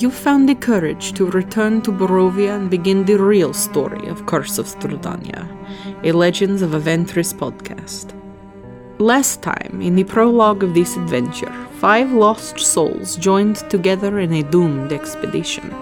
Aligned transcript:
you 0.00 0.10
found 0.10 0.48
the 0.48 0.54
courage 0.56 1.12
to 1.12 1.30
return 1.30 1.80
to 1.80 1.92
Barovia 1.92 2.56
and 2.56 2.68
begin 2.68 3.04
the 3.04 3.16
real 3.16 3.54
story 3.54 4.08
of 4.08 4.26
Curse 4.26 4.58
of 4.58 4.66
Strahdanya, 4.66 5.46
a 6.02 6.10
Legends 6.10 6.62
of 6.62 6.70
Avantris 6.70 7.32
podcast. 7.32 8.12
Last 8.98 9.40
time, 9.40 9.80
in 9.80 9.94
the 9.94 10.02
prologue 10.02 10.64
of 10.64 10.74
this 10.74 10.96
adventure, 10.96 11.52
five 11.78 12.10
lost 12.10 12.58
souls 12.58 13.14
joined 13.16 13.58
together 13.70 14.18
in 14.18 14.32
a 14.32 14.42
doomed 14.42 14.92
expedition. 14.92 15.72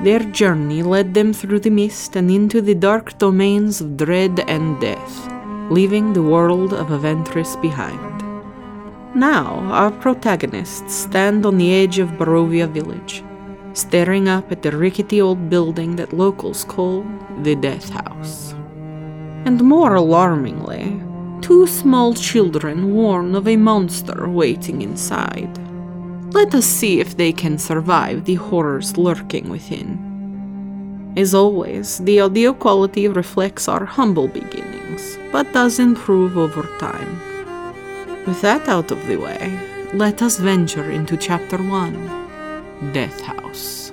Their 0.00 0.20
journey 0.20 0.84
led 0.84 1.12
them 1.12 1.32
through 1.32 1.60
the 1.60 1.70
mist 1.70 2.14
and 2.14 2.30
into 2.30 2.60
the 2.60 2.76
dark 2.76 3.18
domains 3.18 3.80
of 3.80 3.96
dread 3.96 4.44
and 4.46 4.80
death, 4.80 5.28
leaving 5.70 6.12
the 6.12 6.22
world 6.22 6.72
of 6.72 6.88
Avantris 6.88 7.60
behind. 7.60 8.11
Now, 9.14 9.58
our 9.70 9.90
protagonists 9.90 10.94
stand 10.94 11.44
on 11.44 11.58
the 11.58 11.74
edge 11.74 11.98
of 11.98 12.12
Barovia 12.12 12.66
village, 12.66 13.22
staring 13.74 14.26
up 14.26 14.50
at 14.50 14.62
the 14.62 14.74
rickety 14.74 15.20
old 15.20 15.50
building 15.50 15.96
that 15.96 16.14
locals 16.14 16.64
call 16.64 17.04
the 17.42 17.54
Death 17.54 17.90
House. 17.90 18.54
And 19.44 19.62
more 19.62 19.96
alarmingly, 19.96 20.98
two 21.42 21.66
small 21.66 22.14
children 22.14 22.94
warn 22.94 23.34
of 23.34 23.46
a 23.46 23.56
monster 23.56 24.30
waiting 24.30 24.80
inside. 24.80 25.58
Let 26.32 26.54
us 26.54 26.64
see 26.64 26.98
if 26.98 27.14
they 27.18 27.32
can 27.32 27.58
survive 27.58 28.24
the 28.24 28.36
horrors 28.36 28.96
lurking 28.96 29.50
within. 29.50 31.12
As 31.18 31.34
always, 31.34 31.98
the 31.98 32.20
audio 32.20 32.54
quality 32.54 33.08
reflects 33.08 33.68
our 33.68 33.84
humble 33.84 34.28
beginnings, 34.28 35.18
but 35.30 35.52
does 35.52 35.78
improve 35.78 36.38
over 36.38 36.62
time. 36.78 37.31
With 38.24 38.40
that 38.42 38.68
out 38.68 38.92
of 38.92 39.04
the 39.08 39.16
way, 39.16 39.90
let 39.94 40.22
us 40.22 40.38
venture 40.38 40.88
into 40.92 41.16
Chapter 41.16 41.58
1 41.58 42.92
Death 42.92 43.20
House. 43.20 43.92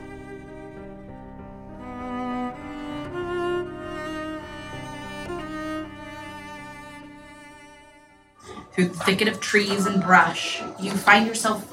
Through 8.71 8.89
the 8.89 8.99
thicket 8.99 9.27
of 9.27 9.39
trees 9.39 9.87
and 9.87 9.99
brush, 9.99 10.61
you 10.79 10.91
find 10.91 11.25
yourself 11.25 11.65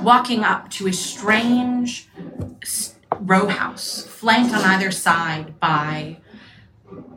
walking 0.00 0.44
up 0.44 0.70
to 0.70 0.86
a 0.86 0.94
strange 0.94 2.08
row 3.20 3.48
house, 3.48 4.06
flanked 4.06 4.54
on 4.54 4.62
either 4.62 4.90
side 4.90 5.60
by 5.60 6.16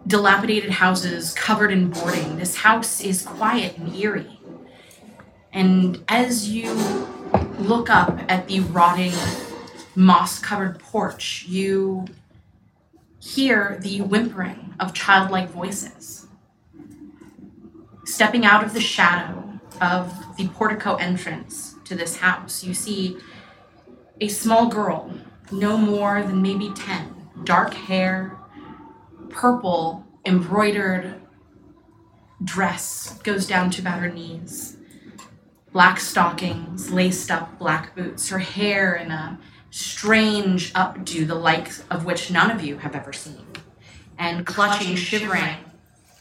dilapidated 0.05 0.71
houses 0.71 1.33
covered 1.33 1.71
in 1.71 1.91
boarding. 1.91 2.37
This 2.37 2.57
house 2.57 2.99
is 2.99 3.21
quiet 3.21 3.77
and 3.77 3.95
eerie. 3.95 4.40
And 5.53 6.03
as 6.07 6.49
you 6.49 6.73
look 7.59 7.89
up 7.89 8.19
at 8.29 8.47
the 8.47 8.61
rotting, 8.61 9.13
moss 9.95 10.39
covered 10.39 10.79
porch, 10.79 11.45
you 11.47 12.05
hear 13.19 13.77
the 13.81 14.01
whimpering 14.01 14.73
of 14.79 14.93
childlike 14.93 15.49
voices. 15.49 16.27
Stepping 18.05 18.45
out 18.45 18.63
of 18.63 18.73
the 18.73 18.79
shadow 18.79 19.59
of 19.81 20.13
the 20.37 20.47
portico 20.49 20.95
entrance 20.95 21.75
to 21.85 21.95
this 21.95 22.17
house, 22.17 22.63
you 22.63 22.73
see 22.73 23.17
a 24.21 24.27
small 24.27 24.69
girl, 24.69 25.13
no 25.51 25.77
more 25.77 26.23
than 26.23 26.41
maybe 26.41 26.71
10, 26.73 27.29
dark 27.43 27.73
hair, 27.73 28.37
purple 29.29 30.05
embroidered 30.25 31.15
dress 32.43 33.19
goes 33.19 33.45
down 33.45 33.69
to 33.69 33.81
about 33.81 33.99
her 33.99 34.09
knees 34.09 34.77
black 35.71 35.99
stockings, 35.99 36.91
laced 36.91 37.31
up 37.31 37.57
black 37.57 37.95
boots, 37.95 38.29
her 38.29 38.39
hair 38.39 38.95
in 38.95 39.11
a 39.11 39.39
strange 39.69 40.73
updo, 40.73 41.25
the 41.25 41.35
like 41.35 41.71
of 41.89 42.05
which 42.05 42.29
none 42.29 42.51
of 42.51 42.63
you 42.63 42.77
have 42.77 42.95
ever 42.95 43.13
seen. 43.13 43.45
And 44.17 44.45
clutching, 44.45 44.95
shivering 44.95 45.55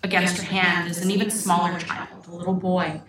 against 0.03 0.39
her 0.39 0.45
hand 0.45 0.91
is 0.91 1.03
an 1.03 1.11
even 1.11 1.31
smaller 1.31 1.79
child, 1.79 2.27
a 2.29 2.35
little 2.35 2.55
boy 2.55 3.03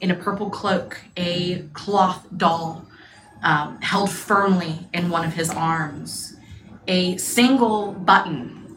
in 0.00 0.10
a 0.10 0.14
purple 0.14 0.50
cloak, 0.50 1.00
a 1.16 1.62
cloth 1.72 2.26
doll 2.36 2.86
um, 3.42 3.80
held 3.80 4.10
firmly 4.10 4.86
in 4.92 5.08
one 5.08 5.24
of 5.24 5.32
his 5.32 5.50
arms, 5.50 6.36
a 6.86 7.16
single 7.16 7.92
button 7.92 8.76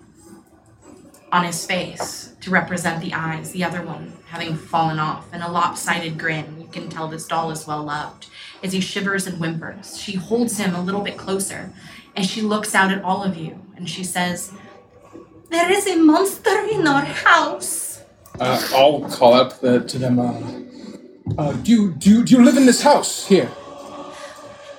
on 1.31 1.45
his 1.45 1.65
face 1.65 2.33
to 2.41 2.49
represent 2.49 3.01
the 3.01 3.13
eyes, 3.13 3.51
the 3.51 3.63
other 3.63 3.81
one 3.81 4.13
having 4.27 4.55
fallen 4.55 4.99
off, 4.99 5.27
and 5.31 5.43
a 5.43 5.51
lopsided 5.51 6.17
grin. 6.17 6.58
Can 6.71 6.89
tell 6.89 7.07
this 7.07 7.25
doll 7.25 7.51
is 7.51 7.65
well 7.65 7.83
loved. 7.83 8.27
As 8.61 8.73
he 8.73 8.81
shivers 8.81 9.25
and 9.25 9.37
whimpers, 9.37 9.97
she 9.97 10.13
holds 10.13 10.57
him 10.57 10.75
a 10.75 10.81
little 10.81 11.01
bit 11.01 11.17
closer 11.17 11.73
and 12.15 12.25
she 12.25 12.41
looks 12.41 12.75
out 12.75 12.91
at 12.91 13.03
all 13.03 13.23
of 13.23 13.37
you 13.37 13.59
and 13.75 13.89
she 13.89 14.03
says, 14.03 14.51
There 15.49 15.71
is 15.71 15.87
a 15.87 15.95
monster 15.95 16.57
in 16.71 16.85
our 16.85 17.05
house. 17.05 18.01
Uh, 18.39 18.61
I'll 18.73 19.09
call 19.09 19.33
out 19.33 19.61
the, 19.61 19.81
to 19.81 19.97
them. 19.97 20.19
Uh, 20.19 20.33
uh, 21.37 21.53
do, 21.53 21.71
you, 21.71 21.91
do, 21.93 22.09
you, 22.09 22.25
do 22.25 22.35
you 22.35 22.43
live 22.43 22.57
in 22.57 22.65
this 22.65 22.81
house 22.81 23.27
here? 23.27 23.49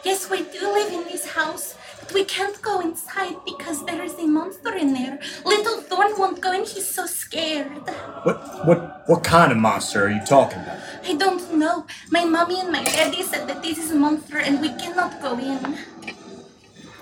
Yes, 0.04 0.30
we 0.30 0.44
do 0.44 0.60
live 0.60 0.92
in 0.92 1.04
this 1.04 1.26
house, 1.26 1.76
but 2.10 2.14
we 2.14 2.24
can't 2.24 2.60
go 2.62 2.80
inside 2.80 3.36
because 3.44 3.84
there 3.86 4.02
is 4.02 4.14
a 4.14 4.26
monster 4.26 4.74
in 4.74 4.92
there. 4.92 5.18
Little 5.44 5.80
Thorn 5.80 6.12
won't 6.18 6.40
go 6.40 6.52
in, 6.52 6.64
he's 6.64 6.88
so 6.88 7.06
scared. 7.06 7.86
What 8.24 8.66
what 8.66 9.08
what 9.08 9.24
kind 9.24 9.52
of 9.52 9.58
monster 9.58 10.06
are 10.06 10.10
you 10.10 10.24
talking 10.26 10.58
about? 10.58 10.78
I 11.04 11.14
don't 11.14 11.54
know. 11.54 11.86
My 12.10 12.24
mommy 12.24 12.60
and 12.60 12.72
my 12.72 12.84
daddy 12.84 13.22
said 13.22 13.48
that 13.48 13.62
this 13.62 13.78
is 13.78 13.90
a 13.92 13.94
monster 13.94 14.38
and 14.38 14.60
we 14.60 14.70
cannot 14.70 15.20
go 15.22 15.38
in. 15.38 15.78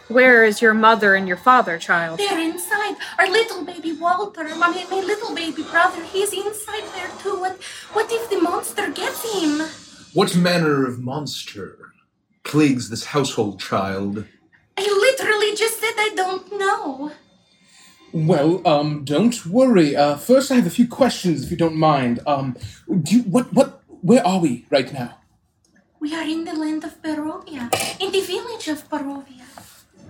Where 0.09 0.45
is 0.45 0.63
your 0.63 0.75
mother 0.75 1.15
and 1.15 1.29
your 1.29 1.37
father, 1.37 1.79
child? 1.79 2.19
They're 2.19 2.41
inside. 2.41 2.97
Our 3.19 3.29
little 3.29 3.65
baby 3.65 3.93
Walter, 3.93 4.45
my, 4.57 4.71
my 4.91 5.01
little 5.01 5.35
baby 5.35 5.63
brother, 5.63 6.03
he's 6.05 6.33
inside 6.33 6.85
there 6.95 7.11
too. 7.23 7.39
What, 7.39 7.63
what 7.93 8.11
if 8.11 8.31
the 8.31 8.41
monster 8.41 8.91
gets 8.91 9.21
him? 9.35 9.69
What 10.15 10.35
manner 10.35 10.87
of 10.87 10.99
monster 10.99 11.93
plagues 12.43 12.89
this 12.89 13.05
household 13.05 13.61
child? 13.61 14.25
I 14.78 14.83
literally 14.83 15.56
just 15.56 15.81
said 15.81 15.94
I 15.97 16.11
don't 16.15 16.47
know. 16.56 17.11
Well, 18.12 18.66
um, 18.66 19.05
don't 19.05 19.44
worry. 19.44 19.97
Uh, 19.97 20.16
first, 20.16 20.53
I 20.53 20.55
have 20.55 20.66
a 20.66 20.71
few 20.71 20.87
questions, 20.87 21.43
if 21.44 21.50
you 21.50 21.56
don't 21.56 21.77
mind. 21.77 22.21
Um, 22.27 22.56
do 23.03 23.16
you, 23.16 23.22
what, 23.25 23.53
what, 23.53 23.83
where 24.03 24.25
are 24.25 24.39
we 24.39 24.66
right 24.71 24.91
now? 24.93 25.19
We 26.00 26.15
are 26.15 26.22
in 26.22 26.44
the 26.44 26.55
land 26.55 26.84
of 26.84 27.03
Barovia, 27.03 27.69
in 28.00 28.12
the 28.12 28.21
village 28.21 28.69
of 28.69 28.89
Barovia. 28.89 29.43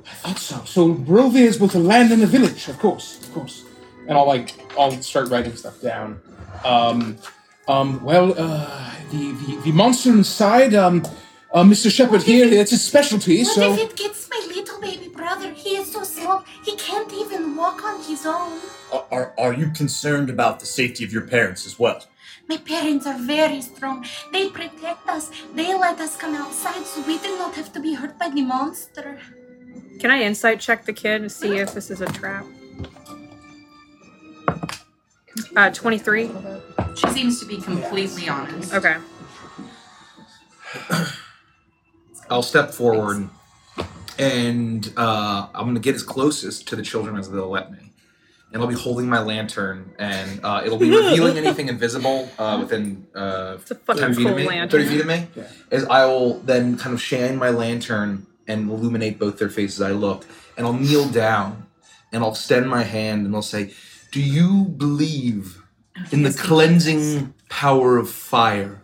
I 0.06 0.14
thought 0.20 0.38
so. 0.38 0.62
So 0.64 0.94
Barovia 0.94 1.46
is 1.46 1.56
both 1.56 1.74
a 1.74 1.78
land 1.78 2.12
and 2.12 2.22
a 2.22 2.26
village, 2.26 2.68
of 2.68 2.78
course, 2.78 3.18
of 3.22 3.32
course. 3.32 3.64
And 4.06 4.18
I'll 4.18 4.26
like, 4.26 4.52
I'll 4.78 4.92
start 5.02 5.30
writing 5.30 5.56
stuff 5.56 5.80
down. 5.80 6.20
Um, 6.64 7.16
um, 7.68 8.02
well, 8.04 8.34
uh, 8.38 8.94
the, 9.10 9.32
the, 9.32 9.60
the 9.64 9.72
monster 9.72 10.10
inside, 10.10 10.74
um, 10.74 11.04
uh, 11.52 11.62
Mr. 11.64 11.90
Shepard 11.90 12.22
here, 12.22 12.46
it's 12.52 12.70
his 12.70 12.84
specialty, 12.84 13.42
What 13.42 13.54
so. 13.54 13.72
if 13.74 13.80
it 13.80 13.96
gets 13.96 14.28
my 14.30 14.46
little 14.54 14.80
baby 14.80 15.08
brother? 15.08 15.52
He 15.52 15.76
is 15.76 15.90
so 15.90 16.02
small, 16.04 16.44
he 16.64 16.76
can't 16.76 17.12
even 17.12 17.56
walk 17.56 17.84
on 17.84 18.02
his 18.02 18.26
own. 18.26 18.60
Are, 18.92 19.04
are 19.10 19.34
are 19.38 19.52
you 19.52 19.70
concerned 19.70 20.30
about 20.30 20.60
the 20.60 20.66
safety 20.66 21.04
of 21.04 21.12
your 21.12 21.26
parents 21.26 21.66
as 21.66 21.78
well? 21.78 22.04
My 22.48 22.56
parents 22.56 23.06
are 23.06 23.18
very 23.18 23.60
strong. 23.60 24.06
They 24.32 24.48
protect 24.48 25.06
us. 25.06 25.30
They 25.54 25.74
let 25.74 26.00
us 26.00 26.16
come 26.16 26.34
outside 26.34 26.84
so 26.86 27.02
we 27.02 27.18
do 27.18 27.36
not 27.38 27.54
have 27.54 27.72
to 27.74 27.80
be 27.80 27.92
hurt 27.92 28.18
by 28.18 28.30
the 28.30 28.40
monster. 28.42 29.18
Can 30.00 30.10
I 30.10 30.22
insight 30.22 30.58
check 30.60 30.86
the 30.86 30.94
kid 30.94 31.20
and 31.20 31.30
see 31.30 31.58
if 31.58 31.74
this 31.74 31.90
is 31.90 32.00
a 32.00 32.06
trap? 32.06 32.46
Uh, 35.56 35.70
23. 35.70 36.30
She 36.94 37.08
seems 37.08 37.40
to 37.40 37.46
be 37.46 37.60
completely 37.60 38.28
honest. 38.28 38.72
Okay. 38.72 38.96
I'll 42.30 42.42
step 42.42 42.70
forward 42.70 43.28
and 44.18 44.92
uh, 44.96 45.48
I'm 45.54 45.64
going 45.64 45.74
to 45.74 45.80
get 45.80 45.94
as 45.94 46.02
closest 46.02 46.68
to 46.68 46.76
the 46.76 46.82
children 46.82 47.16
as 47.16 47.30
they'll 47.30 47.48
let 47.48 47.70
me. 47.70 47.92
And 48.52 48.62
I'll 48.62 48.68
be 48.68 48.74
holding 48.74 49.08
my 49.08 49.20
lantern 49.20 49.94
and 49.98 50.40
uh, 50.42 50.62
it'll 50.64 50.78
be 50.78 50.90
revealing 50.90 51.36
anything 51.44 51.68
invisible 51.68 52.30
uh, 52.38 52.58
within 52.60 53.06
uh, 53.14 53.58
It's 53.60 53.70
a 53.70 53.74
fucking 53.74 54.00
10 54.00 54.14
feet 54.14 54.22
cool 54.22 54.30
of 54.32 54.36
me, 54.38 54.46
lantern. 54.48 54.80
30 54.80 54.90
feet 54.90 55.00
of 55.02 55.06
me. 55.06 55.26
As 55.70 55.84
I 55.84 56.06
will 56.06 56.38
then 56.40 56.78
kind 56.78 56.94
of 56.94 57.00
shine 57.02 57.36
my 57.36 57.50
lantern 57.50 58.26
and 58.46 58.70
illuminate 58.70 59.18
both 59.18 59.38
their 59.38 59.50
faces 59.50 59.80
as 59.80 59.88
I 59.88 59.92
look. 59.92 60.24
And 60.56 60.66
I'll 60.66 60.72
kneel 60.72 61.08
down 61.08 61.66
and 62.10 62.24
I'll 62.24 62.30
extend 62.30 62.68
my 62.70 62.82
hand 62.84 63.26
and 63.26 63.34
I'll 63.34 63.42
say, 63.42 63.74
Do 64.12 64.20
you 64.20 64.64
believe 64.64 65.62
in 66.10 66.22
the 66.22 66.32
cleansing 66.32 67.34
power 67.50 67.98
of 67.98 68.08
fire? 68.10 68.82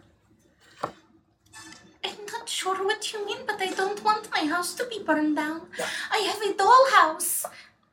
I'm 2.67 2.87
not 2.87 2.87
sure 2.87 2.87
what 2.87 3.13
you 3.13 3.27
mean, 3.27 3.39
but 3.47 3.61
I 3.61 3.71
don't 3.73 4.03
want 4.05 4.31
my 4.31 4.45
house 4.47 4.75
to 4.75 4.85
be 4.87 5.03
burned 5.03 5.37
down. 5.37 5.63
I 6.11 6.19
have 6.19 6.41
a 6.43 6.55
dollhouse. 6.55 7.45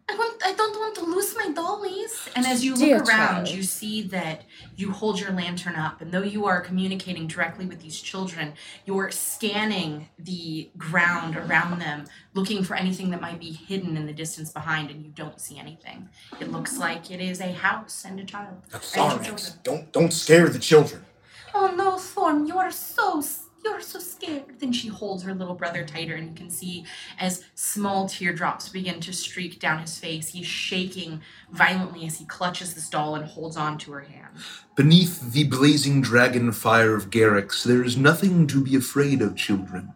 I 0.09 0.15
want. 0.15 0.41
I 0.43 0.51
don't 0.53 0.75
want 0.77 0.95
to 0.95 1.03
lose 1.05 1.35
my 1.37 1.51
dollies. 1.53 2.27
And 2.35 2.45
as 2.45 2.65
you 2.65 2.75
Dear 2.75 2.97
look 2.99 3.07
around, 3.07 3.45
child. 3.45 3.49
you 3.49 3.63
see 3.63 4.01
that 4.03 4.43
you 4.75 4.91
hold 4.91 5.19
your 5.21 5.31
lantern 5.31 5.75
up, 5.75 6.01
and 6.01 6.11
though 6.11 6.23
you 6.23 6.45
are 6.47 6.59
communicating 6.59 7.27
directly 7.27 7.65
with 7.65 7.79
these 7.81 7.97
children, 8.01 8.53
you're 8.85 9.09
scanning 9.11 10.09
the 10.19 10.69
ground 10.77 11.37
around 11.37 11.79
them, 11.79 12.05
looking 12.33 12.61
for 12.63 12.75
anything 12.75 13.09
that 13.11 13.21
might 13.21 13.39
be 13.39 13.51
hidden 13.51 13.95
in 13.95 14.05
the 14.05 14.11
distance 14.11 14.49
behind, 14.51 14.89
and 14.91 15.01
you 15.05 15.11
don't 15.15 15.39
see 15.39 15.57
anything. 15.57 16.09
It 16.41 16.51
looks 16.51 16.77
like 16.77 17.09
it 17.09 17.21
is 17.21 17.39
a 17.39 17.53
house 17.53 18.03
and 18.05 18.19
a 18.19 18.25
child. 18.25 18.57
and 18.73 18.81
two 18.81 18.87
Sarnax, 18.99 19.23
children. 19.25 19.53
don't 19.63 19.91
don't 19.93 20.11
scare 20.13 20.49
the 20.49 20.59
children. 20.59 21.05
Oh 21.53 21.67
no, 21.73 21.97
Thorn, 21.97 22.47
you 22.47 22.57
are 22.57 22.71
so 22.71 23.19
s- 23.19 23.40
you're 23.63 23.81
so 23.81 23.99
scared. 23.99 24.59
Then 24.59 24.71
she 24.71 24.87
holds 24.87 25.23
her 25.23 25.33
little 25.33 25.55
brother 25.55 25.83
tighter, 25.83 26.15
and 26.15 26.29
you 26.29 26.35
can 26.35 26.49
see 26.49 26.85
as 27.19 27.43
small 27.55 28.07
teardrops 28.07 28.69
begin 28.69 28.99
to 29.01 29.13
streak 29.13 29.59
down 29.59 29.81
his 29.81 29.97
face. 29.97 30.29
He's 30.29 30.45
shaking 30.45 31.21
violently 31.51 32.05
as 32.05 32.17
he 32.17 32.25
clutches 32.25 32.73
this 32.73 32.89
doll 32.89 33.15
and 33.15 33.25
holds 33.25 33.57
on 33.57 33.77
to 33.79 33.91
her 33.93 34.01
hand. 34.01 34.35
Beneath 34.75 35.31
the 35.33 35.45
blazing 35.45 36.01
dragon 36.01 36.51
fire 36.51 36.95
of 36.95 37.09
Garrix, 37.09 37.63
there 37.63 37.83
is 37.83 37.97
nothing 37.97 38.47
to 38.47 38.63
be 38.63 38.75
afraid 38.75 39.21
of, 39.21 39.35
children. 39.35 39.93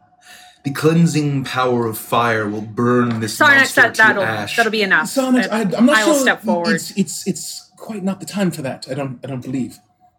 The 0.63 0.71
cleansing 0.71 1.44
power 1.44 1.85
of 1.85 1.95
fire 1.97 2.50
will 2.50 2.61
burn 2.61 3.19
this 3.19 3.38
Sarnax, 3.38 3.56
monster 3.57 3.81
that, 3.81 3.95
to 3.95 4.01
that'll, 4.01 4.23
ash. 4.23 4.57
that'll 4.57 4.71
be 4.71 4.81
enough. 4.81 5.06
Sarnax, 5.06 5.47
I, 5.51 5.61
I'm 5.77 5.85
not 5.85 5.97
I 5.97 6.03
sure. 6.03 6.13
will 6.13 6.19
step 6.19 6.41
forward. 6.41 6.73
It's 6.73 6.91
it's 6.97 7.27
it's 7.27 7.71
quite 7.77 8.03
not 8.03 8.19
the 8.19 8.25
time 8.25 8.50
for 8.50 8.63
that. 8.63 8.88
I 8.89 8.95
don't 8.95 9.19
I 9.23 9.27
don't 9.27 9.44
believe. 9.44 9.77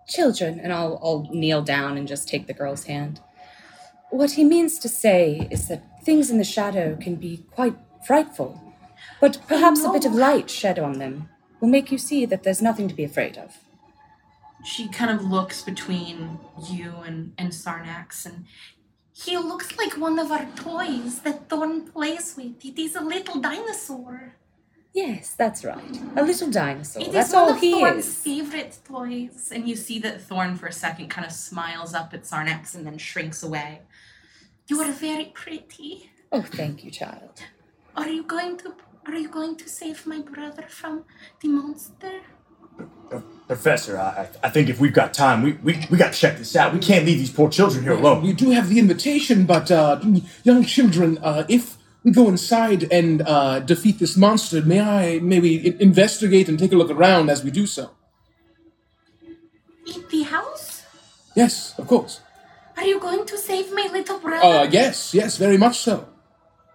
Children, 0.08 0.60
and 0.60 0.72
I'll, 0.72 1.00
I'll 1.02 1.28
kneel 1.32 1.62
down 1.62 1.99
and 1.99 2.06
just 2.06 2.28
take 2.28 2.46
the 2.46 2.54
girl's 2.54 2.84
hand. 2.84 3.20
What 4.11 4.32
he 4.32 4.44
means 4.44 4.79
to 4.81 4.88
say 4.88 5.49
is 5.50 5.69
that 5.69 6.05
things 6.05 6.31
in 6.31 6.38
the 6.38 6.44
shadow 6.44 6.97
can 6.97 7.17
be 7.17 7.44
quite 7.50 7.76
frightful, 8.06 8.61
but 9.20 9.38
perhaps 9.49 9.85
a 9.85 9.91
bit 9.91 10.05
of 10.05 10.14
light 10.14 10.49
shed 10.49 10.79
on 10.79 10.99
them 10.99 11.29
will 11.61 11.69
make 11.69 11.91
you 11.91 11.99
see 11.99 12.25
that 12.26 12.43
there's 12.43 12.62
nothing 12.62 12.88
to 12.88 12.94
be 12.94 13.05
afraid 13.05 13.37
of. 13.37 13.58
She 14.64 14.88
kind 14.88 15.11
of 15.11 15.25
looks 15.25 15.62
between 15.62 16.38
you 16.69 16.94
and, 17.05 17.32
and 17.38 17.50
Sarnax, 17.53 18.26
and 18.26 18.47
He 19.12 19.37
looks 19.37 19.76
like 19.79 19.97
one 19.97 20.19
of 20.19 20.31
our 20.31 20.47
toys 20.56 21.20
that 21.20 21.49
Thorn 21.49 21.87
plays 21.91 22.35
with. 22.37 22.64
It 22.64 22.79
is 22.79 22.94
a 22.97 23.00
little 23.00 23.41
dinosaur. 23.41 24.35
Yes, 24.93 25.35
that's 25.37 25.62
right. 25.64 26.00
A 26.17 26.23
little 26.23 26.50
dinosaur. 26.50 27.02
It 27.02 27.09
is 27.09 27.14
that's 27.14 27.32
one 27.32 27.43
all 27.43 27.50
of 27.52 27.61
he 27.61 27.73
Thorn's 27.73 28.06
is. 28.06 28.14
favorite 28.17 28.79
toys. 28.85 29.50
and 29.55 29.69
you 29.69 29.76
see 29.76 29.99
that 30.00 30.23
Thorn 30.23 30.56
for 30.56 30.67
a 30.69 30.73
second 30.73 31.09
kind 31.09 31.26
of 31.26 31.32
smiles 31.32 31.93
up 31.94 32.12
at 32.14 32.23
Sarnax 32.23 32.75
and 32.75 32.87
then 32.87 32.99
shrinks 32.99 33.43
away. 33.43 33.81
You 34.68 34.80
are 34.82 34.92
very 34.92 35.26
pretty. 35.34 36.10
Oh, 36.32 36.42
thank 36.42 36.84
you, 36.84 36.90
child. 36.90 37.42
Are 37.96 38.08
you 38.08 38.22
going 38.24 38.56
to 38.58 38.74
are 39.06 39.14
you 39.14 39.28
going 39.28 39.56
to 39.56 39.68
save 39.68 40.04
my 40.06 40.20
brother 40.20 40.64
from 40.68 41.04
the 41.40 41.48
monster? 41.48 42.20
Professor, 43.46 43.96
I, 43.98 44.28
I 44.42 44.50
think 44.50 44.68
if 44.68 44.80
we've 44.80 44.92
got 44.92 45.14
time, 45.14 45.42
we, 45.42 45.52
we, 45.62 45.86
we 45.90 45.96
got 45.96 46.12
to 46.12 46.18
check 46.18 46.36
this 46.38 46.56
out. 46.56 46.74
We 46.74 46.80
can't 46.80 47.06
leave 47.06 47.18
these 47.18 47.30
poor 47.30 47.48
children 47.48 47.84
here 47.84 47.92
alone. 47.92 48.22
We 48.22 48.32
do 48.32 48.50
have 48.50 48.68
the 48.68 48.80
invitation, 48.80 49.46
but 49.46 49.70
uh, 49.70 50.00
young 50.42 50.64
children, 50.64 51.18
uh, 51.22 51.44
if 51.48 51.76
we 52.02 52.10
go 52.10 52.28
inside 52.28 52.82
and 52.92 53.22
uh, 53.22 53.60
defeat 53.60 54.00
this 54.00 54.16
monster, 54.16 54.60
may 54.62 54.80
I 54.80 55.20
maybe 55.20 55.70
i- 55.70 55.76
investigate 55.80 56.48
and 56.48 56.58
take 56.58 56.72
a 56.72 56.76
look 56.76 56.90
around 56.90 57.30
as 57.30 57.44
we 57.44 57.52
do 57.52 57.66
so? 57.66 57.92
In 59.86 60.04
the 60.10 60.22
house? 60.24 60.82
Yes, 61.36 61.78
of 61.78 61.86
course. 61.86 62.20
Are 62.76 62.84
you 62.84 63.00
going 63.00 63.25
to 63.26 63.38
save 63.38 63.73
my 63.73 63.88
little 63.93 64.19
brother? 64.19 64.44
Uh, 64.44 64.64
yes, 64.64 65.14
yes, 65.14 65.37
very 65.37 65.56
much 65.56 65.78
so. 65.78 66.08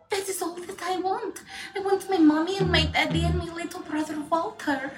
That 0.09 0.27
is 0.27 0.41
all 0.41 0.55
that 0.55 0.81
I 0.81 0.97
want. 0.99 1.41
I 1.75 1.79
want 1.79 2.09
my 2.09 2.17
mommy 2.17 2.57
and 2.57 2.71
my 2.71 2.85
daddy 2.85 3.23
and 3.23 3.37
my 3.37 3.45
little 3.53 3.81
brother 3.81 4.17
Walter. 4.29 4.91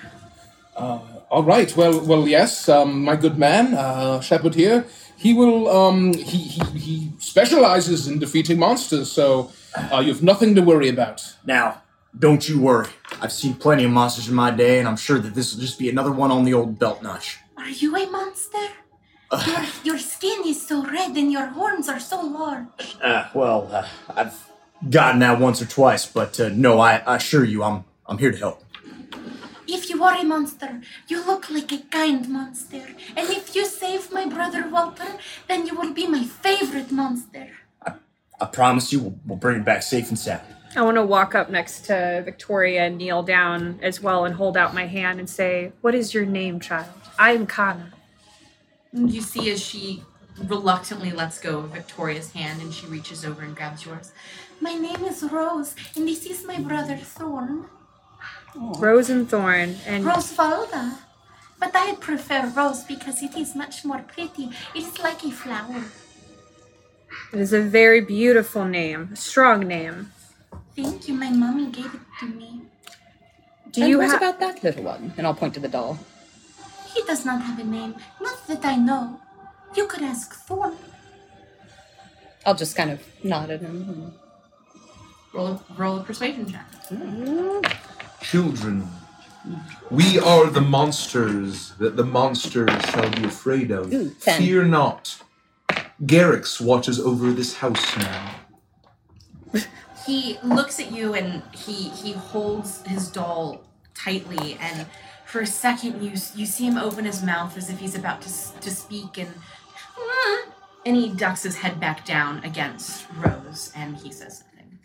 All 0.76 1.44
right. 1.44 1.76
Well, 1.76 2.00
well, 2.06 2.28
yes. 2.28 2.70
Um, 2.70 3.04
my 3.06 3.16
good 3.16 3.38
man, 3.38 3.74
uh, 3.74 4.22
Shepard 4.22 4.56
here. 4.56 4.86
He 5.18 5.34
will. 5.34 5.70
Um, 5.70 6.14
he, 6.14 6.38
he 6.38 6.64
he 6.78 7.12
specializes 7.20 8.08
in 8.08 8.20
defeating 8.20 8.60
monsters, 8.60 9.12
so 9.12 9.52
uh, 9.92 10.00
you 10.00 10.14
have 10.14 10.24
nothing 10.24 10.56
to 10.56 10.62
worry 10.62 10.90
about. 10.90 11.24
Now, 11.46 11.82
don't 12.18 12.48
you 12.48 12.60
worry. 12.60 12.90
I've 13.22 13.32
seen 13.32 13.56
plenty 13.56 13.84
of 13.84 13.92
monsters 13.92 14.28
in 14.30 14.36
my 14.36 14.52
day, 14.52 14.80
and 14.80 14.88
I'm 14.88 14.98
sure 14.98 15.20
that 15.20 15.34
this 15.36 15.54
will 15.54 15.62
just 15.62 15.80
be 15.80 15.90
another 15.90 16.12
one 16.12 16.32
on 16.32 16.44
the 16.44 16.54
old 16.54 16.80
belt 16.80 17.02
notch. 17.04 17.40
Are 17.58 17.70
you 17.70 17.96
a 17.96 18.10
monster? 18.10 18.68
Your, 19.46 19.66
your 19.84 19.98
skin 20.00 20.44
is 20.46 20.66
so 20.66 20.84
red 20.84 21.16
and 21.16 21.32
your 21.32 21.48
horns 21.48 21.90
are 21.90 22.00
so 22.00 22.22
large. 22.22 22.68
Uh, 23.02 23.28
well, 23.34 23.70
uh, 23.72 23.88
I've 24.10 24.50
gotten 24.90 25.20
that 25.20 25.40
once 25.40 25.62
or 25.62 25.66
twice, 25.66 26.06
but 26.06 26.40
uh, 26.40 26.50
no, 26.50 26.80
I, 26.80 26.98
I 26.98 27.16
assure 27.18 27.44
you, 27.44 27.64
I'm 27.64 27.86
I'm 28.06 28.18
here 28.18 28.32
to 28.32 28.38
help. 28.38 28.64
If 29.68 29.90
you 29.90 30.04
are 30.04 30.16
a 30.16 30.24
monster, 30.24 30.82
you 31.08 31.26
look 31.26 31.50
like 31.50 31.72
a 31.72 31.80
kind 31.80 32.28
monster. 32.30 32.86
And 33.16 33.30
if 33.30 33.56
you 33.56 33.66
save 33.66 34.12
my 34.12 34.26
brother 34.26 34.68
Walter, 34.70 35.18
then 35.48 35.66
you 35.66 35.74
will 35.76 35.94
be 35.94 36.06
my 36.06 36.24
favorite 36.26 36.92
monster. 36.92 37.50
I 37.86 37.94
I 38.42 38.46
promise 38.46 38.92
you, 38.92 39.00
we'll, 39.00 39.20
we'll 39.26 39.38
bring 39.38 39.62
it 39.62 39.66
back 39.66 39.84
safe 39.84 40.10
and 40.10 40.20
sound. 40.20 40.42
I 40.76 40.82
want 40.82 40.98
to 40.98 41.06
walk 41.06 41.36
up 41.36 41.52
next 41.52 41.86
to 41.86 42.24
Victoria 42.26 42.86
and 42.86 42.98
kneel 42.98 43.22
down 43.22 43.80
as 43.84 44.02
well 44.02 44.26
and 44.26 44.34
hold 44.34 44.58
out 44.58 44.74
my 44.74 44.88
hand 44.88 45.20
and 45.20 45.30
say, 45.30 45.72
What 45.82 45.94
is 45.94 46.14
your 46.14 46.26
name, 46.26 46.60
child? 46.60 46.88
I 47.20 47.32
am 47.32 47.46
Kana. 47.46 47.94
And 48.94 49.12
you 49.12 49.22
see 49.22 49.52
as 49.52 49.62
she 49.62 50.04
reluctantly 50.38 51.12
lets 51.12 51.40
go 51.40 51.60
of 51.60 51.70
Victoria's 51.72 52.32
hand 52.32 52.62
and 52.62 52.74
she 52.74 52.86
reaches 52.88 53.26
over 53.26 53.42
and 53.42 53.56
grabs 53.56 53.86
yours. 53.86 54.12
My 54.62 54.74
name 54.74 55.04
is 55.04 55.24
Rose, 55.24 55.76
and 55.96 56.08
this 56.08 56.26
is 56.26 56.46
my 56.46 56.60
brother 56.60 56.98
Thorn. 56.98 57.66
Rose 58.56 59.10
and 59.10 59.28
Thorn. 59.30 59.76
And 59.86 60.06
Rosevalda. 60.06 60.98
But 61.60 61.76
I 61.76 61.96
prefer 61.96 62.52
Rose 62.56 62.84
because 62.84 63.22
it 63.24 63.36
is 63.36 63.56
much 63.56 63.84
more 63.84 64.00
pretty. 64.00 64.50
It 64.76 64.84
is 64.84 65.00
like 65.00 65.24
a 65.24 65.32
flower. 65.32 65.84
it 67.34 67.40
is 67.40 67.54
a 67.54 67.62
very 67.62 68.02
beautiful 68.02 68.66
name, 68.66 69.10
a 69.14 69.16
strong 69.16 69.62
name. 69.62 70.12
Thank 70.76 71.08
you. 71.08 71.14
My 71.14 71.30
mommy 71.30 71.72
gave 71.72 71.94
it 71.94 72.02
to 72.20 72.26
me. 72.28 72.62
Do 73.72 73.82
and 73.82 73.90
you 73.90 73.98
what 73.98 74.10
have. 74.10 74.22
about 74.22 74.40
that 74.40 74.64
little 74.64 74.84
one? 74.84 75.14
And 75.18 75.26
I'll 75.26 75.34
point 75.34 75.54
to 75.56 75.60
the 75.60 75.68
doll. 75.68 75.98
He 76.94 77.02
does 77.04 77.26
not 77.26 77.42
have 77.42 77.60
a 77.60 77.64
name. 77.64 77.96
Not 78.22 78.48
that 78.48 78.66
I 78.66 78.76
know. 78.76 79.20
You 79.76 79.88
could 79.88 80.04
ask 80.04 80.34
Thorn. 80.34 80.78
I'll 82.46 82.56
just 82.56 82.76
kind 82.76 82.92
of 82.92 83.02
nod 83.24 83.50
at 83.50 83.62
him. 83.62 84.14
Roll 85.34 85.48
a, 85.48 85.62
roll 85.76 86.00
a 86.00 86.04
persuasion 86.04 86.46
check. 86.52 86.68
Children, 88.22 88.88
we 89.90 90.20
are 90.20 90.48
the 90.50 90.62
monsters 90.62 91.72
that 91.80 91.96
the 91.96 92.04
monsters 92.04 92.72
shall 92.92 93.10
be 93.12 93.24
afraid 93.26 93.72
of. 93.72 93.92
Ooh, 93.92 94.10
ten. 94.22 94.40
Fear 94.40 94.66
not. 94.66 95.22
Garrix 96.04 96.62
watches 96.62 97.00
over 97.00 97.32
this 97.32 97.56
house 97.58 97.98
now. 97.98 98.36
He 100.06 100.38
looks 100.44 100.80
at 100.80 100.92
you 100.92 101.14
and 101.14 101.42
he 101.56 101.90
he 101.90 102.12
holds 102.14 102.86
his 102.86 103.10
doll 103.10 103.64
tightly 103.96 104.58
and 104.60 104.86
for 105.34 105.42
a 105.42 105.48
second 105.48 106.00
you 106.04 106.12
you 106.36 106.46
see 106.46 106.66
him 106.68 106.78
open 106.78 107.06
his 107.06 107.24
mouth 107.24 107.58
as 107.58 107.68
if 107.68 107.80
he's 107.80 107.96
about 107.96 108.22
to 108.22 108.30
to 108.62 108.70
speak 108.70 109.18
and 109.18 109.32
and 110.86 110.96
he 110.96 111.10
ducks 111.10 111.42
his 111.42 111.56
head 111.56 111.80
back 111.80 112.06
down 112.06 112.44
against 112.44 113.08
Rose 113.18 113.72
and 113.76 113.98
he 113.98 114.12
says 114.12 114.44
nothing. 114.44 114.80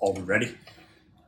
All 0.00 0.20
ready? 0.20 0.54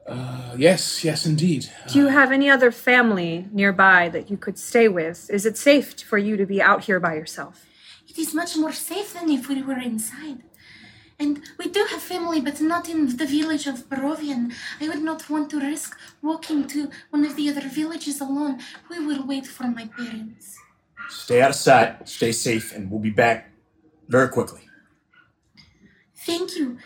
Uh, 0.06 0.54
yes, 0.58 1.02
yes, 1.02 1.24
indeed. 1.24 1.70
Do 1.88 1.98
you 1.98 2.08
have 2.08 2.30
any 2.30 2.50
other 2.50 2.70
family 2.70 3.46
nearby 3.52 4.10
that 4.10 4.30
you 4.30 4.36
could 4.36 4.58
stay 4.58 4.88
with? 4.88 5.30
Is 5.30 5.46
it 5.46 5.56
safe 5.56 5.98
for 6.02 6.18
you 6.18 6.36
to 6.36 6.44
be 6.44 6.60
out 6.60 6.84
here 6.84 7.00
by 7.00 7.14
yourself? 7.14 7.64
It 8.06 8.18
is 8.18 8.34
much 8.34 8.54
more 8.58 8.72
safe 8.72 9.14
than 9.14 9.30
if 9.30 9.48
we 9.48 9.62
were 9.62 9.78
inside. 9.78 10.42
And 11.18 11.42
we 11.58 11.68
do 11.68 11.86
have 11.90 12.00
family, 12.02 12.40
but 12.40 12.60
not 12.60 12.88
in 12.88 13.16
the 13.16 13.26
village 13.26 13.66
of 13.66 13.88
Barovian. 13.88 14.52
I 14.80 14.88
would 14.88 15.02
not 15.02 15.28
want 15.30 15.50
to 15.50 15.60
risk 15.60 15.98
walking 16.20 16.66
to 16.68 16.90
one 17.10 17.24
of 17.24 17.36
the 17.36 17.48
other 17.50 17.68
villages 17.68 18.20
alone. 18.20 18.60
We 18.90 19.04
will 19.04 19.26
wait 19.26 19.46
for 19.46 19.64
my 19.64 19.86
parents. 19.86 20.58
Stay 21.08 21.42
out 21.42 21.50
of 21.50 21.56
sight, 21.56 22.08
stay 22.08 22.32
safe, 22.32 22.74
and 22.74 22.90
we'll 22.90 23.00
be 23.00 23.10
back 23.10 23.50
very 24.08 24.28
quickly. 24.28 24.62
Thank 26.16 26.56
you. 26.56 26.78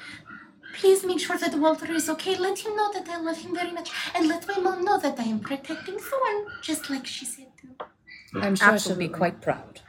Please 0.74 1.04
make 1.04 1.20
sure 1.20 1.38
that 1.38 1.54
Walter 1.54 1.90
is 1.92 2.08
okay. 2.10 2.36
Let 2.36 2.58
him 2.58 2.76
know 2.76 2.92
that 2.92 3.08
I 3.08 3.18
love 3.18 3.38
him 3.38 3.54
very 3.54 3.72
much. 3.72 3.90
And 4.14 4.28
let 4.28 4.46
my 4.46 4.58
mom 4.58 4.84
know 4.84 4.98
that 4.98 5.18
I 5.18 5.24
am 5.24 5.40
protecting 5.40 5.98
Thorn, 5.98 6.46
just 6.62 6.90
like 6.90 7.06
she 7.06 7.24
said 7.24 7.48
to. 7.60 7.86
I'm 8.40 8.56
sure 8.56 8.72
Absolutely. 8.72 9.04
she'll 9.04 9.12
be 9.12 9.18
quite 9.18 9.40
proud. 9.40 9.80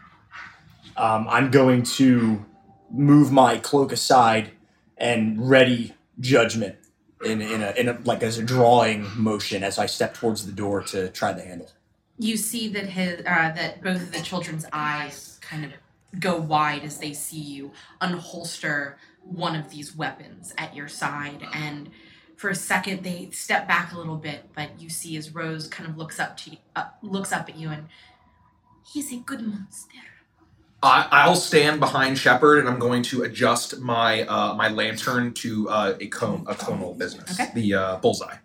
Um, 0.95 1.27
I'm 1.29 1.51
going 1.51 1.83
to 1.83 2.45
move 2.89 3.31
my 3.31 3.57
cloak 3.57 3.91
aside 3.91 4.51
and 4.97 5.49
ready 5.49 5.93
judgment 6.19 6.75
in, 7.23 7.41
in, 7.41 7.61
a, 7.61 7.71
in 7.71 7.89
a 7.89 7.99
like 8.03 8.23
as 8.23 8.37
a 8.37 8.43
drawing 8.43 9.07
motion 9.15 9.63
as 9.63 9.77
I 9.77 9.85
step 9.85 10.13
towards 10.13 10.45
the 10.45 10.51
door 10.51 10.81
to 10.83 11.09
try 11.09 11.33
the 11.33 11.41
handle. 11.43 11.69
You 12.19 12.37
see 12.37 12.67
that 12.69 12.85
his 12.87 13.19
uh, 13.19 13.51
that 13.53 13.83
both 13.83 14.01
of 14.01 14.11
the 14.11 14.21
children's 14.21 14.65
eyes 14.73 15.39
kind 15.41 15.65
of 15.65 15.71
go 16.19 16.37
wide 16.37 16.83
as 16.83 16.97
they 16.97 17.13
see 17.13 17.39
you 17.39 17.71
unholster 18.01 18.95
one 19.21 19.55
of 19.55 19.69
these 19.69 19.95
weapons 19.95 20.53
at 20.57 20.75
your 20.75 20.87
side 20.87 21.45
and 21.53 21.89
For 22.37 22.49
a 22.51 22.55
second, 22.55 23.03
they 23.03 23.29
step 23.31 23.67
back 23.67 23.93
a 23.93 23.97
little 23.97 24.15
bit, 24.15 24.49
but 24.55 24.79
you 24.79 24.89
see 24.89 25.17
as 25.17 25.33
Rose 25.33 25.67
kind 25.67 25.89
of 25.89 25.97
looks 25.97 26.19
up 26.19 26.37
to 26.37 26.51
you, 26.51 26.57
uh, 26.75 26.85
looks 27.01 27.31
up 27.31 27.49
at 27.49 27.57
you, 27.57 27.69
and 27.69 27.87
He's 28.93 29.11
a 29.11 29.17
good 29.17 29.41
monster. 29.41 29.97
I, 30.83 31.07
I'll 31.11 31.35
stand 31.35 31.79
behind 31.79 32.17
Shepard, 32.19 32.59
and 32.59 32.69
I'm 32.69 32.77
going 32.79 33.01
to 33.03 33.23
adjust 33.23 33.79
my 33.79 34.23
uh, 34.23 34.53
my 34.53 34.69
lantern 34.69 35.33
to 35.35 35.69
uh, 35.69 35.97
a 35.99 36.07
cone 36.07 36.45
a 36.47 36.55
conal 36.55 36.93
business, 36.93 37.39
Okay. 37.39 37.51
the 37.55 37.73
uh, 37.73 37.95
bullseye. 37.97 38.35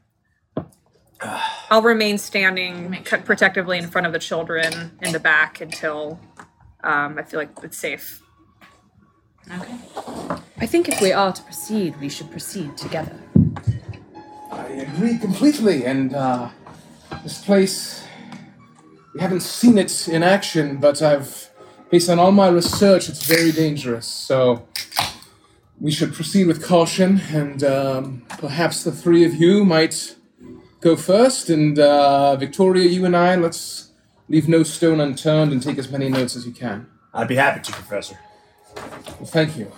I'll 1.70 1.82
remain 1.82 2.18
standing 2.18 2.90
Make 2.90 3.04
protectively 3.24 3.78
in 3.78 3.86
front 3.88 4.06
of 4.08 4.12
the 4.12 4.18
children 4.18 4.90
in 5.02 5.12
the 5.12 5.20
back 5.20 5.60
until 5.60 6.18
um, 6.82 7.16
I 7.18 7.22
feel 7.22 7.38
like 7.38 7.50
it's 7.62 7.78
safe. 7.78 8.22
okay. 9.54 9.74
I 10.58 10.66
think 10.66 10.88
if 10.88 11.00
we 11.00 11.12
are 11.12 11.32
to 11.32 11.42
proceed, 11.42 11.98
we 12.00 12.08
should 12.08 12.30
proceed 12.30 12.76
together. 12.76 13.16
I 14.50 14.66
agree 14.68 15.16
completely, 15.18 15.84
and 15.86 16.14
uh, 16.14 16.48
this 17.22 17.44
place, 17.44 18.04
we 19.14 19.20
haven't 19.20 19.40
seen 19.42 19.78
it 19.78 20.08
in 20.08 20.22
action, 20.24 20.78
but 20.78 21.00
I've, 21.02 21.50
based 21.92 22.08
on 22.08 22.18
all 22.18 22.32
my 22.32 22.48
research, 22.48 23.10
it's 23.10 23.26
very 23.26 23.52
dangerous. 23.52 24.06
So 24.06 24.66
we 25.78 25.90
should 25.90 26.14
proceed 26.14 26.46
with 26.46 26.64
caution, 26.64 27.20
and 27.30 27.62
um, 27.62 28.22
perhaps 28.38 28.82
the 28.82 28.90
three 28.90 29.24
of 29.26 29.34
you 29.34 29.62
might 29.62 30.16
go 30.80 30.96
first, 30.96 31.50
and 31.50 31.78
uh, 31.78 32.34
Victoria, 32.36 32.88
you 32.88 33.04
and 33.04 33.14
I, 33.14 33.36
let's 33.36 33.90
leave 34.30 34.48
no 34.48 34.62
stone 34.62 35.00
unturned 35.00 35.52
and 35.52 35.62
take 35.62 35.76
as 35.76 35.90
many 35.90 36.08
notes 36.08 36.34
as 36.34 36.46
you 36.46 36.52
can. 36.52 36.86
I'd 37.12 37.28
be 37.28 37.36
happy 37.36 37.60
to, 37.60 37.72
Professor. 37.72 38.18
Well, 38.74 39.26
thank 39.26 39.58
you. 39.58 39.70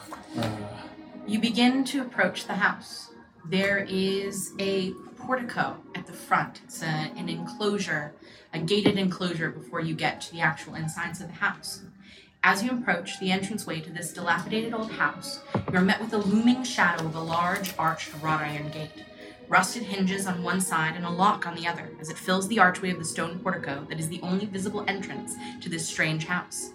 You 1.26 1.40
begin 1.40 1.82
to 1.86 2.00
approach 2.00 2.46
the 2.46 2.54
house. 2.54 3.10
There 3.44 3.84
is 3.88 4.52
a 4.60 4.92
portico 5.16 5.78
at 5.96 6.06
the 6.06 6.12
front. 6.12 6.60
It's 6.64 6.80
a, 6.80 7.10
an 7.16 7.28
enclosure, 7.28 8.14
a 8.52 8.60
gated 8.60 8.98
enclosure 8.98 9.50
before 9.50 9.80
you 9.80 9.96
get 9.96 10.20
to 10.20 10.32
the 10.32 10.42
actual 10.42 10.76
insides 10.76 11.20
of 11.20 11.26
the 11.26 11.34
house. 11.34 11.82
As 12.46 12.62
you 12.62 12.72
approach 12.72 13.18
the 13.18 13.30
entranceway 13.30 13.80
to 13.80 13.90
this 13.90 14.12
dilapidated 14.12 14.74
old 14.74 14.92
house, 14.92 15.40
you 15.72 15.78
are 15.78 15.80
met 15.80 15.98
with 15.98 16.10
the 16.10 16.18
looming 16.18 16.62
shadow 16.62 17.06
of 17.06 17.14
a 17.14 17.20
large 17.20 17.72
arched 17.78 18.10
wrought 18.20 18.42
iron 18.42 18.68
gate. 18.68 19.02
Rusted 19.48 19.84
hinges 19.84 20.26
on 20.26 20.42
one 20.42 20.60
side 20.60 20.94
and 20.94 21.06
a 21.06 21.10
lock 21.10 21.46
on 21.46 21.54
the 21.54 21.66
other, 21.66 21.88
as 22.02 22.10
it 22.10 22.18
fills 22.18 22.46
the 22.46 22.58
archway 22.58 22.90
of 22.90 22.98
the 22.98 23.04
stone 23.06 23.38
portico 23.38 23.86
that 23.88 23.98
is 23.98 24.10
the 24.10 24.20
only 24.20 24.44
visible 24.44 24.84
entrance 24.86 25.34
to 25.62 25.70
this 25.70 25.88
strange 25.88 26.26
house. 26.26 26.72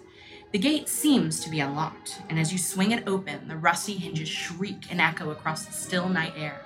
The 0.50 0.58
gate 0.58 0.88
seems 0.88 1.38
to 1.38 1.50
be 1.50 1.60
unlocked, 1.60 2.20
and 2.28 2.36
as 2.40 2.50
you 2.50 2.58
swing 2.58 2.90
it 2.90 3.06
open, 3.06 3.46
the 3.46 3.56
rusty 3.56 3.94
hinges 3.94 4.28
shriek 4.28 4.90
and 4.90 5.00
echo 5.00 5.30
across 5.30 5.66
the 5.66 5.72
still 5.72 6.08
night 6.08 6.32
air. 6.36 6.62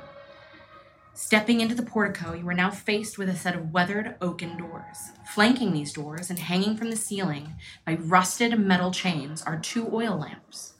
Stepping 1.16 1.60
into 1.60 1.76
the 1.76 1.82
portico, 1.82 2.32
you 2.32 2.48
are 2.48 2.54
now 2.54 2.70
faced 2.70 3.18
with 3.18 3.28
a 3.28 3.36
set 3.36 3.54
of 3.54 3.72
weathered 3.72 4.16
oaken 4.20 4.56
doors. 4.56 5.12
Flanking 5.32 5.72
these 5.72 5.92
doors 5.92 6.28
and 6.28 6.40
hanging 6.40 6.76
from 6.76 6.90
the 6.90 6.96
ceiling 6.96 7.54
by 7.86 7.94
rusted 7.94 8.58
metal 8.58 8.90
chains 8.90 9.40
are 9.42 9.56
two 9.56 9.88
oil 9.92 10.18
lamps. 10.18 10.72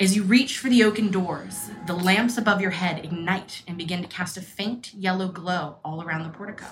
As 0.00 0.16
you 0.16 0.22
reach 0.22 0.56
for 0.56 0.70
the 0.70 0.82
oaken 0.82 1.10
doors, 1.10 1.68
the 1.86 1.92
lamps 1.92 2.38
above 2.38 2.62
your 2.62 2.70
head 2.70 3.04
ignite 3.04 3.62
and 3.68 3.76
begin 3.76 4.00
to 4.00 4.08
cast 4.08 4.38
a 4.38 4.40
faint 4.40 4.94
yellow 4.94 5.28
glow 5.28 5.76
all 5.84 6.02
around 6.02 6.22
the 6.22 6.30
portico. 6.30 6.66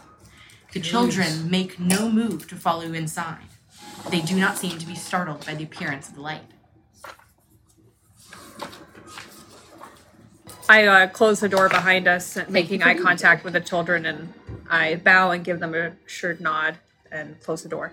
The 0.73 0.81
children 0.81 1.51
make 1.51 1.79
no 1.79 2.11
move 2.11 2.49
to 2.49 2.57
follow 2.57 2.85
you 2.85 2.95
inside. 2.95 3.45
They 4.11 4.23
do 4.23 4.37
not 4.37 4.57
seem 4.57 4.79
to 4.79 4.87
be 4.87 4.95
startled 4.95 5.45
by 5.45 5.55
the 5.55 5.65
appearance 5.65 6.09
of 6.09 6.15
the 6.15 6.23
light. 6.23 6.51
I 10.69 10.87
uh, 10.87 11.07
close 11.09 11.41
the 11.41 11.49
door 11.49 11.69
behind 11.69 12.07
us, 12.07 12.37
making 12.49 12.83
eye 12.83 12.95
contact 12.95 13.43
with 13.45 13.55
the 13.55 13.61
children, 13.61 14.05
and 14.05 14.33
I 14.69 14.97
bow 14.97 15.31
and 15.31 15.45
give 15.45 15.61
them 15.61 15.75
a 15.75 15.93
assured 16.07 16.41
nod 16.41 16.79
and 17.11 17.41
close 17.41 17.63
the 17.63 17.69
door. 17.71 17.93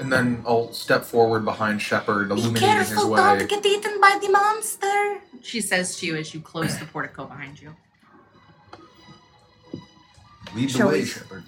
And 0.00 0.12
then 0.12 0.42
I'll 0.46 0.72
step 0.72 1.04
forward 1.04 1.44
behind 1.44 1.82
Shepard, 1.82 2.28
Be 2.28 2.34
illuminating 2.34 2.78
his 2.78 2.88
careful, 2.88 3.10
way. 3.10 3.16
don't 3.20 3.48
get 3.48 3.66
eaten 3.66 4.00
by 4.00 4.16
the 4.22 4.28
monster. 4.30 5.18
She 5.42 5.60
says 5.60 5.96
to 5.98 6.06
you 6.06 6.16
as 6.16 6.32
you 6.32 6.40
close 6.40 6.78
the 6.78 6.86
portico 6.86 7.26
behind 7.26 7.60
you. 7.60 7.74
Lead 10.54 10.68
the 10.68 10.72
Shall 10.72 10.88
way, 10.88 11.00
we- 11.00 11.04
Shepard. 11.04 11.42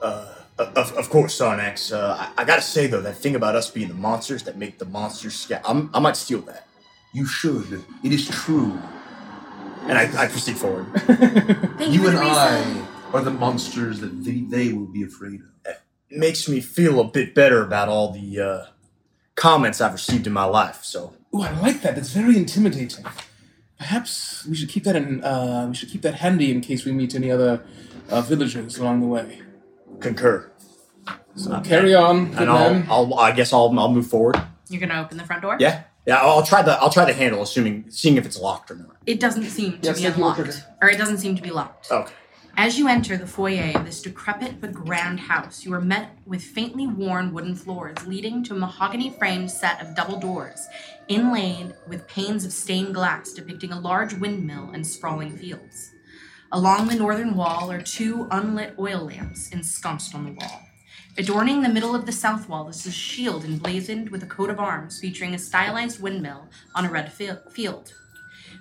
Uh, 0.00 0.34
of, 0.58 0.92
of 0.96 1.10
course, 1.10 1.38
Sarnax. 1.38 1.92
Uh, 1.92 2.16
I, 2.36 2.42
I 2.42 2.44
gotta 2.44 2.62
say 2.62 2.86
though, 2.86 3.00
that 3.02 3.16
thing 3.16 3.34
about 3.34 3.54
us 3.56 3.70
being 3.70 3.88
the 3.88 3.94
monsters 3.94 4.42
that 4.44 4.56
make 4.56 4.78
the 4.78 4.84
monsters 4.86 5.34
scat. 5.34 5.62
I'm, 5.66 5.90
I 5.92 5.98
might 5.98 6.16
steal 6.16 6.40
that, 6.42 6.66
You 7.12 7.26
should. 7.26 7.84
It 8.02 8.12
is 8.12 8.28
true. 8.28 8.78
And 9.88 9.98
I, 9.98 10.24
I 10.24 10.26
proceed 10.28 10.56
forward. 10.56 10.86
Thank 11.78 11.92
You 11.94 12.08
and. 12.08 12.18
I 12.18 12.86
are 13.12 13.22
the 13.22 13.30
monsters 13.30 14.00
that 14.00 14.24
they, 14.24 14.40
they 14.40 14.72
will 14.72 14.86
be 14.86 15.02
afraid 15.04 15.40
of. 15.40 15.46
It 16.10 16.18
makes 16.18 16.48
me 16.48 16.60
feel 16.60 17.00
a 17.00 17.04
bit 17.04 17.34
better 17.34 17.62
about 17.62 17.88
all 17.88 18.12
the 18.12 18.40
uh, 18.40 18.66
comments 19.36 19.80
I've 19.80 19.92
received 19.92 20.26
in 20.26 20.32
my 20.32 20.44
life. 20.44 20.80
So 20.84 21.14
Ooh, 21.34 21.42
I 21.42 21.50
like 21.60 21.82
that. 21.82 21.94
That's 21.94 22.10
very 22.12 22.36
intimidating. 22.36 23.04
Perhaps 23.78 24.44
we 24.46 24.56
should 24.56 24.68
keep 24.68 24.84
that 24.84 24.96
in. 24.96 25.22
Uh, 25.22 25.66
we 25.68 25.74
should 25.74 25.88
keep 25.90 26.02
that 26.02 26.14
handy 26.16 26.50
in 26.50 26.60
case 26.60 26.84
we 26.84 26.92
meet 26.92 27.14
any 27.14 27.30
other 27.30 27.62
uh, 28.10 28.22
villagers 28.22 28.78
along 28.78 29.00
the 29.00 29.06
way. 29.06 29.42
concur. 30.00 30.50
So 31.36 31.60
carry 31.60 31.94
on, 31.94 32.30
good 32.30 32.42
And 32.42 32.50
I'll, 32.50 32.72
man. 32.74 32.86
I'll, 32.88 33.14
I 33.14 33.32
guess 33.32 33.52
I'll, 33.52 33.78
I'll 33.78 33.92
move 33.92 34.06
forward. 34.06 34.40
You're 34.70 34.80
gonna 34.80 35.00
open 35.00 35.18
the 35.18 35.24
front 35.24 35.42
door? 35.42 35.56
Yeah, 35.60 35.82
yeah. 36.06 36.16
I'll, 36.16 36.38
I'll 36.38 36.42
try 36.46 36.62
the, 36.62 36.72
I'll 36.80 36.90
try 36.90 37.04
the 37.04 37.12
handle, 37.12 37.42
assuming, 37.42 37.90
seeing 37.90 38.16
if 38.16 38.24
it's 38.24 38.38
locked 38.38 38.70
or 38.70 38.76
not. 38.76 38.96
It 39.06 39.20
doesn't 39.20 39.44
seem 39.44 39.72
to 39.72 39.78
Yes, 39.82 39.98
be 39.98 40.04
thank 40.04 40.16
you, 40.16 40.22
unlocked. 40.22 40.40
Operator. 40.40 40.76
Or 40.82 40.88
it 40.90 40.98
doesn't 40.98 41.18
seem 41.18 41.36
to 41.36 41.42
be 41.42 41.50
locked. 41.50 41.90
Okay. 41.90 42.12
As 42.58 42.78
you 42.78 42.88
enter 42.88 43.18
the 43.18 43.26
foyer 43.26 43.72
of 43.76 43.84
this 43.84 44.00
decrepit 44.00 44.62
but 44.62 44.72
grand 44.72 45.20
house, 45.20 45.62
you 45.62 45.74
are 45.74 45.80
met 45.80 46.16
with 46.24 46.42
faintly 46.42 46.86
worn 46.86 47.34
wooden 47.34 47.54
floors 47.54 47.98
leading 48.06 48.42
to 48.44 48.54
a 48.54 48.58
mahogany 48.58 49.10
framed 49.10 49.50
set 49.50 49.82
of 49.82 49.94
double 49.94 50.18
doors, 50.18 50.66
inlaid 51.08 51.74
with 51.86 52.08
panes 52.08 52.46
of 52.46 52.52
stained 52.52 52.94
glass 52.94 53.32
depicting 53.32 53.72
a 53.72 53.78
large 53.78 54.14
windmill 54.14 54.70
and 54.72 54.86
sprawling 54.86 55.36
fields. 55.36 55.90
Along 56.50 56.88
the 56.88 56.94
northern 56.94 57.36
wall 57.36 57.70
are 57.70 57.82
two 57.82 58.26
unlit 58.30 58.74
oil 58.78 59.04
lamps 59.04 59.50
ensconced 59.50 60.14
on 60.14 60.24
the 60.24 60.32
wall. 60.32 60.62
Adorning 61.18 61.62
the 61.62 61.68
middle 61.70 61.94
of 61.94 62.04
the 62.04 62.12
south 62.12 62.46
wall 62.46 62.68
is 62.68 62.84
a 62.84 62.92
shield 62.92 63.42
emblazoned 63.42 64.10
with 64.10 64.22
a 64.22 64.26
coat 64.26 64.50
of 64.50 64.60
arms 64.60 65.00
featuring 65.00 65.34
a 65.34 65.38
stylized 65.38 65.98
windmill 65.98 66.46
on 66.74 66.84
a 66.84 66.90
red 66.90 67.10
field. 67.10 67.94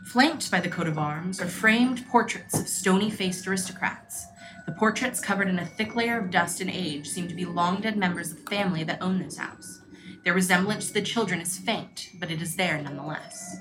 Flanked 0.06 0.50
by 0.50 0.62
the 0.62 0.70
coat 0.70 0.88
of 0.88 0.98
arms 0.98 1.42
are 1.42 1.48
framed 1.48 2.08
portraits 2.08 2.58
of 2.58 2.70
stony 2.70 3.10
faced 3.10 3.46
aristocrats. 3.46 4.26
The 4.66 4.72
portraits, 4.72 5.20
covered 5.20 5.50
in 5.50 5.60
a 5.60 5.66
thick 5.66 5.96
layer 5.96 6.18
of 6.18 6.32
dust 6.32 6.62
and 6.62 6.70
age, 6.70 7.10
seem 7.10 7.28
to 7.28 7.36
be 7.36 7.44
long 7.44 7.82
dead 7.82 7.98
members 7.98 8.32
of 8.32 8.38
the 8.38 8.50
family 8.50 8.86
that 8.86 9.02
own 9.02 9.20
this 9.20 9.38
house. 9.38 9.82
Their 10.24 10.34
resemblance 10.34 10.88
to 10.88 10.94
the 10.94 11.02
children 11.02 11.42
is 11.42 11.58
faint, 11.58 12.08
but 12.22 12.32
it 12.32 12.42
is 12.42 12.56
there 12.56 12.82
nonetheless. 12.82 13.58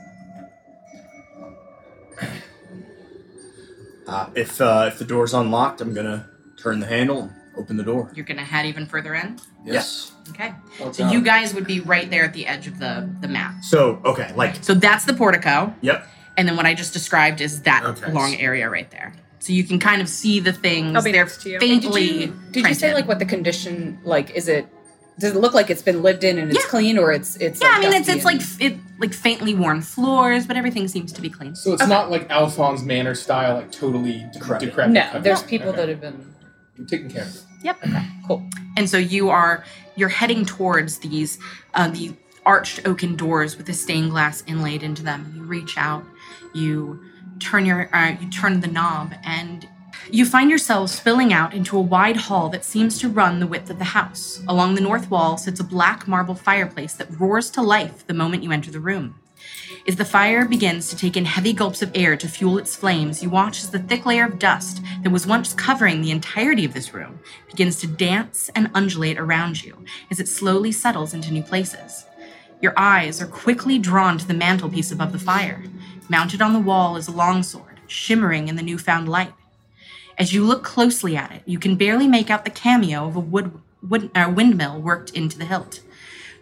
Uh, 4.06 4.30
if 4.36 4.60
uh, 4.60 4.84
if 4.86 5.00
the 5.00 5.04
door's 5.04 5.34
unlocked, 5.34 5.80
I'm 5.80 5.94
gonna 5.94 6.28
turn 6.56 6.78
the 6.78 6.86
handle 6.86 7.22
and 7.22 7.43
open 7.56 7.76
the 7.76 7.82
door. 7.84 8.10
You're 8.14 8.24
gonna 8.24 8.44
head 8.44 8.66
even 8.66 8.86
further 8.86 9.14
in? 9.14 9.38
Yes. 9.64 10.12
Okay. 10.30 10.52
What's 10.78 10.98
So 10.98 11.04
up? 11.04 11.12
you 11.12 11.20
guys 11.22 11.54
would 11.54 11.66
be 11.66 11.80
right 11.80 12.10
there 12.10 12.24
at 12.24 12.32
the 12.32 12.46
edge 12.46 12.66
of 12.66 12.78
the, 12.78 13.08
the 13.20 13.28
map. 13.28 13.62
So 13.64 14.00
okay, 14.04 14.32
like 14.34 14.62
So 14.62 14.74
that's 14.74 15.04
the 15.04 15.14
portico, 15.14 15.74
yep. 15.80 16.06
and 16.36 16.48
then 16.48 16.56
what 16.56 16.66
I 16.66 16.74
just 16.74 16.92
described 16.92 17.40
is 17.40 17.62
that 17.62 17.84
Okay. 17.84 18.12
long 18.12 18.34
area 18.36 18.68
right 18.70 18.90
there. 18.90 19.14
So 19.40 19.52
you 19.52 19.64
can 19.64 19.78
kind 19.78 20.00
of 20.00 20.08
see 20.08 20.40
the 20.40 20.52
things. 20.54 20.96
I'll 20.96 21.02
be 21.02 21.12
They're 21.12 21.24
next 21.24 21.42
to 21.42 21.50
you. 21.50 21.60
faintly 21.60 22.06
Did 22.08 22.20
you, 22.20 22.34
did 22.52 22.66
you 22.68 22.74
say 22.74 22.94
like 22.94 23.06
what 23.06 23.18
the 23.18 23.26
condition 23.26 23.98
like 24.04 24.30
is 24.30 24.48
it 24.48 24.66
does 25.18 25.36
it 25.36 25.38
look 25.38 25.54
like 25.54 25.70
it's 25.70 25.82
been 25.82 26.02
lived 26.02 26.24
in 26.24 26.38
and 26.38 26.50
it's 26.50 26.64
Yeah. 26.64 26.70
clean 26.70 26.98
or 26.98 27.12
it's 27.12 27.36
it's 27.36 27.60
Yeah, 27.60 27.68
like 27.68 27.76
I 27.76 27.80
mean 27.82 27.92
it's 27.92 28.06
dusty 28.06 28.16
it's 28.18 28.24
like 28.24 28.34
and- 28.36 28.42
f- 28.42 28.60
it 28.62 28.78
like 28.98 29.12
faintly 29.12 29.54
worn 29.54 29.82
floors, 29.82 30.46
but 30.46 30.56
everything 30.56 30.88
seems 30.88 31.12
to 31.12 31.20
be 31.20 31.28
clean. 31.28 31.54
So 31.54 31.74
it's 31.74 31.86
not 31.86 32.10
like 32.10 32.30
Alphonse 32.30 32.82
Manor 32.82 33.14
style, 33.14 33.56
like 33.56 33.70
totally 33.70 34.26
Decrepit. 34.32 34.70
decrepit. 34.70 34.94
no 34.94 35.20
there's 35.20 35.42
people 35.42 35.68
Okay. 35.68 35.76
that 35.76 35.88
have 35.90 36.00
been 36.00 36.33
You're 36.76 36.86
taking 36.86 37.10
care 37.10 37.22
of 37.22 37.34
it. 37.34 37.42
Yep. 37.62 37.78
Okay, 37.86 38.06
cool 38.26 38.48
And 38.76 38.88
so 38.88 38.98
you 38.98 39.30
are 39.30 39.64
you're 39.96 40.08
heading 40.08 40.44
towards 40.44 40.98
these 40.98 41.38
uh, 41.74 41.88
the 41.88 42.12
arched 42.44 42.86
oaken 42.86 43.16
doors 43.16 43.56
with 43.56 43.66
the 43.66 43.72
stained 43.72 44.10
glass 44.10 44.42
inlaid 44.46 44.82
into 44.82 45.02
them. 45.02 45.32
You 45.34 45.42
reach 45.44 45.78
out, 45.78 46.04
you 46.54 47.02
turn 47.40 47.64
your 47.64 47.88
uh, 47.94 48.16
you 48.20 48.28
turn 48.30 48.60
the 48.60 48.66
knob, 48.66 49.14
and 49.24 49.66
you 50.10 50.26
find 50.26 50.50
yourself 50.50 50.90
spilling 50.90 51.32
out 51.32 51.54
into 51.54 51.78
a 51.78 51.80
wide 51.80 52.16
hall 52.16 52.48
that 52.50 52.64
seems 52.64 52.98
to 52.98 53.08
run 53.08 53.40
the 53.40 53.46
width 53.46 53.70
of 53.70 53.78
the 53.78 53.84
house. 53.84 54.42
Along 54.46 54.74
the 54.74 54.80
north 54.80 55.10
wall 55.10 55.38
sits 55.38 55.60
a 55.60 55.64
black 55.64 56.06
marble 56.06 56.34
fireplace 56.34 56.94
that 56.94 57.18
roars 57.18 57.50
to 57.50 57.62
life 57.62 58.06
the 58.06 58.14
moment 58.14 58.42
you 58.42 58.52
enter 58.52 58.70
the 58.70 58.80
room. 58.80 59.14
As 59.86 59.96
the 59.96 60.04
fire 60.06 60.46
begins 60.46 60.88
to 60.88 60.96
take 60.96 61.14
in 61.14 61.26
heavy 61.26 61.52
gulps 61.52 61.82
of 61.82 61.90
air 61.94 62.16
to 62.16 62.26
fuel 62.26 62.56
its 62.56 62.74
flames, 62.74 63.22
you 63.22 63.28
watch 63.28 63.62
as 63.62 63.70
the 63.70 63.78
thick 63.78 64.06
layer 64.06 64.24
of 64.24 64.38
dust 64.38 64.80
that 65.02 65.12
was 65.12 65.26
once 65.26 65.52
covering 65.52 66.00
the 66.00 66.10
entirety 66.10 66.64
of 66.64 66.72
this 66.72 66.94
room 66.94 67.20
begins 67.48 67.78
to 67.80 67.86
dance 67.86 68.50
and 68.54 68.70
undulate 68.74 69.18
around 69.18 69.62
you 69.62 69.84
as 70.10 70.18
it 70.18 70.26
slowly 70.26 70.72
settles 70.72 71.12
into 71.12 71.30
new 71.30 71.42
places. 71.42 72.06
Your 72.62 72.72
eyes 72.78 73.20
are 73.20 73.26
quickly 73.26 73.78
drawn 73.78 74.16
to 74.16 74.26
the 74.26 74.32
mantelpiece 74.32 74.90
above 74.90 75.12
the 75.12 75.18
fire. 75.18 75.62
Mounted 76.08 76.40
on 76.40 76.54
the 76.54 76.58
wall 76.58 76.96
is 76.96 77.08
a 77.08 77.12
longsword, 77.12 77.80
shimmering 77.86 78.48
in 78.48 78.56
the 78.56 78.62
newfound 78.62 79.06
light. 79.06 79.34
As 80.16 80.32
you 80.32 80.46
look 80.46 80.64
closely 80.64 81.14
at 81.14 81.30
it, 81.30 81.42
you 81.44 81.58
can 81.58 81.76
barely 81.76 82.08
make 82.08 82.30
out 82.30 82.46
the 82.46 82.50
cameo 82.50 83.06
of 83.06 83.16
a 83.16 83.20
wood, 83.20 83.60
wood 83.86 84.10
uh, 84.14 84.32
windmill 84.34 84.80
worked 84.80 85.10
into 85.10 85.36
the 85.36 85.44
hilt. 85.44 85.80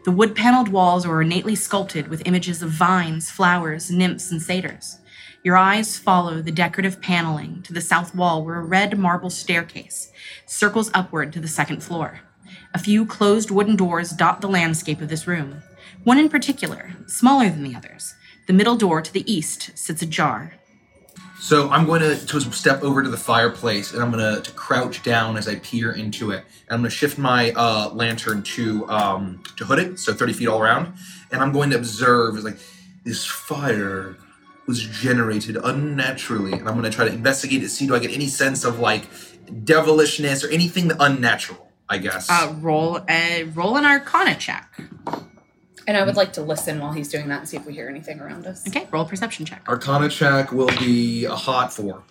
The 0.04 0.10
wood 0.10 0.34
paneled 0.34 0.68
walls 0.68 1.06
are 1.06 1.14
ornately 1.14 1.54
sculpted 1.54 2.08
with 2.08 2.26
images 2.26 2.60
of 2.60 2.70
vines, 2.70 3.30
flowers, 3.30 3.88
nymphs, 3.88 4.32
and 4.32 4.42
satyrs. 4.42 4.98
Your 5.44 5.56
eyes 5.56 5.96
follow 5.96 6.42
the 6.42 6.50
decorative 6.50 7.00
paneling 7.00 7.62
to 7.62 7.72
the 7.72 7.80
south 7.80 8.12
wall 8.12 8.44
where 8.44 8.58
a 8.58 8.64
red 8.64 8.98
marble 8.98 9.30
staircase 9.30 10.10
circles 10.44 10.90
upward 10.92 11.32
to 11.32 11.40
the 11.40 11.46
second 11.46 11.84
floor. 11.84 12.20
A 12.74 12.80
few 12.80 13.06
closed 13.06 13.52
wooden 13.52 13.76
doors 13.76 14.10
dot 14.10 14.40
the 14.40 14.48
landscape 14.48 15.00
of 15.00 15.08
this 15.08 15.28
room. 15.28 15.62
One 16.02 16.18
in 16.18 16.28
particular, 16.28 16.94
smaller 17.06 17.48
than 17.48 17.62
the 17.62 17.76
others. 17.76 18.14
The 18.48 18.52
middle 18.52 18.76
door 18.76 19.02
to 19.02 19.12
the 19.12 19.32
east 19.32 19.78
sits 19.78 20.02
ajar. 20.02 20.54
So 21.42 21.68
I'm 21.70 21.86
going 21.86 22.02
to, 22.02 22.24
to 22.24 22.40
step 22.52 22.84
over 22.84 23.02
to 23.02 23.08
the 23.08 23.16
fireplace 23.16 23.92
and 23.92 24.00
I'm 24.00 24.12
going 24.12 24.36
to, 24.36 24.40
to 24.40 24.52
crouch 24.52 25.02
down 25.02 25.36
as 25.36 25.48
I 25.48 25.56
peer 25.56 25.90
into 25.90 26.30
it. 26.30 26.44
And 26.68 26.70
I'm 26.70 26.78
going 26.82 26.90
to 26.90 26.96
shift 26.96 27.18
my 27.18 27.50
uh, 27.56 27.90
lantern 27.92 28.44
to 28.44 28.88
um, 28.88 29.42
to 29.56 29.64
hood 29.64 29.80
it, 29.80 29.98
so 29.98 30.14
30 30.14 30.34
feet 30.34 30.46
all 30.46 30.60
around. 30.60 30.94
And 31.32 31.42
I'm 31.42 31.50
going 31.50 31.70
to 31.70 31.76
observe 31.76 32.36
like 32.44 32.58
this 33.02 33.26
fire 33.26 34.16
was 34.68 34.84
generated 34.84 35.56
unnaturally, 35.56 36.52
and 36.52 36.68
I'm 36.68 36.78
going 36.78 36.88
to 36.88 36.96
try 36.96 37.06
to 37.06 37.12
investigate 37.12 37.64
it, 37.64 37.70
see 37.70 37.88
do 37.88 37.96
I 37.96 37.98
get 37.98 38.12
any 38.12 38.28
sense 38.28 38.62
of 38.62 38.78
like 38.78 39.08
devilishness 39.64 40.44
or 40.44 40.48
anything 40.50 40.92
unnatural. 41.00 41.72
I 41.88 41.98
guess. 41.98 42.30
Uh, 42.30 42.54
roll 42.60 43.00
a 43.08 43.42
roll 43.52 43.76
an 43.76 43.84
Arcana 43.84 44.36
check. 44.36 44.80
And 45.86 45.96
I 45.96 46.04
would 46.04 46.16
like 46.16 46.32
to 46.34 46.42
listen 46.42 46.78
while 46.78 46.92
he's 46.92 47.08
doing 47.08 47.28
that 47.28 47.40
and 47.40 47.48
see 47.48 47.56
if 47.56 47.66
we 47.66 47.72
hear 47.72 47.88
anything 47.88 48.20
around 48.20 48.46
us. 48.46 48.66
Okay, 48.68 48.86
roll 48.90 49.04
a 49.04 49.08
perception 49.08 49.44
check. 49.44 49.62
Arcana 49.68 50.08
check 50.08 50.52
will 50.52 50.70
be 50.78 51.24
a 51.24 51.34
hot 51.34 51.72
four. 51.72 52.02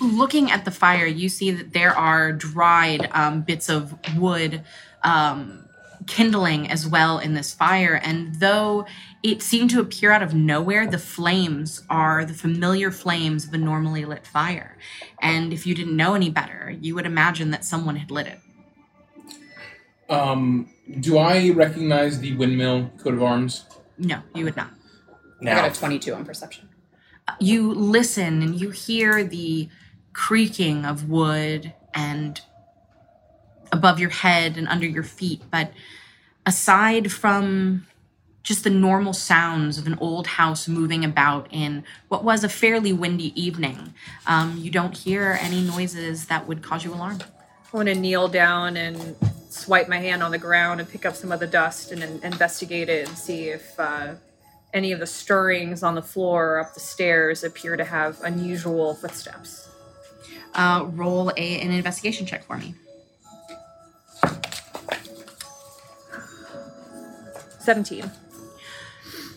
looking 0.00 0.50
at 0.50 0.64
the 0.64 0.70
fire, 0.70 1.06
you 1.06 1.28
see 1.28 1.50
that 1.50 1.72
there 1.72 1.96
are 1.96 2.32
dried 2.32 3.08
um, 3.12 3.42
bits 3.42 3.68
of 3.68 3.94
wood 4.16 4.62
um, 5.02 5.68
kindling 6.06 6.70
as 6.70 6.86
well 6.86 7.18
in 7.18 7.34
this 7.34 7.54
fire. 7.54 8.00
And 8.02 8.34
though 8.36 8.86
it 9.22 9.42
seemed 9.42 9.70
to 9.70 9.80
appear 9.80 10.12
out 10.12 10.22
of 10.22 10.34
nowhere, 10.34 10.86
the 10.86 10.98
flames 10.98 11.82
are 11.90 12.24
the 12.24 12.34
familiar 12.34 12.90
flames 12.90 13.46
of 13.46 13.54
a 13.54 13.58
normally 13.58 14.04
lit 14.04 14.26
fire. 14.26 14.76
And 15.20 15.52
if 15.52 15.66
you 15.66 15.74
didn't 15.74 15.96
know 15.96 16.14
any 16.14 16.30
better, 16.30 16.76
you 16.80 16.94
would 16.94 17.06
imagine 17.06 17.50
that 17.50 17.64
someone 17.64 17.96
had 17.96 18.10
lit 18.10 18.26
it. 18.26 18.40
Um, 20.08 20.68
do 21.00 21.18
I 21.18 21.50
recognize 21.50 22.20
the 22.20 22.36
windmill 22.36 22.90
coat 23.02 23.14
of 23.14 23.22
arms? 23.22 23.64
No, 23.98 24.20
you 24.34 24.44
would 24.44 24.56
not. 24.56 24.70
I 25.40 25.44
Now, 25.44 25.54
got 25.62 25.76
a 25.76 25.78
22 25.78 26.14
on 26.14 26.24
perception. 26.24 26.68
you 27.40 27.72
listen 27.72 28.42
and 28.42 28.60
you 28.60 28.70
hear 28.70 29.24
the 29.24 29.68
creaking 30.12 30.84
of 30.84 31.08
wood 31.10 31.74
and 31.92 32.40
above 33.72 33.98
your 33.98 34.10
head 34.10 34.56
and 34.56 34.66
under 34.68 34.86
your 34.86 35.02
feet 35.02 35.42
but 35.50 35.72
aside 36.46 37.10
from 37.12 37.84
just 38.44 38.62
the 38.64 38.70
normal 38.70 39.12
sounds 39.12 39.76
of 39.76 39.86
an 39.88 39.98
old 40.00 40.26
house 40.28 40.68
moving 40.68 41.04
about 41.04 41.48
in 41.50 41.82
what 42.08 42.22
was 42.24 42.44
a 42.44 42.48
fairly 42.48 42.92
windy 42.92 43.38
evening 43.40 43.92
um, 44.26 44.56
you 44.56 44.70
don't 44.70 44.96
hear 44.96 45.36
any 45.42 45.60
noises 45.60 46.26
that 46.26 46.46
would 46.46 46.62
cause 46.62 46.84
you 46.84 46.94
alarm 46.94 47.18
I 47.72 47.76
want 47.76 47.88
to 47.88 47.94
kneel 47.94 48.28
down 48.28 48.76
and 48.76 49.16
swipe 49.56 49.88
my 49.88 49.98
hand 49.98 50.22
on 50.22 50.30
the 50.30 50.38
ground 50.38 50.80
and 50.80 50.88
pick 50.88 51.06
up 51.06 51.16
some 51.16 51.32
of 51.32 51.40
the 51.40 51.46
dust 51.46 51.92
and 51.92 52.02
in- 52.02 52.20
investigate 52.22 52.88
it 52.88 53.08
and 53.08 53.16
see 53.18 53.48
if 53.48 53.78
uh, 53.80 54.14
any 54.74 54.92
of 54.92 55.00
the 55.00 55.06
stirrings 55.06 55.82
on 55.82 55.94
the 55.94 56.02
floor 56.02 56.54
or 56.56 56.60
up 56.60 56.74
the 56.74 56.80
stairs 56.80 57.44
appear 57.44 57.76
to 57.76 57.84
have 57.84 58.20
unusual 58.22 58.94
footsteps. 58.94 59.68
uh, 60.54 60.84
roll 60.92 61.30
a, 61.36 61.60
an 61.60 61.70
investigation 61.70 62.26
check 62.26 62.44
for 62.44 62.56
me 62.58 62.74
17. 67.60 68.10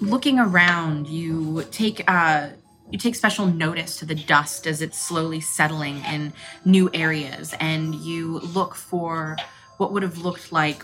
looking 0.02 0.40
around, 0.40 1.08
you 1.08 1.64
take 1.72 2.04
uh, 2.08 2.50
you 2.92 2.98
take 2.98 3.16
special 3.16 3.46
notice 3.46 3.98
to 4.00 4.06
the 4.06 4.16
dust 4.16 4.66
as 4.68 4.82
it's 4.82 5.00
slowly 5.00 5.40
settling 5.42 6.04
in 6.06 6.34
new 6.66 6.90
areas, 6.94 7.54
and 7.60 7.96
you 7.96 8.40
look 8.40 8.76
for 8.76 9.38
what 9.80 9.94
would 9.94 10.04
have 10.04 10.18
looked 10.18 10.52
like 10.52 10.84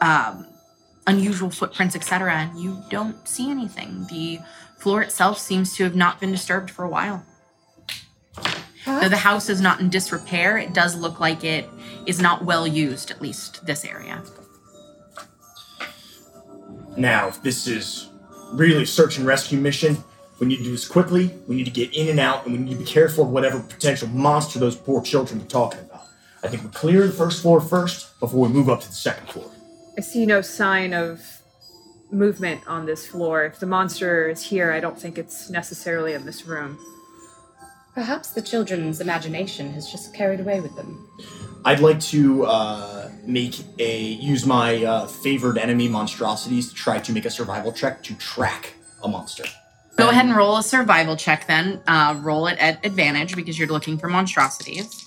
um, 0.00 0.46
unusual 1.06 1.50
footprints, 1.50 1.96
etc. 1.96 2.32
And 2.32 2.60
you 2.60 2.82
don't 2.90 3.26
see 3.26 3.50
anything. 3.50 4.06
The 4.10 4.38
floor 4.78 5.02
itself 5.02 5.38
seems 5.38 5.74
to 5.76 5.84
have 5.84 5.96
not 5.96 6.20
been 6.20 6.30
disturbed 6.30 6.70
for 6.70 6.84
a 6.84 6.88
while. 6.88 7.24
Though 8.84 9.08
the 9.08 9.16
house 9.16 9.48
is 9.48 9.60
not 9.60 9.80
in 9.80 9.90
disrepair, 9.90 10.58
it 10.58 10.72
does 10.72 10.94
look 10.94 11.18
like 11.18 11.42
it 11.42 11.68
is 12.04 12.20
not 12.20 12.44
well 12.44 12.66
used, 12.66 13.10
at 13.10 13.20
least 13.20 13.66
this 13.66 13.84
area. 13.84 14.22
now, 16.96 17.28
if 17.28 17.42
this 17.42 17.66
is 17.66 18.10
really 18.52 18.82
a 18.84 18.86
search 18.86 19.18
and 19.18 19.26
rescue 19.26 19.58
mission, 19.58 19.96
we 20.38 20.46
need 20.46 20.58
to 20.58 20.64
do 20.64 20.70
this 20.70 20.86
quickly. 20.86 21.34
We 21.46 21.56
need 21.56 21.64
to 21.64 21.70
get 21.70 21.94
in 21.94 22.08
and 22.08 22.20
out, 22.20 22.46
and 22.46 22.54
we 22.54 22.62
need 22.62 22.72
to 22.72 22.78
be 22.78 22.84
careful 22.84 23.24
of 23.24 23.30
whatever 23.30 23.58
potential 23.60 24.08
monster 24.08 24.58
those 24.58 24.76
poor 24.76 25.02
children 25.02 25.40
were 25.40 25.46
talking 25.46 25.80
about. 25.80 25.85
I 26.42 26.48
think 26.48 26.62
we 26.62 26.68
clear 26.70 27.06
the 27.06 27.12
first 27.12 27.42
floor 27.42 27.60
first 27.60 28.18
before 28.20 28.46
we 28.46 28.48
move 28.48 28.68
up 28.68 28.80
to 28.80 28.88
the 28.88 28.94
second 28.94 29.28
floor. 29.28 29.50
I 29.98 30.00
see 30.00 30.26
no 30.26 30.40
sign 30.42 30.92
of 30.92 31.42
movement 32.10 32.62
on 32.66 32.86
this 32.86 33.06
floor. 33.06 33.44
If 33.44 33.58
the 33.58 33.66
monster 33.66 34.28
is 34.28 34.42
here, 34.42 34.70
I 34.72 34.80
don't 34.80 34.98
think 34.98 35.18
it's 35.18 35.50
necessarily 35.50 36.12
in 36.12 36.26
this 36.26 36.46
room. 36.46 36.78
Perhaps 37.94 38.30
the 38.30 38.42
children's 38.42 39.00
imagination 39.00 39.72
has 39.72 39.90
just 39.90 40.14
carried 40.14 40.40
away 40.40 40.60
with 40.60 40.76
them. 40.76 41.08
I'd 41.64 41.80
like 41.80 41.98
to 42.00 42.44
uh, 42.44 43.10
make 43.24 43.58
a 43.78 43.98
use 44.02 44.44
my 44.44 44.84
uh, 44.84 45.06
favored 45.06 45.56
enemy 45.58 45.88
monstrosities 45.88 46.68
to 46.68 46.74
try 46.74 47.00
to 47.00 47.12
make 47.12 47.24
a 47.24 47.30
survival 47.30 47.72
check 47.72 48.02
to 48.04 48.14
track 48.16 48.74
a 49.02 49.08
monster. 49.08 49.44
Go 49.96 50.10
ahead 50.10 50.26
and 50.26 50.36
roll 50.36 50.58
a 50.58 50.62
survival 50.62 51.16
check 51.16 51.46
then. 51.46 51.80
Uh, 51.86 52.18
roll 52.20 52.46
it 52.48 52.58
at 52.58 52.84
advantage 52.84 53.34
because 53.34 53.58
you're 53.58 53.68
looking 53.68 53.96
for 53.96 54.08
monstrosities. 54.08 55.05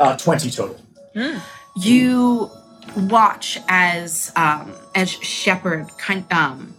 Uh, 0.00 0.16
Twenty 0.16 0.50
total. 0.50 0.80
You 1.76 2.50
watch 2.96 3.58
as 3.68 4.32
um, 4.34 4.72
as 4.94 5.10
Shepard 5.10 5.88
kind 5.98 6.24
um, 6.32 6.74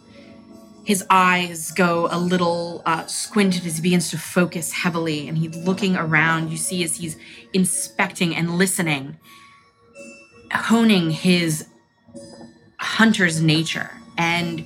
his 0.83 1.05
eyes 1.11 1.69
go 1.71 2.07
a 2.11 2.17
little 2.17 2.81
uh, 2.87 3.05
squinted 3.05 3.65
as 3.67 3.75
he 3.77 3.81
begins 3.83 4.09
to 4.09 4.17
focus 4.17 4.71
heavily, 4.71 5.27
and 5.27 5.37
he's 5.37 5.55
looking 5.55 5.95
around. 5.95 6.49
You 6.49 6.57
see 6.57 6.83
as 6.83 6.95
he's 6.95 7.15
inspecting 7.53 8.35
and 8.35 8.57
listening, 8.57 9.17
honing 10.51 11.11
his 11.11 11.67
hunter's 12.79 13.39
nature, 13.39 13.91
and 14.17 14.65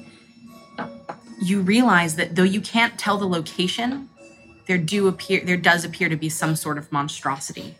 you 1.41 1.59
realize 1.59 2.15
that 2.15 2.37
though 2.37 2.43
you 2.43 2.61
can't 2.61 2.97
tell 2.97 3.17
the 3.17 3.27
location, 3.27 4.07
there 4.65 4.77
do 4.77 5.09
appear 5.09 5.43
there 5.43 5.57
does 5.57 5.83
appear 5.83 6.07
to 6.07 6.15
be 6.15 6.29
some 6.29 6.55
sort 6.55 6.77
of 6.77 6.89
monstrosity 6.89 7.75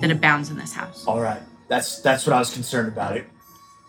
that 0.00 0.10
abounds 0.10 0.50
in 0.50 0.56
this 0.56 0.72
house. 0.72 1.04
All 1.06 1.20
right, 1.20 1.42
that's 1.68 2.00
that's 2.00 2.26
what 2.26 2.34
I 2.34 2.38
was 2.38 2.52
concerned 2.52 2.88
about. 2.88 3.16
It 3.16 3.26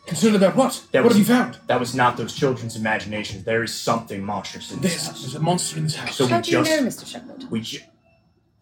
Concerned 0.08 0.38
about 0.38 0.56
what? 0.56 0.82
That 0.93 1.04
what 1.04 1.10
was- 1.10 1.17
have 1.17 1.28
you 1.28 1.36
found? 1.36 1.58
that 1.67 1.80
was 1.82 1.93
not 1.93 2.15
those 2.15 2.34
children's 2.34 2.78
imaginations. 2.78 3.43
There 3.43 3.62
is 3.62 3.74
something 3.76 4.24
monstrous 4.24 4.72
in 4.72 4.80
this 4.80 4.93
This. 4.93 5.08
house. 5.08 5.22
There's 5.22 5.36
a 5.36 5.39
monster 5.41 5.78
in 5.78 5.84
this 5.84 5.96
house. 5.98 6.15
So 6.15 6.26
we 6.26 6.32
How 6.32 6.39
do 6.39 6.50
you 6.52 6.63
just 6.63 6.72
know, 6.82 6.88
Mr. 6.88 7.06
Shepard? 7.06 7.43
we 7.52 7.60
ju- 7.60 7.80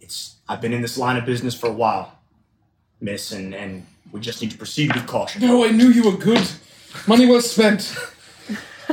it's 0.02 0.38
I've 0.50 0.60
been 0.60 0.74
in 0.74 0.82
this 0.82 0.98
line 0.98 1.18
of 1.18 1.26
business 1.26 1.54
for 1.54 1.68
a 1.68 1.74
while, 1.74 2.18
Miss, 3.00 3.32
and 3.32 3.54
and 3.54 3.86
we 4.12 4.20
just 4.22 4.42
need 4.42 4.50
to 4.52 4.58
proceed 4.58 4.96
with 4.96 5.06
caution. 5.06 5.42
No, 5.42 5.64
I 5.66 5.70
knew 5.70 5.90
you 5.90 6.04
were 6.10 6.18
good. 6.18 6.48
Money 7.08 7.28
well 7.28 7.42
spent. 7.42 7.96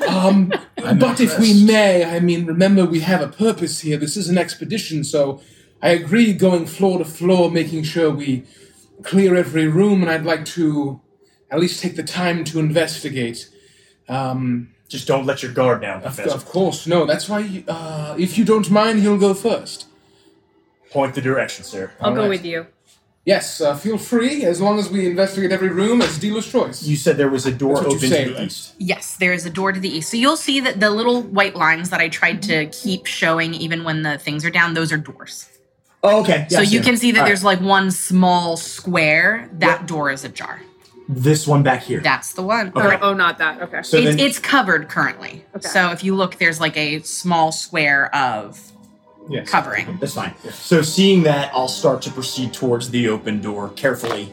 Um, 0.09 0.49
but 0.77 1.21
if 1.21 1.39
we 1.39 1.53
impressed. 1.53 1.65
may, 1.67 2.05
I 2.05 2.21
mean, 2.21 2.45
remember 2.45 2.85
we 2.85 3.01
have 3.01 3.23
a 3.23 3.29
purpose 3.29 3.81
here. 3.81 3.97
This 3.97 4.17
is 4.19 4.29
an 4.29 4.37
expedition, 4.37 5.05
so 5.05 5.41
I 5.83 5.91
agree 5.91 6.33
going 6.33 6.67
floor 6.67 6.99
to 6.99 7.05
floor, 7.05 7.51
making 7.51 7.83
sure 7.83 8.11
we 8.11 8.45
clear 9.03 9.35
every 9.35 9.67
room, 9.67 10.03
and 10.03 10.11
I'd 10.11 10.25
like 10.25 10.45
to 10.47 11.01
at 11.51 11.59
least 11.59 11.83
take 11.83 11.97
the 11.97 12.05
time 12.05 12.45
to 12.45 12.61
investigate. 12.61 13.51
Um, 14.09 14.69
Just 14.89 15.09
don't 15.09 15.27
let 15.27 15.43
your 15.43 15.53
guard 15.53 15.83
down, 15.83 15.97
of, 15.97 16.15
Professor. 16.15 16.35
of 16.35 16.45
course, 16.45 16.87
no, 16.87 17.05
that's 17.05 17.29
why, 17.29 17.65
uh, 17.67 18.15
if 18.19 18.39
you 18.39 18.45
don't 18.45 18.71
mind, 18.71 19.01
you'll 19.01 19.19
go 19.19 19.35
first. 19.35 19.87
Point 20.91 21.15
the 21.15 21.21
direction, 21.21 21.65
sir. 21.65 21.91
I'll 22.01 22.13
go 22.15 22.23
Alright. 22.23 22.31
with 22.31 22.45
you. 22.47 22.67
Yes, 23.25 23.61
uh, 23.61 23.77
feel 23.77 23.99
free, 23.99 24.45
as 24.45 24.61
long 24.61 24.79
as 24.81 24.91
we 24.91 25.07
investigate 25.07 25.53
every 25.53 25.69
room, 25.69 26.03
it's 26.03 26.19
dealer's 26.19 26.51
choice. 26.51 26.83
You 26.83 26.97
said 26.97 27.17
there 27.17 27.29
was 27.29 27.47
a 27.47 27.53
door 27.53 27.75
That's 27.75 27.87
what 27.87 27.93
you 27.93 27.97
open 27.99 28.09
say, 28.09 28.25
to 28.25 28.31
the 28.31 28.37
right? 28.37 28.47
east. 28.47 28.75
Yes, 28.79 29.17
there 29.17 29.33
is 29.33 29.47
a 29.47 29.51
door 29.51 29.71
to 29.73 29.79
the 29.79 29.89
east. 29.89 30.11
So 30.11 30.17
you'll 30.17 30.37
see 30.37 30.59
that 30.61 30.81
the 30.81 30.91
little 30.91 31.23
white 31.23 31.55
lines 31.55 31.91
that 31.91 32.01
I 32.01 32.09
tried 32.09 32.43
to 32.43 32.67
keep 32.67 33.07
showing 33.07 33.55
even 33.55 33.85
when 33.85 34.03
the 34.03 34.19
things 34.19 34.45
are 34.45 34.51
down, 34.51 34.75
those 34.75 34.93
are 34.93 34.97
doors. 34.97 35.49
Oh, 36.05 36.21
okay. 36.23 36.47
so 36.51 36.61
you 36.61 36.79
yeah. 36.81 36.85
can 36.85 36.97
see 36.97 37.13
that 37.13 37.19
All 37.21 37.23
right. 37.25 37.29
there's 37.29 37.45
like 37.45 37.61
one 37.61 37.91
small 37.91 38.57
square. 38.57 39.49
That 39.55 39.87
door 39.87 40.11
is 40.11 40.25
ajar. 40.25 40.61
This 41.09 41.47
one 41.47 41.63
back 41.63 41.83
here. 41.83 42.01
That's 42.01 42.33
the 42.33 42.43
one. 42.43 42.73
Okay. 42.75 42.99
Oh, 43.01 43.13
not 43.15 43.39
that. 43.39 43.61
Okay. 43.63 43.83
So 43.83 43.97
it's, 43.99 44.17
then, 44.17 44.19
it's 44.19 44.39
covered 44.39 44.89
currently. 44.89 45.45
Okay. 45.57 45.69
So 45.69 45.91
if 45.91 46.03
you 46.03 46.15
look, 46.15 46.37
there's 46.39 46.61
like 46.61 46.77
a 46.77 47.01
small 47.03 47.53
square 47.53 48.15
of 48.15 48.61
Yes. 49.29 49.49
covering. 49.49 49.99
that's 50.01 50.15
fine. 50.15 50.35
So 50.51 50.83
seeing 50.83 51.23
that, 51.23 51.53
I'll 51.55 51.69
start 51.69 52.03
to 52.03 52.11
proceed 52.11 52.53
towards 52.53 52.91
the 52.91 53.09
open 53.09 53.41
door 53.41 53.69
carefully. 53.71 54.33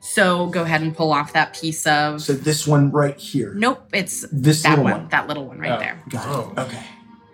So 0.00 0.46
go 0.46 0.62
ahead 0.62 0.82
and 0.82 0.96
pull 0.96 1.12
off 1.12 1.32
that 1.32 1.54
piece 1.54 1.84
of. 1.86 2.22
So 2.22 2.34
this 2.34 2.64
one 2.66 2.92
right 2.92 3.16
here. 3.18 3.52
nope, 3.54 3.82
it's 3.92 4.24
This 4.30 4.62
that 4.62 4.70
little 4.70 4.84
one, 4.84 4.92
one. 4.94 5.08
That 5.08 5.26
little 5.26 5.46
one 5.46 5.58
right 5.58 5.72
Oh. 5.72 5.78
there. 5.80 6.02
Got 6.10 6.26
Oh. 6.28 6.52
Okay. 6.58 6.82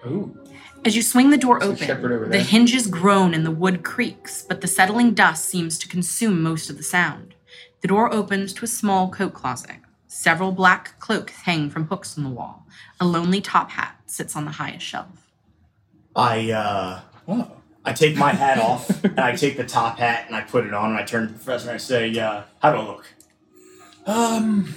Ooh. 0.07 0.39
As 0.87 0.95
you 0.95 1.03
swing 1.03 1.31
the 1.31 1.37
door 1.37 1.59
There's 1.59 1.81
a 1.81 1.85
shepherd 1.85 2.13
over 2.13 2.21
open, 2.21 2.31
the 2.31 2.37
there. 2.39 2.47
hinges 2.47 2.87
groan 2.87 3.35
and 3.35 3.45
the 3.45 3.51
wood 3.51 3.83
creaks, 3.83 4.45
but 4.49 4.61
the 4.61 4.69
settling 4.69 5.15
dust 5.15 5.45
seems 5.47 5.79
to 5.81 5.89
consume 5.89 6.41
most 6.41 6.71
of 6.71 6.77
the 6.77 6.85
sound. 6.85 7.35
The 7.81 7.89
door 7.89 8.13
opens 8.15 8.53
to 8.53 8.65
a 8.65 8.69
small 8.69 9.11
coat 9.11 9.35
closet. 9.35 9.79
Several 10.07 10.53
black 10.53 11.01
cloaks 11.01 11.33
hang 11.43 11.71
from 11.71 11.89
hooks 11.89 12.17
on 12.17 12.23
the 12.23 12.31
wall. 12.31 12.69
A 13.01 13.05
lonely 13.05 13.41
top 13.41 13.73
hat 13.73 13.97
sits 14.07 14.37
on 14.37 14.45
the 14.45 14.53
highest 14.53 14.87
shelf. 14.87 15.27
I 16.15 16.53
uh 16.53 17.01
Oh. 17.27 17.51
I 17.85 17.93
take 17.93 18.17
my 18.17 18.33
hat 18.33 18.59
off 18.59 19.03
and 19.05 19.19
I 19.19 19.35
take 19.35 19.57
the 19.57 19.65
top 19.65 19.99
hat 19.99 20.27
and 20.29 20.37
I 20.37 20.43
put 20.43 20.65
it 20.67 20.73
on 20.73 20.91
and 20.91 20.99
I 20.99 21.03
turn 21.03 21.27
to 21.27 21.33
the 21.33 21.39
professor 21.39 21.69
and 21.69 21.75
I 21.75 21.79
say, 21.79 22.17
uh, 22.17 22.43
how 22.63 22.71
do 22.73 22.79
I 22.79 22.85
look? 22.85 23.07
Um. 24.07 24.75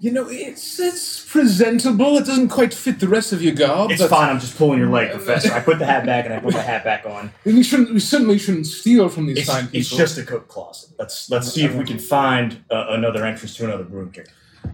You 0.00 0.12
know, 0.12 0.28
it's 0.28 0.78
it's 0.78 1.24
presentable. 1.24 2.18
It 2.18 2.26
doesn't 2.26 2.50
quite 2.50 2.72
fit 2.72 3.00
the 3.00 3.08
rest 3.08 3.32
of 3.32 3.42
your 3.42 3.52
garb. 3.54 3.90
It's 3.90 4.00
but 4.00 4.10
fine, 4.10 4.30
I'm 4.30 4.38
just 4.38 4.56
pulling 4.56 4.78
your 4.78 4.90
leg, 4.90 5.10
Professor. 5.10 5.52
I 5.52 5.58
put 5.58 5.80
the 5.80 5.86
hat 5.86 6.06
back 6.06 6.24
and 6.24 6.32
I 6.32 6.38
put 6.38 6.54
the 6.54 6.62
hat 6.62 6.84
back 6.84 7.04
on. 7.04 7.32
We 7.44 7.64
shouldn't. 7.64 7.92
We 7.92 7.98
certainly 7.98 8.38
shouldn't 8.38 8.66
steal 8.66 9.08
from 9.08 9.26
these 9.26 9.38
It's, 9.38 9.48
fine 9.50 9.64
people. 9.64 9.80
it's 9.80 9.90
just 9.90 10.16
a 10.16 10.22
coat 10.22 10.46
closet. 10.46 10.90
Let's 11.00 11.28
let's 11.30 11.52
see 11.52 11.64
if 11.64 11.74
we 11.74 11.84
can 11.84 11.98
find 11.98 12.62
uh, 12.70 12.86
another 12.90 13.26
entrance 13.26 13.56
to 13.56 13.64
another 13.64 13.82
room 13.84 14.12
here. 14.14 14.26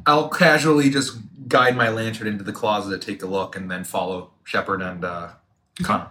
I'll 0.07 0.29
casually 0.29 0.91
just 0.91 1.17
guide 1.49 1.75
my 1.75 1.89
lantern 1.89 2.27
into 2.27 2.45
the 2.45 2.53
closet, 2.53 3.01
to 3.01 3.07
take 3.07 3.23
a 3.23 3.27
look, 3.27 3.57
and 3.57 3.71
then 3.71 3.85
follow 3.85 4.31
Shepard 4.45 4.83
and 4.83 5.07
uh, 5.07 5.29
Connor. 5.83 6.11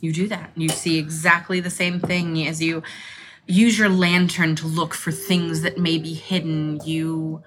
You 0.00 0.14
do 0.14 0.28
that. 0.28 0.50
You 0.56 0.70
see 0.70 0.98
exactly 0.98 1.60
the 1.60 1.70
same 1.70 2.00
thing 2.00 2.46
as 2.46 2.62
you 2.62 2.82
use 3.46 3.78
your 3.78 3.90
lantern 3.90 4.54
to 4.56 4.66
look 4.66 4.94
for 4.94 5.12
things 5.12 5.60
that 5.60 5.76
may 5.76 5.98
be 5.98 6.14
hidden. 6.14 6.80
You 6.86 7.42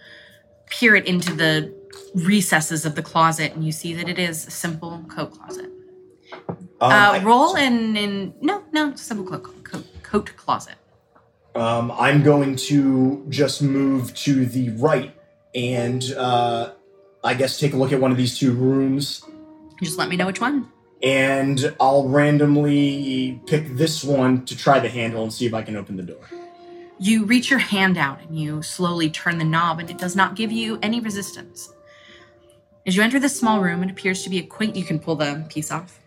peer 0.69 0.95
it 0.95 1.05
into 1.05 1.33
the 1.33 1.73
recesses 2.15 2.85
of 2.85 2.95
the 2.95 3.01
closet 3.01 3.53
and 3.53 3.63
you 3.65 3.71
see 3.71 3.93
that 3.93 4.09
it 4.09 4.19
is 4.19 4.47
a 4.47 4.51
simple 4.51 5.03
coat 5.09 5.31
closet. 5.31 5.71
Um, 6.79 6.91
uh, 6.91 7.21
roll 7.23 7.55
in, 7.55 7.95
in 7.97 8.33
no, 8.41 8.63
no, 8.71 8.95
simple 8.95 9.25
coat, 9.25 9.63
coat, 9.63 9.85
coat 10.03 10.33
closet. 10.37 10.75
Um, 11.55 11.91
I'm 11.91 12.21
going 12.21 12.55
to 12.67 13.25
just 13.29 13.61
move 13.61 14.13
to 14.15 14.45
the 14.45 14.69
right 14.71 15.13
and 15.55 16.03
uh, 16.13 16.73
I 17.23 17.33
guess 17.33 17.59
take 17.59 17.73
a 17.73 17.77
look 17.77 17.91
at 17.91 17.99
one 17.99 18.11
of 18.11 18.17
these 18.17 18.37
two 18.37 18.53
rooms. 18.53 19.23
Just 19.81 19.97
let 19.97 20.09
me 20.09 20.15
know 20.15 20.27
which 20.27 20.41
one. 20.41 20.71
And 21.03 21.75
I'll 21.79 22.07
randomly 22.07 23.41
pick 23.47 23.75
this 23.75 24.03
one 24.03 24.45
to 24.45 24.57
try 24.57 24.79
the 24.79 24.89
handle 24.89 25.23
and 25.23 25.33
see 25.33 25.45
if 25.45 25.53
I 25.53 25.61
can 25.61 25.75
open 25.75 25.95
the 25.95 26.03
door. 26.03 26.27
You 26.99 27.25
reach 27.25 27.51
your 27.51 27.59
hand 27.59 27.97
out 27.97 28.21
and 28.21 28.39
you 28.39 28.63
slowly 28.63 29.09
turn 29.09 29.37
the 29.37 29.43
knob, 29.43 29.79
and 29.79 29.89
it 29.89 29.99
does 29.99 30.15
not 30.15 30.35
give 30.35 30.51
you 30.51 30.79
any 30.81 30.99
resistance. 30.99 31.71
As 32.87 32.95
you 32.95 33.03
enter 33.03 33.19
this 33.19 33.37
small 33.37 33.61
room, 33.61 33.83
it 33.83 33.91
appears 33.91 34.23
to 34.23 34.29
be 34.29 34.39
a 34.39 34.43
quaint. 34.43 34.75
You 34.75 34.83
can 34.83 34.97
pull 34.97 35.15
the 35.15 35.45
piece 35.49 35.71
off. 35.71 35.99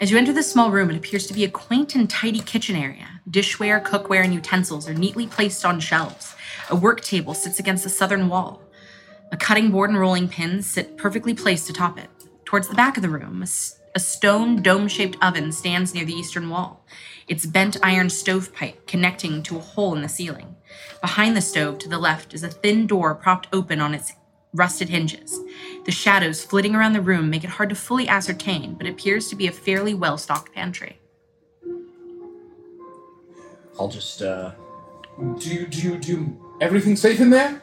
As 0.00 0.10
you 0.10 0.16
enter 0.16 0.32
this 0.32 0.50
small 0.50 0.70
room, 0.70 0.90
it 0.90 0.96
appears 0.96 1.26
to 1.26 1.34
be 1.34 1.44
a 1.44 1.50
quaint 1.50 1.94
and 1.94 2.08
tidy 2.08 2.40
kitchen 2.40 2.74
area. 2.74 3.20
Dishware, 3.30 3.82
cookware, 3.84 4.24
and 4.24 4.32
utensils 4.32 4.88
are 4.88 4.94
neatly 4.94 5.26
placed 5.26 5.64
on 5.64 5.78
shelves. 5.78 6.34
A 6.70 6.76
work 6.76 7.02
table 7.02 7.34
sits 7.34 7.58
against 7.58 7.84
the 7.84 7.90
southern 7.90 8.28
wall. 8.28 8.62
A 9.30 9.36
cutting 9.36 9.70
board 9.70 9.90
and 9.90 9.98
rolling 9.98 10.28
pins 10.28 10.66
sit 10.66 10.96
perfectly 10.96 11.34
placed 11.34 11.68
atop 11.68 11.98
it. 11.98 12.08
Towards 12.44 12.68
the 12.68 12.74
back 12.74 12.96
of 12.96 13.02
the 13.02 13.08
room, 13.08 13.42
a, 13.42 14.00
stone 14.00 14.62
dome 14.62 14.88
shaped 14.88 15.18
oven 15.22 15.52
stands 15.52 15.94
near 15.94 16.04
the 16.04 16.14
eastern 16.14 16.48
wall, 16.48 16.84
its 17.28 17.46
bent 17.46 17.76
iron 17.82 18.10
stovepipe 18.10 18.86
connecting 18.86 19.42
to 19.44 19.56
a 19.56 19.60
hole 19.60 19.94
in 19.94 20.02
the 20.02 20.08
ceiling. 20.08 20.56
Behind 21.00 21.36
the 21.36 21.40
stove 21.40 21.78
to 21.78 21.88
the 21.88 21.98
left 21.98 22.34
is 22.34 22.42
a 22.42 22.48
thin 22.48 22.86
door 22.86 23.14
propped 23.14 23.48
open 23.52 23.80
on 23.80 23.94
its 23.94 24.12
rusted 24.52 24.88
hinges. 24.88 25.40
The 25.84 25.92
shadows 25.92 26.44
flitting 26.44 26.74
around 26.74 26.92
the 26.92 27.00
room 27.00 27.30
make 27.30 27.44
it 27.44 27.50
hard 27.50 27.68
to 27.70 27.74
fully 27.74 28.08
ascertain, 28.08 28.74
but 28.74 28.86
it 28.86 28.90
appears 28.90 29.28
to 29.28 29.36
be 29.36 29.46
a 29.46 29.52
fairly 29.52 29.94
well 29.94 30.16
stocked 30.18 30.52
pantry. 30.54 30.98
I'll 33.78 33.88
just, 33.88 34.22
uh, 34.22 34.52
Do 35.38 35.50
you 35.54 35.66
do 35.66 35.80
you 35.82 35.98
do 35.98 36.12
you, 36.12 36.56
everything 36.60 36.96
safe 36.96 37.20
in 37.20 37.30
there? 37.30 37.62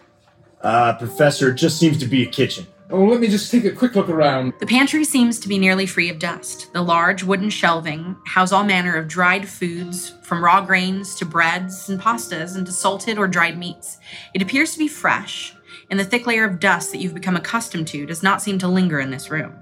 uh, 0.62 0.94
Professor, 0.98 1.50
it 1.50 1.56
just 1.56 1.80
seems 1.80 1.98
to 2.00 2.06
be 2.06 2.24
a 2.24 2.26
kitchen. 2.28 2.68
Oh, 2.94 3.06
let 3.06 3.22
me 3.22 3.28
just 3.28 3.50
take 3.50 3.64
a 3.64 3.72
quick 3.72 3.96
look 3.96 4.10
around. 4.10 4.52
The 4.60 4.66
pantry 4.66 5.06
seems 5.06 5.40
to 5.40 5.48
be 5.48 5.58
nearly 5.58 5.86
free 5.86 6.10
of 6.10 6.20
dust. 6.20 6.74
The 6.74 6.82
large 6.82 7.24
wooden 7.24 7.50
shelving 7.50 8.18
house 8.26 8.52
all 8.52 8.66
manner 8.66 8.98
of 8.98 9.08
dried 9.08 9.48
foods, 9.48 10.10
from 10.24 10.44
raw 10.44 10.60
grains 10.60 11.16
to 11.16 11.26
breads 11.26 11.88
and 11.88 12.02
pastas 12.02 12.58
and 12.58 12.66
to 12.66 12.72
salted 12.74 13.18
or 13.18 13.30
dried 13.30 13.58
meats. 13.58 13.98
It 14.34 14.42
appears 14.42 14.74
to 14.74 14.80
be 14.80 14.90
fresh, 14.90 15.56
and 15.90 15.98
the 15.98 16.04
thick 16.04 16.28
layer 16.28 16.44
of 16.44 16.60
dust 16.60 16.92
that 16.92 16.98
you've 16.98 17.14
become 17.14 17.38
accustomed 17.38 17.88
to 17.88 18.06
does 18.06 18.24
not 18.24 18.42
seem 18.42 18.60
to 18.60 18.68
linger 18.68 19.00
in 19.00 19.10
this 19.10 19.32
room. 19.32 19.56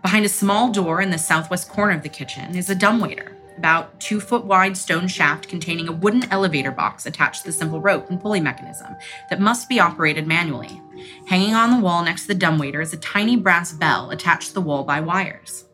Behind 0.00 0.24
a 0.24 0.28
small 0.28 0.70
door 0.70 1.00
in 1.00 1.10
the 1.10 1.18
southwest 1.18 1.68
corner 1.68 1.96
of 1.96 2.04
the 2.04 2.08
kitchen 2.08 2.54
is 2.54 2.70
a 2.70 2.76
dumbwaiter, 2.76 3.36
about 3.58 3.98
two 3.98 4.20
foot 4.20 4.44
wide 4.44 4.76
stone 4.76 5.08
shaft 5.08 5.48
containing 5.48 5.88
a 5.88 5.92
wooden 5.92 6.30
elevator 6.30 6.70
box 6.70 7.06
attached 7.06 7.42
to 7.42 7.48
the 7.48 7.52
simple 7.52 7.80
rope 7.80 8.08
and 8.08 8.20
pulley 8.20 8.40
mechanism 8.40 8.94
that 9.30 9.40
must 9.40 9.68
be 9.68 9.80
operated 9.80 10.28
manually. 10.28 10.80
Hanging 11.26 11.54
on 11.54 11.70
the 11.70 11.80
wall 11.84 12.04
next 12.04 12.22
to 12.22 12.28
the 12.28 12.34
dumbwaiter 12.34 12.80
is 12.80 12.92
a 12.92 12.98
tiny 12.98 13.36
brass 13.36 13.72
bell 13.72 14.10
attached 14.10 14.48
to 14.48 14.54
the 14.54 14.60
wall 14.60 14.84
by 14.84 15.00
wires. 15.00 15.64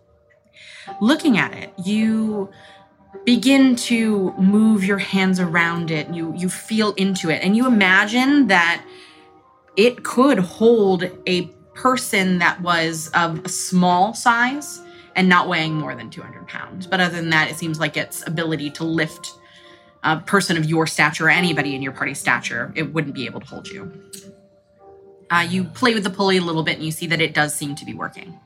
Looking 1.00 1.38
at 1.38 1.52
it, 1.54 1.72
you 1.84 2.50
begin 3.24 3.76
to 3.76 4.32
move 4.38 4.84
your 4.84 4.98
hands 4.98 5.40
around 5.40 5.90
it. 5.90 6.08
You 6.12 6.32
you 6.36 6.48
feel 6.48 6.92
into 6.94 7.30
it, 7.30 7.42
and 7.42 7.56
you 7.56 7.66
imagine 7.66 8.48
that 8.48 8.84
it 9.76 10.02
could 10.04 10.38
hold 10.38 11.04
a 11.26 11.46
person 11.74 12.38
that 12.38 12.60
was 12.60 13.10
of 13.14 13.44
a 13.44 13.48
small 13.48 14.14
size 14.14 14.80
and 15.16 15.28
not 15.28 15.48
weighing 15.48 15.74
more 15.74 15.94
than 15.94 16.10
200 16.10 16.46
pounds. 16.46 16.86
But 16.86 17.00
other 17.00 17.16
than 17.16 17.30
that, 17.30 17.50
it 17.50 17.56
seems 17.56 17.80
like 17.80 17.96
its 17.96 18.26
ability 18.26 18.70
to 18.72 18.84
lift 18.84 19.32
a 20.02 20.18
person 20.18 20.56
of 20.56 20.64
your 20.64 20.86
stature 20.86 21.26
or 21.26 21.30
anybody 21.30 21.74
in 21.74 21.82
your 21.82 21.92
party's 21.92 22.18
stature, 22.18 22.72
it 22.74 22.94
wouldn't 22.94 23.14
be 23.14 23.26
able 23.26 23.40
to 23.40 23.46
hold 23.46 23.68
you. 23.68 23.92
Uh, 25.30 25.46
you 25.48 25.64
play 25.64 25.94
with 25.94 26.04
the 26.04 26.10
pulley 26.10 26.38
a 26.38 26.40
little 26.40 26.62
bit 26.62 26.76
and 26.76 26.84
you 26.84 26.90
see 26.90 27.06
that 27.06 27.20
it 27.20 27.34
does 27.34 27.54
seem 27.54 27.74
to 27.76 27.84
be 27.84 27.94
working. 27.94 28.38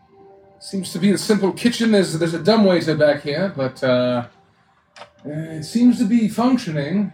Seems 0.61 0.93
to 0.93 0.99
be 0.99 1.13
a 1.13 1.19
simple 1.19 1.53
kitchen. 1.53 1.91
There's 1.93 2.19
there's 2.19 2.35
a 2.35 2.39
dumbwaiter 2.43 2.95
back 2.95 3.23
here, 3.23 3.53
but 3.55 3.83
uh, 3.85 4.27
uh, 4.99 5.03
it 5.25 5.65
seems 5.65 5.99
to 5.99 6.05
be 6.05 6.29
functioning. 6.29 7.13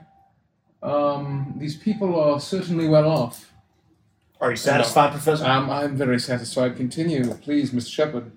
Um, 0.82 1.54
these 1.56 1.76
people 1.76 2.18
are 2.18 2.40
certainly 2.40 2.88
well 2.88 3.08
off. 3.08 3.52
Are 4.40 4.50
you 4.50 4.56
satisfied, 4.56 5.10
Professor? 5.10 5.44
Um, 5.44 5.68
I'm 5.68 5.96
very 5.96 6.18
satisfied. 6.18 6.76
Continue, 6.76 7.34
please, 7.34 7.72
Mr. 7.72 7.90
Shepard. 7.92 8.32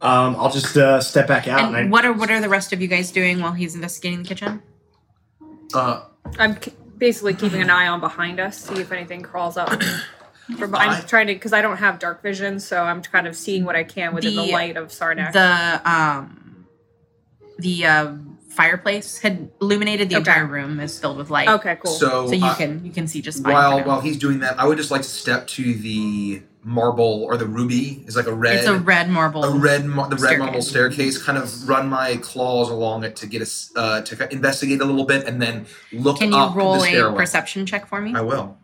Um, 0.00 0.36
I'll 0.36 0.50
just 0.50 0.76
uh, 0.76 1.00
step 1.00 1.26
back 1.28 1.46
out 1.48 1.68
and, 1.68 1.76
And 1.76 1.92
what 1.92 2.04
are 2.04 2.12
what 2.12 2.30
are 2.30 2.40
the 2.40 2.48
rest 2.48 2.72
of 2.72 2.80
you 2.80 2.88
guys 2.88 3.12
doing 3.12 3.40
while 3.40 3.52
he's 3.52 3.74
investigating 3.74 4.22
the 4.22 4.28
kitchen? 4.28 4.62
Uh, 5.74 6.04
I'm 6.38 6.56
k- 6.56 6.72
basically 6.96 7.34
keeping 7.34 7.60
an 7.60 7.70
eye 7.70 7.88
on 7.88 8.00
behind 8.00 8.40
us, 8.40 8.58
see 8.58 8.80
if 8.80 8.90
anything 8.90 9.22
crawls 9.22 9.56
up. 9.56 9.70
From, 10.56 10.74
I- 10.74 10.86
I'm 10.86 11.06
trying 11.06 11.26
to, 11.26 11.34
because 11.34 11.52
I 11.52 11.60
don't 11.60 11.76
have 11.76 11.98
dark 11.98 12.22
vision, 12.22 12.58
so 12.60 12.82
I'm 12.82 13.02
kind 13.02 13.26
of 13.26 13.36
seeing 13.36 13.64
what 13.64 13.76
I 13.76 13.84
can 13.84 14.14
within 14.14 14.34
the, 14.34 14.46
The- 14.46 14.52
light 14.52 14.76
of 14.76 14.88
Sarnak. 14.88 15.32
The 15.32 15.90
um 15.90 16.66
the 17.58 17.84
uh, 17.86 18.12
fireplace 18.50 19.18
had 19.18 19.50
illuminated 19.60 20.08
the 20.10 20.14
Okay. 20.16 20.30
entire 20.30 20.46
room 20.46 20.80
is 20.80 20.98
filled 20.98 21.16
with 21.18 21.28
light. 21.30 21.48
okay, 21.48 21.76
cool. 21.82 21.92
so 21.92 22.26
So 22.28 22.32
you 22.34 22.44
uh, 22.46 22.54
can 22.54 22.84
you 22.84 22.92
can 22.92 23.06
see 23.08 23.20
just 23.20 23.42
fine. 23.42 23.52
while 23.52 23.84
while 23.84 24.00
he's 24.00 24.16
doing 24.16 24.40
that, 24.40 24.58
I 24.58 24.66
would 24.66 24.78
just 24.78 24.90
like 24.90 25.02
to 25.02 25.08
step 25.08 25.46
to 25.48 25.74
the 25.74 26.42
marble 26.62 27.24
or 27.24 27.36
the 27.36 27.46
ruby. 27.46 28.04
Is 28.06 28.16
like 28.16 28.26
a 28.26 28.32
red. 28.32 28.56
it's 28.58 28.66
a 28.66 28.76
red 28.78 29.10
marble. 29.10 29.44
a 29.44 29.56
red 29.58 29.84
mar- 29.86 30.08
the 30.08 30.16
red 30.16 30.38
marble 30.38 30.62
staircase. 30.62 30.96
staircase 31.16 31.22
kind 31.22 31.36
of 31.38 31.68
run 31.68 31.88
my 31.88 32.16
claws 32.16 32.70
along 32.70 33.04
it 33.04 33.16
to 33.16 33.26
get 33.26 33.42
us 33.42 33.70
uh, 33.76 34.00
to 34.02 34.32
investigate 34.32 34.80
a 34.80 34.84
little 34.84 35.04
bit 35.04 35.26
and 35.26 35.42
then 35.42 35.66
look 35.92 36.18
Can 36.18 36.30
you 36.32 36.38
up 36.38 36.54
roll 36.54 36.78
the 36.80 37.08
a 37.08 37.12
perception 37.12 37.66
check 37.66 37.86
for 37.86 38.00
me? 38.00 38.14
I 38.14 38.20
will 38.22 38.56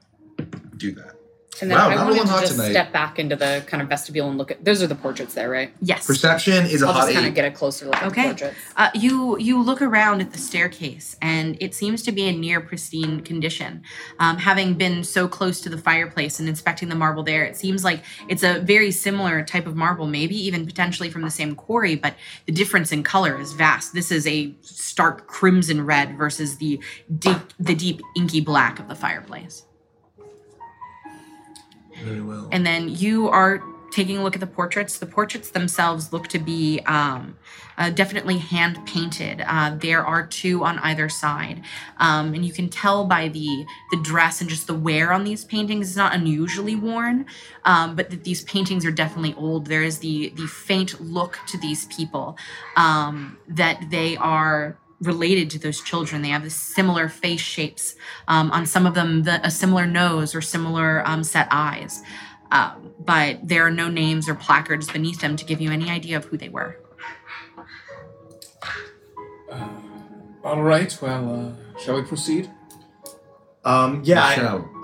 do 0.76 0.92
that. 0.92 1.13
And 1.60 1.70
then 1.70 1.78
Wow, 1.78 1.88
I 1.88 1.94
not 1.94 2.04
wanted 2.06 2.16
rolling 2.18 2.32
to 2.34 2.40
just 2.40 2.52
tonight. 2.52 2.70
step 2.70 2.92
back 2.92 3.18
into 3.18 3.36
the 3.36 3.62
kind 3.66 3.80
of 3.82 3.88
vestibule 3.88 4.28
and 4.28 4.36
look 4.36 4.50
at. 4.50 4.64
Those 4.64 4.82
are 4.82 4.86
the 4.86 4.94
portraits 4.94 5.34
there, 5.34 5.48
right? 5.48 5.72
Yes. 5.80 6.06
Perception 6.06 6.66
is 6.66 6.82
a 6.82 6.86
I'll 6.86 6.92
hot 6.92 7.00
just 7.02 7.12
kind 7.14 7.26
eight. 7.26 7.28
of 7.30 7.34
get 7.34 7.44
a 7.44 7.50
closer 7.50 7.86
look 7.86 7.96
at 7.96 8.00
the 8.02 8.06
Okay. 8.08 8.24
portraits. 8.24 8.56
Uh, 8.76 8.90
you 8.94 9.38
you 9.38 9.62
look 9.62 9.80
around 9.80 10.20
at 10.20 10.32
the 10.32 10.38
staircase, 10.38 11.16
and 11.22 11.56
it 11.60 11.74
seems 11.74 12.02
to 12.02 12.12
be 12.12 12.26
in 12.26 12.40
near 12.40 12.60
pristine 12.60 13.20
condition. 13.20 13.82
Um, 14.18 14.38
having 14.38 14.74
been 14.74 15.04
so 15.04 15.28
close 15.28 15.60
to 15.60 15.68
the 15.68 15.78
fireplace 15.78 16.40
and 16.40 16.48
inspecting 16.48 16.88
the 16.88 16.94
marble 16.96 17.22
there, 17.22 17.44
it 17.44 17.56
seems 17.56 17.84
like 17.84 18.02
it's 18.28 18.42
a 18.42 18.60
very 18.60 18.90
similar 18.90 19.42
type 19.44 19.66
of 19.66 19.76
marble, 19.76 20.06
maybe 20.06 20.36
even 20.36 20.66
potentially 20.66 21.08
from 21.10 21.22
the 21.22 21.30
same 21.30 21.54
quarry, 21.54 21.94
but 21.94 22.14
the 22.46 22.52
difference 22.52 22.90
in 22.92 23.02
color 23.02 23.40
is 23.40 23.52
vast. 23.52 23.92
This 23.94 24.10
is 24.10 24.26
a 24.26 24.52
stark 24.62 25.26
crimson 25.28 25.86
red 25.86 26.18
versus 26.18 26.56
the 26.56 26.80
deep 27.18 27.38
the 27.60 27.74
deep 27.74 28.00
inky 28.16 28.40
black 28.40 28.78
of 28.80 28.88
the 28.88 28.94
fireplace. 28.96 29.62
Well. 32.04 32.48
And 32.52 32.66
then 32.66 32.88
you 32.88 33.28
are 33.28 33.62
taking 33.94 34.18
a 34.18 34.22
look 34.24 34.34
at 34.34 34.40
the 34.40 34.46
portraits. 34.46 34.98
The 34.98 35.06
portraits 35.06 35.50
themselves 35.50 36.12
look 36.12 36.26
to 36.28 36.38
be 36.38 36.80
um, 36.80 37.36
uh, 37.78 37.90
definitely 37.90 38.38
hand 38.38 38.78
painted. 38.86 39.42
Uh, 39.46 39.76
there 39.76 40.04
are 40.04 40.26
two 40.26 40.64
on 40.64 40.78
either 40.80 41.08
side, 41.08 41.62
um, 41.98 42.34
and 42.34 42.44
you 42.44 42.52
can 42.52 42.68
tell 42.68 43.04
by 43.04 43.28
the 43.28 43.64
the 43.92 44.00
dress 44.02 44.40
and 44.40 44.50
just 44.50 44.66
the 44.66 44.74
wear 44.74 45.12
on 45.12 45.24
these 45.24 45.44
paintings. 45.44 45.88
It's 45.88 45.96
not 45.96 46.12
unusually 46.12 46.74
worn, 46.74 47.26
um, 47.64 47.94
but 47.94 48.10
that 48.10 48.24
these 48.24 48.42
paintings 48.42 48.84
are 48.84 48.90
definitely 48.90 49.34
old. 49.34 49.66
There 49.66 49.82
is 49.82 49.98
the 49.98 50.32
the 50.36 50.46
faint 50.46 51.00
look 51.00 51.38
to 51.48 51.58
these 51.58 51.86
people 51.86 52.36
um, 52.76 53.38
that 53.48 53.90
they 53.90 54.16
are 54.16 54.76
related 55.06 55.50
to 55.50 55.58
those 55.58 55.80
children. 55.80 56.22
They 56.22 56.28
have 56.28 56.42
this 56.42 56.56
similar 56.56 57.08
face 57.08 57.40
shapes. 57.40 57.94
Um, 58.28 58.50
on 58.50 58.66
some 58.66 58.86
of 58.86 58.94
them, 58.94 59.22
the, 59.22 59.44
a 59.46 59.50
similar 59.50 59.86
nose 59.86 60.34
or 60.34 60.40
similar 60.40 61.06
um, 61.06 61.24
set 61.24 61.48
eyes. 61.50 62.02
Um, 62.50 62.92
but 62.98 63.38
there 63.42 63.66
are 63.66 63.70
no 63.70 63.88
names 63.88 64.28
or 64.28 64.34
placards 64.34 64.90
beneath 64.90 65.20
them 65.20 65.36
to 65.36 65.44
give 65.44 65.60
you 65.60 65.70
any 65.70 65.90
idea 65.90 66.16
of 66.16 66.24
who 66.26 66.36
they 66.36 66.48
were. 66.48 66.78
All 70.44 70.62
right. 70.62 70.96
Well, 71.00 71.56
uh, 71.76 71.78
shall 71.80 71.94
we 71.96 72.02
proceed? 72.02 72.50
Um, 73.64 74.02
yeah, 74.04 74.22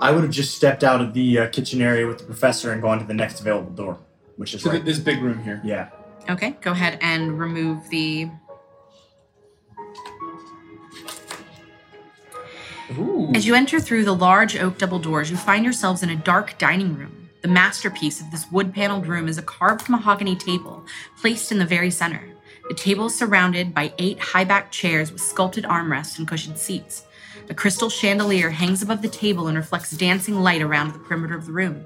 I, 0.01 0.09
I 0.09 0.11
would 0.11 0.23
have 0.23 0.31
just 0.31 0.55
stepped 0.55 0.83
out 0.83 1.01
of 1.01 1.13
the 1.13 1.39
uh, 1.39 1.49
kitchen 1.49 1.81
area 1.81 2.07
with 2.07 2.17
the 2.17 2.23
professor 2.23 2.71
and 2.71 2.81
gone 2.81 2.97
to 2.97 3.05
the 3.05 3.13
next 3.13 3.39
available 3.39 3.71
door, 3.71 3.99
which 4.37 4.55
is 4.55 4.63
To 4.63 4.69
right. 4.71 4.83
this 4.83 4.97
big 4.97 5.21
room 5.21 5.43
here. 5.43 5.61
Yeah. 5.63 5.89
Okay, 6.29 6.57
go 6.61 6.71
ahead 6.71 6.97
and 7.01 7.39
remove 7.39 7.87
the. 7.89 8.29
Ooh. 12.97 13.31
As 13.33 13.45
you 13.45 13.55
enter 13.55 13.79
through 13.79 14.05
the 14.05 14.15
large 14.15 14.55
oak 14.57 14.77
double 14.77 14.99
doors, 14.99 15.31
you 15.31 15.37
find 15.37 15.63
yourselves 15.63 16.03
in 16.03 16.09
a 16.09 16.15
dark 16.15 16.57
dining 16.57 16.95
room. 16.97 17.29
The 17.41 17.47
masterpiece 17.47 18.21
of 18.21 18.29
this 18.31 18.51
wood 18.51 18.73
paneled 18.73 19.07
room 19.07 19.27
is 19.27 19.37
a 19.37 19.43
carved 19.43 19.89
mahogany 19.89 20.35
table 20.35 20.85
placed 21.19 21.51
in 21.51 21.57
the 21.57 21.65
very 21.65 21.91
center. 21.91 22.21
The 22.67 22.75
table 22.75 23.07
is 23.07 23.15
surrounded 23.15 23.73
by 23.73 23.93
eight 23.97 24.19
high 24.19 24.43
backed 24.43 24.73
chairs 24.73 25.11
with 25.11 25.21
sculpted 25.21 25.63
armrests 25.65 26.17
and 26.17 26.27
cushioned 26.27 26.57
seats. 26.57 27.05
A 27.49 27.53
crystal 27.53 27.89
chandelier 27.89 28.49
hangs 28.49 28.81
above 28.81 29.01
the 29.01 29.09
table 29.09 29.47
and 29.47 29.57
reflects 29.57 29.91
dancing 29.91 30.41
light 30.41 30.61
around 30.61 30.93
the 30.93 30.99
perimeter 30.99 31.35
of 31.35 31.45
the 31.45 31.51
room. 31.51 31.85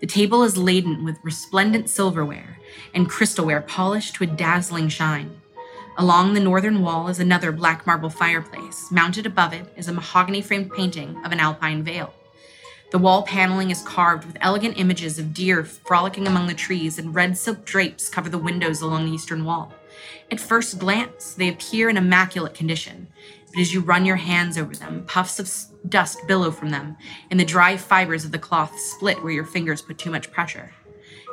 The 0.00 0.06
table 0.06 0.42
is 0.42 0.56
laden 0.56 1.04
with 1.04 1.18
resplendent 1.22 1.88
silverware 1.88 2.58
and 2.94 3.08
crystalware 3.08 3.66
polished 3.66 4.14
to 4.16 4.24
a 4.24 4.26
dazzling 4.26 4.88
shine. 4.88 5.41
Along 5.98 6.32
the 6.32 6.40
northern 6.40 6.80
wall 6.80 7.08
is 7.08 7.20
another 7.20 7.52
black 7.52 7.86
marble 7.86 8.08
fireplace. 8.08 8.90
Mounted 8.90 9.26
above 9.26 9.52
it 9.52 9.70
is 9.76 9.88
a 9.88 9.92
mahogany 9.92 10.40
framed 10.40 10.72
painting 10.72 11.22
of 11.22 11.32
an 11.32 11.40
alpine 11.40 11.82
vale. 11.82 12.14
The 12.92 12.98
wall 12.98 13.22
paneling 13.22 13.70
is 13.70 13.82
carved 13.82 14.24
with 14.24 14.38
elegant 14.40 14.78
images 14.78 15.18
of 15.18 15.34
deer 15.34 15.64
frolicking 15.64 16.26
among 16.26 16.46
the 16.46 16.54
trees, 16.54 16.98
and 16.98 17.14
red 17.14 17.36
silk 17.36 17.66
drapes 17.66 18.08
cover 18.08 18.30
the 18.30 18.38
windows 18.38 18.80
along 18.80 19.04
the 19.04 19.12
eastern 19.12 19.44
wall. 19.44 19.74
At 20.30 20.40
first 20.40 20.78
glance, 20.78 21.34
they 21.34 21.48
appear 21.48 21.90
in 21.90 21.98
immaculate 21.98 22.54
condition, 22.54 23.08
but 23.52 23.60
as 23.60 23.74
you 23.74 23.80
run 23.80 24.06
your 24.06 24.16
hands 24.16 24.56
over 24.56 24.74
them, 24.74 25.04
puffs 25.06 25.38
of 25.38 25.50
dust 25.90 26.26
billow 26.26 26.50
from 26.50 26.70
them, 26.70 26.96
and 27.30 27.38
the 27.38 27.44
dry 27.44 27.76
fibers 27.76 28.24
of 28.24 28.32
the 28.32 28.38
cloth 28.38 28.78
split 28.78 29.22
where 29.22 29.32
your 29.32 29.44
fingers 29.44 29.82
put 29.82 29.98
too 29.98 30.10
much 30.10 30.32
pressure. 30.32 30.72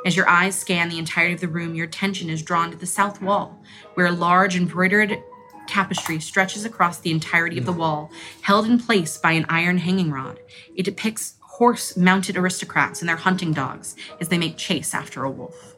As 0.04 0.16
your 0.16 0.28
eyes 0.28 0.58
scan 0.58 0.88
the 0.88 0.98
entirety 0.98 1.34
of 1.34 1.40
the 1.40 1.48
room, 1.48 1.74
your 1.74 1.86
attention 1.86 2.30
is 2.30 2.42
drawn 2.42 2.70
to 2.70 2.76
the 2.76 2.86
south 2.86 3.20
wall, 3.20 3.62
where 3.94 4.06
a 4.06 4.12
large 4.12 4.56
embroidered 4.56 5.22
tapestry 5.66 6.18
stretches 6.20 6.64
across 6.64 6.98
the 6.98 7.10
entirety 7.10 7.58
of 7.58 7.66
the 7.66 7.72
wall, 7.72 8.10
held 8.40 8.66
in 8.66 8.78
place 8.78 9.16
by 9.18 9.32
an 9.32 9.46
iron 9.48 9.78
hanging 9.78 10.10
rod. 10.10 10.40
It 10.74 10.84
depicts 10.84 11.34
horse 11.40 11.96
mounted 11.96 12.36
aristocrats 12.36 13.00
and 13.00 13.08
their 13.08 13.16
hunting 13.16 13.52
dogs 13.52 13.94
as 14.20 14.28
they 14.28 14.38
make 14.38 14.56
chase 14.56 14.94
after 14.94 15.24
a 15.24 15.30
wolf. 15.30 15.76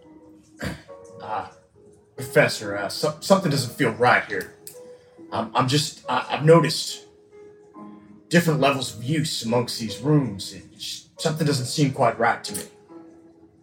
Ah, 1.21 1.53
Professor, 2.17 2.77
uh, 2.77 2.89
so- 2.89 3.17
something 3.21 3.51
doesn't 3.51 3.75
feel 3.75 3.91
right 3.91 4.25
here. 4.27 4.55
I'm, 5.33 5.51
I'm 5.55 5.67
just, 5.69 6.05
I, 6.09 6.27
I've 6.31 6.45
noticed 6.45 7.07
different 8.29 8.61
levels 8.61 8.97
of 8.97 9.03
use 9.03 9.45
amongst 9.45 9.81
these 9.81 9.99
rooms. 9.99 10.55
Just, 10.79 11.21
something 11.21 11.47
doesn't 11.47 11.67
seem 11.67 11.93
quite 11.93 12.19
right 12.19 12.43
to 12.45 12.55
me. 12.55 12.63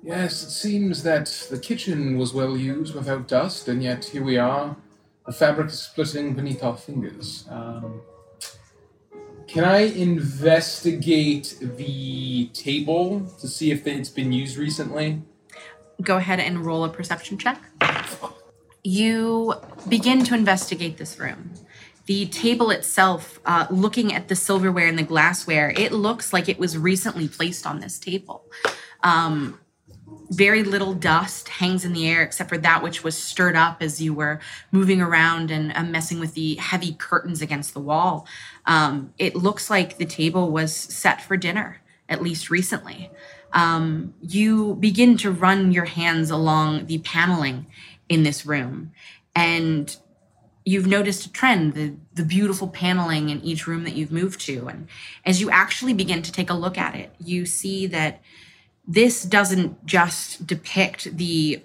Yes, 0.01 0.43
it 0.43 0.51
seems 0.51 1.03
that 1.03 1.47
the 1.49 1.59
kitchen 1.59 2.17
was 2.17 2.33
well 2.33 2.57
used 2.57 2.95
without 2.95 3.27
dust, 3.27 3.67
and 3.67 3.83
yet 3.83 4.05
here 4.05 4.23
we 4.23 4.37
are. 4.37 4.77
The 5.25 5.33
fabric 5.33 5.67
is 5.67 5.81
splitting 5.81 6.33
beneath 6.33 6.63
our 6.63 6.77
fingers. 6.77 7.45
Um, 7.49 8.01
can 9.45 9.65
I 9.65 9.79
investigate 9.79 11.57
the 11.59 12.49
table 12.53 13.25
to 13.39 13.47
see 13.47 13.71
if 13.71 13.85
it's 13.87 14.09
been 14.09 14.31
used 14.31 14.57
recently? 14.57 15.21
Go 16.01 16.17
ahead 16.17 16.39
and 16.39 16.65
roll 16.65 16.85
a 16.85 16.89
perception 16.89 17.37
check. 17.37 17.61
You 18.83 19.55
begin 19.89 20.23
to 20.25 20.33
investigate 20.33 20.97
this 20.97 21.19
room. 21.19 21.51
The 22.05 22.27
table 22.27 22.71
itself, 22.71 23.39
uh, 23.45 23.67
looking 23.69 24.13
at 24.13 24.29
the 24.29 24.35
silverware 24.35 24.87
and 24.87 24.97
the 24.97 25.03
glassware, 25.03 25.71
it 25.71 25.91
looks 25.91 26.31
like 26.31 26.47
it 26.47 26.57
was 26.57 26.77
recently 26.77 27.27
placed 27.27 27.67
on 27.67 27.81
this 27.81 27.99
table. 27.99 28.45
Um, 29.03 29.59
very 30.29 30.63
little 30.63 30.93
dust 30.93 31.49
hangs 31.49 31.83
in 31.83 31.93
the 31.93 32.07
air 32.07 32.21
except 32.21 32.49
for 32.49 32.57
that 32.59 32.83
which 32.83 33.03
was 33.03 33.17
stirred 33.17 33.55
up 33.55 33.81
as 33.81 34.01
you 34.01 34.13
were 34.13 34.39
moving 34.71 35.01
around 35.01 35.49
and 35.49 35.71
uh, 35.75 35.83
messing 35.83 36.19
with 36.19 36.33
the 36.35 36.55
heavy 36.55 36.93
curtains 36.93 37.41
against 37.41 37.73
the 37.73 37.79
wall. 37.79 38.27
Um, 38.65 39.13
it 39.17 39.35
looks 39.35 39.69
like 39.69 39.97
the 39.97 40.05
table 40.05 40.51
was 40.51 40.75
set 40.75 41.21
for 41.21 41.35
dinner, 41.35 41.81
at 42.07 42.21
least 42.21 42.49
recently. 42.49 43.09
Um, 43.53 44.13
you 44.21 44.75
begin 44.75 45.17
to 45.17 45.31
run 45.31 45.71
your 45.71 45.85
hands 45.85 46.29
along 46.29 46.85
the 46.85 46.99
paneling 46.99 47.65
in 48.07 48.21
this 48.23 48.45
room, 48.45 48.91
and 49.35 49.95
you've 50.65 50.85
noticed 50.85 51.25
a 51.25 51.31
trend 51.31 51.73
the, 51.73 51.95
the 52.13 52.23
beautiful 52.23 52.67
paneling 52.67 53.29
in 53.29 53.41
each 53.41 53.65
room 53.65 53.83
that 53.85 53.95
you've 53.95 54.11
moved 54.11 54.39
to. 54.41 54.67
And 54.67 54.87
as 55.25 55.41
you 55.41 55.49
actually 55.49 55.93
begin 55.93 56.21
to 56.21 56.31
take 56.31 56.51
a 56.51 56.53
look 56.53 56.77
at 56.77 56.93
it, 56.93 57.15
you 57.17 57.47
see 57.47 57.87
that 57.87 58.21
this 58.89 59.23
doesn't 59.23 59.85
just 59.85 60.47
depict 60.47 61.15
the 61.15 61.61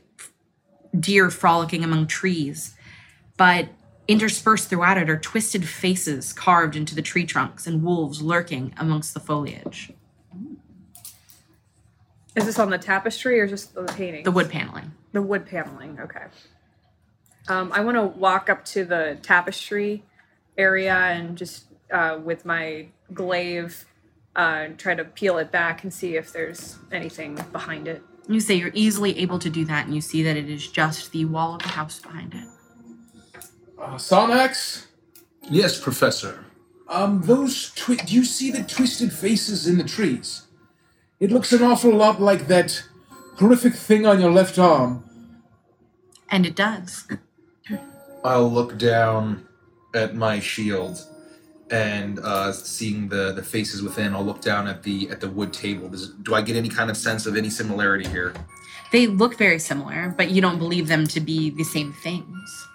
deer 0.96 1.30
frolicking 1.30 1.82
among 1.82 2.06
trees, 2.06 2.76
but 3.38 3.68
interspersed 4.06 4.68
throughout 4.68 4.98
it 4.98 5.08
are 5.08 5.18
twisted 5.18 5.66
faces 5.66 6.34
carved 6.34 6.76
into 6.76 6.94
the 6.94 7.00
tree 7.00 7.24
trunks 7.24 7.66
and 7.66 7.82
wolves 7.82 8.20
lurking 8.20 8.74
amongst 8.76 9.14
the 9.14 9.20
foliage. 9.20 9.90
Is 12.36 12.44
this 12.44 12.58
on 12.58 12.68
the 12.68 12.76
tapestry 12.76 13.40
or 13.40 13.46
just 13.46 13.74
the 13.74 13.84
painting? 13.84 14.24
The 14.24 14.30
wood 14.30 14.50
paneling. 14.50 14.92
The 15.12 15.22
wood 15.22 15.46
paneling. 15.46 15.98
Okay. 16.00 16.24
Um, 17.48 17.72
I 17.72 17.80
want 17.80 17.96
to 17.96 18.02
walk 18.02 18.50
up 18.50 18.66
to 18.66 18.84
the 18.84 19.18
tapestry 19.22 20.02
area 20.58 20.94
and 20.94 21.38
just 21.38 21.64
uh, 21.90 22.18
with 22.22 22.44
my 22.44 22.88
glaive 23.14 23.86
uh, 24.36 24.68
try 24.78 24.94
to 24.94 25.04
peel 25.04 25.38
it 25.38 25.50
back 25.52 25.82
and 25.84 25.92
see 25.92 26.16
if 26.16 26.32
there's 26.32 26.76
anything 26.92 27.34
behind 27.52 27.86
it. 27.88 28.02
You 28.28 28.40
say 28.40 28.54
you're 28.54 28.70
easily 28.74 29.18
able 29.18 29.38
to 29.38 29.50
do 29.50 29.64
that, 29.66 29.86
and 29.86 29.94
you 29.94 30.00
see 30.00 30.22
that 30.22 30.36
it 30.36 30.48
is 30.48 30.66
just 30.68 31.12
the 31.12 31.24
wall 31.26 31.56
of 31.56 31.62
the 31.62 31.68
house 31.68 32.00
behind 32.00 32.34
it. 32.34 32.44
Uh, 33.78 33.94
Sarnax, 33.96 34.86
Yes, 35.50 35.78
Professor. 35.80 36.44
um, 36.88 37.20
those 37.22 37.70
twi- 37.74 37.96
do 37.96 38.14
you 38.14 38.24
see 38.24 38.50
the 38.50 38.62
twisted 38.62 39.12
faces 39.12 39.66
in 39.66 39.76
the 39.78 39.84
trees? 39.84 40.42
It 41.20 41.30
looks 41.30 41.52
an 41.52 41.62
awful 41.62 41.94
lot 41.94 42.20
like 42.20 42.46
that 42.48 42.82
horrific 43.36 43.74
thing 43.74 44.06
on 44.06 44.20
your 44.20 44.32
left 44.32 44.58
arm. 44.58 45.04
And 46.30 46.46
it 46.46 46.56
does. 46.56 47.06
I'll 48.24 48.50
look 48.50 48.78
down 48.78 49.46
at 49.94 50.14
my 50.14 50.40
shield 50.40 50.98
and 51.74 52.20
uh, 52.20 52.52
seeing 52.52 53.08
the, 53.08 53.32
the 53.32 53.42
faces 53.42 53.82
within, 53.82 54.14
I'll 54.14 54.24
look 54.24 54.40
down 54.40 54.68
at 54.68 54.84
the 54.84 55.10
at 55.10 55.20
the 55.20 55.28
wood 55.28 55.52
table. 55.52 55.88
Does, 55.88 56.10
do 56.26 56.34
I 56.34 56.40
get 56.40 56.54
any 56.54 56.68
kind 56.68 56.88
of 56.88 56.96
sense 56.96 57.26
of 57.26 57.36
any 57.36 57.50
similarity 57.50 58.08
here? 58.08 58.32
They 58.92 59.08
look 59.08 59.36
very 59.36 59.58
similar, 59.58 60.14
but 60.16 60.30
you 60.30 60.40
don't 60.40 60.58
believe 60.58 60.86
them 60.86 61.04
to 61.08 61.20
be 61.20 61.50
the 61.50 61.64
same 61.64 61.92
things. 61.92 62.68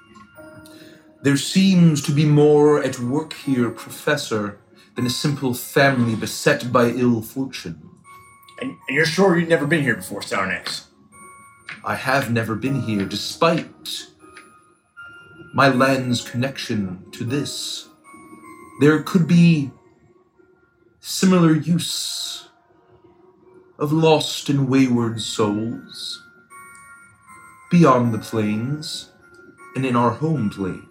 There 1.22 1.38
seems 1.38 2.02
to 2.08 2.12
be 2.12 2.26
more 2.26 2.84
at 2.84 3.00
work 3.00 3.34
here, 3.34 3.70
Professor, 3.70 4.60
than 4.96 5.06
a 5.06 5.10
simple 5.10 5.54
family 5.54 6.16
beset 6.16 6.72
by 6.72 6.90
ill 6.90 7.22
fortune. 7.22 7.80
And, 8.60 8.72
and 8.88 8.96
you're 8.98 9.06
sure 9.06 9.38
you've 9.38 9.48
never 9.48 9.66
been 9.66 9.84
here 9.84 9.96
before, 9.96 10.20
Starnex? 10.22 10.86
I 11.86 11.96
have 11.96 12.32
never 12.32 12.56
been 12.56 12.82
here 12.82 13.06
despite 13.06 14.08
my 15.54 15.70
land's 15.70 16.22
connection 16.30 17.10
to 17.14 17.24
this. 17.24 17.89
There 18.80 19.04
could 19.04 19.28
be 19.28 19.72
similar 21.02 21.54
use 21.54 22.48
of 23.78 23.92
lost 23.92 24.50
and 24.50 24.70
wayward 24.70 25.22
souls 25.22 26.24
beyond 27.70 28.14
the 28.14 28.20
plains 28.20 29.12
and 29.76 29.86
in 29.86 29.96
our 29.96 30.12
home 30.12 30.50
plane. 30.50 30.88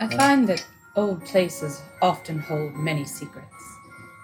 I 0.00 0.08
find 0.08 0.48
that 0.48 0.66
old 0.96 1.24
places 1.24 1.80
often 2.02 2.38
hold 2.38 2.74
many 2.74 3.04
secrets. 3.04 3.46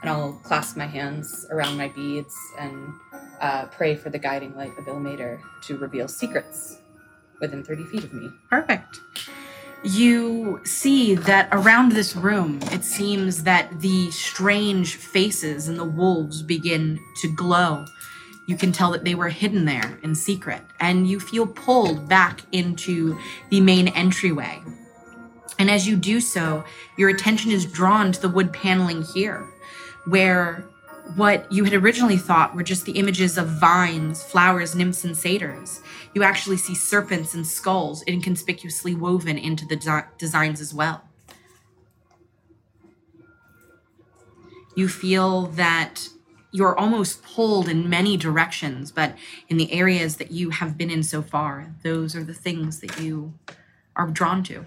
And 0.03 0.11
I'll 0.11 0.35
clasp 0.45 0.77
my 0.77 0.87
hands 0.87 1.47
around 1.51 1.77
my 1.77 1.89
beads 1.89 2.37
and 2.59 2.93
uh, 3.41 3.67
pray 3.67 3.97
for 3.97 4.11
the 4.11 4.19
guiding 4.19 4.55
light 4.57 4.77
of 4.79 4.85
Ilmater 4.85 5.41
to 5.63 5.79
reveal 5.79 6.07
secrets 6.07 6.79
within 7.41 7.65
30 7.65 7.85
feet 7.87 8.05
of 8.05 8.13
me. 8.13 8.29
Perfect. 8.51 9.01
You 9.83 10.61
see 10.65 11.15
that 11.15 11.49
around 11.53 11.93
this 11.93 12.17
room, 12.17 12.59
it 12.73 12.83
seems 12.85 13.45
that 13.45 13.81
the 13.81 14.11
strange 14.11 14.97
faces 14.97 15.69
and 15.69 15.79
the 15.79 15.85
wolves 15.85 16.43
begin 16.43 16.99
to 17.21 17.29
glow. 17.29 17.85
You 18.47 18.57
can 18.57 18.73
tell 18.73 18.91
that 18.93 19.05
they 19.05 19.15
were 19.15 19.29
hidden 19.29 19.65
there 19.65 19.99
in 20.03 20.15
secret, 20.15 20.63
and 20.81 21.09
you 21.09 21.21
feel 21.21 21.47
pulled 21.47 22.09
back 22.09 22.43
into 22.53 23.19
the 23.51 23.61
main 23.61 23.89
entryway. 23.89 24.63
And 25.59 25.71
as 25.71 25.87
you 25.87 25.97
do 25.97 26.21
so, 26.21 26.65
your 26.97 27.09
attention 27.09 27.51
is 27.51 27.67
drawn 27.67 28.13
to 28.13 28.21
the 28.21 28.29
wood 28.29 28.53
paneling 28.53 29.03
here, 29.03 29.47
where 30.07 30.65
what 31.15 31.51
you 31.53 31.65
had 31.65 31.73
originally 31.73 32.17
thought 32.17 32.55
were 32.55 32.63
just 32.63 32.85
the 32.85 32.93
images 32.93 33.39
of 33.39 33.47
vines, 33.47 34.23
flowers, 34.23 34.75
nymphs, 34.75 35.05
and 35.05 35.17
satyrs. 35.17 35.81
You 36.15 36.23
actually 36.23 36.57
see 36.57 36.75
serpents 36.75 37.35
and 37.35 37.47
skulls 37.47 38.03
inconspicuously 38.07 38.95
woven 38.95 39.39
into 39.39 39.67
the 39.67 39.77
desi- 39.77 40.07
designs 40.19 40.61
as 40.61 40.75
well. 40.75 41.05
You 44.75 44.89
feel 44.89 45.47
that 45.47 46.09
you're 46.53 46.79
almost 46.79 47.23
pulled 47.23 47.69
in 47.69 47.89
many 47.89 48.17
directions, 48.17 48.91
but 48.91 49.15
in 49.49 49.57
the 49.57 49.73
areas 49.73 50.17
that 50.17 50.31
you 50.31 50.51
have 50.51 50.77
been 50.77 50.91
in 50.91 51.03
so 51.03 51.23
far, 51.23 51.75
those 51.83 52.17
are 52.17 52.25
the 52.25 52.35
things 52.35 52.81
that 52.81 53.01
you 53.01 53.35
are 53.95 54.09
drawn 54.09 54.43
to. 54.45 54.67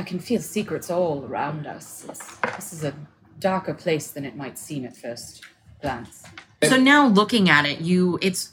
I 0.00 0.02
can 0.02 0.18
feel 0.18 0.40
secrets 0.40 0.90
all 0.90 1.26
around 1.26 1.66
us. 1.66 2.06
It's, 2.08 2.36
this 2.56 2.72
is 2.72 2.84
a 2.84 2.94
darker 3.38 3.74
place 3.74 4.10
than 4.10 4.24
it 4.24 4.34
might 4.34 4.58
seem 4.58 4.86
at 4.86 4.96
first 4.96 5.44
glance. 5.82 6.24
So 6.64 6.78
now 6.78 7.06
looking 7.06 7.50
at 7.50 7.66
it, 7.66 7.82
you 7.82 8.18
it's 8.22 8.52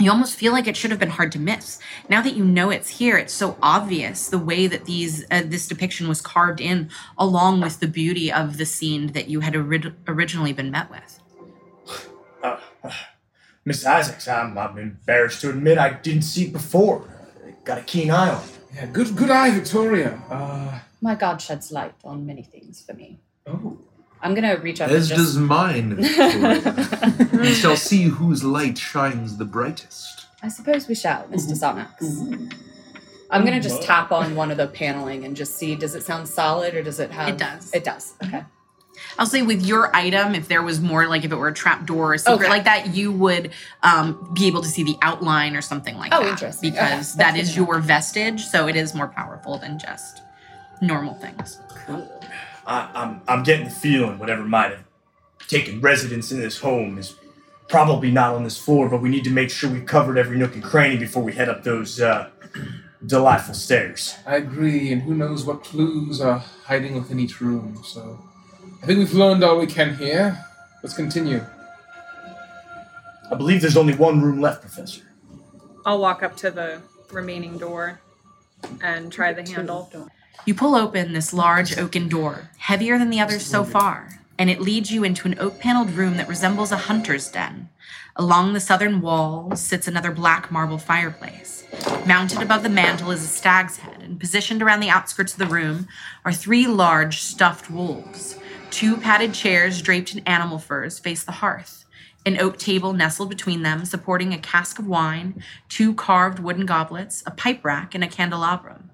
you 0.00 0.10
almost 0.10 0.36
feel 0.36 0.50
like 0.50 0.66
it 0.66 0.76
should 0.76 0.90
have 0.90 0.98
been 0.98 1.10
hard 1.10 1.30
to 1.32 1.38
miss. 1.38 1.78
Now 2.08 2.22
that 2.22 2.34
you 2.34 2.44
know 2.44 2.70
it's 2.70 2.88
here, 2.88 3.16
it's 3.16 3.32
so 3.32 3.56
obvious 3.62 4.30
the 4.30 4.38
way 4.38 4.66
that 4.66 4.84
these 4.84 5.24
uh, 5.30 5.42
this 5.44 5.68
depiction 5.68 6.08
was 6.08 6.20
carved 6.20 6.60
in, 6.60 6.90
along 7.16 7.60
with 7.60 7.78
the 7.78 7.86
beauty 7.86 8.32
of 8.32 8.56
the 8.56 8.66
scene 8.66 9.12
that 9.12 9.28
you 9.28 9.40
had 9.40 9.54
ori- 9.54 9.94
originally 10.08 10.52
been 10.52 10.72
met 10.72 10.90
with. 10.90 11.20
Uh, 12.42 12.58
Miss 13.64 13.86
Isaacs, 13.86 14.26
I'm, 14.26 14.58
I'm 14.58 14.76
embarrassed 14.76 15.40
to 15.42 15.50
admit 15.50 15.78
I 15.78 15.90
didn't 15.90 16.22
see 16.22 16.46
it 16.46 16.52
before. 16.52 17.08
Got 17.62 17.78
a 17.78 17.82
keen 17.82 18.10
eye 18.10 18.34
on 18.34 18.42
it. 18.42 18.51
Yeah, 18.74 18.86
good 18.86 19.16
good 19.16 19.30
eye, 19.30 19.50
Victoria. 19.50 20.22
Uh, 20.30 20.80
My 21.00 21.14
god 21.14 21.40
sheds 21.40 21.70
light 21.72 21.94
on 22.04 22.26
many 22.26 22.42
things 22.42 22.82
for 22.82 22.94
me. 22.94 23.20
oh. 23.46 23.78
I'm 24.24 24.34
gonna 24.34 24.56
reach 24.56 24.80
up 24.80 24.88
As 24.88 25.10
and 25.10 25.18
does 25.18 25.36
mine, 25.36 25.96
Victoria. 25.96 27.28
we 27.32 27.52
shall 27.52 27.76
see 27.76 28.04
whose 28.04 28.44
light 28.44 28.78
shines 28.78 29.36
the 29.36 29.44
brightest. 29.44 30.26
I 30.44 30.48
suppose 30.48 30.86
we 30.86 30.94
shall, 30.94 31.24
Mr. 31.24 31.52
Mm-hmm. 31.52 31.78
Sarnax. 31.80 31.98
Mm-hmm. 32.00 32.48
I'm 33.30 33.44
gonna 33.44 33.60
just 33.60 33.80
mm-hmm. 33.80 33.86
tap 33.86 34.12
on 34.12 34.36
one 34.36 34.52
of 34.52 34.58
the 34.58 34.68
paneling 34.68 35.24
and 35.24 35.34
just 35.34 35.56
see. 35.56 35.74
Does 35.74 35.96
it 35.96 36.04
sound 36.04 36.28
solid 36.28 36.74
or 36.76 36.84
does 36.84 37.00
it 37.00 37.10
have? 37.10 37.30
It 37.30 37.38
does. 37.38 37.74
It 37.74 37.82
does. 37.82 38.14
Okay. 38.24 38.44
I'll 39.18 39.26
say 39.26 39.42
with 39.42 39.64
your 39.64 39.94
item, 39.94 40.34
if 40.34 40.48
there 40.48 40.62
was 40.62 40.80
more 40.80 41.06
like 41.06 41.24
if 41.24 41.32
it 41.32 41.36
were 41.36 41.48
a 41.48 41.54
trap 41.54 41.86
door 41.86 42.14
or 42.14 42.18
something 42.18 42.42
Okay. 42.44 42.50
like 42.50 42.64
that, 42.64 42.94
you 42.94 43.12
would 43.12 43.52
um, 43.82 44.32
be 44.34 44.46
able 44.46 44.62
to 44.62 44.68
see 44.68 44.82
the 44.82 44.96
outline 45.02 45.54
or 45.56 45.60
something 45.62 45.96
like 45.96 46.12
Oh, 46.14 46.20
that. 46.22 46.30
interesting. 46.30 46.72
Okay, 46.72 46.80
Because 46.80 47.14
that's 47.14 47.16
that 47.16 47.34
good 47.34 47.40
is 47.40 47.54
to 47.54 47.60
know. 47.60 47.66
your 47.66 47.80
vestige, 47.80 48.44
so 48.44 48.66
it 48.68 48.76
is 48.76 48.94
more 48.94 49.08
powerful 49.08 49.58
than 49.58 49.78
just 49.78 50.22
normal 50.80 51.14
things. 51.14 51.58
I, 52.66 52.88
I'm, 52.94 53.20
I'm 53.28 53.42
getting 53.42 53.64
the 53.66 53.70
feeling 53.70 54.18
whatever 54.18 54.42
might 54.44 54.70
have 54.70 54.84
taken 55.48 55.80
residence 55.80 56.32
in 56.32 56.40
this 56.40 56.58
home 56.60 56.98
is 56.98 57.14
probably 57.68 58.10
not 58.10 58.34
on 58.34 58.44
this 58.44 58.58
floor, 58.58 58.88
but 58.88 59.00
we 59.02 59.08
need 59.08 59.24
to 59.24 59.30
make 59.30 59.50
sure 59.50 59.70
we've 59.70 59.86
covered 59.86 60.16
every 60.18 60.38
nook 60.38 60.54
and 60.54 60.62
cranny 60.62 60.96
before 60.96 61.22
we 61.22 61.32
head 61.32 61.48
up 61.48 61.62
those 61.64 62.00
uh, 62.00 62.30
delightful 63.06 63.54
stairs. 63.54 64.16
I 64.26 64.36
agree, 64.36 64.92
and 64.92 65.02
who 65.02 65.14
knows 65.14 65.44
what 65.44 65.64
clues 65.64 66.20
are 66.20 66.38
hiding 66.64 66.94
within 66.94 67.18
each 67.18 67.40
room. 67.40 67.80
So, 67.84 68.18
I 68.82 68.86
think 68.86 68.98
we've 68.98 69.14
learned 69.14 69.44
all 69.44 69.60
we 69.60 69.68
can 69.68 69.94
here. 69.94 70.44
Let's 70.82 70.96
continue. 70.96 71.44
I 73.30 73.34
believe 73.36 73.60
there's 73.60 73.76
only 73.76 73.94
one 73.94 74.20
room 74.20 74.40
left, 74.40 74.62
Professor. 74.62 75.02
I'll 75.86 76.00
walk 76.00 76.24
up 76.24 76.36
to 76.38 76.50
the 76.50 76.80
remaining 77.12 77.58
door 77.58 78.00
and 78.82 79.12
try 79.12 79.32
the 79.32 79.48
handle. 79.48 79.88
You 80.46 80.54
pull 80.54 80.74
open 80.74 81.12
this 81.12 81.32
large 81.32 81.78
oaken 81.78 82.08
door, 82.08 82.50
heavier 82.58 82.98
than 82.98 83.10
the 83.10 83.20
others 83.20 83.46
so 83.46 83.62
far, 83.62 84.20
and 84.36 84.50
it 84.50 84.60
leads 84.60 84.90
you 84.90 85.04
into 85.04 85.28
an 85.28 85.38
oak 85.38 85.60
paneled 85.60 85.92
room 85.92 86.16
that 86.16 86.28
resembles 86.28 86.72
a 86.72 86.76
hunter's 86.76 87.30
den. 87.30 87.68
Along 88.16 88.52
the 88.52 88.60
southern 88.60 89.00
wall 89.00 89.54
sits 89.54 89.86
another 89.86 90.10
black 90.10 90.50
marble 90.50 90.78
fireplace. 90.78 91.64
Mounted 92.04 92.42
above 92.42 92.64
the 92.64 92.68
mantel 92.68 93.12
is 93.12 93.22
a 93.22 93.28
stag's 93.28 93.76
head, 93.76 94.02
and 94.02 94.18
positioned 94.18 94.60
around 94.60 94.80
the 94.80 94.90
outskirts 94.90 95.34
of 95.34 95.38
the 95.38 95.46
room 95.46 95.86
are 96.24 96.32
three 96.32 96.66
large 96.66 97.20
stuffed 97.20 97.70
wolves. 97.70 98.36
Two 98.72 98.96
padded 98.96 99.34
chairs 99.34 99.82
draped 99.82 100.14
in 100.14 100.20
animal 100.20 100.58
furs 100.58 100.98
face 100.98 101.22
the 101.22 101.30
hearth. 101.30 101.84
An 102.24 102.40
oak 102.40 102.56
table 102.56 102.94
nestled 102.94 103.28
between 103.28 103.60
them, 103.60 103.84
supporting 103.84 104.32
a 104.32 104.38
cask 104.38 104.78
of 104.78 104.86
wine, 104.86 105.44
two 105.68 105.92
carved 105.92 106.38
wooden 106.38 106.64
goblets, 106.64 107.22
a 107.26 107.30
pipe 107.30 107.62
rack, 107.66 107.94
and 107.94 108.02
a 108.02 108.08
candelabrum. 108.08 108.90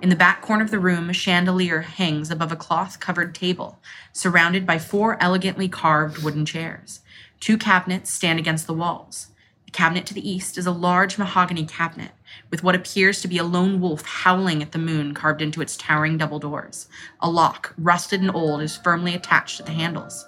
In 0.00 0.10
the 0.10 0.16
back 0.16 0.42
corner 0.42 0.62
of 0.62 0.70
the 0.70 0.78
room, 0.78 1.10
a 1.10 1.12
chandelier 1.12 1.80
hangs 1.80 2.30
above 2.30 2.52
a 2.52 2.56
cloth 2.56 3.00
covered 3.00 3.34
table, 3.34 3.80
surrounded 4.12 4.64
by 4.64 4.78
four 4.78 5.20
elegantly 5.20 5.68
carved 5.68 6.22
wooden 6.22 6.46
chairs. 6.46 7.00
Two 7.40 7.58
cabinets 7.58 8.12
stand 8.12 8.38
against 8.38 8.68
the 8.68 8.74
walls. 8.74 9.32
The 9.64 9.72
cabinet 9.72 10.06
to 10.06 10.14
the 10.14 10.30
east 10.30 10.56
is 10.56 10.66
a 10.66 10.72
large 10.72 11.18
mahogany 11.18 11.66
cabinet, 11.66 12.12
with 12.50 12.62
what 12.62 12.74
appears 12.74 13.20
to 13.20 13.28
be 13.28 13.38
a 13.38 13.44
lone 13.44 13.80
wolf 13.80 14.04
howling 14.04 14.62
at 14.62 14.72
the 14.72 14.78
moon 14.78 15.14
carved 15.14 15.42
into 15.42 15.60
its 15.60 15.76
towering 15.76 16.18
double 16.18 16.38
doors. 16.38 16.88
A 17.20 17.30
lock, 17.30 17.74
rusted 17.78 18.20
and 18.20 18.34
old, 18.34 18.62
is 18.62 18.76
firmly 18.76 19.14
attached 19.14 19.58
to 19.58 19.62
the 19.62 19.72
handles. 19.72 20.26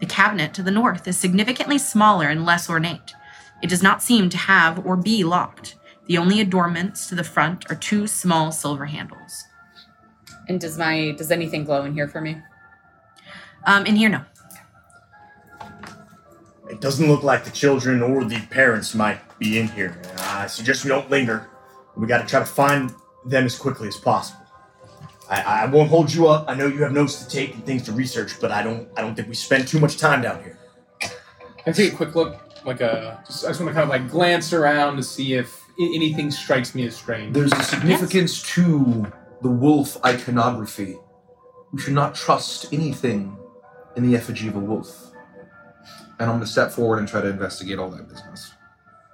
The 0.00 0.06
cabinet 0.06 0.52
to 0.54 0.62
the 0.62 0.70
north 0.70 1.06
is 1.06 1.16
significantly 1.16 1.78
smaller 1.78 2.28
and 2.28 2.44
less 2.44 2.68
ornate. 2.68 3.14
It 3.62 3.70
does 3.70 3.82
not 3.82 4.02
seem 4.02 4.28
to 4.30 4.36
have 4.36 4.84
or 4.84 4.96
be 4.96 5.24
locked. 5.24 5.76
The 6.06 6.18
only 6.18 6.40
adornments 6.40 7.06
to 7.08 7.14
the 7.14 7.24
front 7.24 7.70
are 7.70 7.76
two 7.76 8.06
small 8.06 8.52
silver 8.52 8.84
handles. 8.86 9.44
And 10.48 10.60
does 10.60 10.76
my 10.76 11.14
does 11.16 11.30
anything 11.30 11.64
glow 11.64 11.84
in 11.84 11.94
here 11.94 12.08
for 12.08 12.20
me? 12.20 12.36
Um, 13.66 13.86
in 13.86 13.96
here, 13.96 14.10
no. 14.10 14.24
It 16.68 16.80
doesn't 16.80 17.08
look 17.08 17.22
like 17.22 17.44
the 17.44 17.50
children 17.50 18.02
or 18.02 18.24
the 18.24 18.40
parents 18.50 18.94
might 18.94 19.20
be 19.38 19.58
in 19.58 19.68
here. 19.68 19.96
Uh, 20.34 20.38
I 20.38 20.46
suggest 20.46 20.84
we 20.84 20.88
don't 20.88 21.08
linger. 21.10 21.48
We 21.96 22.06
got 22.06 22.18
to 22.22 22.26
try 22.26 22.40
to 22.40 22.46
find 22.46 22.92
them 23.24 23.44
as 23.44 23.56
quickly 23.56 23.88
as 23.88 23.96
possible. 23.96 24.40
I, 25.30 25.42
I 25.62 25.66
won't 25.66 25.88
hold 25.88 26.12
you 26.12 26.26
up. 26.28 26.44
I 26.48 26.54
know 26.54 26.66
you 26.66 26.82
have 26.82 26.92
notes 26.92 27.22
to 27.24 27.28
take 27.28 27.54
and 27.54 27.64
things 27.64 27.84
to 27.84 27.92
research, 27.92 28.38
but 28.40 28.50
I 28.50 28.62
don't. 28.62 28.88
I 28.96 29.00
don't 29.00 29.14
think 29.14 29.28
we 29.28 29.34
spend 29.34 29.66
too 29.68 29.78
much 29.78 29.96
time 29.96 30.20
down 30.22 30.42
here. 30.42 30.58
Can 31.00 31.12
I 31.66 31.72
take 31.72 31.92
a 31.92 31.96
quick 31.96 32.14
look? 32.14 32.40
Like 32.66 32.80
a, 32.80 33.22
just, 33.26 33.44
I 33.44 33.48
just 33.48 33.60
want 33.60 33.70
to 33.70 33.74
kind 33.74 33.84
of 33.84 33.88
like 33.90 34.10
glance 34.10 34.52
around 34.52 34.96
to 34.96 35.02
see 35.02 35.34
if 35.34 35.62
i- 35.78 35.92
anything 35.94 36.30
strikes 36.30 36.74
me 36.74 36.86
as 36.86 36.96
strange. 36.96 37.34
There's 37.34 37.52
a 37.52 37.62
significance 37.62 38.42
to 38.54 39.06
the 39.42 39.50
wolf 39.50 40.02
iconography. 40.04 40.96
We 41.72 41.80
should 41.80 41.92
not 41.92 42.14
trust 42.14 42.72
anything 42.72 43.36
in 43.96 44.10
the 44.10 44.16
effigy 44.16 44.48
of 44.48 44.56
a 44.56 44.60
wolf. 44.60 45.10
And 46.18 46.22
I'm 46.30 46.36
going 46.36 46.40
to 46.40 46.46
step 46.46 46.70
forward 46.72 47.00
and 47.00 47.08
try 47.08 47.20
to 47.20 47.28
investigate 47.28 47.78
all 47.78 47.90
that 47.90 48.08
business. 48.08 48.53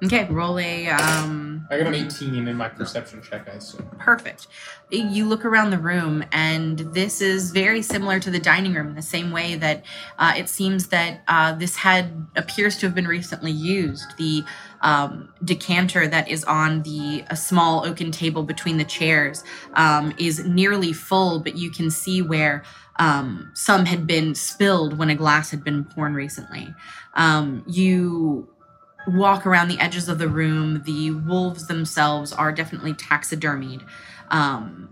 Okay, 0.03 0.27
roll 0.31 0.59
a 0.59 0.89
um, 0.89 1.67
I 1.71 1.77
got 1.77 1.89
an 1.89 1.95
18 1.95 2.49
in 2.49 2.57
my 2.57 2.69
perception 2.69 3.23
check, 3.23 3.47
I 3.49 3.57
assume. 3.57 3.87
Perfect. 3.99 4.49
You 4.91 5.27
look 5.27 5.45
around 5.45 5.71
the 5.71 5.79
room, 5.79 6.25
and 6.33 6.79
this 6.79 7.21
is 7.21 7.53
very 7.53 7.83
similar 7.83 8.19
to 8.19 8.31
the 8.31 8.41
dining 8.41 8.75
room 8.75 8.89
in 8.89 8.95
the 8.95 9.03
same 9.03 9.31
way 9.31 9.55
that 9.57 9.85
uh, 10.19 10.33
it 10.37 10.49
seems 10.49 10.89
that 10.89 11.23
uh, 11.29 11.53
this 11.53 11.77
had 11.77 12.27
appears 12.35 12.79
to 12.79 12.87
have 12.87 12.95
been 12.95 13.07
recently 13.07 13.53
used. 13.53 14.17
The 14.17 14.43
um, 14.81 15.33
decanter 15.45 16.09
that 16.09 16.29
is 16.29 16.45
on 16.45 16.83
the 16.83 17.23
a 17.29 17.37
small 17.37 17.87
oaken 17.87 18.11
table 18.11 18.43
between 18.43 18.79
the 18.79 18.85
chairs 18.85 19.45
um, 19.75 20.15
is 20.19 20.45
nearly 20.45 20.95
full, 20.95 21.41
but 21.41 21.57
you 21.57 21.71
can 21.71 21.91
see 21.91 22.23
where 22.23 22.65
um, 22.99 23.51
some 23.55 23.85
had 23.85 24.07
been 24.07 24.35
spilled 24.35 24.99
when 24.99 25.11
a 25.11 25.15
glass 25.15 25.51
had 25.51 25.63
been 25.63 25.85
poured 25.85 26.15
recently. 26.15 26.75
Um, 27.15 27.63
you 27.69 28.49
walk 29.07 29.47
around 29.47 29.69
the 29.69 29.79
edges 29.81 30.09
of 30.09 30.19
the 30.19 30.29
room. 30.29 30.83
The 30.85 31.11
wolves 31.11 31.67
themselves 31.67 32.33
are 32.33 32.53
definitely 32.53 32.95
taxidermied. 32.95 33.85
Um, 34.31 34.91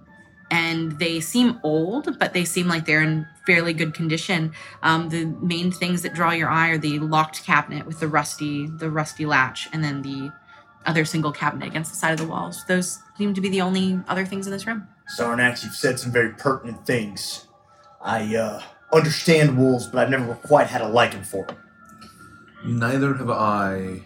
and 0.51 0.99
they 0.99 1.21
seem 1.21 1.61
old, 1.63 2.19
but 2.19 2.33
they 2.33 2.45
seem 2.45 2.69
like 2.69 2.87
they're 2.87 3.03
in 3.03 3.27
fairly 3.47 3.73
good 3.73 3.95
condition. 3.95 4.53
Um, 4.83 5.11
the 5.11 5.27
main 5.27 5.71
things 5.71 6.03
that 6.03 6.15
draw 6.15 6.31
your 6.31 6.49
eye 6.49 6.69
are 6.71 6.79
the 6.79 6.99
locked 7.01 7.45
cabinet 7.45 7.87
with 7.87 8.01
the 8.01 8.09
rusty, 8.09 8.67
the 8.67 8.91
rusty 8.91 9.27
latch, 9.27 9.69
and 9.73 9.85
then 9.85 10.03
the 10.03 10.33
other 10.87 11.05
single 11.05 11.33
cabinet 11.33 11.67
against 11.67 11.91
the 11.91 11.97
side 11.99 12.13
of 12.13 12.19
the 12.19 12.27
walls. 12.27 12.65
Those 12.65 12.99
seem 13.19 13.35
to 13.35 13.41
be 13.41 13.49
the 13.49 13.61
only 13.61 14.01
other 14.09 14.25
things 14.25 14.47
in 14.47 14.53
this 14.53 14.67
room. 14.67 14.89
Sarnax, 15.19 15.65
you've 15.65 15.75
said 15.75 15.99
some 15.99 16.13
very 16.13 16.33
pertinent 16.33 16.87
things. 16.87 17.47
I 18.01 18.37
uh, 18.37 18.63
understand 18.93 19.59
wolves, 19.59 19.87
but 19.87 19.99
I've 19.99 20.11
never 20.11 20.35
quite 20.35 20.69
had 20.69 20.81
a 20.81 20.89
liking 20.89 21.25
for 21.25 21.45
them. 21.47 21.57
Neither 22.65 23.15
have 23.15 23.31
I. 23.31 24.03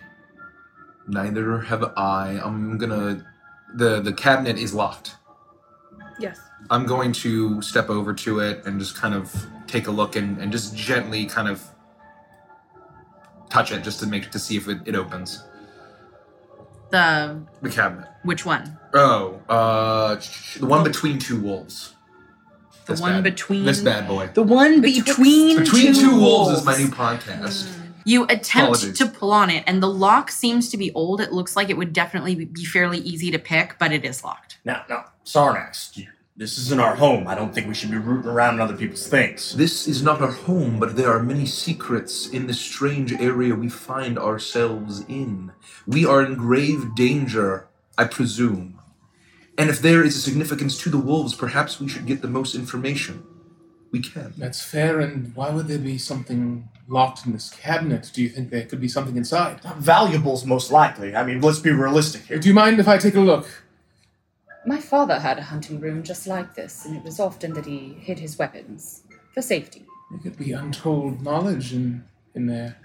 Neither 1.08 1.58
have 1.60 1.84
I. 1.96 2.40
I'm 2.42 2.78
gonna. 2.78 3.24
The 3.74 4.00
the 4.00 4.12
cabinet 4.12 4.58
is 4.58 4.74
locked. 4.74 5.16
Yes. 6.18 6.38
I'm 6.70 6.86
going 6.86 7.12
to 7.12 7.60
step 7.62 7.88
over 7.90 8.12
to 8.14 8.38
it 8.40 8.64
and 8.66 8.78
just 8.78 8.94
kind 8.94 9.14
of 9.14 9.46
take 9.66 9.88
a 9.88 9.90
look 9.90 10.14
and, 10.14 10.38
and 10.38 10.52
just 10.52 10.76
gently 10.76 11.26
kind 11.26 11.48
of 11.48 11.62
touch 13.50 13.72
it 13.72 13.82
just 13.82 13.98
to 14.00 14.06
make 14.06 14.30
to 14.30 14.38
see 14.38 14.56
if 14.56 14.68
it, 14.68 14.78
it 14.84 14.94
opens. 14.94 15.42
The 16.90 17.40
The 17.62 17.70
cabinet. 17.70 18.08
which 18.22 18.44
one? 18.46 18.78
Oh, 18.94 19.40
uh, 19.48 20.20
the 20.60 20.66
one 20.66 20.84
between 20.84 21.18
two 21.18 21.40
wolves. 21.40 21.94
The 22.86 22.92
This 22.92 23.00
one 23.00 23.12
bad- 23.14 23.24
between 23.24 23.64
this 23.64 23.80
bad 23.80 24.06
boy. 24.06 24.30
The 24.34 24.42
one 24.42 24.80
between 24.82 25.58
Between 25.58 25.94
two, 25.94 26.20
wolves 26.20 26.58
is 26.60 26.64
my 26.64 26.76
new 26.76 26.88
podcast. 26.88 27.68
You 28.04 28.24
attempt 28.24 28.76
Apologies. 28.76 28.98
to 28.98 29.06
pull 29.06 29.32
on 29.32 29.50
it, 29.50 29.64
and 29.66 29.82
the 29.82 29.88
lock 29.88 30.30
seems 30.30 30.68
to 30.70 30.76
be 30.76 30.92
old. 30.92 31.20
It 31.20 31.32
looks 31.32 31.56
like 31.56 31.70
it 31.70 31.76
would 31.76 31.92
definitely 31.92 32.34
be 32.46 32.64
fairly 32.64 32.98
easy 32.98 33.30
to 33.30 33.38
pick, 33.38 33.76
but 33.78 33.92
it 33.92 34.04
is 34.04 34.24
locked. 34.24 34.58
Now, 34.64 34.84
now, 34.88 35.06
Sarnax, 35.24 36.06
this 36.36 36.58
isn't 36.58 36.80
our 36.80 36.96
home. 36.96 37.28
I 37.28 37.34
don't 37.34 37.54
think 37.54 37.68
we 37.68 37.74
should 37.74 37.90
be 37.90 37.98
rooting 37.98 38.30
around 38.30 38.54
in 38.54 38.60
other 38.60 38.76
people's 38.76 39.06
things. 39.06 39.54
This 39.56 39.86
is 39.86 40.02
not 40.02 40.20
our 40.20 40.32
home, 40.32 40.80
but 40.80 40.96
there 40.96 41.12
are 41.12 41.22
many 41.22 41.46
secrets 41.46 42.28
in 42.28 42.46
the 42.46 42.54
strange 42.54 43.12
area 43.12 43.54
we 43.54 43.68
find 43.68 44.18
ourselves 44.18 45.04
in. 45.08 45.52
We 45.86 46.06
are 46.06 46.24
in 46.24 46.36
grave 46.36 46.94
danger, 46.94 47.68
I 47.98 48.04
presume. 48.04 48.80
And 49.58 49.68
if 49.68 49.80
there 49.80 50.02
is 50.02 50.16
a 50.16 50.20
significance 50.20 50.78
to 50.78 50.88
the 50.88 50.98
wolves, 50.98 51.34
perhaps 51.34 51.78
we 51.78 51.88
should 51.88 52.06
get 52.06 52.22
the 52.22 52.28
most 52.28 52.54
information 52.54 53.24
we 53.92 54.00
can. 54.00 54.32
That's 54.38 54.62
fair, 54.62 55.00
and 55.00 55.34
why 55.36 55.50
would 55.50 55.68
there 55.68 55.78
be 55.78 55.98
something 55.98 56.68
locked 56.88 57.26
in 57.26 57.32
this 57.32 57.50
cabinet? 57.50 58.10
Do 58.12 58.22
you 58.22 58.28
think 58.30 58.50
there 58.50 58.64
could 58.64 58.80
be 58.80 58.88
something 58.88 59.16
inside? 59.16 59.60
Valuables, 59.76 60.44
most 60.44 60.72
likely. 60.72 61.14
I 61.14 61.22
mean, 61.24 61.40
let's 61.40 61.60
be 61.60 61.70
realistic 61.70 62.22
here. 62.22 62.38
Do 62.38 62.48
you 62.48 62.54
mind 62.54 62.80
if 62.80 62.88
I 62.88 62.98
take 62.98 63.14
a 63.14 63.20
look? 63.20 63.46
My 64.66 64.80
father 64.80 65.18
had 65.20 65.38
a 65.38 65.42
hunting 65.42 65.78
room 65.78 66.02
just 66.02 66.26
like 66.26 66.54
this, 66.54 66.86
and 66.86 66.96
it 66.96 67.04
was 67.04 67.20
often 67.20 67.52
that 67.52 67.66
he 67.66 67.94
hid 68.00 68.18
his 68.18 68.38
weapons 68.38 69.02
for 69.34 69.42
safety. 69.42 69.84
There 70.10 70.20
could 70.20 70.38
be 70.38 70.52
untold 70.52 71.22
knowledge 71.22 71.72
in 71.72 72.04
in 72.34 72.46
there. 72.46 72.76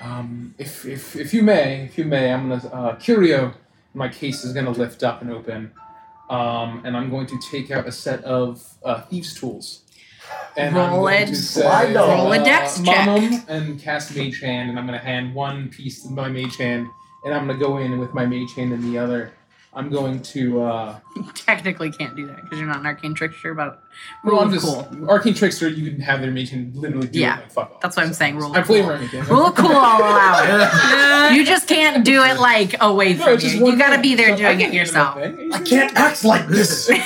Um, 0.00 0.54
if 0.58 0.86
if 0.86 1.14
if 1.14 1.34
you 1.34 1.42
may, 1.42 1.84
if 1.84 1.98
you 1.98 2.04
may, 2.04 2.32
I'm 2.32 2.48
gonna 2.48 2.66
uh, 2.68 2.96
curio. 2.96 3.54
My 3.94 4.08
case 4.08 4.44
is 4.44 4.54
gonna 4.54 4.70
lift 4.70 5.02
up 5.02 5.20
and 5.20 5.30
open, 5.30 5.72
um, 6.30 6.82
and 6.84 6.96
I'm 6.96 7.10
going 7.10 7.26
to 7.26 7.38
take 7.50 7.70
out 7.70 7.86
a 7.86 7.92
set 7.92 8.24
of 8.24 8.74
uh, 8.82 9.02
thieves' 9.02 9.34
tools. 9.38 9.82
And 10.56 10.76
I'm 10.76 10.90
Roll 10.92 11.08
it. 11.08 11.26
to 11.28 11.34
Slide 11.36 11.86
say, 11.86 11.92
down. 11.94 12.08
Roll 12.08 12.32
a 12.32 12.44
dex 12.44 12.80
uh, 12.80 12.84
check. 12.84 13.08
Mamam, 13.08 13.48
and 13.48 13.80
cast 13.80 14.14
Mage 14.16 14.40
Hand, 14.40 14.68
and 14.70 14.78
I'm 14.78 14.84
gonna 14.86 14.98
hand 14.98 15.34
one 15.34 15.68
piece 15.70 16.02
to 16.02 16.10
my 16.10 16.28
Mage 16.28 16.56
Hand, 16.56 16.88
and 17.24 17.32
I'm 17.34 17.46
gonna 17.46 17.58
go 17.58 17.78
in 17.78 17.98
with 17.98 18.12
my 18.12 18.26
Mage 18.26 18.52
Hand 18.54 18.72
in 18.72 18.82
the 18.92 18.98
other. 18.98 19.32
I'm 19.74 19.88
going 19.88 20.20
to. 20.20 20.60
Uh, 20.60 20.98
You 21.16 21.24
technically 21.34 21.90
can't 21.90 22.14
do 22.14 22.26
that 22.26 22.42
because 22.42 22.58
you're 22.58 22.68
not 22.68 22.80
an 22.80 22.84
arcane 22.86 23.14
trickster, 23.14 23.54
but 23.54 23.82
well, 24.22 24.40
I'm 24.40 24.50
just 24.52 24.66
cool. 24.66 24.86
arcane 25.08 25.32
trickster. 25.32 25.66
You 25.66 25.90
can 25.90 25.98
have 26.02 26.20
their 26.20 26.30
Mage 26.30 26.50
Hand 26.50 26.76
literally 26.76 27.06
do 27.08 27.18
Yeah, 27.20 27.38
it. 27.38 27.40
Like, 27.44 27.52
fuck 27.52 27.70
off. 27.76 27.80
that's 27.80 27.96
what 27.96 28.04
I'm 28.04 28.12
saying, 28.12 28.36
rule 28.36 28.50
of 28.50 28.56
I'm 28.58 28.64
cool. 28.64 28.76
flavoring 28.84 29.08
it. 29.10 29.28
Rule 29.30 29.50
cool, 29.52 29.70
I'll 29.72 30.00
allow 30.02 31.28
it. 31.30 31.34
You 31.34 31.46
just 31.46 31.66
can't 31.66 32.04
do 32.04 32.22
it 32.22 32.38
like 32.38 32.74
away 32.82 33.14
No, 33.14 33.24
from 33.24 33.32
you. 33.32 33.38
just 33.38 33.54
You 33.56 33.78
gotta 33.78 34.02
be 34.02 34.14
there 34.14 34.36
So 34.36 34.42
doing 34.42 34.60
it 34.60 34.74
yourself. 34.74 35.16
I 35.16 35.62
can't 35.64 35.96
act 35.96 36.22
like 36.22 36.46
this. 36.48 36.90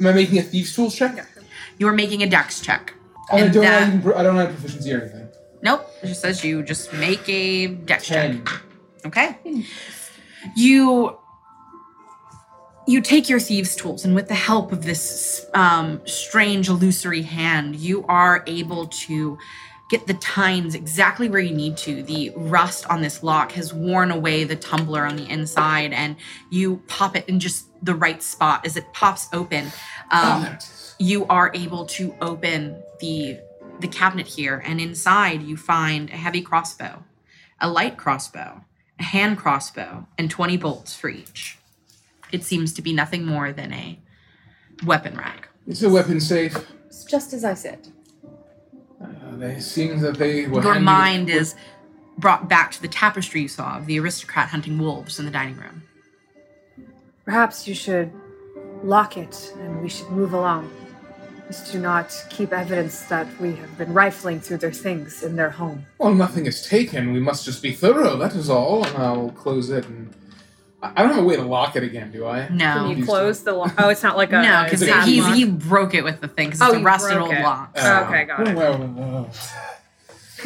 Am 0.00 0.06
I 0.06 0.12
making 0.14 0.38
a 0.38 0.42
thieves' 0.42 0.74
tools 0.74 0.96
check? 0.96 1.26
You 1.82 1.88
are 1.88 1.92
making 1.92 2.22
a 2.22 2.28
dex 2.28 2.60
check. 2.60 2.94
I 3.32 3.40
And 3.40 3.52
don't, 3.52 3.64
that- 3.64 3.82
have, 3.82 3.94
even- 3.96 4.12
I 4.12 4.22
don't 4.22 4.36
have 4.36 4.50
proficiency 4.50 4.92
or 4.94 5.00
anything. 5.00 5.28
Nope. 5.62 5.84
It 6.00 6.06
just 6.06 6.20
says 6.20 6.44
you 6.44 6.62
just 6.62 6.92
make 6.92 7.28
a 7.28 7.66
dex 7.66 8.06
check. 8.06 8.36
Okay. 9.04 9.36
You 10.54 11.18
you 12.86 13.00
take 13.00 13.28
your 13.28 13.40
thieves' 13.40 13.74
tools, 13.74 14.04
and 14.04 14.14
with 14.14 14.28
the 14.28 14.34
help 14.36 14.70
of 14.70 14.84
this 14.84 15.44
um, 15.54 16.00
strange 16.06 16.68
illusory 16.68 17.22
hand, 17.22 17.74
you 17.74 18.04
are 18.06 18.44
able 18.46 18.86
to 18.86 19.36
get 19.90 20.06
the 20.06 20.14
tines 20.14 20.76
exactly 20.76 21.28
where 21.28 21.40
you 21.40 21.54
need 21.54 21.76
to. 21.78 22.04
The 22.04 22.30
rust 22.36 22.86
on 22.88 23.00
this 23.02 23.24
lock 23.24 23.52
has 23.52 23.74
worn 23.74 24.12
away 24.12 24.44
the 24.44 24.56
tumbler 24.56 25.04
on 25.04 25.16
the 25.16 25.28
inside, 25.28 25.92
and 25.92 26.14
you 26.50 26.76
pop 26.86 27.16
it 27.16 27.28
in 27.28 27.40
just 27.40 27.66
the 27.84 27.94
right 27.96 28.22
spot 28.22 28.64
as 28.66 28.76
it 28.76 28.92
pops 28.92 29.28
open. 29.32 29.72
Oh, 30.12 30.44
Um, 30.48 30.56
is. 30.56 30.78
You 30.98 31.26
are 31.26 31.50
able 31.54 31.86
to 31.86 32.14
open 32.20 32.82
the 33.00 33.38
the 33.80 33.88
cabinet 33.88 34.26
here 34.26 34.62
and 34.64 34.80
inside 34.80 35.42
you 35.42 35.56
find 35.56 36.10
a 36.10 36.16
heavy 36.16 36.40
crossbow 36.42 37.02
a 37.60 37.68
light 37.68 37.96
crossbow 37.96 38.62
a 39.00 39.02
hand 39.02 39.36
crossbow 39.38 40.06
and 40.16 40.30
20 40.30 40.56
bolts 40.56 40.94
for 40.94 41.08
each 41.08 41.58
it 42.30 42.44
seems 42.44 42.72
to 42.74 42.82
be 42.82 42.92
nothing 42.92 43.24
more 43.24 43.52
than 43.52 43.72
a 43.72 43.98
weapon 44.84 45.16
rack 45.16 45.48
It's 45.66 45.82
a 45.82 45.90
weapon 45.90 46.20
safe. 46.20 46.56
It's 46.86 47.04
just 47.04 47.32
as 47.32 47.44
I 47.44 47.54
said. 47.54 47.88
Uh, 49.02 49.06
they 49.36 49.58
seem 49.60 50.00
that 50.00 50.16
they 50.18 50.46
were. 50.46 50.62
your 50.62 50.74
handing- 50.74 50.84
mind 50.84 51.30
is 51.30 51.54
brought 52.18 52.48
back 52.48 52.70
to 52.72 52.82
the 52.82 52.88
tapestry 52.88 53.40
you 53.42 53.48
saw 53.48 53.78
of 53.78 53.86
the 53.86 53.98
aristocrat 53.98 54.48
hunting 54.50 54.78
wolves 54.78 55.18
in 55.18 55.24
the 55.24 55.30
dining 55.32 55.56
room 55.56 55.82
Perhaps 57.24 57.66
you 57.68 57.74
should 57.74 58.12
lock 58.82 59.16
it 59.16 59.52
and 59.60 59.80
we 59.80 59.88
should 59.88 60.10
move 60.10 60.32
along. 60.32 60.70
Is 61.52 61.60
to 61.72 61.78
not 61.78 62.08
keep 62.30 62.50
evidence 62.50 63.02
that 63.10 63.26
we 63.38 63.54
have 63.56 63.76
been 63.76 63.92
rifling 63.92 64.40
through 64.40 64.56
their 64.56 64.72
things 64.72 65.22
in 65.22 65.36
their 65.36 65.50
home. 65.50 65.84
Well, 65.98 66.14
nothing 66.14 66.46
is 66.46 66.66
taken. 66.66 67.12
We 67.12 67.20
must 67.20 67.44
just 67.44 67.62
be 67.62 67.72
thorough. 67.72 68.16
That 68.16 68.34
is 68.34 68.48
all. 68.48 68.86
And 68.86 68.96
I'll 68.96 69.28
close 69.32 69.68
it. 69.68 69.84
And 69.86 70.14
I 70.82 70.92
I 70.96 71.02
don't 71.02 71.12
have 71.12 71.22
a 71.22 71.26
way 71.26 71.36
to 71.36 71.42
lock 71.42 71.76
it 71.76 71.82
again, 71.82 72.10
do 72.10 72.24
I? 72.24 72.48
No 72.48 72.72
Can 72.72 72.88
you 72.92 72.96
Used 72.96 73.06
close 73.08 73.42
the 73.42 73.52
lock? 73.52 73.74
Oh, 73.76 73.90
it's 73.90 74.02
not 74.02 74.16
like 74.16 74.32
a. 74.38 74.40
no 74.40 74.62
because 74.64 74.80
Is 74.80 74.88
it 74.88 74.96
a 74.96 75.02
he's 75.02 75.22
lock? 75.24 75.34
he 75.34 75.44
broke 75.44 75.92
it 75.92 76.04
with 76.04 76.22
the 76.22 76.28
thing 76.28 76.48
because 76.48 76.62
Oh, 76.62 76.72
it's 76.72 76.76
a 76.80 76.82
rusted 76.84 77.18
old 77.18 77.32
it. 77.32 77.42
lock 77.42 77.72
Uh, 77.76 78.04
Okay, 78.08 78.24
got 78.24 78.48
it. 78.48 78.56
well, 78.56 78.78
well, 78.78 78.94
well. 78.96 79.30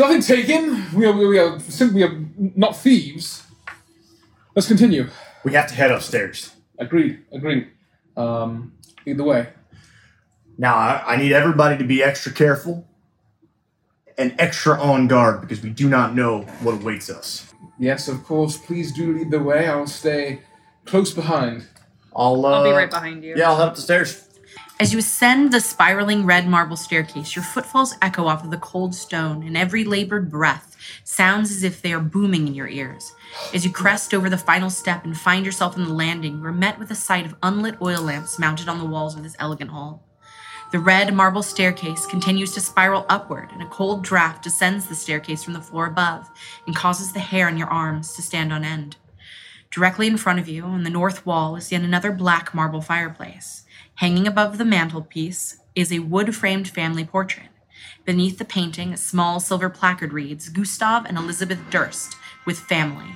Nothing 0.00 0.22
taken. 0.22 0.92
We 0.92 1.06
are, 1.06 1.12
we 1.12 1.38
are 1.38 1.60
simply 1.60 2.02
are 2.02 2.18
not 2.36 2.76
thieves. 2.76 3.44
Let's 4.56 4.66
continue. 4.66 5.06
we 5.44 5.52
have 5.52 5.68
to 5.68 5.74
head 5.76 5.92
upstairs. 5.92 6.52
Agreed. 6.80 7.22
Agreed. 7.32 7.68
Um, 8.16 8.72
either 9.06 9.22
way. 9.22 9.50
Now, 10.58 10.74
I, 10.74 11.14
I 11.14 11.16
need 11.16 11.32
everybody 11.32 11.76
to 11.78 11.84
be 11.84 12.02
extra 12.02 12.32
careful 12.32 12.86
and 14.18 14.34
extra 14.38 14.80
on 14.80 15.06
guard 15.06 15.40
because 15.42 15.62
we 15.62 15.70
do 15.70 15.88
not 15.88 16.14
know 16.14 16.42
what 16.60 16.74
awaits 16.74 17.10
us. 17.10 17.52
Yes, 17.78 18.08
of 18.08 18.24
course. 18.24 18.56
Please 18.56 18.92
do 18.92 19.16
lead 19.16 19.30
the 19.30 19.42
way. 19.42 19.68
I'll 19.68 19.86
stay 19.86 20.40
close 20.86 21.12
behind. 21.12 21.66
I'll, 22.14 22.46
uh, 22.46 22.52
I'll 22.52 22.64
be 22.64 22.70
right 22.70 22.90
behind 22.90 23.22
you. 23.22 23.34
Yeah, 23.36 23.50
I'll 23.50 23.56
head 23.56 23.68
up 23.68 23.74
the 23.74 23.82
stairs. 23.82 24.22
As 24.78 24.92
you 24.92 24.98
ascend 24.98 25.52
the 25.52 25.60
spiraling 25.60 26.26
red 26.26 26.46
marble 26.46 26.76
staircase, 26.76 27.34
your 27.34 27.44
footfalls 27.44 27.94
echo 28.02 28.26
off 28.26 28.44
of 28.44 28.50
the 28.50 28.58
cold 28.58 28.94
stone, 28.94 29.42
and 29.42 29.56
every 29.56 29.84
labored 29.84 30.30
breath 30.30 30.76
sounds 31.02 31.50
as 31.50 31.62
if 31.62 31.80
they 31.80 31.94
are 31.94 32.00
booming 32.00 32.46
in 32.46 32.54
your 32.54 32.68
ears. 32.68 33.12
As 33.54 33.64
you 33.64 33.72
crest 33.72 34.12
over 34.12 34.28
the 34.28 34.36
final 34.36 34.68
step 34.68 35.04
and 35.04 35.16
find 35.16 35.46
yourself 35.46 35.76
on 35.76 35.84
the 35.84 35.94
landing, 35.94 36.38
you 36.38 36.44
are 36.44 36.52
met 36.52 36.78
with 36.78 36.90
a 36.90 36.94
sight 36.94 37.24
of 37.24 37.36
unlit 37.42 37.80
oil 37.80 38.02
lamps 38.02 38.38
mounted 38.38 38.68
on 38.68 38.78
the 38.78 38.84
walls 38.84 39.16
of 39.16 39.22
this 39.22 39.36
elegant 39.38 39.70
hall. 39.70 40.05
The 40.76 40.82
red 40.82 41.14
marble 41.14 41.42
staircase 41.42 42.04
continues 42.04 42.52
to 42.52 42.60
spiral 42.60 43.06
upward, 43.08 43.50
and 43.50 43.62
a 43.62 43.66
cold 43.68 44.04
draft 44.04 44.44
descends 44.44 44.86
the 44.86 44.94
staircase 44.94 45.42
from 45.42 45.54
the 45.54 45.62
floor 45.62 45.86
above 45.86 46.28
and 46.66 46.76
causes 46.76 47.14
the 47.14 47.18
hair 47.18 47.46
on 47.46 47.56
your 47.56 47.68
arms 47.68 48.12
to 48.12 48.20
stand 48.20 48.52
on 48.52 48.62
end. 48.62 48.98
Directly 49.70 50.06
in 50.06 50.18
front 50.18 50.38
of 50.38 50.48
you, 50.48 50.64
on 50.64 50.82
the 50.82 50.90
north 50.90 51.24
wall, 51.24 51.56
is 51.56 51.72
yet 51.72 51.80
another 51.80 52.12
black 52.12 52.54
marble 52.54 52.82
fireplace. 52.82 53.64
Hanging 53.94 54.26
above 54.26 54.58
the 54.58 54.66
mantelpiece 54.66 55.56
is 55.74 55.90
a 55.90 56.00
wood 56.00 56.36
framed 56.36 56.68
family 56.68 57.06
portrait. 57.06 57.48
Beneath 58.04 58.36
the 58.36 58.44
painting, 58.44 58.92
a 58.92 58.98
small 58.98 59.40
silver 59.40 59.70
placard 59.70 60.12
reads 60.12 60.50
Gustav 60.50 61.06
and 61.06 61.16
Elizabeth 61.16 61.70
Durst 61.70 62.16
with 62.44 62.58
family. 62.58 63.14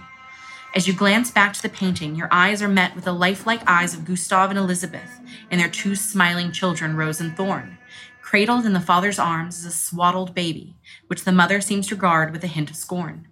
As 0.72 0.86
you 0.86 0.94
glance 0.94 1.32
back 1.32 1.52
to 1.54 1.62
the 1.62 1.68
painting, 1.68 2.14
your 2.14 2.28
eyes 2.30 2.62
are 2.62 2.68
met 2.68 2.94
with 2.94 3.04
the 3.04 3.12
lifelike 3.12 3.62
eyes 3.66 3.92
of 3.92 4.04
Gustav 4.04 4.50
and 4.50 4.58
Elizabeth 4.58 5.20
and 5.50 5.60
their 5.60 5.68
two 5.68 5.96
smiling 5.96 6.52
children, 6.52 6.96
Rose 6.96 7.20
and 7.20 7.36
Thorn. 7.36 7.76
Cradled 8.22 8.64
in 8.64 8.72
the 8.72 8.80
father's 8.80 9.18
arms 9.18 9.58
is 9.58 9.64
a 9.64 9.72
swaddled 9.72 10.32
baby, 10.32 10.76
which 11.08 11.24
the 11.24 11.32
mother 11.32 11.60
seems 11.60 11.88
to 11.88 11.96
regard 11.96 12.30
with 12.30 12.44
a 12.44 12.46
hint 12.46 12.70
of 12.70 12.76
scorn. 12.76 13.26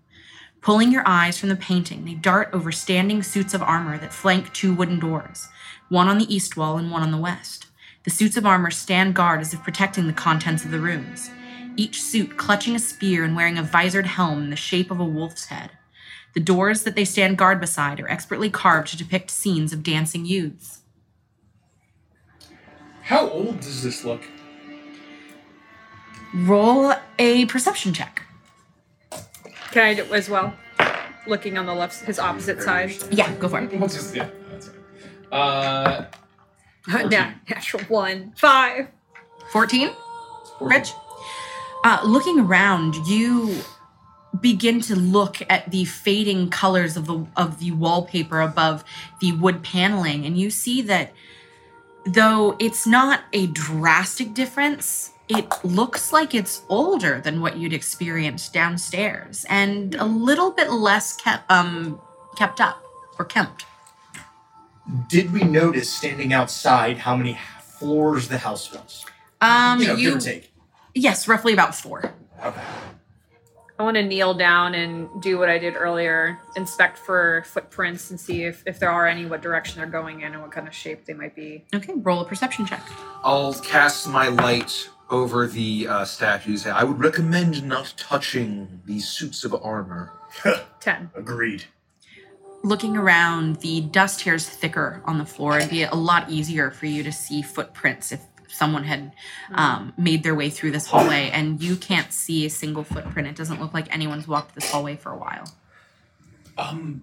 Pulling 0.62 0.91
your 0.91 1.05
eyes 1.07 1.39
from 1.39 1.49
the 1.49 1.55
painting, 1.55 2.05
they 2.05 2.14
dart 2.14 2.51
over 2.53 2.72
standing 2.72 3.22
suits 3.22 3.55
of 3.55 3.62
armor 3.62 3.99
that 3.99 4.12
flank 4.12 4.53
two 4.53 4.74
wooden 4.74 4.99
doors, 4.99 5.47
one 5.89 6.09
on 6.09 6.18
the 6.18 6.34
east 6.34 6.57
wall 6.57 6.76
and 6.76 6.91
one 6.91 7.03
on 7.03 7.12
the 7.12 7.16
west. 7.16 7.66
The 8.03 8.11
suits 8.11 8.36
of 8.36 8.47
armor 8.47 8.72
stand 8.72 9.14
guard 9.14 9.41
as 9.41 9.55
if 9.55 9.62
protecting 9.62 10.09
the 10.09 10.12
contents 10.12 10.64
of 10.64 10.72
the 10.72 10.80
rooms, 10.80 11.30
each 11.76 12.03
suit 12.03 12.36
clutching 12.36 12.74
a 12.74 12.80
spear 12.80 13.22
and 13.22 13.36
wearing 13.36 13.59
a 13.59 13.62
visored 13.62 14.07
helm 14.07 14.43
in 14.43 14.51
the 14.51 14.57
shape 14.57 14.91
of 14.91 14.99
a 14.99 15.05
wolf's 15.05 15.47
head. 15.47 15.70
The 16.34 16.40
doors 16.40 16.82
that 16.84 16.94
they 16.94 17.04
stand 17.04 17.38
guard 17.38 17.60
beside 17.60 18.00
are 18.00 18.08
expertly 18.10 18.50
carved 18.50 18.88
to 18.88 18.96
depict 18.96 19.30
scenes 19.30 19.72
of 19.72 19.82
dancing 19.82 20.24
youths. 20.24 20.80
How 23.02 23.28
old 23.28 23.60
does 23.60 23.82
this 23.82 24.04
look? 24.04 24.22
Roll 26.34 26.92
a 27.18 27.46
perception 27.46 27.94
check. 27.94 28.22
Can 29.70 29.84
I 29.84 29.94
do 29.94 30.02
it 30.02 30.12
as 30.12 30.28
well? 30.28 30.54
Looking 31.26 31.56
on 31.58 31.66
the 31.66 31.74
left, 31.74 32.04
his 32.04 32.18
opposite 32.18 32.62
side. 32.62 32.92
Yeah, 33.10 33.32
go 33.34 33.48
for 33.48 33.60
it. 33.60 33.72
What's 33.78 33.94
this? 33.94 34.14
Yeah, 34.14 34.28
that's 34.50 34.68
it. 34.68 34.74
Uh, 35.32 36.04
Nat- 36.88 37.34
natural 37.48 37.82
one. 37.84 38.32
Five. 38.36 38.88
14? 39.52 39.90
Rich? 40.60 40.92
Uh, 41.84 42.00
looking 42.04 42.40
around, 42.40 42.94
you 43.06 43.54
begin 44.40 44.80
to 44.82 44.94
look 44.96 45.38
at 45.50 45.70
the 45.70 45.84
fading 45.84 46.50
colors 46.50 46.96
of 46.96 47.06
the 47.06 47.26
of 47.36 47.58
the 47.58 47.72
wallpaper 47.72 48.40
above 48.40 48.84
the 49.20 49.32
wood 49.32 49.62
paneling, 49.62 50.26
and 50.26 50.38
you 50.38 50.50
see 50.50 50.82
that 50.82 51.12
though 52.06 52.56
it's 52.58 52.86
not 52.86 53.22
a 53.32 53.46
drastic 53.48 54.34
difference, 54.34 55.10
it 55.28 55.46
looks 55.64 56.12
like 56.12 56.34
it's 56.34 56.62
older 56.68 57.20
than 57.20 57.40
what 57.40 57.56
you'd 57.56 57.72
experienced 57.72 58.52
downstairs, 58.52 59.44
and 59.48 59.94
a 59.96 60.04
little 60.04 60.50
bit 60.50 60.70
less 60.70 61.16
kept 61.16 61.50
um 61.50 62.00
kept 62.36 62.60
up 62.60 62.82
or 63.18 63.24
kempt. 63.24 63.64
Did 65.08 65.32
we 65.32 65.42
notice 65.42 65.92
standing 65.92 66.32
outside 66.32 66.98
how 66.98 67.14
many 67.16 67.38
floors 67.62 68.28
the 68.28 68.38
house 68.38 68.72
was? 68.72 69.04
Um, 69.40 69.80
You 69.80 69.86
know, 69.88 69.94
you 69.94 70.08
give 70.10 70.16
or 70.18 70.20
take. 70.20 70.52
yes, 70.94 71.28
roughly 71.28 71.52
about 71.52 71.74
four. 71.74 72.12
Okay. 72.44 72.60
I 73.78 73.84
want 73.84 73.96
to 73.96 74.02
kneel 74.02 74.34
down 74.34 74.74
and 74.74 75.08
do 75.22 75.38
what 75.38 75.48
I 75.48 75.56
did 75.56 75.76
earlier 75.76 76.38
inspect 76.56 76.98
for 76.98 77.44
footprints 77.46 78.10
and 78.10 78.18
see 78.18 78.42
if, 78.42 78.64
if 78.66 78.80
there 78.80 78.90
are 78.90 79.06
any, 79.06 79.24
what 79.24 79.40
direction 79.40 79.78
they're 79.78 79.86
going 79.86 80.22
in, 80.22 80.32
and 80.32 80.42
what 80.42 80.50
kind 80.50 80.66
of 80.66 80.74
shape 80.74 81.04
they 81.04 81.14
might 81.14 81.36
be. 81.36 81.64
Okay, 81.72 81.92
roll 81.94 82.20
a 82.20 82.24
perception 82.24 82.66
check. 82.66 82.82
I'll 83.22 83.54
cast 83.54 84.08
my 84.08 84.28
light 84.28 84.90
over 85.10 85.46
the 85.46 85.86
uh, 85.88 86.04
statues. 86.04 86.66
I 86.66 86.82
would 86.82 86.98
recommend 86.98 87.62
not 87.66 87.94
touching 87.96 88.82
these 88.84 89.06
suits 89.08 89.44
of 89.44 89.54
armor. 89.54 90.12
10. 90.80 91.10
Agreed. 91.14 91.64
looking 92.64 92.96
around, 92.96 93.60
the 93.60 93.80
dust 93.82 94.20
here 94.22 94.34
is 94.34 94.48
thicker 94.48 95.00
on 95.04 95.18
the 95.18 95.24
floor. 95.24 95.58
It'd 95.58 95.70
be 95.70 95.84
a 95.84 95.94
lot 95.94 96.28
easier 96.28 96.72
for 96.72 96.86
you 96.86 97.04
to 97.04 97.12
see 97.12 97.40
footprints 97.42 98.10
if 98.10 98.20
someone 98.49 98.84
had 98.84 99.12
um, 99.55 99.92
made 99.99 100.22
their 100.22 100.34
way 100.34 100.51
through 100.51 100.72
this 100.72 100.86
hallway, 100.86 101.30
and 101.32 101.62
you 101.62 101.76
can't 101.76 102.12
see 102.12 102.46
a 102.46 102.51
single 102.51 102.84
footprint. 102.84 103.28
It 103.28 103.36
doesn't 103.36 103.61
look 103.61 103.74
like 103.74 103.92
anyone's 103.94 104.28
walked 104.28 104.55
this 104.55 104.70
hallway 104.70 104.96
for 104.96 105.12
a 105.12 105.16
while. 105.16 105.44
um, 106.59 107.03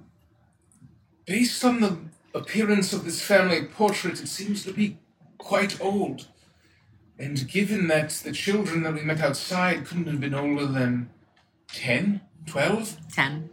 based 1.26 1.64
on 1.64 1.80
the 1.82 1.98
appearance 2.34 2.94
of 2.94 3.06
this 3.06 3.22
family 3.22 3.64
portrait, 3.66 4.22
it 4.22 4.28
seems 4.28 4.64
to 4.66 4.74
be 4.74 4.98
quite 5.38 5.80
old. 5.82 6.28
And 7.18 7.48
given 7.48 7.88
that 7.88 8.10
the 8.12 8.32
children 8.34 8.84
that 8.84 8.94
we 8.94 9.02
met 9.02 9.22
outside 9.22 9.86
couldn't 9.86 10.08
have 10.08 10.20
been 10.20 10.34
older 10.36 10.66
than 10.66 11.10
10, 11.74 12.22
12, 12.46 12.98
Ten. 13.14 13.50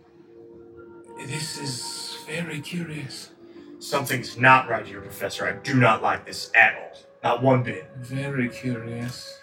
this 1.27 1.59
is 1.59 2.17
very 2.27 2.61
curious. 2.61 3.31
Something's 3.79 4.37
not 4.37 4.69
right 4.69 4.87
here, 4.87 5.01
Professor. 5.01 5.47
I 5.47 5.53
do 5.53 5.75
not 5.75 6.03
like 6.03 6.27
this 6.27 6.51
at 6.57 6.75
all. 6.77 6.99
Not 7.23 7.43
one 7.43 7.63
bit. 7.63 7.89
Very 7.99 8.49
curious. 8.49 9.39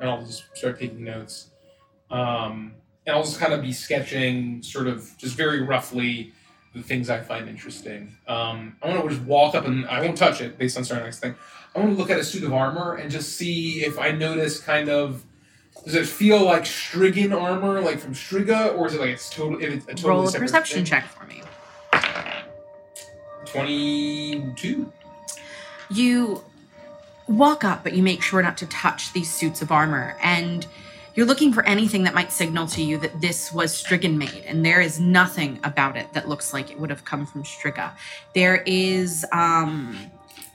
And 0.00 0.10
I'll 0.10 0.24
just 0.24 0.44
start 0.54 0.78
taking 0.78 1.04
notes. 1.04 1.48
Um, 2.10 2.74
and 3.06 3.16
I'll 3.16 3.22
just 3.22 3.38
kind 3.38 3.52
of 3.52 3.62
be 3.62 3.72
sketching, 3.72 4.62
sort 4.62 4.86
of, 4.86 5.16
just 5.18 5.36
very 5.36 5.62
roughly, 5.62 6.32
the 6.74 6.82
things 6.82 7.10
I 7.10 7.20
find 7.20 7.48
interesting. 7.48 8.16
Um, 8.26 8.76
I 8.82 8.88
want 8.88 9.02
to 9.02 9.08
just 9.08 9.22
walk 9.22 9.54
up 9.54 9.66
and 9.66 9.86
I 9.86 10.00
won't 10.00 10.16
touch 10.16 10.40
it 10.40 10.58
based 10.58 10.76
on 10.76 10.84
starting 10.84 11.04
next 11.04 11.20
thing. 11.20 11.34
I 11.74 11.80
want 11.80 11.92
to 11.92 11.98
look 11.98 12.10
at 12.10 12.18
a 12.18 12.24
suit 12.24 12.44
of 12.44 12.52
armor 12.52 12.94
and 12.94 13.10
just 13.10 13.36
see 13.36 13.84
if 13.84 13.98
I 13.98 14.10
notice 14.10 14.60
kind 14.60 14.88
of. 14.88 15.24
Does 15.84 15.94
it 15.94 16.06
feel 16.06 16.44
like 16.44 16.64
Strigan 16.64 17.38
armor, 17.38 17.80
like 17.80 17.98
from 17.98 18.14
Striga, 18.14 18.76
or 18.76 18.86
is 18.86 18.94
it 18.94 19.00
like 19.00 19.10
it's 19.10 19.30
total? 19.30 19.58
It's 19.60 19.84
a 19.86 19.88
totally 19.88 20.10
Roll 20.10 20.28
a 20.28 20.32
perception 20.32 20.76
thing? 20.76 20.84
check 20.84 21.06
for 21.06 21.24
me. 21.26 21.42
Twenty-two. 23.46 24.92
You 25.90 26.44
walk 27.36 27.64
up, 27.64 27.82
but 27.82 27.94
you 27.94 28.02
make 28.02 28.22
sure 28.22 28.42
not 28.42 28.56
to 28.58 28.66
touch 28.66 29.12
these 29.12 29.32
suits 29.32 29.62
of 29.62 29.72
armor, 29.72 30.16
and 30.22 30.66
you're 31.14 31.26
looking 31.26 31.52
for 31.52 31.64
anything 31.66 32.04
that 32.04 32.14
might 32.14 32.32
signal 32.32 32.66
to 32.68 32.82
you 32.82 32.96
that 32.98 33.20
this 33.20 33.52
was 33.52 33.74
Strigan 33.74 34.16
made, 34.16 34.44
and 34.46 34.64
there 34.64 34.80
is 34.80 34.98
nothing 34.98 35.60
about 35.62 35.96
it 35.96 36.12
that 36.14 36.28
looks 36.28 36.52
like 36.52 36.70
it 36.70 36.80
would 36.80 36.90
have 36.90 37.04
come 37.04 37.26
from 37.26 37.42
Striga. 37.42 37.92
There 38.34 38.62
is 38.66 39.26
um, 39.32 39.98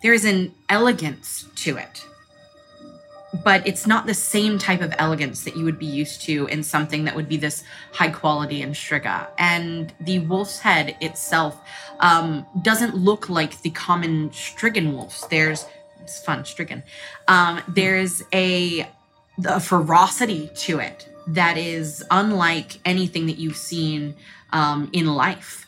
there 0.02 0.14
is 0.14 0.26
an 0.26 0.54
elegance 0.70 1.46
to 1.58 1.78
it, 1.78 2.06
but 3.44 3.66
it's 3.68 3.86
not 3.86 4.08
the 4.08 4.14
same 4.14 4.58
type 4.58 4.82
of 4.82 4.94
elegance 4.98 5.44
that 5.44 5.56
you 5.56 5.64
would 5.64 5.78
be 5.78 5.86
used 5.86 6.22
to 6.24 6.48
in 6.48 6.64
something 6.64 7.04
that 7.06 7.16
would 7.16 7.30
be 7.30 7.38
this 7.38 7.64
high 7.94 8.10
quality 8.10 8.62
in 8.62 8.72
Striga. 8.72 9.28
And 9.38 9.94
the 10.00 10.20
wolf's 10.20 10.60
head 10.60 10.96
itself 11.02 11.62
um, 12.00 12.46
doesn't 12.62 12.96
look 12.96 13.30
like 13.30 13.62
the 13.62 13.70
common 13.72 14.30
Strigan 14.32 14.94
wolves. 14.94 15.28
There's 15.30 15.66
fun, 16.24 16.45
stricken. 16.45 16.84
Um, 17.28 17.62
there's 17.68 18.24
a, 18.34 18.88
a 19.45 19.60
ferocity 19.60 20.49
to 20.55 20.80
it 20.80 21.08
that 21.28 21.58
is 21.58 22.03
unlike 22.10 22.80
anything 22.86 23.26
that 23.28 23.38
you've 23.38 23.58
seen 23.58 24.16
um, 24.51 24.89
in 24.93 25.08
life. 25.08 25.66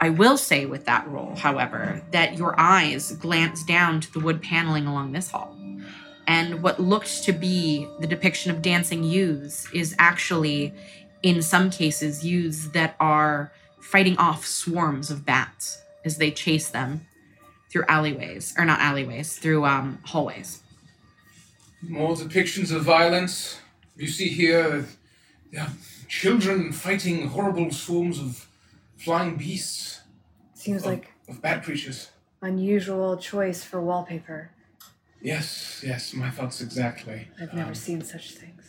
I 0.00 0.10
will 0.10 0.36
say 0.36 0.66
with 0.66 0.84
that 0.86 1.08
roll, 1.08 1.36
however, 1.36 2.02
that 2.10 2.36
your 2.36 2.58
eyes 2.58 3.12
glance 3.12 3.64
down 3.64 4.00
to 4.00 4.12
the 4.12 4.20
wood 4.20 4.42
paneling 4.42 4.86
along 4.86 5.12
this 5.12 5.30
hall. 5.30 5.56
And 6.26 6.62
what 6.62 6.80
looked 6.80 7.22
to 7.24 7.32
be 7.32 7.86
the 8.00 8.06
depiction 8.06 8.50
of 8.50 8.62
dancing 8.62 9.04
youths 9.04 9.68
is 9.72 9.94
actually, 9.98 10.74
in 11.22 11.42
some 11.42 11.70
cases, 11.70 12.24
youths 12.24 12.68
that 12.68 12.96
are 12.98 13.52
fighting 13.80 14.16
off 14.16 14.44
swarms 14.46 15.10
of 15.10 15.24
bats 15.24 15.82
as 16.04 16.18
they 16.18 16.30
chase 16.30 16.68
them 16.68 17.06
through 17.74 17.84
alleyways, 17.88 18.54
or 18.56 18.64
not 18.64 18.78
alleyways, 18.78 19.36
through 19.36 19.64
um, 19.64 19.98
hallways. 20.04 20.62
More 21.82 22.14
depictions 22.14 22.70
of 22.72 22.82
violence. 22.84 23.58
You 23.96 24.06
see 24.06 24.28
here, 24.28 24.86
yeah, 25.50 25.70
children 26.06 26.70
fighting 26.72 27.26
horrible 27.26 27.72
swarms 27.72 28.20
of 28.20 28.46
flying 28.96 29.34
beasts, 29.34 30.02
Seems 30.54 30.82
of, 30.82 30.86
like 30.86 31.12
of 31.28 31.42
bad 31.42 31.64
creatures. 31.64 32.10
unusual 32.42 33.16
choice 33.16 33.64
for 33.64 33.80
wallpaper. 33.82 34.52
Yes, 35.20 35.82
yes, 35.84 36.14
my 36.14 36.30
thoughts 36.30 36.60
exactly. 36.60 37.26
I've 37.40 37.54
never 37.54 37.70
Um, 37.70 37.74
seen 37.74 38.02
such 38.04 38.34
things. 38.36 38.66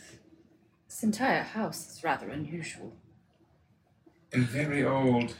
This 0.88 1.04
entire 1.04 1.44
house 1.44 1.92
is 1.96 2.02
rather 2.02 2.28
unusual. 2.28 2.92
and 4.32 4.44
very 4.48 4.84
old. 4.84 5.36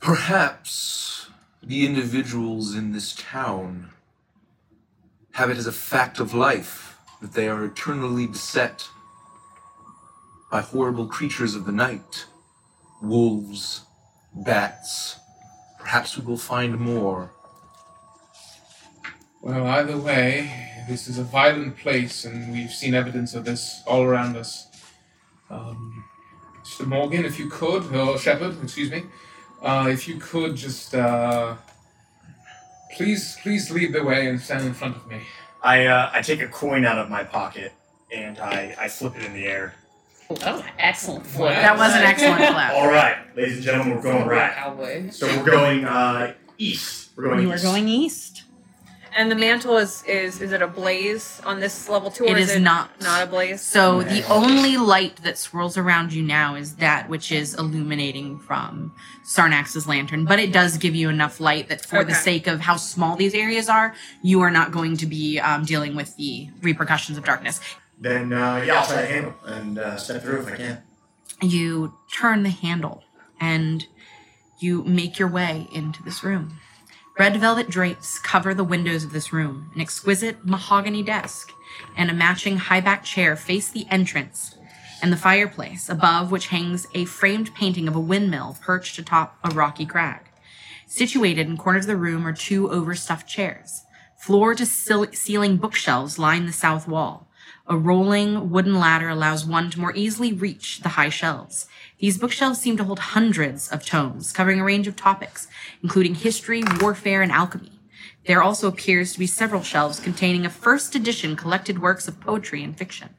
Perhaps 0.00 1.30
the 1.66 1.84
individuals 1.84 2.76
in 2.76 2.92
this 2.92 3.12
town 3.14 3.90
have 5.32 5.50
it 5.50 5.58
as 5.58 5.66
a 5.66 5.72
fact 5.72 6.20
of 6.20 6.32
life 6.32 6.96
that 7.20 7.32
they 7.32 7.48
are 7.48 7.64
eternally 7.64 8.26
beset 8.26 8.88
by 10.50 10.60
horrible 10.60 11.06
creatures 11.06 11.56
of 11.56 11.66
the 11.66 11.72
night 11.72 12.26
wolves, 13.02 13.82
bats. 14.32 15.18
Perhaps 15.80 16.16
we 16.16 16.24
will 16.24 16.38
find 16.38 16.78
more. 16.78 17.32
Well, 19.42 19.66
either 19.66 19.98
way, 19.98 20.84
this 20.88 21.08
is 21.08 21.18
a 21.18 21.24
violent 21.24 21.76
place, 21.78 22.24
and 22.24 22.52
we've 22.52 22.72
seen 22.72 22.94
evidence 22.94 23.34
of 23.34 23.44
this 23.44 23.82
all 23.86 24.02
around 24.02 24.36
us. 24.36 24.68
Um, 25.50 26.04
Mr. 26.62 26.86
Morgan, 26.86 27.24
if 27.24 27.38
you 27.38 27.48
could, 27.48 27.94
or 27.94 28.18
Shepard, 28.18 28.56
excuse 28.62 28.90
me, 28.90 29.04
uh, 29.62 29.88
if 29.90 30.06
you 30.08 30.16
could 30.18 30.56
just 30.56 30.94
uh, 30.94 31.56
please, 32.94 33.36
please 33.42 33.70
lead 33.70 33.92
the 33.92 34.02
way 34.02 34.28
and 34.28 34.40
stand 34.40 34.64
in 34.66 34.74
front 34.74 34.96
of 34.96 35.06
me. 35.08 35.20
I 35.62 35.86
uh, 35.86 36.10
I 36.12 36.22
take 36.22 36.42
a 36.42 36.48
coin 36.48 36.84
out 36.84 36.98
of 36.98 37.10
my 37.10 37.24
pocket 37.24 37.72
and 38.14 38.38
I, 38.38 38.74
I 38.78 38.88
flip 38.88 39.16
it 39.16 39.24
in 39.24 39.32
the 39.34 39.46
air. 39.46 39.74
Oh, 40.30 40.64
excellent 40.78 41.26
flip. 41.26 41.54
That 41.54 41.76
was 41.76 41.92
an 41.94 42.02
excellent 42.02 42.38
flap. 42.52 42.74
All 42.74 42.88
right, 42.88 43.16
ladies 43.36 43.56
and 43.56 43.64
gentlemen, 43.64 43.96
we're 43.96 44.02
going 44.02 44.26
right. 44.26 44.52
Cowboy. 44.54 45.10
So 45.10 45.26
we're 45.26 45.44
going 45.44 45.84
uh, 45.84 46.34
east. 46.58 47.10
We're 47.16 47.24
going 47.24 47.42
You 47.42 47.50
are 47.50 47.54
east. 47.54 47.64
going 47.64 47.88
east. 47.88 48.42
And 49.16 49.30
the 49.30 49.34
mantle 49.34 49.78
is 49.78 50.04
is 50.04 50.42
is 50.42 50.52
it 50.52 50.60
a 50.60 50.66
blaze 50.66 51.40
on 51.46 51.58
this 51.58 51.88
level 51.88 52.10
too? 52.10 52.24
Or 52.24 52.28
It 52.28 52.36
is 52.38 52.50
is 52.50 52.56
it 52.56 52.60
not. 52.60 52.90
Not 53.00 53.22
a 53.22 53.26
blaze. 53.26 53.62
So 53.62 54.02
the 54.02 54.22
only 54.30 54.76
light 54.76 55.16
that 55.22 55.38
swirls 55.38 55.78
around 55.78 56.12
you 56.12 56.22
now 56.22 56.54
is 56.54 56.76
that 56.76 57.08
which 57.08 57.32
is 57.32 57.54
illuminating 57.54 58.38
from 58.38 58.92
Sarnax's 59.24 59.88
lantern, 59.88 60.26
but 60.26 60.38
it 60.38 60.52
does 60.52 60.76
give 60.76 60.94
you 60.94 61.08
enough 61.08 61.40
light 61.40 61.68
that 61.70 61.80
for 61.80 62.04
the 62.04 62.14
sake 62.14 62.46
of 62.46 62.60
how 62.60 62.76
small 62.76 63.16
these 63.16 63.32
areas 63.34 63.70
are, 63.70 63.94
you 64.22 64.42
are 64.42 64.50
not 64.50 64.70
going 64.70 64.98
to 64.98 65.06
be 65.06 65.40
um, 65.40 65.64
dealing 65.64 65.96
with 65.96 66.14
the 66.16 66.50
repercussions 66.60 67.16
of 67.16 67.24
darkness. 67.24 67.58
Then 67.98 68.34
uh, 68.34 68.62
yeah, 68.66 68.80
I'll 68.80 68.86
try 68.86 69.00
to 69.00 69.06
handle 69.06 69.34
and 69.46 69.78
uh, 69.78 69.96
step 69.96 70.22
through 70.22 70.40
if 70.42 70.52
I 70.52 70.56
can. 70.56 70.82
You 71.40 71.94
turn 72.14 72.42
the 72.42 72.50
handle 72.50 73.02
and 73.40 73.86
you 74.58 74.84
make 74.84 75.18
your 75.18 75.28
way 75.28 75.68
into 75.72 76.02
this 76.02 76.22
room. 76.22 76.58
Red 77.18 77.38
velvet 77.38 77.70
drapes 77.70 78.18
cover 78.18 78.52
the 78.52 78.62
windows 78.62 79.02
of 79.02 79.12
this 79.12 79.32
room. 79.32 79.70
An 79.74 79.80
exquisite 79.80 80.44
mahogany 80.44 81.02
desk 81.02 81.50
and 81.96 82.10
a 82.10 82.14
matching 82.14 82.58
high 82.58 82.82
back 82.82 83.04
chair 83.04 83.36
face 83.36 83.70
the 83.70 83.86
entrance 83.90 84.54
and 85.00 85.10
the 85.10 85.16
fireplace, 85.16 85.88
above 85.88 86.30
which 86.30 86.48
hangs 86.48 86.86
a 86.92 87.06
framed 87.06 87.54
painting 87.54 87.88
of 87.88 87.96
a 87.96 88.00
windmill 88.00 88.58
perched 88.60 88.98
atop 88.98 89.38
a 89.42 89.48
rocky 89.48 89.86
crag. 89.86 90.28
Situated 90.86 91.46
in 91.46 91.56
corners 91.56 91.84
of 91.84 91.88
the 91.88 91.96
room 91.96 92.26
are 92.26 92.34
two 92.34 92.70
overstuffed 92.70 93.26
chairs. 93.26 93.84
Floor 94.18 94.54
to 94.54 94.66
ceiling 94.66 95.56
bookshelves 95.56 96.18
line 96.18 96.44
the 96.44 96.52
south 96.52 96.86
wall. 96.86 97.28
A 97.66 97.78
rolling 97.78 98.50
wooden 98.50 98.78
ladder 98.78 99.08
allows 99.08 99.46
one 99.46 99.70
to 99.70 99.80
more 99.80 99.94
easily 99.96 100.34
reach 100.34 100.80
the 100.80 100.90
high 100.90 101.08
shelves. 101.08 101.66
These 101.98 102.18
bookshelves 102.18 102.60
seem 102.60 102.76
to 102.76 102.84
hold 102.84 102.98
hundreds 102.98 103.68
of 103.68 103.84
tomes, 103.84 104.32
covering 104.32 104.60
a 104.60 104.64
range 104.64 104.86
of 104.86 104.96
topics, 104.96 105.48
including 105.82 106.14
history, 106.14 106.62
warfare, 106.80 107.22
and 107.22 107.32
alchemy. 107.32 107.72
There 108.26 108.42
also 108.42 108.68
appears 108.68 109.12
to 109.12 109.18
be 109.18 109.26
several 109.26 109.62
shelves 109.62 110.00
containing 110.00 110.44
a 110.44 110.50
first 110.50 110.94
edition 110.94 111.36
collected 111.36 111.80
works 111.80 112.06
of 112.06 112.20
poetry 112.20 112.62
and 112.62 112.76
fiction. 112.76 113.10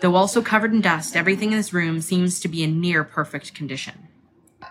Though 0.00 0.14
also 0.14 0.40
covered 0.40 0.72
in 0.72 0.80
dust, 0.80 1.14
everything 1.14 1.52
in 1.52 1.58
this 1.58 1.74
room 1.74 2.00
seems 2.00 2.40
to 2.40 2.48
be 2.48 2.62
in 2.62 2.80
near 2.80 3.04
perfect 3.04 3.54
condition. 3.54 4.08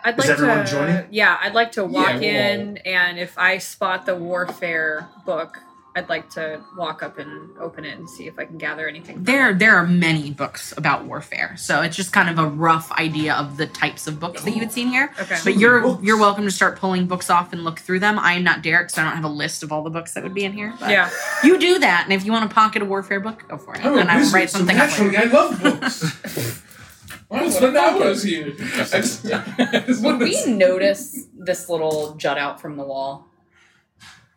I'd 0.03 0.17
Is 0.17 0.25
like 0.25 0.29
everyone 0.29 0.65
to 0.65 0.71
joining? 0.71 1.05
Yeah, 1.11 1.37
I'd 1.41 1.53
like 1.53 1.73
to 1.73 1.85
walk 1.85 2.15
we'll 2.15 2.23
in 2.23 2.77
and 2.77 3.19
if 3.19 3.37
I 3.37 3.57
spot 3.57 4.05
the 4.05 4.15
warfare 4.15 5.07
book, 5.25 5.59
I'd 5.95 6.07
like 6.07 6.29
to 6.31 6.61
walk 6.77 7.01
up 7.03 7.17
and 7.17 7.57
open 7.57 7.83
it 7.83 7.97
and 7.97 8.07
see 8.09 8.27
if 8.27 8.37
I 8.37 8.45
can 8.45 8.57
gather 8.57 8.87
anything. 8.87 9.15
from 9.15 9.23
There, 9.25 9.49
it. 9.49 9.59
there 9.59 9.75
are 9.75 9.87
many 9.87 10.31
books 10.31 10.71
about 10.77 11.05
warfare, 11.05 11.55
so 11.57 11.81
it's 11.81 11.95
just 11.95 12.13
kind 12.13 12.29
of 12.29 12.37
a 12.37 12.47
rough 12.47 12.91
idea 12.93 13.33
of 13.33 13.57
the 13.57 13.65
types 13.65 14.05
of 14.07 14.19
books 14.19 14.43
that 14.43 14.51
you 14.51 14.59
would 14.59 14.71
see 14.71 14.83
in 14.83 14.89
here. 14.89 15.11
Okay. 15.19 15.37
But 15.43 15.57
you're 15.57 15.99
you're 16.03 16.17
welcome 16.19 16.45
to 16.45 16.51
start 16.51 16.77
pulling 16.77 17.07
books 17.07 17.29
off 17.29 17.51
and 17.53 17.63
look 17.63 17.79
through 17.79 17.99
them. 17.99 18.19
I 18.19 18.33
am 18.33 18.43
not 18.43 18.61
Derek, 18.61 18.89
so 18.91 19.01
I 19.01 19.05
don't 19.05 19.15
have 19.15 19.25
a 19.25 19.27
list 19.29 19.63
of 19.63 19.71
all 19.71 19.81
the 19.83 19.89
books 19.89 20.13
that 20.13 20.23
would 20.23 20.33
be 20.35 20.45
in 20.45 20.53
here. 20.53 20.73
But 20.79 20.91
Yeah. 20.91 21.09
you 21.43 21.57
do 21.59 21.79
that, 21.79 22.03
and 22.05 22.13
if 22.13 22.23
you 22.23 22.31
want 22.31 22.49
to 22.49 22.53
pocket 22.53 22.81
a 22.81 22.85
warfare 22.85 23.19
book, 23.19 23.43
go 23.49 23.57
for 23.57 23.75
it, 23.75 23.83
I'm 23.83 23.95
a 23.95 23.97
and 23.97 24.09
I 24.11 24.15
will 24.15 24.21
wizard, 24.21 24.33
write 24.35 24.49
something 24.51 24.77
up. 24.77 24.99
later. 24.99 25.17
I 25.19 25.23
love 25.25 25.61
books. 25.61 26.61
I'll 27.31 27.51
spend 27.51 27.77
hours 27.77 28.23
here. 28.23 28.53
I 28.59 28.83
just, 29.01 29.25
I 29.25 29.83
just 29.85 30.03
Would 30.03 30.13
wanna- 30.13 30.17
we 30.25 30.45
notice 30.45 31.25
this 31.37 31.67
little 31.69 32.15
jut 32.15 32.37
out 32.37 32.59
from 32.61 32.77
the 32.77 32.83
wall? 32.83 33.27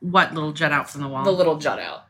What 0.03 0.35
little 0.35 0.53
jut 0.53 0.71
out 0.73 0.91
from 0.91 1.01
the 1.01 1.09
wall? 1.09 1.25
The 1.25 1.31
little 1.33 1.57
jut 1.59 1.79
out. 1.79 2.05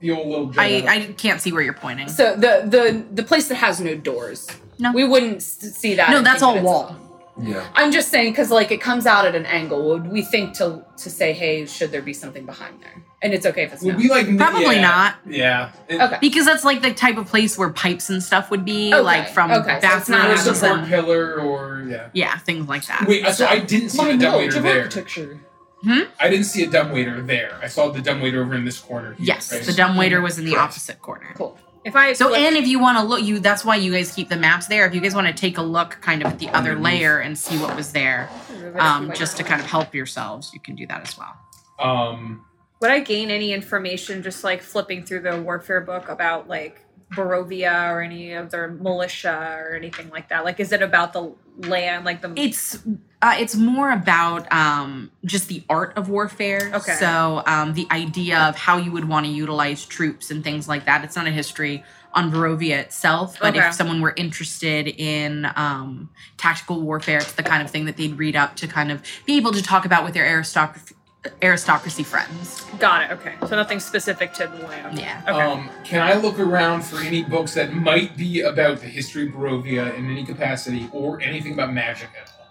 the 0.00 0.10
old 0.10 0.28
little. 0.28 0.50
I 0.60 0.70
Jedi. 0.82 0.86
I 0.88 1.12
can't 1.14 1.40
see 1.40 1.52
where 1.52 1.62
you're 1.62 1.72
pointing. 1.72 2.08
So 2.08 2.34
the 2.34 2.64
the 2.66 3.04
the 3.12 3.22
place 3.22 3.48
that 3.48 3.54
has 3.56 3.80
no 3.80 3.94
doors. 3.96 4.46
No. 4.78 4.92
we 4.92 5.04
wouldn't 5.04 5.36
s- 5.36 5.58
see 5.76 5.94
that. 5.94 6.10
No, 6.10 6.18
and 6.18 6.26
that's 6.26 6.40
think 6.40 6.46
all 6.48 6.54
that 6.54 6.58
it's 6.60 6.66
wall. 6.66 6.96
Yeah. 7.40 7.66
I'm 7.74 7.90
just 7.92 8.10
saying 8.10 8.32
because 8.32 8.50
like 8.50 8.70
it 8.70 8.80
comes 8.80 9.06
out 9.06 9.24
at 9.24 9.34
an 9.34 9.46
angle. 9.46 9.88
Would 9.88 10.08
we 10.10 10.22
think 10.22 10.54
to 10.58 10.84
to 10.98 11.10
say, 11.10 11.32
hey, 11.32 11.64
should 11.66 11.90
there 11.92 12.02
be 12.02 12.12
something 12.12 12.44
behind 12.44 12.80
there? 12.82 13.02
And 13.22 13.32
it's 13.32 13.46
okay 13.46 13.62
if 13.62 13.72
it's 13.72 13.82
Would 13.82 13.94
not. 13.94 14.02
we 14.02 14.08
like 14.10 14.36
Probably 14.36 14.74
yeah, 14.76 14.80
not. 14.82 15.14
Yeah. 15.26 15.72
It- 15.88 16.00
okay. 16.00 16.18
Because 16.20 16.44
that's 16.44 16.64
like 16.64 16.82
the 16.82 16.92
type 16.92 17.16
of 17.16 17.26
place 17.26 17.56
where 17.56 17.70
pipes 17.70 18.10
and 18.10 18.22
stuff 18.22 18.50
would 18.50 18.64
be, 18.64 18.92
Okay, 18.92 19.00
like 19.02 19.28
from 19.30 19.50
okay, 19.52 19.80
so 19.80 19.96
it's 19.96 20.08
not 20.08 20.26
a 20.26 20.34
bathrooms 20.34 20.58
support 20.58 20.78
and 20.80 20.88
pillar, 20.88 21.40
or 21.40 21.86
yeah. 21.88 22.08
yeah, 22.12 22.36
things 22.38 22.68
like 22.68 22.84
that. 22.86 23.06
Wait, 23.08 23.24
so 23.28 23.46
I 23.46 23.60
didn't 23.60 23.88
see 23.90 23.98
the 23.98 24.12
My 24.12 24.16
dumbwaiter 24.16 24.58
of 24.58 24.62
there. 24.64 24.78
architecture. 24.82 25.40
I 25.86 26.28
didn't 26.30 26.44
see 26.44 26.64
a 26.64 26.70
dumbwaiter 26.70 27.20
there. 27.22 27.58
I 27.62 27.68
saw 27.68 27.90
the 27.90 28.00
dumbwaiter 28.00 28.42
over 28.42 28.54
in 28.54 28.64
this 28.64 28.78
corner. 28.80 29.14
Here, 29.14 29.26
Yes, 29.26 29.52
right? 29.52 29.62
the 29.62 29.72
dumbwaiter 29.72 30.20
was 30.20 30.38
in 30.38 30.44
the 30.44 30.52
Correct. 30.52 30.70
opposite 30.72 31.00
corner. 31.02 31.32
Cool. 31.36 31.58
If 31.84 31.94
I 31.94 32.14
So, 32.14 32.28
flip- 32.28 32.40
and 32.40 32.56
if 32.56 32.66
you 32.66 32.78
want 32.78 32.96
to 32.98 33.04
look, 33.04 33.22
you 33.22 33.38
that's 33.40 33.62
why 33.64 33.76
you 33.76 33.92
guys 33.92 34.12
keep 34.14 34.30
the 34.30 34.36
maps 34.36 34.66
there. 34.68 34.86
If 34.86 34.94
you 34.94 35.00
guys 35.02 35.14
want 35.14 35.26
to 35.26 35.34
take 35.34 35.58
a 35.58 35.62
look, 35.62 35.98
kind 36.00 36.22
of 36.22 36.32
at 36.32 36.38
the 36.38 36.48
other 36.50 36.74
layer 36.78 37.18
and 37.18 37.36
see 37.38 37.58
what 37.58 37.76
was 37.76 37.92
there, 37.92 38.30
um, 38.78 39.12
just 39.14 39.36
to 39.36 39.44
kind 39.44 39.60
of 39.60 39.66
help 39.66 39.94
yourselves, 39.94 40.50
you 40.54 40.60
can 40.60 40.74
do 40.76 40.86
that 40.86 41.02
as 41.02 41.18
well. 41.18 41.36
Um, 41.78 42.44
Would 42.80 42.90
I 42.90 43.00
gain 43.00 43.30
any 43.30 43.52
information 43.52 44.22
just 44.22 44.44
like 44.44 44.62
flipping 44.62 45.04
through 45.04 45.20
the 45.20 45.40
warfare 45.42 45.80
book 45.82 46.08
about 46.08 46.48
like 46.48 46.80
Barovia 47.12 47.90
or 47.90 48.00
any 48.00 48.32
of 48.32 48.50
their 48.50 48.68
militia 48.68 49.56
or 49.60 49.76
anything 49.76 50.10
like 50.10 50.28
that? 50.30 50.44
Like, 50.44 50.60
is 50.60 50.72
it 50.72 50.82
about 50.82 51.12
the 51.12 51.32
land, 51.58 52.04
like 52.04 52.22
the? 52.22 52.32
It's 52.36 52.76
uh, 53.22 53.34
it's 53.38 53.54
more 53.56 53.90
about 53.90 54.50
um, 54.52 55.10
just 55.24 55.48
the 55.48 55.62
art 55.68 55.96
of 55.96 56.08
warfare. 56.08 56.70
Okay. 56.74 56.94
So 56.94 57.42
um, 57.46 57.74
the 57.74 57.86
idea 57.90 58.38
of 58.38 58.56
how 58.56 58.76
you 58.76 58.92
would 58.92 59.08
want 59.08 59.26
to 59.26 59.32
utilize 59.32 59.86
troops 59.86 60.30
and 60.30 60.42
things 60.44 60.68
like 60.68 60.84
that. 60.86 61.04
It's 61.04 61.16
not 61.16 61.26
a 61.26 61.30
history 61.30 61.84
on 62.12 62.30
Barovia 62.30 62.78
itself, 62.78 63.38
but 63.40 63.56
Okay. 63.56 63.66
if 63.66 63.74
someone 63.74 64.00
were 64.00 64.14
interested 64.16 64.86
in 64.86 65.50
um, 65.56 66.10
tactical 66.36 66.80
warfare, 66.80 67.18
it's 67.18 67.32
the 67.32 67.42
kind 67.42 67.60
of 67.62 67.70
thing 67.70 67.86
that 67.86 67.96
they'd 67.96 68.16
read 68.16 68.36
up 68.36 68.54
to 68.56 68.68
kind 68.68 68.92
of 68.92 69.02
be 69.26 69.36
able 69.36 69.50
to 69.52 69.62
talk 69.62 69.84
about 69.84 70.04
with 70.04 70.14
their 70.14 70.24
aristocracy 70.24 70.93
aristocracy 71.42 72.02
friends. 72.02 72.64
Got 72.78 73.10
it. 73.10 73.14
Okay, 73.14 73.34
so 73.46 73.56
nothing 73.56 73.80
specific 73.80 74.32
to 74.34 74.46
the 74.46 74.66
land. 74.66 74.98
Yeah. 74.98 75.22
Okay. 75.28 75.40
um, 75.40 75.70
can 75.84 76.02
I 76.02 76.14
look 76.14 76.38
around 76.38 76.82
for 76.82 76.98
any 77.00 77.22
books 77.22 77.54
that 77.54 77.72
might 77.72 78.16
be 78.16 78.40
about 78.42 78.80
the 78.80 78.86
history 78.86 79.26
of 79.28 79.34
Barovia 79.34 79.94
in 79.96 80.10
any 80.10 80.24
capacity, 80.24 80.88
or 80.92 81.20
anything 81.20 81.52
about 81.54 81.72
magic 81.72 82.08
at 82.20 82.32
all? 82.38 82.46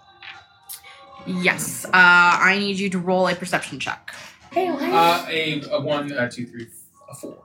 Yes. 1.26 1.84
Uh, 1.86 1.90
I 1.94 2.56
need 2.58 2.78
you 2.78 2.90
to 2.90 2.98
roll 2.98 3.28
a 3.28 3.34
perception 3.34 3.78
check. 3.80 4.14
Okay, 4.52 4.68
uh, 4.68 5.24
a, 5.28 5.62
a 5.70 5.80
one, 5.80 6.12
uh, 6.12 6.28
two, 6.30 6.46
three, 6.46 6.68
a 7.10 7.14
four. 7.14 7.36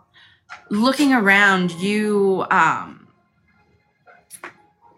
looking 0.70 1.14
around 1.14 1.72
you 1.72 2.46
um 2.52 2.99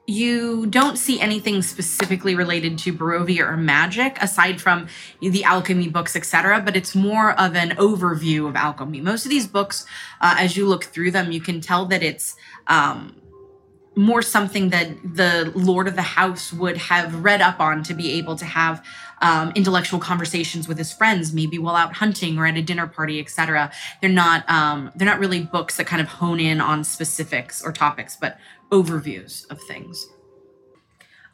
you 0.08 0.66
don't 0.66 0.98
see 0.98 1.20
anything 1.20 1.62
specifically 1.62 2.36
related 2.36 2.78
to 2.80 2.94
Barovia 2.94 3.48
or 3.48 3.56
magic 3.56 4.18
aside 4.22 4.60
from 4.60 4.88
the 5.22 5.44
alchemy 5.44 5.90
books 5.90 6.16
etc 6.16 6.62
but 6.62 6.76
it's 6.76 6.96
more 6.96 7.40
of 7.40 7.56
an 7.56 7.72
overview 7.72 8.48
of 8.48 8.56
alchemy. 8.56 9.00
Most 9.02 9.26
of 9.26 9.30
these 9.30 9.48
books 9.48 9.86
uh, 10.20 10.36
as 10.38 10.58
you 10.58 10.68
look 10.68 10.86
through 10.86 11.12
them 11.12 11.32
you 11.32 11.40
can 11.40 11.62
tell 11.62 11.86
that 11.86 12.04
it's 12.04 12.36
um 12.68 13.16
more 13.96 14.22
something 14.22 14.70
that 14.70 14.88
the 15.04 15.52
lord 15.54 15.86
of 15.86 15.96
the 15.96 16.02
house 16.02 16.54
would 16.54 16.78
have 16.78 17.24
read 17.24 17.42
up 17.42 17.60
on 17.60 17.84
to 17.84 17.94
be 17.94 18.14
able 18.14 18.38
to 18.38 18.46
have 18.46 18.84
um, 19.22 19.52
intellectual 19.54 20.00
conversations 20.00 20.66
with 20.66 20.78
his 20.78 20.94
friends 20.94 21.34
maybe 21.34 21.58
while 21.58 21.76
out 21.76 21.94
hunting 21.94 22.38
or 22.40 22.46
at 22.46 22.56
a 22.56 22.62
dinner 22.62 22.88
party 22.88 23.20
etc 23.20 23.70
they're 24.00 24.10
not 24.10 24.50
um, 24.50 24.92
they're 24.96 25.06
not 25.06 25.20
really 25.20 25.42
books 25.42 25.76
that 25.76 25.88
kind 25.88 26.02
of 26.02 26.08
hone 26.08 26.40
in 26.40 26.62
on 26.62 26.86
specifics 26.86 27.62
or 27.62 27.74
topics 27.74 28.16
but 28.16 28.40
overviews 28.72 29.50
of 29.52 29.62
things 29.64 30.08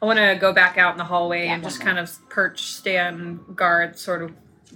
I 0.00 0.06
want 0.06 0.18
to 0.18 0.36
go 0.40 0.52
back 0.52 0.78
out 0.78 0.92
in 0.92 0.98
the 0.98 1.04
hallway 1.04 1.48
and 1.48 1.60
just 1.62 1.80
kind 1.80 1.98
of 1.98 2.08
perch, 2.28 2.62
stand 2.62 3.40
guard, 3.56 3.98
sort 3.98 4.22
of, 4.22 4.32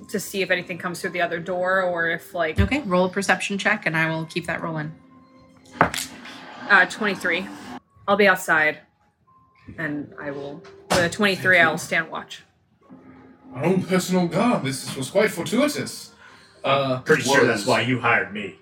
to 0.08 0.18
see 0.18 0.42
if 0.42 0.50
anything 0.50 0.78
comes 0.78 1.00
through 1.00 1.10
the 1.10 1.20
other 1.20 1.38
door 1.38 1.82
or 1.82 2.08
if 2.10 2.34
like 2.34 2.58
okay 2.58 2.80
roll 2.80 3.04
a 3.04 3.08
perception 3.08 3.56
check 3.58 3.84
and 3.86 3.96
i 3.96 4.08
will 4.08 4.24
keep 4.24 4.46
that 4.46 4.62
rolling 4.62 4.90
uh, 6.70 6.86
twenty 6.86 7.14
three. 7.14 7.46
I'll 8.08 8.16
be 8.16 8.26
outside, 8.26 8.78
and 9.78 10.12
I 10.20 10.30
will. 10.30 10.62
With 10.90 10.98
a 11.00 11.08
twenty 11.10 11.36
three, 11.36 11.58
I'll 11.58 11.76
stand 11.78 12.10
watch. 12.10 12.42
Our 13.54 13.64
own 13.64 13.82
personal 13.82 14.26
guard. 14.26 14.64
This 14.64 14.96
was 14.96 15.10
quite 15.10 15.30
fortuitous. 15.30 16.12
Uh, 16.64 17.00
Pretty 17.00 17.22
sure 17.22 17.40
was- 17.40 17.48
that's 17.48 17.66
why 17.66 17.82
you 17.82 18.00
hired 18.00 18.32
me. 18.32 18.56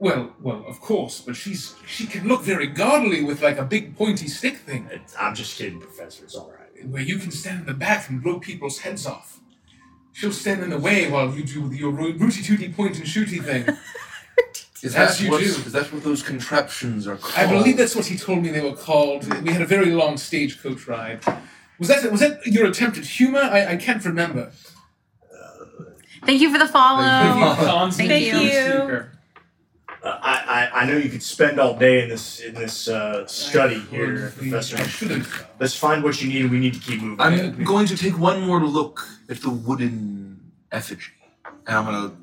Well, 0.00 0.32
well, 0.40 0.64
of 0.68 0.80
course, 0.80 1.20
but 1.20 1.34
she's 1.34 1.74
she 1.86 2.06
can 2.06 2.28
look 2.28 2.42
very 2.42 2.68
godly 2.68 3.24
with 3.24 3.42
like 3.42 3.58
a 3.58 3.64
big 3.64 3.96
pointy 3.96 4.28
stick 4.28 4.58
thing, 4.58 4.88
It's, 4.92 5.14
I'm 5.18 5.34
just 5.34 5.58
kidding, 5.58 5.80
Professor. 5.80 6.24
It's 6.24 6.36
all 6.36 6.52
right. 6.56 6.86
where 6.88 7.02
you 7.02 7.18
can 7.18 7.32
stand 7.32 7.60
in 7.60 7.66
the 7.66 7.74
back 7.74 8.08
and 8.08 8.22
blow 8.22 8.38
people's 8.38 8.78
heads 8.80 9.06
off. 9.06 9.40
she'll 10.12 10.32
stand 10.32 10.62
in 10.62 10.70
the 10.70 10.78
way 10.78 11.10
while 11.10 11.34
you 11.34 11.42
do 11.42 11.72
your 11.74 11.90
ro- 11.90 12.12
rooty 12.16 12.42
tooty 12.42 12.68
point 12.68 12.96
and 12.98 13.06
shooty 13.06 13.42
thing. 13.42 13.66
Is 14.80 14.94
that, 14.94 15.20
you 15.20 15.28
what, 15.32 15.40
do. 15.40 15.44
is 15.46 15.72
that 15.72 15.92
what 15.92 16.04
those 16.04 16.22
contraptions 16.22 17.08
are 17.08 17.16
called? 17.16 17.34
I 17.36 17.50
believe 17.52 17.76
that's 17.76 17.96
what 17.96 18.06
he 18.06 18.16
told 18.16 18.44
me 18.44 18.50
they 18.50 18.60
were 18.60 18.76
called. 18.76 19.24
We 19.42 19.50
had 19.52 19.60
a 19.60 19.66
very 19.66 19.90
long 19.90 20.16
stagecoach 20.16 20.86
ride. 20.86 21.24
Was 21.80 21.88
that 21.88 22.12
was 22.12 22.20
that 22.20 22.46
your 22.46 22.66
attempt 22.66 22.96
at 22.96 23.04
humor? 23.04 23.40
I, 23.40 23.72
I 23.72 23.76
can't 23.76 24.04
remember. 24.04 24.52
Thank 26.24 26.40
you 26.40 26.52
for 26.52 26.58
the 26.58 26.68
follow. 26.68 27.02
Thank 27.02 27.38
you, 27.40 27.66
Hans. 27.66 27.96
Thank 27.96 28.08
Thank 28.10 28.52
you. 28.52 29.04
Seeker. 30.02 30.08
Uh, 30.08 30.18
I, 30.22 30.68
I 30.72 30.80
I 30.82 30.86
know 30.86 30.96
you 30.96 31.08
could 31.10 31.22
spend 31.22 31.58
all 31.60 31.74
day 31.74 32.02
in 32.02 32.08
this 32.08 32.40
in 32.40 32.54
this 32.54 32.88
uh, 32.88 33.26
study 33.26 33.80
here, 33.90 34.32
Professor. 34.36 34.76
Let's 35.60 35.74
find 35.74 36.02
what 36.02 36.20
you 36.22 36.28
need. 36.28 36.42
and 36.42 36.50
We 36.50 36.58
need 36.58 36.74
to 36.74 36.80
keep 36.80 37.00
moving. 37.02 37.20
I'm 37.20 37.64
going 37.64 37.86
to 37.86 37.96
take 37.96 38.18
one 38.18 38.40
more 38.42 38.60
look 38.60 39.06
at 39.28 39.40
the 39.42 39.50
wooden 39.50 40.40
effigy. 40.72 41.12
And 41.66 41.76
I'm 41.76 41.84
going 41.84 42.10
to 42.10 42.16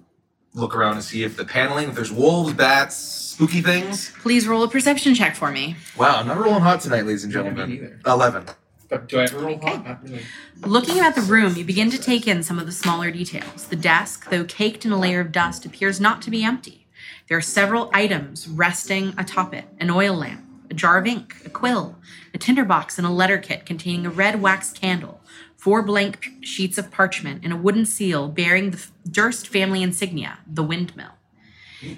look 0.54 0.76
around 0.76 0.94
and 0.94 1.04
see 1.04 1.24
if 1.24 1.36
the 1.38 1.46
paneling, 1.46 1.90
if 1.90 1.96
there's 1.96 2.12
wolves, 2.12 2.54
bats, 2.54 2.96
spooky 2.96 3.62
things. 3.62 4.12
Please 4.22 4.48
roll 4.48 4.64
a 4.64 4.70
perception 4.70 5.14
check 5.14 5.36
for 5.36 5.52
me. 5.52 5.76
Wow, 5.98 6.16
I'm 6.18 6.28
not 6.28 6.38
rolling 6.38 6.62
hot 6.62 6.80
tonight, 6.82 7.06
ladies 7.06 7.24
and 7.26 7.34
Yeah, 7.34 7.42
me 7.44 7.50
gentlemen. 7.50 7.70
neither. 7.70 8.00
11. 8.06 8.46
But 8.88 9.08
do 9.08 9.20
I 9.20 9.24
ever 9.24 9.40
roll 9.40 9.56
Okay. 9.56 9.76
hot? 9.76 10.00
Really. 10.04 10.22
Looking 10.62 10.98
about 11.00 11.16
the 11.16 11.22
room, 11.22 11.56
you 11.56 11.66
begin 11.66 11.90
to 11.92 11.98
take 11.98 12.28
in 12.28 12.42
some 12.44 12.58
of 12.60 12.66
the 12.66 12.72
smaller 12.72 13.12
details. 13.12 13.66
The 13.68 13.76
desk, 13.76 14.30
though 14.30 14.46
caked 14.46 14.86
in 14.86 14.92
a 14.92 14.98
layer 15.00 15.20
of 15.20 15.32
dust, 15.32 15.66
appears 15.66 16.00
not 16.00 16.22
to 16.24 16.32
be 16.32 16.44
empty. 16.44 16.85
There 17.28 17.38
are 17.38 17.42
several 17.42 17.90
items 17.92 18.48
resting 18.48 19.16
atop 19.18 19.54
it 19.56 19.66
an 19.80 19.90
oil 19.90 20.14
lamp, 20.14 20.46
a 20.70 20.76
jar 20.76 21.00
of 21.00 21.08
ink, 21.08 21.36
a 21.44 21.50
quill, 21.50 21.96
a 22.36 22.38
tinderbox, 22.38 23.00
and 23.00 23.08
a 23.08 23.10
letter 23.10 23.40
kit 23.40 23.66
containing 23.66 24.06
a 24.06 24.12
red 24.12 24.42
wax 24.42 24.72
candle, 24.72 25.22
four 25.58 25.82
blank 25.82 26.30
sheets 26.42 26.78
of 26.78 26.92
parchment, 26.92 27.44
and 27.44 27.52
a 27.52 27.58
wooden 27.58 27.86
seal 27.86 28.28
bearing 28.28 28.70
the 28.70 28.86
Durst 29.10 29.48
family 29.48 29.82
insignia, 29.82 30.38
the 30.46 30.62
windmill. 30.62 31.14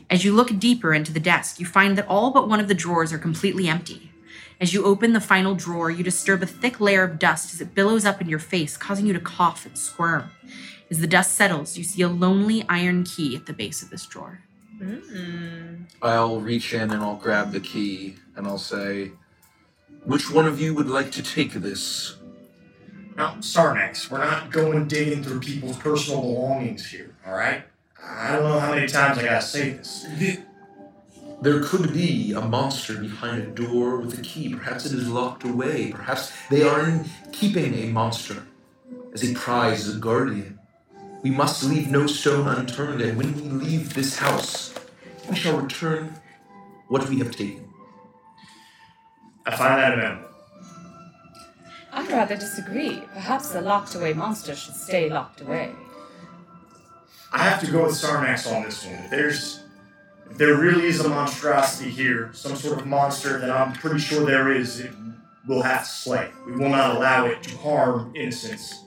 As 0.10 0.24
you 0.24 0.34
look 0.34 0.58
deeper 0.60 0.94
into 0.94 1.12
the 1.12 1.20
desk, 1.20 1.60
you 1.60 1.66
find 1.66 1.98
that 1.98 2.08
all 2.08 2.32
but 2.32 2.48
one 2.48 2.62
of 2.62 2.70
the 2.70 2.74
drawers 2.74 3.12
are 3.12 3.18
completely 3.18 3.68
empty. 3.68 4.12
As 4.62 4.74
you 4.74 4.86
open 4.86 5.12
the 5.12 5.22
final 5.22 5.56
drawer, 5.56 5.92
you 5.92 6.04
disturb 6.04 6.42
a 6.42 6.48
thick 6.48 6.80
layer 6.80 7.04
of 7.04 7.20
dust 7.20 7.54
as 7.54 7.60
it 7.60 7.76
billows 7.76 8.06
up 8.06 8.22
in 8.22 8.30
your 8.30 8.40
face, 8.40 8.78
causing 8.78 9.06
you 9.06 9.14
to 9.14 9.20
cough 9.20 9.66
and 9.66 9.78
squirm. 9.78 10.32
As 10.90 11.00
the 11.00 11.06
dust 11.06 11.36
settles, 11.36 11.78
you 11.78 11.84
see 11.84 12.02
a 12.02 12.08
lonely 12.08 12.66
iron 12.70 13.04
key 13.04 13.36
at 13.36 13.46
the 13.46 13.54
base 13.54 13.84
of 13.84 13.90
this 13.90 14.06
drawer. 14.06 14.42
Hmm. 14.78 15.84
I'll 16.02 16.40
reach 16.40 16.74
in 16.74 16.92
and 16.92 17.02
I'll 17.02 17.16
grab 17.16 17.52
the 17.52 17.60
key 17.60 18.16
and 18.36 18.46
I'll 18.48 18.58
say, 18.58 19.12
Which 20.04 20.32
one 20.32 20.46
of 20.46 20.62
you 20.62 20.74
would 20.76 20.88
like 20.88 21.12
to 21.14 21.24
take 21.24 21.54
this? 21.54 22.18
Now, 23.16 23.36
Sarnax, 23.40 24.12
we're 24.12 24.20
not 24.20 24.52
going 24.52 24.88
digging 24.88 25.24
through 25.24 25.40
people's 25.40 25.78
personal 25.78 26.22
belongings 26.22 26.88
here, 26.88 27.16
all 27.26 27.34
right? 27.34 27.64
I 28.04 28.34
don't 28.34 28.44
know 28.44 28.60
how 28.60 28.76
many 28.76 28.88
times 28.88 29.18
I 29.18 29.24
gotta 29.24 29.42
say 29.42 29.72
this. 29.72 30.06
There 31.42 31.64
could 31.64 31.94
be 31.94 32.34
a 32.34 32.42
monster 32.42 32.98
behind 33.00 33.42
a 33.42 33.48
door 33.48 33.98
with 33.98 34.18
a 34.18 34.22
key. 34.22 34.54
Perhaps 34.54 34.86
it 34.86 34.94
is 34.94 35.08
locked 35.10 35.44
away. 35.44 35.92
Perhaps 35.92 36.32
they 36.50 36.64
are 36.64 36.88
in 36.88 37.06
keeping 37.32 37.74
a 37.76 37.88
monster 37.88 38.44
as 39.14 39.24
a 39.24 39.34
prize, 39.34 39.88
as 39.88 39.96
a 39.96 40.00
guardian. 40.00 40.57
We 41.24 41.32
must 41.32 41.64
leave 41.64 41.90
no 41.90 42.08
stone 42.08 42.48
unturned, 42.48 43.02
and 43.02 43.18
when 43.18 43.36
we 43.36 43.66
leave 43.66 43.94
this 43.94 44.18
house, 44.18 44.74
we 45.30 45.36
shall 45.36 45.58
return 45.60 46.14
what 46.88 47.10
we 47.10 47.20
have 47.20 47.36
taken. 47.36 47.68
I 49.46 49.56
find 49.56 49.80
that 49.80 49.94
amenable. 49.94 50.28
I'd 51.92 52.10
rather 52.10 52.36
disagree. 52.36 53.02
Perhaps 53.14 53.52
the 53.52 53.62
locked 53.62 53.96
away 53.96 54.14
monster 54.14 54.56
should 54.56 54.76
stay 54.76 55.10
locked 55.10 55.42
away. 55.42 55.72
I 57.32 57.40
have 57.40 57.60
to 57.62 57.72
go 57.72 57.84
with 57.86 57.94
Sarnax 57.94 58.54
on 58.54 58.64
this 58.64 58.86
one. 58.86 58.96
If 58.96 59.10
there's 59.10 59.64
if 60.30 60.38
there 60.38 60.56
really 60.56 60.86
is 60.86 61.00
a 61.00 61.10
monstrosity 61.10 61.90
here, 61.90 62.32
some 62.34 62.56
sort 62.56 62.80
of 62.80 62.86
monster 62.86 63.40
that 63.40 63.50
I'm 63.50 63.74
pretty 63.74 64.00
sure 64.00 64.26
there 64.26 64.52
is, 64.52 64.80
it 64.80 64.92
will 65.48 65.62
have 65.62 65.84
to 65.84 65.90
slay. 65.90 66.30
We 66.46 66.52
will 66.54 66.70
not 66.70 66.96
allow 66.96 67.26
it 67.26 67.42
to 67.44 67.58
harm 67.58 68.14
innocents 68.16 68.84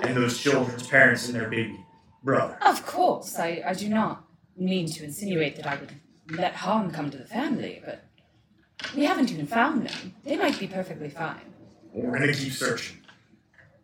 and 0.00 0.16
those 0.16 0.38
children's 0.38 0.86
parents 0.86 1.26
and 1.26 1.34
their 1.34 1.48
baby 1.48 1.84
brother. 2.22 2.56
Of 2.64 2.84
course, 2.86 3.38
I, 3.38 3.62
I 3.66 3.74
do 3.74 3.88
not 3.88 4.24
mean 4.56 4.86
to 4.86 5.04
insinuate 5.04 5.56
that 5.56 5.66
I 5.66 5.76
would 5.76 5.92
let 6.30 6.54
harm 6.54 6.90
come 6.90 7.10
to 7.10 7.18
the 7.18 7.26
family, 7.26 7.82
but 7.84 8.04
we 8.96 9.04
haven't 9.04 9.30
even 9.30 9.46
found 9.46 9.86
them. 9.86 10.14
They 10.24 10.36
might 10.36 10.58
be 10.58 10.66
perfectly 10.66 11.10
fine. 11.10 11.40
We're 11.92 12.18
gonna 12.18 12.32
keep 12.32 12.52
searching. 12.52 12.98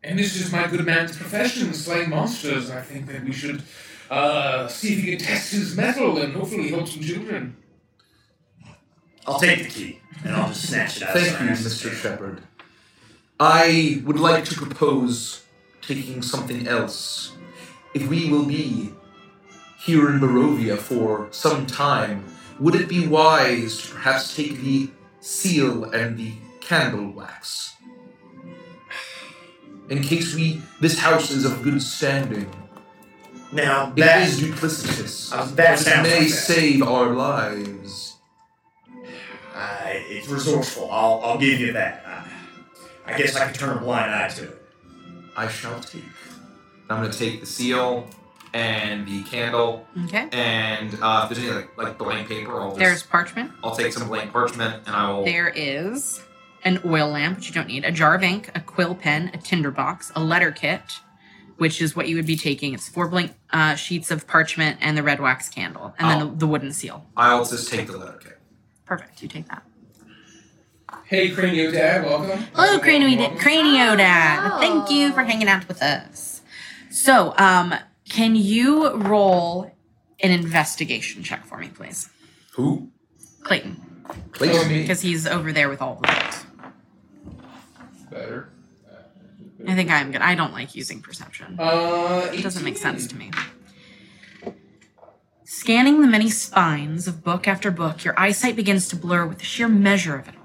And 0.02 0.18
this 0.18 0.36
is 0.36 0.50
my 0.50 0.66
good 0.66 0.84
man's 0.86 1.16
profession, 1.16 1.72
slaying 1.74 2.10
monsters. 2.10 2.70
I 2.70 2.80
think 2.80 3.06
that 3.08 3.22
we 3.22 3.32
should 3.32 3.62
uh, 4.10 4.66
see 4.68 4.94
if 4.94 5.04
he 5.04 5.16
can 5.16 5.26
test 5.26 5.52
his 5.52 5.76
metal 5.76 6.18
and 6.18 6.32
hopefully 6.32 6.68
help 6.70 6.88
some 6.88 7.02
children. 7.02 7.56
I'll 9.26 9.38
take 9.38 9.64
the 9.64 9.68
key 9.68 10.00
and 10.24 10.34
I'll 10.34 10.48
just 10.48 10.68
snatch 10.68 10.96
it 10.96 11.02
out. 11.02 11.14
of 11.16 11.22
Thank 11.22 11.40
you, 11.40 11.46
Mr. 11.48 11.88
hand. 11.88 11.98
Shepard. 11.98 12.42
I 13.38 14.02
would 14.04 14.18
like 14.18 14.44
to 14.46 14.54
propose 14.54 15.39
taking 15.94 16.22
something 16.22 16.66
else. 16.68 17.32
If 17.94 18.06
we 18.08 18.30
will 18.30 18.44
be 18.46 18.92
here 19.78 20.08
in 20.10 20.20
Barovia 20.20 20.78
for 20.78 21.26
some 21.32 21.66
time, 21.66 22.24
would 22.60 22.74
it 22.76 22.88
be 22.88 23.06
wise 23.08 23.78
to 23.82 23.94
perhaps 23.94 24.36
take 24.36 24.60
the 24.60 24.88
seal 25.20 25.84
and 25.90 26.16
the 26.16 26.32
candle 26.60 27.10
wax? 27.10 27.74
In 29.88 30.00
case 30.02 30.34
we 30.36 30.62
this 30.80 30.98
house 31.00 31.30
is 31.32 31.44
of 31.44 31.62
good 31.62 31.82
standing. 31.82 32.48
Now 33.52 33.90
It 33.96 33.96
that 33.96 34.22
is 34.28 34.40
duplicitous. 34.40 35.32
Uh, 35.34 35.44
that 35.56 35.80
it 35.84 36.02
may 36.04 36.20
like 36.20 36.28
that. 36.28 36.34
save 36.36 36.82
our 36.82 37.10
lives. 37.10 38.14
uh, 39.52 39.90
it's 40.14 40.28
resourceful. 40.28 40.88
I'll 40.92 41.20
I'll 41.24 41.38
give 41.38 41.58
you 41.58 41.72
that. 41.72 42.04
I, 42.06 43.12
I 43.12 43.18
guess 43.18 43.34
I 43.34 43.46
can 43.46 43.54
turn 43.54 43.76
a 43.78 43.80
blind 43.80 44.12
eye 44.14 44.28
to 44.28 44.44
it. 44.44 44.59
I 45.36 45.48
shall 45.48 45.80
take. 45.80 46.04
I'm 46.88 47.02
gonna 47.02 47.12
take 47.12 47.40
the 47.40 47.46
seal 47.46 48.08
and 48.52 49.06
the 49.06 49.22
candle, 49.22 49.86
Okay. 50.06 50.28
and 50.32 50.98
uh, 51.00 51.28
if 51.30 51.36
there's 51.36 51.48
any 51.48 51.56
like, 51.56 51.76
like 51.78 51.98
blank 51.98 52.28
paper, 52.28 52.60
I'll 52.60 52.68
just 52.70 52.78
There's 52.80 53.02
parchment. 53.04 53.52
I'll 53.62 53.76
take 53.76 53.92
some 53.92 54.08
blank 54.08 54.32
parchment 54.32 54.86
and 54.86 54.96
I 54.96 55.10
will. 55.12 55.24
There 55.24 55.48
is 55.48 56.20
an 56.64 56.80
oil 56.84 57.08
lamp, 57.10 57.36
which 57.38 57.46
you 57.48 57.54
don't 57.54 57.68
need, 57.68 57.84
a 57.84 57.92
jar 57.92 58.14
of 58.16 58.22
ink, 58.24 58.50
a 58.56 58.60
quill 58.60 58.94
pen, 58.96 59.30
a 59.32 59.38
tinder 59.38 59.70
box, 59.70 60.10
a 60.16 60.20
letter 60.22 60.50
kit, 60.50 60.82
which 61.58 61.80
is 61.80 61.94
what 61.94 62.08
you 62.08 62.16
would 62.16 62.26
be 62.26 62.36
taking. 62.36 62.74
It's 62.74 62.88
four 62.88 63.06
blank 63.06 63.34
uh, 63.50 63.76
sheets 63.76 64.10
of 64.10 64.26
parchment 64.26 64.78
and 64.80 64.96
the 64.98 65.02
red 65.04 65.20
wax 65.20 65.48
candle, 65.48 65.94
and 65.98 66.10
then 66.10 66.22
Oh. 66.22 66.30
the, 66.30 66.36
the 66.38 66.46
wooden 66.48 66.72
seal. 66.72 67.06
I'll 67.16 67.44
just 67.44 67.70
take 67.70 67.86
the 67.86 67.96
letter 67.98 68.18
kit. 68.20 68.38
Perfect. 68.84 69.22
You 69.22 69.28
take 69.28 69.46
that. 69.48 69.62
Hey, 71.10 71.30
Cranio 71.30 71.72
Dad, 71.72 72.04
welcome. 72.04 72.28
Hello, 72.54 72.78
Welcome, 72.78 72.88
Cranio, 72.88 73.18
welcome. 73.18 73.38
Cranio 73.38 73.96
Dad. 73.96 74.60
Thank 74.60 74.90
you 74.92 75.12
for 75.12 75.24
hanging 75.24 75.48
out 75.48 75.66
with 75.66 75.82
us. 75.82 76.40
So, 76.88 77.34
um, 77.36 77.74
can 78.08 78.36
you 78.36 78.92
roll 78.94 79.72
an 80.20 80.30
investigation 80.30 81.24
check 81.24 81.44
for 81.44 81.58
me, 81.58 81.66
please, 81.68 82.08
Who? 82.52 82.90
Clayton? 83.42 84.04
Clayton. 84.30 84.68
Because 84.68 85.00
he's 85.00 85.26
over 85.26 85.52
there 85.52 85.68
with 85.68 85.82
all 85.82 85.96
the 85.96 86.06
books. 86.06 86.46
Better. 88.08 88.50
I 89.66 89.74
think 89.74 89.90
I'm 89.90 90.12
good. 90.12 90.22
I 90.22 90.36
don't 90.36 90.52
like 90.52 90.76
using 90.76 91.02
perception. 91.02 91.56
Uh, 91.58 92.30
It 92.32 92.42
doesn't 92.42 92.64
make 92.64 92.76
sense 92.76 93.08
to 93.08 93.16
me. 93.16 93.32
Scanning 95.44 96.00
the 96.02 96.06
many 96.06 96.30
spines 96.30 97.08
of 97.08 97.24
book 97.24 97.48
after 97.48 97.72
book, 97.72 98.04
your 98.04 98.18
eyesight 98.18 98.54
begins 98.54 98.86
to 98.88 98.96
blur 98.96 99.26
with 99.26 99.38
the 99.38 99.44
sheer 99.44 99.66
measure 99.68 100.14
of 100.16 100.28
it 100.28 100.34
all. 100.36 100.39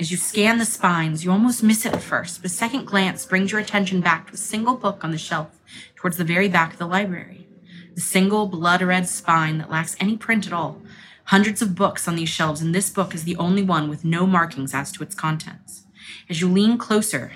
As 0.00 0.12
you 0.12 0.16
scan 0.16 0.58
the 0.58 0.64
spines, 0.64 1.24
you 1.24 1.32
almost 1.32 1.64
miss 1.64 1.84
it 1.84 1.92
at 1.92 2.00
first, 2.00 2.40
but 2.40 2.48
a 2.52 2.54
second 2.54 2.84
glance 2.84 3.26
brings 3.26 3.50
your 3.50 3.60
attention 3.60 4.00
back 4.00 4.28
to 4.28 4.34
a 4.34 4.36
single 4.36 4.76
book 4.76 5.02
on 5.02 5.10
the 5.10 5.18
shelf 5.18 5.58
towards 5.96 6.16
the 6.16 6.22
very 6.22 6.46
back 6.46 6.72
of 6.72 6.78
the 6.78 6.86
library. 6.86 7.48
The 7.96 8.00
single 8.00 8.46
blood 8.46 8.80
red 8.80 9.08
spine 9.08 9.58
that 9.58 9.70
lacks 9.70 9.96
any 9.98 10.16
print 10.16 10.46
at 10.46 10.52
all. 10.52 10.80
Hundreds 11.24 11.60
of 11.62 11.74
books 11.74 12.06
on 12.06 12.14
these 12.14 12.28
shelves, 12.28 12.60
and 12.60 12.72
this 12.72 12.90
book 12.90 13.12
is 13.12 13.24
the 13.24 13.34
only 13.38 13.64
one 13.64 13.90
with 13.90 14.04
no 14.04 14.24
markings 14.24 14.72
as 14.72 14.92
to 14.92 15.02
its 15.02 15.16
contents. 15.16 15.82
As 16.30 16.40
you 16.40 16.48
lean 16.48 16.78
closer, 16.78 17.32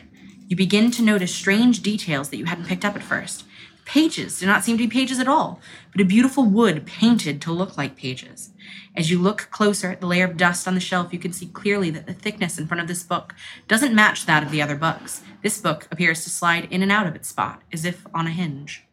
you 0.46 0.54
begin 0.54 0.92
to 0.92 1.02
notice 1.02 1.34
strange 1.34 1.82
details 1.82 2.28
that 2.28 2.36
you 2.36 2.44
hadn't 2.44 2.68
picked 2.68 2.84
up 2.84 2.94
at 2.94 3.02
first. 3.02 3.44
Pages 3.84 4.38
do 4.38 4.46
not 4.46 4.62
seem 4.62 4.78
to 4.78 4.84
be 4.84 4.88
pages 4.88 5.18
at 5.18 5.26
all, 5.26 5.60
but 5.90 6.00
a 6.00 6.04
beautiful 6.04 6.44
wood 6.44 6.86
painted 6.86 7.42
to 7.42 7.50
look 7.52 7.76
like 7.76 7.96
pages. 7.96 8.51
As 8.94 9.10
you 9.10 9.18
look 9.18 9.48
closer 9.50 9.90
at 9.90 10.00
the 10.00 10.06
layer 10.06 10.26
of 10.26 10.36
dust 10.36 10.68
on 10.68 10.74
the 10.74 10.80
shelf, 10.80 11.12
you 11.12 11.18
can 11.18 11.32
see 11.32 11.46
clearly 11.46 11.88
that 11.90 12.06
the 12.06 12.12
thickness 12.12 12.58
in 12.58 12.66
front 12.66 12.82
of 12.82 12.88
this 12.88 13.02
book 13.02 13.34
doesn't 13.66 13.94
match 13.94 14.26
that 14.26 14.42
of 14.42 14.50
the 14.50 14.60
other 14.60 14.76
books. 14.76 15.22
This 15.42 15.58
book 15.58 15.88
appears 15.90 16.24
to 16.24 16.30
slide 16.30 16.68
in 16.70 16.82
and 16.82 16.92
out 16.92 17.06
of 17.06 17.16
its 17.16 17.28
spot, 17.28 17.62
as 17.72 17.86
if 17.86 18.06
on 18.14 18.26
a 18.26 18.30
hinge. 18.30 18.84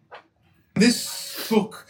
This 0.75 1.47
book 1.49 1.85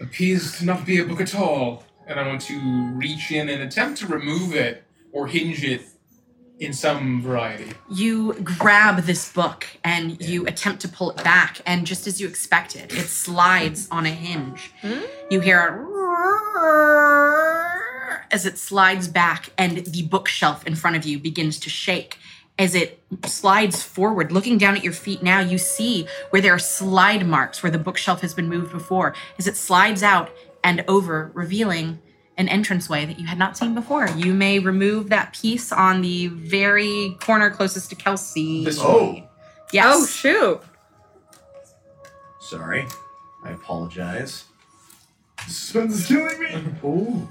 appears 0.00 0.58
to 0.58 0.64
not 0.64 0.86
be 0.86 0.98
a 0.98 1.04
book 1.04 1.20
at 1.20 1.34
all, 1.34 1.84
and 2.06 2.18
I 2.18 2.26
want 2.26 2.40
to 2.42 2.58
reach 2.94 3.30
in 3.30 3.50
and 3.50 3.62
attempt 3.62 4.00
to 4.00 4.06
remove 4.06 4.54
it 4.54 4.84
or 5.12 5.26
hinge 5.26 5.62
it 5.62 5.82
in 6.60 6.72
some 6.72 7.22
variety. 7.22 7.72
You 7.90 8.34
grab 8.42 9.02
this 9.04 9.32
book 9.32 9.66
and 9.84 10.20
you 10.22 10.46
attempt 10.46 10.80
to 10.82 10.88
pull 10.88 11.10
it 11.10 11.22
back, 11.22 11.60
and 11.66 11.86
just 11.86 12.06
as 12.06 12.20
you 12.20 12.28
expected, 12.28 12.92
it 12.92 13.06
slides 13.06 13.86
on 13.90 14.06
a 14.06 14.10
hinge. 14.10 14.72
Hmm? 14.80 15.02
You 15.30 15.40
hear 15.40 15.86
as 18.32 18.46
it 18.46 18.58
slides 18.58 19.08
back, 19.08 19.50
and 19.58 19.78
the 19.86 20.02
bookshelf 20.02 20.66
in 20.66 20.74
front 20.74 20.96
of 20.96 21.04
you 21.04 21.18
begins 21.18 21.58
to 21.60 21.70
shake. 21.70 22.18
As 22.58 22.74
it 22.74 23.02
slides 23.24 23.82
forward, 23.82 24.32
looking 24.32 24.58
down 24.58 24.76
at 24.76 24.84
your 24.84 24.92
feet 24.92 25.22
now, 25.22 25.40
you 25.40 25.56
see 25.56 26.06
where 26.28 26.42
there 26.42 26.52
are 26.52 26.58
slide 26.58 27.26
marks 27.26 27.62
where 27.62 27.72
the 27.72 27.78
bookshelf 27.78 28.20
has 28.20 28.34
been 28.34 28.48
moved 28.48 28.70
before. 28.70 29.14
As 29.38 29.46
it 29.46 29.56
slides 29.56 30.02
out 30.02 30.30
and 30.62 30.84
over, 30.86 31.30
revealing 31.32 32.00
an 32.36 32.48
entranceway 32.48 33.06
that 33.06 33.18
you 33.18 33.26
had 33.26 33.38
not 33.38 33.56
seen 33.56 33.74
before. 33.74 34.08
You 34.10 34.34
may 34.34 34.58
remove 34.58 35.08
that 35.08 35.32
piece 35.34 35.72
on 35.72 36.02
the 36.02 36.26
very 36.28 37.16
corner 37.20 37.48
closest 37.50 37.88
to 37.90 37.96
Kelsey. 37.96 38.64
This 38.64 38.78
Oh, 38.78 39.22
Yes. 39.72 39.86
Oh 39.96 40.06
shoot! 40.06 40.60
sorry. 42.40 42.86
I 43.44 43.50
apologize. 43.52 44.44
Suspense 45.46 45.94
is 45.94 46.06
killing 46.08 46.38
me. 46.40 46.64
Ooh. 46.84 47.28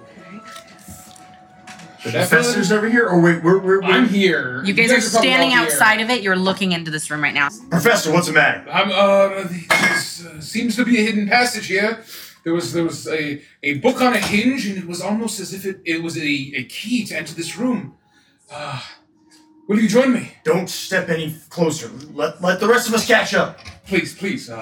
The 2.04 2.12
professor's 2.12 2.72
over 2.72 2.90
here. 2.90 3.08
Or 3.08 3.22
wait, 3.22 3.44
we're, 3.44 3.60
we're, 3.60 3.82
we're 3.82 3.84
I'm 3.84 4.08
here. 4.08 4.64
You 4.64 4.74
guys, 4.74 4.92
are 4.92 4.96
probably 4.96 5.30
standing 5.30 5.50
all 5.52 5.64
here. 5.64 5.66
outside 5.66 6.02
of 6.02 6.10
it. 6.10 6.22
You're 6.24 6.36
looking 6.36 6.72
into 6.72 6.92
this 6.92 7.12
room 7.12 7.22
right 7.22 7.34
now. 7.34 7.50
Professor, 7.70 8.12
what's 8.12 8.28
the 8.28 8.34
matter? 8.34 8.70
I'm, 8.70 8.92
uh, 8.92 9.44
this, 9.48 10.26
uh, 10.26 10.40
seems 10.42 10.76
to 10.78 10.86
be 10.86 11.00
a 11.00 11.04
hidden 11.04 11.28
passage 11.28 11.68
here. 11.68 12.04
There 12.46 12.54
was 12.54 12.72
there 12.72 12.86
was 12.86 13.06
a, 13.08 13.42
a 13.64 13.76
book 13.80 14.02
on 14.02 14.14
a 14.14 14.18
hinge, 14.20 14.66
and 14.66 14.78
it 14.78 14.88
was 14.88 15.02
almost 15.02 15.40
as 15.42 15.54
if 15.54 15.66
it, 15.66 15.82
it 15.84 16.02
was 16.02 16.18
a, 16.18 16.22
a 16.56 16.64
key 16.66 17.04
to 17.06 17.18
enter 17.18 17.34
this 17.34 17.58
room. 17.58 17.96
Uh, 18.50 18.82
will 19.68 19.80
you 19.80 19.90
join 19.90 20.14
me? 20.14 20.32
Don't 20.46 20.70
step 20.70 21.10
any 21.10 21.36
closer. 21.50 21.90
Let 22.14 22.42
let 22.42 22.62
the 22.62 22.68
rest 22.68 22.88
of 22.88 22.94
us 22.94 23.06
catch 23.06 23.34
up. 23.34 23.60
Please, 23.86 24.16
please. 24.16 24.50
Uh, 24.50 24.56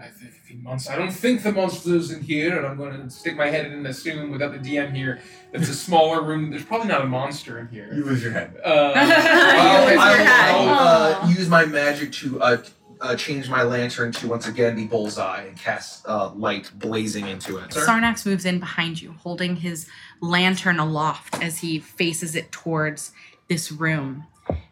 I, 0.00 0.04
I 0.06 0.08
think 0.08 0.32
the 0.32 0.53
monster. 0.64 0.92
I 0.92 0.96
don't 0.96 1.12
think 1.12 1.42
the 1.42 1.52
monster's 1.52 2.10
in 2.10 2.22
here, 2.22 2.56
and 2.56 2.66
I'm 2.66 2.76
going 2.76 3.00
to 3.00 3.10
stick 3.10 3.36
my 3.36 3.46
head 3.46 3.66
in 3.66 3.72
and 3.72 3.86
assume 3.86 4.30
without 4.32 4.52
the 4.52 4.58
DM 4.58 4.94
here 4.94 5.20
that 5.52 5.60
it's 5.60 5.70
a 5.70 5.74
smaller 5.74 6.22
room. 6.22 6.50
There's 6.50 6.64
probably 6.64 6.88
not 6.88 7.02
a 7.02 7.06
monster 7.06 7.58
in 7.60 7.68
here. 7.68 7.92
You 7.92 8.04
lose 8.04 8.22
your 8.22 8.32
head. 8.32 8.56
Uh, 8.64 8.92
I'll, 8.96 9.06
well, 9.06 9.90
your 9.92 10.00
I'll, 10.00 10.16
hat. 10.16 10.54
I'll, 10.54 11.24
uh, 11.24 11.28
use 11.28 11.48
my 11.48 11.66
magic 11.66 12.12
to 12.12 12.40
uh, 12.40 12.64
uh, 13.00 13.14
change 13.14 13.48
my 13.48 13.62
lantern 13.62 14.10
to 14.12 14.26
once 14.26 14.48
again 14.48 14.74
be 14.74 14.86
bullseye 14.86 15.42
and 15.42 15.56
cast 15.58 16.06
uh, 16.08 16.30
light 16.30 16.70
blazing 16.74 17.28
into 17.28 17.58
it. 17.58 17.70
Sarnax 17.70 18.24
moves 18.24 18.46
in 18.46 18.58
behind 18.58 19.00
you, 19.00 19.12
holding 19.12 19.56
his 19.56 19.86
lantern 20.20 20.78
aloft 20.78 21.40
as 21.42 21.58
he 21.58 21.78
faces 21.78 22.34
it 22.34 22.50
towards 22.50 23.12
this 23.48 23.70
room. 23.70 24.24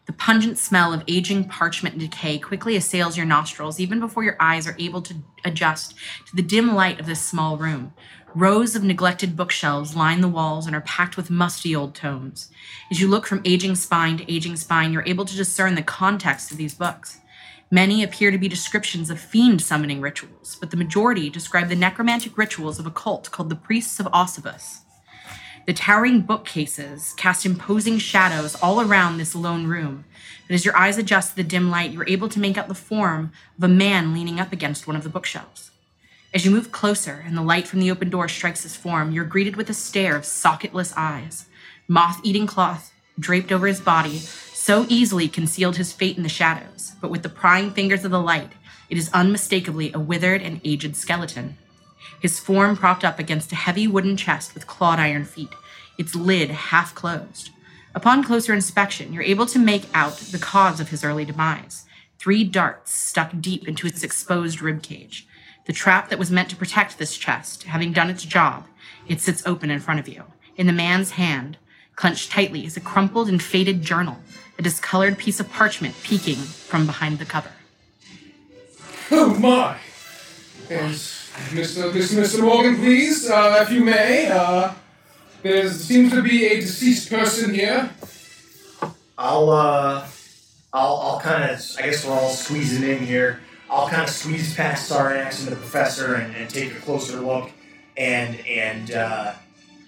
The 0.05 0.13
pungent 0.13 0.57
smell 0.57 0.93
of 0.93 1.03
aging 1.07 1.47
parchment 1.49 1.95
and 1.95 2.01
decay 2.01 2.37
quickly 2.37 2.75
assails 2.75 3.17
your 3.17 3.25
nostrils 3.25 3.79
even 3.79 3.99
before 3.99 4.23
your 4.23 4.37
eyes 4.39 4.67
are 4.67 4.75
able 4.77 5.01
to 5.01 5.15
adjust 5.45 5.95
to 6.27 6.35
the 6.35 6.41
dim 6.41 6.75
light 6.75 6.99
of 6.99 7.05
this 7.05 7.21
small 7.21 7.57
room. 7.57 7.93
Rows 8.35 8.75
of 8.75 8.83
neglected 8.83 9.37
bookshelves 9.37 9.95
line 9.95 10.21
the 10.21 10.27
walls 10.27 10.65
and 10.65 10.75
are 10.75 10.81
packed 10.81 11.17
with 11.17 11.29
musty 11.29 11.75
old 11.75 11.93
tomes. 11.93 12.49
As 12.89 12.99
you 12.99 13.07
look 13.07 13.27
from 13.27 13.41
aging 13.45 13.75
spine 13.75 14.17
to 14.17 14.33
aging 14.33 14.55
spine, 14.55 14.91
you're 14.91 15.03
able 15.05 15.25
to 15.25 15.35
discern 15.35 15.75
the 15.75 15.83
context 15.83 16.51
of 16.51 16.57
these 16.57 16.73
books. 16.73 17.19
Many 17.69 18.03
appear 18.03 18.29
to 18.29 18.37
be 18.37 18.47
descriptions 18.47 19.09
of 19.09 19.19
fiend 19.19 19.61
summoning 19.61 19.99
rituals, 19.99 20.57
but 20.59 20.69
the 20.69 20.77
majority 20.77 21.29
describe 21.29 21.69
the 21.69 21.75
necromantic 21.75 22.37
rituals 22.37 22.77
of 22.77 22.85
a 22.85 22.91
cult 22.91 23.31
called 23.31 23.49
the 23.49 23.55
Priests 23.55 23.99
of 23.99 24.05
Osybus. 24.07 24.82
The 25.65 25.73
towering 25.73 26.21
bookcases 26.21 27.13
cast 27.15 27.45
imposing 27.45 27.97
shadows 27.97 28.53
all 28.55 28.81
around 28.81 29.17
this 29.17 29.33
lone 29.33 29.65
room, 29.65 30.03
but 30.45 30.55
as 30.55 30.65
your 30.65 30.75
eyes 30.75 30.97
adjust 30.97 31.31
to 31.31 31.35
the 31.37 31.43
dim 31.43 31.71
light, 31.71 31.91
you're 31.91 32.07
able 32.07 32.27
to 32.27 32.39
make 32.39 32.57
out 32.57 32.67
the 32.67 32.75
form 32.75 33.31
of 33.57 33.63
a 33.63 33.69
man 33.69 34.13
leaning 34.13 34.41
up 34.41 34.51
against 34.51 34.87
one 34.87 34.97
of 34.97 35.03
the 35.03 35.09
bookshelves. 35.09 35.71
As 36.33 36.43
you 36.43 36.51
move 36.51 36.73
closer 36.73 37.23
and 37.25 37.37
the 37.37 37.41
light 37.41 37.65
from 37.65 37.79
the 37.79 37.91
open 37.91 38.09
door 38.09 38.27
strikes 38.27 38.63
his 38.63 38.75
form, 38.75 39.13
you're 39.13 39.23
greeted 39.23 39.55
with 39.55 39.69
a 39.69 39.73
stare 39.73 40.17
of 40.17 40.23
socketless 40.23 40.93
eyes. 40.97 41.45
Moth 41.87 42.19
eating 42.23 42.45
cloth 42.45 42.91
draped 43.17 43.51
over 43.51 43.67
his 43.67 43.79
body 43.79 44.17
so 44.17 44.85
easily 44.89 45.29
concealed 45.29 45.77
his 45.77 45.93
fate 45.93 46.17
in 46.17 46.23
the 46.23 46.29
shadows, 46.29 46.91
but 46.99 47.09
with 47.09 47.23
the 47.23 47.29
prying 47.29 47.71
fingers 47.71 48.03
of 48.03 48.11
the 48.11 48.19
light, 48.19 48.51
it 48.89 48.97
is 48.97 49.09
unmistakably 49.13 49.93
a 49.93 49.99
withered 49.99 50.41
and 50.41 50.59
aged 50.65 50.97
skeleton. 50.97 51.57
His 52.23 52.39
form 52.39 52.77
propped 52.77 53.03
up 53.03 53.19
against 53.19 53.51
a 53.51 53.55
heavy 53.55 53.85
wooden 53.85 54.15
chest 54.15 54.53
with 54.53 54.65
clawed 54.65 54.97
iron 54.97 55.25
feet, 55.25 55.49
its 55.97 56.15
lid 56.15 56.49
half 56.51 56.95
closed. 56.95 57.49
Upon 57.93 58.23
closer 58.23 58.53
inspection, 58.53 59.11
you're 59.11 59.23
able 59.23 59.45
to 59.47 59.59
make 59.59 59.89
out 59.93 60.15
the 60.17 60.39
cause 60.39 60.79
of 60.79 60.87
his 60.87 61.03
early 61.03 61.25
demise 61.25 61.83
three 62.17 62.45
darts 62.45 62.93
stuck 62.93 63.33
deep 63.41 63.67
into 63.67 63.85
its 63.85 64.01
exposed 64.01 64.59
ribcage. 64.59 65.23
The 65.65 65.73
trap 65.73 66.07
that 66.07 66.17
was 66.17 66.31
meant 66.31 66.49
to 66.51 66.55
protect 66.55 66.97
this 66.97 67.17
chest, 67.17 67.63
having 67.63 67.91
done 67.91 68.09
its 68.09 68.23
job, 68.23 68.67
it 69.09 69.19
sits 69.19 69.45
open 69.45 69.69
in 69.69 69.81
front 69.81 69.99
of 69.99 70.07
you. 70.07 70.23
In 70.55 70.65
the 70.65 70.71
man's 70.71 71.11
hand, 71.11 71.57
clenched 71.97 72.31
tightly, 72.31 72.65
is 72.65 72.77
a 72.77 72.79
crumpled 72.79 73.27
and 73.27 73.43
faded 73.43 73.81
journal, 73.81 74.19
a 74.57 74.61
discolored 74.61 75.17
piece 75.17 75.41
of 75.41 75.51
parchment 75.51 76.01
peeking 76.01 76.37
from 76.37 76.85
behind 76.85 77.19
the 77.19 77.25
cover. 77.25 77.51
Oh 79.11 79.37
my! 79.37 79.77
Yes, 80.69 81.22
Mr. 81.33 81.91
Mr. 81.91 82.19
Mr. 82.19 82.41
Morgan, 82.43 82.75
please, 82.75 83.29
uh, 83.29 83.59
if 83.65 83.71
you 83.71 83.83
may. 83.83 84.27
Uh, 84.27 84.73
there 85.41 85.67
seems 85.69 86.11
to 86.13 86.21
be 86.21 86.45
a 86.45 86.61
deceased 86.61 87.09
person 87.09 87.53
here. 87.53 87.89
I'll 89.17 89.49
uh, 89.49 90.07
I'll 90.71 90.95
I'll 90.95 91.19
kind 91.19 91.49
of 91.49 91.59
I 91.77 91.83
guess 91.83 92.05
we're 92.05 92.13
all 92.13 92.29
squeezing 92.29 92.87
in 92.87 92.99
here. 92.99 93.41
I'll 93.69 93.87
kind 93.87 94.03
of 94.03 94.09
squeeze 94.09 94.55
past 94.55 94.91
Sarnax 94.91 95.43
and 95.43 95.51
the 95.51 95.55
professor 95.55 96.15
and, 96.15 96.35
and 96.35 96.49
take 96.49 96.71
a 96.71 96.79
closer 96.81 97.19
look, 97.19 97.49
and 97.97 98.39
and 98.47 98.91
uh, 98.91 99.33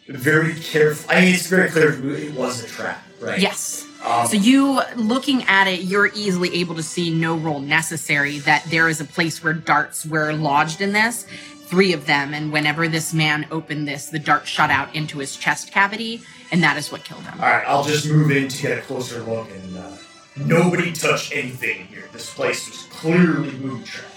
very 0.08 0.56
careful. 0.56 1.10
I 1.10 1.22
mean, 1.22 1.36
it's 1.36 1.48
very 1.48 1.70
clear 1.70 1.91
it 2.16 2.34
was 2.34 2.64
a 2.64 2.68
trap, 2.68 3.04
right? 3.22 3.39
Yes. 3.39 3.85
Um, 4.06 4.28
So 4.28 4.38
you 4.38 4.82
looking 4.95 5.43
at 5.43 5.68
it, 5.68 5.82
you're 5.82 6.08
easily 6.08 6.53
able 6.56 6.76
to 6.76 6.84
see 6.84 7.10
no 7.14 7.36
roll 7.36 7.60
necessary 7.60 8.39
that 8.39 8.64
there 8.70 8.88
is 8.88 9.01
a 9.01 9.06
place 9.06 9.43
where 9.43 9.53
darts 9.53 10.06
were 10.06 10.34
lodged 10.34 10.82
in 10.82 10.93
this. 10.93 11.26
Three 11.66 11.93
of 11.93 12.06
them, 12.06 12.34
and 12.36 12.53
whenever 12.53 12.88
this 12.88 13.12
man 13.14 13.47
opened 13.49 13.88
this, 13.88 14.10
the 14.10 14.20
dart 14.20 14.47
shot 14.47 14.70
out 14.70 14.93
into 14.93 15.18
his 15.18 15.36
chest 15.36 15.72
cavity, 15.72 16.22
and 16.51 16.62
that 16.62 16.78
is 16.78 16.91
what 16.91 17.03
killed 17.03 17.24
him. 17.24 17.39
All 17.41 17.49
right, 17.49 17.66
I'll 17.68 17.84
just 17.84 18.08
move 18.08 18.30
in 18.30 18.47
to 18.47 18.62
get 18.62 18.78
a 18.78 18.82
closer 18.82 19.24
look, 19.24 19.49
and 19.49 19.78
uh, 19.78 19.97
nobody 20.38 20.91
touched 20.91 21.36
anything 21.36 21.88
here. 21.88 22.03
This 22.14 22.32
place 22.32 22.70
was 22.70 22.84
clearly 22.84 23.49
booby 23.49 23.84
trapped. 23.84 24.14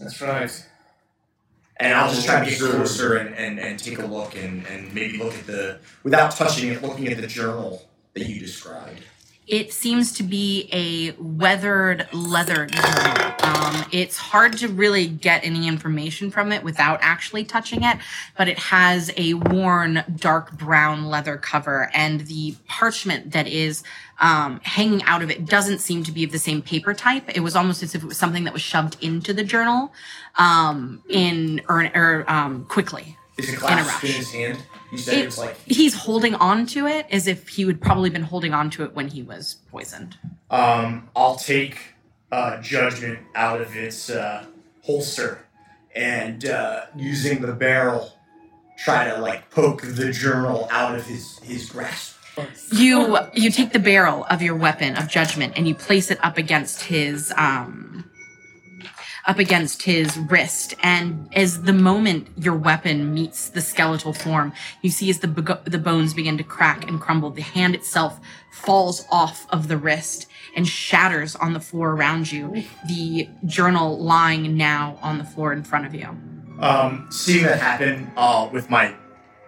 That's 0.00 0.20
right. 0.20 0.66
And 1.78 1.94
I'll 1.94 2.12
just 2.12 2.26
try 2.26 2.44
to 2.44 2.50
get 2.50 2.58
closer 2.58 3.16
and, 3.16 3.34
and, 3.34 3.58
and 3.58 3.78
take 3.78 3.98
a 3.98 4.06
look 4.06 4.36
and, 4.36 4.66
and 4.66 4.92
maybe 4.92 5.16
look 5.16 5.32
at 5.32 5.46
the, 5.46 5.78
without 6.02 6.32
touching 6.32 6.70
it, 6.70 6.82
looking 6.82 7.08
at 7.08 7.18
the 7.18 7.26
journal 7.26 7.82
that 8.14 8.26
you 8.26 8.40
described. 8.40 9.02
It 9.46 9.72
seems 9.72 10.12
to 10.12 10.22
be 10.22 10.68
a 10.72 11.10
weathered 11.20 12.06
leather 12.12 12.66
journal. 12.66 13.34
Um, 13.42 13.84
it's 13.90 14.16
hard 14.16 14.56
to 14.58 14.68
really 14.68 15.08
get 15.08 15.44
any 15.44 15.66
information 15.66 16.30
from 16.30 16.52
it 16.52 16.62
without 16.62 17.00
actually 17.02 17.42
touching 17.44 17.82
it, 17.82 17.98
but 18.38 18.46
it 18.46 18.58
has 18.60 19.10
a 19.16 19.34
worn 19.34 20.04
dark 20.16 20.52
brown 20.52 21.06
leather 21.06 21.36
cover, 21.36 21.90
and 21.94 22.20
the 22.28 22.54
parchment 22.68 23.32
that 23.32 23.48
is 23.48 23.82
um, 24.20 24.60
hanging 24.62 25.02
out 25.02 25.20
of 25.20 25.30
it 25.32 25.46
doesn't 25.46 25.80
seem 25.80 26.04
to 26.04 26.12
be 26.12 26.22
of 26.22 26.30
the 26.30 26.38
same 26.38 26.62
paper 26.62 26.94
type. 26.94 27.24
It 27.34 27.40
was 27.40 27.56
almost 27.56 27.82
as 27.82 27.96
if 27.96 28.04
it 28.04 28.06
was 28.06 28.18
something 28.18 28.44
that 28.44 28.52
was 28.52 28.62
shoved 28.62 28.98
into 29.02 29.32
the 29.32 29.42
journal 29.42 29.92
um, 30.36 31.02
in 31.08 31.60
or, 31.68 31.90
or 31.92 32.24
um, 32.30 32.66
quickly. 32.66 33.16
Is 33.36 33.48
it 33.48 33.52
In 33.52 33.56
a 33.56 33.58
clasped 33.58 34.04
in 34.04 34.10
rush. 34.10 34.16
his 34.18 34.30
hand? 34.32 34.58
You 34.92 34.98
said 34.98 35.18
it, 35.18 35.38
like, 35.38 35.56
he's 35.66 35.94
holding 35.94 36.34
on 36.34 36.66
to 36.66 36.86
it 36.86 37.06
as 37.10 37.26
if 37.26 37.48
he 37.48 37.64
would 37.64 37.80
probably 37.80 38.10
been 38.10 38.22
holding 38.22 38.52
on 38.52 38.70
to 38.70 38.84
it 38.84 38.94
when 38.94 39.08
he 39.08 39.22
was 39.22 39.58
poisoned. 39.70 40.16
um, 40.50 41.08
I'll 41.14 41.36
take 41.36 41.78
uh, 42.32 42.60
judgment 42.60 43.18
out 43.34 43.60
of 43.60 43.76
its 43.76 44.10
uh, 44.10 44.46
holster 44.82 45.46
and 45.94 46.44
uh, 46.46 46.86
using 46.96 47.40
the 47.40 47.52
barrel, 47.52 48.12
try 48.78 49.08
to 49.08 49.18
like 49.20 49.50
poke 49.50 49.82
the 49.82 50.10
journal 50.12 50.68
out 50.70 50.94
of 50.94 51.06
his, 51.06 51.38
his 51.40 51.68
grasp. 51.68 52.16
You 52.72 53.18
you 53.34 53.50
take 53.50 53.72
the 53.72 53.80
barrel 53.80 54.24
of 54.30 54.40
your 54.40 54.54
weapon 54.56 54.96
of 54.96 55.08
judgment 55.08 55.54
and 55.56 55.68
you 55.68 55.74
place 55.74 56.10
it 56.10 56.24
up 56.24 56.38
against 56.38 56.82
his 56.82 57.34
um 57.36 57.89
up 59.26 59.38
against 59.38 59.82
his 59.82 60.16
wrist 60.18 60.74
and 60.82 61.28
as 61.34 61.62
the 61.62 61.72
moment 61.72 62.28
your 62.36 62.54
weapon 62.54 63.12
meets 63.12 63.50
the 63.50 63.60
skeletal 63.60 64.12
form 64.12 64.52
you 64.82 64.90
see 64.90 65.10
as 65.10 65.18
the 65.20 65.28
bego- 65.28 65.62
the 65.64 65.78
bones 65.78 66.14
begin 66.14 66.36
to 66.38 66.44
crack 66.44 66.88
and 66.88 67.00
crumble 67.00 67.30
the 67.30 67.42
hand 67.42 67.74
itself 67.74 68.18
falls 68.52 69.06
off 69.10 69.46
of 69.50 69.68
the 69.68 69.76
wrist 69.76 70.26
and 70.56 70.66
shatters 70.66 71.36
on 71.36 71.52
the 71.52 71.60
floor 71.60 71.90
around 71.90 72.30
you 72.32 72.64
the 72.88 73.28
journal 73.46 73.98
lying 73.98 74.56
now 74.56 74.98
on 75.02 75.18
the 75.18 75.24
floor 75.24 75.52
in 75.52 75.62
front 75.62 75.84
of 75.86 75.94
you 75.94 76.08
Um, 76.60 77.06
seeing 77.10 77.44
that 77.44 77.58
happen, 77.60 78.10
uh, 78.16 78.48
with 78.52 78.68
my 78.68 78.94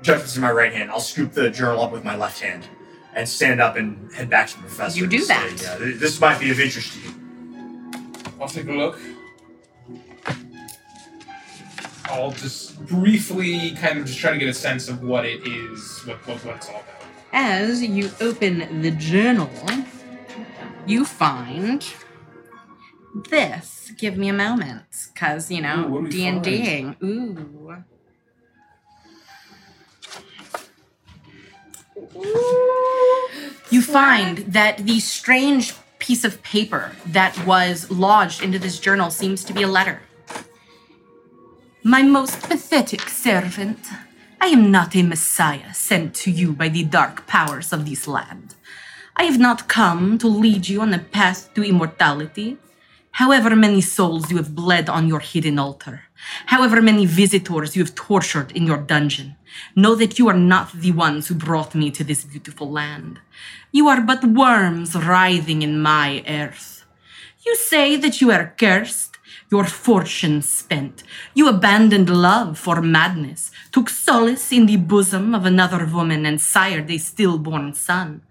judgments 0.00 0.34
in 0.36 0.40
my 0.42 0.50
right 0.50 0.72
hand, 0.72 0.90
I'll 0.90 0.98
scoop 1.00 1.32
the 1.32 1.50
journal 1.50 1.82
up 1.82 1.92
with 1.92 2.04
my 2.04 2.16
left 2.16 2.40
hand 2.40 2.66
and 3.14 3.28
stand 3.28 3.60
up 3.60 3.76
and 3.76 4.10
head 4.14 4.30
back 4.30 4.48
to 4.48 4.56
the 4.56 4.62
professor. 4.62 4.96
You 4.96 5.04
and 5.04 5.10
do 5.10 5.18
say, 5.18 5.34
that. 5.34 5.78
"Yeah, 5.80 5.92
this 5.98 6.18
might 6.20 6.40
be 6.40 6.50
of 6.50 6.58
interest 6.58 6.94
to 6.94 7.00
you. 7.00 7.14
I'll 8.40 8.48
take 8.48 8.66
a 8.68 8.72
look. 8.72 8.98
I'll 12.12 12.30
just 12.30 12.78
briefly 12.86 13.70
kind 13.70 13.98
of 13.98 14.04
just 14.04 14.18
try 14.18 14.32
to 14.32 14.38
get 14.38 14.46
a 14.46 14.52
sense 14.54 14.90
of 14.90 15.02
what 15.02 15.24
it 15.24 15.46
is, 15.46 16.02
what, 16.04 16.18
what, 16.28 16.44
what 16.44 16.56
it's 16.56 16.68
all 16.68 16.74
about. 16.74 17.06
As 17.32 17.82
you 17.82 18.10
open 18.20 18.82
the 18.82 18.90
journal, 18.90 19.48
you 20.86 21.06
find 21.06 21.82
this. 23.30 23.92
Give 23.96 24.18
me 24.18 24.28
a 24.28 24.34
moment, 24.34 24.84
cause 25.14 25.50
you 25.50 25.60
Ooh, 25.60 25.62
know 25.62 25.86
what 25.88 25.98
do 26.00 26.04
we 26.04 26.10
D 26.10 26.26
and 26.26 26.42
Ding. 26.42 26.96
Ooh. 27.02 27.76
You 33.70 33.80
find 33.80 34.38
that 34.38 34.78
the 34.78 35.00
strange 35.00 35.72
piece 35.98 36.24
of 36.24 36.42
paper 36.42 36.92
that 37.06 37.46
was 37.46 37.90
lodged 37.90 38.42
into 38.42 38.58
this 38.58 38.78
journal 38.78 39.08
seems 39.08 39.42
to 39.44 39.54
be 39.54 39.62
a 39.62 39.68
letter. 39.68 40.02
My 41.85 42.03
most 42.03 42.43
pathetic 42.43 43.09
servant, 43.09 43.80
I 44.41 44.47
am 44.47 44.70
not 44.70 44.95
a 44.95 45.03
messiah 45.03 45.74
sent 45.74 46.14
to 46.22 46.30
you 46.30 46.53
by 46.53 46.68
the 46.68 46.85
dark 46.85 47.26
powers 47.26 47.72
of 47.72 47.91
this 47.91 48.07
land. 48.07 48.55
I 49.16 49.24
have 49.24 49.41
not 49.41 49.66
come 49.66 50.16
to 50.18 50.28
lead 50.28 50.68
you 50.68 50.80
on 50.80 50.93
the 50.93 51.01
path 51.01 51.53
to 51.55 51.64
immortality. 51.64 52.59
However 53.11 53.57
many 53.57 53.80
souls 53.80 54.30
you 54.30 54.37
have 54.37 54.55
bled 54.55 54.89
on 54.89 55.09
your 55.09 55.18
hidden 55.18 55.59
altar, 55.59 56.03
however 56.47 56.80
many 56.80 57.05
visitors 57.05 57.74
you 57.74 57.83
have 57.83 57.97
tortured 57.97 58.53
in 58.53 58.64
your 58.64 58.78
dungeon, 58.78 59.35
know 59.74 59.97
that 59.97 60.20
you 60.20 60.28
are 60.28 60.39
not 60.39 60.72
the 60.72 60.93
ones 60.93 61.26
who 61.26 61.35
brought 61.35 61.74
me 61.74 61.91
to 61.91 62.05
this 62.05 62.22
beautiful 62.22 62.70
land. 62.70 63.18
You 63.72 63.89
are 63.89 64.03
but 64.03 64.22
worms 64.22 64.95
writhing 64.95 65.62
in 65.62 65.83
my 65.83 66.22
earth. 66.28 66.85
You 67.45 67.57
say 67.57 67.97
that 67.97 68.20
you 68.20 68.30
are 68.30 68.55
cursed, 68.57 69.11
your 69.53 69.66
fortune 69.66 70.40
spent. 70.40 71.05
You 71.34 71.44
abandoned 71.48 72.09
love 72.09 72.59
for 72.59 72.80
madness, 72.80 73.50
took 73.70 73.88
solace 73.90 74.50
in 74.50 74.64
the 74.66 74.78
bosom 74.78 75.34
of 75.34 75.44
another 75.44 75.84
woman, 75.84 76.24
and 76.24 76.40
sired 76.40 76.90
a 76.90 76.98
stillborn 76.98 77.74
son. 77.74 78.22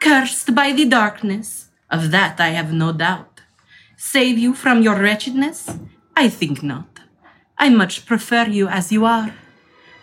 Cursed 0.00 0.54
by 0.54 0.72
the 0.72 0.86
darkness, 0.86 1.68
of 1.90 2.10
that 2.10 2.40
I 2.40 2.50
have 2.58 2.72
no 2.72 2.92
doubt. 2.92 3.42
Save 3.96 4.38
you 4.38 4.54
from 4.54 4.82
your 4.82 4.98
wretchedness? 4.98 5.60
I 6.16 6.28
think 6.28 6.62
not. 6.62 6.88
I 7.58 7.68
much 7.68 8.06
prefer 8.06 8.46
you 8.48 8.66
as 8.68 8.90
you 8.90 9.04
are. 9.04 9.34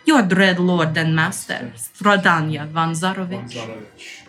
Your 0.05 0.21
dread 0.21 0.59
lord 0.59 0.95
and 0.97 1.15
master, 1.15 1.73
Strahdanya 1.75 2.67
von 2.67 2.93
Zarovich. 2.93 3.51
Zarovich. 3.51 4.27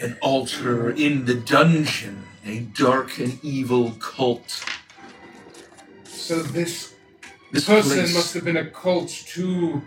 An 0.00 0.16
altar 0.22 0.90
in 0.90 1.26
the 1.26 1.34
dungeon, 1.34 2.24
a 2.44 2.60
dark 2.60 3.18
and 3.18 3.38
evil 3.44 3.92
cult. 4.00 4.64
So 6.04 6.42
this 6.42 6.94
This 7.52 7.64
person 7.66 7.98
place, 7.98 8.14
must 8.14 8.34
have 8.34 8.44
been 8.44 8.56
a 8.56 8.66
cult 8.70 9.08
to 9.34 9.82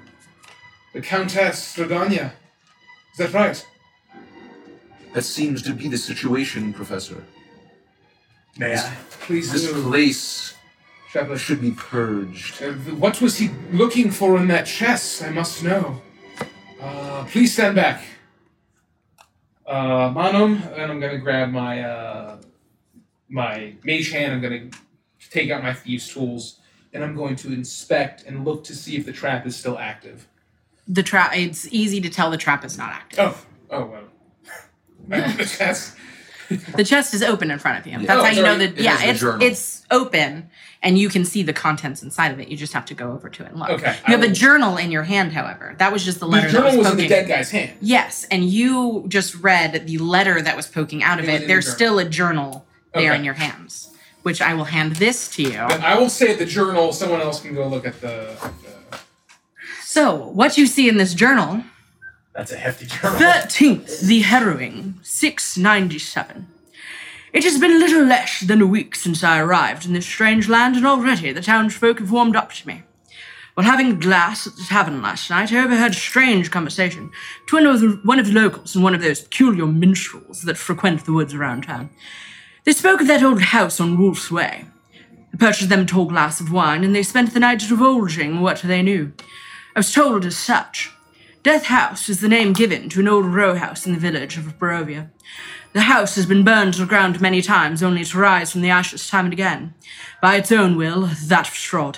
the 0.94 1.02
Countess 1.02 1.76
Strahdanya. 1.76 2.32
Is 3.14 3.18
that 3.18 3.34
right? 3.34 3.66
that 5.14 5.24
seems 5.24 5.62
to 5.62 5.74
be 5.74 5.88
the 5.88 5.98
situation, 5.98 6.74
Professor. 6.74 7.24
May 8.58 8.76
I? 8.76 8.94
Please 9.22 9.50
This 9.52 9.64
do. 9.72 9.82
place 9.84 10.56
Traveler. 11.10 11.38
should 11.38 11.62
be 11.62 11.72
purged. 11.72 12.62
Uh, 12.62 12.74
what 13.00 13.22
was 13.22 13.38
he 13.38 13.50
looking 13.72 14.12
for 14.12 14.38
in 14.38 14.50
that 14.50 14.66
chest? 14.66 15.24
I 15.24 15.30
must 15.30 15.64
know. 15.64 16.02
Uh, 16.82 17.24
please 17.32 17.54
stand 17.54 17.76
back. 17.78 18.04
Uh, 19.66 20.12
Manum, 20.14 20.62
and 20.76 20.92
I'm 20.92 21.00
gonna 21.00 21.18
grab 21.18 21.50
my 21.52 21.82
uh, 21.82 22.35
my 23.30 23.74
mage 23.84 24.12
hand. 24.12 24.34
I'm 24.34 24.42
gonna 24.42 24.70
take 25.32 25.50
out 25.52 25.64
my 25.64 25.74
thieves' 25.74 26.08
tools, 26.08 26.60
and 26.94 27.04
I'm 27.04 27.16
going 27.16 27.36
to 27.38 27.52
inspect 27.54 28.24
and 28.24 28.46
look 28.46 28.64
to 28.66 28.76
see 28.76 28.96
if 28.98 29.06
the 29.06 29.14
trap 29.14 29.46
is 29.46 29.56
still 29.56 29.78
active. 29.78 30.28
The 30.88 31.04
trap, 31.04 31.32
it's 31.36 31.68
easy 31.74 32.00
to 32.02 32.10
tell 32.10 32.30
the 32.30 32.38
trap 32.38 32.64
is 32.64 32.78
not 32.78 32.92
active. 32.92 33.20
Oh, 33.20 33.46
oh 33.72 33.86
well. 33.86 34.04
the 35.38 35.46
chest. 35.58 35.96
The 36.76 36.84
chest 36.84 37.16
is 37.16 37.24
open 37.24 37.50
in 37.50 37.58
front 37.58 37.80
of 37.80 37.88
you. 37.92 37.98
That's 38.06 38.12
Oh, 38.22 38.24
how 38.24 38.30
you 38.30 38.44
know 38.44 38.54
sorry. 38.54 38.68
that. 38.68 38.78
It 38.80 38.84
Yeah, 38.84 38.98
is 39.04 39.10
it's 39.10 39.20
journal. 39.20 39.42
it's 39.42 39.86
open, 39.90 40.48
and 40.84 40.96
you 41.00 41.10
can 41.10 41.26
see 41.26 41.42
the 41.42 41.54
contents 41.54 42.04
inside 42.04 42.32
of 42.32 42.40
it. 42.40 42.50
You 42.50 42.56
just 42.56 42.74
have 42.74 42.86
to 42.86 42.94
go 42.94 43.12
over 43.14 43.30
to 43.30 43.44
it 43.44 43.50
and 43.50 43.60
look. 43.60 43.70
Okay, 43.72 43.96
You 44.08 44.14
have 44.14 44.22
I 44.22 44.26
a 44.26 44.28
will- 44.28 44.36
journal 44.36 44.78
in 44.78 44.92
your 44.92 45.02
hand, 45.02 45.34
however. 45.34 45.74
That 45.80 45.92
was 45.92 46.06
just 46.06 46.20
the 46.20 46.28
The 46.28 46.32
letter 46.34 46.48
that 46.50 46.54
journal 46.54 46.68
was 46.68 46.78
was 46.78 46.86
in 46.86 46.92
poking. 46.92 47.04
the 47.10 47.16
dead 47.16 47.28
guy's 47.28 47.50
hand. 47.50 47.72
Yes, 47.82 48.28
and 48.30 48.46
you 48.48 49.06
just 49.08 49.34
read 49.42 49.88
the 49.88 49.98
letter 49.98 50.40
that 50.40 50.56
was 50.56 50.68
poking 50.68 51.02
out 51.02 51.18
of 51.18 51.28
It 51.28 51.42
it. 51.44 51.48
There's 51.48 51.66
the 51.66 51.72
still 51.72 51.98
a 51.98 52.06
journal 52.06 52.68
there 52.96 53.12
Okay. 53.12 53.20
in 53.20 53.26
your 53.26 53.34
hands, 53.36 53.90
which 54.24 54.42
I 54.42 54.54
will 54.54 54.64
hand 54.66 54.96
this 54.96 55.28
to 55.36 55.44
you. 55.44 55.50
Then 55.52 55.84
I 55.84 55.98
will 55.98 56.10
say 56.10 56.32
at 56.32 56.40
the 56.40 56.46
journal. 56.46 56.92
Someone 56.94 57.22
else 57.22 57.40
can 57.42 57.54
go 57.54 57.68
look 57.68 57.86
at 57.86 58.02
the. 58.02 58.36
the- 58.92 58.98
So, 59.84 60.16
what 60.16 60.58
you 60.58 60.66
see 60.68 60.90
in 60.90 60.98
this 60.98 61.14
journal 61.14 61.64
That's 62.34 62.52
a 62.52 62.58
hefty 62.58 62.86
journal. 62.86 63.18
13th, 63.20 64.02
the 64.02 64.22
harrowing, 64.22 64.96
697. 65.04 66.48
It 67.32 67.44
has 67.44 67.60
been 67.60 67.80
little 67.80 68.04
less 68.06 68.40
than 68.42 68.62
a 68.62 68.68
week 68.68 68.96
since 68.96 69.24
I 69.24 69.40
arrived 69.40 69.86
in 69.86 69.94
this 69.94 70.06
strange 70.06 70.48
land, 70.50 70.76
and 70.76 70.86
already 70.88 71.32
the 71.34 71.42
townsfolk 71.42 72.00
have 72.00 72.12
warmed 72.12 72.36
up 72.36 72.52
to 72.54 72.68
me. 72.68 72.84
While 73.56 73.66
having 73.68 73.92
a 73.92 73.96
glass 73.96 74.46
at 74.48 74.56
the 74.58 74.64
tavern 74.64 75.02
last 75.02 75.30
night, 75.30 75.54
I 75.54 75.64
overheard 75.64 75.92
a 75.94 75.96
strange 75.96 76.52
conversation 76.52 77.10
between 77.46 77.66
one 77.66 77.76
of 77.76 77.82
the, 77.82 77.88
one 78.04 78.20
of 78.20 78.26
the 78.28 78.34
locals 78.34 78.76
and 78.76 78.84
one 78.84 78.94
of 78.96 79.02
those 79.02 79.22
peculiar 79.22 79.66
minstrels 79.66 80.42
that 80.42 80.58
frequent 80.58 81.06
the 81.06 81.14
woods 81.14 81.34
around 81.34 81.64
town. 81.64 81.90
They 82.66 82.72
spoke 82.72 83.00
of 83.00 83.06
that 83.08 83.22
old 83.22 83.42
house 83.42 83.80
on 83.80 83.96
Wolf's 83.96 84.32
Way. 84.32 84.66
I 85.32 85.38
purchased 85.38 85.70
them 85.70 85.82
a 85.82 85.86
tall 85.86 86.06
glass 86.06 86.42
of 86.42 86.52
wine, 86.52 86.84
and 86.84 86.96
they 86.96 87.04
spent 87.04 87.32
the 87.32 87.40
night 87.40 87.60
divulging 87.60 88.42
what 88.42 88.64
they 88.64 88.82
knew. 88.82 89.14
I 89.76 89.80
was 89.80 89.94
told 89.94 90.26
as 90.26 90.36
such. 90.36 90.92
Death 91.44 91.66
House 91.66 92.10
is 92.10 92.22
the 92.22 92.28
name 92.28 92.54
given 92.54 92.90
to 92.90 93.02
an 93.02 93.08
old 93.08 93.28
row 93.28 93.54
house 93.54 93.86
in 93.86 93.94
the 93.94 94.00
village 94.00 94.36
of 94.36 94.58
Barovia. 94.58 95.12
The 95.74 95.82
house 95.82 96.16
has 96.16 96.26
been 96.26 96.44
burned 96.44 96.74
to 96.74 96.80
the 96.80 96.88
ground 96.88 97.22
many 97.22 97.44
times, 97.44 97.84
only 97.84 98.04
to 98.04 98.18
rise 98.18 98.52
from 98.52 98.62
the 98.62 98.72
ashes 98.72 99.08
time 99.08 99.26
and 99.26 99.34
again, 99.34 99.76
by 100.20 100.38
its 100.38 100.52
own 100.52 100.76
will, 100.76 101.02
that 101.28 101.48
of 101.48 101.54
Strahd. 101.54 101.98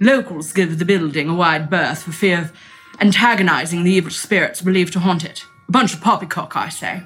Locals 0.00 0.54
give 0.54 0.78
the 0.78 0.86
building 0.86 1.28
a 1.28 1.34
wide 1.34 1.68
berth 1.68 2.04
for 2.04 2.12
fear 2.12 2.38
of 2.38 2.52
antagonizing 3.00 3.84
the 3.84 3.92
evil 3.92 4.10
spirits 4.10 4.62
believed 4.62 4.94
to 4.94 5.00
haunt 5.00 5.26
it. 5.26 5.44
A 5.68 5.72
bunch 5.72 5.92
of 5.92 6.00
poppycock, 6.00 6.56
I 6.56 6.70
say. 6.70 7.02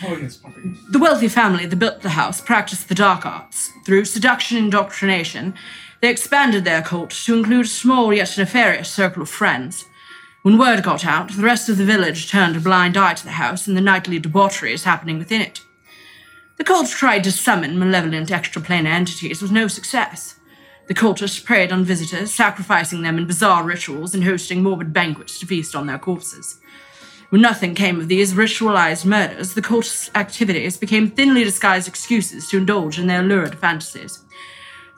The 0.00 0.98
wealthy 1.00 1.28
family 1.28 1.66
that 1.66 1.76
built 1.76 2.02
the 2.02 2.10
house 2.10 2.40
practiced 2.40 2.88
the 2.88 2.94
dark 2.94 3.26
arts. 3.26 3.70
Through 3.84 4.04
seduction 4.04 4.56
and 4.56 4.66
indoctrination, 4.66 5.54
they 6.00 6.08
expanded 6.08 6.64
their 6.64 6.82
cult 6.82 7.10
to 7.10 7.36
include 7.36 7.66
a 7.66 7.68
small 7.68 8.14
yet 8.14 8.38
nefarious 8.38 8.90
circle 8.90 9.22
of 9.22 9.28
friends. 9.28 9.84
When 10.42 10.56
word 10.56 10.84
got 10.84 11.04
out, 11.04 11.32
the 11.32 11.42
rest 11.42 11.68
of 11.68 11.78
the 11.78 11.84
village 11.84 12.30
turned 12.30 12.56
a 12.56 12.60
blind 12.60 12.96
eye 12.96 13.14
to 13.14 13.24
the 13.24 13.32
house 13.32 13.66
and 13.66 13.76
the 13.76 13.80
nightly 13.80 14.20
debaucheries 14.20 14.84
happening 14.84 15.18
within 15.18 15.40
it. 15.40 15.60
The 16.58 16.64
cult 16.64 16.88
tried 16.88 17.24
to 17.24 17.32
summon 17.32 17.78
malevolent 17.78 18.28
extraplanar 18.28 18.86
entities 18.86 19.42
with 19.42 19.50
no 19.50 19.66
success. 19.66 20.36
The 20.86 20.94
cultists 20.94 21.44
preyed 21.44 21.72
on 21.72 21.84
visitors, 21.84 22.32
sacrificing 22.32 23.02
them 23.02 23.18
in 23.18 23.26
bizarre 23.26 23.64
rituals 23.64 24.14
and 24.14 24.24
hosting 24.24 24.62
morbid 24.62 24.92
banquets 24.92 25.38
to 25.40 25.46
feast 25.46 25.74
on 25.74 25.86
their 25.86 25.98
corpses. 25.98 26.60
When 27.30 27.42
nothing 27.42 27.74
came 27.74 28.00
of 28.00 28.08
these 28.08 28.32
ritualized 28.32 29.04
murders, 29.04 29.52
the 29.52 29.60
cult's 29.60 30.10
activities 30.14 30.78
became 30.78 31.10
thinly 31.10 31.44
disguised 31.44 31.86
excuses 31.86 32.48
to 32.48 32.56
indulge 32.56 32.98
in 32.98 33.06
their 33.06 33.22
lurid 33.22 33.58
fantasies. 33.58 34.20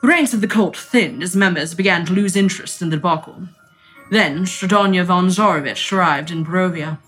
The 0.01 0.07
ranks 0.07 0.33
of 0.33 0.39
the 0.39 0.47
cult 0.47 0.77
thinned 0.77 1.23
as 1.23 1.35
members 1.35 1.75
began 1.75 2.05
to 2.05 2.13
lose 2.13 2.37
interest 2.37 2.81
in 2.81 2.89
the 2.89 2.95
debacle. 2.95 3.49
Then 4.11 4.45
Strahdanya 4.45 5.03
von 5.03 5.27
Zarovich 5.27 5.91
arrived 5.91 6.31
in 6.31 6.45
Barovia. 6.45 6.99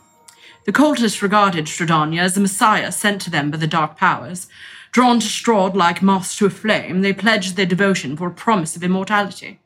The 0.65 0.73
cultists 0.73 1.21
regarded 1.21 1.65
Strahdanya 1.65 2.19
as 2.19 2.35
the 2.35 2.41
messiah 2.41 2.91
sent 2.91 3.21
to 3.21 3.29
them 3.29 3.49
by 3.49 3.57
the 3.57 3.67
dark 3.67 3.97
powers. 3.97 4.47
Drawn 4.91 5.21
to 5.21 5.25
Strahd 5.25 5.73
like 5.73 6.01
moths 6.01 6.37
to 6.37 6.45
a 6.45 6.49
flame, 6.49 7.01
they 7.01 7.13
pledged 7.13 7.55
their 7.55 7.65
devotion 7.65 8.15
for 8.15 8.27
a 8.27 8.31
promise 8.31 8.75
of 8.75 8.83
immortality. 8.83 9.59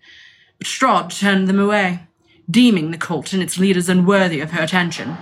But 0.58 0.68
Strahd 0.68 1.20
turned 1.20 1.48
them 1.48 1.60
away, 1.60 2.07
deeming 2.50 2.92
the 2.92 2.98
cult 2.98 3.34
and 3.34 3.44
its 3.44 3.58
leaders 3.58 3.90
unworthy 3.90 4.40
of 4.40 4.52
her 4.52 4.64
attention. 4.64 5.18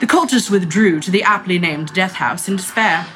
The 0.00 0.06
cultists 0.06 0.50
withdrew 0.50 1.00
to 1.00 1.10
the 1.10 1.22
aptly 1.22 1.58
named 1.58 1.92
Death 1.92 2.14
House 2.14 2.48
in 2.48 2.56
despair. 2.56 3.06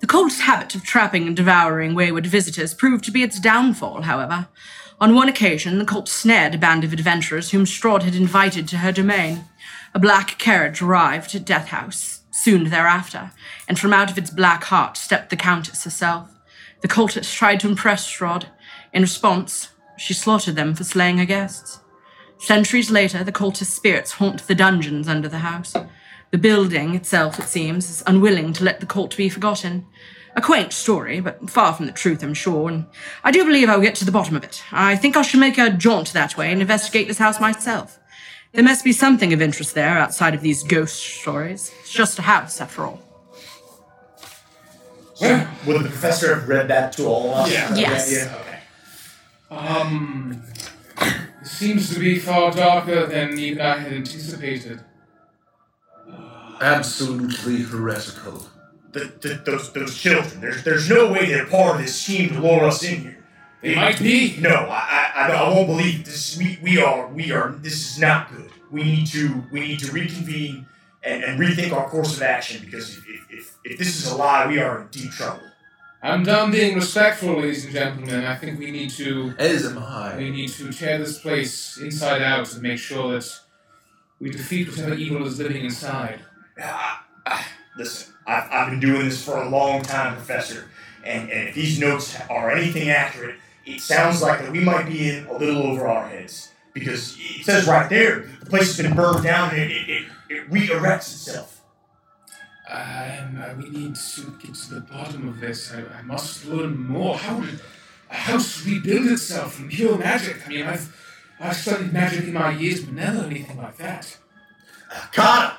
The 0.00 0.06
cult's 0.06 0.40
habit 0.40 0.74
of 0.74 0.82
trapping 0.82 1.26
and 1.26 1.36
devouring 1.36 1.94
wayward 1.94 2.26
visitors 2.26 2.72
proved 2.72 3.04
to 3.04 3.10
be 3.10 3.22
its 3.22 3.38
downfall, 3.38 4.02
however. 4.02 4.48
On 5.00 5.14
one 5.14 5.28
occasion, 5.28 5.78
the 5.78 5.84
cult 5.84 6.08
snared 6.08 6.54
a 6.54 6.58
band 6.58 6.84
of 6.84 6.92
adventurers 6.92 7.50
whom 7.50 7.64
Strahd 7.64 8.02
had 8.02 8.14
invited 8.14 8.68
to 8.68 8.78
her 8.78 8.92
domain. 8.92 9.44
A 9.94 9.98
black 9.98 10.38
carriage 10.38 10.80
arrived 10.80 11.34
at 11.34 11.44
Death 11.44 11.68
House 11.68 12.20
soon 12.30 12.70
thereafter, 12.70 13.32
and 13.68 13.78
from 13.78 13.92
out 13.92 14.10
of 14.10 14.16
its 14.16 14.30
black 14.30 14.64
heart 14.64 14.96
stepped 14.96 15.30
the 15.30 15.36
Countess 15.36 15.84
herself. 15.84 16.30
The 16.80 16.88
cultists 16.88 17.34
tried 17.34 17.60
to 17.60 17.68
impress 17.68 18.06
Strahd. 18.06 18.46
In 18.92 19.02
response, 19.02 19.68
she 19.98 20.14
slaughtered 20.14 20.56
them 20.56 20.74
for 20.74 20.84
slaying 20.84 21.18
her 21.18 21.26
guests. 21.26 21.79
Centuries 22.40 22.90
later, 22.90 23.22
the 23.22 23.32
cultist 23.32 23.66
spirits 23.66 24.12
haunt 24.12 24.46
the 24.46 24.54
dungeons 24.54 25.08
under 25.08 25.28
the 25.28 25.38
house. 25.38 25.74
The 26.30 26.38
building 26.38 26.94
itself, 26.94 27.38
it 27.38 27.48
seems, 27.48 27.90
is 27.90 28.02
unwilling 28.06 28.52
to 28.54 28.64
let 28.64 28.80
the 28.80 28.86
cult 28.86 29.16
be 29.16 29.28
forgotten. 29.28 29.86
A 30.36 30.40
quaint 30.40 30.72
story, 30.72 31.20
but 31.20 31.50
far 31.50 31.74
from 31.74 31.86
the 31.86 31.92
truth, 31.92 32.22
I'm 32.22 32.34
sure, 32.34 32.68
and 32.68 32.86
I 33.24 33.30
do 33.30 33.44
believe 33.44 33.68
I'll 33.68 33.80
get 33.80 33.96
to 33.96 34.04
the 34.04 34.12
bottom 34.12 34.36
of 34.36 34.44
it. 34.44 34.62
I 34.72 34.96
think 34.96 35.16
I 35.16 35.22
shall 35.22 35.40
make 35.40 35.58
a 35.58 35.70
jaunt 35.70 36.12
that 36.12 36.36
way 36.36 36.50
and 36.52 36.60
investigate 36.60 37.08
this 37.08 37.18
house 37.18 37.40
myself. 37.40 37.98
There 38.52 38.64
must 38.64 38.84
be 38.84 38.92
something 38.92 39.32
of 39.32 39.42
interest 39.42 39.74
there 39.74 39.98
outside 39.98 40.34
of 40.34 40.40
these 40.40 40.62
ghost 40.62 40.96
stories. 40.96 41.72
It's 41.80 41.92
just 41.92 42.18
a 42.18 42.22
house, 42.22 42.60
after 42.60 42.84
all. 42.84 43.00
Well, 45.20 45.48
Would 45.66 45.82
the 45.82 45.88
professor 45.88 46.34
have 46.34 46.48
read 46.48 46.68
that 46.68 46.92
to 46.94 47.04
all 47.06 47.32
of 47.32 47.46
us? 47.46 47.52
Yeah. 47.52 47.74
Yes. 47.74 48.12
Yeah, 48.12 48.34
okay. 48.40 49.66
um, 49.68 50.42
it 50.48 50.49
seems 51.50 51.92
to 51.92 52.00
be 52.00 52.18
far 52.18 52.52
darker 52.52 53.06
than 53.06 53.38
even 53.38 53.60
I 53.60 53.78
had 53.78 53.92
anticipated. 53.92 54.80
Absolutely 56.60 57.62
heretical. 57.62 58.46
The, 58.92 59.12
the, 59.20 59.42
those, 59.44 59.72
those 59.72 59.96
children, 59.96 60.40
there's, 60.40 60.64
there's 60.64 60.88
no 60.88 61.12
way 61.12 61.26
they're 61.26 61.46
part 61.46 61.76
of 61.76 61.82
this 61.82 62.00
scheme 62.00 62.30
to 62.30 62.40
lure 62.40 62.64
us 62.64 62.82
in 62.82 63.02
here. 63.02 63.24
They 63.62 63.74
might 63.74 63.98
be. 63.98 64.36
No, 64.40 64.50
I, 64.50 65.12
I, 65.14 65.28
I, 65.28 65.32
I 65.32 65.48
won't 65.54 65.66
believe 65.66 66.04
this. 66.04 66.36
We, 66.36 66.58
we 66.62 66.78
are, 66.78 67.08
we 67.08 67.30
are, 67.30 67.52
this 67.52 67.92
is 67.92 67.98
not 67.98 68.30
good. 68.30 68.50
We 68.70 68.82
need 68.82 69.06
to, 69.08 69.44
we 69.52 69.60
need 69.60 69.80
to 69.80 69.92
reconvene 69.92 70.66
and, 71.02 71.24
and 71.24 71.40
rethink 71.40 71.72
our 71.72 71.88
course 71.88 72.16
of 72.16 72.22
action 72.22 72.64
because 72.64 72.96
if, 72.96 73.04
if, 73.08 73.26
if, 73.30 73.58
if 73.64 73.78
this 73.78 73.96
is 74.02 74.10
a 74.10 74.16
lie, 74.16 74.46
we 74.46 74.58
are 74.58 74.82
in 74.82 74.88
deep 74.88 75.10
trouble. 75.12 75.42
I'm 76.02 76.22
done 76.22 76.50
being 76.50 76.76
respectful, 76.76 77.34
ladies 77.40 77.64
and 77.64 77.74
gentlemen. 77.74 78.24
I 78.24 78.34
think 78.34 78.58
we 78.58 78.70
need 78.70 78.88
to 78.90 79.34
As 79.38 79.66
am 79.66 79.78
I. 79.78 80.16
we 80.16 80.30
need 80.30 80.48
to 80.52 80.72
tear 80.72 80.96
this 80.98 81.18
place 81.18 81.76
inside 81.76 82.22
out 82.22 82.50
and 82.54 82.62
make 82.62 82.78
sure 82.78 83.12
that 83.12 83.30
we 84.18 84.30
defeat 84.30 84.68
whatever 84.68 84.94
evil 84.94 85.26
is 85.26 85.38
living 85.38 85.62
inside. 85.62 86.20
Ah, 86.58 87.06
ah, 87.26 87.46
listen, 87.76 88.14
I've, 88.26 88.50
I've 88.50 88.70
been 88.70 88.80
doing 88.80 89.04
this 89.04 89.22
for 89.22 89.42
a 89.42 89.48
long 89.50 89.82
time, 89.82 90.14
Professor, 90.14 90.70
and, 91.04 91.30
and 91.30 91.48
if 91.50 91.54
these 91.54 91.78
notes 91.78 92.16
are 92.30 92.50
anything 92.50 92.88
accurate, 92.88 93.36
it 93.66 93.80
sounds 93.80 94.22
like 94.22 94.40
that 94.40 94.50
we 94.50 94.60
might 94.60 94.86
be 94.86 95.10
in 95.10 95.26
a 95.26 95.36
little 95.36 95.62
over 95.62 95.86
our 95.86 96.08
heads. 96.08 96.50
Because 96.72 97.18
it 97.18 97.44
says 97.44 97.66
right 97.66 97.90
there, 97.90 98.20
the 98.40 98.46
place 98.46 98.74
has 98.74 98.86
been 98.86 98.96
burned 98.96 99.24
down 99.24 99.50
and 99.50 99.58
it, 99.58 99.70
it, 99.70 99.90
it, 99.90 100.06
it 100.30 100.50
re-erects 100.50 101.12
itself. 101.12 101.59
Um, 102.70 103.42
uh, 103.42 103.54
we 103.58 103.68
need 103.68 103.96
to 103.96 104.30
get 104.40 104.54
to 104.54 104.74
the 104.74 104.80
bottom 104.82 105.28
of 105.28 105.40
this. 105.40 105.72
I, 105.72 105.82
I 105.98 106.02
must 106.02 106.46
learn 106.46 106.86
more. 106.86 107.16
How 107.16 107.40
did 107.40 107.58
a 108.08 108.14
house 108.14 108.64
rebuild 108.64 109.06
itself 109.06 109.54
from 109.54 109.68
pure 109.68 109.98
magic? 109.98 110.36
I 110.46 110.48
mean, 110.48 110.66
I've 110.66 110.96
I've 111.40 111.56
studied 111.56 111.92
magic 111.92 112.24
in 112.24 112.34
my 112.34 112.52
years, 112.52 112.84
but 112.84 112.94
never 112.94 113.24
anything 113.24 113.56
like 113.56 113.76
that. 113.78 114.16
Kana, 115.10 115.58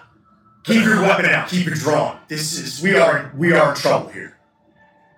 keep 0.64 0.86
your 0.86 1.02
weapon 1.02 1.26
out, 1.26 1.50
keep 1.50 1.68
it 1.68 1.74
drawn. 1.74 2.18
This 2.30 2.58
is 2.58 2.82
we 2.82 2.96
are 2.96 3.34
we 3.36 3.52
are 3.52 3.72
in 3.72 3.76
trouble 3.76 4.08
here. 4.10 4.38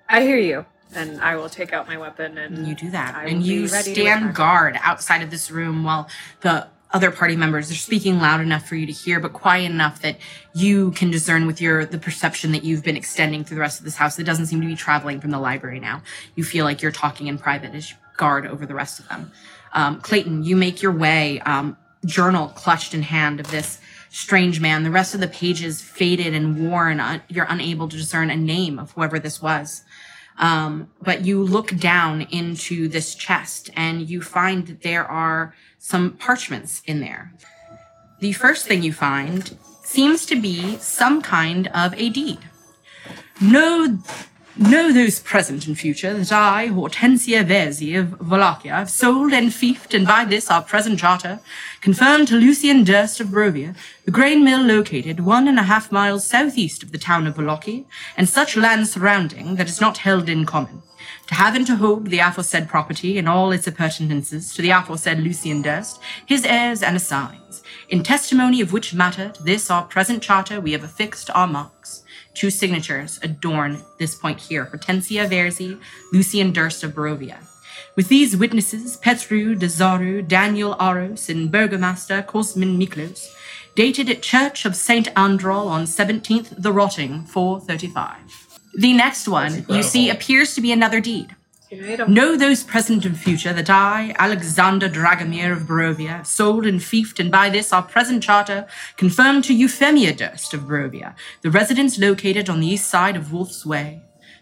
I 0.09 0.23
hear 0.23 0.37
you, 0.37 0.65
and 0.95 1.21
I 1.21 1.35
will 1.35 1.49
take 1.49 1.73
out 1.73 1.87
my 1.87 1.97
weapon 1.97 2.39
and 2.39 2.57
And 2.57 2.67
you 2.67 2.73
do 2.73 2.89
that. 2.89 3.13
I 3.13 3.25
and 3.25 3.43
you 3.43 3.67
stand 3.67 4.33
guard 4.33 4.79
outside 4.81 5.21
of 5.21 5.29
this 5.29 5.51
room 5.51 5.83
while 5.83 6.09
the 6.41 6.67
other 6.93 7.09
party 7.09 7.35
members. 7.35 7.69
They're 7.69 7.77
speaking 7.77 8.19
loud 8.19 8.39
enough 8.39 8.67
for 8.67 8.75
you 8.75 8.85
to 8.85 8.91
hear, 8.91 9.19
but 9.19 9.33
quiet 9.33 9.71
enough 9.71 10.01
that 10.03 10.17
you 10.53 10.91
can 10.91 11.09
discern 11.09 11.47
with 11.47 11.59
your 11.59 11.85
the 11.85 11.97
perception 11.97 12.51
that 12.51 12.63
you've 12.63 12.83
been 12.83 12.95
extending 12.95 13.43
through 13.43 13.55
the 13.55 13.61
rest 13.61 13.79
of 13.79 13.85
this 13.85 13.95
house. 13.95 14.19
It 14.19 14.23
doesn't 14.23 14.45
seem 14.45 14.61
to 14.61 14.67
be 14.67 14.75
traveling 14.75 15.19
from 15.19 15.31
the 15.31 15.39
library 15.39 15.79
now. 15.79 16.03
You 16.35 16.43
feel 16.43 16.65
like 16.65 16.81
you're 16.81 16.91
talking 16.91 17.27
in 17.27 17.39
private 17.39 17.73
as 17.73 17.89
you 17.89 17.97
guard 18.15 18.45
over 18.45 18.65
the 18.67 18.75
rest 18.75 18.99
of 18.99 19.09
them. 19.09 19.31
Um, 19.73 19.99
Clayton, 20.01 20.43
you 20.43 20.55
make 20.55 20.83
your 20.83 20.91
way, 20.91 21.39
um, 21.41 21.77
journal 22.05 22.49
clutched 22.49 22.93
in 22.93 23.01
hand 23.01 23.39
of 23.39 23.49
this 23.49 23.79
strange 24.09 24.59
man. 24.59 24.83
The 24.83 24.91
rest 24.91 25.15
of 25.15 25.19
the 25.19 25.27
pages 25.27 25.81
faded 25.81 26.35
and 26.35 26.69
worn. 26.69 26.99
Uh, 26.99 27.19
you're 27.27 27.47
unable 27.49 27.89
to 27.89 27.97
discern 27.97 28.29
a 28.29 28.35
name 28.35 28.77
of 28.77 28.91
whoever 28.91 29.17
this 29.17 29.41
was. 29.41 29.83
Um, 30.37 30.89
but 31.01 31.25
you 31.25 31.43
look 31.43 31.75
down 31.77 32.21
into 32.23 32.87
this 32.87 33.15
chest 33.15 33.69
and 33.75 34.09
you 34.09 34.21
find 34.21 34.67
that 34.67 34.81
there 34.81 35.05
are 35.05 35.53
some 35.77 36.13
parchments 36.13 36.81
in 36.85 36.99
there. 36.99 37.33
The 38.19 38.33
first 38.33 38.65
thing 38.65 38.83
you 38.83 38.93
find 38.93 39.57
seems 39.83 40.25
to 40.27 40.39
be 40.39 40.77
some 40.77 41.21
kind 41.21 41.67
of 41.67 41.93
a 41.95 42.09
deed. 42.09 42.39
Know, 43.41 43.99
know 44.55 44.91
those 44.91 45.19
present 45.19 45.65
and 45.67 45.77
future 45.77 46.13
that 46.13 46.31
I, 46.31 46.67
Hortensia 46.67 47.43
Verzi 47.43 47.99
of 47.99 48.19
Vallaki, 48.19 48.69
have 48.69 48.89
sold 48.89 49.33
and 49.33 49.49
fiefed, 49.49 49.93
and 49.95 50.05
by 50.05 50.25
this 50.25 50.51
our 50.51 50.61
present 50.61 50.99
charter, 50.99 51.39
confirmed 51.81 52.27
to 52.27 52.35
Lucian 52.35 52.83
Durst 52.83 53.19
of 53.19 53.27
Barovia, 53.27 53.75
the 54.05 54.11
grain 54.11 54.43
mill 54.43 54.61
located 54.61 55.21
one 55.21 55.47
and 55.47 55.57
a 55.57 55.63
half 55.63 55.91
miles 55.91 56.27
southeast 56.27 56.83
of 56.83 56.91
the 56.91 56.97
town 56.97 57.25
of 57.25 57.35
Vallaki, 57.35 57.85
and 58.15 58.29
such 58.29 58.55
land 58.55 58.87
surrounding 58.87 59.55
that 59.55 59.69
is 59.69 59.81
not 59.81 59.99
held 59.99 60.29
in 60.29 60.45
common. 60.45 60.83
To 61.27 61.35
have 61.35 61.55
and 61.55 61.65
to 61.67 61.77
hold 61.77 62.07
the 62.07 62.19
aforesaid 62.19 62.67
property 62.67 63.17
and 63.17 63.27
all 63.27 63.51
its 63.51 63.65
appurtenances 63.65 64.53
to 64.53 64.61
the 64.61 64.69
aforesaid 64.69 65.19
Lucian 65.19 65.61
Durst, 65.61 65.99
his 66.25 66.45
heirs 66.45 66.83
and 66.83 66.95
assigns, 66.95 67.63
in 67.89 68.03
testimony 68.03 68.61
of 68.61 68.71
which 68.71 68.93
matter 68.93 69.29
to 69.29 69.43
this 69.43 69.71
our 69.71 69.83
present 69.83 70.21
charter 70.21 70.61
we 70.61 70.73
have 70.73 70.83
affixed 70.83 71.29
our 71.31 71.47
marks. 71.47 72.02
Two 72.33 72.49
signatures 72.49 73.19
adorn 73.21 73.81
this 73.99 74.15
point 74.15 74.39
here, 74.39 74.65
Hortensia 74.65 75.29
Verzi, 75.29 75.79
Lucian 76.11 76.51
Durst 76.51 76.83
of 76.83 76.93
Barovia. 76.93 77.37
With 77.95 78.07
these 78.07 78.35
witnesses, 78.35 78.97
Petru, 78.97 79.55
Dezaru, 79.55 80.27
Daniel 80.27 80.75
Aros, 80.79 81.29
and 81.29 81.51
Burgomaster 81.51 82.25
Cosmin 82.25 82.77
Miklos, 82.79 83.31
dated 83.75 84.09
at 84.09 84.21
Church 84.21 84.65
of 84.65 84.75
St. 84.75 85.07
Andral 85.15 85.67
on 85.67 85.83
17th 85.83 86.61
the 86.61 86.71
Rotting, 86.71 87.23
435. 87.25 88.17
The 88.75 88.93
next 88.93 89.27
one 89.27 89.65
you 89.69 89.83
see 89.83 90.09
appears 90.09 90.55
to 90.55 90.61
be 90.61 90.71
another 90.71 90.99
deed. 90.99 91.35
Know 92.07 92.37
those 92.37 92.63
present 92.63 93.05
and 93.05 93.17
future 93.17 93.53
that 93.53 93.69
I, 93.69 94.13
Alexander 94.19 94.87
Dragomir 94.89 95.51
of 95.51 95.63
Barovia, 95.63 96.17
have 96.17 96.27
sold 96.27 96.65
and 96.65 96.79
fiefed, 96.79 97.19
and 97.19 97.31
by 97.31 97.49
this 97.49 97.73
our 97.73 97.81
present 97.81 98.23
charter 98.23 98.67
confirmed 98.97 99.43
to 99.45 99.53
Euphemia 99.53 100.13
Durst 100.13 100.53
of 100.53 100.61
Barovia, 100.61 101.15
the 101.41 101.51
residence 101.51 101.97
located 101.97 102.49
on 102.49 102.59
the 102.59 102.67
east 102.67 102.89
side 102.89 103.15
of 103.15 103.33
Wolf's 103.33 103.65
Way, 103.65 104.01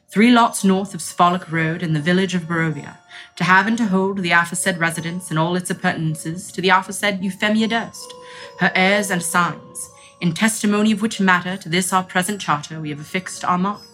three 0.10 0.32
lots 0.32 0.64
north 0.64 0.94
of 0.94 1.02
Spholic 1.02 1.52
Road 1.52 1.82
in 1.82 1.94
the 1.94 2.02
village 2.02 2.36
of 2.36 2.44
Barovia, 2.44 2.98
to 3.38 3.44
have 3.44 3.68
and 3.68 3.78
to 3.78 3.88
hold 3.88 4.18
the 4.20 4.32
aforesaid 4.32 4.78
residence 4.78 5.30
and 5.30 5.40
all 5.40 5.56
its 5.56 5.70
appurtenances 5.70 6.52
to 6.52 6.62
the 6.62 6.70
aforesaid 6.70 7.24
Euphemia 7.24 7.68
Durst, 7.68 8.14
her 8.60 8.72
heirs 8.76 9.10
and 9.10 9.22
assigns, 9.22 9.90
in 10.20 10.34
testimony 10.34 10.92
of 10.92 11.02
which 11.02 11.20
matter 11.20 11.58
to 11.58 11.70
this 11.70 11.94
our 11.94 12.04
present 12.04 12.42
charter 12.42 12.80
we 12.80 12.90
have 12.90 13.00
affixed 13.00 13.44
our 13.44 13.58
marks 13.58 13.91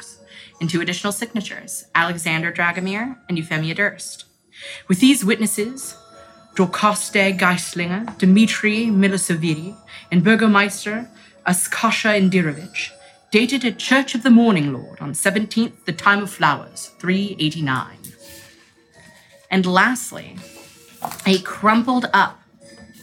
and 0.59 0.69
two 0.69 0.81
additional 0.81 1.13
signatures, 1.13 1.85
Alexander 1.95 2.51
Dragomir 2.51 3.17
and 3.27 3.37
Euphemia 3.37 3.75
Durst. 3.75 4.25
With 4.87 4.99
these 4.99 5.23
witnesses, 5.23 5.95
Dorkaste 6.55 7.37
Geislinger, 7.37 8.17
Dmitri 8.17 8.85
Miloseviri, 8.87 9.77
and 10.11 10.23
Burgomeister 10.23 11.07
Askasha 11.45 12.19
Indirovich, 12.19 12.89
dated 13.31 13.63
at 13.63 13.77
Church 13.77 14.15
of 14.15 14.23
the 14.23 14.29
Morning 14.29 14.73
Lord 14.73 14.99
on 14.99 15.13
17th, 15.13 15.85
the 15.85 15.93
time 15.93 16.23
of 16.23 16.31
flowers, 16.31 16.91
389. 16.99 17.97
And 19.51 19.65
lastly, 19.65 20.37
a 21.25 21.39
crumpled 21.39 22.09
up 22.13 22.41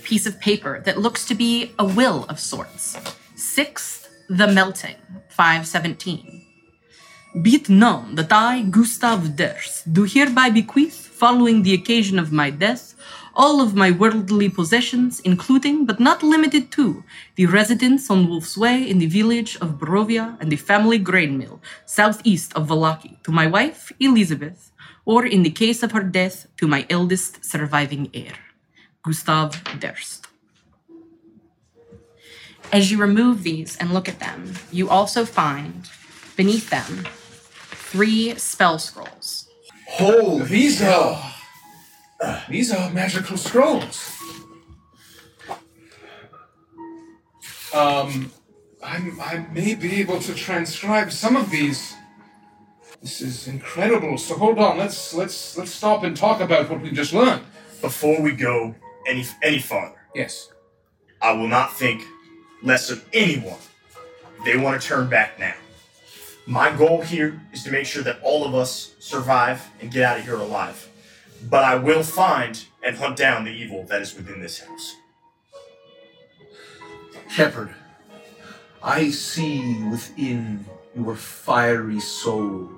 piece 0.03 0.27
of 0.27 0.39
paper 0.41 0.81
that 0.81 0.99
looks 0.99 1.25
to 1.27 1.35
be 1.35 1.73
a 1.79 1.85
will 1.85 2.27
of 2.29 2.39
sorts. 2.39 2.99
Sixth, 3.35 4.09
the 4.29 4.47
melting, 4.47 4.97
517. 5.29 6.44
Be 7.43 7.57
it 7.57 7.69
known 7.69 8.15
that 8.15 8.31
I, 8.31 8.63
Gustav 8.63 9.35
Durst, 9.35 9.93
do 9.93 10.05
hereby 10.05 10.51
bequeath, 10.51 10.95
following 10.95 11.63
the 11.63 11.75
occasion 11.75 12.17
of 12.21 12.31
my 12.31 12.49
death, 12.49 12.95
all 13.35 13.61
of 13.61 13.75
my 13.75 13.91
worldly 13.91 14.49
possessions, 14.49 15.19
including 15.19 15.85
but 15.85 15.99
not 15.99 16.23
limited 16.23 16.71
to 16.71 17.03
the 17.35 17.47
residence 17.47 18.09
on 18.09 18.29
Wolf's 18.29 18.57
Way 18.57 18.89
in 18.89 19.01
the 19.01 19.11
village 19.11 19.57
of 19.57 19.81
Barovia 19.81 20.39
and 20.41 20.53
the 20.53 20.57
family 20.57 20.97
grain 20.97 21.37
mill 21.37 21.61
southeast 21.85 22.53
of 22.55 22.69
Vallaki, 22.69 23.21
to 23.25 23.33
my 23.33 23.49
wife, 23.49 23.91
Elizabeth, 23.99 24.71
or 25.05 25.27
in 25.27 25.43
the 25.43 25.51
case 25.51 25.83
of 25.83 25.91
her 25.91 26.05
death, 26.05 26.47
to 26.59 26.69
my 26.69 26.87
eldest 26.89 27.45
surviving 27.45 28.11
heir, 28.15 28.39
Gustav 29.03 29.61
Durst. 29.81 30.29
As 32.73 32.93
you 32.93 32.99
remove 32.99 33.43
these 33.43 33.77
and 33.79 33.93
look 33.93 34.09
at 34.09 34.21
them, 34.21 34.55
you 34.71 34.89
also 34.89 35.25
find 35.25 35.91
beneath 36.37 36.71
them 36.71 37.05
three 37.95 38.35
spell 38.35 38.77
scrolls. 38.77 39.49
Holy 39.87 40.43
These 40.47 40.83
are 40.83 41.33
these 42.49 42.73
are 42.73 42.91
magical 42.91 43.37
scrolls. 43.37 44.11
Um, 47.73 48.33
I'm, 48.83 49.21
I 49.21 49.47
may 49.53 49.77
be 49.77 50.01
able 50.01 50.19
to 50.21 50.35
transcribe 50.35 51.13
some 51.13 51.37
of 51.37 51.51
these. 51.51 51.95
This 53.01 53.21
is 53.21 53.47
incredible. 53.47 54.19
So 54.19 54.35
hold 54.37 54.59
on. 54.59 54.77
Let's 54.77 55.15
let's 55.15 55.57
let's 55.57 55.71
stop 55.71 56.03
and 56.03 56.17
talk 56.17 56.41
about 56.41 56.69
what 56.69 56.81
we 56.81 56.91
just 56.91 57.13
learned. 57.13 57.43
before 57.81 58.21
we 58.21 58.33
go 58.33 58.75
any 59.07 59.25
any 59.41 59.61
farther, 59.61 60.01
Yes. 60.17 60.49
I 61.23 61.31
will 61.33 61.49
not 61.49 61.73
think 61.77 62.03
less 62.65 62.91
of 62.91 63.05
anyone 63.13 63.61
they 64.45 64.57
want 64.57 64.83
to 64.83 64.89
turn 64.89 65.09
back 65.09 65.39
now. 65.39 65.55
My 66.47 66.71
goal 66.77 67.01
here 67.01 67.41
is 67.53 67.63
to 67.65 67.71
make 67.71 67.87
sure 67.87 68.03
that 68.03 68.21
all 68.23 68.45
of 68.45 68.55
us 68.55 68.95
survive 68.99 69.67
and 69.81 69.91
get 69.91 70.03
out 70.05 70.19
of 70.19 70.25
here 70.25 70.35
alive. 70.35 70.89
But 71.49 71.65
I 71.65 71.77
will 71.77 72.03
find 72.03 72.63
and 72.83 72.97
hunt 72.97 73.17
down 73.17 73.45
the 73.45 73.51
evil 73.51 73.85
that 73.85 74.03
is 74.03 74.15
within 74.15 74.41
this 74.41 74.61
house. 74.61 74.97
Shepard, 77.31 77.75
I 78.83 79.11
see 79.11 79.83
within 79.91 80.67
your 80.95 81.17
fiery 81.17 82.01
soul 82.01 82.71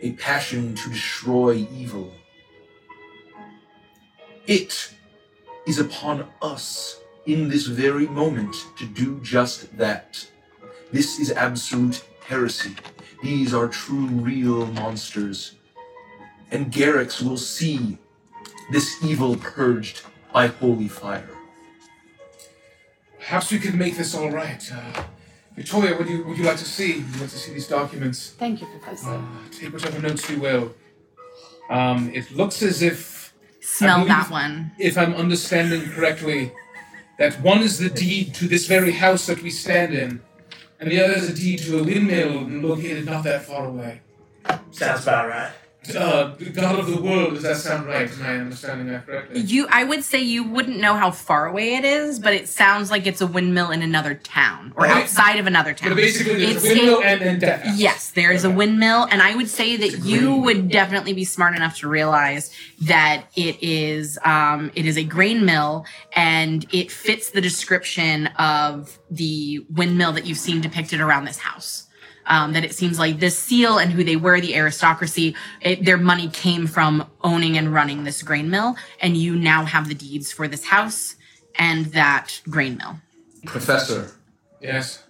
a 0.00 0.12
passion 0.12 0.74
to 0.76 0.88
destroy 0.88 1.66
evil. 1.72 2.10
It 4.46 4.94
is 5.66 5.78
upon 5.78 6.26
us 6.40 7.00
in 7.26 7.48
this 7.48 7.66
very 7.66 8.06
moment 8.06 8.56
to 8.78 8.86
do 8.86 9.20
just 9.20 9.76
that. 9.76 10.26
This 10.90 11.18
is 11.18 11.30
absolute 11.30 12.02
heresy. 12.26 12.74
These 13.22 13.54
are 13.54 13.68
true, 13.68 14.06
real 14.06 14.66
monsters. 14.66 15.54
And 16.50 16.72
Garrix 16.72 17.22
will 17.22 17.36
see 17.36 17.98
this 18.70 19.02
evil 19.04 19.36
purged 19.36 20.02
by 20.32 20.48
holy 20.48 20.88
fire. 20.88 21.28
Perhaps 23.18 23.50
we 23.50 23.58
could 23.58 23.74
make 23.74 23.96
this 23.96 24.14
all 24.14 24.30
right. 24.30 24.62
Uh, 24.72 25.02
Victoria, 25.56 25.96
would 25.96 26.08
you 26.08 26.24
would 26.24 26.36
you 26.36 26.44
like 26.44 26.58
to 26.58 26.64
see? 26.64 26.94
Would 27.00 27.14
you 27.14 27.20
like 27.20 27.30
to 27.30 27.38
see 27.38 27.52
these 27.54 27.68
documents? 27.68 28.30
Thank 28.38 28.60
you, 28.60 28.66
Professor. 28.66 29.10
Uh, 29.10 29.22
take 29.50 29.72
whichever 29.72 30.00
notes 30.00 30.28
you 30.28 30.40
will. 30.40 30.74
Um, 31.70 32.10
it 32.12 32.30
looks 32.32 32.60
as 32.62 32.82
if, 32.82 33.32
Smell 33.60 33.98
believe- 34.00 34.08
that 34.08 34.30
one. 34.30 34.72
if 34.78 34.98
I'm 34.98 35.14
understanding 35.14 35.82
correctly, 35.90 36.52
that 37.18 37.40
one 37.40 37.60
is 37.62 37.78
the 37.78 37.88
deed 37.88 38.34
to 38.34 38.46
this 38.48 38.66
very 38.66 38.92
house 38.92 39.26
that 39.26 39.42
we 39.42 39.48
stand 39.50 39.94
in, 39.94 40.20
and 40.84 40.92
the 40.92 41.02
other 41.02 41.14
is 41.14 41.30
a 41.30 41.34
deed 41.34 41.60
to 41.60 41.78
a 41.78 41.82
windmill 41.82 42.42
located 42.42 43.06
not 43.06 43.24
that 43.24 43.46
far 43.46 43.64
away. 43.68 44.02
Sounds 44.70 45.04
about 45.04 45.28
right. 45.28 45.50
Uh, 45.94 46.34
the 46.38 46.50
God 46.50 46.78
of 46.78 46.86
the 46.86 47.00
world, 47.00 47.34
does 47.34 47.42
that 47.42 47.56
sound 47.56 47.86
right? 47.86 48.10
Am 48.10 48.22
I 48.22 48.36
understanding 48.38 48.86
that 48.88 49.06
correctly? 49.06 49.40
You, 49.40 49.66
I 49.70 49.84
would 49.84 50.04
say 50.04 50.20
you 50.20 50.44
wouldn't 50.44 50.78
know 50.78 50.94
how 50.94 51.10
far 51.10 51.46
away 51.46 51.74
it 51.74 51.84
is, 51.84 52.18
but 52.18 52.32
it 52.32 52.48
sounds 52.48 52.90
like 52.90 53.06
it's 53.06 53.20
a 53.20 53.26
windmill 53.26 53.70
in 53.70 53.82
another 53.82 54.14
town 54.14 54.72
or 54.76 54.84
Right. 54.84 55.02
outside 55.02 55.38
of 55.38 55.46
another 55.46 55.74
town. 55.74 55.90
But 55.90 55.96
basically, 55.96 56.36
there's 56.44 56.56
It's 56.56 56.64
a 56.64 56.68
windmill 56.68 56.98
a- 57.00 57.04
and 57.04 57.20
then 57.20 57.38
death. 57.38 57.66
Yes, 57.76 58.10
there 58.10 58.32
is 58.32 58.44
a 58.44 58.50
windmill, 58.50 59.08
and 59.10 59.22
I 59.22 59.34
would 59.34 59.48
say 59.48 59.76
that 59.76 59.98
you 60.04 60.36
would 60.36 60.68
definitely 60.70 61.12
be 61.12 61.24
smart 61.24 61.54
enough 61.56 61.78
to 61.80 61.88
realize 61.88 62.50
that 62.82 63.24
it 63.36 63.56
is 63.62 64.18
um, 64.24 64.70
it 64.74 64.86
is 64.86 64.96
a 64.96 65.04
grain 65.04 65.44
mill, 65.44 65.84
and 66.14 66.66
it 66.72 66.90
fits 66.90 67.30
the 67.30 67.40
description 67.40 68.26
of 68.38 68.98
the 69.10 69.64
windmill 69.70 70.12
that 70.12 70.26
you've 70.26 70.38
seen 70.38 70.60
depicted 70.60 71.00
around 71.00 71.24
this 71.24 71.38
house. 71.38 71.86
Um, 72.26 72.54
that 72.54 72.64
it 72.64 72.74
seems 72.74 72.98
like 72.98 73.18
this 73.20 73.38
seal 73.38 73.76
and 73.78 73.92
who 73.92 74.02
they 74.02 74.16
were, 74.16 74.40
the 74.40 74.54
aristocracy, 74.56 75.36
it, 75.60 75.84
their 75.84 75.98
money 75.98 76.28
came 76.30 76.66
from 76.66 77.06
owning 77.22 77.58
and 77.58 77.72
running 77.72 78.04
this 78.04 78.22
grain 78.22 78.48
mill, 78.48 78.76
and 79.00 79.14
you 79.16 79.36
now 79.36 79.66
have 79.66 79.88
the 79.88 79.94
deeds 79.94 80.32
for 80.32 80.48
this 80.48 80.64
house 80.64 81.16
and 81.56 81.86
that 81.92 82.40
grain 82.48 82.78
mill. 82.78 82.96
Professor, 83.44 84.12
Yes. 84.60 85.02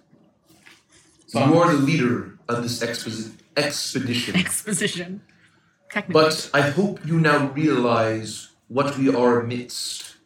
you 1.33 1.39
are 1.39 1.71
the 1.71 1.77
leader 1.81 2.37
of 2.49 2.63
this 2.63 2.83
exposi- 2.83 3.31
expedition. 3.55 4.35
Exposition. 4.35 5.21
Technically. 5.89 6.21
But 6.21 6.49
I 6.53 6.61
hope 6.61 7.05
you 7.05 7.17
now 7.19 7.47
realize 7.51 8.49
what 8.67 8.97
we 8.97 9.07
are 9.15 9.39
amidst. 9.39 10.17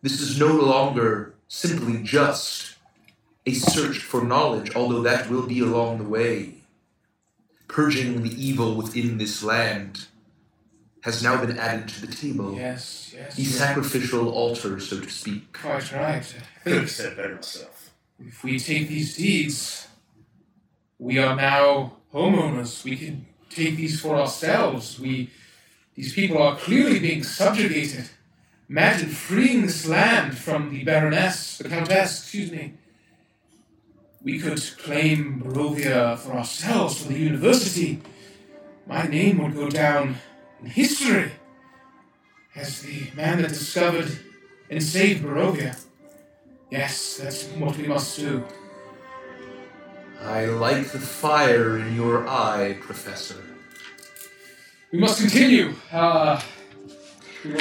This 0.00 0.18
is 0.22 0.38
no 0.40 0.46
longer 0.54 1.34
simply 1.48 2.02
just 2.02 2.76
a 3.48 3.54
search 3.54 3.98
for 3.98 4.22
knowledge, 4.22 4.74
although 4.76 5.02
that 5.02 5.30
will 5.30 5.46
be 5.46 5.60
along 5.60 5.98
the 5.98 6.04
way. 6.18 6.54
Purging 7.66 8.22
the 8.22 8.34
evil 8.48 8.74
within 8.74 9.18
this 9.18 9.42
land 9.42 10.06
has 11.02 11.22
now 11.22 11.36
been 11.44 11.58
added 11.58 11.88
to 11.88 12.06
the 12.06 12.12
table. 12.12 12.54
Yes. 12.54 13.12
Yes. 13.14 13.36
The 13.36 13.42
you're 13.42 13.52
sacrificial 13.52 14.28
altar, 14.30 14.78
so 14.80 15.00
to 15.00 15.10
speak. 15.10 15.52
Quite 15.52 15.92
right. 15.92 16.24
I 16.24 16.68
Could 16.68 16.80
have 16.82 16.90
said 16.90 17.16
better 17.16 17.36
myself. 17.36 17.90
if 18.18 18.42
we 18.44 18.58
take 18.58 18.88
these 18.88 19.16
deeds, 19.16 19.88
we 20.98 21.18
are 21.18 21.36
now 21.36 21.92
homeowners. 22.12 22.84
We 22.84 22.96
can 22.96 23.26
take 23.48 23.76
these 23.76 24.00
for 24.00 24.16
ourselves. 24.16 24.98
We, 24.98 25.30
these 25.94 26.12
people 26.12 26.38
are 26.42 26.56
clearly 26.56 26.98
being 26.98 27.22
subjugated. 27.22 28.06
Imagine 28.68 29.08
freeing 29.08 29.62
this 29.62 29.86
land 29.86 30.36
from 30.36 30.70
the 30.70 30.84
Baroness, 30.84 31.58
the 31.58 31.68
Countess, 31.68 32.20
excuse 32.22 32.50
me. 32.50 32.74
We 34.22 34.38
could 34.40 34.60
claim 34.78 35.42
Barovia 35.44 36.18
for 36.18 36.32
ourselves, 36.32 37.02
for 37.02 37.12
the 37.12 37.18
university. 37.18 38.02
My 38.86 39.06
name 39.06 39.38
would 39.42 39.54
go 39.54 39.70
down 39.70 40.16
in 40.60 40.70
history 40.70 41.32
as 42.56 42.82
the 42.82 43.10
man 43.14 43.42
that 43.42 43.48
discovered 43.48 44.10
and 44.70 44.82
saved 44.82 45.24
Barovia. 45.24 45.78
Yes, 46.70 47.16
that's 47.16 47.44
what 47.44 47.76
we 47.76 47.86
must 47.86 48.18
do. 48.18 48.44
I 50.20 50.46
like 50.46 50.88
the 50.88 50.98
fire 50.98 51.78
in 51.78 51.94
your 51.94 52.26
eye, 52.28 52.76
Professor. 52.80 53.42
We 54.92 54.98
must 54.98 55.20
continue. 55.20 55.74
Uh, 55.92 56.40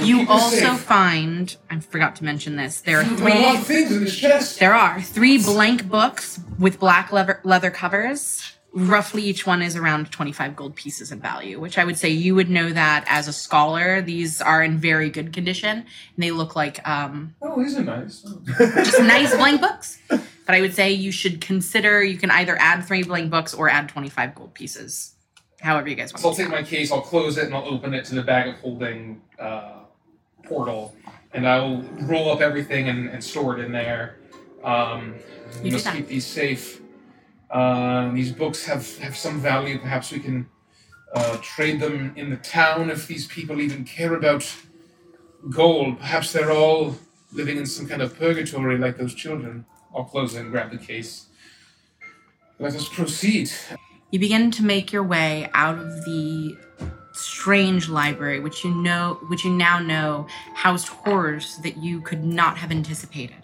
You 0.03 0.27
also 0.27 0.73
find, 0.75 1.55
I 1.69 1.79
forgot 1.79 2.15
to 2.17 2.23
mention 2.23 2.55
this, 2.55 2.81
there 2.81 2.99
are 2.99 3.03
There 3.03 3.27
are 3.27 3.37
a 3.37 3.41
lot 3.41 3.51
three, 3.51 3.57
of 3.59 3.67
things 3.87 3.91
in 3.95 4.03
this 4.03 4.17
chest. 4.17 4.59
there 4.59 4.73
are 4.73 5.01
three 5.01 5.37
blank 5.37 5.87
books 5.89 6.39
with 6.59 6.79
black 6.79 7.11
leather, 7.11 7.39
leather 7.43 7.69
covers. 7.71 8.53
Roughly 8.73 9.23
each 9.23 9.47
one 9.47 9.61
is 9.61 9.75
around 9.75 10.11
25 10.11 10.55
gold 10.55 10.75
pieces 10.75 11.11
in 11.11 11.19
value, 11.19 11.59
which 11.59 11.77
I 11.77 11.83
would 11.85 11.97
say 11.97 12.09
you 12.09 12.35
would 12.35 12.49
know 12.49 12.69
that 12.71 13.05
as 13.07 13.27
a 13.27 13.33
scholar. 13.33 14.01
These 14.01 14.41
are 14.41 14.61
in 14.61 14.77
very 14.77 15.09
good 15.09 15.31
condition 15.33 15.69
and 15.77 15.85
they 16.17 16.31
look 16.31 16.55
like 16.55 16.85
um, 16.87 17.35
Oh, 17.41 17.61
these 17.61 17.77
are 17.77 17.83
nice. 17.83 18.23
Oh. 18.27 18.41
just 18.83 18.99
nice 19.01 19.35
blank 19.35 19.61
books. 19.61 19.99
But 20.09 20.55
I 20.55 20.61
would 20.61 20.73
say 20.75 20.91
you 20.91 21.11
should 21.11 21.41
consider, 21.41 22.03
you 22.03 22.17
can 22.17 22.29
either 22.31 22.55
add 22.59 22.81
three 22.85 23.03
blank 23.03 23.31
books 23.31 23.53
or 23.53 23.69
add 23.69 23.89
25 23.89 24.35
gold 24.35 24.53
pieces. 24.53 25.13
However 25.59 25.89
you 25.89 25.95
guys 25.95 26.13
want 26.13 26.21
So 26.21 26.29
I'll 26.29 26.35
take 26.35 26.49
my 26.49 26.61
case, 26.63 26.91
I'll 26.91 27.01
close 27.01 27.37
it, 27.37 27.45
and 27.45 27.55
I'll 27.55 27.65
open 27.67 27.93
it 27.95 28.05
to 28.05 28.15
the 28.15 28.21
bag 28.21 28.47
of 28.47 28.55
holding 28.59 29.21
uh, 29.39 29.79
portal, 30.43 30.95
and 31.33 31.47
I'll 31.47 31.81
roll 32.01 32.31
up 32.31 32.41
everything 32.41 32.89
and, 32.89 33.09
and 33.09 33.23
store 33.23 33.57
it 33.57 33.65
in 33.65 33.71
there. 33.71 34.17
Um, 34.63 35.15
You 35.63 35.71
must 35.71 35.87
keep 35.91 36.07
these 36.07 36.25
safe. 36.25 36.81
Uh, 37.49 38.11
these 38.11 38.31
books 38.31 38.65
have, 38.65 38.97
have 38.97 39.15
some 39.15 39.39
value. 39.39 39.79
Perhaps 39.79 40.11
we 40.11 40.19
can 40.19 40.47
uh, 41.13 41.37
trade 41.41 41.79
them 41.79 42.13
in 42.15 42.29
the 42.29 42.37
town 42.37 42.89
if 42.89 43.07
these 43.07 43.27
people 43.27 43.61
even 43.61 43.85
care 43.85 44.15
about 44.15 44.43
gold. 45.49 45.99
Perhaps 45.99 46.33
they're 46.33 46.51
all 46.51 46.97
living 47.31 47.57
in 47.57 47.65
some 47.65 47.87
kind 47.87 48.01
of 48.01 48.17
purgatory 48.17 48.77
like 48.77 48.97
those 48.97 49.13
children. 49.13 49.65
I'll 49.95 50.03
close 50.03 50.35
it 50.35 50.41
and 50.41 50.51
grab 50.51 50.71
the 50.71 50.77
case. 50.77 51.27
Let 52.59 52.75
us 52.75 52.89
proceed. 52.89 53.51
You 54.11 54.19
begin 54.19 54.51
to 54.51 54.63
make 54.63 54.91
your 54.91 55.03
way 55.03 55.49
out 55.53 55.77
of 55.77 56.05
the 56.05 56.57
strange 57.17 57.89
library, 57.89 58.39
which 58.39 58.63
you 58.63 58.73
know, 58.73 59.19
which 59.27 59.43
you 59.43 59.51
now 59.51 59.79
know 59.79 60.27
housed 60.53 60.87
horrors 60.87 61.57
that 61.57 61.77
you 61.77 62.01
could 62.01 62.23
not 62.23 62.57
have 62.57 62.71
anticipated. 62.71 63.35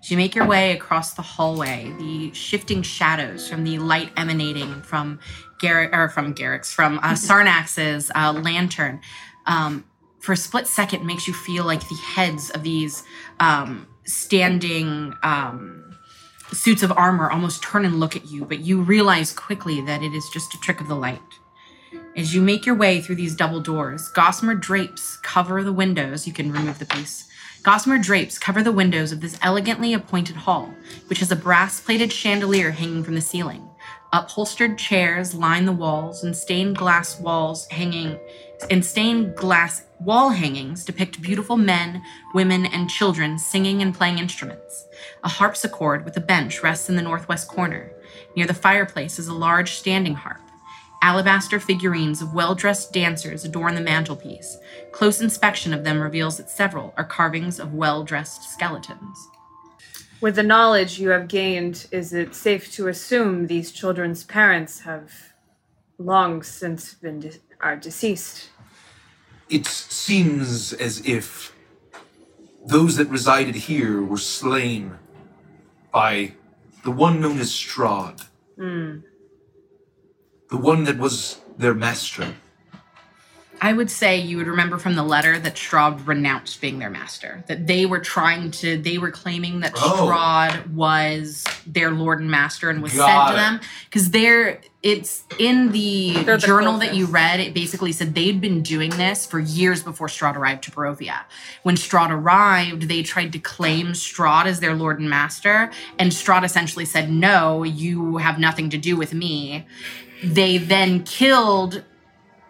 As 0.00 0.10
you 0.10 0.16
make 0.16 0.34
your 0.34 0.46
way 0.46 0.72
across 0.72 1.14
the 1.14 1.22
hallway, 1.22 1.94
the 1.98 2.32
shifting 2.34 2.82
shadows 2.82 3.48
from 3.48 3.62
the 3.62 3.78
light 3.78 4.10
emanating 4.16 4.82
from 4.82 5.20
Garrett 5.60 5.90
or 5.92 6.08
from 6.08 6.32
Garrick's, 6.32 6.72
from 6.72 6.98
uh, 6.98 7.14
Sarnax's 7.14 8.10
uh, 8.14 8.32
lantern, 8.32 9.00
um, 9.46 9.84
for 10.20 10.32
a 10.32 10.36
split 10.36 10.66
second 10.66 11.06
makes 11.06 11.28
you 11.28 11.34
feel 11.34 11.64
like 11.64 11.88
the 11.88 11.94
heads 11.94 12.50
of 12.50 12.62
these 12.62 13.04
um, 13.40 13.86
standing. 14.04 15.14
Um, 15.22 15.82
suits 16.52 16.82
of 16.82 16.92
armor 16.92 17.30
almost 17.30 17.62
turn 17.62 17.84
and 17.84 17.98
look 17.98 18.14
at 18.14 18.30
you, 18.30 18.44
but 18.44 18.60
you 18.60 18.82
realize 18.82 19.32
quickly 19.32 19.80
that 19.80 20.02
it 20.02 20.12
is 20.12 20.28
just 20.28 20.54
a 20.54 20.60
trick 20.60 20.80
of 20.80 20.88
the 20.88 20.94
light. 20.94 21.18
As 22.14 22.34
you 22.34 22.42
make 22.42 22.66
your 22.66 22.74
way 22.74 23.00
through 23.00 23.14
these 23.14 23.34
double 23.34 23.60
doors, 23.60 24.08
gossamer 24.08 24.54
drapes 24.54 25.16
cover 25.18 25.62
the 25.62 25.72
windows. 25.72 26.26
You 26.26 26.32
can 26.32 26.52
remove 26.52 26.78
the 26.78 26.84
piece. 26.84 27.28
Gossamer 27.62 27.98
drapes 27.98 28.38
cover 28.38 28.62
the 28.62 28.72
windows 28.72 29.12
of 29.12 29.20
this 29.20 29.38
elegantly 29.40 29.94
appointed 29.94 30.36
hall, 30.36 30.74
which 31.06 31.20
has 31.20 31.32
a 31.32 31.36
brass 31.36 31.80
plated 31.80 32.12
chandelier 32.12 32.72
hanging 32.72 33.02
from 33.02 33.14
the 33.14 33.20
ceiling. 33.20 33.68
Upholstered 34.12 34.76
chairs 34.76 35.34
line 35.34 35.64
the 35.64 35.72
walls, 35.72 36.22
and 36.22 36.36
stained 36.36 36.76
glass 36.76 37.18
walls 37.18 37.66
hanging 37.68 38.18
and 38.70 38.84
stained 38.84 39.34
glass 39.34 39.84
wall 40.00 40.30
hangings 40.30 40.84
depict 40.84 41.22
beautiful 41.22 41.56
men, 41.56 42.02
women, 42.34 42.66
and 42.66 42.88
children 42.88 43.38
singing 43.38 43.82
and 43.82 43.94
playing 43.94 44.18
instruments. 44.18 44.86
A 45.24 45.28
harpsichord 45.28 46.04
with 46.04 46.16
a 46.16 46.20
bench 46.20 46.62
rests 46.62 46.88
in 46.88 46.96
the 46.96 47.02
northwest 47.02 47.48
corner. 47.48 47.90
Near 48.36 48.46
the 48.46 48.54
fireplace 48.54 49.18
is 49.18 49.28
a 49.28 49.34
large 49.34 49.72
standing 49.72 50.14
harp. 50.14 50.40
Alabaster 51.02 51.58
figurines 51.58 52.22
of 52.22 52.32
well 52.32 52.54
dressed 52.54 52.92
dancers 52.92 53.44
adorn 53.44 53.74
the 53.74 53.80
mantelpiece. 53.80 54.56
Close 54.92 55.20
inspection 55.20 55.74
of 55.74 55.82
them 55.82 56.00
reveals 56.00 56.36
that 56.36 56.48
several 56.48 56.94
are 56.96 57.04
carvings 57.04 57.58
of 57.58 57.74
well 57.74 58.04
dressed 58.04 58.44
skeletons. 58.44 59.28
With 60.20 60.36
the 60.36 60.44
knowledge 60.44 61.00
you 61.00 61.08
have 61.08 61.26
gained, 61.26 61.88
is 61.90 62.12
it 62.12 62.36
safe 62.36 62.72
to 62.74 62.86
assume 62.86 63.48
these 63.48 63.72
children's 63.72 64.22
parents 64.22 64.78
have 64.80 65.10
long 65.98 66.44
since 66.44 66.94
been 66.94 67.18
de- 67.18 67.32
are 67.60 67.74
deceased? 67.74 68.50
It 69.50 69.66
seems 69.66 70.72
as 70.72 71.04
if 71.04 71.52
those 72.64 72.94
that 72.96 73.08
resided 73.08 73.56
here 73.56 74.00
were 74.00 74.18
slain 74.18 74.98
by 75.92 76.34
the 76.84 76.92
one 76.92 77.20
known 77.20 77.40
as 77.40 77.50
Strahd. 77.50 78.24
Hmm. 78.56 78.98
The 80.52 80.58
one 80.58 80.84
that 80.84 80.98
was 80.98 81.40
their 81.56 81.72
master. 81.72 82.34
I 83.62 83.72
would 83.72 83.90
say 83.90 84.18
you 84.18 84.36
would 84.36 84.48
remember 84.48 84.76
from 84.76 84.96
the 84.96 85.02
letter 85.02 85.38
that 85.38 85.54
Strahd 85.54 86.06
renounced 86.06 86.60
being 86.60 86.78
their 86.78 86.90
master. 86.90 87.42
That 87.46 87.68
they 87.68 87.86
were 87.86 88.00
trying 88.00 88.50
to, 88.50 88.76
they 88.76 88.98
were 88.98 89.12
claiming 89.12 89.60
that 89.60 89.72
Oh. 89.76 90.10
Strahd 90.10 90.74
was 90.74 91.44
their 91.64 91.92
lord 91.92 92.20
and 92.20 92.30
master 92.30 92.68
and 92.68 92.82
was 92.82 92.92
Got 92.92 93.06
sent 93.06 93.30
to 93.30 93.36
them. 93.40 93.60
Because 93.84 94.10
they're, 94.10 94.60
it's 94.82 95.22
in 95.38 95.70
the, 95.70 96.24
the 96.24 96.38
journal 96.38 96.78
that 96.78 96.96
you 96.96 97.06
read, 97.06 97.38
it 97.38 97.54
basically 97.54 97.92
said 97.92 98.16
they'd 98.16 98.40
been 98.40 98.62
doing 98.62 98.90
this 98.90 99.24
for 99.24 99.38
years 99.38 99.80
before 99.80 100.08
Strahd 100.08 100.34
arrived 100.34 100.64
to 100.64 100.72
Barovia. 100.72 101.20
When 101.62 101.76
Strahd 101.76 102.10
arrived, 102.10 102.88
they 102.88 103.04
tried 103.04 103.32
to 103.32 103.38
claim 103.38 103.92
Strahd 103.92 104.46
as 104.46 104.58
their 104.58 104.74
lord 104.74 104.98
and 104.98 105.08
master. 105.08 105.70
And 106.00 106.10
Strahd 106.10 106.42
essentially 106.42 106.84
said, 106.84 107.10
no, 107.10 107.62
you 107.62 108.16
have 108.16 108.40
nothing 108.40 108.70
to 108.70 108.76
do 108.76 108.96
with 108.96 109.14
me. 109.14 109.66
They 110.22 110.58
then 110.58 111.04
killed 111.04 111.82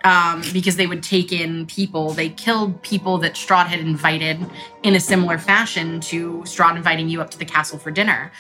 um, 0.05 0.43
because 0.53 0.77
they 0.77 0.87
would 0.87 1.03
take 1.03 1.33
in 1.33 1.67
people. 1.67 2.11
They 2.13 2.29
killed 2.29 2.83
people 2.83 3.19
that 3.19 3.35
Strahd 3.35 3.67
had 3.67 3.81
invited 3.81 4.45
in 4.83 4.95
a 4.95 5.01
similar 5.01 5.39
fashion 5.39 6.01
to 6.03 6.39
Strahd 6.45 6.77
inviting 6.77 7.09
you 7.09 7.21
up 7.21 7.31
to 7.31 7.39
the 7.39 7.45
castle 7.45 7.79
for 7.79 7.91
dinner. 7.91 8.33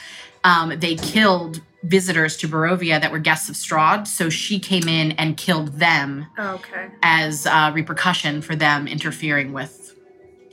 Um, 0.44 0.78
they 0.80 0.96
killed 0.96 1.60
visitors 1.84 2.36
to 2.38 2.48
Barovia 2.48 3.00
that 3.00 3.12
were 3.12 3.18
guests 3.20 3.48
of 3.48 3.54
Strahd, 3.54 4.06
so 4.08 4.28
she 4.28 4.58
came 4.58 4.88
in 4.88 5.12
and 5.12 5.36
killed 5.36 5.78
them 5.78 6.26
Okay. 6.38 6.88
as 7.02 7.46
uh, 7.46 7.70
repercussion 7.74 8.42
for 8.42 8.56
them 8.56 8.86
interfering 8.88 9.52
with 9.52 9.94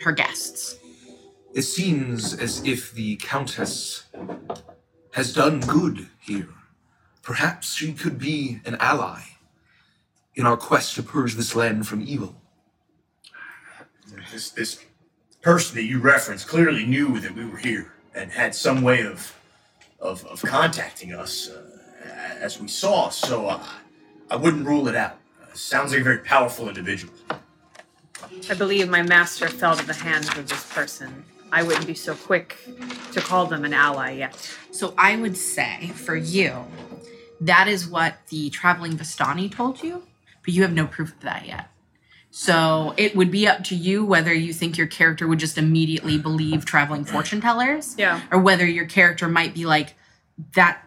her 0.01 0.11
guests. 0.11 0.77
It 1.53 1.63
seems 1.63 2.35
as 2.35 2.63
if 2.63 2.91
the 2.93 3.15
Countess 3.17 4.03
has 5.13 5.33
done 5.33 5.59
good 5.61 6.07
here. 6.21 6.49
Perhaps 7.29 7.75
she 7.75 7.93
could 7.93 8.17
be 8.17 8.59
an 8.65 8.75
ally 8.79 9.21
in 10.33 10.47
our 10.47 10.57
quest 10.57 10.95
to 10.95 11.03
purge 11.03 11.35
this 11.35 11.55
land 11.55 11.87
from 11.87 12.01
evil. 12.01 12.35
This 14.31 14.49
this 14.49 14.83
person 15.43 15.75
that 15.75 15.83
you 15.83 15.99
referenced 15.99 16.47
clearly 16.47 16.87
knew 16.87 17.19
that 17.19 17.35
we 17.35 17.45
were 17.45 17.57
here 17.57 17.93
and 18.15 18.31
had 18.31 18.55
some 18.55 18.81
way 18.81 19.05
of 19.05 19.35
of, 19.99 20.25
of 20.25 20.41
contacting 20.41 21.13
us 21.13 21.51
uh, 21.51 21.61
as 22.41 22.59
we 22.59 22.67
saw. 22.67 23.09
So 23.09 23.45
uh, 23.45 23.63
I 24.31 24.35
wouldn't 24.35 24.65
rule 24.65 24.87
it 24.87 24.95
out. 24.95 25.19
Uh, 25.39 25.53
sounds 25.53 25.91
like 25.91 26.01
a 26.01 26.03
very 26.03 26.23
powerful 26.33 26.67
individual. 26.67 27.13
I 28.49 28.55
believe 28.55 28.89
my 28.89 29.03
master 29.03 29.47
fell 29.47 29.75
to 29.75 29.85
the 29.85 29.93
hands 29.93 30.35
of 30.35 30.49
this 30.49 30.65
person. 30.73 31.23
I 31.51 31.61
wouldn't 31.61 31.85
be 31.85 31.93
so 31.93 32.15
quick 32.15 32.57
to 33.11 33.21
call 33.21 33.45
them 33.45 33.65
an 33.65 33.73
ally 33.73 34.13
yet. 34.13 34.35
So 34.71 34.95
I 34.97 35.15
would 35.15 35.37
say 35.37 35.91
for 35.93 36.15
you, 36.15 36.65
that 37.41 37.67
is 37.67 37.87
what 37.87 38.15
the 38.29 38.49
traveling 38.49 38.93
Vistani 38.93 39.51
told 39.51 39.81
you, 39.83 40.03
but 40.43 40.53
you 40.53 40.61
have 40.63 40.73
no 40.73 40.87
proof 40.87 41.13
of 41.13 41.19
that 41.21 41.45
yet. 41.47 41.67
So 42.31 42.93
it 42.97 43.15
would 43.15 43.31
be 43.31 43.47
up 43.47 43.63
to 43.65 43.75
you 43.75 44.05
whether 44.05 44.33
you 44.33 44.53
think 44.53 44.77
your 44.77 44.87
character 44.87 45.27
would 45.27 45.39
just 45.39 45.57
immediately 45.57 46.17
believe 46.17 46.63
traveling 46.65 47.03
fortune 47.05 47.41
tellers, 47.41 47.95
Yeah. 47.97 48.21
or 48.31 48.39
whether 48.39 48.65
your 48.65 48.85
character 48.85 49.27
might 49.27 49.53
be 49.53 49.65
like 49.65 49.95
that. 50.55 50.83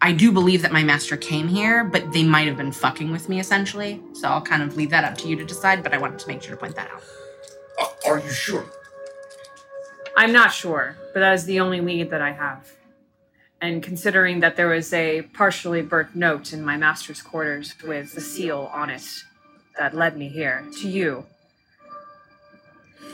I 0.00 0.12
do 0.12 0.30
believe 0.32 0.62
that 0.62 0.72
my 0.72 0.84
master 0.84 1.16
came 1.16 1.48
here, 1.48 1.82
but 1.84 2.12
they 2.12 2.22
might 2.22 2.46
have 2.46 2.56
been 2.56 2.72
fucking 2.72 3.10
with 3.10 3.28
me 3.28 3.40
essentially. 3.40 4.00
So 4.14 4.28
I'll 4.28 4.40
kind 4.40 4.62
of 4.62 4.76
leave 4.76 4.90
that 4.90 5.04
up 5.04 5.18
to 5.18 5.28
you 5.28 5.36
to 5.36 5.44
decide. 5.44 5.82
But 5.82 5.92
I 5.92 5.98
wanted 5.98 6.20
to 6.20 6.28
make 6.28 6.40
sure 6.42 6.52
to 6.52 6.56
point 6.56 6.76
that 6.76 6.88
out. 6.90 7.02
Uh, 7.80 8.08
are 8.08 8.18
you 8.20 8.30
sure? 8.30 8.64
I'm 10.16 10.32
not 10.32 10.52
sure, 10.52 10.96
but 11.12 11.20
that 11.20 11.34
is 11.34 11.44
the 11.44 11.60
only 11.60 11.80
lead 11.80 12.10
that 12.10 12.22
I 12.22 12.32
have. 12.32 12.72
And 13.60 13.82
considering 13.82 14.40
that 14.40 14.56
there 14.56 14.68
was 14.68 14.92
a 14.92 15.22
partially 15.22 15.82
burnt 15.82 16.14
note 16.14 16.52
in 16.52 16.64
my 16.64 16.76
master's 16.76 17.20
quarters 17.20 17.74
with 17.84 18.14
the 18.14 18.20
seal 18.20 18.70
on 18.72 18.88
it 18.90 19.02
that 19.76 19.94
led 19.94 20.16
me 20.16 20.28
here 20.28 20.64
to 20.80 20.88
you, 20.88 21.26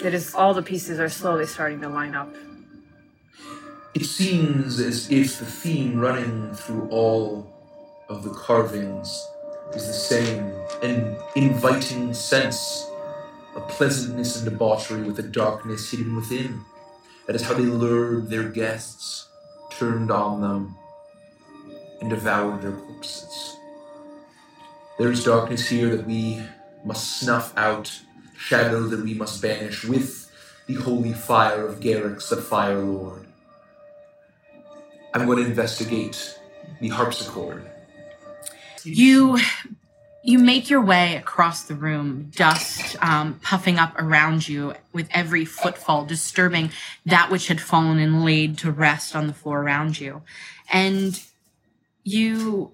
it 0.03 0.13
is 0.13 0.35
all 0.35 0.53
the 0.53 0.63
pieces 0.63 1.01
are 1.01 1.09
slowly 1.09 1.47
starting 1.47 1.81
to 1.81 1.89
line 1.89 2.15
up. 2.15 2.35
It 3.95 4.05
seems 4.05 4.81
as 4.81 5.11
if 5.11 5.39
the 5.39 5.47
theme 5.47 5.99
running 5.99 6.53
through 6.53 6.89
all 6.91 7.51
of 8.09 8.23
the 8.23 8.31
carvings 8.31 9.09
is 9.73 9.87
the 9.87 9.93
same 9.93 10.53
an 10.83 11.17
inviting 11.37 12.13
sense 12.13 12.91
of 13.55 13.67
pleasantness 13.69 14.37
and 14.37 14.51
debauchery 14.51 15.03
with 15.03 15.19
a 15.19 15.23
darkness 15.23 15.91
hidden 15.91 16.17
within. 16.17 16.65
That 17.27 17.37
is 17.37 17.43
how 17.43 17.55
they 17.55 17.63
lured 17.63 18.29
their 18.29 18.49
guests, 18.49 19.24
turned 19.79 20.11
on 20.11 20.41
them, 20.41 20.77
and 22.01 22.11
devoured 22.11 22.63
their 22.63 22.73
corpses. 22.73 23.57
There 24.99 25.11
is 25.11 25.25
darkness 25.25 25.69
here 25.69 25.97
that 25.97 26.07
we 26.07 26.43
must 26.85 27.19
snuff 27.19 27.57
out, 27.57 28.01
shadow 28.37 28.83
that 28.89 29.03
we 29.03 29.15
must 29.15 29.43
banish 29.43 29.85
with 29.85 30.31
the 30.67 30.75
holy 30.75 31.13
fire 31.13 31.67
of 31.67 31.81
Garrix, 31.81 32.29
the 32.29 32.37
Fire 32.37 32.81
Lord. 32.81 33.27
I'm 35.13 35.27
going 35.27 35.39
to 35.39 35.49
investigate 35.49 36.39
the 36.81 36.89
harpsichord. 36.89 37.71
You 38.83 39.39
you 40.27 40.39
make 40.39 40.71
your 40.71 40.81
way 40.81 41.17
across 41.17 41.65
the 41.65 41.75
room, 41.75 42.31
dust 42.35 42.97
um, 43.05 43.39
puffing 43.43 43.79
up 43.79 43.95
around 43.99 44.49
you 44.49 44.73
with 44.93 45.07
every 45.11 45.45
footfall, 45.45 46.07
disturbing 46.07 46.71
that 47.05 47.31
which 47.31 47.49
had 47.49 47.61
fallen 47.61 47.99
and 47.99 48.25
laid 48.25 48.57
to 48.59 48.71
rest 48.71 49.15
on 49.15 49.27
the 49.27 49.35
floor 49.35 49.61
around 49.63 50.01
you. 50.01 50.23
And 50.73 51.23
you 52.05 52.73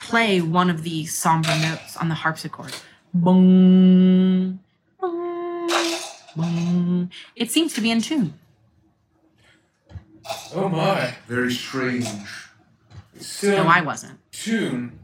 play 0.00 0.40
one 0.40 0.70
of 0.70 0.82
the 0.82 1.06
somber 1.06 1.56
notes 1.60 1.96
on 1.96 2.08
the 2.08 2.16
harpsichord. 2.16 2.74
Boom, 3.14 4.58
boom, 5.00 5.68
boom. 6.34 7.10
It 7.36 7.52
seems 7.52 7.74
to 7.74 7.80
be 7.80 7.92
in 7.92 8.02
tune. 8.02 8.34
Oh 10.52 10.68
my. 10.68 11.14
Very 11.28 11.52
strange. 11.52 12.08
Still 13.20 13.64
No, 13.64 13.70
I 13.70 13.82
wasn't. 13.82 14.18
tune. 14.32 14.97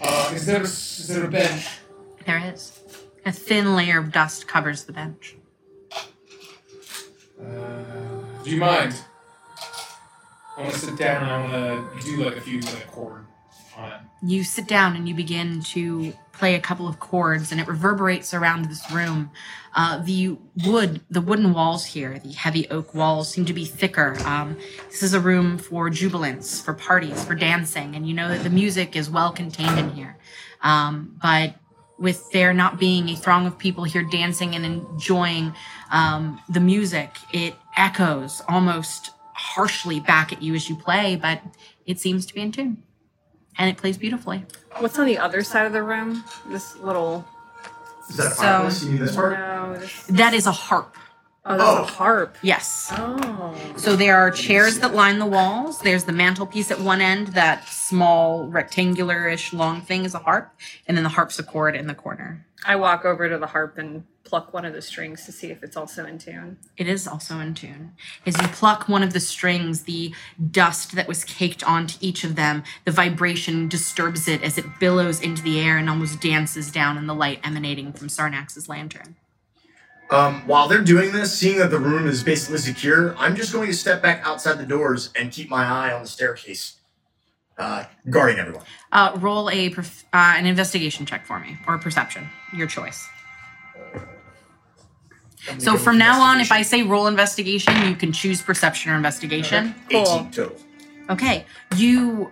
Uh, 0.00 0.32
is 0.34 0.46
there 0.46 0.62
a, 0.62 1.12
there 1.12 1.24
a 1.24 1.30
bench? 1.30 1.66
There 2.26 2.52
is. 2.52 2.78
A 3.24 3.32
thin 3.32 3.74
layer 3.76 3.98
of 3.98 4.12
dust 4.12 4.46
covers 4.46 4.84
the 4.84 4.92
bench. 4.92 5.36
Uh, 7.40 7.82
do 8.44 8.50
you 8.50 8.58
mind? 8.58 8.94
I 10.56 10.62
want 10.62 10.72
to 10.74 10.78
sit 10.78 10.96
down 10.96 11.22
and 11.22 11.30
I 11.30 11.74
want 11.74 12.00
to 12.00 12.04
do 12.04 12.24
like 12.24 12.36
a 12.36 12.40
few 12.40 12.60
like 12.60 12.86
chord 12.88 13.26
on 13.76 13.92
it. 13.92 14.00
You 14.20 14.42
sit 14.44 14.66
down 14.66 14.96
and 14.96 15.08
you 15.08 15.14
begin 15.14 15.62
to 15.62 16.12
play 16.32 16.54
a 16.54 16.60
couple 16.60 16.88
of 16.88 17.00
chords, 17.00 17.50
and 17.52 17.60
it 17.60 17.66
reverberates 17.66 18.32
around 18.32 18.64
this 18.66 18.90
room. 18.90 19.30
Uh, 19.74 19.98
the 20.02 20.36
wood, 20.66 21.00
the 21.10 21.20
wooden 21.20 21.52
walls 21.52 21.84
here, 21.84 22.18
the 22.18 22.32
heavy 22.32 22.68
oak 22.70 22.94
walls, 22.94 23.30
seem 23.30 23.44
to 23.44 23.52
be 23.52 23.64
thicker. 23.64 24.16
Um, 24.24 24.56
this 24.88 25.02
is 25.02 25.14
a 25.14 25.20
room 25.20 25.58
for 25.58 25.90
jubilance, 25.90 26.60
for 26.60 26.74
parties, 26.74 27.24
for 27.24 27.34
dancing, 27.34 27.94
and 27.94 28.08
you 28.08 28.14
know 28.14 28.28
that 28.28 28.42
the 28.42 28.50
music 28.50 28.96
is 28.96 29.10
well 29.10 29.32
contained 29.32 29.78
in 29.78 29.90
here. 29.90 30.16
Um, 30.62 31.16
but 31.22 31.54
with 31.98 32.30
there 32.32 32.52
not 32.52 32.78
being 32.78 33.08
a 33.08 33.16
throng 33.16 33.46
of 33.46 33.58
people 33.58 33.84
here 33.84 34.02
dancing 34.02 34.54
and 34.54 34.64
enjoying 34.64 35.52
um, 35.90 36.40
the 36.48 36.60
music, 36.60 37.16
it 37.32 37.54
echoes 37.76 38.42
almost 38.48 39.10
harshly 39.34 40.00
back 40.00 40.32
at 40.32 40.42
you 40.42 40.54
as 40.54 40.68
you 40.68 40.76
play, 40.76 41.16
but 41.16 41.40
it 41.86 41.98
seems 41.98 42.26
to 42.26 42.34
be 42.34 42.40
in 42.40 42.52
tune. 42.52 42.82
And 43.58 43.68
it 43.68 43.76
plays 43.76 43.98
beautifully. 43.98 44.44
What's 44.78 44.98
on 44.98 45.06
the 45.06 45.18
other 45.18 45.42
side 45.42 45.66
of 45.66 45.72
the 45.72 45.82
room? 45.82 46.24
This 46.48 46.76
little. 46.76 47.26
Is 48.08 48.16
that 48.16 48.26
a 48.26 48.30
So- 48.30 48.42
fireplace? 48.42 48.82
You 48.84 48.90
mean 48.90 49.00
this 49.00 49.14
part? 49.16 49.38
No, 49.38 49.74
this. 49.78 50.04
That 50.06 50.34
is 50.34 50.46
a 50.46 50.52
harp. 50.52 50.96
Oh, 51.44 51.56
that's 51.56 51.62
a 51.62 51.82
oh. 51.82 51.84
harp. 51.84 52.36
Yes. 52.42 52.92
Oh. 52.96 53.54
So 53.76 53.96
there 53.96 54.16
are 54.18 54.30
chairs 54.30 54.80
that 54.80 54.94
line 54.94 55.18
the 55.18 55.26
walls. 55.26 55.80
There's 55.80 56.04
the 56.04 56.12
mantelpiece 56.12 56.70
at 56.70 56.78
one 56.80 57.00
end. 57.00 57.28
That 57.28 57.66
small 57.68 58.46
rectangular-ish 58.46 59.52
long 59.54 59.80
thing 59.80 60.04
is 60.04 60.14
a 60.14 60.18
harp, 60.18 60.52
and 60.86 60.96
then 60.96 61.04
the 61.04 61.10
harpsichord 61.10 61.74
in 61.74 61.86
the 61.86 61.94
corner. 61.94 62.44
I 62.66 62.76
walk 62.76 63.04
over 63.04 63.28
to 63.28 63.38
the 63.38 63.46
harp 63.46 63.78
and 63.78 64.04
pluck 64.28 64.52
one 64.52 64.66
of 64.66 64.74
the 64.74 64.82
strings 64.82 65.24
to 65.24 65.32
see 65.32 65.50
if 65.50 65.62
it's 65.62 65.76
also 65.76 66.04
in 66.04 66.18
tune. 66.18 66.58
It 66.76 66.86
is 66.86 67.08
also 67.08 67.40
in 67.40 67.54
tune. 67.54 67.92
As 68.26 68.36
you 68.36 68.46
pluck 68.48 68.88
one 68.88 69.02
of 69.02 69.14
the 69.14 69.20
strings, 69.20 69.82
the 69.82 70.14
dust 70.50 70.94
that 70.94 71.08
was 71.08 71.24
caked 71.24 71.64
onto 71.64 71.96
each 72.00 72.24
of 72.24 72.36
them, 72.36 72.62
the 72.84 72.92
vibration 72.92 73.68
disturbs 73.68 74.28
it 74.28 74.42
as 74.42 74.58
it 74.58 74.66
billows 74.78 75.20
into 75.20 75.42
the 75.42 75.58
air 75.58 75.78
and 75.78 75.88
almost 75.88 76.20
dances 76.20 76.70
down 76.70 76.98
in 76.98 77.06
the 77.06 77.14
light 77.14 77.40
emanating 77.42 77.92
from 77.92 78.08
Sarnax's 78.08 78.68
lantern. 78.68 79.16
Um, 80.10 80.46
while 80.46 80.68
they're 80.68 80.82
doing 80.82 81.12
this, 81.12 81.36
seeing 81.36 81.58
that 81.58 81.70
the 81.70 81.78
room 81.78 82.06
is 82.06 82.22
basically 82.22 82.58
secure, 82.58 83.16
I'm 83.16 83.34
just 83.34 83.52
going 83.52 83.68
to 83.68 83.74
step 83.74 84.02
back 84.02 84.26
outside 84.26 84.58
the 84.58 84.66
doors 84.66 85.10
and 85.14 85.30
keep 85.30 85.48
my 85.50 85.64
eye 85.64 85.92
on 85.92 86.02
the 86.02 86.08
staircase, 86.08 86.76
uh, 87.58 87.84
guarding 88.08 88.38
everyone. 88.38 88.64
Uh, 88.92 89.16
roll 89.20 89.50
a 89.50 89.70
perf- 89.70 90.04
uh, 90.12 90.34
an 90.36 90.46
investigation 90.46 91.04
check 91.04 91.26
for 91.26 91.38
me, 91.40 91.58
or 91.66 91.76
perception, 91.76 92.28
your 92.54 92.66
choice. 92.66 93.06
I'm 95.48 95.58
gonna 95.58 95.60
So 95.60 95.76
from 95.76 95.98
now 95.98 96.20
on, 96.20 96.40
if 96.40 96.52
I 96.52 96.62
say 96.62 96.82
roll 96.82 97.06
investigation, 97.06 97.88
you 97.88 97.96
can 97.96 98.12
choose 98.12 98.42
perception 98.42 98.92
or 98.92 98.96
investigation. 98.96 99.74
18 99.90 100.30
total. 100.30 100.56
Okay, 101.10 101.46
you 101.76 102.30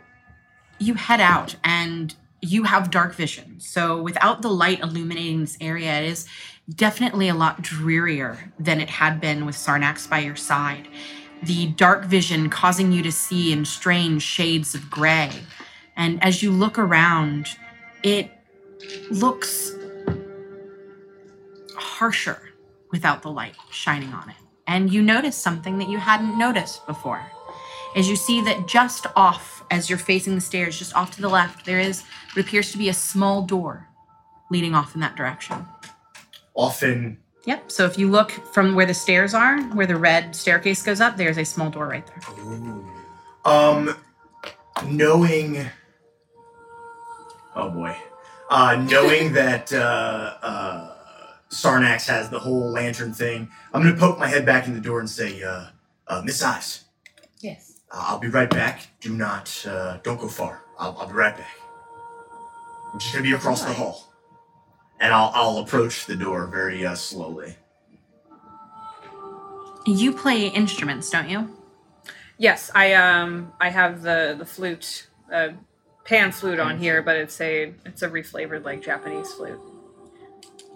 you 0.78 0.94
head 0.94 1.20
out 1.20 1.56
and 1.64 2.14
you 2.42 2.64
have 2.64 2.90
dark 2.90 3.14
vision. 3.14 3.58
So 3.58 4.00
without 4.02 4.42
the 4.42 4.50
light 4.50 4.80
illuminating 4.80 5.40
this 5.40 5.56
area, 5.60 6.00
it 6.00 6.04
is 6.04 6.26
definitely 6.74 7.28
a 7.28 7.34
lot 7.34 7.62
drearier 7.62 8.52
than 8.58 8.80
it 8.80 8.90
had 8.90 9.20
been 9.20 9.46
with 9.46 9.56
Sarnax 9.56 10.08
by 10.08 10.18
your 10.18 10.36
side. 10.36 10.88
The 11.42 11.68
dark 11.68 12.04
vision 12.04 12.50
causing 12.50 12.92
you 12.92 13.02
to 13.02 13.12
see 13.12 13.52
in 13.52 13.64
strange 13.64 14.22
shades 14.22 14.74
of 14.74 14.90
gray. 14.90 15.30
And 15.96 16.22
as 16.22 16.42
you 16.42 16.50
look 16.50 16.78
around, 16.78 17.48
it 18.02 18.30
looks 19.10 19.72
harsher 21.76 22.45
without 22.96 23.22
the 23.22 23.30
light 23.30 23.56
shining 23.70 24.12
on 24.14 24.30
it. 24.30 24.36
And 24.66 24.92
you 24.92 25.02
notice 25.02 25.36
something 25.36 25.78
that 25.78 25.88
you 25.88 25.98
hadn't 25.98 26.38
noticed 26.38 26.86
before 26.86 27.30
as 27.96 28.10
you 28.10 28.14
see 28.14 28.42
that 28.42 28.68
just 28.68 29.06
off, 29.16 29.64
as 29.70 29.88
you're 29.88 29.98
facing 29.98 30.34
the 30.34 30.40
stairs, 30.40 30.78
just 30.78 30.94
off 30.94 31.12
to 31.12 31.22
the 31.22 31.28
left, 31.28 31.64
there 31.64 31.80
is 31.80 32.04
what 32.34 32.44
appears 32.44 32.70
to 32.72 32.78
be 32.78 32.90
a 32.90 32.94
small 32.94 33.42
door 33.42 33.88
leading 34.50 34.74
off 34.74 34.94
in 34.94 35.00
that 35.00 35.16
direction. 35.16 35.66
Often, 36.54 37.18
Yep. 37.46 37.70
So 37.70 37.86
if 37.86 37.96
you 37.96 38.10
look 38.10 38.32
from 38.52 38.74
where 38.74 38.86
the 38.86 38.94
stairs 38.94 39.32
are, 39.32 39.62
where 39.68 39.86
the 39.86 39.96
red 39.96 40.34
staircase 40.34 40.82
goes 40.82 41.00
up, 41.00 41.16
there's 41.16 41.38
a 41.38 41.44
small 41.44 41.70
door 41.70 41.86
right 41.86 42.04
there. 42.04 42.34
um, 43.44 43.96
knowing. 44.84 45.64
Oh 47.54 47.70
boy. 47.70 47.96
Uh, 48.50 48.84
knowing 48.90 49.32
that 49.40 49.72
uh, 49.72 50.34
uh, 50.42 50.95
Sarnax 51.56 52.06
has 52.08 52.28
the 52.28 52.38
whole 52.38 52.70
lantern 52.70 53.14
thing, 53.14 53.48
I'm 53.72 53.82
going 53.82 53.94
to 53.94 53.98
poke 54.00 54.18
my 54.18 54.26
head 54.28 54.44
back 54.44 54.66
in 54.66 54.74
the 54.74 54.80
door 54.80 55.00
and 55.00 55.08
say, 55.08 55.42
uh, 55.42 55.66
uh, 56.06 56.22
Miss 56.24 56.42
Ives, 56.42 56.84
Yes. 57.40 57.80
I'll 57.90 58.18
be 58.18 58.28
right 58.28 58.50
back. 58.50 58.88
Do 59.00 59.14
not, 59.14 59.64
uh, 59.66 59.98
don't 60.02 60.20
go 60.20 60.28
far. 60.28 60.62
I'll, 60.78 60.96
I'll 60.98 61.06
be 61.06 61.14
right 61.14 61.36
back. 61.36 61.56
I'm 62.92 62.98
just 63.00 63.12
gonna 63.12 63.22
be 63.24 63.32
across 63.32 63.62
the 63.62 63.72
hall, 63.72 64.12
and 65.00 65.12
I'll 65.12 65.30
I'll 65.34 65.58
approach 65.58 66.06
the 66.06 66.16
door 66.16 66.46
very 66.46 66.86
uh, 66.86 66.94
slowly. 66.94 67.56
You 69.86 70.12
play 70.12 70.46
instruments, 70.48 71.10
don't 71.10 71.28
you? 71.28 71.56
Yes, 72.38 72.70
I 72.74 72.94
um 72.94 73.52
I 73.60 73.68
have 73.70 74.02
the 74.02 74.34
the 74.38 74.46
flute, 74.46 75.08
uh, 75.32 75.50
pan 76.04 76.32
flute 76.32 76.58
on 76.58 76.78
here, 76.78 77.02
but 77.02 77.16
it's 77.16 77.40
a 77.40 77.74
it's 77.84 78.02
a 78.02 78.08
reflavored 78.08 78.64
like 78.64 78.82
Japanese 78.82 79.30
flute. 79.32 79.60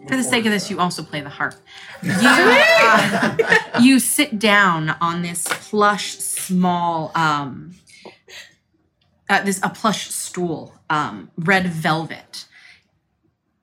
For 0.09 0.17
the 0.17 0.25
sake 0.25 0.45
of 0.47 0.53
this, 0.53 0.71
you 0.71 0.81
also 0.81 1.03
play 1.03 1.21
the 1.21 1.29
harp. 1.29 1.55
You, 2.03 2.13
uh, 2.13 3.37
you 3.81 4.01
sit 4.01 4.39
down 4.39 4.91
on 5.01 5.23
this 5.23 5.47
plush, 5.49 6.17
small, 6.17 7.13
um, 7.15 7.75
uh, 9.29 9.43
this 9.43 9.61
a 9.63 9.69
plush 9.69 10.09
stool, 10.09 10.75
um, 10.89 11.31
red 11.37 11.67
velvet, 11.67 12.47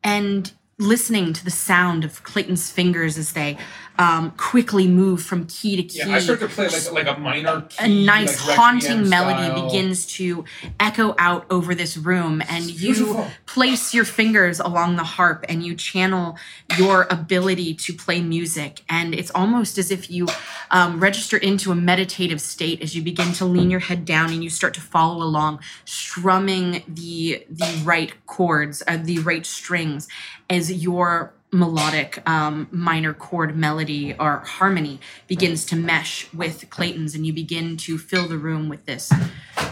and 0.04 0.52
listening 0.78 1.34
to 1.34 1.44
the 1.44 1.52
sound 1.52 2.06
of 2.06 2.24
Clayton's 2.24 2.70
fingers 2.72 3.18
as 3.18 3.34
they 3.34 3.58
um, 4.00 4.32
quickly 4.32 4.88
move 4.88 5.24
from 5.24 5.46
key 5.48 5.76
to 5.76 5.84
key 5.84 6.00
Yeah, 6.00 6.16
I 6.16 6.20
start 6.20 6.40
to 6.42 6.48
play 6.48 6.68
like 6.68 6.92
like 6.92 7.18
a 7.18 7.20
minor 7.20 7.62
key, 7.62 7.86
a 7.86 7.88
nice 8.06 8.46
like 8.48 8.58
haunting 8.58 9.10
melody 9.10 9.44
style. 9.44 9.66
begins 9.66 10.06
to 10.18 10.46
echo 10.80 11.16
out 11.18 11.46
over 11.50 11.74
this 11.74 11.98
room 11.98 12.42
and 12.48 12.66
you 12.70 12.94
beautiful. 12.94 13.28
place 13.46 13.94
your 13.94 14.06
fingers 14.06 14.60
along 14.60 14.96
the 14.98 15.04
harp 15.04 15.46
and 15.50 15.64
you 15.64 15.76
channel 15.76 16.38
your 16.78 17.08
ability 17.10 17.74
to 17.74 17.94
play 17.94 18.22
music 18.22 18.84
and 18.90 19.16
it's 19.16 19.32
almost 19.32 19.78
as 19.78 19.90
if 19.92 20.10
you 20.12 20.28
um, 20.72 21.00
register 21.00 21.38
into 21.38 21.72
a 21.72 21.76
meditative 21.76 22.42
state 22.42 22.82
as 22.82 22.96
you 22.96 23.02
begin 23.02 23.34
to 23.34 23.46
lean 23.46 23.72
your 23.72 23.80
head 23.80 24.06
down 24.06 24.32
and 24.32 24.44
you 24.44 24.50
start 24.50 24.74
to 24.74 24.82
follow 24.82 25.24
along 25.24 25.60
strumming 25.86 26.84
the 26.88 27.44
the 27.50 27.82
right 27.84 28.14
chords 28.28 28.84
uh, 28.88 28.98
the 28.98 29.20
right 29.20 29.46
strings 29.46 30.08
as 30.50 30.72
your 30.72 31.34
melodic 31.52 32.28
um, 32.30 32.68
minor 32.72 33.14
chord 33.14 33.56
melody 33.56 34.14
or 34.14 34.40
harmony 34.40 35.00
begins 35.28 35.66
to 35.66 35.76
mesh 35.76 36.32
with 36.34 36.70
Clayton's, 36.70 37.16
and 37.16 37.26
you 37.26 37.34
begin 37.34 37.78
to 37.78 37.98
fill 37.98 38.28
the 38.28 38.38
room 38.38 38.70
with 38.70 38.86
this 38.86 39.12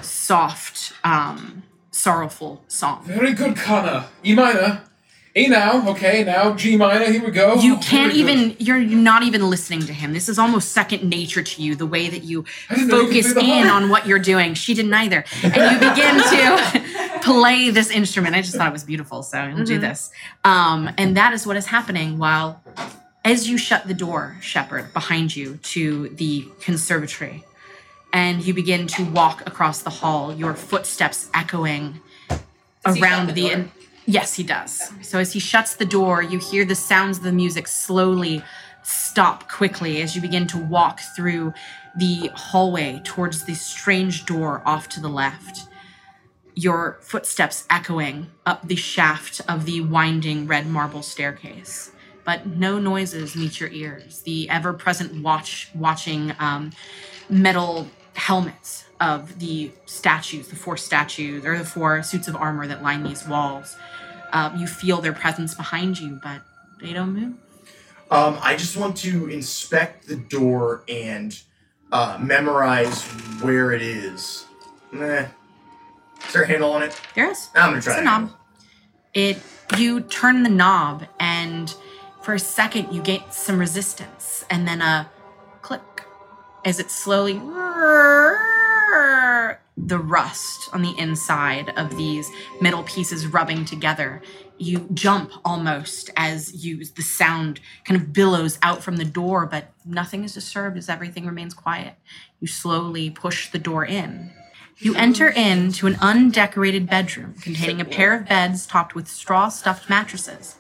soft, 0.02 0.94
um, 1.04 1.64
sorrowful 1.92 2.64
song. 2.68 3.04
Very 3.04 3.34
good, 3.34 3.56
Kana. 3.56 4.10
E 4.24 4.34
minor. 4.34 4.84
A 5.38 5.48
now, 5.48 5.90
okay, 5.90 6.24
now 6.24 6.54
G 6.54 6.78
minor, 6.78 7.12
here 7.12 7.22
we 7.22 7.30
go. 7.30 7.56
You 7.56 7.76
can't 7.80 8.14
very 8.14 8.24
good. 8.24 8.56
even, 8.56 8.56
you're 8.58 8.80
not 8.80 9.24
even 9.24 9.50
listening 9.50 9.82
to 9.82 9.92
him. 9.92 10.14
This 10.14 10.30
is 10.30 10.40
almost 10.40 10.72
second 10.72 11.04
nature 11.04 11.44
to 11.44 11.62
you, 11.62 11.76
the 11.76 11.86
way 11.86 12.08
that 12.08 12.24
you 12.24 12.46
I 12.70 12.76
you 12.76 12.88
focus 12.90 13.36
in 13.36 13.68
on 13.68 13.90
what 13.90 14.08
you're 14.08 14.18
doing. 14.18 14.54
She 14.54 14.74
didn't 14.74 14.94
either. 14.94 15.26
And 15.44 15.56
you 15.56 15.90
begin 15.90 16.16
to 16.16 17.20
play 17.22 17.70
this 17.70 17.92
instrument. 17.92 18.34
I 18.34 18.42
just 18.42 18.56
thought 18.56 18.70
it 18.70 18.72
was 18.72 18.86
beautiful, 18.86 19.24
so 19.24 19.38
I'll 19.38 19.66
do 19.66 19.78
this. 19.78 20.10
Um, 20.46 20.90
and 20.98 21.18
that 21.18 21.34
is 21.34 21.46
what 21.46 21.58
is 21.58 21.66
happening 21.66 22.18
while, 22.18 22.64
as 23.26 23.50
you 23.50 23.58
shut 23.58 23.90
the 23.90 23.94
door, 23.94 24.38
Shepard, 24.40 24.94
behind 24.94 25.36
you 25.36 25.58
to 25.58 26.08
the 26.10 26.48
conservatory, 26.62 27.44
and 28.14 28.42
you 28.42 28.54
begin 28.54 28.88
to 28.88 29.04
walk 29.04 29.46
across 29.46 29.82
the 29.82 29.90
hall, 29.90 30.34
your 30.34 30.54
footsteps 30.54 31.28
echoing 31.34 32.00
Does 32.30 32.96
he 32.96 33.02
shut 33.02 33.12
around 33.12 33.28
the 33.28 33.34
the. 33.34 33.70
Yes, 34.06 34.34
he 34.34 34.44
does. 34.44 34.92
So 35.02 35.20
as 35.20 35.34
he 35.34 35.40
shuts 35.40 35.76
the 35.76 35.86
door, 35.86 36.22
you 36.22 36.40
hear 36.40 36.66
the 36.66 36.76
sounds 36.76 37.18
of 37.18 37.24
the 37.24 37.32
music 37.32 37.68
slowly 37.68 38.44
stop 38.84 39.50
quickly 39.50 40.02
as 40.02 40.16
you 40.16 40.22
begin 40.22 40.46
to 40.48 40.58
walk 40.58 41.00
through 41.16 41.54
the 41.98 42.30
hallway 42.36 43.02
towards 43.04 43.46
the 43.46 43.56
strange 43.56 44.26
door 44.26 44.62
off 44.66 44.88
to 44.90 45.00
the 45.00 45.10
left. 45.10 45.68
Your 46.54 46.98
footsteps 47.02 47.66
echoing 47.70 48.28
up 48.46 48.68
the 48.68 48.76
shaft 48.76 49.42
of 49.50 49.66
the 49.66 49.82
winding 49.82 50.48
red 50.48 50.68
marble 50.68 51.02
staircase. 51.02 51.92
But 52.24 52.48
no 52.48 52.80
noises 52.80 53.36
meet 53.36 53.60
your 53.60 53.70
ears. 53.70 54.22
The 54.22 54.50
ever-present 54.50 55.22
watch, 55.22 55.70
watching 55.76 56.34
um, 56.40 56.72
metal 57.30 57.88
helmets 58.14 58.85
of 59.00 59.40
the 59.40 59.72
statues, 59.86 60.48
the 60.48 60.56
four 60.56 60.78
statues 60.78 61.46
or 61.46 61.58
the 61.58 61.66
four 61.66 62.02
suits 62.04 62.28
of 62.28 62.36
armor 62.36 62.68
that 62.68 62.82
line 62.82 63.04
these 63.04 63.28
walls. 63.28 63.78
Um, 64.32 64.58
you 64.58 64.68
feel 64.68 65.02
their 65.02 65.14
presence 65.14 65.54
behind 65.54 66.00
you, 66.00 66.20
but 66.22 66.42
they 66.82 66.94
don't 66.94 67.14
move. 67.14 67.34
Um, 68.12 68.38
I 68.42 68.56
just 68.56 68.78
want 68.78 68.98
to 68.98 69.28
inspect 69.30 70.08
the 70.08 70.16
door 70.16 70.84
and 70.88 71.38
uh, 71.92 72.18
memorize 72.22 73.04
where 73.42 73.72
it 73.72 73.82
is. 73.82 74.46
Meh. 74.92 75.28
Is 76.28 76.34
there 76.34 76.44
a 76.44 76.48
handle 76.48 76.72
on 76.72 76.84
it? 76.84 77.00
There 77.14 77.30
is. 77.30 77.50
I'm 77.56 77.72
gonna 77.72 77.82
try 77.82 77.94
It's 77.94 78.02
a 78.02 78.06
knob. 78.06 78.32
It 79.14 79.42
you 79.78 80.02
turn 80.02 80.44
the 80.44 80.50
knob 80.50 81.06
and 81.20 81.74
for 82.22 82.34
a 82.34 82.40
second 82.40 82.94
you 82.94 83.02
get 83.02 83.34
some 83.34 83.60
resistance 83.60 84.46
and 84.50 84.68
then 84.68 84.82
a 84.82 85.10
click 85.62 85.82
as 86.64 86.80
it 86.80 86.92
slowly 86.92 87.34
the 89.78 90.00
rust 90.00 90.70
on 90.74 90.82
the 90.82 90.98
inside 90.98 91.70
of 91.78 91.98
these 91.98 92.30
metal 92.62 92.84
pieces 92.84 93.28
rubbing 93.28 93.66
together 93.66 94.22
you 94.58 94.88
jump 94.94 95.32
almost 95.44 96.10
as 96.16 96.66
you 96.66 96.84
the 96.96 97.02
sound 97.02 97.60
kind 97.84 98.00
of 98.00 98.14
billows 98.14 98.58
out 98.62 98.82
from 98.82 98.96
the 98.96 99.06
door 99.06 99.46
but 99.46 99.74
nothing 99.86 100.24
is 100.24 100.34
disturbed 100.34 100.78
as 100.78 100.88
everything 100.88 101.26
remains 101.26 101.54
quiet 101.54 101.96
you 102.40 102.48
slowly 102.48 103.10
push 103.10 103.50
the 103.50 103.60
door 103.60 103.86
in 103.86 104.32
you 104.78 104.94
enter 104.96 105.30
into 105.30 105.88
an 105.88 105.96
undecorated 106.02 106.88
bedroom 106.88 107.36
containing 107.42 107.80
a 107.80 107.86
pair 107.86 108.14
of 108.14 108.28
beds 108.28 108.68
topped 108.68 108.94
with 108.94 109.08
straw 109.08 109.48
stuffed 109.48 109.90
mattresses. 109.90 110.56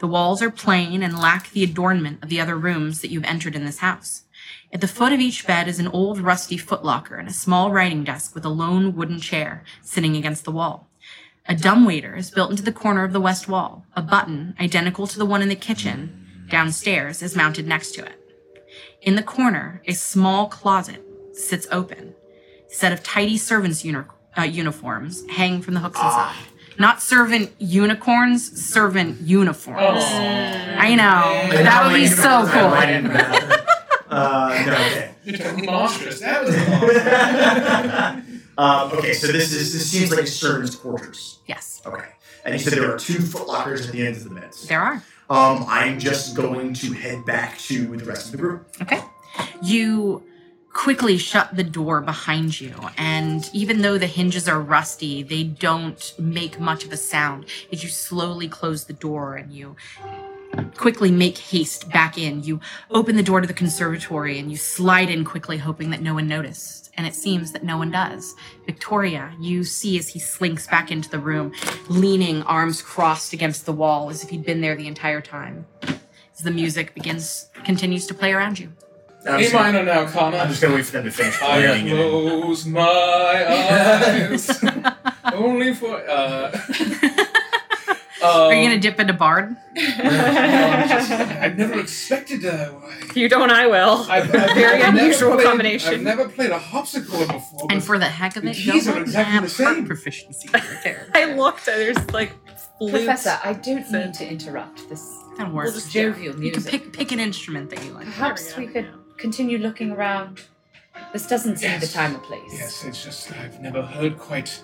The 0.00 0.08
walls 0.08 0.42
are 0.42 0.50
plain 0.50 1.04
and 1.04 1.16
lack 1.16 1.50
the 1.50 1.62
adornment 1.62 2.22
of 2.22 2.30
the 2.30 2.40
other 2.40 2.56
rooms 2.56 3.00
that 3.00 3.10
you've 3.10 3.24
entered 3.24 3.54
in 3.54 3.64
this 3.64 3.78
house. 3.78 4.24
At 4.72 4.80
the 4.80 4.88
foot 4.88 5.12
of 5.12 5.18
each 5.20 5.46
bed 5.46 5.66
is 5.66 5.80
an 5.80 5.88
old 5.88 6.20
rusty 6.20 6.56
footlocker 6.56 7.18
and 7.18 7.28
a 7.28 7.32
small 7.32 7.72
writing 7.72 8.04
desk 8.04 8.34
with 8.34 8.44
a 8.44 8.48
lone 8.50 8.94
wooden 8.94 9.18
chair 9.20 9.64
sitting 9.82 10.16
against 10.16 10.44
the 10.44 10.52
wall. 10.52 10.88
A 11.48 11.56
dumbwaiter 11.56 12.14
is 12.14 12.30
built 12.30 12.52
into 12.52 12.62
the 12.62 12.72
corner 12.72 13.02
of 13.02 13.12
the 13.12 13.20
west 13.20 13.48
wall. 13.48 13.84
A 13.96 14.02
button, 14.02 14.54
identical 14.60 15.08
to 15.08 15.18
the 15.18 15.26
one 15.26 15.42
in 15.42 15.48
the 15.48 15.56
kitchen, 15.56 16.44
downstairs 16.48 17.20
is 17.22 17.34
mounted 17.34 17.66
next 17.66 17.92
to 17.92 18.04
it. 18.04 18.16
In 19.02 19.16
the 19.16 19.22
corner, 19.22 19.82
a 19.86 19.92
small 19.92 20.46
closet 20.48 21.02
sits 21.32 21.66
open. 21.72 22.14
A 22.70 22.74
set 22.74 22.92
of 22.92 23.02
tidy 23.02 23.36
servants' 23.38 23.84
uni- 23.84 24.04
uh, 24.38 24.42
uniforms 24.42 25.24
hang 25.30 25.62
from 25.62 25.74
the 25.74 25.80
hooks 25.80 25.98
inside. 25.98 26.36
Not 26.78 27.02
servant 27.02 27.50
unicorns, 27.58 28.64
servant 28.64 29.20
uniforms. 29.20 30.04
I 30.04 30.94
know. 30.94 31.62
That 31.62 31.84
would 31.86 31.94
be 31.94 32.06
so 32.06 32.46
cool. 32.46 33.59
Uh, 34.10 34.62
no, 34.66 34.72
okay. 34.72 35.10
You're 35.24 35.38
totally 35.38 35.66
monstrous. 35.66 36.20
That 36.20 36.44
was 36.44 36.54
um, 38.58 38.92
okay, 38.98 39.12
so 39.12 39.28
this 39.28 39.52
is 39.52 39.72
this 39.72 39.90
seems 39.90 40.10
like 40.10 40.20
a 40.20 40.26
servant's 40.26 40.74
quarters. 40.76 41.38
Yes, 41.46 41.80
Okay, 41.86 42.04
and 42.44 42.54
you 42.54 42.60
said 42.60 42.74
there 42.74 42.92
are 42.94 42.98
two 42.98 43.14
foot 43.20 43.46
lockers 43.46 43.86
at 43.86 43.92
the 43.92 44.06
ends 44.06 44.24
of 44.24 44.34
the 44.34 44.40
beds. 44.40 44.66
there 44.68 44.80
are. 44.80 45.02
Um, 45.30 45.64
I'm 45.68 45.98
just 46.00 46.36
going 46.36 46.74
to 46.74 46.92
head 46.92 47.24
back 47.24 47.56
to 47.58 47.96
the 47.96 48.04
rest 48.04 48.26
of 48.26 48.32
the 48.32 48.38
group. 48.38 48.68
Okay. 48.82 49.00
You 49.62 50.24
quickly 50.72 51.18
shut 51.18 51.54
the 51.54 51.62
door 51.62 52.00
behind 52.00 52.60
you, 52.60 52.74
and 52.96 53.48
even 53.52 53.82
though 53.82 53.96
the 53.98 54.08
hinges 54.08 54.48
are 54.48 54.60
rusty, 54.60 55.22
they 55.22 55.44
don't 55.44 56.12
make 56.18 56.58
much 56.58 56.84
of 56.84 56.92
a 56.92 56.96
sound 56.96 57.44
as 57.72 57.84
you 57.84 57.88
slowly 57.88 58.48
close 58.48 58.84
the 58.84 58.92
door 58.92 59.36
and 59.36 59.52
you 59.52 59.76
quickly 60.76 61.10
make 61.10 61.38
haste 61.38 61.88
back 61.90 62.18
in. 62.18 62.42
You 62.42 62.60
open 62.90 63.16
the 63.16 63.22
door 63.22 63.40
to 63.40 63.46
the 63.46 63.54
conservatory 63.54 64.38
and 64.38 64.50
you 64.50 64.56
slide 64.56 65.10
in 65.10 65.24
quickly, 65.24 65.58
hoping 65.58 65.90
that 65.90 66.02
no 66.02 66.14
one 66.14 66.26
noticed. 66.28 66.90
And 66.96 67.06
it 67.06 67.14
seems 67.14 67.52
that 67.52 67.62
no 67.64 67.78
one 67.78 67.90
does. 67.90 68.34
Victoria, 68.66 69.32
you 69.40 69.64
see 69.64 69.98
as 69.98 70.08
he 70.08 70.18
slinks 70.18 70.66
back 70.66 70.90
into 70.90 71.08
the 71.08 71.18
room, 71.18 71.52
leaning, 71.88 72.42
arms 72.42 72.82
crossed 72.82 73.32
against 73.32 73.64
the 73.64 73.72
wall, 73.72 74.10
as 74.10 74.22
if 74.24 74.30
he'd 74.30 74.44
been 74.44 74.60
there 74.60 74.76
the 74.76 74.86
entire 74.88 75.20
time. 75.20 75.64
As 75.82 76.40
the 76.42 76.50
music 76.50 76.94
begins, 76.94 77.48
continues 77.64 78.06
to 78.08 78.14
play 78.14 78.32
around 78.32 78.58
you. 78.58 78.72
I'm 79.26 79.34
A 79.34 79.38
just, 79.40 79.52
gonna, 79.52 79.72
minor 79.72 79.84
now, 79.84 80.00
I'm 80.40 80.48
just 80.48 80.62
gonna 80.62 80.74
wait 80.74 80.86
for 80.86 80.92
them 80.92 81.04
to 81.04 81.10
finish 81.10 81.36
I 81.42 81.60
playing. 81.60 81.90
and 81.90 81.98
then- 81.98 82.40
close 82.42 82.66
my 82.66 82.80
eyes 84.10 84.64
only 85.34 85.74
for. 85.74 85.96
Uh, 86.08 86.50
Are 88.22 88.52
you 88.52 88.58
um, 88.60 88.64
gonna 88.66 88.78
dip 88.80 89.00
into 89.00 89.12
Bard? 89.12 89.56
I've 89.76 91.56
never 91.56 91.78
expected 91.80 92.44
a. 92.44 92.78
If 93.02 93.16
you 93.16 93.28
don't, 93.28 93.50
I 93.50 93.66
will. 93.66 94.06
I've, 94.10 94.24
I've 94.34 94.54
Very 94.54 94.78
never 94.78 94.98
unusual 94.98 95.34
played- 95.34 95.46
combination. 95.46 95.94
I've 95.94 96.02
never 96.02 96.28
played 96.28 96.50
a 96.50 96.58
hopsicle 96.58 97.26
before. 97.32 97.66
And 97.70 97.82
for 97.82 97.98
the 97.98 98.06
heck 98.06 98.36
of 98.36 98.42
the 98.42 98.50
it, 98.50 98.56
keys 98.56 98.86
go 98.86 98.92
are 98.92 98.94
ahead 98.94 98.96
and 98.98 99.06
exactly 99.06 99.32
have 99.34 99.42
the 99.44 99.48
same. 99.48 99.66
heart 99.74 99.86
proficiency 99.86 100.48
right 100.52 100.62
there. 100.84 101.08
I 101.14 101.34
looked. 101.34 101.66
and 101.68 101.78
There's 101.80 102.10
like 102.12 102.32
flutes. 102.78 102.92
Professor, 103.04 103.38
I 103.42 103.52
don't 103.54 103.86
So- 103.86 103.92
mean 103.98 104.12
to 104.12 104.28
interrupt 104.30 104.88
this 104.88 105.02
That 105.38 105.52
works. 105.52 105.72
this 105.74 105.90
jovial 105.92 106.34
you 106.42 106.50
can 106.52 106.62
music. 106.62 106.70
pick 106.70 106.92
pick 106.92 107.12
an 107.12 107.20
instrument 107.20 107.70
that 107.70 107.82
you 107.84 107.92
like. 107.92 108.04
Perhaps 108.06 108.56
we 108.56 108.66
could 108.66 108.88
continue 109.16 109.58
looking 109.58 109.92
around. 109.92 110.40
This 111.12 111.26
doesn't 111.26 111.56
seem 111.58 111.80
the 111.80 111.86
time 111.86 112.14
or 112.16 112.18
place. 112.18 112.52
Yes, 112.52 112.84
it's 112.84 113.02
just 113.02 113.32
I've 113.32 113.60
never 113.60 113.82
heard 113.82 114.18
quite 114.18 114.62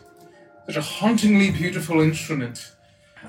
such 0.67 0.77
a 0.77 0.83
hauntingly 0.83 1.51
beautiful 1.51 2.01
instrument. 2.01 2.73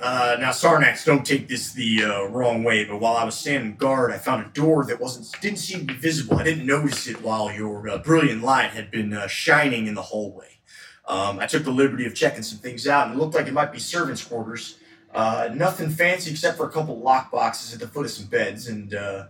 Uh, 0.01 0.37
now, 0.39 0.51
Sarnax, 0.51 1.05
don't 1.05 1.25
take 1.25 1.47
this 1.47 1.73
the 1.73 2.03
uh, 2.03 2.23
wrong 2.25 2.63
way, 2.63 2.85
but 2.85 2.99
while 2.99 3.15
I 3.15 3.23
was 3.23 3.35
standing 3.35 3.75
guard, 3.75 4.11
I 4.11 4.17
found 4.17 4.45
a 4.45 4.49
door 4.49 4.85
that 4.85 4.99
wasn't 4.99 5.29
didn't 5.41 5.59
seem 5.59 5.79
to 5.79 5.85
be 5.85 5.93
visible. 5.93 6.37
I 6.37 6.43
didn't 6.43 6.65
notice 6.65 7.07
it 7.07 7.21
while 7.21 7.51
your 7.51 7.89
uh, 7.89 7.97
brilliant 7.97 8.43
light 8.43 8.71
had 8.71 8.91
been 8.91 9.13
uh, 9.13 9.27
shining 9.27 9.87
in 9.87 9.95
the 9.95 10.01
hallway. 10.01 10.59
Um, 11.07 11.39
I 11.39 11.47
took 11.47 11.63
the 11.63 11.71
liberty 11.71 12.05
of 12.05 12.13
checking 12.13 12.43
some 12.43 12.59
things 12.59 12.87
out, 12.87 13.07
and 13.07 13.15
it 13.15 13.19
looked 13.19 13.35
like 13.35 13.47
it 13.47 13.53
might 13.53 13.71
be 13.71 13.79
servants' 13.79 14.23
quarters. 14.23 14.77
Uh, 15.13 15.49
nothing 15.53 15.89
fancy 15.89 16.31
except 16.31 16.57
for 16.57 16.65
a 16.65 16.71
couple 16.71 16.99
lock 16.99 17.31
boxes 17.31 17.73
at 17.73 17.79
the 17.79 17.87
foot 17.87 18.05
of 18.05 18.11
some 18.11 18.27
beds, 18.27 18.67
and 18.67 18.93
uh, 18.93 19.27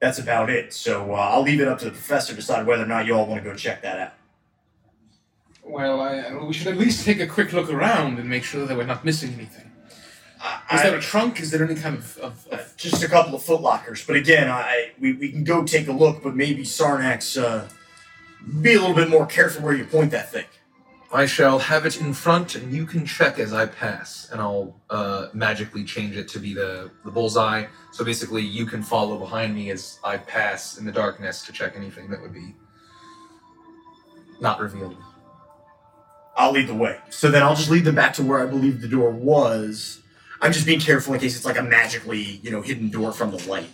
that's 0.00 0.18
about 0.18 0.50
it. 0.50 0.72
So 0.72 1.12
I'll 1.12 1.42
leave 1.42 1.60
it 1.60 1.68
up 1.68 1.78
to 1.78 1.86
the 1.86 1.90
professor 1.92 2.32
to 2.32 2.36
decide 2.36 2.66
whether 2.66 2.82
or 2.82 2.86
not 2.86 3.06
you 3.06 3.14
all 3.14 3.26
want 3.26 3.42
to 3.42 3.48
go 3.48 3.56
check 3.56 3.82
that 3.82 3.98
out. 3.98 4.12
Well, 5.64 6.00
I, 6.00 6.34
we 6.44 6.52
should 6.52 6.66
at 6.66 6.76
least 6.76 7.04
take 7.04 7.20
a 7.20 7.26
quick 7.26 7.52
look 7.52 7.72
around 7.72 8.18
and 8.18 8.28
make 8.28 8.44
sure 8.44 8.66
that 8.66 8.76
we're 8.76 8.84
not 8.84 9.04
missing 9.04 9.32
anything. 9.32 9.71
I- 10.42 10.76
Is 10.76 10.82
there 10.82 10.96
a 10.96 11.00
trunk? 11.00 11.40
Is 11.40 11.50
there 11.50 11.62
any 11.64 11.74
kind 11.74 11.96
of, 11.96 12.18
of, 12.18 12.46
of 12.50 12.76
just 12.76 13.02
a 13.02 13.08
couple 13.08 13.34
of 13.34 13.42
footlockers. 13.42 14.06
But 14.06 14.16
again, 14.16 14.48
I 14.48 14.92
we, 14.98 15.12
we 15.12 15.30
can 15.30 15.44
go 15.44 15.64
take 15.64 15.86
a 15.88 15.92
look, 15.92 16.22
but 16.22 16.34
maybe 16.34 16.62
Sarnax 16.64 17.40
uh, 17.40 17.68
be 18.60 18.74
a 18.74 18.80
little 18.80 18.94
bit 18.94 19.08
more 19.08 19.26
careful 19.26 19.62
where 19.62 19.74
you 19.74 19.84
point 19.84 20.10
that 20.10 20.32
thing. 20.32 20.46
I 21.14 21.26
shall 21.26 21.58
have 21.58 21.84
it 21.84 22.00
in 22.00 22.14
front, 22.14 22.54
and 22.54 22.72
you 22.72 22.86
can 22.86 23.04
check 23.04 23.38
as 23.38 23.52
I 23.52 23.66
pass, 23.66 24.30
and 24.32 24.40
I'll 24.40 24.80
uh, 24.88 25.26
magically 25.34 25.84
change 25.84 26.16
it 26.16 26.26
to 26.28 26.38
be 26.38 26.54
the, 26.54 26.90
the 27.04 27.10
bullseye. 27.10 27.66
So 27.92 28.02
basically, 28.02 28.40
you 28.42 28.64
can 28.64 28.82
follow 28.82 29.18
behind 29.18 29.54
me 29.54 29.70
as 29.70 29.98
I 30.02 30.16
pass 30.16 30.78
in 30.78 30.86
the 30.86 30.92
darkness 30.92 31.44
to 31.46 31.52
check 31.52 31.74
anything 31.76 32.08
that 32.10 32.20
would 32.22 32.32
be 32.32 32.54
not 34.40 34.58
revealed. 34.58 34.96
I'll 36.34 36.52
lead 36.52 36.66
the 36.66 36.74
way. 36.74 36.98
So 37.10 37.30
then 37.30 37.42
I'll 37.42 37.54
just 37.54 37.70
lead 37.70 37.84
them 37.84 37.94
back 37.94 38.14
to 38.14 38.22
where 38.22 38.42
I 38.42 38.46
believe 38.46 38.80
the 38.80 38.88
door 38.88 39.10
was. 39.10 40.01
I'm 40.42 40.52
just 40.52 40.66
being 40.66 40.80
careful 40.80 41.14
in 41.14 41.20
case 41.20 41.36
it's 41.36 41.46
like 41.46 41.56
a 41.56 41.62
magically, 41.62 42.40
you 42.42 42.50
know, 42.50 42.60
hidden 42.60 42.90
door 42.90 43.12
from 43.12 43.30
the 43.30 43.48
light. 43.48 43.70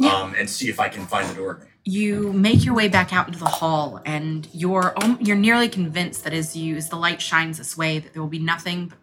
Um, 0.00 0.36
and 0.38 0.48
see 0.48 0.68
if 0.68 0.78
I 0.78 0.88
can 0.88 1.04
find 1.06 1.28
the 1.28 1.34
door. 1.34 1.66
You 1.84 2.32
make 2.32 2.64
your 2.64 2.72
way 2.72 2.86
back 2.86 3.12
out 3.12 3.26
into 3.26 3.40
the 3.40 3.46
hall, 3.46 4.00
and 4.04 4.46
you're 4.52 4.94
you're 5.18 5.34
nearly 5.34 5.68
convinced 5.68 6.22
that 6.22 6.32
as 6.32 6.54
you 6.54 6.76
as 6.76 6.88
the 6.88 6.94
light 6.94 7.20
shines 7.20 7.58
this 7.58 7.76
way, 7.76 7.98
that 7.98 8.12
there 8.12 8.22
will 8.22 8.28
be 8.28 8.38
nothing 8.38 8.86
but 8.86 8.98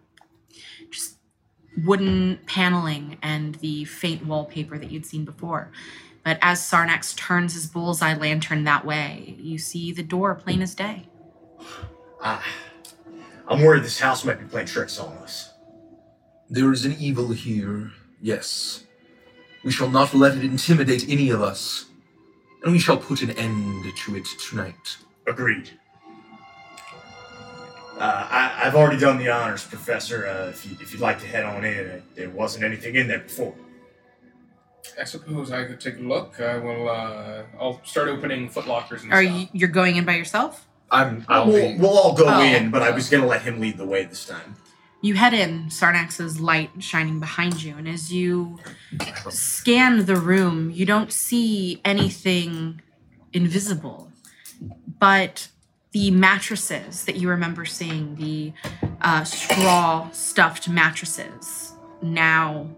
just 0.90 1.18
wooden 1.84 2.38
paneling 2.46 3.18
and 3.20 3.56
the 3.56 3.84
faint 3.84 4.24
wallpaper 4.24 4.78
that 4.78 4.90
you'd 4.90 5.04
seen 5.04 5.26
before. 5.26 5.70
But 6.24 6.38
as 6.40 6.60
Sarnax 6.60 7.14
turns 7.14 7.52
his 7.52 7.66
bullseye 7.66 8.14
lantern 8.14 8.64
that 8.64 8.86
way, 8.86 9.36
you 9.38 9.58
see 9.58 9.92
the 9.92 10.02
door 10.02 10.34
plain 10.34 10.62
as 10.62 10.74
day. 10.74 11.08
Ah, 12.22 12.42
I'm 13.48 13.60
worried 13.62 13.84
this 13.84 14.00
house 14.00 14.24
might 14.24 14.40
be 14.40 14.46
playing 14.46 14.68
tricks 14.68 14.98
on 14.98 15.12
us. 15.18 15.52
There 16.48 16.72
is 16.72 16.84
an 16.84 16.96
evil 16.98 17.28
here, 17.32 17.90
yes. 18.20 18.84
We 19.64 19.72
shall 19.72 19.90
not 19.90 20.14
let 20.14 20.36
it 20.36 20.44
intimidate 20.44 21.08
any 21.08 21.30
of 21.30 21.42
us, 21.42 21.86
and 22.62 22.72
we 22.72 22.78
shall 22.78 22.96
put 22.96 23.22
an 23.22 23.30
end 23.32 23.84
to 24.04 24.16
it 24.16 24.26
tonight. 24.48 24.98
Agreed. 25.26 25.70
Uh, 27.98 28.28
I, 28.30 28.60
I've 28.64 28.74
already 28.76 28.98
done 29.00 29.18
the 29.18 29.30
honors, 29.30 29.64
Professor. 29.64 30.26
Uh, 30.26 30.48
if, 30.50 30.64
you, 30.66 30.76
if 30.80 30.92
you'd 30.92 31.00
like 31.00 31.18
to 31.20 31.26
head 31.26 31.44
on 31.44 31.64
in, 31.64 31.90
uh, 31.90 32.00
there 32.14 32.28
wasn't 32.30 32.64
anything 32.64 32.94
in 32.94 33.08
there 33.08 33.20
before. 33.20 33.54
I 35.00 35.04
suppose 35.04 35.50
I 35.50 35.64
could 35.64 35.80
take 35.80 35.96
a 35.98 36.02
look. 36.02 36.38
I 36.40 36.58
will. 36.58 36.88
Uh, 36.88 37.42
I'll 37.58 37.80
start 37.84 38.08
opening 38.08 38.48
footlockers 38.50 39.02
and 39.02 39.12
Are 39.12 39.24
stuff. 39.24 39.40
you 39.40 39.48
you're 39.52 39.68
going 39.68 39.96
in 39.96 40.04
by 40.04 40.14
yourself? 40.14 40.66
I'm. 40.90 41.24
I'll 41.28 41.48
We'll, 41.48 41.72
be. 41.72 41.78
we'll 41.78 41.98
all 41.98 42.14
go 42.14 42.26
Oh. 42.28 42.40
in, 42.42 42.70
but 42.70 42.82
I 42.82 42.90
was 42.90 43.08
going 43.08 43.22
to 43.22 43.28
let 43.28 43.42
him 43.42 43.58
lead 43.60 43.78
the 43.78 43.86
way 43.86 44.04
this 44.04 44.26
time. 44.26 44.54
You 45.06 45.14
head 45.14 45.34
in, 45.34 45.70
Sarnax's 45.70 46.40
light 46.40 46.82
shining 46.82 47.20
behind 47.20 47.62
you, 47.62 47.76
and 47.76 47.86
as 47.86 48.12
you 48.12 48.58
scan 49.30 50.04
the 50.04 50.16
room, 50.16 50.72
you 50.72 50.84
don't 50.84 51.12
see 51.12 51.80
anything 51.84 52.82
invisible. 53.32 54.10
But 54.98 55.46
the 55.92 56.10
mattresses 56.10 57.04
that 57.04 57.14
you 57.14 57.28
remember 57.28 57.64
seeing, 57.64 58.16
the 58.16 58.52
uh, 59.00 59.22
straw 59.22 60.10
stuffed 60.10 60.68
mattresses, 60.68 61.72
now 62.02 62.68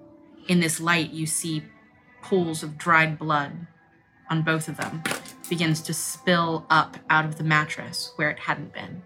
in 0.49 0.61
this 0.61 0.81
light, 0.81 1.13
you 1.13 1.25
see 1.25 1.63
pools 2.21 2.63
of 2.63 2.77
dried 2.77 3.19
blood 3.19 3.67
on 4.29 4.43
both 4.43 4.69
of 4.69 4.77
them 4.77 5.03
begins 5.49 5.81
to 5.81 5.95
spill 5.95 6.67
up 6.69 6.99
out 7.09 7.25
of 7.25 7.39
the 7.39 7.45
mattress 7.45 8.13
where 8.17 8.29
it 8.29 8.41
hadn't 8.41 8.75
been. 8.75 9.03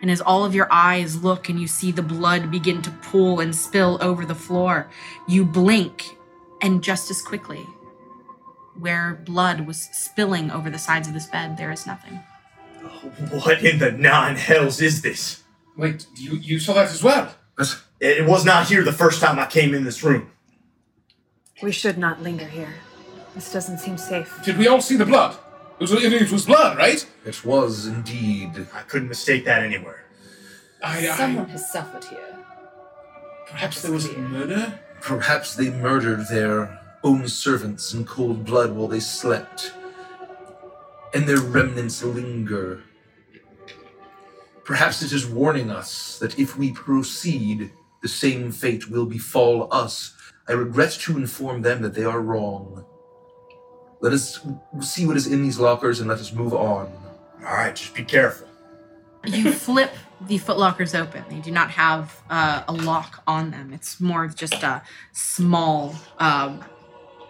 And 0.00 0.10
as 0.10 0.20
all 0.20 0.44
of 0.44 0.54
your 0.54 0.68
eyes 0.70 1.22
look 1.22 1.48
and 1.48 1.60
you 1.60 1.66
see 1.66 1.90
the 1.90 2.02
blood 2.02 2.50
begin 2.50 2.82
to 2.82 2.90
pool 2.90 3.40
and 3.40 3.54
spill 3.54 3.98
over 4.00 4.24
the 4.24 4.34
floor, 4.34 4.88
you 5.26 5.44
blink, 5.44 6.16
and 6.62 6.82
just 6.82 7.10
as 7.10 7.20
quickly, 7.20 7.66
where 8.78 9.20
blood 9.24 9.66
was 9.66 9.88
spilling 9.92 10.50
over 10.50 10.70
the 10.70 10.78
sides 10.78 11.08
of 11.08 11.14
this 11.14 11.26
bed, 11.26 11.56
there 11.56 11.72
is 11.72 11.86
nothing. 11.86 12.20
What 13.42 13.64
in 13.64 13.78
the 13.78 13.90
nine 13.90 14.36
hells 14.36 14.80
is 14.80 15.02
this? 15.02 15.42
Wait, 15.76 16.06
you 16.16 16.36
you 16.36 16.58
saw 16.58 16.74
that 16.74 16.90
as 16.90 17.02
well? 17.02 17.34
It 18.00 18.26
was 18.26 18.44
not 18.44 18.68
here 18.68 18.84
the 18.84 18.92
first 18.92 19.20
time 19.20 19.38
I 19.38 19.46
came 19.46 19.74
in 19.74 19.84
this 19.84 20.04
room. 20.04 20.30
We 21.60 21.72
should 21.72 21.98
not 21.98 22.22
linger 22.22 22.46
here. 22.46 22.74
This 23.34 23.52
doesn't 23.52 23.78
seem 23.78 23.98
safe. 23.98 24.40
Did 24.44 24.58
we 24.58 24.68
all 24.68 24.80
see 24.80 24.96
the 24.96 25.04
blood? 25.04 25.36
It 25.80 25.82
was, 25.82 25.92
it 25.92 26.32
was 26.32 26.46
blood, 26.46 26.76
right? 26.76 27.06
It 27.24 27.44
was 27.44 27.86
indeed. 27.86 28.66
I 28.74 28.80
couldn't 28.82 29.08
mistake 29.08 29.44
that 29.44 29.62
anywhere. 29.62 30.04
I, 30.82 31.06
Someone 31.16 31.48
has 31.48 31.70
suffered 31.70 32.04
here. 32.04 32.36
perhaps 33.46 33.82
there 33.82 33.92
was 33.92 34.06
a 34.06 34.18
murder. 34.18 34.80
Perhaps 35.00 35.54
they 35.54 35.70
murdered 35.70 36.26
their 36.28 36.80
own 37.04 37.28
servants 37.28 37.94
in 37.94 38.04
cold 38.04 38.44
blood 38.44 38.72
while 38.74 38.88
they 38.88 39.00
slept, 39.00 39.72
and 41.14 41.26
their 41.28 41.40
remnants 41.40 42.02
linger. 42.02 42.82
Perhaps 44.64 45.02
it 45.02 45.12
is 45.12 45.26
warning 45.26 45.70
us 45.70 46.18
that 46.18 46.38
if 46.38 46.58
we 46.58 46.72
proceed, 46.72 47.70
the 48.02 48.08
the 48.08 48.08
same 48.08 48.50
fate 48.52 48.90
will 48.90 49.06
befall 49.06 49.68
us. 49.72 50.14
I 50.48 50.52
regret 50.52 50.92
to 51.02 51.16
inform 51.16 51.62
them 51.62 51.82
that 51.82 51.94
they 51.94 52.04
are 52.04 52.20
wrong. 52.20 52.84
Let 54.00 54.12
us 54.12 54.40
see 54.80 55.06
what 55.06 55.16
is 55.16 55.26
in 55.26 55.42
these 55.42 55.58
lockers 55.58 56.00
and 56.00 56.08
let 56.08 56.18
us 56.18 56.32
move 56.32 56.54
on. 56.54 56.92
All 57.38 57.54
right, 57.54 57.74
just 57.74 57.94
be 57.94 58.04
careful. 58.04 58.46
You 59.24 59.52
flip 59.66 59.92
the 60.20 60.38
footlockers 60.38 60.98
open. 60.98 61.24
They 61.28 61.40
do 61.40 61.50
not 61.50 61.70
have 61.70 62.20
uh, 62.30 62.62
a 62.68 62.72
lock 62.72 63.22
on 63.26 63.50
them. 63.50 63.72
It's 63.72 64.00
more 64.00 64.24
of 64.24 64.36
just 64.36 64.62
a 64.62 64.82
small 65.12 65.94
um, 66.18 66.64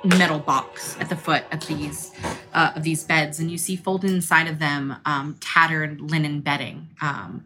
metal 0.05 0.39
box 0.39 0.97
at 1.01 1.09
the 1.09 1.16
foot 1.16 1.45
of 1.53 1.66
these 1.66 2.12
uh, 2.55 2.73
of 2.77 2.82
these 2.82 3.05
beds, 3.05 3.40
and 3.40 3.51
you 3.51 3.59
see 3.59 3.77
folded 3.77 4.11
inside 4.11 4.47
of 4.47 4.59
them 4.59 4.97
um, 5.05 5.36
tattered 5.40 6.01
linen 6.01 6.40
bedding, 6.40 6.89
um, 7.01 7.45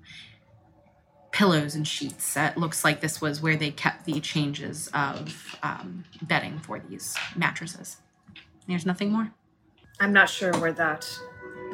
pillows 1.32 1.74
and 1.74 1.86
sheets. 1.86 2.36
Uh, 2.36 2.52
it 2.54 2.58
looks 2.58 2.84
like 2.84 3.00
this 3.00 3.20
was 3.20 3.40
where 3.40 3.56
they 3.56 3.70
kept 3.70 4.04
the 4.04 4.20
changes 4.20 4.88
of 4.94 5.56
um, 5.62 6.04
bedding 6.22 6.58
for 6.58 6.78
these 6.78 7.16
mattresses. 7.36 7.96
There's 8.68 8.86
nothing 8.86 9.12
more. 9.12 9.32
I'm 10.00 10.12
not 10.12 10.28
sure 10.28 10.52
where 10.58 10.72
that 10.72 11.08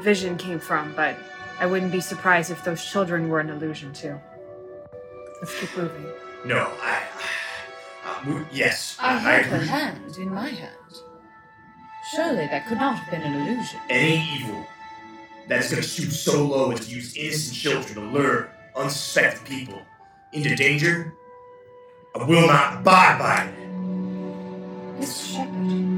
vision 0.01 0.37
came 0.37 0.59
from, 0.59 0.95
but 0.95 1.17
I 1.61 1.67
wouldn't 1.67 1.93
be 1.93 2.01
surprised 2.01 2.51
if 2.51 2.65
those 2.65 2.85
children 2.85 3.29
were 3.29 3.41
an 3.41 3.51
illusion 3.51 3.93
too. 3.93 4.19
Let's 5.41 5.59
keep 5.59 5.77
moving. 5.77 6.07
No, 6.45 6.71
I. 6.83 7.03
Uh, 8.05 8.45
yes, 8.53 8.97
I 9.01 9.17
I, 9.17 9.19
held 9.19 9.61
her 9.61 9.67
hand 9.67 10.17
in 10.19 10.33
my 10.33 10.49
hand. 10.49 10.75
Surely 12.15 12.47
that 12.47 12.67
could 12.67 12.79
not 12.79 12.97
have 12.97 13.11
been 13.11 13.23
an 13.23 13.47
illusion. 13.49 13.81
Any 13.91 14.27
evil 14.35 14.67
that's 15.47 15.71
going 15.71 15.83
to 15.83 15.89
stoop 15.89 16.11
so 16.11 16.45
low 16.45 16.71
as 16.71 16.87
to 16.87 16.95
use 16.95 17.17
innocent 17.17 17.55
children 17.55 17.95
to 17.95 18.01
lure 18.01 18.51
unsuspecting 18.77 19.45
people 19.59 19.83
into 20.33 20.55
danger, 20.55 21.15
I 22.19 22.25
will 22.25 22.47
not 22.47 22.81
abide 22.81 23.19
by 23.19 23.45
it. 23.45 23.55
Mr. 25.01 25.35
Shepard, 25.35 25.98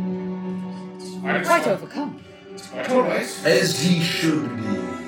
quite 1.21 1.67
overcome. 1.67 2.23
As 3.45 3.81
he 3.81 4.01
should 4.01 4.57
be. 4.57 5.01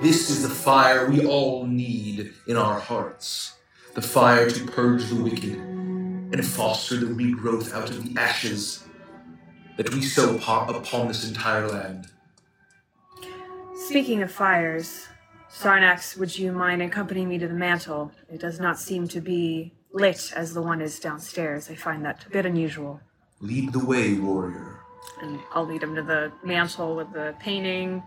This 0.00 0.30
is 0.30 0.42
the 0.42 0.48
fire 0.48 1.08
we 1.08 1.24
all 1.24 1.66
need 1.66 2.32
in 2.48 2.56
our 2.56 2.80
hearts. 2.80 3.54
The 3.94 4.02
fire 4.02 4.50
to 4.50 4.66
purge 4.66 5.04
the 5.06 5.14
wicked 5.14 5.54
and 5.54 6.44
foster 6.44 6.96
the 6.96 7.06
regrowth 7.06 7.72
out 7.72 7.90
of 7.90 8.02
the 8.02 8.20
ashes 8.20 8.84
that 9.76 9.92
we 9.94 10.02
sow 10.02 10.36
upon 10.36 11.08
this 11.08 11.28
entire 11.28 11.68
land. 11.68 12.08
Speaking 13.86 14.22
of 14.22 14.32
fires, 14.32 15.06
Sarnax, 15.52 16.16
would 16.16 16.36
you 16.38 16.52
mind 16.52 16.82
accompanying 16.82 17.28
me 17.28 17.38
to 17.38 17.46
the 17.46 17.54
mantle? 17.54 18.10
It 18.32 18.40
does 18.40 18.58
not 18.58 18.78
seem 18.78 19.06
to 19.08 19.20
be 19.20 19.72
lit 19.92 20.32
as 20.34 20.54
the 20.54 20.62
one 20.62 20.80
is 20.80 20.98
downstairs. 20.98 21.68
I 21.70 21.74
find 21.74 22.04
that 22.04 22.24
a 22.26 22.30
bit 22.30 22.46
unusual. 22.46 23.00
Lead 23.40 23.72
the 23.72 23.84
way, 23.84 24.14
warrior. 24.14 24.81
And 25.20 25.40
I'll 25.54 25.66
lead 25.66 25.82
him 25.82 25.94
to 25.94 26.02
the 26.02 26.32
mantle 26.42 26.96
with 26.96 27.12
the 27.12 27.34
painting. 27.38 28.02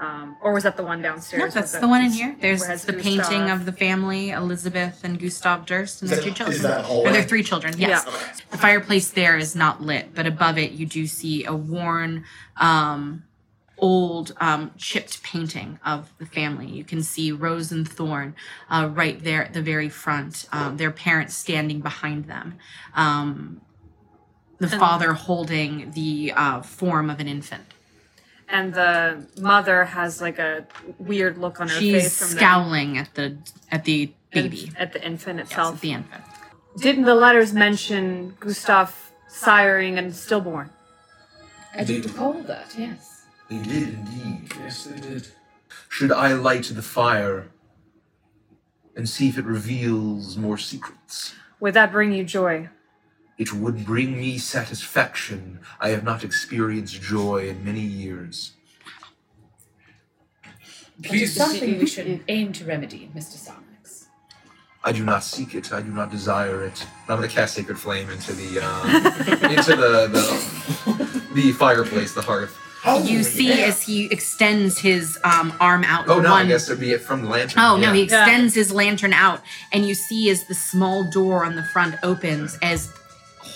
Um, 0.00 0.36
or 0.40 0.52
was 0.52 0.62
that 0.62 0.76
the 0.76 0.84
one 0.84 1.02
downstairs? 1.02 1.54
No, 1.54 1.60
that's 1.60 1.76
the 1.76 1.88
one 1.88 2.04
in 2.04 2.12
here. 2.12 2.36
There's 2.40 2.60
where 2.60 2.70
it 2.70 2.72
has 2.72 2.84
the 2.84 2.92
painting 2.92 3.50
of 3.50 3.64
the 3.64 3.72
family, 3.72 4.30
Elizabeth 4.30 5.02
and 5.02 5.18
Gustav 5.18 5.66
Durst, 5.66 6.02
and 6.02 6.10
their 6.10 6.22
two 6.22 6.30
children. 6.30 6.56
is 6.56 6.62
that 6.62 6.80
or 6.80 6.84
hallway? 6.84 7.12
their 7.12 7.24
three 7.24 7.42
children. 7.42 7.74
Yes. 7.76 8.04
Yeah. 8.06 8.12
The 8.50 8.58
fireplace 8.58 9.10
there 9.10 9.36
is 9.36 9.56
not 9.56 9.82
lit, 9.82 10.14
but 10.14 10.26
above 10.26 10.56
it 10.56 10.72
you 10.72 10.86
do 10.86 11.06
see 11.08 11.44
a 11.44 11.54
worn, 11.54 12.24
um, 12.58 13.24
old, 13.76 14.34
um, 14.40 14.70
chipped 14.76 15.20
painting 15.24 15.80
of 15.84 16.12
the 16.18 16.26
family. 16.26 16.66
You 16.66 16.84
can 16.84 17.02
see 17.02 17.32
Rose 17.32 17.72
and 17.72 17.88
Thorn 17.88 18.36
uh, 18.70 18.88
right 18.92 19.22
there 19.22 19.44
at 19.44 19.52
the 19.52 19.62
very 19.62 19.88
front. 19.88 20.46
Um, 20.52 20.76
their 20.76 20.92
parents 20.92 21.34
standing 21.34 21.80
behind 21.80 22.26
them. 22.26 22.58
The 24.58 24.68
father 24.68 25.12
holding 25.12 25.92
the 25.92 26.32
uh, 26.34 26.62
form 26.62 27.10
of 27.10 27.20
an 27.20 27.28
infant. 27.28 27.64
And 28.48 28.72
the 28.74 29.26
mother 29.40 29.84
has 29.84 30.20
like 30.20 30.38
a 30.38 30.66
weird 30.98 31.38
look 31.38 31.60
on 31.60 31.68
her 31.68 31.78
She's 31.78 32.02
face 32.02 32.18
from 32.18 32.28
scowling 32.38 32.98
at 32.98 33.14
the 33.14 33.36
at 33.70 33.84
the 33.84 34.12
the 34.32 34.42
baby. 34.42 34.72
at 34.76 34.92
the 34.92 35.04
infant 35.04 35.40
itself. 35.40 35.76
at 35.76 35.80
the 35.80 35.92
infant. 35.92 36.24
Didn't 36.78 37.04
the 37.04 37.14
letters 37.14 37.52
mention 37.52 38.36
Gustav 38.40 39.12
siring 39.30 39.98
and 39.98 40.14
stillborn? 40.14 40.70
I 41.74 41.84
do 41.84 42.02
recall 42.02 42.32
that, 42.44 42.74
yes. 42.76 43.24
They 43.50 43.58
did 43.58 43.94
indeed. 43.94 44.52
Yes, 44.58 44.84
they 44.84 44.98
did. 45.00 45.28
Should 45.88 46.12
I 46.12 46.32
light 46.32 46.64
the 46.64 46.82
fire 46.82 47.48
and 48.96 49.08
see 49.08 49.28
if 49.28 49.38
it 49.38 49.44
reveals 49.44 50.36
more 50.36 50.56
secrets? 50.58 51.34
Would 51.60 51.74
that 51.74 51.92
bring 51.92 52.12
you 52.12 52.24
joy? 52.24 52.68
It 53.38 53.52
would 53.52 53.86
bring 53.86 54.18
me 54.18 54.36
satisfaction. 54.36 55.60
I 55.80 55.90
have 55.90 56.02
not 56.02 56.24
experienced 56.24 57.00
joy 57.00 57.48
in 57.48 57.64
many 57.64 57.80
years. 57.80 58.52
It 61.00 61.08
Please, 61.08 61.22
is 61.22 61.36
something 61.36 61.78
we 61.78 61.86
should 61.86 62.24
aim 62.26 62.52
to 62.54 62.64
remedy, 62.64 63.08
Mr. 63.14 63.36
Sarnax. 63.36 64.06
I 64.82 64.90
do 64.90 65.04
not 65.04 65.22
seek 65.22 65.54
it. 65.54 65.72
I 65.72 65.80
do 65.82 65.90
not 65.90 66.10
desire 66.10 66.64
it. 66.64 66.84
I'm 67.08 67.16
gonna 67.16 67.28
cast 67.28 67.54
Sacred 67.54 67.78
Flame 67.78 68.10
into 68.10 68.32
the 68.32 68.58
um, 68.58 68.96
into 69.52 69.76
the, 69.76 70.08
the 70.08 71.30
the 71.34 71.52
fireplace, 71.52 72.14
the 72.14 72.22
hearth. 72.22 72.58
you 73.04 73.22
see 73.22 73.62
as 73.62 73.82
he 73.82 74.06
extends 74.06 74.78
his 74.78 75.16
um, 75.22 75.52
arm 75.60 75.84
out. 75.84 76.08
Oh 76.08 76.20
no! 76.20 76.30
one, 76.30 76.46
I 76.46 76.48
guess 76.48 76.68
it'd 76.68 76.80
be 76.80 76.90
it 76.90 77.02
from 77.02 77.22
the 77.22 77.28
lantern. 77.28 77.62
Oh 77.62 77.76
no, 77.76 77.92
he 77.92 78.02
extends 78.02 78.54
his 78.54 78.72
lantern 78.72 79.12
out, 79.12 79.42
and 79.72 79.86
you 79.86 79.94
see 79.94 80.30
as 80.30 80.44
the 80.44 80.54
small 80.54 81.04
door 81.04 81.44
on 81.44 81.54
the 81.54 81.64
front 81.64 81.94
opens, 82.02 82.58
as 82.62 82.92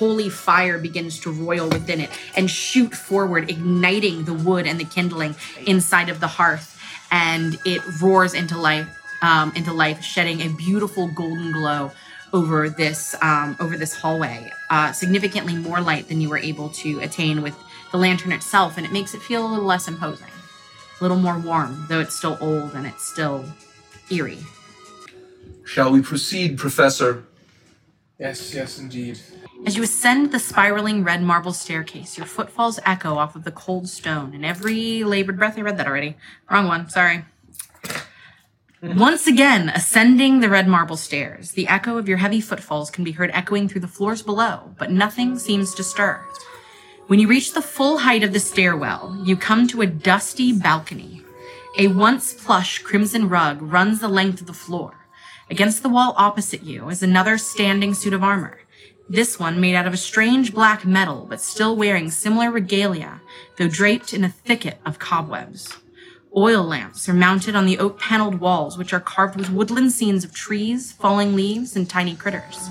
holy 0.03 0.29
fire 0.29 0.79
begins 0.79 1.21
to 1.21 1.31
roil 1.31 1.69
within 1.69 2.01
it 2.01 2.11
and 2.35 2.51
shoot 2.51 2.93
forward, 2.93 3.49
igniting 3.49 4.25
the 4.25 4.35
wood 4.35 4.67
and 4.67 4.81
the 4.81 4.85
kindling 4.85 5.33
inside 5.65 6.09
of 6.09 6.19
the 6.19 6.27
hearth, 6.27 6.77
and 7.13 7.57
it 7.65 7.81
roars 8.01 8.35
into 8.35 8.59
life, 8.59 8.89
um, 9.23 9.53
into 9.55 9.73
life, 9.73 10.03
shedding 10.03 10.41
a 10.41 10.49
beautiful 10.49 11.07
golden 11.07 11.53
glow 11.53 11.93
over 12.33 12.69
this 12.69 13.15
um, 13.23 13.57
over 13.61 13.77
this 13.77 13.95
hallway, 13.95 14.51
uh, 14.71 14.91
significantly 14.91 15.55
more 15.55 15.81
light 15.81 16.09
than 16.09 16.21
you 16.21 16.29
were 16.29 16.43
able 16.53 16.69
to 16.71 16.99
attain 16.99 17.41
with 17.41 17.57
the 17.93 17.97
lantern 17.97 18.33
itself, 18.33 18.77
and 18.77 18.85
it 18.85 18.91
makes 18.91 19.15
it 19.15 19.23
feel 19.23 19.47
a 19.47 19.49
little 19.49 19.65
less 19.65 19.87
imposing, 19.87 20.35
a 20.99 21.05
little 21.05 21.17
more 21.17 21.39
warm, 21.39 21.87
though 21.89 22.01
it's 22.01 22.17
still 22.17 22.37
old 22.41 22.75
and 22.75 22.89
it's 22.89 23.05
still 23.05 23.45
eerie. 24.11 24.45
Shall 25.65 25.93
we 25.93 26.03
proceed, 26.03 26.59
Professor? 26.59 27.23
Yes, 28.19 28.53
yes, 28.53 28.81
indeed. 28.81 29.21
As 29.65 29.77
you 29.77 29.85
ascend 29.85 30.33
the 30.33 30.41
spiraling 30.41 31.05
red 31.05 31.23
marble 31.23 31.53
staircase, 31.53 32.19
your 32.19 32.27
footfalls 32.27 32.81
echo 32.85 33.15
off 33.15 33.37
of 33.37 33.45
the 33.45 33.53
cold 33.53 33.89
stone, 33.89 34.35
and 34.35 34.45
every 34.45 35.05
labored 35.05 35.39
breath, 35.39 35.57
I 35.57 35.61
read 35.61 35.79
that 35.79 35.87
already. 35.87 36.17
Wrong 36.51 36.67
one, 36.67 36.91
sorry. 36.91 37.25
Once 38.83 39.29
again, 39.29 39.69
ascending 39.69 40.41
the 40.41 40.49
red 40.49 40.67
marble 40.67 40.97
stairs, 40.97 41.53
the 41.53 41.69
echo 41.69 41.97
of 41.97 42.09
your 42.09 42.19
heavy 42.19 42.41
footfalls 42.41 42.91
can 42.91 43.05
be 43.05 43.13
heard 43.13 43.31
echoing 43.33 43.69
through 43.69 43.83
the 43.83 43.87
floors 43.87 44.23
below, 44.23 44.75
but 44.79 44.91
nothing 44.91 45.39
seems 45.39 45.73
to 45.75 45.85
stir. 45.85 46.21
When 47.07 47.21
you 47.21 47.29
reach 47.29 47.53
the 47.53 47.63
full 47.63 47.99
height 47.99 48.25
of 48.25 48.33
the 48.33 48.41
stairwell, 48.41 49.17
you 49.25 49.37
come 49.37 49.69
to 49.69 49.83
a 49.83 49.87
dusty 49.87 50.53
balcony. 50.53 51.23
A 51.79 51.87
once 51.87 52.35
plush 52.35 52.81
crimson 52.81 53.29
rug 53.29 53.63
runs 53.63 54.01
the 54.01 54.09
length 54.09 54.41
of 54.41 54.49
the 54.49 54.53
floor. 54.53 55.07
Against 55.49 55.85
the 55.85 55.89
wall 55.89 56.15
opposite 56.17 56.65
you 56.65 56.89
is 56.89 57.03
another 57.03 57.39
standing 57.39 57.95
suit 57.95 58.13
of 58.13 58.25
armor. 58.25 58.59
This 59.13 59.39
one 59.39 59.61
made 59.61 59.75
out 59.75 59.87
of 59.87 59.93
a 59.93 59.99
strange 59.99 60.55
black 60.55 60.87
metal, 60.87 61.27
but 61.29 61.39
still 61.39 61.77
wearing 61.77 62.11
similar 62.11 62.51
regalia, 62.51 63.21
though 63.59 63.69
draped 63.69 64.15
in 64.15 64.25
a 64.25 64.31
thicket 64.31 64.79
of 64.87 64.99
cobwebs. 64.99 65.71
Oil 66.35 66.65
lamps 66.65 67.11
are 67.11 67.13
mounted 67.13 67.55
on 67.55 67.67
the 67.67 67.79
oak 67.79 68.01
paneled 68.01 68.41
walls, 68.41 68.79
which 68.79 68.95
are 68.95 69.01
carved 69.01 69.37
with 69.37 69.51
woodland 69.51 69.93
scenes 69.93 70.25
of 70.25 70.33
trees, 70.33 70.93
falling 70.93 71.37
leaves, 71.37 71.77
and 71.77 71.91
tiny 71.91 72.17
critters. 72.17 72.71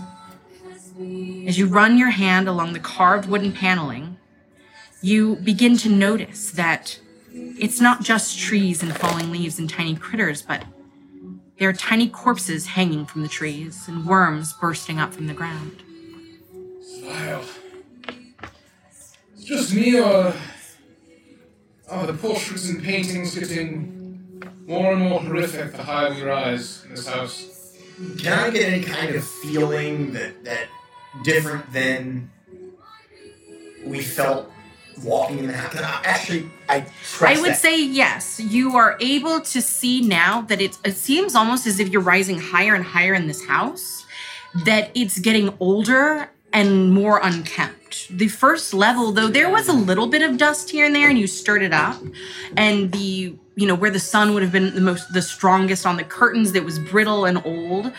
As 1.45 1.59
you 1.59 1.67
run 1.67 1.99
your 1.99 2.09
hand 2.09 2.47
along 2.47 2.73
the 2.73 2.79
carved 2.79 3.29
wooden 3.29 3.51
paneling, 3.51 4.17
you 4.99 5.35
begin 5.35 5.77
to 5.77 5.89
notice 5.89 6.49
that 6.53 6.99
it's 7.31 7.79
not 7.79 8.01
just 8.01 8.39
trees 8.39 8.81
and 8.81 8.97
falling 8.97 9.29
leaves 9.29 9.59
and 9.59 9.69
tiny 9.69 9.95
critters, 9.95 10.41
but 10.41 10.65
there 11.59 11.69
are 11.69 11.73
tiny 11.73 12.09
corpses 12.09 12.65
hanging 12.65 13.05
from 13.05 13.21
the 13.21 13.27
trees 13.27 13.87
and 13.87 14.07
worms 14.07 14.53
bursting 14.53 14.97
up 14.97 15.13
from 15.13 15.27
the 15.27 15.35
ground. 15.35 15.83
Vile. 17.01 17.43
It's 19.35 19.43
just 19.43 19.73
me 19.73 19.99
or 19.99 20.33
are 21.89 22.07
the 22.07 22.13
portraits 22.13 22.69
and 22.69 22.83
paintings 22.83 23.37
getting 23.37 24.43
more 24.67 24.93
and 24.93 25.01
more 25.01 25.19
horrific 25.19 25.71
the 25.71 25.83
higher 25.83 26.13
we 26.13 26.21
rise 26.21 26.83
in 26.85 26.91
this 26.91 27.07
house? 27.07 27.75
Can 28.19 28.33
I 28.33 28.49
get 28.51 28.71
any 28.71 28.83
kind 28.83 29.15
of 29.15 29.23
feeling 29.23 30.13
that 30.13 30.43
that 30.43 30.67
different 31.23 31.71
than 31.73 32.29
we 33.83 34.01
felt 34.01 34.51
walking 35.03 35.39
in 35.39 35.47
the 35.47 35.53
house? 35.53 35.73
Can 35.73 35.83
I 35.83 36.01
actually 36.03 36.51
I 36.69 36.81
press 37.13 37.37
I 37.37 37.41
would 37.41 37.51
that. 37.51 37.57
say 37.57 37.83
yes. 37.83 38.39
You 38.39 38.75
are 38.77 38.95
able 39.01 39.41
to 39.41 39.61
see 39.61 40.01
now 40.01 40.41
that 40.43 40.61
it, 40.61 40.77
it 40.85 40.95
seems 40.95 41.35
almost 41.35 41.65
as 41.65 41.79
if 41.79 41.89
you're 41.89 42.01
rising 42.01 42.39
higher 42.39 42.75
and 42.75 42.85
higher 42.85 43.15
in 43.15 43.27
this 43.27 43.43
house. 43.45 44.05
that 44.65 44.91
it's 44.93 45.17
getting 45.19 45.53
older 45.59 46.29
and 46.53 46.93
more 46.93 47.19
unkempt. 47.21 48.07
The 48.09 48.27
first 48.27 48.73
level, 48.73 49.11
though, 49.11 49.27
there 49.27 49.49
was 49.49 49.67
a 49.67 49.73
little 49.73 50.07
bit 50.07 50.21
of 50.21 50.37
dust 50.37 50.69
here 50.69 50.85
and 50.85 50.95
there, 50.95 51.09
and 51.09 51.19
you 51.19 51.27
stirred 51.27 51.61
it 51.61 51.73
up. 51.73 52.01
And 52.55 52.91
the, 52.91 53.35
you 53.55 53.67
know, 53.67 53.75
where 53.75 53.91
the 53.91 53.99
sun 53.99 54.33
would 54.33 54.43
have 54.43 54.51
been 54.51 54.73
the 54.75 54.81
most, 54.81 55.13
the 55.13 55.21
strongest 55.21 55.85
on 55.85 55.97
the 55.97 56.03
curtains, 56.03 56.53
that 56.53 56.63
was 56.63 56.79
brittle 56.79 57.25
and 57.25 57.45
old. 57.45 57.91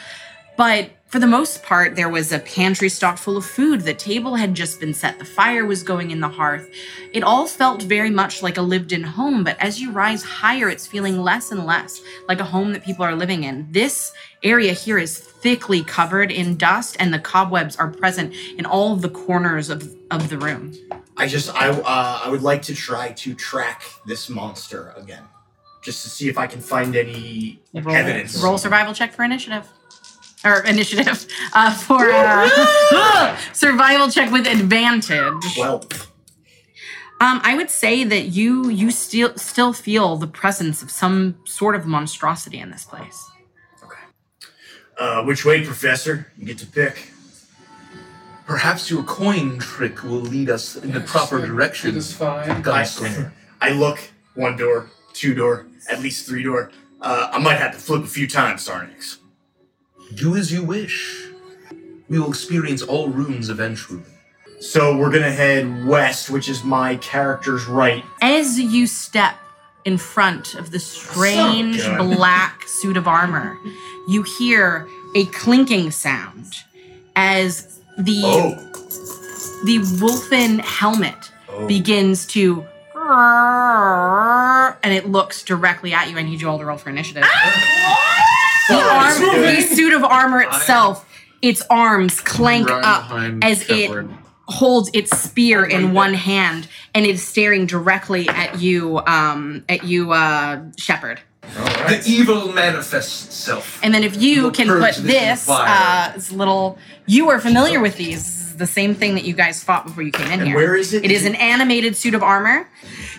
But 0.57 0.91
for 1.13 1.19
the 1.19 1.27
most 1.27 1.63
part, 1.63 1.95
there 1.95 2.09
was 2.09 2.33
a 2.33 2.39
pantry 2.39 2.89
stocked 2.89 3.19
full 3.19 3.37
of 3.37 3.45
food. 3.45 3.83
The 3.83 3.93
table 3.93 4.35
had 4.35 4.55
just 4.55 4.81
been 4.81 4.95
set. 4.95 5.19
The 5.19 5.27
fire 5.27 5.67
was 5.67 5.83
going 5.83 6.11
in 6.11 6.21
the 6.21 6.29
hearth. 6.29 6.71
It 7.13 7.23
all 7.23 7.47
felt 7.47 7.83
very 7.83 8.09
much 8.09 8.43
like 8.43 8.57
a 8.57 8.63
lived 8.63 8.93
in 8.93 9.03
home, 9.03 9.45
but 9.45 9.61
as 9.61 9.79
you 9.79 9.93
rise 9.93 10.23
higher, 10.23 10.71
it's 10.71 10.87
feeling 10.87 11.23
less 11.23 11.53
and 11.53 11.67
less 11.67 12.01
like 12.29 12.41
a 12.41 12.45
home 12.45 12.73
that 12.73 12.83
people 12.83 13.05
are 13.05 13.15
living 13.15 13.45
in. 13.45 13.71
This 13.71 14.11
area 14.43 14.73
here 14.73 14.97
is 14.97 15.19
thickly 15.19 15.85
covered 15.85 16.33
in 16.33 16.57
dust, 16.57 16.97
and 16.99 17.13
the 17.13 17.19
cobwebs 17.19 17.77
are 17.77 17.91
present 17.91 18.33
in 18.57 18.65
all 18.65 18.95
of 18.95 19.03
the 19.03 19.11
corners 19.11 19.69
of, 19.69 19.95
of 20.11 20.31
the 20.31 20.39
room. 20.39 20.73
I 21.19 21.27
just 21.27 21.55
I 21.55 21.69
uh, 21.69 22.23
I 22.25 22.31
would 22.31 22.43
like 22.43 22.63
to 22.63 22.75
try 22.75 23.13
to 23.13 23.35
track 23.35 23.83
this 24.07 24.31
monster 24.31 24.95
again, 24.97 25.25
just 25.83 26.05
to 26.05 26.09
see 26.09 26.31
if 26.31 26.39
I 26.39 26.47
can 26.47 26.63
find 26.63 26.97
any 26.97 27.61
Roll, 27.75 27.95
evidence. 27.95 28.43
roll 28.43 28.57
survival 28.57 28.95
check 28.95 29.13
for 29.13 29.25
initiative. 29.25 29.69
Or 30.45 30.61
initiative 30.65 31.27
uh, 31.53 31.73
for 31.73 32.11
uh, 32.11 33.37
survival 33.53 34.11
check 34.11 34.33
with 34.33 34.47
advantage. 34.47 35.45
Well, 35.57 35.85
Um, 37.21 37.41
I 37.45 37.55
would 37.55 37.71
say 37.71 38.03
that 38.03 38.25
you 38.35 38.69
you 38.69 38.91
still 38.91 39.33
still 39.37 39.73
feel 39.73 40.17
the 40.17 40.27
presence 40.27 40.83
of 40.83 40.91
some 40.91 41.37
sort 41.45 41.77
of 41.77 41.87
monstrosity 41.87 42.59
in 42.59 42.71
this 42.73 42.85
place. 42.85 43.31
uh, 44.99 45.23
which 45.25 45.45
way, 45.45 45.65
Professor? 45.65 46.27
You 46.37 46.47
get 46.47 46.59
to 46.59 46.67
pick. 46.67 47.13
Perhaps 48.47 48.91
your 48.91 49.05
coin 49.05 49.59
trick 49.61 50.03
will 50.03 50.21
lead 50.35 50.51
us 50.51 50.75
in 50.77 50.91
the 50.93 51.01
proper 51.01 51.39
direction. 51.47 51.91
It 51.91 51.97
is 51.97 52.13
fine. 52.13 52.63
Gunslinger. 52.63 53.31
I 53.61 53.71
look 53.71 53.99
one 54.35 54.57
door, 54.57 54.91
two 55.13 55.33
door, 55.35 55.67
at 55.89 56.01
least 56.01 56.27
three 56.27 56.43
door. 56.43 56.71
Uh, 57.01 57.31
I 57.33 57.39
might 57.39 57.57
have 57.59 57.73
to 57.73 57.79
flip 57.79 58.03
a 58.03 58.07
few 58.09 58.27
times, 58.27 58.67
Sarnax. 58.69 59.19
Do 60.15 60.37
as 60.37 60.53
you 60.53 60.63
wish. 60.63 61.27
We 62.09 62.19
will 62.19 62.29
experience 62.29 62.83
all 62.83 63.09
rooms 63.09 63.49
eventually. 63.49 64.03
So 64.61 64.97
we're 64.97 65.11
gonna 65.11 65.31
head 65.33 65.87
west, 65.87 66.31
which 66.31 66.49
is 66.49 66.63
my 66.63 66.97
character's 66.97 67.67
right. 67.67 68.05
As 68.21 68.59
you 68.61 68.87
step 68.87 69.37
in 69.85 69.99
front 69.99 70.55
of 70.55 70.71
the 70.71 70.79
strange 70.79 71.81
Son 71.81 71.95
of 71.95 72.01
a 72.01 72.09
gun. 72.09 72.17
black 72.17 72.63
suit 72.69 72.97
of 72.97 73.09
armor, 73.09 73.59
you 74.09 74.23
hear 74.39 74.87
a 75.17 75.25
clinking 75.27 75.91
sound 75.91 76.55
as 77.17 77.81
the 77.99 78.23
Oh, 78.25 78.55
the 79.65 79.79
wolfen 79.79 80.61
helmet 80.61 81.31
Oh. 81.49 81.67
begins 81.67 82.27
to 82.27 82.65
and 84.83 84.93
it 84.95 85.07
looks 85.09 85.43
directly 85.43 85.93
at 85.93 86.09
you. 86.11 86.17
I 86.19 86.23
need 86.23 86.41
you 86.41 86.49
all 86.49 86.59
to 86.59 86.65
roll 86.65 86.79
for 86.79 86.89
initiative. 86.89 87.25
Ah! 87.27 88.32
The, 88.69 88.75
arm, 88.75 89.43
the 89.43 89.61
suit 89.63 89.93
of 89.93 90.05
armor 90.05 90.41
itself, 90.43 91.09
its 91.43 91.63
arms 91.71 92.21
clank 92.21 92.69
Run 92.69 92.85
up 92.85 93.03
behind 93.09 93.45
as 93.45 93.65
Shepard. 93.65 94.11
it 94.11 94.17
holds 94.49 94.91
its 94.95 95.11
spear 95.19 95.65
in 95.65 95.93
one 95.93 96.15
hand 96.15 96.69
and 96.95 97.05
is 97.07 97.27
staring 97.27 97.67
directly 97.67 98.29
at 98.29 98.61
you, 98.61 98.99
um, 99.07 99.65
at 99.69 99.85
you, 99.85 100.13
uh, 100.13 100.63
Shepard. 100.77 101.21
The 101.43 102.03
evil 102.07 102.53
manifests 102.53 103.27
itself. 103.27 103.81
And 103.83 103.93
then 103.93 104.05
if 104.05 104.21
you 104.23 104.43
We'll 104.43 104.51
can 104.53 104.69
purge 104.69 104.95
put 104.97 105.03
this 105.05 105.13
this, 105.13 105.45
fire. 105.47 105.67
uh, 105.69 106.13
this 106.15 106.31
little, 106.31 106.79
you 107.07 107.29
are 107.31 107.41
familiar 107.41 107.81
with 107.81 107.97
these. 107.97 108.42
Is 108.53 108.59
The 108.59 108.67
same 108.67 108.95
thing 108.95 109.15
that 109.15 109.25
you 109.25 109.33
guys 109.33 109.63
fought 109.65 109.87
before 109.87 110.03
you 110.03 110.13
came 110.13 110.27
in 110.27 110.33
And 110.41 110.49
here. 110.49 110.57
where 110.57 110.77
is 110.77 110.93
it? 110.93 111.05
It 111.05 111.11
is 111.11 111.25
an 111.25 111.35
animated 111.37 111.97
suit 111.97 112.15
of 112.15 112.23
armor. 112.23 112.69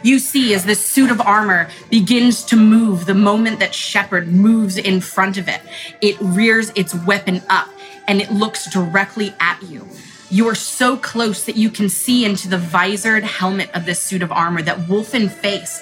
You 0.03 0.19
see 0.19 0.53
as 0.53 0.63
this 0.65 0.85
suit 0.85 1.09
of 1.11 1.19
armor 1.21 1.69
begins 1.89 2.43
to 2.45 2.55
move 2.55 3.05
the 3.05 3.15
moment 3.15 3.59
that 3.59 3.73
Shepard 3.73 4.27
moves 4.27 4.77
in 4.77 5.01
front 5.01 5.37
of 5.37 5.47
it. 5.47 5.61
It 6.01 6.15
rears 6.21 6.71
its 6.75 6.93
weapon 6.93 7.41
up 7.49 7.69
and 8.07 8.21
it 8.21 8.31
looks 8.31 8.71
directly 8.71 9.33
at 9.39 9.61
you. 9.63 9.87
You 10.29 10.47
are 10.49 10.55
so 10.55 10.97
close 10.97 11.45
that 11.45 11.55
you 11.57 11.69
can 11.69 11.89
see 11.89 12.25
into 12.25 12.47
the 12.47 12.57
visored 12.57 13.23
helmet 13.23 13.69
of 13.73 13.85
this 13.85 13.99
suit 13.99 14.21
of 14.21 14.31
armor, 14.31 14.61
that 14.63 14.77
wolfen 14.87 15.29
face 15.31 15.81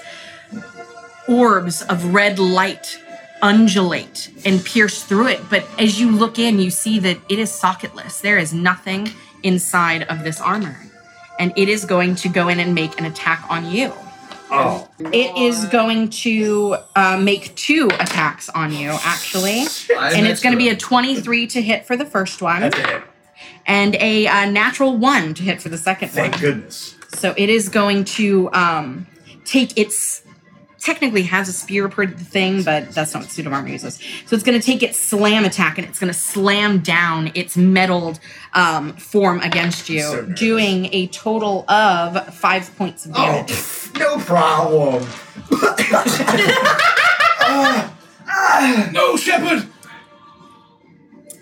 orbs 1.28 1.82
of 1.84 2.14
red 2.14 2.40
light 2.40 2.98
undulate 3.42 4.30
and 4.46 4.64
pierce 4.64 5.04
through 5.04 5.28
it. 5.28 5.42
But 5.50 5.66
as 5.80 6.00
you 6.00 6.12
look 6.12 6.38
in, 6.38 6.60
you 6.60 6.70
see 6.70 7.00
that 7.00 7.18
it 7.30 7.40
is 7.40 7.50
socketless. 7.52 8.22
There 8.22 8.38
is 8.38 8.54
nothing 8.54 9.10
inside 9.44 10.04
of 10.04 10.24
this 10.24 10.40
armor. 10.42 10.76
And 11.40 11.54
it 11.56 11.70
is 11.70 11.86
going 11.86 12.16
to 12.16 12.30
go 12.30 12.50
in 12.50 12.60
and 12.60 12.76
make 12.76 13.00
an 13.00 13.06
attack 13.06 13.44
on 13.50 13.72
you. 13.72 13.92
oh, 14.52 14.88
It 15.00 15.36
is 15.38 15.66
going 15.66 16.10
to 16.10 16.76
uh, 16.96 17.18
make 17.18 17.56
two 17.56 17.90
attacks 18.00 18.50
on 18.50 18.72
you, 18.74 18.90
actually. 19.04 19.62
And 19.98 20.28
it's 20.28 20.42
going 20.42 20.54
to 20.54 20.58
be 20.58 20.70
a 20.70 20.76
23 20.76 21.48
to 21.48 21.62
hit 21.62 21.86
for 21.88 21.96
the 21.98 22.06
first 22.06 22.42
one, 22.42 22.62
that's 22.62 22.78
it. 22.78 23.02
and 23.66 23.96
a, 23.96 24.28
uh 24.28 24.46
natural 24.52 24.98
one 24.98 25.34
to 25.36 25.44
hit 25.44 25.62
for 25.62 25.70
the 25.70 25.78
second 25.78 26.10
Thank 26.10 26.34
one. 26.34 26.42
Thank 26.42 26.56
goodness. 26.56 26.96
So 27.16 27.34
it 27.38 27.50
is 27.50 27.70
going 27.70 28.04
to 28.20 28.52
um, 28.54 29.08
take 29.46 29.78
its 29.78 30.22
technically 30.82 31.24
has 31.24 31.48
a 31.48 31.54
spear 31.54 31.88
per 31.88 32.08
thing, 32.08 32.64
but 32.64 32.92
that's 32.92 33.14
not 33.14 33.24
what 33.24 33.32
suit 33.32 33.46
of 33.46 33.54
armor 33.54 33.70
uses. 33.70 34.00
So 34.26 34.36
it's 34.36 34.44
going 34.44 34.60
to 34.60 34.66
take 34.66 34.82
its 34.84 34.98
slam 35.00 35.46
attack 35.46 35.78
and 35.78 35.88
it's 35.88 36.00
going 36.00 36.12
to 36.12 36.18
slam 36.18 36.80
down 36.80 37.32
its 37.36 37.56
metaled 37.56 38.20
um, 38.54 38.94
form 38.94 39.40
against 39.42 39.90
you, 39.90 40.02
So 40.02 40.26
doing 40.26 40.86
a 40.94 41.08
total 41.08 41.70
of 41.70 42.34
five 42.34 42.76
points 42.78 43.06
of 43.06 43.12
Oh, 43.16 43.26
damage. 43.26 43.52
pff, 43.52 43.96
no 44.00 44.18
problem. 44.20 45.06
No, 48.94 49.18
Shepard! 49.18 49.68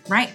Right. 0.07 0.29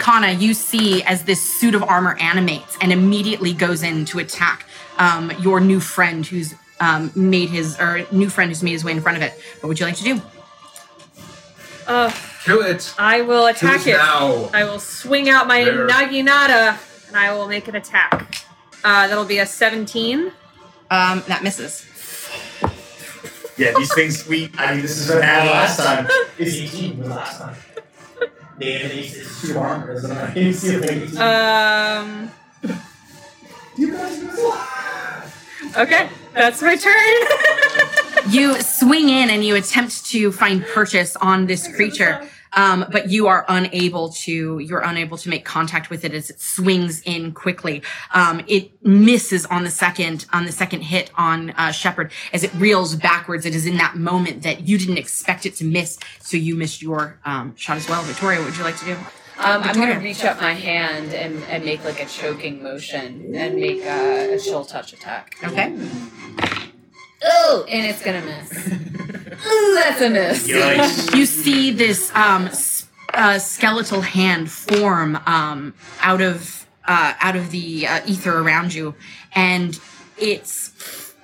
Kana, 0.00 0.32
you 0.32 0.52
see 0.54 1.02
as 1.04 1.24
this 1.24 1.40
suit 1.42 1.74
of 1.74 1.82
armor 1.82 2.16
animates 2.20 2.76
and 2.80 2.92
immediately 2.92 3.52
goes 3.54 3.82
in 3.82 4.04
to 4.06 4.18
attack 4.18 4.66
um, 4.98 5.32
your 5.40 5.60
new 5.60 5.80
friend 5.80 6.26
who's 6.26 6.54
um, 6.80 7.12
made 7.14 7.50
his 7.50 7.78
or 7.78 8.06
new 8.10 8.28
friend 8.28 8.50
who's 8.50 8.62
made 8.62 8.72
his 8.72 8.84
way 8.84 8.92
in 8.92 9.00
front 9.00 9.16
of 9.16 9.22
it. 9.22 9.32
What 9.60 9.68
would 9.68 9.78
you 9.80 9.86
like 9.86 9.96
to 9.96 10.04
do? 10.04 10.20
Uh, 11.86 12.10
Kill 12.44 12.62
it. 12.62 12.94
I 12.98 13.20
will 13.22 13.46
attack 13.46 13.78
Who's 13.78 13.86
it. 13.88 13.96
now? 13.96 14.48
I 14.54 14.64
will 14.64 14.78
swing 14.80 15.28
out 15.28 15.46
my 15.46 15.64
There. 15.64 15.86
Naginata 15.86 16.78
and 17.08 17.16
I 17.16 17.34
will 17.34 17.48
make 17.48 17.68
an 17.68 17.74
attack. 17.76 18.44
Uh, 18.82 19.08
that'll 19.08 19.24
be 19.26 19.38
a 19.38 19.46
17. 19.46 20.32
Um, 20.90 21.22
that 21.28 21.42
misses. 21.42 21.86
Yeah, 23.58 23.72
these 23.76 23.92
things 23.94 24.26
we. 24.26 24.50
I 24.56 24.72
mean, 24.72 24.82
this 24.82 24.96
is 24.98 25.10
what 25.10 25.22
happened 25.22 25.50
last 25.50 25.76
time. 25.78 26.08
It's 26.38 26.56
18 26.74 27.00
the 27.00 27.08
last 27.08 27.38
time. 27.40 27.56
They 28.56 28.72
have 28.78 28.90
it's 28.92 29.42
two 29.42 29.58
armor, 29.58 29.92
isn't 29.92 30.10
it? 30.10 30.36
You 30.36 30.52
see 30.52 31.16
Um, 31.18 32.30
you 33.76 33.92
guys 33.92 34.22
know 34.22 34.56
okay, 35.76 36.08
that's 36.32 36.62
my 36.62 36.76
turn. 36.76 37.96
You 38.28 38.60
swing 38.60 39.08
in 39.08 39.30
and 39.30 39.44
you 39.44 39.56
attempt 39.56 40.06
to 40.10 40.30
find 40.30 40.64
purchase 40.64 41.16
on 41.16 41.46
this 41.46 41.66
creature, 41.74 42.28
um, 42.52 42.84
but 42.92 43.08
you 43.08 43.26
are 43.26 43.44
unable 43.48 44.10
to. 44.10 44.58
You're 44.58 44.82
unable 44.82 45.16
to 45.18 45.28
make 45.28 45.44
contact 45.44 45.90
with 45.90 46.04
it 46.04 46.12
as 46.12 46.30
it 46.30 46.40
swings 46.40 47.00
in 47.02 47.32
quickly. 47.32 47.82
Um, 48.12 48.42
it 48.46 48.70
misses 48.84 49.46
on 49.46 49.64
the 49.64 49.70
second 49.70 50.26
on 50.32 50.44
the 50.44 50.52
second 50.52 50.82
hit 50.82 51.10
on 51.16 51.50
uh, 51.52 51.72
Shepard 51.72 52.12
as 52.32 52.44
it 52.44 52.52
reels 52.54 52.94
backwards. 52.94 53.46
It 53.46 53.54
is 53.54 53.66
in 53.66 53.78
that 53.78 53.96
moment 53.96 54.42
that 54.42 54.68
you 54.68 54.76
didn't 54.78 54.98
expect 54.98 55.46
it 55.46 55.56
to 55.56 55.64
miss, 55.64 55.98
so 56.20 56.36
you 56.36 56.54
missed 56.54 56.82
your 56.82 57.18
um, 57.24 57.56
shot 57.56 57.78
as 57.78 57.88
well. 57.88 58.02
Victoria, 58.02 58.38
what 58.38 58.50
would 58.50 58.56
you 58.58 58.64
like 58.64 58.76
to 58.78 58.84
do? 58.84 58.96
Um, 59.42 59.62
I'm 59.62 59.74
going 59.74 59.88
to 59.88 59.98
reach 60.04 60.24
up 60.24 60.40
my 60.40 60.52
hand 60.52 61.14
and, 61.14 61.42
and 61.44 61.64
make 61.64 61.82
like 61.84 62.00
a 62.02 62.06
choking 62.06 62.62
motion 62.62 63.34
and 63.34 63.56
make 63.56 63.82
a, 63.84 64.34
a 64.34 64.38
chill 64.38 64.64
touch 64.64 64.92
attack. 64.92 65.34
Okay. 65.42 65.74
Oh, 67.22 67.64
and 67.68 67.86
it's 67.86 68.02
going 68.02 68.20
to 68.20 68.26
miss. 68.26 68.68
Ooh, 69.46 69.74
that's 69.74 70.00
a 70.02 70.10
miss. 70.10 70.46
Yikes. 70.48 71.14
you 71.16 71.24
see 71.26 71.70
this 71.70 72.14
um, 72.14 72.46
s- 72.46 72.86
uh, 73.14 73.38
skeletal 73.38 74.02
hand 74.02 74.50
form 74.50 75.16
um, 75.26 75.74
out 76.00 76.20
of 76.20 76.66
uh, 76.86 77.14
out 77.20 77.36
of 77.36 77.50
the 77.50 77.86
uh, 77.86 78.00
ether 78.06 78.38
around 78.40 78.74
you, 78.74 78.94
and 79.34 79.78
it's 80.18 81.14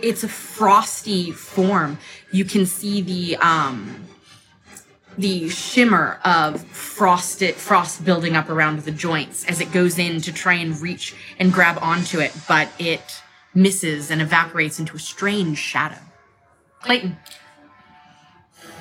it's 0.00 0.22
a 0.22 0.28
frosty 0.28 1.30
form. 1.32 1.98
You 2.32 2.44
can 2.44 2.66
see 2.66 3.00
the 3.00 3.36
um, 3.36 4.06
the 5.20 5.48
shimmer 5.48 6.18
of 6.24 6.62
frosted 6.68 7.54
frost 7.54 8.04
building 8.04 8.36
up 8.36 8.48
around 8.48 8.80
the 8.80 8.90
joints 8.90 9.44
as 9.46 9.60
it 9.60 9.70
goes 9.72 9.98
in 9.98 10.20
to 10.22 10.32
try 10.32 10.54
and 10.54 10.80
reach 10.80 11.14
and 11.38 11.52
grab 11.52 11.78
onto 11.82 12.20
it, 12.20 12.32
but 12.48 12.68
it 12.78 13.22
misses 13.54 14.10
and 14.10 14.22
evaporates 14.22 14.78
into 14.78 14.96
a 14.96 14.98
strange 14.98 15.58
shadow. 15.58 15.98
Clayton. 16.80 17.16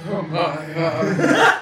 Oh 0.08 0.22
my. 0.22 0.38
Uh, 0.38 1.60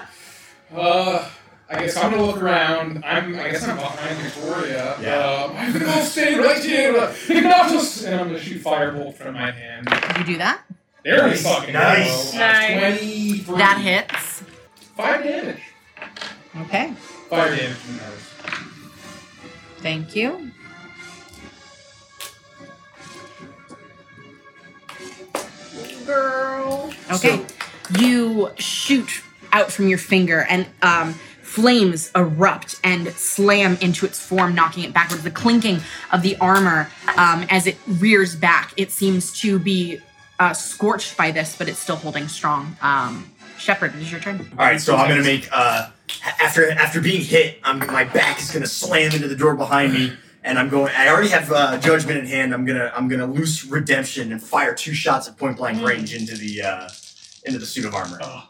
uh, 0.76 1.30
I 1.70 1.80
guess 1.80 1.96
I'm 1.96 2.12
gonna 2.12 2.24
look 2.24 2.40
around. 2.40 3.04
I'm. 3.04 3.34
I 3.38 3.50
guess 3.50 3.66
I'm 3.66 3.76
behind 3.76 4.16
Victoria. 4.18 4.96
Yeah. 5.00 5.44
Um, 5.50 5.56
I'm 5.56 5.72
gonna 5.72 5.84
go 5.86 6.00
stay 6.02 6.38
right 6.38 6.62
here, 6.62 6.92
Ignatus, 6.94 8.06
and 8.06 8.20
I'm 8.20 8.26
gonna 8.28 8.38
shoot 8.38 8.62
firebolt 8.62 9.14
from 9.16 9.34
my 9.34 9.50
hand. 9.50 9.88
You 10.18 10.24
do 10.24 10.38
that. 10.38 10.62
There 11.04 11.24
we 11.24 11.30
Nice. 11.30 11.42
fucking 11.42 11.72
Nice. 11.74 12.32
go. 12.32 12.38
Nice. 12.38 13.46
That 13.46 13.78
hits. 13.80 14.37
Five 14.98 15.22
damage. 15.22 15.62
Okay. 16.62 16.92
Five 17.30 17.56
damage. 17.56 17.76
from 17.76 17.98
those. 17.98 18.20
Thank 19.78 20.16
you. 20.16 20.50
Girl. 26.04 26.92
Okay. 27.12 27.46
you 28.00 28.50
shoot 28.58 29.22
out 29.52 29.70
from 29.70 29.86
your 29.86 29.98
finger 29.98 30.44
and 30.50 30.66
um, 30.82 31.12
flames 31.42 32.10
erupt 32.16 32.80
and 32.82 33.06
slam 33.12 33.78
into 33.80 34.04
its 34.04 34.18
form, 34.18 34.52
knocking 34.56 34.82
it 34.82 34.92
backwards. 34.92 35.22
The 35.22 35.30
clinking 35.30 35.78
of 36.10 36.22
the 36.22 36.36
armor 36.38 36.90
um, 37.16 37.46
as 37.50 37.68
it 37.68 37.76
rears 37.86 38.34
back, 38.34 38.72
it 38.76 38.90
seems 38.90 39.32
to 39.42 39.60
be 39.60 40.00
uh, 40.40 40.54
scorched 40.54 41.16
by 41.16 41.30
this, 41.30 41.56
but 41.56 41.68
it's 41.68 41.78
still 41.78 41.94
holding 41.94 42.26
strong. 42.26 42.76
Um, 42.82 43.30
Shepard, 43.58 43.94
it 43.94 44.02
is 44.02 44.10
your 44.10 44.20
turn. 44.20 44.40
All 44.52 44.64
right, 44.64 44.80
so 44.80 44.96
I'm 44.96 45.08
gonna 45.08 45.22
make 45.22 45.48
uh, 45.52 45.90
after 46.40 46.70
after 46.70 47.00
being 47.00 47.22
hit, 47.22 47.58
I'm 47.64 47.78
my 47.78 48.04
back 48.04 48.40
is 48.40 48.50
gonna 48.50 48.66
slam 48.66 49.12
into 49.12 49.28
the 49.28 49.36
door 49.36 49.54
behind 49.54 49.92
me, 49.92 50.12
and 50.42 50.58
I'm 50.58 50.68
going. 50.68 50.92
I 50.96 51.08
already 51.08 51.28
have 51.28 51.50
uh, 51.52 51.78
judgment 51.78 52.18
in 52.18 52.26
hand. 52.26 52.54
I'm 52.54 52.64
gonna 52.64 52.92
I'm 52.94 53.08
gonna 53.08 53.26
loose 53.26 53.64
redemption 53.64 54.32
and 54.32 54.42
fire 54.42 54.74
two 54.74 54.94
shots 54.94 55.28
at 55.28 55.36
point 55.36 55.56
blank 55.56 55.84
range 55.84 56.14
into 56.14 56.36
the 56.36 56.62
uh, 56.62 56.88
into 57.44 57.58
the 57.58 57.66
suit 57.66 57.84
of 57.84 57.94
armor. 57.94 58.18
Oh. 58.22 58.48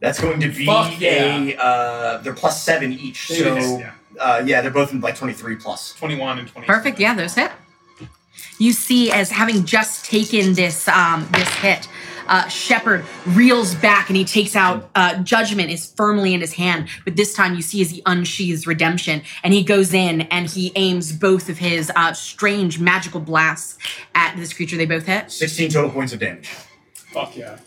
That's 0.00 0.18
going 0.18 0.40
to 0.40 0.48
be 0.48 0.64
Fuck 0.64 1.00
a 1.02 1.56
uh, 1.56 2.18
they're 2.18 2.32
plus 2.32 2.62
seven 2.62 2.92
each. 2.92 3.28
They 3.28 3.34
So 3.34 3.54
hit, 3.54 3.80
yeah. 3.80 3.92
uh, 4.18 4.42
yeah, 4.46 4.62
they're 4.62 4.70
both 4.70 4.92
in 4.92 5.00
like 5.00 5.14
twenty 5.14 5.34
three 5.34 5.56
plus 5.56 5.92
twenty 5.94 6.16
one 6.16 6.38
and 6.38 6.48
twenty. 6.48 6.66
Perfect. 6.66 6.98
Yeah, 6.98 7.14
those 7.14 7.34
hit. 7.34 7.52
You 8.58 8.72
see, 8.72 9.10
as 9.10 9.30
having 9.30 9.64
just 9.66 10.06
taken 10.06 10.54
this 10.54 10.88
um, 10.88 11.28
this 11.32 11.48
hit, 11.56 11.86
uh, 12.30 12.48
Shepard 12.48 13.04
reels 13.26 13.74
back 13.74 14.08
and 14.08 14.16
he 14.16 14.24
takes 14.24 14.56
out 14.56 14.88
uh, 14.94 15.22
Judgment 15.22 15.70
is 15.70 15.92
firmly 15.92 16.32
in 16.32 16.40
his 16.40 16.54
hand, 16.54 16.88
but 17.04 17.16
this 17.16 17.34
time 17.34 17.54
you 17.54 17.62
see 17.62 17.82
as 17.82 17.90
he 17.90 18.02
unsheathes 18.06 18.66
Redemption 18.66 19.22
and 19.42 19.52
he 19.52 19.62
goes 19.62 19.92
in 19.92 20.22
and 20.22 20.48
he 20.48 20.72
aims 20.76 21.12
both 21.12 21.48
of 21.48 21.58
his 21.58 21.90
uh, 21.96 22.12
strange 22.12 22.78
magical 22.78 23.20
blasts 23.20 23.76
at 24.14 24.36
this 24.36 24.52
creature. 24.52 24.76
They 24.76 24.86
both 24.86 25.06
hit. 25.06 25.30
16 25.30 25.70
total 25.70 25.90
points 25.90 26.12
of 26.12 26.20
damage. 26.20 26.48
Fuck 27.12 27.36
yeah. 27.36 27.58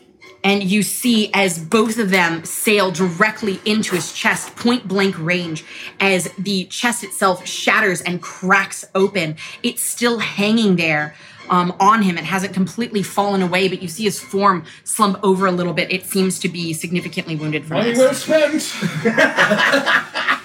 and 0.46 0.64
you 0.64 0.82
see 0.82 1.30
as 1.34 1.60
both 1.60 2.00
of 2.00 2.10
them 2.10 2.46
sail 2.46 2.92
directly 2.92 3.60
into 3.66 3.96
his 3.96 4.14
chest, 4.14 4.56
point 4.56 4.88
blank 4.88 5.20
range, 5.20 5.66
as 6.00 6.32
the 6.38 6.64
chest 6.66 7.04
itself 7.04 7.46
shatters 7.46 8.02
and 8.02 8.22
cracks 8.22 8.86
open. 8.96 9.36
It's 9.62 9.82
still 9.82 10.20
hanging 10.20 10.78
there 10.78 11.16
um, 11.50 11.76
on 11.80 12.02
him. 12.02 12.18
It 12.18 12.24
hasn't 12.24 12.54
completely 12.54 13.04
fallen 13.04 13.42
away, 13.42 13.68
but 13.68 13.82
you 13.82 13.88
see 13.88 14.04
his 14.04 14.20
form 14.20 14.66
slump 14.84 15.20
over 15.24 15.46
a 15.46 15.52
little 15.52 15.74
bit. 15.74 15.92
It 15.92 16.06
seems 16.06 16.40
to 16.40 16.50
be 16.50 16.74
significantly 16.74 17.36
wounded 17.36 17.66
from 17.66 17.78
Money 17.78 17.94
this. 17.94 18.00
well 18.00 18.14
spent. 18.14 18.62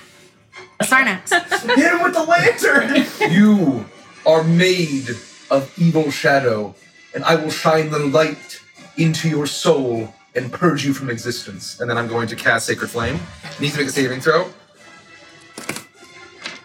Sarnax. 0.82 1.30
Hit 1.76 1.92
him 1.92 2.02
with 2.02 2.14
the 2.14 2.22
lantern. 2.24 3.32
You 3.32 3.84
are 4.26 4.44
made 4.44 5.08
of 5.50 5.72
evil 5.78 6.10
shadow, 6.10 6.74
and 7.14 7.24
I 7.24 7.34
will 7.34 7.50
shine 7.50 7.90
the 7.90 7.98
light 7.98 8.60
into 8.96 9.28
your 9.28 9.46
soul 9.46 10.14
and 10.34 10.52
purge 10.52 10.84
you 10.84 10.92
from 10.94 11.10
existence. 11.10 11.80
And 11.80 11.90
then 11.90 11.96
I'm 11.98 12.06
going 12.08 12.28
to 12.28 12.36
cast 12.36 12.66
Sacred 12.66 12.88
Flame. 12.88 13.18
Needs 13.60 13.72
to 13.74 13.80
make 13.80 13.88
a 13.88 13.92
saving 13.92 14.20
throw. 14.20 14.50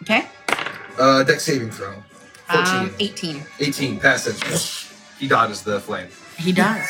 Okay. 0.04 0.28
Uh, 1.00 1.24
Dex 1.24 1.44
saving 1.44 1.72
throw. 1.72 1.96
14. 2.52 2.76
Um, 2.76 2.96
18. 3.00 3.44
18, 3.60 4.00
passage. 4.00 4.90
He 5.20 5.28
dodges 5.28 5.62
the 5.64 5.80
flame. 5.80 6.08
He 6.38 6.52
does. 6.52 6.86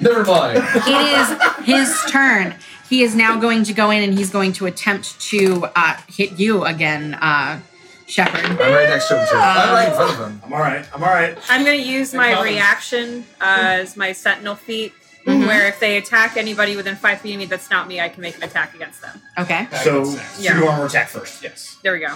Never 0.00 0.24
mind. 0.24 0.58
it 0.58 0.86
is 0.86 1.66
his 1.66 2.10
turn. 2.10 2.54
He 2.88 3.02
is 3.02 3.14
now 3.14 3.38
going 3.40 3.64
to 3.64 3.72
go 3.72 3.90
in 3.90 4.02
and 4.02 4.16
he's 4.16 4.30
going 4.30 4.52
to 4.54 4.66
attempt 4.66 5.18
to 5.30 5.66
uh, 5.74 5.96
hit 6.08 6.38
you 6.38 6.64
again, 6.64 7.14
uh, 7.14 7.60
Shepard. 8.06 8.44
I'm 8.44 8.58
right 8.58 8.88
next 8.88 9.08
to 9.08 9.18
him, 9.18 9.26
too. 9.30 9.36
I'm 9.38 9.72
right 9.72 9.88
in 9.88 9.94
front 9.94 10.10
of 10.12 10.18
him. 10.18 10.42
I'm 10.44 10.52
all 10.52 10.60
right. 10.60 10.86
I'm 10.94 11.02
all 11.02 11.08
right. 11.10 11.36
I'm 11.48 11.64
going 11.64 11.80
to 11.80 11.86
use 11.88 12.10
They're 12.10 12.20
my 12.20 12.34
coming. 12.34 12.54
reaction 12.54 13.24
uh, 13.40 13.80
as 13.80 13.96
my 13.96 14.12
sentinel 14.12 14.54
feat, 14.56 14.92
Mhm. 15.26 15.46
where 15.46 15.66
if 15.68 15.80
they 15.80 15.96
attack 15.96 16.36
anybody 16.36 16.76
within 16.76 16.96
five 16.96 17.22
feet 17.22 17.32
of 17.32 17.38
me 17.38 17.46
that's 17.46 17.70
not 17.70 17.88
me, 17.88 17.98
I 17.98 18.10
can 18.10 18.20
make 18.20 18.36
an 18.36 18.42
attack 18.42 18.74
against 18.74 19.00
them. 19.00 19.22
Okay. 19.38 19.66
So 19.82 20.04
Yes. 20.04 20.36
suit 20.54 20.62
of 20.62 20.68
armor 20.68 20.84
attack 20.84 21.08
first. 21.08 21.42
Yes. 21.42 21.78
There 21.82 21.94
we 21.94 22.00
go. 22.00 22.14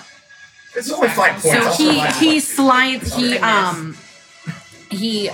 It's 0.79 0.91
only 0.91 1.09
five 1.09 1.33
points. 1.33 1.51
So 1.51 1.59
I'll 1.59 1.77
he 1.77 2.01
survive. 2.01 2.17
he 2.17 2.41
slides 2.41 3.15
he 3.15 3.39
um 3.39 3.97
he 4.91 5.31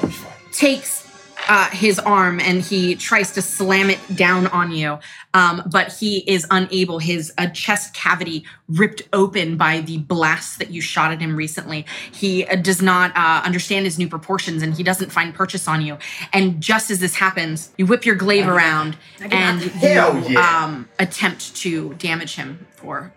takes 0.53 1.05
uh, 1.49 1.69
his 1.71 1.99
arm 1.99 2.41
and 2.41 2.63
he 2.63 2.95
tries 2.95 3.33
to 3.33 3.43
slam 3.43 3.91
it 3.91 3.99
down 4.17 4.47
on 4.49 4.73
you, 4.73 4.99
um, 5.35 5.63
but 5.71 5.93
he 5.93 6.19
is 6.31 6.47
unable. 6.51 6.99
His 6.99 7.33
uh, 7.37 7.49
chest 7.49 7.93
cavity 7.95 8.45
ripped 8.69 9.03
open 9.13 9.57
by 9.57 9.81
the 9.81 9.99
blast 9.99 10.59
that 10.59 10.71
you 10.71 10.81
shot 10.81 11.13
at 11.13 11.21
him 11.21 11.37
recently. 11.37 11.85
He 12.13 12.47
uh, 12.47 12.57
does 12.57 12.81
not 12.81 13.15
uh, 13.17 13.43
understand 13.45 13.85
his 13.85 13.99
new 13.99 14.09
proportions 14.09 14.63
and 14.63 14.75
he 14.75 14.83
doesn't 14.83 15.11
find 15.11 15.35
purchase 15.35 15.69
on 15.69 15.83
you. 15.83 15.99
And 16.33 16.61
just 16.63 16.91
as 16.91 17.01
this 17.01 17.17
happens, 17.17 17.73
you 17.77 17.87
whip 17.87 18.07
your 18.07 18.17
glaive 18.17 18.49
around 18.49 18.97
and 19.21 19.63
you 19.63 19.71
Hell 19.71 20.31
yeah. 20.31 20.65
um, 20.65 20.89
attempt 20.99 21.55
to 21.57 21.95
damage 21.95 22.37
him 22.37 22.67
for. 22.77 23.13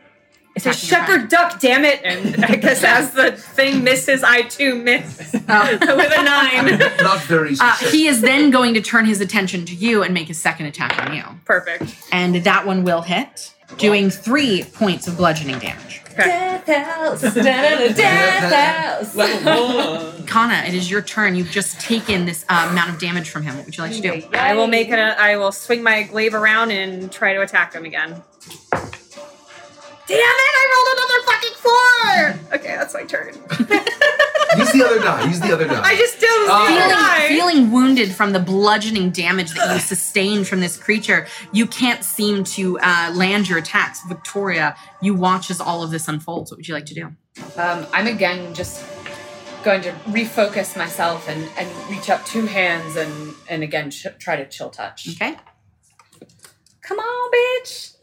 It's 0.57 0.65
a 0.65 0.69
attacking 0.69 0.89
your 0.89 1.07
shepherd 1.07 1.29
duck, 1.29 1.59
damn 1.59 1.85
it! 1.85 2.01
And 2.03 2.43
I 2.45 2.55
guess 2.55 2.83
as 2.83 3.11
the 3.11 3.31
thing 3.31 3.83
misses, 3.83 4.23
I 4.23 4.41
too 4.41 4.75
miss 4.75 5.31
with 5.33 5.49
a 5.49 6.23
nine. 6.23 6.79
Not 7.01 7.21
very 7.21 7.55
Uh, 7.59 7.75
he 7.91 8.07
is 8.07 8.21
then 8.21 8.49
going 8.49 8.73
to 8.73 8.81
turn 8.81 9.05
his 9.05 9.21
attention 9.21 9.65
to 9.65 9.75
you 9.75 10.03
and 10.03 10.13
make 10.13 10.29
a 10.29 10.33
second 10.33 10.65
attack 10.65 10.97
on 11.05 11.15
you. 11.15 11.23
Perfect. 11.45 11.95
And 12.11 12.35
that 12.37 12.65
one 12.65 12.83
will 12.83 13.01
hit, 13.03 13.53
doing 13.77 14.09
three 14.09 14.63
points 14.63 15.07
of 15.07 15.15
bludgeoning 15.17 15.59
damage. 15.59 16.01
Death 16.17 16.65
house. 16.65 17.21
Death 17.35 19.13
house. 19.13 19.15
Kana, 20.25 20.63
it 20.67 20.73
is 20.73 20.89
your 20.89 21.03
turn. 21.03 21.35
You've 21.35 21.51
just 21.51 21.79
taken 21.79 22.25
this 22.25 22.43
uh, 22.49 22.67
amount 22.71 22.89
of 22.89 22.99
damage 22.99 23.29
from 23.29 23.43
him. 23.43 23.55
What 23.55 23.65
would 23.65 23.77
you 23.77 23.83
like 23.83 23.93
to 23.93 24.01
do? 24.01 24.27
I 24.33 24.55
will 24.55 24.65
make 24.65 24.89
an. 24.89 24.97
I 24.97 25.37
will 25.37 25.51
swing 25.51 25.83
my 25.83 26.03
glaive 26.03 26.33
around 26.33 26.71
and 26.71 27.11
try 27.11 27.33
to 27.33 27.41
attack 27.41 27.73
him 27.73 27.85
again. 27.85 28.23
Damn 30.07 30.17
it! 30.17 30.53
I 30.59 30.63
rolled 30.73 30.89
another 30.97 31.21
fucking 31.31 31.55
four. 32.49 32.57
Okay, 32.59 32.75
that's 32.77 32.93
my 32.93 33.03
turn. 33.03 33.33
Use 34.57 34.71
the 34.71 34.83
other 34.85 34.99
die. 34.99 35.27
Use 35.27 35.39
the 35.41 35.51
other 35.53 35.67
die. 35.67 35.81
I 35.83 35.95
just 35.97 36.19
don't 36.21 36.47
see 36.67 36.73
the 36.73 36.79
Feeling, 36.79 36.89
die. 36.89 37.27
feeling 37.27 37.71
wounded 37.71 38.11
from 38.13 38.31
the 38.31 38.39
bludgeoning 38.39 39.11
damage 39.11 39.53
that 39.53 39.73
you 39.73 39.79
sustained 39.79 40.47
from 40.47 40.61
this 40.61 40.77
creature, 40.77 41.27
you 41.51 41.67
can't 41.67 42.03
seem 42.03 42.43
to 42.45 42.79
uh, 42.79 43.11
land 43.13 43.49
your 43.49 43.57
attacks. 43.59 44.01
Victoria, 44.07 44.75
you 45.01 45.13
watch 45.13 45.51
as 45.51 45.59
all 45.59 45.83
of 45.83 45.91
this 45.91 46.07
unfolds. 46.07 46.49
What 46.51 46.57
would 46.57 46.67
you 46.67 46.73
like 46.73 46.85
to 46.85 46.93
do? 46.95 47.07
Um, 47.57 47.85
I'm 47.93 48.07
again 48.07 48.53
just 48.53 48.83
going 49.63 49.81
to 49.81 49.91
refocus 50.07 50.77
myself 50.77 51.27
and, 51.27 51.47
and 51.57 51.69
reach 51.89 52.09
up 52.09 52.25
two 52.25 52.45
hands 52.45 52.95
and, 52.95 53.33
and 53.49 53.61
again 53.63 53.91
ch- 53.91 54.07
try 54.19 54.37
to 54.37 54.47
chill 54.47 54.69
touch. 54.69 55.09
Okay. 55.09 55.35
Come 56.81 56.97
on, 56.99 57.31
bitch. 57.31 57.93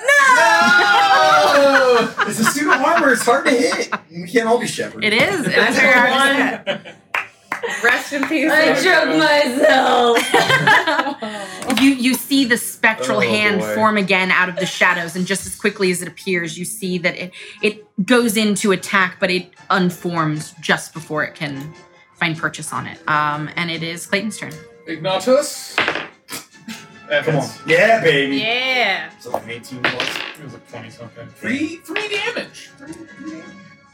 Oh! 0.00 2.14
it's 2.28 2.38
a 2.40 2.44
suit 2.44 2.72
of 2.72 2.80
armor. 2.80 3.12
It's 3.12 3.24
hard 3.24 3.44
to 3.46 3.50
hit. 3.52 3.90
We 4.10 4.26
can't 4.28 4.48
all 4.48 4.58
be 4.58 4.66
shepherds. 4.66 5.04
It 5.04 5.12
is. 5.12 5.40
It 5.40 5.46
is 5.48 5.54
That's 5.54 5.76
very 5.76 6.10
hard 6.10 6.64
to 6.66 6.78
hit. 6.78 6.94
Rest 7.82 8.12
in 8.12 8.24
peace. 8.28 8.50
I 8.52 8.66
Lord. 8.66 8.76
choked 8.84 9.18
myself. 9.18 10.18
you 11.82 11.90
you 11.90 12.14
see 12.14 12.44
the 12.44 12.56
spectral 12.56 13.18
Oh, 13.18 13.20
hand 13.20 13.58
boy. 13.60 13.74
form 13.74 13.96
again 13.96 14.30
out 14.30 14.48
of 14.48 14.54
the 14.56 14.66
shadows 14.66 15.16
and 15.16 15.26
just 15.26 15.44
as 15.46 15.54
quickly 15.56 15.90
as 15.90 16.00
it 16.00 16.06
appears 16.08 16.56
you 16.56 16.64
see 16.64 16.98
that 16.98 17.16
it 17.16 17.32
it 17.62 17.84
goes 18.06 18.36
into 18.36 18.70
attack 18.72 19.16
but 19.20 19.30
it 19.30 19.50
unforms 19.70 20.52
just 20.60 20.94
before 20.94 21.24
it 21.24 21.34
can 21.34 21.72
find 22.14 22.38
purchase 22.38 22.72
on 22.72 22.86
it 22.86 22.98
um 23.08 23.50
and 23.56 23.70
it 23.70 23.82
is 23.82 24.06
clayton's 24.06 24.38
turn 24.38 24.52
Ignatus. 24.86 25.74
That 27.08 27.24
Come 27.24 27.36
on. 27.36 27.48
Yeah, 27.66 28.00
baby. 28.02 28.36
Yeah. 28.38 29.10
It's 29.16 29.26
like 29.26 29.48
18 29.48 29.82
plus. 29.82 30.16
It 30.38 30.44
was 30.44 30.52
like 30.52 30.68
twenty 30.70 30.90
something. 30.90 31.26
Three, 31.28 31.76
three 31.76 32.08
damage. 32.08 32.70
Three, 32.76 32.92
three. 32.92 33.42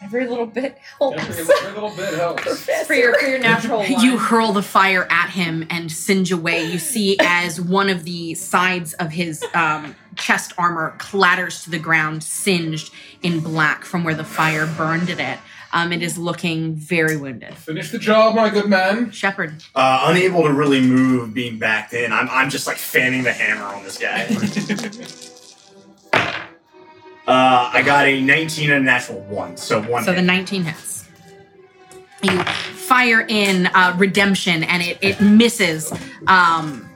Every 0.02 0.26
little 0.28 0.46
bit 0.46 0.76
helps. 0.98 1.22
Every, 1.22 1.54
every 1.62 1.72
little 1.80 1.96
bit 1.96 2.14
helps. 2.14 2.64
For 2.86 2.92
your 2.94 3.18
for 3.18 3.26
your 3.26 3.38
natural 3.38 3.78
one. 3.88 3.90
you 4.04 4.18
hurl 4.18 4.52
the 4.52 4.62
fire 4.62 5.06
at 5.10 5.30
him 5.30 5.66
and 5.70 5.90
singe 5.90 6.30
away 6.30 6.62
you 6.70 6.78
see 6.78 7.16
as 7.20 7.58
one 7.58 7.88
of 7.88 8.04
the 8.04 8.34
sides 8.34 8.92
of 8.94 9.10
his 9.12 9.42
um 9.54 9.96
chest 10.16 10.52
armor 10.58 10.94
clatters 10.98 11.64
to 11.64 11.70
the 11.70 11.78
ground 11.78 12.22
singed 12.22 12.92
in 13.22 13.40
black 13.40 13.84
from 13.86 14.04
where 14.04 14.14
the 14.14 14.24
fire 14.24 14.66
burned 14.76 15.08
at 15.08 15.18
it 15.20 15.38
um 15.74 15.92
it 15.92 16.02
is 16.02 16.16
looking 16.16 16.74
very 16.74 17.16
wounded 17.16 17.54
Finish 17.54 17.90
the 17.90 17.98
job, 17.98 18.34
my 18.34 18.48
good 18.48 18.68
man. 18.68 19.10
Shepard. 19.10 19.62
Uh, 19.74 20.06
unable 20.08 20.42
to 20.42 20.52
really 20.52 20.80
move, 20.80 21.34
being 21.34 21.58
backed 21.58 21.92
in. 21.92 22.12
I'm, 22.12 22.28
I'm 22.30 22.50
just 22.50 22.66
like 22.66 22.76
fanning 22.76 23.22
the 23.22 23.32
hammer 23.32 23.64
on 23.64 23.82
this 23.82 23.98
guy. 23.98 24.28
Uh, 27.26 27.70
I 27.72 27.80
got 27.80 28.04
a 28.06 28.20
19 28.20 28.70
and 28.70 28.82
a 28.82 28.84
natural 28.84 29.20
one, 29.20 29.56
so 29.56 29.80
one. 29.80 30.04
So 30.04 30.12
the 30.12 30.20
19 30.20 30.64
hits. 30.64 31.08
You 32.22 32.42
fire 32.42 33.24
in 33.26 33.66
uh, 33.68 33.94
redemption, 33.96 34.62
and 34.62 34.82
it 34.82 34.98
it 35.00 35.22
misses, 35.22 35.90
um, 36.26 36.86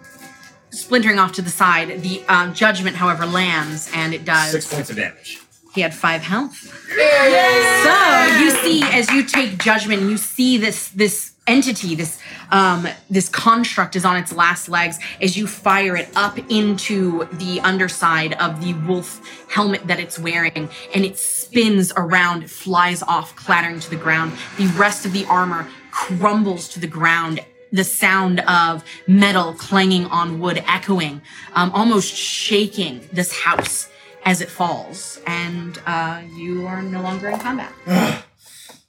splintering 0.68 1.18
off 1.18 1.32
to 1.32 1.42
the 1.42 1.48
side. 1.48 2.02
The 2.02 2.22
uh, 2.28 2.52
judgment, 2.52 2.96
however, 2.96 3.24
lands, 3.24 3.90
and 3.94 4.12
it 4.12 4.26
does. 4.26 4.50
Six 4.50 4.70
points 4.72 4.90
of 4.90 4.96
damage. 4.96 5.40
He 5.78 5.82
had 5.82 5.94
five 5.94 6.22
health. 6.22 6.56
So 6.56 8.40
you 8.40 8.50
see, 8.50 8.82
as 8.82 9.08
you 9.12 9.22
take 9.22 9.58
judgment, 9.62 10.02
you 10.02 10.16
see 10.16 10.58
this 10.58 10.88
this 10.88 11.34
entity, 11.46 11.94
this 11.94 12.18
um, 12.50 12.88
this 13.08 13.28
construct 13.28 13.94
is 13.94 14.04
on 14.04 14.16
its 14.16 14.32
last 14.32 14.68
legs 14.68 14.98
as 15.22 15.36
you 15.36 15.46
fire 15.46 15.94
it 15.94 16.08
up 16.16 16.36
into 16.50 17.26
the 17.34 17.60
underside 17.60 18.32
of 18.40 18.60
the 18.60 18.74
wolf 18.88 19.22
helmet 19.48 19.86
that 19.86 20.00
it's 20.00 20.18
wearing, 20.18 20.68
and 20.96 21.04
it 21.04 21.16
spins 21.16 21.92
around, 21.96 22.42
it 22.42 22.50
flies 22.50 23.00
off, 23.04 23.36
clattering 23.36 23.78
to 23.78 23.88
the 23.88 23.94
ground. 23.94 24.32
The 24.56 24.66
rest 24.76 25.06
of 25.06 25.12
the 25.12 25.26
armor 25.26 25.64
crumbles 25.92 26.66
to 26.70 26.80
the 26.80 26.88
ground. 26.88 27.38
The 27.70 27.84
sound 27.84 28.40
of 28.40 28.82
metal 29.06 29.52
clanging 29.52 30.06
on 30.06 30.40
wood 30.40 30.60
echoing, 30.66 31.22
um, 31.54 31.70
almost 31.70 32.12
shaking 32.12 33.08
this 33.12 33.32
house 33.32 33.88
as 34.28 34.42
it 34.42 34.50
falls, 34.50 35.18
and 35.26 35.80
uh, 35.86 36.20
you 36.36 36.66
are 36.66 36.82
no 36.82 37.00
longer 37.00 37.28
in 37.30 37.38
combat. 37.38 37.72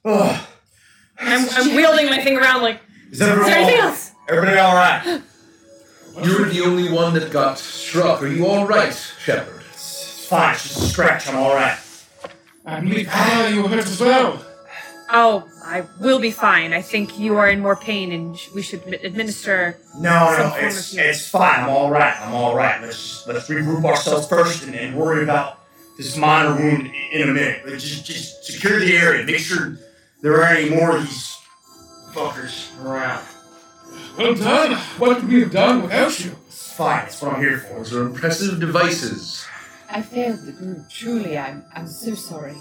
Oh, 0.02 0.48
I'm, 1.18 1.46
I'm 1.50 1.76
wielding 1.76 2.06
my 2.06 2.22
thing 2.24 2.38
around 2.38 2.62
like, 2.62 2.80
is 3.10 3.20
is 3.20 3.28
everybody, 3.28 3.50
there 3.50 3.60
anything 3.60 3.80
all, 3.82 3.88
else? 3.88 4.12
everybody 4.30 4.56
all 4.58 4.74
right? 4.74 5.22
You're 6.22 6.46
the 6.48 6.62
only 6.62 6.90
one 6.90 7.12
that 7.12 7.30
got 7.30 7.58
struck. 7.58 8.22
Are 8.22 8.26
you 8.26 8.46
all 8.46 8.66
right, 8.66 8.94
Shepard? 8.94 9.60
It's 9.70 10.26
fine. 10.26 10.54
It's 10.54 10.62
just 10.62 10.84
a 10.84 10.86
scratch. 10.86 11.28
I'm 11.28 11.36
all 11.36 11.54
right. 11.54 11.78
I 12.64 12.80
believe 12.80 13.08
Hannah, 13.08 13.54
you 13.54 13.62
were 13.62 13.68
hurt 13.68 13.84
as 13.86 14.00
well. 14.00 14.42
Oh, 15.12 15.48
I 15.64 15.84
will 15.98 16.20
be 16.20 16.30
fine. 16.30 16.72
I 16.72 16.82
think 16.82 17.18
you 17.18 17.36
are 17.36 17.48
in 17.48 17.60
more 17.60 17.76
pain 17.76 18.12
and 18.12 18.38
we 18.54 18.62
should 18.62 18.82
administer. 19.04 19.76
No, 19.98 20.32
Some 20.36 20.46
no, 20.46 20.50
form 20.50 20.64
it's 20.66 20.78
of 20.92 20.92
healing. 20.92 21.10
it's 21.10 21.28
fine. 21.28 21.60
I'm 21.60 21.68
all 21.70 21.90
right. 21.90 22.16
I'm 22.20 22.34
all 22.34 22.54
right. 22.54 22.80
Let's 22.80 23.26
let's 23.26 23.48
regroup 23.48 23.84
ourselves 23.84 24.28
first 24.28 24.64
and, 24.64 24.74
and 24.74 24.96
worry 24.96 25.22
about 25.24 25.58
this 25.96 26.16
minor 26.16 26.54
wound 26.54 26.92
in 27.12 27.22
a 27.28 27.32
minute. 27.32 27.62
Let's 27.66 27.82
just 27.82 28.06
just 28.06 28.44
secure 28.44 28.78
the 28.78 28.96
area. 28.96 29.24
Make 29.24 29.38
sure 29.38 29.78
there 30.22 30.42
aren't 30.42 30.60
any 30.60 30.70
more 30.70 30.96
of 30.96 31.02
these 31.02 31.36
fuckers 32.12 32.70
around. 32.84 33.24
Well 34.16 34.34
done. 34.34 34.76
What 34.98 35.16
would 35.22 35.28
we 35.28 35.40
have 35.40 35.50
done 35.50 35.82
without 35.82 36.18
you? 36.24 36.36
It's 36.46 36.72
fine. 36.72 37.00
That's 37.04 37.20
what 37.20 37.34
I'm 37.34 37.40
here 37.42 37.58
for. 37.58 37.78
Those 37.78 37.94
are 37.94 38.02
impressive 38.06 38.60
devices. 38.60 39.44
I 39.90 40.02
failed 40.02 40.40
the 40.46 40.52
group. 40.52 40.88
Truly, 40.88 41.36
I'm, 41.36 41.64
I'm 41.74 41.88
so 41.88 42.14
sorry. 42.14 42.54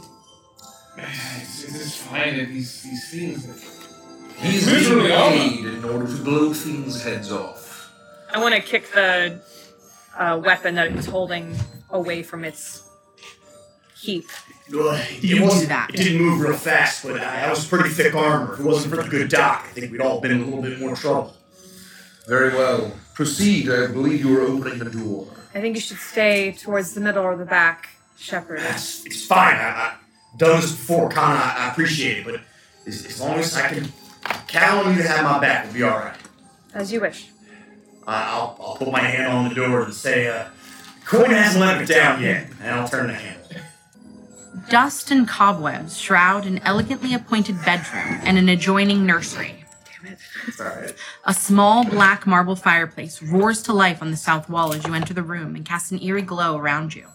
It's, 1.03 1.63
it's 1.63 1.95
fine. 1.97 2.35
These 2.37 2.83
these 2.83 3.11
things. 3.11 3.75
He's 4.37 4.67
Literally 4.67 5.07
being 5.07 5.19
armor. 5.19 5.37
paid 5.37 5.65
in 5.65 5.83
order 5.85 6.07
to 6.07 6.23
blow 6.23 6.53
things' 6.53 7.03
heads 7.03 7.31
off. 7.31 7.91
I 8.33 8.39
want 8.39 8.55
to 8.55 8.61
kick 8.61 8.91
the 8.93 9.41
uh, 10.17 10.39
weapon 10.43 10.75
that 10.75 10.87
it 10.87 10.95
was 10.95 11.05
holding 11.07 11.55
away 11.89 12.23
from 12.23 12.45
its 12.45 12.83
heap. 13.99 14.27
Well, 14.71 14.95
it 15.09 15.41
wasn't- 15.41 15.69
that. 15.69 15.89
It 15.93 15.97
didn't 15.97 16.21
move 16.21 16.39
real 16.39 16.53
fast, 16.55 17.03
but 17.03 17.19
I, 17.19 17.45
I 17.47 17.49
was 17.49 17.67
pretty 17.67 17.89
thick 17.89 18.13
armor. 18.15 18.53
If 18.53 18.59
it 18.61 18.65
wasn't 18.65 18.93
for 18.95 19.03
the 19.03 19.09
good 19.09 19.29
doc, 19.29 19.65
I 19.67 19.71
think 19.73 19.91
we'd 19.91 19.99
all 20.01 20.21
been 20.21 20.31
in 20.31 20.41
a 20.41 20.45
little 20.45 20.61
bit 20.61 20.79
more 20.79 20.95
trouble. 20.95 21.35
Very 22.27 22.53
well. 22.55 22.91
Proceed. 23.15 23.69
I 23.69 23.87
believe 23.87 24.23
you 24.23 24.33
were 24.33 24.41
opening 24.41 24.79
the 24.79 24.89
door. 24.89 25.27
I 25.53 25.59
think 25.61 25.75
you 25.75 25.81
should 25.81 25.97
stay 25.97 26.51
towards 26.53 26.93
the 26.93 27.01
middle 27.01 27.23
or 27.23 27.35
the 27.35 27.43
back, 27.45 27.89
Shepard. 28.17 28.59
It's, 28.61 29.05
it's 29.05 29.25
fine. 29.25 29.55
I, 29.55 29.95
I've 29.95 29.97
done 30.37 30.61
this 30.61 30.71
before. 30.71 31.09
Kind 31.09 31.37
of, 31.37 31.43
I, 31.43 31.65
I 31.65 31.71
appreciate 31.71 32.19
it, 32.19 32.25
but 32.25 32.41
as, 32.85 33.05
as 33.05 33.21
long 33.21 33.37
as 33.37 33.55
I 33.55 33.67
can 33.67 33.87
count 34.47 34.85
on 34.85 34.95
you 34.95 35.01
to 35.01 35.07
have 35.07 35.23
my 35.23 35.39
back, 35.39 35.65
we'll 35.65 35.73
be 35.73 35.83
all 35.83 35.97
right. 35.97 36.15
As 36.73 36.91
you 36.91 37.01
wish. 37.01 37.29
I, 38.07 38.23
I'll, 38.31 38.57
I'll 38.59 38.75
put 38.75 38.91
my 38.91 38.99
hand 39.01 39.31
on 39.31 39.49
the 39.49 39.55
door 39.55 39.83
and 39.83 39.93
say, 39.93 40.27
uh, 40.27 40.47
Coin 41.05 41.31
hasn't 41.31 41.61
let 41.61 41.79
me 41.79 41.87
down 41.87 42.21
yet, 42.21 42.47
and 42.61 42.75
I'll 42.75 42.87
turn 42.87 43.07
the 43.07 43.13
handle. 43.13 43.39
Dust 44.69 45.09
and 45.09 45.27
cobwebs 45.27 45.97
shroud 45.97 46.45
an 46.45 46.59
elegantly 46.59 47.13
appointed 47.15 47.55
bedroom 47.65 48.19
and 48.23 48.37
an 48.37 48.49
adjoining 48.49 49.05
nursery. 49.05 49.65
It's 50.47 50.59
all 50.59 50.67
right. 50.67 50.93
A 51.25 51.33
small 51.33 51.83
black 51.83 52.27
marble 52.27 52.55
fireplace 52.55 53.21
roars 53.21 53.61
to 53.63 53.73
life 53.73 54.01
on 54.01 54.11
the 54.11 54.17
south 54.17 54.49
wall 54.49 54.73
as 54.73 54.85
you 54.85 54.93
enter 54.93 55.13
the 55.13 55.23
room 55.23 55.55
and 55.55 55.65
casts 55.65 55.91
an 55.91 56.01
eerie 56.01 56.21
glow 56.21 56.57
around 56.57 56.95
you. 56.95 57.07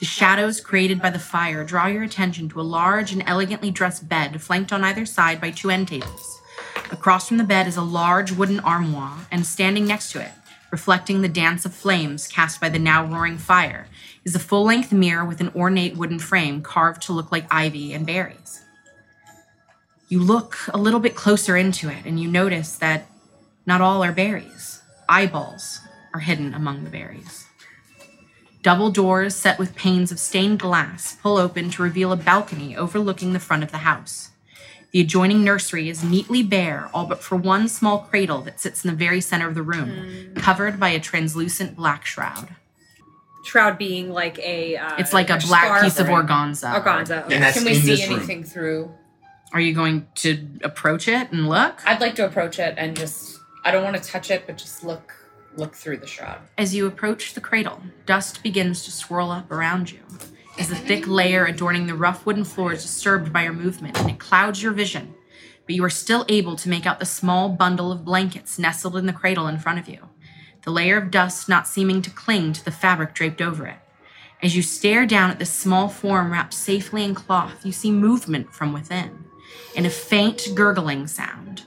The 0.00 0.06
shadows 0.06 0.62
created 0.62 1.02
by 1.02 1.10
the 1.10 1.18
fire 1.18 1.62
draw 1.62 1.86
your 1.86 2.02
attention 2.02 2.48
to 2.48 2.60
a 2.60 2.62
large 2.62 3.12
and 3.12 3.22
elegantly 3.26 3.70
dressed 3.70 4.08
bed 4.08 4.40
flanked 4.40 4.72
on 4.72 4.82
either 4.82 5.04
side 5.04 5.42
by 5.42 5.50
two 5.50 5.68
end 5.68 5.88
tables. 5.88 6.40
Across 6.90 7.28
from 7.28 7.36
the 7.36 7.44
bed 7.44 7.66
is 7.66 7.76
a 7.76 7.82
large 7.82 8.32
wooden 8.32 8.60
armoire, 8.60 9.26
and 9.30 9.44
standing 9.44 9.86
next 9.86 10.10
to 10.12 10.22
it, 10.22 10.32
reflecting 10.70 11.20
the 11.20 11.28
dance 11.28 11.66
of 11.66 11.74
flames 11.74 12.26
cast 12.26 12.62
by 12.62 12.70
the 12.70 12.78
now 12.78 13.04
roaring 13.04 13.36
fire, 13.36 13.88
is 14.24 14.34
a 14.34 14.38
full 14.38 14.64
length 14.64 14.90
mirror 14.90 15.24
with 15.24 15.42
an 15.42 15.52
ornate 15.54 15.96
wooden 15.96 16.18
frame 16.18 16.62
carved 16.62 17.02
to 17.02 17.12
look 17.12 17.30
like 17.30 17.46
ivy 17.50 17.92
and 17.92 18.06
berries. 18.06 18.62
You 20.08 20.20
look 20.20 20.56
a 20.72 20.78
little 20.78 21.00
bit 21.00 21.14
closer 21.14 21.58
into 21.58 21.90
it, 21.90 22.06
and 22.06 22.18
you 22.18 22.26
notice 22.30 22.74
that 22.76 23.06
not 23.66 23.82
all 23.82 24.02
are 24.02 24.12
berries. 24.12 24.80
Eyeballs 25.10 25.80
are 26.14 26.20
hidden 26.20 26.54
among 26.54 26.84
the 26.84 26.90
berries. 26.90 27.49
Double 28.62 28.90
doors 28.90 29.34
set 29.34 29.58
with 29.58 29.74
panes 29.74 30.12
of 30.12 30.18
stained 30.18 30.58
glass 30.60 31.16
pull 31.22 31.38
open 31.38 31.70
to 31.70 31.82
reveal 31.82 32.12
a 32.12 32.16
balcony 32.16 32.76
overlooking 32.76 33.32
the 33.32 33.38
front 33.40 33.62
of 33.62 33.70
the 33.70 33.78
house. 33.78 34.30
The 34.92 35.00
adjoining 35.00 35.44
nursery 35.44 35.88
is 35.88 36.02
neatly 36.04 36.42
bare, 36.42 36.90
all 36.92 37.06
but 37.06 37.22
for 37.22 37.36
one 37.36 37.68
small 37.68 38.00
cradle 38.00 38.42
that 38.42 38.60
sits 38.60 38.84
in 38.84 38.90
the 38.90 38.96
very 38.96 39.20
center 39.20 39.48
of 39.48 39.54
the 39.54 39.62
room, 39.62 40.34
covered 40.34 40.78
by 40.80 40.88
a 40.90 40.98
translucent 41.00 41.76
black 41.76 42.04
shroud. 42.04 42.56
Shroud 43.44 43.78
being 43.78 44.10
like 44.10 44.38
a. 44.40 44.76
Uh, 44.76 44.96
It's 44.98 45.12
like 45.14 45.30
a 45.30 45.36
a 45.36 45.38
black 45.38 45.82
piece 45.82 45.98
of 45.98 46.08
or- 46.10 46.22
organza. 46.22 46.74
Organza. 46.74 47.22
And 47.30 47.42
that's 47.42 47.56
Can 47.56 47.64
we 47.64 47.74
see 47.74 47.86
this 47.86 48.06
room. 48.08 48.16
anything 48.18 48.44
through? 48.44 48.92
Are 49.54 49.60
you 49.60 49.72
going 49.74 50.06
to 50.16 50.46
approach 50.62 51.08
it 51.08 51.32
and 51.32 51.48
look? 51.48 51.80
I'd 51.86 52.00
like 52.00 52.16
to 52.16 52.26
approach 52.26 52.58
it 52.58 52.74
and 52.76 52.94
just. 52.96 53.38
I 53.64 53.70
don't 53.70 53.84
want 53.84 53.96
to 53.96 54.02
touch 54.02 54.30
it, 54.30 54.44
but 54.46 54.58
just 54.58 54.84
look 54.84 55.14
look 55.56 55.74
through 55.74 55.98
the 55.98 56.06
shroud. 56.06 56.40
As 56.56 56.74
you 56.74 56.86
approach 56.86 57.34
the 57.34 57.40
cradle, 57.40 57.80
dust 58.06 58.42
begins 58.42 58.84
to 58.84 58.90
swirl 58.90 59.30
up 59.30 59.50
around 59.50 59.90
you. 59.90 60.00
As 60.58 60.68
the 60.68 60.76
thick 60.76 61.06
layer 61.06 61.46
adorning 61.46 61.86
the 61.86 61.94
rough 61.94 62.26
wooden 62.26 62.44
floor 62.44 62.72
is 62.72 62.82
disturbed 62.82 63.32
by 63.32 63.44
your 63.44 63.52
movement 63.52 63.98
and 63.98 64.10
it 64.10 64.18
clouds 64.18 64.62
your 64.62 64.72
vision, 64.72 65.14
but 65.66 65.74
you 65.74 65.84
are 65.84 65.90
still 65.90 66.24
able 66.28 66.56
to 66.56 66.68
make 66.68 66.86
out 66.86 66.98
the 66.98 67.06
small 67.06 67.48
bundle 67.48 67.92
of 67.92 68.04
blankets 68.04 68.58
nestled 68.58 68.96
in 68.96 69.06
the 69.06 69.12
cradle 69.12 69.46
in 69.46 69.58
front 69.58 69.78
of 69.78 69.88
you, 69.88 70.08
the 70.64 70.70
layer 70.70 70.96
of 70.96 71.10
dust 71.10 71.48
not 71.48 71.68
seeming 71.68 72.02
to 72.02 72.10
cling 72.10 72.52
to 72.52 72.64
the 72.64 72.70
fabric 72.70 73.14
draped 73.14 73.40
over 73.40 73.66
it. 73.66 73.78
As 74.42 74.56
you 74.56 74.62
stare 74.62 75.06
down 75.06 75.30
at 75.30 75.38
this 75.38 75.52
small 75.52 75.88
form 75.88 76.32
wrapped 76.32 76.54
safely 76.54 77.04
in 77.04 77.14
cloth, 77.14 77.64
you 77.64 77.72
see 77.72 77.90
movement 77.90 78.52
from 78.52 78.72
within, 78.72 79.24
and 79.76 79.86
a 79.86 79.90
faint 79.90 80.48
gurgling 80.54 81.06
sound. 81.06 81.64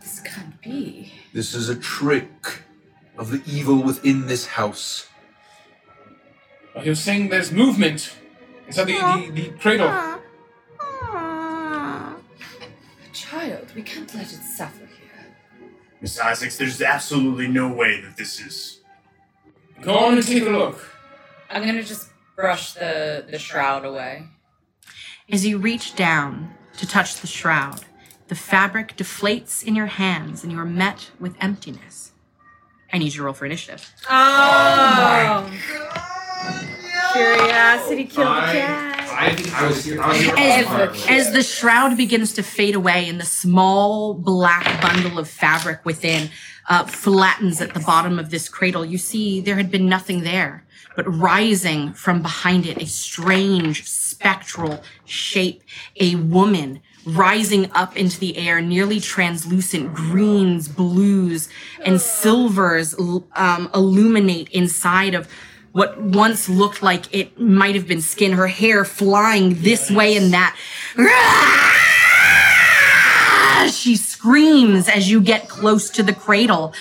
This 0.00 0.20
can't 0.20 0.60
be. 0.60 1.12
This 1.32 1.54
is 1.54 1.68
a 1.68 1.76
trick 1.76 2.62
of 3.16 3.30
the 3.30 3.42
evil 3.46 3.82
within 3.82 4.26
this 4.26 4.46
house. 4.46 5.08
Well, 6.74 6.84
he 6.84 6.90
was 6.90 7.00
saying 7.00 7.28
there's 7.28 7.52
movement 7.52 8.14
inside 8.66 8.84
the, 8.84 9.30
the, 9.32 9.42
the 9.42 9.50
cradle. 9.58 9.88
A 9.88 10.20
child. 13.12 13.72
We 13.74 13.82
can't 13.82 14.12
let 14.14 14.32
it 14.32 14.40
suffer 14.56 14.86
here. 14.86 15.34
Miss 16.00 16.18
Isaacs, 16.18 16.56
there's 16.56 16.80
absolutely 16.80 17.48
no 17.48 17.72
way 17.72 18.00
that 18.00 18.16
this 18.16 18.40
is. 18.40 18.80
Go 19.82 19.96
on 19.96 20.14
and 20.14 20.26
take 20.26 20.44
a 20.44 20.50
look. 20.50 20.80
I'm 21.50 21.64
gonna 21.64 21.82
just 21.82 22.08
brush 22.36 22.74
the 22.74 23.24
the 23.30 23.38
shroud 23.38 23.84
away. 23.84 24.24
As 25.30 25.46
you 25.46 25.58
reach 25.58 25.94
down 25.94 26.54
to 26.78 26.86
touch 26.86 27.20
the 27.20 27.26
shroud, 27.26 27.80
the 28.28 28.34
fabric 28.34 28.96
deflates 28.96 29.64
in 29.64 29.74
your 29.74 29.86
hands 29.86 30.42
and 30.42 30.52
you 30.52 30.58
are 30.58 30.64
met 30.64 31.10
with 31.18 31.34
emptiness. 31.40 32.12
I 32.92 32.98
need 32.98 33.06
you 33.06 33.18
to 33.18 33.22
roll 33.24 33.34
for 33.34 33.46
initiative. 33.46 33.92
Oh. 34.08 35.50
Curiosity 37.12 38.04
killed 38.04 38.26
the 38.26 38.40
cat. 38.40 38.98
I 39.10 39.34
think 39.34 39.52
I 39.54 39.66
was 39.66 39.84
here. 39.84 40.00
I 40.00 40.08
was 40.08 40.20
here 40.20 40.34
As, 40.36 41.08
as 41.08 41.32
the 41.32 41.42
shroud 41.42 41.96
begins 41.96 42.32
to 42.34 42.42
fade 42.42 42.74
away 42.74 43.08
and 43.08 43.20
the 43.20 43.26
small 43.26 44.14
black 44.14 44.80
bundle 44.80 45.18
of 45.18 45.28
fabric 45.28 45.84
within 45.84 46.30
uh, 46.68 46.84
flattens 46.84 47.60
at 47.60 47.74
the 47.74 47.80
bottom 47.80 48.18
of 48.18 48.30
this 48.30 48.48
cradle, 48.48 48.84
you 48.84 48.98
see 48.98 49.40
there 49.40 49.56
had 49.56 49.70
been 49.70 49.88
nothing 49.88 50.22
there. 50.22 50.64
But 50.94 51.04
rising 51.12 51.92
from 51.94 52.22
behind 52.22 52.66
it, 52.66 52.80
a 52.82 52.86
strange 52.86 53.88
spectral 53.88 54.82
shape, 55.04 55.62
a 56.00 56.16
woman 56.16 56.80
rising 57.16 57.70
up 57.72 57.96
into 57.96 58.18
the 58.18 58.36
air, 58.36 58.60
nearly 58.60 59.00
translucent 59.00 59.94
greens, 59.94 60.68
blues, 60.68 61.48
and 61.84 62.00
silvers 62.00 62.94
um, 63.34 63.70
illuminate 63.74 64.48
inside 64.50 65.14
of 65.14 65.28
what 65.72 66.00
once 66.00 66.48
looked 66.48 66.82
like 66.82 67.12
it 67.14 67.38
might 67.38 67.74
have 67.74 67.86
been 67.86 68.00
skin, 68.00 68.32
her 68.32 68.46
hair 68.46 68.84
flying 68.84 69.62
this 69.62 69.90
way 69.90 70.16
and 70.16 70.32
that. 70.32 70.56
She 73.72 73.96
screams 73.96 74.88
as 74.88 75.10
you 75.10 75.20
get 75.20 75.48
close 75.48 75.90
to 75.90 76.02
the 76.02 76.14
cradle 76.14 76.74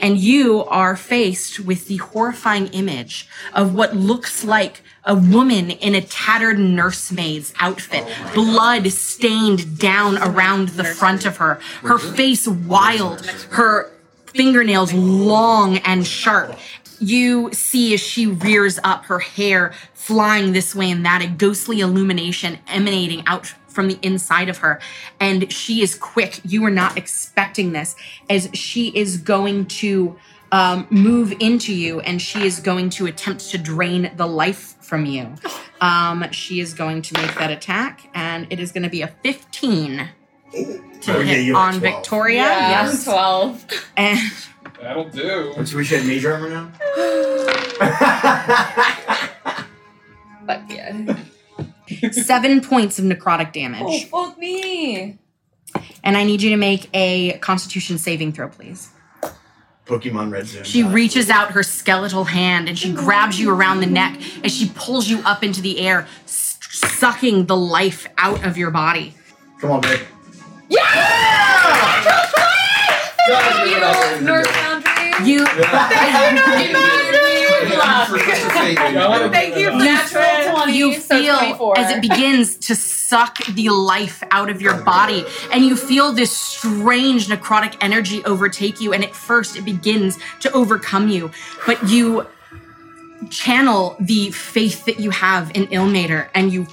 and 0.00 0.18
you 0.18 0.64
are 0.64 0.96
faced 0.96 1.60
with 1.60 1.86
the 1.86 1.98
horrifying 1.98 2.66
image 2.68 3.28
of 3.54 3.74
what 3.74 3.94
looks 3.94 4.44
like 4.44 4.82
a 5.04 5.14
woman 5.14 5.70
in 5.70 5.94
a 5.94 6.00
tattered 6.00 6.58
nursemaid's 6.58 7.54
outfit, 7.58 8.06
blood 8.34 8.86
stained 8.88 9.78
down 9.78 10.18
around 10.18 10.70
the 10.70 10.84
front 10.84 11.24
of 11.24 11.38
her, 11.38 11.54
her 11.82 11.98
face 11.98 12.46
wild, 12.46 13.24
her 13.50 13.90
fingernails 14.26 14.92
long 14.92 15.78
and 15.78 16.06
sharp. 16.06 16.56
You 17.00 17.50
see 17.52 17.94
as 17.94 18.00
she 18.00 18.26
rears 18.26 18.78
up, 18.84 19.06
her 19.06 19.20
hair 19.20 19.72
flying 19.94 20.52
this 20.52 20.74
way 20.74 20.90
and 20.90 21.04
that, 21.06 21.22
a 21.22 21.28
ghostly 21.28 21.80
illumination 21.80 22.58
emanating 22.68 23.22
out 23.26 23.54
from 23.70 23.88
the 23.88 23.98
inside 24.02 24.48
of 24.48 24.58
her. 24.58 24.80
And 25.18 25.50
she 25.52 25.82
is 25.82 25.94
quick. 25.94 26.40
You 26.44 26.64
are 26.64 26.70
not 26.70 26.96
expecting 26.98 27.72
this, 27.72 27.96
as 28.28 28.48
she 28.52 28.88
is 28.88 29.16
going 29.16 29.66
to 29.66 30.16
um, 30.52 30.86
move 30.90 31.32
into 31.38 31.72
you 31.72 32.00
and 32.00 32.20
she 32.20 32.44
is 32.44 32.58
going 32.58 32.90
to 32.90 33.06
attempt 33.06 33.48
to 33.50 33.58
drain 33.58 34.10
the 34.16 34.26
life 34.26 34.74
from 34.80 35.06
you. 35.06 35.34
Um, 35.80 36.26
she 36.32 36.58
is 36.60 36.74
going 36.74 37.02
to 37.02 37.14
make 37.20 37.34
that 37.36 37.50
attack, 37.52 38.10
and 38.14 38.46
it 38.50 38.58
is 38.58 38.72
going 38.72 38.82
to 38.82 38.88
be 38.90 39.02
a 39.02 39.06
15 39.22 40.08
to 40.52 40.56
Oh, 40.56 41.20
yeah, 41.20 41.22
hit 41.22 41.44
you're 41.44 41.56
on 41.56 41.78
12. 41.78 41.82
Victoria. 41.94 42.42
Yeah, 42.42 42.70
Yes. 42.86 43.04
12. 43.04 43.64
And 43.96 44.18
That'll 44.80 45.08
do. 45.08 45.54
So 45.64 45.76
we 45.76 45.84
should 45.84 45.98
have 45.98 46.06
major 46.08 46.32
armor 46.34 46.48
now? 46.50 46.72
But 50.46 50.62
yeah. 50.70 51.16
seven 52.12 52.60
points 52.60 52.98
of 52.98 53.04
necrotic 53.04 53.52
damage. 53.52 53.82
Oh, 53.84 54.26
fuck 54.26 54.38
me. 54.38 55.18
And 56.02 56.16
I 56.16 56.24
need 56.24 56.42
you 56.42 56.50
to 56.50 56.56
make 56.56 56.88
a 56.94 57.38
constitution 57.38 57.98
saving 57.98 58.32
throw, 58.32 58.48
please. 58.48 58.90
Pokemon 59.86 60.30
Red 60.32 60.46
Zone. 60.46 60.64
She 60.64 60.82
reaches 60.84 61.30
out 61.30 61.50
her 61.52 61.62
skeletal 61.62 62.24
hand 62.24 62.68
and 62.68 62.78
she 62.78 62.92
grabs 62.92 63.40
you 63.40 63.50
around 63.52 63.80
the 63.80 63.86
neck 63.86 64.20
as 64.44 64.52
she 64.54 64.70
pulls 64.74 65.08
you 65.08 65.20
up 65.24 65.42
into 65.42 65.60
the 65.60 65.80
air, 65.80 66.06
s- 66.24 66.58
sucking 66.62 67.46
the 67.46 67.56
life 67.56 68.06
out 68.18 68.44
of 68.44 68.56
your 68.56 68.70
body. 68.70 69.14
Come 69.60 69.72
on, 69.72 69.80
babe. 69.80 70.00
Yeah! 70.68 70.80
North 74.22 74.46
Boundary. 74.52 74.86
You 75.22 75.44
Thank 79.30 79.56
you. 79.56 79.70
Natural 79.76 80.22
20. 80.64 80.78
you 80.78 81.00
feel 81.00 81.38
24. 81.38 81.78
as 81.78 81.96
it 81.96 82.00
begins 82.00 82.56
to 82.56 82.74
suck 82.74 83.44
the 83.46 83.68
life 83.70 84.22
out 84.30 84.50
of 84.50 84.62
your 84.62 84.82
body 84.82 85.24
and 85.52 85.64
you 85.64 85.76
feel 85.76 86.12
this 86.12 86.36
strange 86.36 87.26
necrotic 87.28 87.76
energy 87.80 88.24
overtake 88.24 88.80
you 88.80 88.92
and 88.92 89.04
at 89.04 89.14
first 89.14 89.56
it 89.56 89.64
begins 89.64 90.18
to 90.40 90.50
overcome 90.52 91.08
you 91.08 91.30
but 91.66 91.82
you 91.88 92.26
channel 93.30 93.96
the 94.00 94.30
faith 94.30 94.84
that 94.86 94.98
you 94.98 95.10
have 95.10 95.50
in 95.54 95.66
Ilmater 95.66 96.28
and 96.34 96.52
you 96.52 96.66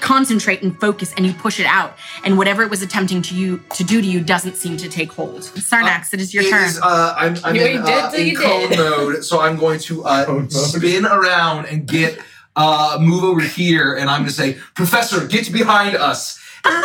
concentrate 0.00 0.62
and 0.62 0.78
focus 0.80 1.14
and 1.16 1.24
you 1.24 1.32
push 1.32 1.60
it 1.60 1.66
out 1.66 1.96
and 2.24 2.36
whatever 2.36 2.62
it 2.62 2.68
was 2.70 2.82
attempting 2.82 3.22
to 3.22 3.36
you 3.36 3.62
to 3.72 3.84
do 3.84 4.02
to 4.02 4.06
you 4.06 4.20
doesn't 4.20 4.56
seem 4.56 4.76
to 4.76 4.88
take 4.88 5.12
hold 5.12 5.42
Sarnax 5.42 6.12
it 6.12 6.20
is 6.20 6.34
your 6.34 6.42
It 6.42 6.50
turn 6.50 6.64
is, 6.64 6.80
uh, 6.82 7.14
I'm, 7.16 7.36
I'm 7.44 7.54
in, 7.54 7.62
ain't 7.62 7.84
uh, 7.84 8.10
till 8.10 8.20
in 8.20 8.26
you 8.26 8.36
cone 8.36 8.68
did. 8.68 8.78
mode, 8.78 9.24
so 9.24 9.40
I'm 9.40 9.56
going 9.56 9.78
to 9.80 10.04
uh, 10.04 10.48
spin 10.48 11.06
around 11.06 11.66
and 11.66 11.86
get 11.86 12.18
uh, 12.56 12.98
move 13.00 13.24
over 13.24 13.40
here, 13.40 13.94
and 13.94 14.08
I'm 14.10 14.20
going 14.20 14.28
to 14.28 14.34
say, 14.34 14.54
Professor, 14.74 15.26
get 15.26 15.52
behind 15.52 15.96
us. 15.96 16.38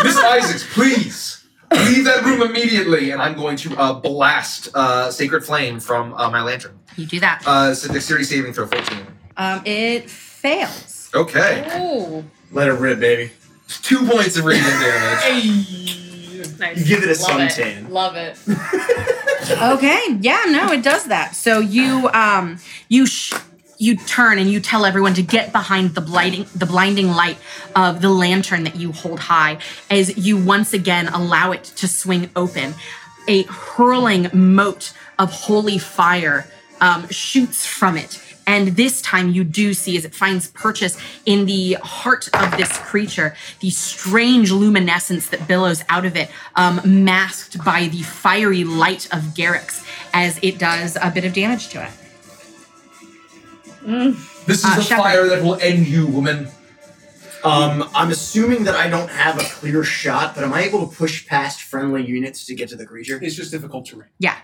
Miss 0.04 0.18
Isaacs, 0.24 0.66
please 0.74 1.46
leave 1.72 2.06
that 2.06 2.24
room 2.24 2.42
immediately, 2.42 3.12
and 3.12 3.22
I'm 3.22 3.36
going 3.36 3.58
to 3.58 3.76
uh, 3.78 3.94
blast 3.94 4.70
uh, 4.74 5.12
Sacred 5.12 5.44
Flame 5.44 5.80
from 5.80 6.14
uh, 6.14 6.30
my 6.30 6.42
lantern. 6.42 6.80
you 6.96 7.06
do 7.06 7.20
that 7.20 7.44
Uh, 7.46 7.70
it's 7.72 7.84
a 7.86 7.92
dexterity 7.92 8.24
saving 8.26 8.54
throw, 8.54 8.66
14. 8.68 9.06
um 9.38 9.62
it 9.66 10.10
fails 10.10 11.10
Okay, 11.14 11.66
Ooh. 11.80 12.24
Let 12.52 12.68
it 12.70 12.74
rip, 12.74 13.00
baby. 13.00 13.32
two 13.68 14.06
points 14.08 14.38
of 14.38 14.46
radiant 14.46 14.68
damage. 14.82 16.60
Nice. 16.60 16.80
You 16.80 16.86
give 16.86 17.04
it 17.04 17.18
a 17.18 17.22
Love 17.22 17.40
it. 17.42 17.52
suntan. 17.52 17.90
Love 17.90 18.16
it. 18.16 18.38
Okay, 19.50 20.02
yeah, 20.20 20.44
no, 20.50 20.72
it 20.74 20.84
does 20.84 21.06
that. 21.06 21.34
So 21.36 21.60
you 21.60 22.10
um 22.10 22.58
you 22.90 23.06
sh- 23.06 23.34
you 23.78 23.96
turn 23.96 24.40
and 24.40 24.50
you 24.50 24.60
tell 24.60 24.86
everyone 24.86 25.14
to 25.14 25.22
get 25.22 25.52
behind 25.52 25.96
the 25.96 26.02
blinding 26.02 26.46
the 26.56 26.66
blinding 26.66 27.10
light 27.10 27.38
of 27.76 28.02
the 28.02 28.10
lantern 28.10 28.64
that 28.64 28.76
you 28.76 28.92
hold 28.92 29.20
high 29.20 29.60
as 29.90 30.18
you 30.18 30.38
once 30.38 30.74
again 30.74 31.08
allow 31.08 31.52
it 31.52 31.64
to 31.64 31.88
swing 31.88 32.30
open. 32.36 32.74
A 33.28 33.44
hurling 33.44 34.30
moat 34.34 34.94
of 35.20 35.32
holy 35.32 35.78
fire 35.78 36.48
um, 36.80 37.08
shoots 37.10 37.66
from 37.66 37.98
it. 37.98 38.22
And 38.48 38.70
this 38.78 39.02
time 39.02 39.32
you 39.32 39.44
do 39.44 39.74
see 39.74 39.98
as 39.98 40.06
it 40.06 40.16
finds 40.16 40.48
purchase 40.48 40.98
in 41.26 41.46
the 41.46 41.74
heart 41.84 42.30
of 42.34 42.56
this 42.56 42.72
creature, 42.78 43.36
the 43.60 43.70
strange 43.70 44.52
luminescence 44.52 45.28
that 45.30 45.50
billows 45.50 45.84
out 45.90 46.06
of 46.06 46.16
it, 46.16 46.32
um, 46.56 46.80
masked 46.86 47.62
by 47.66 47.90
the 47.90 48.04
fiery 48.04 48.64
light 48.64 49.14
of 49.14 49.34
Garrix's 49.34 49.86
as 50.14 50.40
it 50.42 50.58
does 50.58 50.98
a 51.02 51.12
bit 51.12 51.26
of 51.26 51.34
damage 51.34 51.68
to 51.70 51.84
it. 51.84 51.92
This 53.88 54.60
is 54.60 54.66
Uh, 54.66 54.76
the 54.76 54.82
Shepard. 54.84 55.04
fire 55.04 55.28
that 55.30 55.42
will 55.44 55.56
end 55.56 55.88
you, 55.88 56.08
woman. 56.08 56.50
Um, 57.44 57.90
I'm 57.96 58.10
assuming 58.12 58.66
that 58.66 58.76
I 58.76 58.90
don't 58.90 59.10
have 59.10 59.40
a 59.40 59.44
clear 59.44 59.84
shot, 59.84 60.36
but 60.36 60.44
am 60.44 60.54
I 60.54 60.64
able 60.64 60.86
to 60.88 60.94
push 60.96 61.26
past 61.26 61.62
friendly 61.62 62.06
units 62.06 62.46
to 62.48 62.56
get 62.56 62.68
to 62.70 62.76
the 62.76 62.86
creature? 62.86 63.20
It's 63.22 63.36
just 63.36 63.52
difficult 63.52 63.86
terrain. 63.86 64.10
Yeah. 64.20 64.36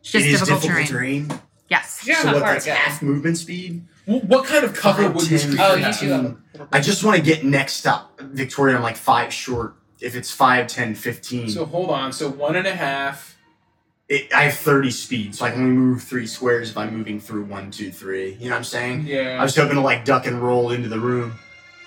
It's 0.00 0.10
just 0.12 0.26
It 0.26 0.32
is 0.32 0.40
difficult, 0.40 0.62
difficult 0.62 0.88
terrain. 0.88 1.28
terrain. 1.28 1.40
Yes. 1.70 2.00
You're 2.04 2.16
so 2.16 2.32
what? 2.34 2.40
That's 2.40 2.66
guys. 2.66 2.76
half 2.76 3.02
movement 3.02 3.38
speed. 3.38 3.84
Wh- 4.04 4.24
What 4.28 4.44
kind 4.44 4.64
of 4.64 4.74
cover 4.74 5.04
Five, 5.04 5.14
would 5.14 5.26
this 5.28 5.44
creature 5.46 5.62
Oh, 5.62 5.76
have? 5.78 6.00
do 6.00 6.08
have 6.10 6.80
just 6.82 7.04
want 7.04 7.16
to 7.16 7.22
get 7.22 7.44
next 7.44 7.86
up, 7.86 8.20
Victoria. 8.20 8.76
I'm 8.76 8.82
like 8.82 8.96
five 8.96 9.32
short. 9.32 9.76
If 10.00 10.16
it's 10.16 10.30
5, 10.30 10.66
10, 10.66 10.94
15. 10.94 11.48
So 11.50 11.64
hold 11.66 11.90
on. 11.90 12.12
So 12.12 12.28
one 12.28 12.56
and 12.56 12.66
a 12.66 12.74
half. 12.74 13.29
It, 14.10 14.32
I 14.34 14.42
have 14.42 14.54
30 14.54 14.90
speed, 14.90 15.34
so 15.36 15.44
I 15.46 15.52
can 15.52 15.62
only 15.62 15.72
move 15.76 16.02
three 16.02 16.26
squares 16.26 16.70
if 16.70 16.76
I'm 16.76 16.94
moving 16.94 17.20
through 17.20 17.44
one, 17.44 17.70
two, 17.70 17.92
three. 17.92 18.32
You 18.40 18.46
know 18.50 18.56
what 18.56 18.58
I'm 18.58 18.64
saying? 18.64 19.06
Yeah. 19.06 19.38
I 19.40 19.42
was 19.42 19.54
hoping 19.56 19.76
to 19.76 19.80
like 19.80 20.04
duck 20.04 20.26
and 20.26 20.42
roll 20.42 20.72
into 20.72 20.88
the 20.88 20.98
room 20.98 21.34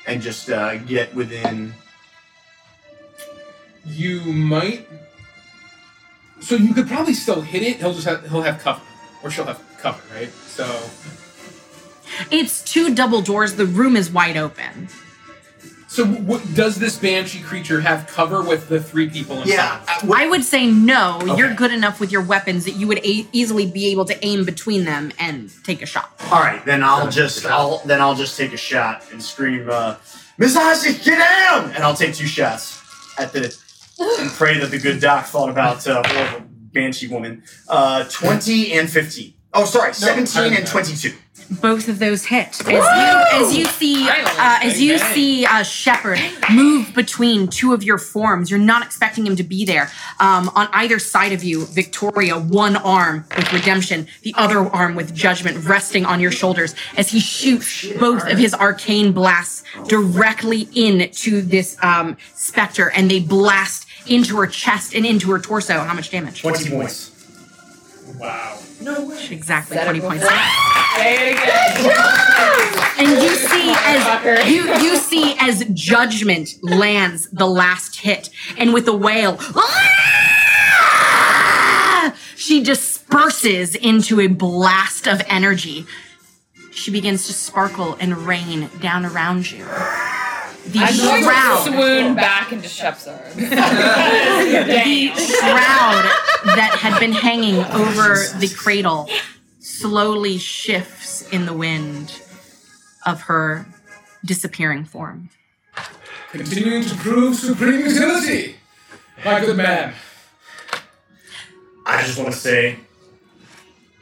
and 0.08 0.22
just 0.22 0.50
uh, 0.50 0.78
get 0.78 1.14
within. 1.14 1.74
you 3.86 4.22
might. 4.22 4.88
So 6.40 6.56
you 6.56 6.74
could 6.74 6.88
probably 6.88 7.14
still 7.14 7.42
hit 7.42 7.62
it. 7.62 7.78
He'll 7.78 7.94
just 7.94 8.08
have 8.08 8.28
he'll 8.30 8.42
have 8.42 8.60
cover, 8.60 8.82
or 9.22 9.30
she'll 9.30 9.46
have 9.46 9.62
cover, 9.80 10.02
right? 10.16 10.30
So 10.48 10.66
It's 12.32 12.64
two 12.64 12.96
double 12.96 13.22
doors. 13.22 13.56
The 13.56 13.66
room 13.66 13.96
is 13.98 14.10
wide 14.10 14.38
open. 14.38 14.88
So 15.94 16.06
what 16.08 16.42
does 16.56 16.78
this 16.78 16.98
banshee 16.98 17.40
creature 17.42 17.80
have 17.80 18.08
cover 18.08 18.42
with 18.42 18.68
the 18.68 18.82
three 18.82 19.08
people 19.12 19.38
inside? 19.38 19.54
Yeah. 19.54 19.80
uh, 19.88 20.06
what- 20.08 20.20
I 20.20 20.28
would 20.28 20.44
say 20.44 20.66
no. 20.66 21.22
You're 21.38 21.54
good 21.54 21.72
enough 21.72 22.00
with 22.00 22.12
your 22.12 22.24
weapons 22.24 22.66
that 22.66 22.72
you 22.72 22.88
would 22.88 22.98
a- 23.06 23.28
easily 23.32 23.68
be 23.70 23.86
able 23.92 24.06
to 24.06 24.26
aim 24.26 24.44
between 24.44 24.86
them 24.86 25.12
and 25.20 25.52
take 25.64 25.84
a 25.84 25.86
shot. 25.86 26.12
all 26.32 26.42
right, 26.42 26.66
then 26.66 26.84
I'll 26.84 27.02
Sounds 27.02 27.16
just. 27.16 27.46
I'll 27.46 27.78
then 27.86 28.02
I'll 28.02 28.16
just 28.16 28.36
take 28.36 28.54
a 28.54 28.58
shot 28.58 29.04
and 29.12 29.22
scream, 29.22 29.70
uh, 29.70 29.96
"Miss 30.40 30.58
Isaac, 30.58 31.04
get 31.04 31.20
down!" 31.20 31.72
And 31.76 31.84
I'll 31.84 31.94
take 31.96 32.16
two 32.16 32.26
shots 32.26 32.82
at 33.20 33.32
the 33.32 33.56
and 34.20 34.32
pray 34.32 34.58
that 34.58 34.72
the 34.72 34.80
good 34.80 35.00
doc 35.00 35.28
thought 35.28 35.50
about 35.52 35.86
uh, 35.88 36.02
horrible 36.08 36.48
banshee 36.74 37.08
woman. 37.08 37.44
Uh, 37.70 38.06
20 38.06 38.74
and 38.74 38.90
15. 38.90 39.34
Oh, 39.54 39.66
sorry, 39.66 39.94
17 39.94 40.34
higher 40.34 40.50
than 40.50 40.58
and 40.58 40.66
that. 40.68 40.72
22. 41.56 41.62
Both 41.62 41.88
of 41.88 42.00
those 42.00 42.26
hit. 42.26 42.62
As 42.62 42.68
you 42.68 42.76
as 43.46 43.58
you 43.58 43.66
see 43.66 44.08
uh, 44.10 44.60
as 44.62 44.82
you 44.82 44.98
see 44.98 45.46
uh, 45.46 45.64
Shepard 45.64 46.20
move 46.52 46.94
between 46.94 47.48
two 47.48 47.74
of 47.74 47.84
your 47.84 47.98
forms, 47.98 48.50
you're 48.50 48.60
not 48.60 48.86
expecting 48.86 49.26
him 49.26 49.36
to 49.36 49.44
be 49.44 49.66
there. 49.66 49.90
Um, 50.20 50.50
on 50.56 50.68
either 50.74 51.00
side 51.00 51.32
of 51.32 51.44
you, 51.44 51.66
Victoria, 51.66 52.38
one 52.38 52.76
arm 52.76 53.26
with 53.36 53.52
redemption, 53.54 54.08
the 54.22 54.34
other 54.38 54.60
arm 54.60 54.96
with 54.96 55.14
judgment, 55.14 55.66
resting 55.66 56.06
on 56.06 56.20
your 56.20 56.32
shoulders 56.32 56.76
as 56.98 57.10
he 57.10 57.20
shoots 57.20 57.88
both 58.00 58.26
of 58.28 58.38
his 58.38 58.54
arcane 58.54 59.12
blasts 59.12 59.64
directly 59.88 60.68
into 60.76 61.42
this 61.42 61.78
um, 61.84 62.18
specter, 62.36 62.90
and 62.92 63.10
they 63.10 63.20
blast 63.20 63.88
into 64.08 64.38
her 64.38 64.48
chest 64.48 64.94
and 64.94 65.06
into 65.06 65.32
her 65.32 65.40
torso. 65.40 65.80
How 65.80 65.94
much 65.94 66.10
damage? 66.10 66.42
20 66.42 66.70
points. 66.70 67.13
Wow. 68.20 68.60
No 68.82 69.06
way. 69.08 69.28
Exactly 69.32 69.78
Said 69.78 69.86
twenty 69.86 70.02
points. 70.02 70.26
Say 70.26 71.30
it 71.30 71.34
again. 71.34 71.94
And 73.00 73.10
you 73.24 73.30
see 73.36 73.74
as 73.76 74.50
you 74.50 74.74
you 74.84 74.96
see 74.98 75.36
as 75.40 75.64
judgment 75.74 76.50
lands 76.64 77.30
the 77.32 77.48
last 77.48 78.00
hit, 78.02 78.30
and 78.58 78.74
with 78.74 78.88
a 78.88 78.96
wail, 78.96 79.38
"Ah!" 79.56 80.94
she 82.36 82.64
disperses 82.64 83.76
into 83.76 84.20
a 84.22 84.28
blast 84.28 85.08
of 85.08 85.22
energy. 85.28 85.86
she 86.72 86.92
begins 86.92 87.28
to 87.28 87.34
sparkle 87.34 87.96
and 88.00 88.18
rain 88.20 88.70
down 88.82 89.06
around 89.06 89.52
you. 89.52 89.66
The 90.74 90.80
I'm 90.80 90.98
going 90.98 91.18
to 91.18 91.24
shroud, 91.24 91.64
swoon 91.66 92.16
back 92.16 92.52
into 92.52 92.68
Shep's 92.68 93.08
arms. 93.08 93.36
the 93.36 93.52
shroud 95.16 96.04
that 96.46 96.76
had 96.80 97.00
been 97.00 97.12
hanging 97.12 97.58
over 97.58 98.16
the 98.40 98.52
cradle 98.58 99.08
slowly 99.60 100.40
shifts 100.40 101.22
in 101.30 101.46
the 101.46 101.54
wind 101.54 102.20
of 103.06 103.22
her 103.22 103.68
disappearing 104.26 104.84
form. 104.84 105.30
Continuing 106.32 106.84
to 106.84 106.96
prove 106.96 107.36
supreme 107.36 107.82
utility. 107.82 108.56
My 109.24 109.42
good 109.42 109.56
man. 109.56 109.94
I 111.86 112.02
just 112.02 112.18
want 112.18 112.32
to 112.32 112.38
say, 112.38 112.80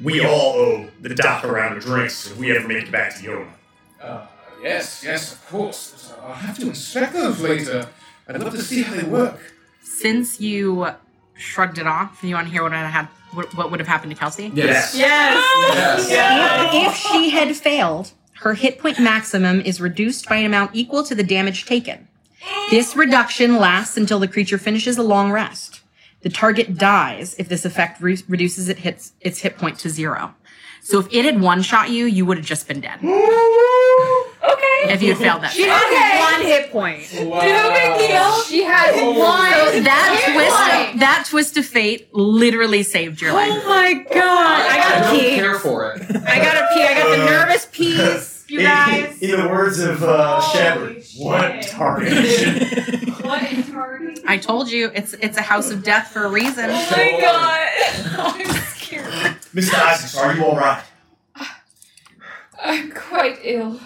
we 0.02 0.24
all 0.24 0.54
owe 0.54 0.88
the 1.02 1.14
doc 1.14 1.44
a 1.44 1.52
round 1.52 1.76
of 1.76 1.84
drinks 1.84 2.28
if 2.28 2.38
we 2.38 2.56
ever 2.56 2.66
make 2.66 2.86
it 2.86 2.92
back 2.92 3.14
to 3.18 3.24
Yoma. 3.24 3.48
Uh, 4.02 4.28
yes, 4.64 5.04
yes, 5.04 5.34
of 5.34 5.48
course. 5.50 6.14
I'll 6.24 6.34
have 6.34 6.58
to 6.60 6.68
inspect 6.68 7.14
those 7.14 7.40
later. 7.42 7.88
I'd 8.28 8.42
love 8.42 8.54
to 8.54 8.62
see 8.62 8.84
how 8.84 8.96
they 8.96 9.04
work. 9.04 9.40
Since 9.84 10.40
you 10.40 10.88
shrugged 11.36 11.78
it 11.78 11.88
off, 11.88 12.24
you 12.24 12.36
want 12.36 12.48
to 12.48 12.54
hear 12.54 12.64
what 12.64 12.74
I 12.74 12.88
had, 12.88 13.08
what, 13.34 13.56
what 13.56 13.72
would 13.72 13.80
have 13.80 13.88
happened 13.88 14.12
to 14.12 14.18
Kelsey? 14.18 14.52
Yes. 14.54 14.96
Yes. 14.98 16.10
yes. 16.10 16.70
If 16.74 16.96
she 16.96 17.30
had 17.30 17.56
failed, 17.56 18.12
her 18.42 18.54
hit 18.54 18.80
point 18.80 19.00
maximum 19.00 19.62
is 19.62 19.82
reduced 19.82 20.28
by 20.30 20.38
an 20.38 20.46
amount 20.46 20.72
equal 20.74 21.04
to 21.04 21.16
the 21.16 21.24
damage 21.24 21.66
taken. 21.66 22.08
This 22.70 22.96
reduction 22.96 23.58
lasts 23.58 23.98
until 23.98 24.20
the 24.20 24.28
creature 24.28 24.58
finishes 24.58 24.98
a 24.98 25.04
long 25.04 25.32
rest. 25.32 25.82
The 26.22 26.30
target 26.30 26.78
dies 26.78 27.36
if 27.38 27.50
this 27.50 27.66
effect 27.66 28.02
re- 28.02 28.18
reduces 28.28 28.70
it 28.70 28.80
hits 28.80 29.14
its 29.22 29.40
hit 29.40 29.58
point 29.58 29.80
to 29.80 29.90
zero. 29.90 30.34
So 30.84 31.00
if 31.00 31.08
it 31.14 31.26
had 31.26 31.40
one 31.42 31.62
shot 31.62 31.90
you, 31.92 32.06
you 32.06 32.26
would 32.26 32.38
have 32.38 32.46
just 32.46 32.68
been 32.68 32.82
dead. 32.82 33.00
Okay. 33.00 33.08
If 34.94 35.02
you 35.04 35.10
had 35.14 35.18
failed 35.18 35.44
that. 35.44 35.52
She 35.54 35.64
had 35.64 36.34
one 36.34 36.42
hit 36.46 36.72
point. 36.72 37.08
Wow. 37.30 38.42
She 38.48 38.64
had 38.64 38.92
one. 39.16 39.52
So 39.52 39.82
That 39.82 40.32
twist, 40.34 40.94
of, 40.96 41.00
that 41.00 41.26
twist 41.30 41.58
of 41.58 41.66
fate 41.66 42.10
literally 42.14 42.82
saved 42.84 43.22
your 43.22 43.32
life. 43.34 43.52
Oh 43.54 43.70
my 43.70 43.94
god! 44.12 44.16
I 44.16 44.68
I 44.70 44.78
gotta 44.78 45.00
don't 45.04 45.20
pee. 45.20 45.36
care 45.36 45.60
for 45.60 45.94
it. 45.94 46.02
I 46.02 46.38
gotta 46.40 46.68
pee. 46.74 46.84
I 46.84 46.94
got 46.96 47.10
the 47.12 47.26
nervous 47.26 47.68
peas, 47.72 48.44
you 48.48 48.60
In- 48.60 48.66
guys. 48.66 49.20
In, 49.22 49.40
the 49.40 49.48
words 49.48 49.80
of 49.80 50.04
uh, 50.04 50.42
Shepard, 50.42 51.04
what 51.18 51.62
target? 51.68 52.18
I 54.28 54.38
told 54.42 54.72
you, 54.72 54.92
it's 54.96 55.14
it's 55.14 55.38
a 55.38 55.42
house 55.42 55.70
of 55.72 55.84
death 55.84 56.08
for 56.10 56.26
a 56.26 56.30
reason. 56.30 56.66
Oh 56.70 56.88
my 56.92 57.18
god! 57.22 57.70
I'm 58.48 58.48
scared. 58.74 59.36
Mr. 59.54 59.74
Isaacs, 59.74 60.18
are 60.18 60.34
you 60.36 60.44
alright? 60.44 60.84
I'm 62.64 62.92
quite 62.92 63.40
ill. 63.44 63.80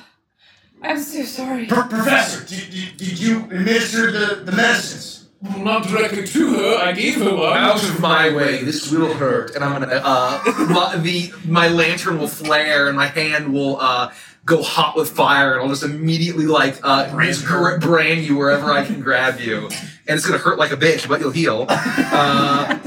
I'm 0.82 1.00
so 1.00 1.24
sorry. 1.24 1.66
Pro- 1.66 1.88
Professor, 1.88 2.46
did, 2.46 2.70
did, 2.70 2.98
did 2.98 3.20
you 3.20 3.40
administer 3.46 4.12
the, 4.12 4.36
the 4.44 4.52
medicines? 4.52 5.28
Not 5.58 5.88
directly 5.88 6.26
to 6.26 6.54
her. 6.56 6.78
I 6.84 6.92
gave 6.92 7.16
her 7.16 7.34
one. 7.36 7.58
Out 7.58 7.84
of 7.84 8.00
my 8.00 8.34
way, 8.34 8.64
this 8.64 8.92
will 8.92 9.14
hurt, 9.14 9.54
and 9.56 9.64
I'm 9.64 9.80
gonna. 9.80 10.02
Uh, 10.04 10.42
my, 10.70 10.98
the 10.98 11.32
my 11.46 11.68
lantern 11.68 12.18
will 12.18 12.28
flare, 12.28 12.88
and 12.88 12.98
my 12.98 13.06
hand 13.08 13.54
will 13.54 13.80
uh, 13.80 14.12
go 14.46 14.64
hot 14.64 14.96
with 14.96 15.12
fire, 15.12 15.54
and 15.54 15.62
I'll 15.62 15.70
just 15.70 15.84
immediately 15.84 16.48
like 16.48 16.80
uh, 16.82 17.10
just 17.24 17.46
gr- 17.46 17.78
brand 17.78 18.22
you 18.22 18.38
wherever 18.38 18.72
I 18.72 18.86
can 18.86 19.02
grab 19.02 19.40
you, 19.40 19.68
and 20.08 20.18
it's 20.18 20.26
gonna 20.26 20.40
hurt 20.40 20.58
like 20.58 20.72
a 20.72 20.78
bitch, 20.78 21.08
but 21.08 21.20
you'll 21.20 21.30
heal. 21.32 21.68
Uh, 21.70 22.80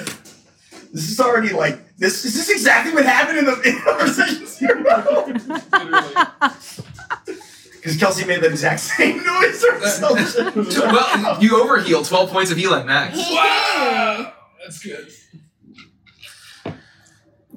This 0.92 1.10
is 1.10 1.20
already 1.20 1.52
like 1.52 1.96
this. 1.96 2.24
Is 2.24 2.34
this 2.34 2.48
exactly 2.50 2.92
what 2.92 3.04
happened 3.04 3.38
in 3.38 3.44
the, 3.44 3.60
in 3.62 3.74
the 3.76 3.80
conversations 3.80 4.58
here? 4.58 4.76
Because 7.76 7.96
Kelsey 7.96 8.24
made 8.26 8.42
the 8.42 8.48
exact 8.48 8.80
same 8.80 9.24
noise 9.24 9.64
herself. 9.64 10.36
well, 10.76 11.42
you 11.42 11.50
overheal, 11.52 12.06
twelve 12.06 12.30
points 12.30 12.50
of 12.50 12.56
healing 12.58 12.86
max. 12.86 13.16
Wow. 13.16 14.32
That's 14.62 14.82
good. 14.82 15.08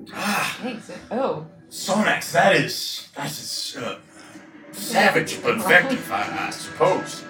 Thanks. 0.07 0.91
Oh. 1.11 1.47
Sarnax, 1.69 2.31
that 2.33 2.55
is 2.55 3.09
that 3.15 3.31
is 3.31 3.75
uh, 3.81 3.97
savage 4.71 5.41
but 5.41 5.57
effective, 5.57 6.11
I, 6.11 6.47
I 6.47 6.49
suppose. 6.51 7.23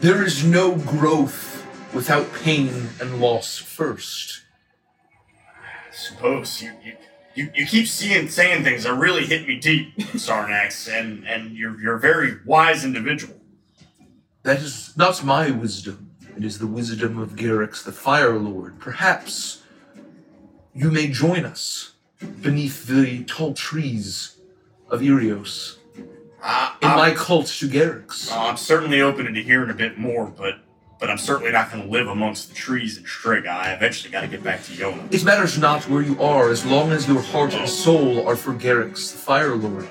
There 0.00 0.24
is 0.24 0.42
no 0.44 0.76
growth 0.76 1.66
without 1.92 2.32
pain 2.32 2.88
and 3.00 3.20
loss 3.20 3.58
first. 3.58 4.45
I 5.96 5.98
suppose 5.98 6.60
you, 6.60 6.72
you 6.84 6.92
you 7.34 7.50
you 7.54 7.66
keep 7.66 7.86
seeing 7.88 8.28
saying 8.28 8.64
things 8.64 8.84
that 8.84 8.92
really 8.92 9.24
hit 9.24 9.48
me 9.48 9.58
deep, 9.58 9.96
Sarnax, 9.98 10.92
and 10.92 11.26
and 11.26 11.56
you're 11.56 11.80
you're 11.80 11.96
a 11.96 12.00
very 12.00 12.36
wise 12.44 12.84
individual. 12.84 13.34
That 14.42 14.58
is 14.58 14.94
not 14.96 15.24
my 15.24 15.50
wisdom. 15.50 16.10
It 16.36 16.44
is 16.44 16.58
the 16.58 16.66
wisdom 16.66 17.16
of 17.16 17.30
Garrix 17.30 17.82
the 17.82 17.92
Fire 17.92 18.38
Lord. 18.38 18.78
Perhaps 18.78 19.62
you 20.74 20.90
may 20.90 21.08
join 21.08 21.46
us 21.46 21.92
beneath 22.42 22.86
the 22.86 23.24
tall 23.24 23.54
trees 23.54 24.36
of 24.90 25.00
Irios 25.00 25.76
I, 26.42 26.76
in 26.82 26.88
I'm, 26.88 26.96
my 26.96 27.14
cult 27.14 27.46
to 27.46 27.68
Garrix. 27.68 28.30
I'm 28.30 28.58
certainly 28.58 29.00
open 29.00 29.32
to 29.32 29.42
hearing 29.42 29.70
a 29.70 29.74
bit 29.74 29.96
more, 29.96 30.26
but 30.26 30.58
but 30.98 31.10
I'm 31.10 31.18
certainly 31.18 31.52
not 31.52 31.70
going 31.70 31.84
to 31.84 31.90
live 31.90 32.08
amongst 32.08 32.48
the 32.48 32.54
trees 32.54 32.96
in 32.96 33.04
Strigga. 33.04 33.48
I 33.48 33.72
eventually 33.72 34.10
got 34.10 34.22
to 34.22 34.28
get 34.28 34.42
back 34.42 34.62
to 34.64 34.72
Yona. 34.72 35.12
It 35.12 35.24
matters 35.24 35.58
not 35.58 35.88
where 35.88 36.02
you 36.02 36.20
are 36.22 36.50
as 36.50 36.64
long 36.64 36.90
as 36.92 37.06
your 37.06 37.20
heart 37.20 37.54
and 37.54 37.68
soul 37.68 38.26
are 38.26 38.36
for 38.36 38.52
Garrix 38.54 39.12
the 39.12 39.18
Fire 39.18 39.54
Lord. 39.56 39.88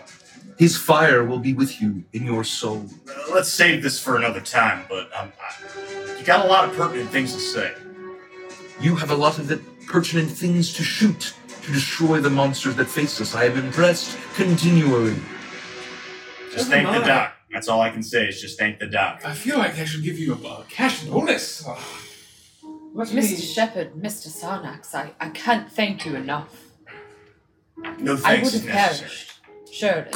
His 0.57 0.77
fire 0.77 1.23
will 1.25 1.39
be 1.39 1.53
with 1.53 1.81
you 1.81 2.05
in 2.13 2.25
your 2.25 2.43
soul. 2.43 2.85
Uh, 3.09 3.33
let's 3.33 3.49
save 3.49 3.83
this 3.83 3.99
for 3.99 4.15
another 4.15 4.39
time. 4.39 4.85
But 4.87 5.09
um, 5.13 5.31
I, 5.41 6.17
you 6.17 6.23
got 6.25 6.45
a 6.45 6.47
lot 6.47 6.69
of 6.69 6.75
pertinent 6.75 7.09
things 7.09 7.33
to 7.33 7.39
say. 7.39 7.73
You 8.79 8.95
have 8.95 9.11
a 9.11 9.15
lot 9.15 9.37
of 9.37 9.47
the 9.47 9.57
pertinent 9.87 10.31
things 10.31 10.73
to 10.73 10.83
shoot 10.83 11.33
to 11.63 11.71
destroy 11.71 12.21
the 12.21 12.29
monsters 12.29 12.75
that 12.75 12.85
face 12.85 13.19
us. 13.19 13.35
I 13.35 13.43
have 13.43 13.57
impressed 13.57 14.17
continually. 14.35 15.15
Just 16.51 16.69
Never 16.69 16.83
thank 16.83 16.87
the 16.87 16.91
mind. 16.93 17.05
doc. 17.05 17.34
That's 17.55 17.69
all 17.69 17.79
I 17.79 17.89
can 17.89 18.03
say. 18.03 18.27
Is 18.27 18.41
just 18.41 18.59
thank 18.59 18.79
the 18.79 18.85
doc. 18.87 19.21
I 19.23 19.33
feel 19.33 19.57
like 19.57 19.79
I 19.79 19.85
should 19.85 20.03
give 20.03 20.19
you 20.19 20.33
a, 20.33 20.37
a 20.47 20.65
cash 20.69 21.05
bonus. 21.05 21.65
Let 22.93 23.13
me. 23.13 23.21
Mr. 23.21 23.53
Shepard, 23.55 23.93
Mr. 23.93 24.27
Sarnax, 24.27 24.93
I, 24.93 25.13
I 25.21 25.29
can't 25.29 25.71
thank 25.71 26.05
you 26.05 26.15
enough. 26.17 26.53
No 27.99 28.13
I 28.13 28.17
thanks 28.17 28.51
would 28.51 28.55
is 28.55 28.65
have 28.65 28.75
necessary. 28.75 29.09
perished. 29.09 29.39
Surely. 29.71 30.11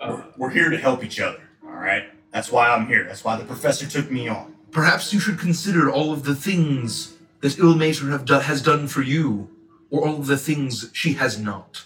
Uh, 0.00 0.22
We're 0.36 0.50
here 0.50 0.68
to 0.70 0.76
help 0.78 1.04
each 1.04 1.20
other. 1.20 1.40
All 1.64 1.70
right. 1.70 2.04
That's 2.32 2.50
why 2.50 2.68
I'm 2.70 2.88
here. 2.88 3.04
That's 3.04 3.22
why 3.22 3.36
the 3.36 3.44
professor 3.44 3.86
took 3.86 4.10
me 4.10 4.26
on. 4.26 4.52
Perhaps 4.72 5.12
you 5.12 5.20
should 5.20 5.38
consider 5.38 5.88
all 5.90 6.12
of 6.12 6.24
the 6.24 6.34
things 6.34 7.14
that 7.40 7.52
Ilmater 7.52 8.10
have 8.10 8.24
do- 8.24 8.40
has 8.40 8.60
done 8.62 8.88
for 8.88 9.02
you, 9.02 9.48
or 9.90 10.06
all 10.08 10.16
of 10.18 10.26
the 10.26 10.36
things 10.36 10.90
she 10.92 11.12
has 11.12 11.38
not. 11.38 11.84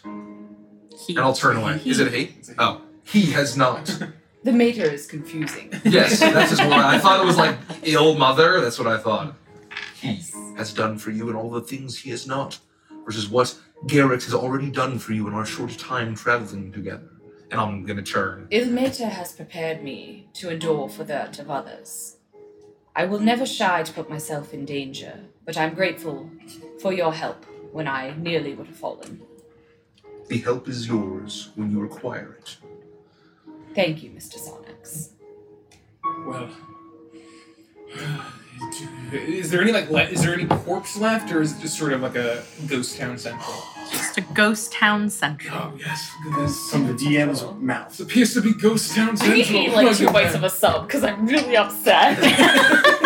He- 1.06 1.14
And 1.14 1.18
I'll 1.20 1.34
turn 1.34 1.56
away. 1.58 1.80
Is 1.84 2.00
it 2.00 2.08
a 2.08 2.10
hate? 2.10 2.50
Oh, 2.58 2.80
he 3.04 3.32
has 3.32 3.54
not. 3.54 3.98
The 4.42 4.52
mater 4.52 4.84
is 4.84 5.06
confusing. 5.06 5.70
yes, 5.84 6.18
that's 6.20 6.50
his 6.50 6.60
word. 6.60 6.72
I 6.72 6.98
thought 6.98 7.20
it 7.22 7.26
was 7.26 7.36
like 7.36 7.58
ill 7.82 8.16
mother. 8.16 8.60
That's 8.60 8.78
what 8.78 8.88
I 8.88 8.96
thought. 8.96 9.34
He 10.00 10.22
has 10.56 10.72
done 10.72 10.96
for 10.96 11.10
you, 11.10 11.28
and 11.28 11.36
all 11.36 11.50
the 11.50 11.60
things 11.60 11.98
he 11.98 12.10
has 12.10 12.26
not, 12.26 12.58
versus 13.04 13.28
what 13.28 13.54
Garrix 13.86 14.24
has 14.24 14.34
already 14.34 14.70
done 14.70 14.98
for 14.98 15.12
you 15.12 15.28
in 15.28 15.34
our 15.34 15.44
short 15.44 15.76
time 15.78 16.14
traveling 16.14 16.72
together. 16.72 17.10
And 17.50 17.60
I'm 17.60 17.84
gonna 17.84 18.02
turn. 18.02 18.48
Ilmater 18.50 19.08
has 19.08 19.32
prepared 19.32 19.82
me 19.82 20.28
to 20.34 20.50
endure 20.50 20.88
for 20.88 21.04
that 21.04 21.38
of 21.38 21.50
others. 21.50 22.16
I 22.96 23.04
will 23.04 23.20
never 23.20 23.44
shy 23.44 23.82
to 23.82 23.92
put 23.92 24.08
myself 24.08 24.54
in 24.54 24.64
danger, 24.64 25.20
but 25.44 25.58
I'm 25.58 25.74
grateful 25.74 26.30
for 26.80 26.92
your 26.92 27.12
help 27.12 27.44
when 27.72 27.86
I 27.86 28.14
nearly 28.16 28.54
would 28.54 28.68
have 28.68 28.76
fallen. 28.76 29.20
The 30.28 30.38
help 30.38 30.68
is 30.68 30.86
yours 30.86 31.50
when 31.56 31.70
you 31.70 31.80
require 31.80 32.38
it. 32.40 32.56
Thank 33.74 34.02
you, 34.02 34.10
Mr. 34.10 34.36
Sarnax. 34.38 35.10
well. 36.26 36.48
Is 39.12 39.51
there 39.51 39.62
any 39.62 39.72
like 39.72 39.90
le- 39.90 40.05
is 40.05 40.22
there 40.22 40.34
any 40.34 40.44
corpse 40.47 40.97
left, 40.97 41.32
or 41.32 41.40
is 41.40 41.56
it 41.56 41.60
just 41.62 41.76
sort 41.78 41.92
of 41.94 42.02
like 42.02 42.14
a 42.14 42.42
ghost 42.68 42.98
town 42.98 43.16
central? 43.18 43.56
Just 43.90 44.18
a 44.18 44.20
ghost 44.20 44.70
town 44.72 45.09
central. 45.10 45.56
Oh 45.59 45.72
yes, 45.78 46.12
look 46.24 46.34
at 46.34 46.40
this. 46.47 46.70
From 46.70 46.86
the 46.86 46.92
DM's 46.92 47.42
mouth. 47.60 47.88
This 47.88 48.01
appears 48.01 48.34
to 48.34 48.42
be 48.42 48.52
ghost 48.52 48.94
town 48.94 49.16
central. 49.16 49.40
I 49.40 49.51
need 49.51 49.72
like 49.72 49.97
two 49.97 50.10
bites 50.10 50.34
of 50.34 50.44
a 50.44 50.51
sub 50.51 50.86
because 50.86 51.02
I'm 51.05 51.26
really 51.26 51.56
upset. 51.56 52.18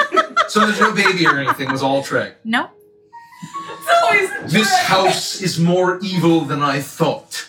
So 0.49 0.61
there's 0.67 0.79
no 0.79 0.95
baby 0.95 1.27
or 1.27 1.39
anything. 1.39 1.69
It 1.69 1.73
was 1.73 1.83
all 1.83 2.03
trick. 2.03 2.37
No, 2.45 2.69
This 4.47 4.73
house 4.83 5.41
is 5.41 5.59
more 5.59 5.99
evil 6.01 6.43
than 6.43 6.63
I 6.63 6.81
thought. 6.81 7.49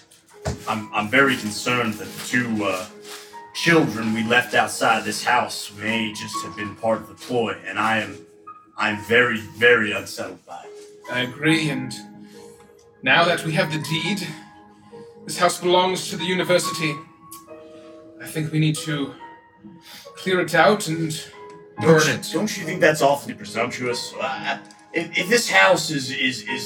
I'm 0.67 0.89
I'm 0.93 1.09
very 1.09 1.35
concerned 1.35 1.95
that 1.95 2.07
the 2.07 2.27
two 2.27 2.63
uh, 2.63 2.85
children 3.55 4.13
we 4.13 4.23
left 4.23 4.53
outside 4.53 5.03
this 5.03 5.23
house 5.23 5.71
may 5.79 6.11
just 6.13 6.35
have 6.43 6.55
been 6.55 6.75
part 6.75 7.01
of 7.01 7.07
the 7.07 7.13
ploy, 7.15 7.55
and 7.65 7.79
I 7.79 7.99
am 7.99 8.17
I'm 8.77 8.97
very 9.05 9.37
very 9.57 9.91
unsettled 9.93 10.45
by 10.45 10.61
it. 10.65 10.71
I 11.11 11.21
agree, 11.21 11.69
and 11.69 11.93
now 13.01 13.23
that 13.25 13.43
we 13.45 13.53
have 13.53 13.71
the 13.71 13.79
deed, 13.79 14.27
This 15.25 15.39
house 15.39 15.59
belongs 15.59 16.09
to 16.09 16.17
the 16.17 16.25
university. 16.25 16.93
I 18.21 18.27
think 18.27 18.51
we 18.51 18.59
need 18.59 18.75
to 18.89 19.13
clear 20.17 20.39
it 20.41 20.53
out 20.53 20.87
and 20.87 21.09
burn 21.81 21.99
Don't 21.99 22.07
you- 22.07 22.13
it. 22.13 22.29
Don't 22.33 22.57
you 22.57 22.63
think 22.63 22.79
that's 22.81 23.01
awfully 23.01 23.33
presumptuous? 23.33 24.13
Uh, 24.21 24.59
if, 24.93 25.17
if 25.17 25.27
this 25.29 25.49
house 25.49 25.89
is 25.89 26.11
is 26.11 26.47
is 26.47 26.65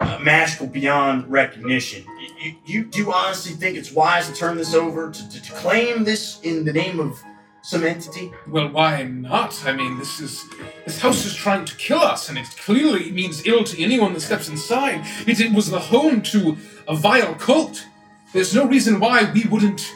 uh, 0.00 0.18
magical 0.22 0.66
beyond 0.66 1.26
recognition, 1.30 2.04
you, 2.44 2.54
you 2.66 2.84
do 2.84 3.12
honestly 3.12 3.52
think 3.52 3.76
it's 3.76 3.92
wise 3.92 4.28
to 4.28 4.34
turn 4.34 4.56
this 4.56 4.74
over 4.74 5.10
to, 5.10 5.28
to, 5.30 5.42
to 5.42 5.52
claim 5.52 6.04
this 6.04 6.40
in 6.42 6.64
the 6.64 6.72
name 6.72 7.00
of 7.00 7.20
some 7.62 7.82
entity? 7.82 8.30
Well, 8.46 8.68
why 8.68 9.02
not? 9.04 9.64
I 9.66 9.72
mean, 9.72 9.98
this 9.98 10.20
is 10.20 10.44
this 10.84 11.00
house 11.00 11.24
is 11.24 11.34
trying 11.34 11.64
to 11.64 11.74
kill 11.76 12.00
us, 12.00 12.28
and 12.28 12.36
it 12.36 12.46
clearly 12.58 13.10
means 13.10 13.46
ill 13.46 13.64
to 13.64 13.82
anyone 13.82 14.12
that 14.12 14.20
steps 14.20 14.48
inside. 14.48 15.00
It, 15.26 15.40
it 15.40 15.52
was 15.52 15.70
the 15.70 15.78
home 15.78 16.20
to 16.22 16.58
a 16.86 16.94
vile 16.94 17.34
cult. 17.36 17.86
There's 18.34 18.54
no 18.54 18.66
reason 18.66 19.00
why 19.00 19.30
we 19.32 19.44
wouldn't 19.44 19.90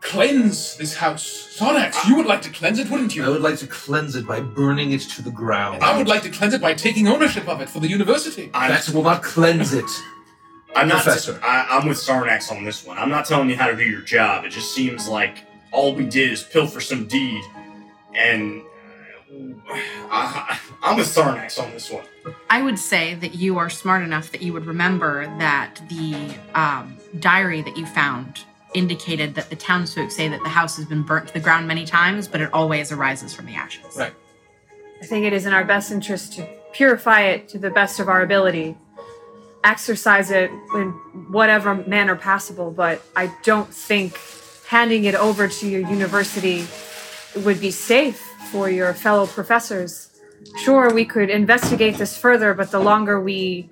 cleanse 0.00 0.76
this 0.78 0.96
house. 0.96 1.56
Sarnax, 1.58 2.08
you 2.08 2.16
would 2.16 2.26
like 2.26 2.42
to 2.42 2.50
cleanse 2.50 2.78
it, 2.78 2.88
wouldn't 2.90 3.14
you? 3.14 3.24
I 3.24 3.28
would 3.28 3.42
like 3.42 3.58
to 3.58 3.66
cleanse 3.66 4.16
it 4.16 4.26
by 4.26 4.40
burning 4.40 4.92
it 4.92 5.02
to 5.02 5.22
the 5.22 5.30
ground. 5.30 5.82
I 5.82 5.96
would 5.98 6.08
like 6.08 6.22
to 6.22 6.30
cleanse 6.30 6.54
it 6.54 6.62
by 6.62 6.72
taking 6.74 7.08
ownership 7.08 7.46
of 7.46 7.60
it 7.60 7.68
for 7.68 7.80
the 7.80 7.88
university. 7.88 8.50
I... 8.54 8.68
That 8.68 8.88
will 8.88 9.02
not 9.02 9.22
cleanse 9.22 9.74
it. 9.74 9.90
I'm 10.74 10.88
not. 10.88 11.02
Professor. 11.02 11.38
I, 11.42 11.66
I'm 11.70 11.88
with 11.88 11.98
Sarnax 11.98 12.50
on 12.50 12.64
this 12.64 12.86
one. 12.86 12.98
I'm 12.98 13.10
not 13.10 13.26
telling 13.26 13.50
you 13.50 13.56
how 13.56 13.66
to 13.66 13.76
do 13.76 13.84
your 13.84 14.00
job. 14.00 14.44
It 14.44 14.50
just 14.50 14.74
seems 14.74 15.08
like 15.08 15.44
all 15.70 15.94
we 15.94 16.04
did 16.04 16.32
is 16.32 16.42
pilfer 16.42 16.80
some 16.80 17.06
deed, 17.06 17.42
and 18.14 18.62
uh, 19.30 19.76
I, 20.10 20.58
I'm 20.82 20.96
with 20.96 21.06
Sarnax 21.06 21.62
on 21.62 21.70
this 21.72 21.90
one. 21.90 22.04
I 22.50 22.62
would 22.62 22.78
say 22.78 23.14
that 23.16 23.34
you 23.34 23.58
are 23.58 23.70
smart 23.70 24.02
enough 24.02 24.30
that 24.32 24.42
you 24.42 24.52
would 24.52 24.66
remember 24.66 25.26
that 25.38 25.80
the 25.88 26.34
um, 26.54 26.96
diary 27.18 27.62
that 27.62 27.76
you 27.76 27.86
found 27.86 28.44
indicated 28.74 29.34
that 29.34 29.50
the 29.50 29.56
townsfolk 29.56 30.10
say 30.10 30.28
that 30.28 30.42
the 30.42 30.48
house 30.48 30.76
has 30.76 30.86
been 30.86 31.02
burnt 31.02 31.28
to 31.28 31.34
the 31.34 31.40
ground 31.40 31.68
many 31.68 31.84
times, 31.84 32.28
but 32.28 32.40
it 32.40 32.52
always 32.52 32.92
arises 32.92 33.34
from 33.34 33.46
the 33.46 33.54
ashes. 33.54 33.96
Right. 33.96 34.14
I 35.02 35.06
think 35.06 35.26
it 35.26 35.32
is 35.32 35.46
in 35.46 35.52
our 35.52 35.64
best 35.64 35.90
interest 35.90 36.34
to 36.34 36.48
purify 36.72 37.22
it 37.22 37.48
to 37.50 37.58
the 37.58 37.70
best 37.70 38.00
of 38.00 38.08
our 38.08 38.22
ability, 38.22 38.76
exercise 39.64 40.30
it 40.30 40.50
in 40.74 40.90
whatever 41.30 41.74
manner 41.74 42.16
possible, 42.16 42.70
but 42.70 43.02
I 43.16 43.32
don't 43.42 43.72
think 43.72 44.18
handing 44.66 45.04
it 45.04 45.14
over 45.14 45.48
to 45.48 45.68
your 45.68 45.82
university 45.88 46.66
would 47.36 47.60
be 47.60 47.70
safe 47.70 48.20
for 48.50 48.68
your 48.70 48.92
fellow 48.94 49.26
professors. 49.26 50.10
Sure, 50.64 50.92
we 50.92 51.04
could 51.04 51.30
investigate 51.30 51.96
this 51.96 52.16
further, 52.16 52.54
but 52.54 52.70
the 52.70 52.80
longer 52.80 53.20
we 53.20 53.68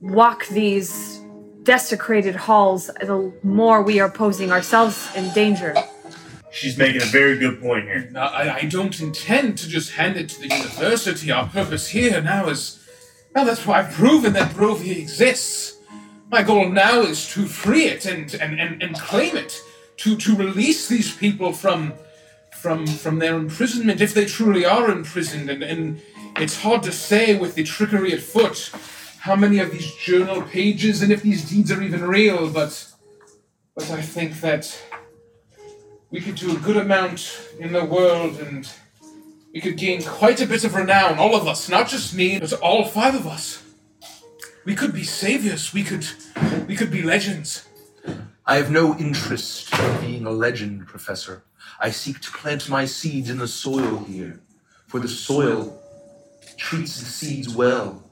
walk 0.00 0.46
these 0.48 1.20
desecrated 1.62 2.34
halls, 2.34 2.86
the 2.86 3.32
more 3.42 3.82
we 3.82 4.00
are 4.00 4.10
posing 4.10 4.50
ourselves 4.50 5.08
in 5.14 5.30
danger. 5.34 5.74
She's 6.50 6.76
making 6.76 7.02
a 7.02 7.04
very 7.06 7.38
good 7.38 7.60
point 7.60 7.84
here. 7.84 8.08
No, 8.10 8.22
I, 8.22 8.56
I 8.56 8.64
don't 8.64 8.98
intend 9.00 9.58
to 9.58 9.68
just 9.68 9.92
hand 9.92 10.16
it 10.16 10.28
to 10.30 10.40
the 10.40 10.48
university. 10.48 11.30
Our 11.30 11.46
purpose 11.46 11.88
here 11.88 12.20
now 12.22 12.48
is. 12.48 12.79
Now 13.34 13.44
that's 13.44 13.66
why 13.66 13.78
I've 13.78 13.92
proven 13.92 14.32
that 14.34 14.52
Barovia 14.52 14.96
exists. 14.96 15.78
My 16.30 16.42
goal 16.42 16.68
now 16.68 17.00
is 17.00 17.28
to 17.32 17.46
free 17.46 17.86
it 17.86 18.06
and, 18.06 18.32
and, 18.34 18.60
and, 18.60 18.82
and 18.82 18.98
claim 18.98 19.36
it. 19.36 19.60
To, 19.98 20.16
to 20.16 20.34
release 20.34 20.88
these 20.88 21.14
people 21.14 21.52
from 21.52 21.92
from 22.60 22.86
from 22.86 23.18
their 23.18 23.36
imprisonment 23.36 24.00
if 24.00 24.12
they 24.12 24.24
truly 24.24 24.64
are 24.64 24.90
imprisoned 24.90 25.48
and, 25.48 25.62
and 25.62 26.00
it's 26.36 26.60
hard 26.60 26.82
to 26.82 26.92
say 26.92 27.38
with 27.38 27.54
the 27.54 27.62
trickery 27.62 28.12
at 28.12 28.20
foot 28.20 28.70
how 29.20 29.36
many 29.36 29.58
of 29.58 29.70
these 29.70 29.94
journal 29.96 30.40
pages 30.42 31.02
and 31.02 31.12
if 31.12 31.22
these 31.22 31.48
deeds 31.48 31.70
are 31.70 31.82
even 31.82 32.02
real, 32.02 32.50
but 32.50 32.86
but 33.74 33.90
I 33.90 34.00
think 34.00 34.40
that 34.40 34.64
we 36.10 36.20
could 36.20 36.36
do 36.36 36.56
a 36.56 36.60
good 36.60 36.76
amount 36.76 37.52
in 37.58 37.72
the 37.72 37.84
world 37.84 38.38
and 38.40 38.68
we 39.52 39.60
could 39.60 39.76
gain 39.76 40.02
quite 40.02 40.40
a 40.40 40.46
bit 40.46 40.64
of 40.64 40.74
renown, 40.74 41.18
all 41.18 41.34
of 41.34 41.46
us, 41.48 41.68
not 41.68 41.88
just 41.88 42.14
me, 42.14 42.38
but 42.38 42.52
all 42.54 42.84
five 42.84 43.14
of 43.14 43.26
us. 43.26 43.62
We 44.64 44.74
could 44.74 44.92
be 44.92 45.04
saviors, 45.04 45.72
we 45.72 45.82
could 45.82 46.06
we 46.68 46.76
could 46.76 46.90
be 46.90 47.02
legends. 47.02 47.66
I 48.46 48.56
have 48.56 48.70
no 48.70 48.96
interest 48.96 49.72
in 49.72 50.00
being 50.00 50.26
a 50.26 50.30
legend, 50.30 50.86
Professor. 50.86 51.44
I 51.80 51.90
seek 51.90 52.20
to 52.20 52.30
plant 52.30 52.68
my 52.68 52.84
seeds 52.84 53.30
in 53.30 53.38
the 53.38 53.48
soil 53.48 54.04
here, 54.04 54.40
for 54.86 55.00
the 55.00 55.08
soil 55.08 55.80
treats 56.56 57.00
the 57.00 57.06
seeds 57.06 57.48
well. 57.48 58.02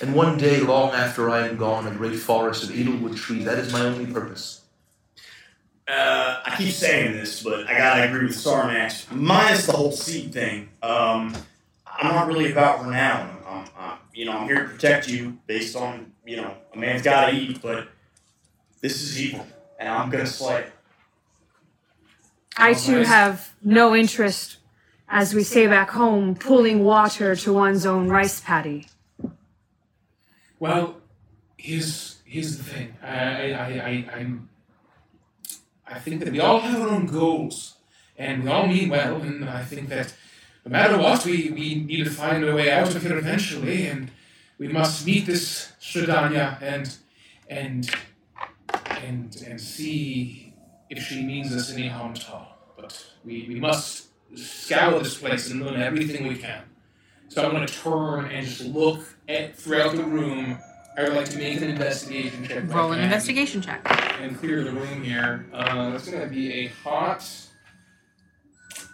And 0.00 0.14
one 0.14 0.38
day, 0.38 0.60
long 0.60 0.92
after 0.92 1.28
I 1.28 1.48
am 1.48 1.56
gone, 1.56 1.86
a 1.86 1.90
great 1.90 2.18
forest 2.18 2.64
of 2.64 2.70
Edelwood 2.70 3.16
trees, 3.16 3.44
that 3.44 3.58
is 3.58 3.72
my 3.72 3.80
only 3.80 4.06
purpose. 4.06 4.59
Uh, 5.88 6.40
I 6.46 6.54
keep 6.56 6.72
saying 6.72 7.12
this, 7.12 7.42
but 7.42 7.66
I 7.66 7.76
gotta 7.76 8.08
agree 8.08 8.26
with 8.26 8.36
Sarnax. 8.36 9.10
Minus 9.10 9.66
the 9.66 9.72
whole 9.72 9.92
seed 9.92 10.32
thing. 10.32 10.68
Um, 10.82 11.34
I'm 11.86 12.14
not 12.14 12.28
really 12.28 12.52
about 12.52 12.84
renown. 12.84 13.36
Um, 13.48 13.64
uh, 13.76 13.96
you 14.14 14.24
know, 14.24 14.32
I'm 14.32 14.46
here 14.46 14.62
to 14.62 14.68
protect 14.68 15.08
you 15.08 15.38
based 15.46 15.74
on 15.76 16.12
you 16.24 16.36
know 16.36 16.54
a 16.74 16.78
man's 16.78 17.02
gotta 17.02 17.34
eat, 17.34 17.60
but 17.60 17.88
this 18.80 19.02
is 19.02 19.20
evil, 19.20 19.46
and 19.78 19.88
I'm 19.88 20.10
gonna 20.10 20.26
slay 20.26 20.60
it. 20.62 20.72
I 22.56 22.74
too 22.74 23.00
have 23.02 23.54
no 23.62 23.94
interest, 23.94 24.58
as 25.08 25.34
we 25.34 25.42
say 25.42 25.66
back 25.66 25.90
home, 25.90 26.34
pulling 26.34 26.84
water 26.84 27.34
to 27.34 27.52
one's 27.52 27.86
own 27.86 28.08
rice 28.08 28.40
paddy. 28.40 28.86
Well, 30.58 30.96
here's 31.56 32.20
here's 32.24 32.58
the 32.58 32.64
thing. 32.64 32.94
I 33.02 33.08
I, 33.08 33.52
I, 33.52 34.06
I 34.14 34.18
I'm 34.18 34.49
I 35.90 35.98
think 35.98 36.20
that 36.20 36.32
we 36.32 36.40
all 36.40 36.60
have 36.60 36.80
our 36.80 36.88
own 36.88 37.06
goals, 37.06 37.74
and 38.16 38.44
we 38.44 38.50
all 38.50 38.66
mean 38.66 38.88
well, 38.90 39.20
and 39.22 39.48
I 39.48 39.64
think 39.64 39.88
that 39.88 40.14
no 40.64 40.70
matter 40.70 40.96
what, 40.96 41.24
we, 41.24 41.50
we 41.50 41.74
need 41.74 42.04
to 42.04 42.10
find 42.10 42.44
a 42.44 42.54
way 42.54 42.70
out 42.70 42.94
of 42.94 43.02
here 43.02 43.18
eventually, 43.18 43.86
and 43.86 44.10
we 44.58 44.68
must 44.68 45.04
meet 45.04 45.26
this 45.26 45.72
Strahdanya 45.80 46.60
and 46.62 46.96
and 47.48 47.90
and 49.02 49.36
and 49.46 49.60
see 49.60 50.54
if 50.90 51.02
she 51.02 51.24
means 51.24 51.52
us 51.54 51.72
any 51.72 51.88
harm 51.88 52.12
at 52.12 52.28
all. 52.30 52.58
But 52.76 53.04
we, 53.24 53.46
we 53.48 53.58
must 53.58 54.08
scour 54.36 54.98
this 55.00 55.18
place 55.18 55.50
and 55.50 55.64
learn 55.64 55.80
everything 55.80 56.28
we 56.28 56.36
can. 56.36 56.62
So 57.28 57.44
I'm 57.44 57.52
going 57.52 57.66
to 57.66 57.72
turn 57.72 58.26
and 58.26 58.46
just 58.46 58.62
look 58.62 59.00
at 59.28 59.56
throughout 59.56 59.94
the 59.94 60.04
room. 60.04 60.58
I 61.00 61.04
would 61.04 61.14
like 61.14 61.30
to 61.30 61.38
make 61.38 61.56
an 61.62 61.70
investigation 61.70 62.44
check. 62.44 62.58
if 62.58 62.70
I 62.70 62.76
Roll 62.76 62.92
an 62.92 62.98
can, 62.98 63.04
investigation 63.04 63.62
check. 63.62 63.80
And 64.20 64.38
clear 64.38 64.62
the 64.62 64.72
room 64.72 65.02
here. 65.02 65.46
Uh, 65.50 65.90
that's 65.90 66.06
going 66.06 66.22
to 66.22 66.28
be 66.28 66.52
a 66.52 66.66
hot. 66.66 67.26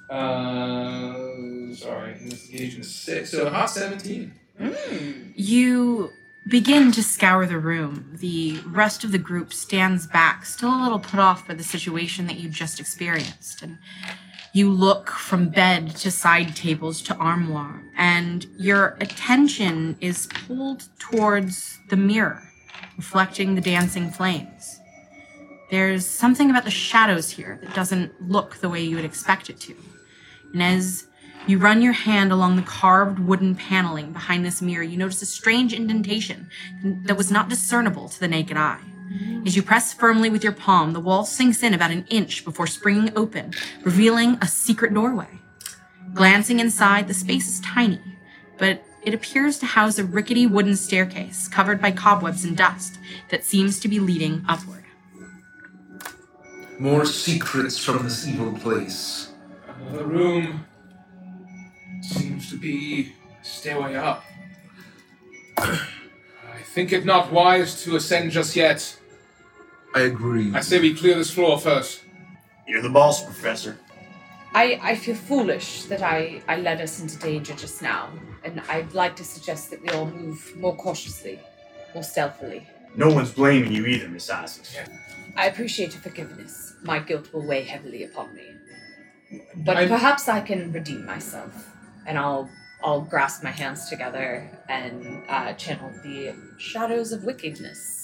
Uh, 0.09 1.75
sorry, 1.75 2.13
investigation 2.21 2.85
six. 2.85 3.31
So 3.31 3.47
a 3.47 3.51
hot 3.51 3.71
17. 3.71 4.33
You 5.35 6.13
begin 6.49 6.93
to 6.93 7.03
scour 7.03 7.45
the 7.45 7.59
room. 7.59 8.13
The 8.21 8.61
rest 8.65 9.03
of 9.03 9.11
the 9.11 9.19
group 9.19 9.53
stands 9.53 10.07
back, 10.07 10.47
still 10.47 10.73
a 10.73 10.81
little 10.81 11.01
put 11.01 11.19
off 11.19 11.49
by 11.49 11.55
the 11.55 11.65
situation 11.65 12.29
that 12.29 12.37
you 12.37 12.49
just 12.49 12.79
experienced. 12.79 13.63
And 13.63 13.79
you 14.57 14.71
look 14.71 15.11
from 15.11 15.51
bed 15.51 15.95
to 15.95 16.11
side 16.11 16.57
tables 16.57 17.03
to 17.03 17.15
armoire, 17.17 17.83
and 17.99 18.47
your 18.57 18.97
attention 19.03 19.95
is 20.01 20.29
pulled 20.47 20.89
towards 20.99 21.79
the 21.91 21.97
mirror, 21.97 22.43
reflecting 22.97 23.55
the 23.55 23.61
dancing 23.61 24.11
flames. 24.11 24.81
There's 25.71 26.07
something 26.07 26.49
about 26.49 26.65
the 26.65 26.71
shadows 26.71 27.29
here 27.29 27.59
that 27.63 27.75
doesn't 27.75 28.31
look 28.31 28.57
the 28.57 28.71
way 28.71 28.83
you 28.83 28.97
would 28.97 29.05
expect 29.05 29.51
it 29.51 29.61
to. 29.61 29.77
And 30.55 30.63
as 30.63 31.07
you 31.47 31.59
run 31.59 31.83
your 31.83 31.93
hand 31.93 32.33
along 32.33 32.57
the 32.57 32.63
carved 32.63 33.19
wooden 33.19 33.57
paneling 33.57 34.15
behind 34.15 34.43
this 34.43 34.63
mirror, 34.63 34.83
you 34.83 34.97
notice 34.97 35.21
a 35.21 35.27
strange 35.27 35.75
indentation 35.75 36.49
that 37.05 37.19
was 37.19 37.31
not 37.31 37.51
discernible 37.51 38.09
to 38.09 38.21
the 38.21 38.29
naked 38.29 38.57
eye. 38.57 38.81
As 39.47 39.55
you 39.55 39.63
press 39.63 39.93
firmly 39.93 40.29
with 40.29 40.43
your 40.43 40.53
palm, 40.53 40.93
the 40.93 41.01
wall 41.01 41.25
sinks 41.25 41.63
in 41.63 41.73
about 41.73 41.91
an 41.91 42.05
inch 42.09 42.45
before 42.45 42.67
springing 42.67 43.13
open, 43.17 43.53
revealing 43.83 44.39
a 44.43 44.49
secret 44.49 44.93
doorway. 44.93 45.29
Glancing 46.15 46.61
inside, 46.61 47.09
the 47.09 47.15
space 47.15 47.49
is 47.49 47.61
tiny, 47.61 48.01
but 48.59 48.83
it 49.05 49.15
appears 49.15 49.59
to 49.61 49.67
house 49.67 49.99
a 49.99 50.05
rickety 50.05 50.47
wooden 50.47 50.75
staircase 50.75 51.47
covered 51.47 51.81
by 51.81 51.93
cobwebs 51.93 52.45
and 52.45 52.57
dust 52.57 52.99
that 53.31 53.45
seems 53.45 53.79
to 53.81 53.89
be 53.89 54.01
leading 54.01 54.45
upward. 54.49 54.85
More 56.79 57.07
secrets 57.07 57.79
from 57.79 58.03
this 58.03 58.27
evil 58.27 58.53
place. 58.53 59.33
The 59.93 60.05
room 60.05 60.67
seems 62.03 62.51
to 62.51 62.59
be 62.59 63.13
a 63.41 63.45
stairway 63.45 63.95
up. 63.95 64.25
I 65.59 65.79
think 66.65 66.93
it 66.93 67.05
not 67.05 67.33
wise 67.33 67.83
to 67.85 67.97
ascend 67.97 68.33
just 68.33 68.57
yet. 68.57 68.99
I 69.97 70.01
agree. 70.01 70.53
I 70.55 70.61
say 70.61 70.79
we 70.79 70.95
clear 70.95 71.15
this 71.17 71.31
floor 71.31 71.59
first. 71.59 72.03
You're 72.69 72.83
the 72.83 72.91
boss, 72.91 73.25
Professor. 73.25 73.79
I, 74.55 74.79
I 74.83 74.95
feel 74.97 75.15
foolish 75.15 75.85
that 75.85 76.03
I, 76.03 76.43
I 76.49 76.57
led 76.59 76.83
us 76.83 77.01
into 77.01 77.19
danger 77.19 77.55
just 77.55 77.81
now, 77.83 78.11
and 78.45 78.61
I'd 78.69 78.93
like 78.93 79.17
to 79.17 79.25
suggest 79.25 79.71
that 79.71 79.83
we 79.83 79.89
all 79.91 80.07
move 80.07 80.55
more 80.59 80.77
cautiously, 80.77 81.41
more 81.95 82.03
stealthily. 82.03 82.67
No 82.95 83.09
one's 83.09 83.33
blaming 83.33 83.73
you 83.73 83.87
either, 83.87 84.09
Miss 84.09 84.29
Isaacs. 84.31 84.77
I 85.37 85.47
appreciate 85.47 85.93
your 85.95 86.03
forgiveness. 86.03 86.75
My 86.83 86.99
guilt 86.99 87.33
will 87.33 87.47
weigh 87.47 87.65
heavily 87.65 88.05
upon 88.05 88.35
me. 88.35 88.49
But 89.57 89.77
I- 89.79 89.89
perhaps 89.89 90.29
I 90.29 90.41
can 90.43 90.73
redeem 90.73 91.07
myself. 91.07 91.71
And 92.07 92.19
I'll 92.19 92.51
I'll 92.85 93.01
grasp 93.01 93.43
my 93.43 93.51
hands 93.51 93.89
together 93.89 94.49
and 94.69 95.23
uh, 95.29 95.55
channel 95.55 95.91
the 96.05 96.35
shadows 96.59 97.13
of 97.13 97.25
wickedness. 97.25 97.96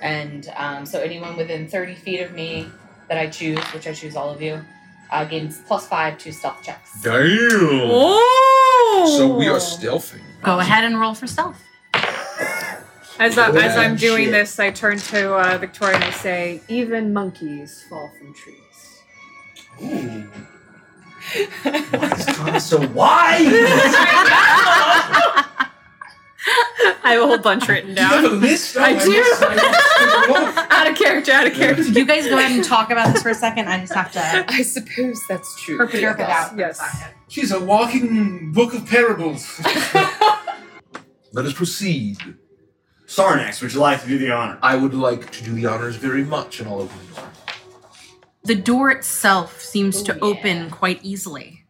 And 0.00 0.52
um, 0.56 0.86
so 0.86 1.00
anyone 1.00 1.36
within 1.36 1.68
30 1.68 1.94
feet 1.94 2.20
of 2.20 2.32
me 2.32 2.68
that 3.08 3.18
I 3.18 3.28
choose, 3.28 3.60
which 3.72 3.86
I 3.86 3.92
choose 3.92 4.16
all 4.16 4.30
of 4.30 4.42
you, 4.42 4.60
uh, 5.10 5.24
gains 5.24 5.60
plus 5.66 5.86
five 5.86 6.18
to 6.18 6.32
stealth 6.32 6.62
checks. 6.62 7.00
Damn. 7.02 7.14
Oh! 7.22 9.14
So 9.16 9.34
we 9.36 9.46
are 9.46 9.58
stealthing. 9.58 10.22
Go 10.42 10.58
ahead 10.58 10.84
and 10.84 10.98
roll 10.98 11.14
for 11.14 11.26
stealth. 11.26 11.62
As, 13.16 13.38
I, 13.38 13.50
as 13.50 13.76
I'm 13.76 13.94
doing 13.96 14.24
shit. 14.24 14.32
this, 14.32 14.58
I 14.58 14.72
turn 14.72 14.98
to 14.98 15.34
uh, 15.34 15.56
Victoria 15.58 15.94
and 15.94 16.04
I 16.04 16.10
say, 16.10 16.60
"Even 16.66 17.12
monkeys 17.12 17.84
fall 17.88 18.10
from 18.18 18.34
trees." 18.34 19.02
Ooh. 19.82 20.28
Why 21.62 22.12
is 22.12 22.26
Thomas 22.26 22.66
so 22.66 22.84
wide? 22.88 23.46
I 26.46 27.12
have 27.12 27.22
a 27.22 27.26
whole 27.26 27.38
bunch 27.38 27.68
written 27.68 27.94
Do 27.94 28.00
you 28.02 28.06
have 28.08 28.24
a 28.24 28.28
down. 28.28 28.40
list? 28.40 28.76
Oh, 28.76 28.82
I 28.82 28.92
missed- 28.94 29.06
do. 29.06 29.12
I 29.12 29.54
missed 29.54 30.58
it. 30.58 30.70
out 30.70 30.90
of 30.90 30.96
character, 30.96 31.32
out 31.32 31.46
of 31.46 31.52
character. 31.54 31.82
you 31.84 32.04
guys 32.04 32.26
go 32.26 32.38
ahead 32.38 32.52
and 32.52 32.64
talk 32.64 32.90
about 32.90 33.12
this 33.12 33.22
for 33.22 33.30
a 33.30 33.34
second. 33.34 33.68
I 33.68 33.80
just 33.80 33.94
have 33.94 34.12
to 34.12 34.44
I 34.48 34.62
suppose 34.62 35.20
that's 35.28 35.62
true. 35.62 35.78
herp 35.78 35.94
it 35.94 36.20
out. 36.20 36.56
Yes. 36.58 36.80
She's 37.28 37.50
a 37.52 37.60
walking 37.64 38.52
book 38.52 38.74
of 38.74 38.86
parables. 38.86 39.60
Let 41.32 41.46
us 41.46 41.52
proceed. 41.52 42.18
Sarnax, 43.06 43.60
would 43.62 43.72
you 43.74 43.80
like 43.80 44.00
to 44.02 44.08
do 44.08 44.18
the 44.18 44.30
honor? 44.30 44.58
I 44.62 44.76
would 44.76 44.94
like 44.94 45.30
to 45.32 45.44
do 45.44 45.52
the 45.52 45.66
honors 45.66 45.96
very 45.96 46.24
much, 46.24 46.60
and 46.60 46.68
I'll 46.68 46.80
open 46.82 46.96
the 47.10 47.14
door. 47.20 47.30
The 48.44 48.54
door 48.54 48.90
itself 48.90 49.60
seems 49.60 50.02
to 50.04 50.18
Oh, 50.20 50.28
yeah. 50.32 50.38
open 50.38 50.70
quite 50.70 51.00
easily. 51.02 51.63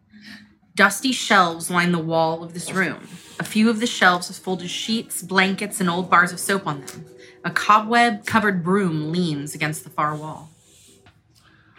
Dusty 0.77 1.13
shelves 1.13 1.71
line 1.71 1.93
the 1.93 1.99
wall 1.99 2.43
of 2.43 2.53
this 2.53 2.73
room. 2.73 3.07
A 3.39 3.45
few 3.45 3.71
of 3.71 3.79
the 3.81 3.87
shelves 3.87 4.29
have 4.29 4.37
folded 4.37 4.71
sheets, 4.71 5.23
blankets, 5.23 5.81
and 5.81 5.89
old 5.89 6.11
bars 6.11 6.33
of 6.33 6.41
soap 6.41 6.67
on 6.67 6.85
them. 6.85 7.05
A 7.45 7.51
cobweb 7.51 8.27
covered 8.27 8.65
broom 8.65 9.13
leans 9.13 9.55
against 9.55 9.85
the 9.85 9.91
far 9.91 10.17
wall. 10.17 10.51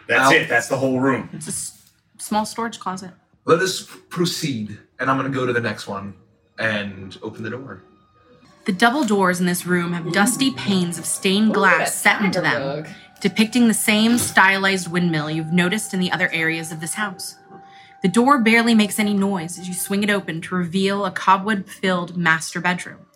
That's 0.08 0.32
Ow. 0.32 0.36
it. 0.36 0.48
That's 0.48 0.68
the 0.68 0.76
whole 0.76 1.00
room. 1.00 1.28
It's 1.32 1.46
a 1.46 1.50
s- 1.50 1.90
small 2.18 2.46
storage 2.46 2.78
closet. 2.78 3.10
Let 3.44 3.58
us 3.60 3.82
proceed, 4.08 4.78
and 4.98 5.10
I'm 5.10 5.18
going 5.18 5.30
to 5.30 5.36
go 5.36 5.44
to 5.44 5.52
the 5.52 5.60
next 5.60 5.86
one 5.86 6.14
and 6.58 7.16
open 7.22 7.42
the 7.42 7.50
door. 7.50 7.82
The 8.64 8.72
double 8.72 9.04
doors 9.04 9.40
in 9.40 9.46
this 9.46 9.66
room 9.66 9.92
have 9.92 10.12
dusty 10.12 10.52
panes 10.52 10.98
of 10.98 11.04
stained 11.04 11.54
glass 11.54 11.94
set 11.94 12.22
into 12.22 12.40
them, 12.40 12.84
depicting 13.20 13.68
the 13.68 13.74
same 13.74 14.18
stylized 14.18 14.90
windmill 14.90 15.30
you've 15.30 15.52
noticed 15.52 15.92
in 15.94 16.00
the 16.00 16.10
other 16.10 16.28
areas 16.32 16.72
of 16.72 16.80
this 16.80 16.94
house. 16.94 17.36
The 18.02 18.08
door 18.08 18.38
barely 18.38 18.74
makes 18.74 18.98
any 18.98 19.14
noise 19.14 19.58
as 19.58 19.68
you 19.68 19.74
swing 19.74 20.02
it 20.02 20.10
open 20.10 20.40
to 20.42 20.54
reveal 20.54 21.04
a 21.04 21.10
cobweb 21.10 21.68
filled 21.68 22.16
master 22.16 22.60
bedroom. 22.60 23.06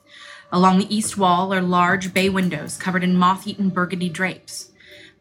Along 0.52 0.78
the 0.78 0.94
east 0.94 1.16
wall 1.16 1.52
are 1.55 1.61
large 1.61 2.12
bay 2.12 2.28
windows 2.28 2.77
covered 2.77 3.05
in 3.05 3.16
moth 3.16 3.47
eaten 3.47 3.69
burgundy 3.69 4.09
drapes. 4.09 4.70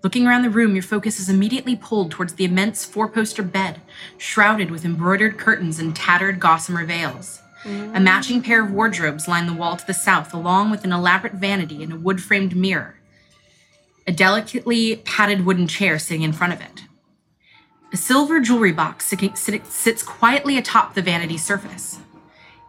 Looking 0.02 0.26
around 0.26 0.44
the 0.44 0.50
room, 0.50 0.76
your 0.76 0.84
focus 0.84 1.20
is 1.20 1.30
immediately 1.30 1.76
pulled 1.76 2.10
towards 2.10 2.34
the 2.34 2.46
immense 2.46 2.86
four 2.86 3.10
poster 3.10 3.44
bed, 3.44 3.82
shrouded 4.18 4.72
with 4.72 4.86
embroidered 4.86 5.38
curtains 5.38 5.78
and 5.78 5.96
tattered 5.96 6.40
gossamer 6.40 6.86
veils. 6.86 7.42
A 7.66 8.00
matching 8.00 8.42
pair 8.42 8.64
of 8.64 8.72
wardrobes 8.72 9.28
line 9.28 9.46
the 9.46 9.54
wall 9.54 9.76
to 9.76 9.86
the 9.86 9.94
south, 9.94 10.34
along 10.34 10.72
with 10.72 10.86
an 10.86 10.94
elaborate 10.94 11.34
vanity 11.34 11.84
and 11.84 11.92
a 11.92 11.98
wood 11.98 12.24
framed 12.24 12.56
mirror. 12.56 12.96
A 14.08 14.14
delicately 14.14 14.96
padded 14.96 15.46
wooden 15.46 15.68
chair 15.68 16.00
sitting 16.00 16.24
in 16.24 16.32
front 16.32 16.54
of 16.54 16.62
it. 16.62 16.84
A 17.92 17.98
silver 17.98 18.40
jewelry 18.40 18.72
box 18.72 19.12
sits 19.64 20.04
quietly 20.04 20.60
atop 20.60 20.94
the 20.94 21.02
vanity 21.02 21.40
surface. 21.40 22.00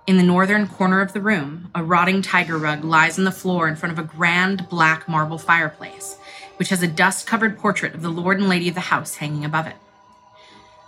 In 0.07 0.17
the 0.17 0.23
northern 0.23 0.67
corner 0.67 1.03
of 1.03 1.13
the 1.13 1.21
room, 1.21 1.71
a 1.75 1.85
rotting 1.85 2.23
tiger 2.23 2.57
rug 2.57 2.85
lies 2.85 3.19
on 3.19 3.27
the 3.27 3.31
floor 3.31 3.69
in 3.69 3.77
front 3.77 3.93
of 3.93 3.99
a 3.99 4.09
grand 4.09 4.67
black 4.71 5.07
marble 5.11 5.37
fireplace, 5.37 6.17
which 6.57 6.71
has 6.71 6.83
a 6.83 6.89
dust 6.89 7.27
covered 7.27 7.59
portrait 7.59 7.95
of 7.95 8.01
the 8.01 8.09
lord 8.09 8.39
and 8.39 8.49
lady 8.49 8.67
of 8.67 8.75
the 8.75 8.81
house 8.81 9.17
hanging 9.17 9.45
above 9.45 9.67
it. 9.67 9.77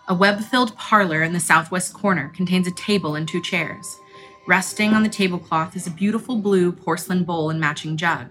A 0.08 0.14
web 0.14 0.40
filled 0.40 0.78
parlor 0.78 1.22
in 1.22 1.34
the 1.34 1.38
southwest 1.38 1.92
corner 1.92 2.32
contains 2.34 2.66
a 2.66 2.72
table 2.72 3.14
and 3.14 3.28
two 3.28 3.42
chairs. 3.42 3.98
Resting 4.46 4.94
on 4.94 5.02
the 5.02 5.10
tablecloth 5.10 5.76
is 5.76 5.86
a 5.86 5.90
beautiful 5.90 6.36
blue 6.36 6.72
porcelain 6.72 7.24
bowl 7.24 7.50
and 7.50 7.60
matching 7.60 7.98
jug. 7.98 8.30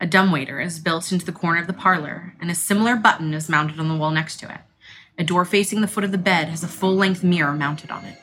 A 0.00 0.06
dumbwaiter 0.06 0.60
is 0.60 0.78
built 0.78 1.10
into 1.10 1.26
the 1.26 1.32
corner 1.32 1.60
of 1.60 1.66
the 1.66 1.72
parlor, 1.72 2.34
and 2.40 2.48
a 2.48 2.54
similar 2.54 2.94
button 2.94 3.34
is 3.34 3.48
mounted 3.48 3.80
on 3.80 3.88
the 3.88 3.96
wall 3.96 4.12
next 4.12 4.36
to 4.36 4.48
it. 4.48 4.60
A 5.18 5.24
door 5.24 5.44
facing 5.44 5.80
the 5.80 5.88
foot 5.88 6.04
of 6.04 6.12
the 6.12 6.18
bed 6.18 6.48
has 6.48 6.64
a 6.64 6.68
full 6.68 6.94
length 6.96 7.22
mirror 7.22 7.52
mounted 7.52 7.90
on 7.90 8.04
it. 8.04 8.18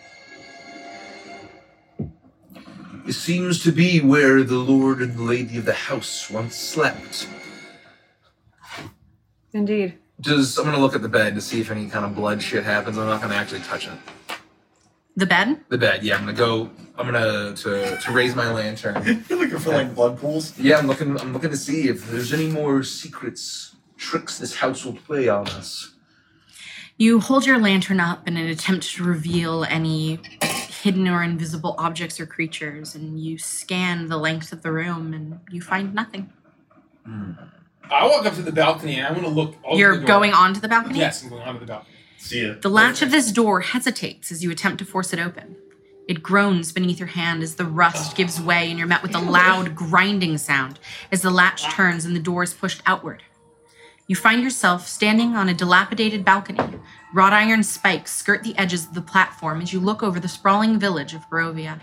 It 3.07 3.13
seems 3.13 3.63
to 3.63 3.71
be 3.71 4.01
where 4.01 4.43
the 4.43 4.57
lord 4.57 5.01
and 5.01 5.19
lady 5.19 5.57
of 5.57 5.65
the 5.65 5.73
house 5.73 6.29
once 6.29 6.55
slept. 6.55 7.27
Indeed. 9.53 9.97
Just, 10.19 10.59
I'm 10.59 10.65
gonna 10.65 10.79
look 10.79 10.95
at 10.95 11.01
the 11.01 11.09
bed 11.09 11.33
to 11.35 11.41
see 11.41 11.61
if 11.61 11.71
any 11.71 11.87
kind 11.89 12.05
of 12.05 12.15
blood 12.15 12.41
shit 12.41 12.63
happens. 12.63 12.97
I'm 12.97 13.07
not 13.07 13.21
gonna 13.21 13.35
actually 13.35 13.61
touch 13.61 13.87
it. 13.87 13.93
The 15.15 15.25
bed? 15.25 15.59
The 15.69 15.77
bed, 15.77 16.03
yeah. 16.03 16.15
I'm 16.15 16.21
gonna 16.21 16.33
go. 16.33 16.69
I'm 16.97 17.05
gonna 17.05 17.55
to 17.55 17.97
to 17.97 18.11
raise 18.11 18.35
my 18.35 18.51
lantern. 18.51 19.25
You're 19.29 19.39
looking 19.39 19.59
for 19.59 19.71
like 19.71 19.95
blood 19.95 20.19
pools. 20.19 20.57
Yeah, 20.59 20.77
I'm 20.77 20.87
looking. 20.87 21.19
I'm 21.19 21.33
looking 21.33 21.49
to 21.49 21.57
see 21.57 21.87
if 21.87 22.09
there's 22.09 22.33
any 22.33 22.47
more 22.47 22.83
secrets, 22.83 23.75
tricks 23.97 24.37
this 24.37 24.55
house 24.55 24.85
will 24.85 24.93
play 24.93 25.29
on 25.29 25.47
us. 25.47 25.93
You 26.99 27.21
hold 27.21 27.45
your 27.45 27.57
lantern 27.57 28.01
up 28.01 28.27
in 28.27 28.35
an 28.35 28.47
attempt 28.47 28.85
to 28.95 29.05
reveal 29.05 29.63
any 29.63 30.19
hidden 30.83 31.07
or 31.07 31.23
invisible 31.23 31.73
objects 31.77 32.19
or 32.19 32.25
creatures, 32.25 32.93
and 32.93 33.17
you 33.17 33.37
scan 33.37 34.09
the 34.09 34.17
length 34.17 34.51
of 34.51 34.63
the 34.63 34.71
room 34.73 35.13
and 35.13 35.39
you 35.49 35.61
find 35.61 35.93
nothing. 35.95 36.29
Hmm. 37.05 37.31
I 37.89 38.05
walk 38.05 38.25
up 38.25 38.33
to 38.35 38.41
the 38.41 38.51
balcony 38.51 38.95
and 38.95 39.07
I 39.07 39.11
want 39.13 39.23
to 39.23 39.29
look. 39.29 39.55
over 39.63 39.79
You're 39.79 39.93
the 39.95 40.01
door. 40.01 40.07
going 40.07 40.33
onto 40.33 40.59
the 40.59 40.67
balcony? 40.67 40.99
Yes, 40.99 41.23
I'm 41.23 41.29
going 41.29 41.41
onto 41.41 41.61
the 41.61 41.67
balcony. 41.67 41.95
See 42.17 42.45
ya. 42.45 42.55
The 42.61 42.69
latch 42.69 43.01
of 43.01 43.11
this 43.11 43.31
door 43.31 43.61
hesitates 43.61 44.29
as 44.29 44.43
you 44.43 44.51
attempt 44.51 44.79
to 44.79 44.85
force 44.85 45.13
it 45.13 45.19
open. 45.19 45.55
It 46.09 46.21
groans 46.21 46.73
beneath 46.73 46.99
your 46.99 47.07
hand 47.07 47.43
as 47.43 47.55
the 47.55 47.65
rust 47.65 48.17
gives 48.17 48.41
way 48.41 48.69
and 48.69 48.77
you're 48.77 48.87
met 48.87 49.03
with 49.03 49.15
a 49.15 49.19
loud 49.19 49.73
grinding 49.73 50.37
sound 50.37 50.79
as 51.13 51.21
the 51.21 51.31
latch 51.31 51.63
turns 51.73 52.03
and 52.03 52.13
the 52.13 52.19
door 52.19 52.43
is 52.43 52.53
pushed 52.53 52.81
outward. 52.85 53.23
You 54.09 54.15
find 54.15 54.41
yourself 54.41 54.87
standing 54.87 55.35
on 55.35 55.49
a 55.49 55.53
dilapidated 55.53 56.25
balcony. 56.25 56.79
Wrought 57.13 57.31
iron 57.31 57.61
spikes 57.61 58.11
skirt 58.11 58.41
the 58.41 58.57
edges 58.57 58.87
of 58.87 58.95
the 58.95 59.03
platform 59.03 59.61
as 59.61 59.71
you 59.71 59.79
look 59.79 60.01
over 60.01 60.19
the 60.19 60.27
sprawling 60.27 60.79
village 60.79 61.13
of 61.13 61.29
Barovia. 61.29 61.79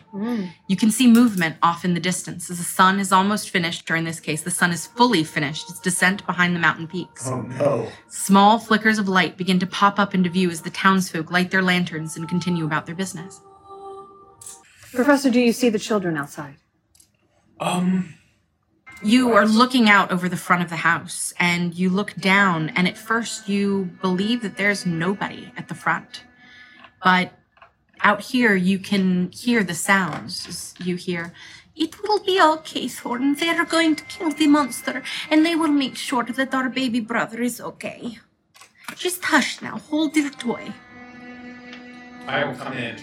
You 0.67 0.77
can 0.77 0.91
see 0.91 1.07
movement 1.07 1.55
off 1.63 1.85
in 1.85 1.95
the 1.95 2.01
distance 2.01 2.51
as 2.51 2.59
the 2.59 2.65
sun 2.65 2.99
is 2.99 3.13
almost 3.13 3.51
finished, 3.51 3.89
or 3.89 3.95
in 3.95 4.03
this 4.03 4.19
case, 4.19 4.43
the 4.43 4.51
sun 4.51 4.73
is 4.73 4.89
fully 4.89 5.23
finished 5.23 5.71
its 5.71 5.79
descent 5.79 6.27
behind 6.27 6.57
the 6.57 6.59
mountain 6.59 6.89
peaks. 6.89 7.29
Oh 7.29 7.43
no. 7.43 7.89
Small 8.09 8.59
flickers 8.59 8.99
of 8.99 9.09
light 9.09 9.37
begin 9.37 9.61
to 9.61 9.67
pop 9.67 10.01
up 10.01 10.13
into 10.13 10.29
view 10.29 10.51
as 10.51 10.63
the 10.63 10.71
townsfolk 10.71 11.31
light 11.31 11.53
their 11.53 11.63
lanterns 11.63 12.17
and 12.17 12.29
continue 12.29 12.65
about 12.65 12.87
their 12.87 12.97
business. 12.97 13.41
Professor, 14.93 15.31
do 15.31 15.39
you 15.39 15.53
see 15.53 15.69
the 15.69 15.79
children 15.79 16.17
outside? 16.17 16.57
Um, 17.61 18.15
You 19.03 19.33
are 19.35 19.47
looking 19.47 19.91
out 19.91 20.11
over 20.11 20.29
the 20.29 20.39
front 20.39 20.63
of 20.63 20.71
the 20.71 20.77
house 20.77 21.35
and 21.39 21.75
you 21.75 21.91
look 21.91 22.15
down, 22.15 22.71
and 22.71 22.89
at 22.89 22.97
first 22.97 23.49
you 23.49 23.91
believe 24.01 24.41
that 24.43 24.57
there's 24.57 24.87
nobody 24.87 25.53
at 25.57 25.69
the 25.69 25.75
front. 25.75 26.23
But 27.05 27.33
out 28.01 28.23
here, 28.23 28.55
you 28.55 28.79
can 28.79 29.31
hear 29.33 29.63
the 29.63 29.75
sounds. 29.75 30.75
You 30.79 30.97
hear, 30.97 31.33
It 31.75 32.03
will 32.03 32.21
be 32.21 32.41
okay, 32.41 32.89
thornton 32.89 33.35
They're 33.35 33.67
going 33.67 33.97
to 33.97 34.05
kill 34.05 34.31
the 34.31 34.47
monster, 34.47 35.03
and 35.31 35.45
they 35.45 35.55
will 35.55 35.69
make 35.69 35.97
sure 35.97 36.25
that 36.25 36.55
our 36.55 36.71
baby 36.71 37.01
brother 37.01 37.43
is 37.43 37.61
okay. 37.61 38.19
Just 38.97 39.23
hush 39.27 39.61
now. 39.61 39.79
Hold 39.91 40.17
your 40.17 40.31
toy. 40.31 40.73
I 42.27 42.45
will 42.45 42.55
come 42.55 42.73
in 42.73 42.97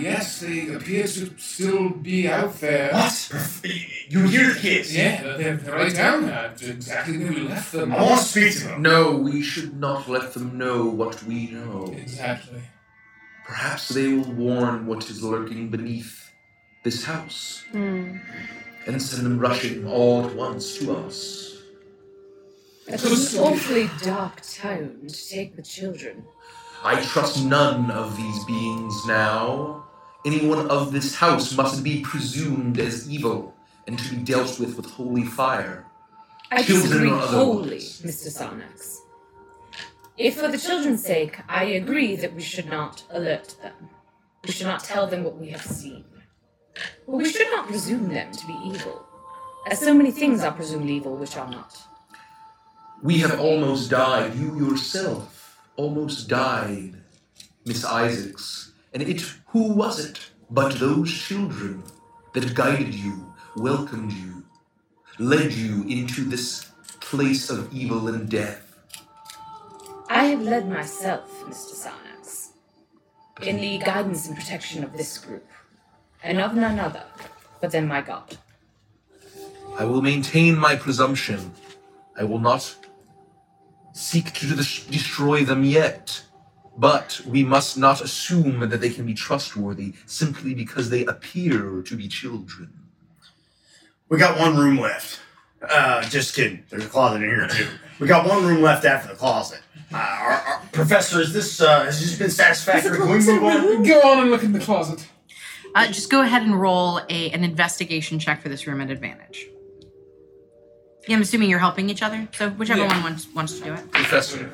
yes, 0.00 0.40
they 0.40 0.68
appear 0.74 1.04
to 1.06 1.38
still 1.38 1.90
be 1.90 2.28
out 2.28 2.54
there. 2.60 2.92
What? 2.92 3.62
You 4.08 4.26
hear 4.26 4.54
the 4.54 4.60
kids? 4.60 4.96
Yeah, 4.96 5.22
they're, 5.36 5.56
they're 5.56 5.74
right 5.74 5.94
down 5.94 6.26
there. 6.26 6.54
Exactly 6.60 7.18
where 7.18 7.28
we 7.28 7.40
left 7.40 7.72
them. 7.72 7.92
I 7.92 8.02
want 8.02 8.20
to 8.20 8.26
speak 8.26 8.52
to 8.58 8.64
them. 8.68 8.82
No, 8.82 9.16
we 9.16 9.42
should 9.42 9.78
not 9.78 10.08
let 10.08 10.34
them 10.34 10.58
know 10.58 10.86
what 10.86 11.22
we 11.22 11.50
know. 11.50 11.92
Exactly. 11.96 12.62
Perhaps 13.46 13.88
they 13.88 14.12
will 14.12 14.32
warn 14.32 14.86
what 14.86 15.08
is 15.10 15.22
lurking 15.22 15.68
beneath 15.70 16.30
this 16.82 17.04
house 17.04 17.64
hmm. 17.72 18.16
and 18.86 19.02
send 19.02 19.26
them 19.26 19.38
rushing 19.38 19.86
all 19.86 20.26
at 20.26 20.34
once 20.34 20.78
to 20.78 20.92
us. 20.92 21.50
It's 22.86 23.34
an 23.34 23.40
awfully 23.40 23.90
dark 24.02 24.40
tone 24.42 25.06
to 25.06 25.28
take 25.28 25.54
the 25.54 25.62
children. 25.62 26.24
I 26.82 27.00
trust 27.02 27.44
none 27.44 27.90
of 27.90 28.16
these 28.16 28.44
beings 28.44 29.06
now. 29.06 29.84
Anyone 30.24 30.70
of 30.70 30.92
this 30.92 31.14
house 31.14 31.56
must 31.56 31.82
be 31.82 32.02
presumed 32.02 32.78
as 32.78 33.08
evil, 33.10 33.54
and 33.86 33.98
to 33.98 34.14
be 34.14 34.22
dealt 34.22 34.60
with 34.60 34.76
with 34.76 34.90
holy 34.90 35.24
fire. 35.24 35.86
I 36.50 36.62
Children 36.62 36.90
disagree 36.90 37.08
wholly. 37.08 37.78
Mr. 37.78 38.28
Sarnax. 38.28 38.98
If 40.18 40.38
for 40.38 40.48
the 40.48 40.58
children's 40.58 41.02
sake, 41.02 41.40
I 41.48 41.64
agree 41.64 42.16
that 42.16 42.34
we 42.34 42.42
should 42.42 42.68
not 42.68 43.02
alert 43.10 43.56
them. 43.62 43.88
We 44.44 44.52
should 44.52 44.66
not 44.66 44.84
tell 44.84 45.06
them 45.06 45.24
what 45.24 45.38
we 45.38 45.48
have 45.50 45.62
seen. 45.62 46.04
But 47.06 47.16
we 47.16 47.30
should 47.30 47.50
not 47.50 47.68
presume 47.68 48.08
them 48.08 48.30
to 48.32 48.46
be 48.46 48.58
evil, 48.66 49.06
as 49.66 49.78
so 49.80 49.94
many 49.94 50.10
things 50.10 50.42
are 50.42 50.52
presumed 50.52 50.90
evil 50.90 51.16
which 51.16 51.36
are 51.36 51.50
not. 51.50 51.78
We 53.02 53.18
have 53.18 53.40
almost 53.40 53.90
died. 53.90 54.34
You 54.34 54.54
yourself 54.58 55.58
almost 55.76 56.28
died, 56.28 56.96
Miss 57.64 57.84
Isaacs. 57.84 58.69
And 58.92 59.02
it, 59.02 59.20
who 59.46 59.72
was 59.72 60.04
it 60.04 60.18
but 60.50 60.72
those 60.74 61.12
children 61.12 61.82
that 62.34 62.54
guided 62.54 62.94
you, 62.94 63.32
welcomed 63.56 64.12
you, 64.12 64.44
led 65.18 65.52
you 65.52 65.84
into 65.84 66.24
this 66.24 66.66
place 67.00 67.50
of 67.50 67.72
evil 67.72 68.08
and 68.08 68.28
death? 68.28 68.66
I 70.08 70.24
have 70.24 70.42
led 70.42 70.68
myself, 70.68 71.30
Mr. 71.44 71.74
Sarnax, 71.86 72.48
in 73.42 73.56
the 73.60 73.78
guidance 73.78 74.26
and 74.26 74.36
protection 74.36 74.82
of 74.82 74.92
this 74.96 75.18
group, 75.18 75.46
and 76.22 76.40
of 76.40 76.54
none 76.54 76.80
other 76.80 77.04
but 77.60 77.70
than 77.70 77.86
my 77.86 78.00
God. 78.00 78.36
I 79.78 79.84
will 79.84 80.02
maintain 80.02 80.58
my 80.58 80.74
presumption. 80.74 81.52
I 82.18 82.24
will 82.24 82.40
not 82.40 82.74
seek 83.92 84.32
to 84.34 84.54
destroy 84.56 85.44
them 85.44 85.64
yet. 85.64 86.22
But 86.76 87.20
we 87.26 87.44
must 87.44 87.76
not 87.76 88.00
assume 88.00 88.60
that 88.60 88.80
they 88.80 88.90
can 88.90 89.04
be 89.04 89.14
trustworthy 89.14 89.94
simply 90.06 90.54
because 90.54 90.90
they 90.90 91.04
appear 91.04 91.82
to 91.82 91.96
be 91.96 92.08
children. 92.08 92.72
We 94.08 94.18
got 94.18 94.38
one 94.38 94.56
room 94.56 94.78
left. 94.78 95.20
Uh, 95.68 96.02
just 96.02 96.34
kidding. 96.34 96.64
There's 96.70 96.84
a 96.84 96.88
closet 96.88 97.22
in 97.22 97.28
here 97.28 97.46
too. 97.48 97.68
We 97.98 98.06
got 98.06 98.26
one 98.26 98.44
room 98.46 98.62
left 98.62 98.84
after 98.84 99.08
the 99.08 99.14
closet. 99.14 99.60
Uh, 99.92 99.96
our, 99.96 100.32
our, 100.32 100.62
professor, 100.72 101.20
is 101.20 101.32
this 101.32 101.60
uh, 101.60 101.84
has 101.84 102.00
this 102.00 102.18
been 102.18 102.30
satisfactory? 102.30 102.96
Can 102.96 103.08
we 103.08 103.18
move 103.18 103.44
on? 103.44 103.82
Go 103.82 104.00
on 104.00 104.20
and 104.20 104.30
look 104.30 104.42
in 104.42 104.52
the 104.52 104.60
closet. 104.60 105.06
Uh, 105.74 105.86
just 105.88 106.10
go 106.10 106.22
ahead 106.22 106.42
and 106.42 106.58
roll 106.58 107.00
a 107.08 107.30
an 107.30 107.44
investigation 107.44 108.18
check 108.18 108.40
for 108.40 108.48
this 108.48 108.66
room 108.66 108.80
at 108.80 108.90
advantage. 108.90 109.46
Yeah, 111.06 111.16
I'm 111.16 111.22
assuming 111.22 111.50
you're 111.50 111.58
helping 111.58 111.90
each 111.90 112.02
other, 112.02 112.28
so 112.32 112.50
whichever 112.50 112.80
Yeah. 112.80 112.88
one 112.88 113.02
wants 113.02 113.26
wants 113.34 113.58
to 113.58 113.64
do 113.64 113.74
it. 113.74 113.90
Professor, 113.92 114.50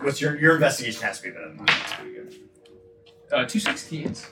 What's 0.00 0.20
your 0.20 0.38
your 0.38 0.54
investigation 0.54 1.02
has 1.02 1.18
to 1.18 1.24
be 1.24 1.30
better 1.30 1.48
than 1.48 1.56
mine. 1.56 1.66
That's 1.66 1.92
pretty 1.94 2.14
good. 2.14 2.34
Uh, 3.32 3.44
two 3.44 3.60
sixteens. 3.60 4.26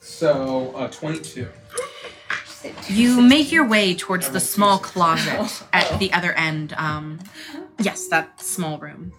So 0.00 0.74
uh, 0.74 0.88
twenty-two. 0.88 1.48
You 2.88 3.20
make 3.20 3.52
your 3.52 3.66
way 3.66 3.94
towards 3.94 4.30
the 4.30 4.40
small 4.40 4.78
closet 4.78 5.62
at 5.72 5.98
the 6.00 6.12
other 6.12 6.32
end. 6.32 6.72
Um, 6.76 7.20
yes, 7.78 8.08
that 8.08 8.40
small 8.40 8.78
room. 8.78 9.12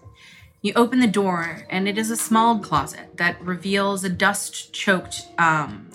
You 0.62 0.74
open 0.76 1.00
the 1.00 1.08
door, 1.08 1.66
and 1.70 1.88
it 1.88 1.98
is 1.98 2.12
a 2.12 2.18
small 2.18 2.60
closet 2.60 3.16
that 3.16 3.42
reveals 3.42 4.04
a 4.04 4.10
dust 4.10 4.74
choked 4.74 5.22
um, 5.38 5.90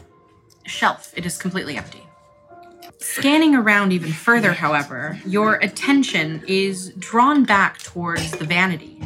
shelf. 0.64 1.12
It 1.16 1.26
is 1.26 1.36
completely 1.36 1.76
empty. 1.76 2.02
Scanning 2.98 3.54
around 3.54 3.92
even 3.92 4.12
further, 4.12 4.54
however, 4.54 5.20
your 5.26 5.56
attention 5.56 6.42
is 6.48 6.94
drawn 6.98 7.44
back 7.44 7.78
towards 7.82 8.30
the 8.30 8.46
vanity, 8.46 8.98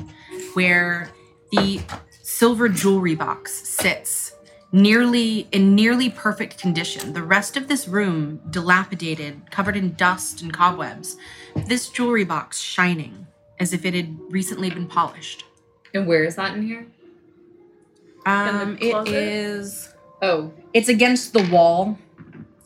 where 0.55 1.11
the 1.53 1.81
silver 2.23 2.69
jewelry 2.69 3.15
box 3.15 3.53
sits 3.69 4.33
nearly 4.71 5.49
in 5.53 5.75
nearly 5.75 6.11
perfect 6.11 6.59
condition. 6.59 7.13
The 7.15 7.23
rest 7.23 7.57
of 7.57 7.69
this 7.69 7.89
room 7.89 8.41
dilapidated, 8.51 9.51
covered 9.51 9.77
in 9.77 9.95
dust 9.95 10.43
and 10.43 10.53
cobwebs. 10.53 11.17
This 11.67 11.89
jewelry 11.89 12.25
box 12.25 12.61
shining 12.61 13.27
as 13.59 13.73
if 13.73 13.85
it 13.85 13.95
had 13.95 14.17
recently 14.31 14.69
been 14.71 14.87
polished. 14.87 15.45
And 15.95 16.07
where 16.07 16.23
is 16.25 16.37
that 16.37 16.55
in 16.55 16.63
here? 16.67 16.87
Um, 18.27 18.77
the 18.77 18.89
it 18.89 18.91
closet? 18.93 19.15
is. 19.15 19.95
Oh, 20.21 20.53
It's 20.75 20.89
against 20.89 21.33
the 21.33 21.45
wall 21.51 21.97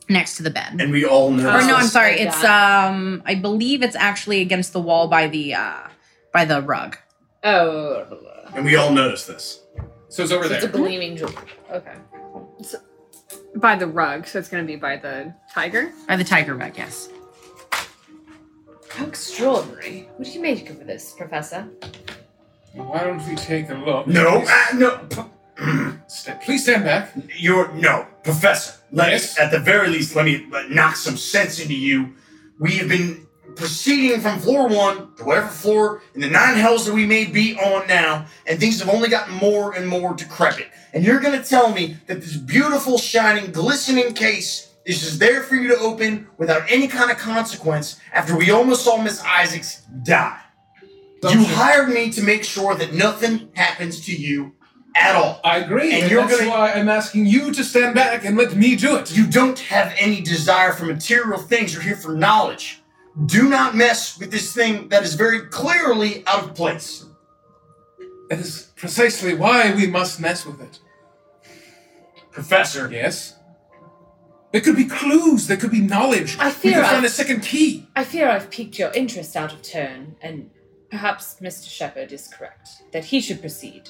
next 0.08 0.36
to 0.38 0.42
the 0.42 0.50
bed. 0.50 0.80
And 0.80 0.90
we 0.90 1.04
all 1.04 1.30
know. 1.30 1.48
or 1.50 1.60
no, 1.62 1.76
I'm 1.76 1.84
Oh, 1.84 1.86
sorry. 1.86 2.12
like 2.12 2.20
It's 2.28 2.42
that. 2.42 2.88
um, 2.90 3.22
I 3.24 3.34
believe 3.36 3.82
it's 3.82 3.94
actually 3.96 4.40
against 4.40 4.72
the 4.72 4.80
wall 4.80 5.06
by 5.06 5.28
the 5.28 5.54
uh, 5.54 5.88
by 6.32 6.44
the 6.46 6.62
rug. 6.62 6.96
Oh, 7.44 8.06
And 8.55 8.64
we 8.64 8.77
all 8.77 8.93
notice 8.93 9.27
this. 9.27 9.62
So 10.09 10.23
it's 10.23 10.32
over 10.32 10.48
there. 10.48 10.56
it's 10.59 10.66
a 10.66 10.69
gleaming 10.69 11.16
jewel. 11.16 11.32
Okay. 11.70 11.94
By 13.56 13.77
the 13.77 13.86
rug, 13.86 14.27
so 14.27 14.39
it's 14.39 14.48
going 14.48 14.62
to 14.62 14.66
be 14.66 14.77
by 14.77 14.97
the 14.97 15.35
tiger. 15.52 15.93
By 16.09 16.16
the 16.16 16.24
tiger 16.24 16.55
rug, 16.55 16.77
yes. 16.77 17.09
How 18.90 19.06
extraordinary. 19.06 20.09
What 20.16 20.27
do 20.27 20.32
you 20.32 20.40
make 20.40 20.69
of 20.69 20.86
this, 20.86 21.14
Professor? 21.16 21.66
Why 22.74 23.05
don't 23.05 23.27
we 23.27 23.36
take 23.36 23.70
a 23.70 23.74
look? 23.74 24.06
No, 24.06 24.44
uh, 24.47 24.64
no. 24.74 25.01
sta- 26.09 26.39
please 26.43 26.62
stand 26.64 26.85
back. 26.85 27.12
You're 27.39 27.73
no 27.73 28.06
professor. 28.24 28.74
Let 28.90 29.10
Yes? 29.12 29.39
at 29.39 29.51
the 29.51 29.59
very 29.59 29.89
least 29.89 30.14
let 30.16 30.24
me 30.27 30.47
uh, 30.52 30.64
knock 30.69 30.97
some 30.97 31.16
sense 31.16 31.59
into 31.60 31.74
you. 31.74 32.14
We 32.59 32.73
have 32.78 32.89
been 32.89 33.27
proceeding 33.56 34.20
from 34.20 34.38
floor 34.40 34.68
one 34.68 35.14
to 35.16 35.24
whatever 35.24 35.48
floor 35.48 36.02
in 36.14 36.20
the 36.20 36.28
nine 36.28 36.56
hells 36.56 36.86
that 36.86 36.94
we 36.94 37.06
may 37.06 37.24
be 37.24 37.58
on 37.58 37.86
now, 37.86 38.26
and 38.46 38.58
things 38.58 38.78
have 38.80 38.88
only 38.88 39.08
gotten 39.08 39.34
more 39.34 39.72
and 39.74 39.86
more 39.88 40.14
decrepit. 40.14 40.68
And 40.92 41.04
you're 41.04 41.20
gonna 41.20 41.42
tell 41.42 41.72
me 41.72 41.96
that 42.06 42.20
this 42.20 42.36
beautiful, 42.36 42.98
shining, 42.98 43.50
glistening 43.52 44.12
case 44.14 44.68
is 44.84 45.00
just 45.00 45.18
there 45.20 45.42
for 45.42 45.54
you 45.54 45.68
to 45.68 45.78
open 45.78 46.26
without 46.38 46.62
any 46.70 46.88
kind 46.88 47.10
of 47.10 47.16
consequence 47.18 48.00
after 48.12 48.36
we 48.36 48.50
almost 48.50 48.84
saw 48.84 49.00
Miss 49.00 49.22
Isaacs 49.24 49.82
die. 50.02 50.38
You 51.22 51.28
Assumption. 51.28 51.54
hired 51.54 51.88
me 51.90 52.10
to 52.10 52.22
make 52.22 52.42
sure 52.42 52.74
that 52.74 52.92
nothing 52.92 53.48
happens 53.54 54.04
to 54.06 54.12
you 54.12 54.52
at 54.96 55.14
all. 55.14 55.40
I 55.44 55.58
agree, 55.58 55.92
And 55.92 56.02
and, 56.02 56.10
you're 56.10 56.22
that's 56.26 56.38
gonna- 56.38 56.50
why 56.50 56.72
I'm 56.72 56.88
asking 56.88 57.26
you 57.26 57.52
to 57.52 57.62
stand 57.62 57.94
back 57.94 58.24
and 58.24 58.36
let 58.36 58.54
me 58.56 58.74
do 58.74 58.96
it. 58.96 59.12
You 59.16 59.26
don't 59.28 59.58
have 59.60 59.94
any 59.98 60.20
desire 60.20 60.72
for 60.72 60.84
material 60.84 61.38
things. 61.38 61.72
You're 61.72 61.82
here 61.82 61.96
for 61.96 62.12
knowledge. 62.14 62.81
Do 63.26 63.48
not 63.48 63.74
mess 63.76 64.18
with 64.18 64.30
this 64.30 64.55
thing 64.55 64.89
that 64.89 65.02
is 65.02 65.14
very 65.14 65.40
clearly 65.47 66.24
out 66.26 66.44
of 66.44 66.55
place. 66.55 67.05
That 68.30 68.39
is 68.40 68.70
precisely 68.76 69.34
why 69.34 69.74
we 69.74 69.86
must 69.86 70.18
mess 70.20 70.47
with 70.47 70.60
it. 70.60 70.78
Professor, 72.30 72.90
Yes. 72.90 73.36
There 74.52 74.60
could 74.60 74.76
be 74.76 74.84
clues. 74.84 75.47
There 75.47 75.56
could 75.56 75.70
be 75.70 75.80
knowledge. 75.80 76.36
I 76.39 76.48
we 76.48 76.52
fear 76.52 76.74
could 76.74 76.84
I- 76.84 76.90
find 76.93 77.06
a 77.06 77.09
second 77.10 77.40
key. 77.40 77.89
I 77.97 78.05
fear 78.05 78.28
I've 78.28 78.51
piqued 78.51 78.78
your 78.78 78.90
interest 78.93 79.34
out 79.34 79.51
of 79.55 79.62
turn, 79.62 80.16
and 80.20 80.51
perhaps 80.90 81.36
Mr. 81.40 81.70
Shepard 81.70 82.12
is 82.12 82.28
correct 82.28 82.68
that 82.93 83.06
he 83.06 83.20
should 83.22 83.40
proceed. 83.40 83.89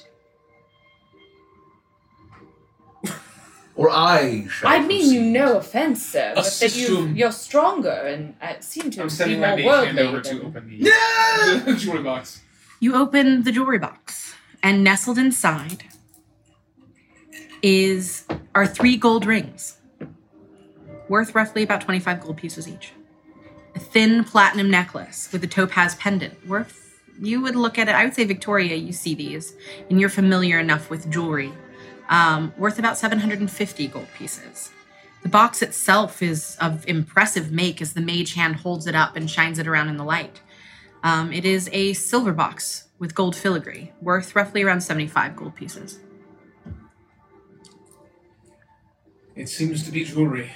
Or 3.75 3.89
I 3.91 4.47
shall 4.49 4.69
I 4.71 4.81
mean 4.81 5.11
you 5.13 5.21
proceed. 5.21 5.33
no 5.33 5.57
offense, 5.59 6.05
sir, 6.07 6.33
but 6.35 6.45
that 6.45 6.63
you 6.63 6.69
system. 6.69 7.17
you're 7.17 7.33
stronger 7.33 7.91
and 7.91 8.35
uh, 8.43 8.55
seem 8.61 8.91
to 8.93 9.01
I'm 9.03 9.07
be 9.09 9.13
sending 9.13 9.41
more 9.41 9.49
my 9.49 9.57
mage 9.57 9.65
hand 9.65 9.97
worldly. 9.97 10.03
over 10.03 10.21
to 10.21 10.29
than- 10.35 10.47
open 10.47 10.69
the 10.69 10.77
Yeah! 10.77 11.63
the 11.67 11.75
jewelry 11.77 12.03
box. 12.03 12.41
You 12.81 12.95
open 12.97 13.45
the 13.45 13.53
jewelry 13.53 13.79
box, 13.79 14.35
and 14.63 14.83
nestled 14.85 15.17
inside 15.19 15.85
is 17.63 18.27
are 18.55 18.67
three 18.67 18.97
gold 18.97 19.25
rings, 19.25 19.79
worth 21.09 21.35
roughly 21.35 21.63
about 21.63 21.81
twenty-five 21.81 22.21
gold 22.21 22.37
pieces 22.37 22.69
each. 22.69 22.93
A 23.75 23.79
thin 23.81 24.25
platinum 24.25 24.71
necklace 24.71 25.31
with 25.33 25.43
a 25.45 25.47
topaz 25.47 25.95
pendant, 25.95 26.47
worth 26.47 27.01
you 27.21 27.41
would 27.41 27.55
look 27.57 27.79
at 27.79 27.89
it. 27.89 27.95
I 27.95 28.05
would 28.05 28.15
say 28.15 28.25
Victoria, 28.25 28.75
you 28.75 28.93
see 28.93 29.15
these, 29.15 29.55
and 29.89 30.01
you're 30.01 30.09
familiar 30.11 30.59
enough 30.59 30.91
with 30.91 31.09
jewelry, 31.11 31.53
um, 32.09 32.53
worth 32.59 32.79
about 32.79 32.99
seven 32.99 33.19
hundred 33.19 33.41
and 33.41 33.51
fifty 33.51 33.87
gold 33.89 34.09
pieces. 34.17 34.71
The 35.23 35.29
box 35.29 35.63
itself 35.63 36.21
is 36.23 36.57
of 36.61 36.87
impressive 36.89 37.53
make 37.53 37.81
as 37.81 37.93
the 37.93 38.01
mage 38.01 38.35
hand 38.35 38.57
holds 38.57 38.87
it 38.87 38.95
up 38.95 39.15
and 39.17 39.31
shines 39.31 39.59
it 39.59 39.69
around 39.69 39.89
in 39.89 39.97
the 39.97 40.05
light. 40.05 40.41
Um, 41.05 41.33
it 41.33 41.45
is 41.45 41.69
a 41.73 41.93
silver 41.93 42.33
box 42.33 42.89
with 42.99 43.15
gold 43.15 43.35
filigree, 43.37 43.93
worth 44.01 44.35
roughly 44.37 44.63
around 44.63 44.81
75 44.81 45.37
gold 45.37 45.55
pieces. 45.57 45.99
It 49.35 49.49
seems 49.49 49.85
to 49.85 49.91
be 49.91 50.05
jewelry. 50.05 50.53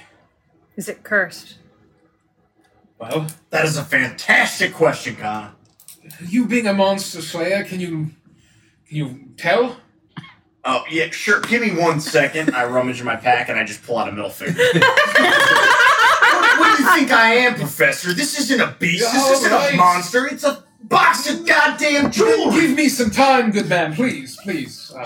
Is 0.75 0.87
it 0.87 1.03
cursed? 1.03 1.55
Well, 2.99 3.27
That 3.49 3.65
is 3.65 3.77
a 3.77 3.83
fantastic 3.83 4.73
question, 4.73 5.15
Khan. 5.15 5.55
you 6.27 6.45
being 6.47 6.67
a 6.67 6.73
monster 6.73 7.21
slayer, 7.21 7.63
can 7.63 7.79
you 7.79 8.11
can 8.87 8.97
you 8.97 9.19
tell? 9.37 9.77
Oh, 10.69 10.83
yeah, 10.91 11.09
sure. 11.11 11.39
Give 11.41 11.61
me 11.61 11.71
one 11.81 12.01
second. 12.01 12.53
I 12.53 12.65
rummage 12.65 12.99
in 12.99 13.05
my 13.05 13.15
pack 13.15 13.47
and 13.47 13.57
I 13.57 13.63
just 13.63 13.83
pull 13.83 13.97
out 13.97 14.09
a 14.09 14.11
middle 14.11 14.29
finger. 14.29 14.53
what, 14.73 16.59
what 16.59 16.77
do 16.77 16.83
you 16.83 16.89
think 16.93 17.09
I 17.11 17.35
am, 17.35 17.55
Professor? 17.55 18.11
This 18.13 18.37
isn't 18.37 18.59
a 18.59 18.75
beast. 18.77 19.13
This 19.13 19.31
isn't 19.39 19.53
Alright. 19.53 19.73
a 19.75 19.77
monster. 19.77 20.27
It's 20.27 20.43
a 20.43 20.65
box 20.83 21.29
of 21.29 21.45
goddamn 21.47 22.11
jewelry. 22.11 22.67
Give 22.67 22.75
me 22.75 22.89
some 22.89 23.09
time, 23.11 23.51
good 23.51 23.69
man, 23.69 23.93
please, 23.95 24.37
please. 24.43 24.91
Uh, 24.93 25.05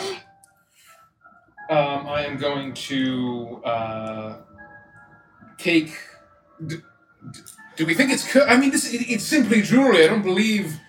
um, 1.69 2.07
I 2.07 2.25
am 2.25 2.37
going 2.37 2.73
to 2.73 3.61
uh, 3.63 4.37
take. 5.59 5.91
D- 6.65 6.77
d- 7.31 7.39
Do 7.77 7.85
we 7.85 7.93
think 7.93 8.11
it's? 8.11 8.29
cu- 8.29 8.41
I 8.41 8.57
mean, 8.57 8.71
this 8.71 8.91
it, 8.91 9.03
it's 9.09 9.23
simply 9.23 9.61
jewelry. 9.61 10.03
I 10.03 10.07
don't 10.07 10.23
believe. 10.23 10.79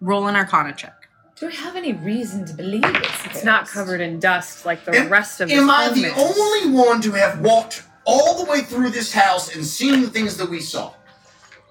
Roll 0.00 0.26
an 0.28 0.34
Arcana 0.34 0.72
check. 0.74 1.01
Do 1.42 1.48
we 1.48 1.56
have 1.56 1.74
any 1.74 1.92
reason 1.92 2.44
to 2.46 2.52
believe 2.54 2.84
it's 2.84 3.24
It's 3.26 3.44
not 3.44 3.66
covered 3.66 4.00
in 4.00 4.20
dust 4.20 4.64
like 4.64 4.84
the 4.84 4.96
Am- 4.96 5.08
rest 5.08 5.40
of 5.40 5.48
this 5.48 5.58
Am 5.58 5.68
I 5.68 5.88
the 5.88 6.04
is. 6.04 6.12
only 6.16 6.70
one 6.72 7.00
to 7.00 7.10
have 7.10 7.40
walked 7.40 7.82
all 8.04 8.44
the 8.44 8.48
way 8.48 8.60
through 8.60 8.90
this 8.90 9.12
house 9.12 9.52
and 9.52 9.66
seen 9.66 10.02
the 10.02 10.08
things 10.08 10.36
that 10.36 10.48
we 10.48 10.60
saw? 10.60 10.92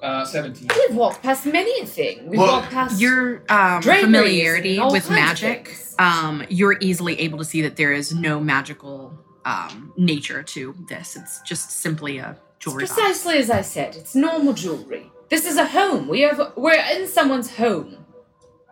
Uh, 0.03 0.25
seventeen. 0.25 0.67
We've 0.75 0.97
walked 0.97 1.23
past 1.23 1.45
many 1.45 1.71
a 1.79 1.85
thing. 1.85 2.27
We've 2.27 2.37
Well, 2.37 2.51
walked 2.59 2.69
past 2.73 2.99
Your 2.99 3.43
um, 3.47 3.79
Draperies 3.79 4.03
familiarity 4.03 4.71
and 4.75 4.81
all 4.83 4.91
with 4.91 5.07
kinds 5.07 5.09
of 5.09 5.25
magic, 5.25 5.67
things. 5.69 5.95
um, 5.99 6.43
you're 6.49 6.75
easily 6.81 7.17
able 7.21 7.37
to 7.37 7.45
see 7.45 7.61
that 7.61 7.77
there 7.77 7.93
is 7.93 8.13
no 8.13 8.41
magical 8.41 9.17
um, 9.45 9.93
nature 9.95 10.43
to 10.43 10.75
this. 10.89 11.15
It's 11.15 11.39
just 11.43 11.71
simply 11.71 12.17
a 12.17 12.37
jewelry 12.59 12.83
box. 12.83 12.93
precisely 12.95 13.37
as 13.37 13.49
I 13.49 13.61
said. 13.61 13.95
It's 13.95 14.15
normal 14.15 14.51
jewelry. 14.51 15.09
This 15.29 15.45
is 15.45 15.55
a 15.55 15.65
home. 15.65 16.09
We 16.09 16.23
have 16.23 16.51
we're 16.57 16.73
in 16.73 17.07
someone's 17.07 17.55
home. 17.55 17.99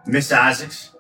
Miss 0.05 0.31
Isaacs, 0.31 0.91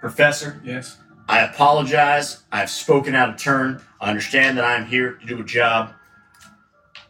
Professor, 0.00 0.60
Yes. 0.64 0.98
I 1.26 1.40
apologize. 1.40 2.42
I've 2.52 2.68
spoken 2.68 3.14
out 3.14 3.30
of 3.30 3.36
turn. 3.38 3.80
I 3.98 4.10
understand 4.10 4.58
that 4.58 4.64
I'm 4.64 4.84
here 4.86 5.12
to 5.14 5.26
do 5.26 5.40
a 5.40 5.44
job. 5.44 5.94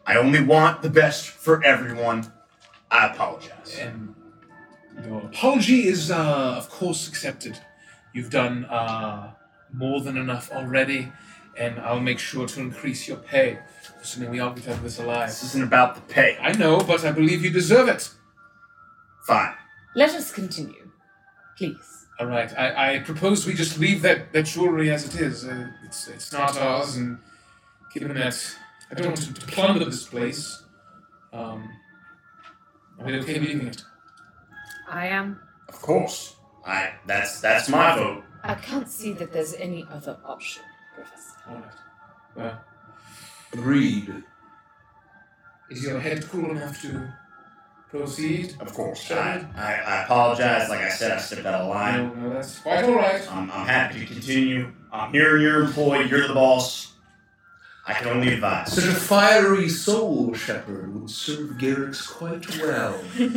I 0.06 0.16
only 0.16 0.40
want 0.42 0.82
the 0.82 0.90
best 0.90 1.26
for 1.28 1.64
everyone. 1.64 2.32
I 2.92 3.06
apologize. 3.08 3.76
And 3.80 4.14
your 5.04 5.20
apology 5.22 5.88
is, 5.88 6.12
uh, 6.12 6.54
of 6.56 6.70
course, 6.70 7.08
accepted. 7.08 7.58
You've 8.12 8.30
done 8.30 8.66
uh, 8.66 9.32
more 9.72 10.00
than 10.00 10.16
enough 10.16 10.52
already, 10.52 11.10
and 11.58 11.80
I'll 11.80 11.98
make 11.98 12.20
sure 12.20 12.46
to 12.46 12.60
increase 12.60 13.08
your 13.08 13.16
pay. 13.16 13.58
Assuming 14.00 14.30
we 14.30 14.38
all 14.38 14.52
get 14.52 14.68
out 14.68 14.74
of 14.76 14.82
this 14.84 15.00
alive. 15.00 15.28
This 15.28 15.42
isn't 15.42 15.64
about 15.64 15.96
the 15.96 16.02
pay. 16.02 16.38
I 16.40 16.52
know, 16.52 16.78
but 16.78 17.04
I 17.04 17.10
believe 17.10 17.44
you 17.44 17.50
deserve 17.50 17.88
it. 17.88 18.10
Fine. 19.26 19.54
Let 19.96 20.10
us 20.10 20.30
continue, 20.30 20.83
please. 21.56 22.06
All 22.20 22.26
right. 22.26 22.52
I, 22.56 22.94
I 22.94 22.98
propose 23.00 23.46
we 23.46 23.54
just 23.54 23.78
leave 23.78 24.02
that, 24.02 24.32
that 24.32 24.44
jewelry 24.46 24.90
as 24.90 25.14
it 25.14 25.20
is. 25.20 25.44
Uh, 25.44 25.68
it's 25.84 26.08
it's 26.08 26.32
not 26.32 26.56
ours, 26.58 26.96
and 26.96 27.18
given 27.92 28.14
that 28.14 28.56
I 28.90 28.94
don't 28.94 29.08
want 29.08 29.18
to 29.18 29.46
plunder 29.46 29.84
this 29.84 30.06
place, 30.06 30.62
um, 31.32 31.68
are 32.98 33.06
we 33.06 33.18
okay 33.18 33.40
leaving 33.40 33.66
it? 33.66 33.82
I 34.88 35.06
am. 35.08 35.40
Of 35.68 35.80
course. 35.82 36.36
I 36.66 36.92
that's 37.06 37.40
that's 37.40 37.68
my 37.68 37.96
vote. 37.96 38.24
I 38.42 38.54
can't 38.54 38.88
see 38.88 39.12
that 39.14 39.32
there's 39.32 39.54
any 39.54 39.86
other 39.90 40.16
option, 40.24 40.62
Professor. 40.94 41.32
All 41.48 41.56
right. 41.56 41.64
Well, 42.36 42.60
Agreed. 43.52 44.22
is 45.70 45.82
your 45.84 46.00
head 46.00 46.28
cool 46.28 46.50
enough 46.50 46.80
to 46.82 47.12
proceed? 47.98 48.54
Of 48.60 48.74
course. 48.74 49.00
Shall 49.00 49.18
I. 49.18 49.46
I, 49.56 49.74
I 49.74 50.02
apologize. 50.04 50.68
Like 50.68 50.80
I 50.80 50.88
said, 50.88 51.12
I 51.12 51.18
stepped 51.18 51.46
out 51.46 51.62
of 51.62 51.68
line. 51.68 52.08
No, 52.08 52.28
no, 52.28 52.34
that's 52.34 52.58
quite 52.58 52.84
all 52.84 52.96
right. 52.96 53.32
I'm, 53.32 53.50
I'm 53.50 53.66
happy 53.66 54.00
to 54.00 54.06
continue. 54.06 54.72
I'm 54.92 55.12
here, 55.12 55.38
you're 55.38 55.40
your 55.40 55.64
employee, 55.64 56.08
you're 56.08 56.28
the 56.28 56.34
boss. 56.34 56.92
I 57.86 57.94
can 57.94 58.08
only 58.08 58.32
advise. 58.32 58.72
Such 58.72 58.84
a 58.84 58.94
fiery 58.94 59.68
soul, 59.68 60.32
Shepard, 60.34 60.94
would 60.94 61.10
serve 61.10 61.50
Garrix 61.58 62.08
quite 62.08 62.48
well. 62.60 62.98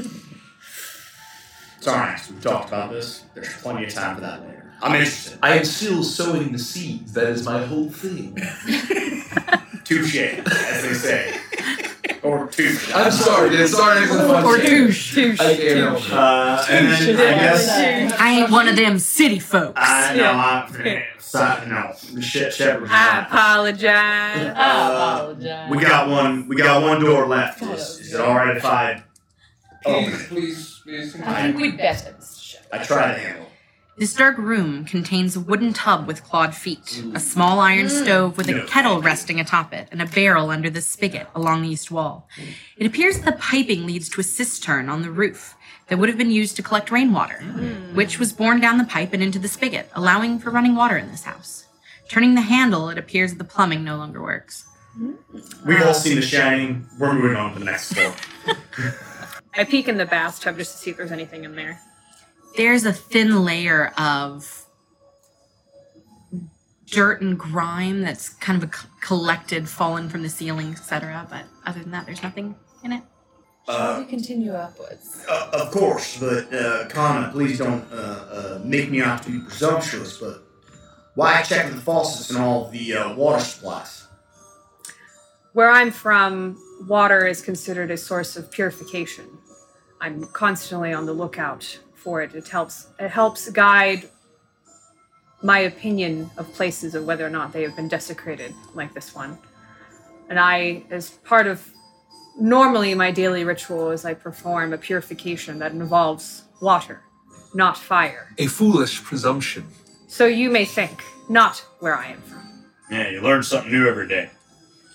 Sorry, 1.81 2.15
we've 2.29 2.41
talked 2.41 2.69
about 2.69 2.91
this. 2.91 3.25
There's 3.33 3.53
plenty 3.61 3.85
of 3.85 3.93
time 3.93 4.15
for 4.15 4.21
that 4.21 4.41
later. 4.41 4.71
I'm 4.81 4.93
interested. 4.93 5.39
I 5.41 5.57
am 5.57 5.65
still 5.65 6.03
sowing 6.03 6.51
the 6.51 6.59
seeds. 6.59 7.13
That 7.13 7.27
is 7.27 7.45
my 7.45 7.65
whole 7.65 7.89
thing. 7.89 8.35
Touche, 9.83 10.15
as 10.15 10.81
they 10.83 10.93
say. 10.93 11.83
Or 12.27 12.47
touche. 12.47 12.91
I'm 12.93 13.11
sorry, 13.11 13.49
dude. 13.51 13.69
Sorry, 13.69 14.03
it's 14.03 14.11
a 14.13 14.27
fun 14.27 14.43
Or 14.43 14.57
shit. 14.57 14.65
douche. 14.67 15.15
douche. 15.15 15.39
I 15.39 15.55
can't 15.55 15.77
help 15.79 15.97
it. 16.03 16.11
Uh, 16.11 16.65
and 16.69 16.87
then 16.87 17.15
I 17.15 17.39
guess 17.39 17.69
I 18.19 18.29
ain't 18.39 18.51
one 18.51 18.67
of 18.67 18.75
them 18.75 18.99
city 18.99 19.39
folks. 19.39 19.79
I 19.81 20.15
know 20.15 20.31
I'm 20.31 21.03
sorry, 21.19 21.67
no. 21.67 21.93
Shep- 22.21 22.51
Shepard's 22.51 22.91
I 22.91 23.21
apologize. 23.21 24.45
Uh, 24.45 24.51
apologize. 24.51 25.71
we 25.71 25.77
got 25.79 26.09
one. 26.09 26.47
We 26.49 26.55
got 26.57 26.81
one 26.81 26.99
door 27.01 27.27
left. 27.27 27.61
Is, 27.61 27.99
is 27.99 28.13
it 28.13 28.19
all 28.19 28.35
right 28.35 28.57
if 28.57 28.65
I? 28.65 29.03
Please, 29.83 30.27
please, 30.27 30.79
please. 30.83 31.21
I 31.21 31.43
think 31.43 31.57
we'd 31.57 31.77
better, 31.77 32.17
I 32.73 32.77
try 32.83 33.13
to 33.13 33.19
handle. 33.19 33.46
This 33.97 34.13
dark 34.13 34.37
room 34.37 34.85
contains 34.85 35.35
a 35.35 35.39
wooden 35.39 35.73
tub 35.73 36.05
with 36.05 36.23
clawed 36.23 36.53
feet, 36.53 37.03
a 37.15 37.19
small 37.19 37.59
iron 37.59 37.89
stove 37.89 38.37
with 38.37 38.47
a 38.47 38.63
kettle 38.67 39.01
resting 39.01 39.39
atop 39.39 39.73
it, 39.73 39.87
and 39.91 40.03
a 40.03 40.05
barrel 40.05 40.51
under 40.51 40.69
the 40.69 40.81
spigot 40.81 41.27
along 41.33 41.63
the 41.63 41.69
east 41.69 41.89
wall. 41.89 42.29
It 42.77 42.85
appears 42.85 43.19
the 43.19 43.31
piping 43.31 43.87
leads 43.87 44.07
to 44.09 44.21
a 44.21 44.23
cistern 44.23 44.87
on 44.87 45.01
the 45.01 45.09
roof 45.09 45.55
that 45.87 45.97
would 45.97 46.09
have 46.09 46.17
been 46.17 46.29
used 46.29 46.55
to 46.57 46.61
collect 46.61 46.91
rainwater, 46.91 47.39
which 47.95 48.19
was 48.19 48.33
borne 48.33 48.61
down 48.61 48.77
the 48.77 48.83
pipe 48.83 49.13
and 49.13 49.23
into 49.23 49.39
the 49.39 49.47
spigot, 49.47 49.89
allowing 49.95 50.37
for 50.37 50.51
running 50.51 50.75
water 50.75 50.97
in 50.97 51.09
this 51.09 51.23
house. 51.23 51.65
Turning 52.07 52.35
the 52.35 52.41
handle, 52.41 52.89
it 52.89 52.99
appears 52.99 53.33
the 53.33 53.43
plumbing 53.43 53.83
no 53.83 53.97
longer 53.97 54.21
works. 54.21 54.67
We've 55.65 55.81
all 55.81 55.95
seen 55.95 56.15
The 56.15 56.21
Shining. 56.21 56.87
We're 56.99 57.13
moving 57.13 57.35
on 57.35 57.53
to 57.53 57.59
the 57.59 57.65
next 57.65 57.93
floor. 57.93 58.13
I 59.55 59.63
peek 59.63 59.87
in 59.87 59.97
the 59.97 60.05
bathtub 60.05 60.57
just 60.57 60.73
to 60.73 60.77
see 60.77 60.91
if 60.91 60.97
there's 60.97 61.11
anything 61.11 61.43
in 61.43 61.55
there. 61.55 61.81
There's 62.57 62.85
a 62.85 62.93
thin 62.93 63.45
layer 63.45 63.93
of 63.97 64.65
dirt 66.87 67.21
and 67.21 67.37
grime 67.37 68.01
that's 68.01 68.29
kind 68.29 68.61
of 68.63 68.69
a 68.69 68.75
c- 68.75 68.87
collected, 69.01 69.69
fallen 69.69 70.09
from 70.09 70.23
the 70.23 70.29
ceiling, 70.29 70.71
etc. 70.71 71.27
But 71.29 71.43
other 71.65 71.81
than 71.81 71.91
that, 71.91 72.05
there's 72.07 72.23
nothing 72.23 72.55
in 72.83 72.93
it. 72.93 73.03
Shall 73.67 73.75
Uh, 73.75 73.99
we 73.99 74.05
continue 74.05 74.53
upwards? 74.53 75.23
Uh, 75.29 75.49
of 75.53 75.71
course, 75.71 76.17
but 76.17 76.51
uh, 76.53 76.87
Kana, 76.87 77.29
please 77.31 77.59
don't 77.59 77.85
uh, 77.91 77.95
uh, 77.95 78.61
make 78.63 78.89
me 78.89 79.01
out 79.01 79.21
to 79.23 79.29
be 79.31 79.39
presumptuous. 79.39 80.17
But 80.17 80.43
why 81.15 81.41
check 81.43 81.69
the 81.71 81.77
faucets 81.79 82.29
and 82.31 82.39
all 82.39 82.69
the 82.69 82.93
uh, 82.93 83.13
water 83.15 83.43
supplies? 83.43 84.07
Where 85.53 85.69
I'm 85.69 85.91
from, 85.91 86.57
water 86.87 87.27
is 87.27 87.41
considered 87.41 87.91
a 87.91 87.97
source 87.97 88.37
of 88.37 88.49
purification. 88.49 89.25
I'm 89.99 90.23
constantly 90.27 90.93
on 90.93 91.05
the 91.05 91.13
lookout 91.13 91.79
for 92.07 92.21
it. 92.21 92.33
It 92.33 92.47
helps 92.47 92.87
it 92.99 93.09
helps 93.09 93.49
guide 93.49 94.07
my 95.43 95.59
opinion 95.71 96.31
of 96.37 96.45
places 96.53 96.95
of 96.95 97.05
whether 97.05 97.25
or 97.25 97.29
not 97.29 97.51
they 97.51 97.63
have 97.63 97.75
been 97.75 97.89
desecrated 97.89 98.55
like 98.73 98.93
this 98.93 99.13
one. 99.13 99.37
And 100.29 100.39
I, 100.39 100.83
as 100.89 101.09
part 101.31 101.47
of 101.47 101.67
normally 102.39 102.93
my 102.95 103.11
daily 103.11 103.43
ritual, 103.43 103.91
is 103.91 104.05
I 104.05 104.13
perform 104.13 104.71
a 104.71 104.77
purification 104.77 105.59
that 105.59 105.73
involves 105.73 106.43
water, 106.61 107.01
not 107.53 107.77
fire. 107.77 108.33
A 108.37 108.47
foolish 108.47 109.03
presumption. 109.03 109.65
So 110.07 110.25
you 110.27 110.49
may 110.49 110.63
think, 110.63 111.03
not 111.27 111.57
where 111.81 111.97
I 111.97 112.07
am 112.13 112.21
from. 112.21 112.45
Yeah, 112.89 113.09
you 113.09 113.19
learn 113.19 113.43
something 113.43 113.69
new 113.69 113.89
every 113.89 114.07
day. 114.07 114.29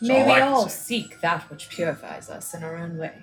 May 0.01 0.23
all 0.23 0.35
we 0.35 0.41
all 0.41 0.69
say. 0.69 0.87
seek 0.89 1.21
that 1.21 1.43
which 1.51 1.69
purifies 1.69 2.31
us 2.31 2.55
in 2.55 2.65
our 2.65 2.77
own 2.77 2.97
way. 2.97 3.17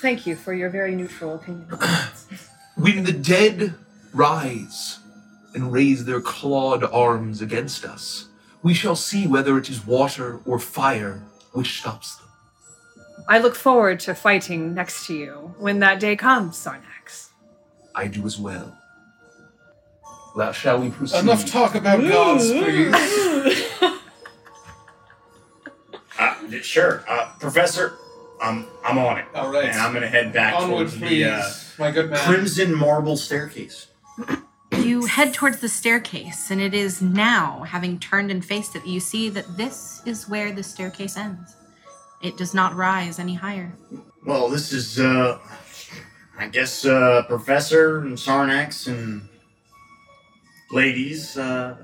Thank 0.00 0.26
you 0.26 0.36
for 0.36 0.54
your 0.54 0.70
very 0.70 0.94
neutral 0.94 1.34
opinion. 1.34 1.66
When 2.78 3.02
the 3.02 3.12
dead 3.12 3.74
rise 4.14 5.00
and 5.52 5.72
raise 5.72 6.04
their 6.04 6.20
clawed 6.20 6.84
arms 6.84 7.42
against 7.42 7.84
us, 7.84 8.26
we 8.62 8.72
shall 8.72 8.94
see 8.94 9.26
whether 9.26 9.58
it 9.58 9.68
is 9.68 9.84
water 9.84 10.40
or 10.46 10.60
fire 10.60 11.22
which 11.52 11.80
stops 11.80 12.16
them. 12.16 12.28
I 13.26 13.38
look 13.40 13.56
forward 13.56 13.98
to 14.00 14.14
fighting 14.14 14.74
next 14.74 15.06
to 15.06 15.14
you 15.14 15.54
when 15.58 15.80
that 15.80 15.98
day 15.98 16.14
comes, 16.14 16.56
Sarnax. 16.56 17.30
I 17.96 18.06
do 18.06 18.24
as 18.24 18.38
well. 18.38 18.78
Well, 20.36 20.52
shall 20.52 20.80
we 20.80 20.90
proceed? 20.90 21.18
Enough 21.18 21.46
talk 21.50 21.74
about 21.74 22.00
gods, 22.08 22.50
please. 22.50 23.72
Uh, 26.20 26.34
sure, 26.62 27.04
uh, 27.06 27.30
Professor. 27.38 27.96
I'm 28.42 28.66
I'm 28.84 28.98
on 28.98 29.18
it. 29.18 29.26
All 29.36 29.52
right. 29.52 29.66
And 29.66 29.78
I'm 29.80 29.92
gonna 29.92 30.08
head 30.08 30.32
back 30.32 30.54
Onward, 30.54 30.88
towards 30.88 30.98
please, 30.98 31.22
the 31.22 31.30
uh, 31.30 31.42
my 31.78 31.90
good 31.90 32.10
man. 32.10 32.18
crimson 32.18 32.74
marble 32.74 33.16
staircase. 33.16 33.88
You 34.72 35.06
head 35.06 35.34
towards 35.34 35.60
the 35.60 35.68
staircase, 35.68 36.50
and 36.50 36.60
it 36.60 36.74
is 36.74 37.00
now, 37.00 37.62
having 37.62 37.98
turned 37.98 38.30
and 38.30 38.44
faced 38.44 38.76
it, 38.76 38.86
you 38.86 39.00
see 39.00 39.28
that 39.30 39.56
this 39.56 40.02
is 40.04 40.28
where 40.28 40.52
the 40.52 40.62
staircase 40.62 41.16
ends. 41.16 41.56
It 42.22 42.36
does 42.36 42.52
not 42.54 42.74
rise 42.74 43.18
any 43.18 43.34
higher. 43.34 43.72
Well, 44.26 44.48
this 44.48 44.72
is 44.72 44.98
uh, 44.98 45.38
I 46.38 46.48
guess 46.48 46.84
uh, 46.84 47.24
Professor 47.28 48.00
and 48.00 48.16
Sarnax 48.16 48.86
and 48.86 49.28
ladies. 50.70 51.36
Uh, 51.36 51.76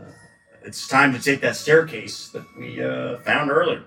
it's 0.64 0.88
time 0.88 1.12
to 1.12 1.20
take 1.20 1.40
that 1.40 1.56
staircase 1.56 2.28
that 2.30 2.44
we 2.58 2.82
uh, 2.82 3.18
found 3.18 3.50
earlier. 3.50 3.84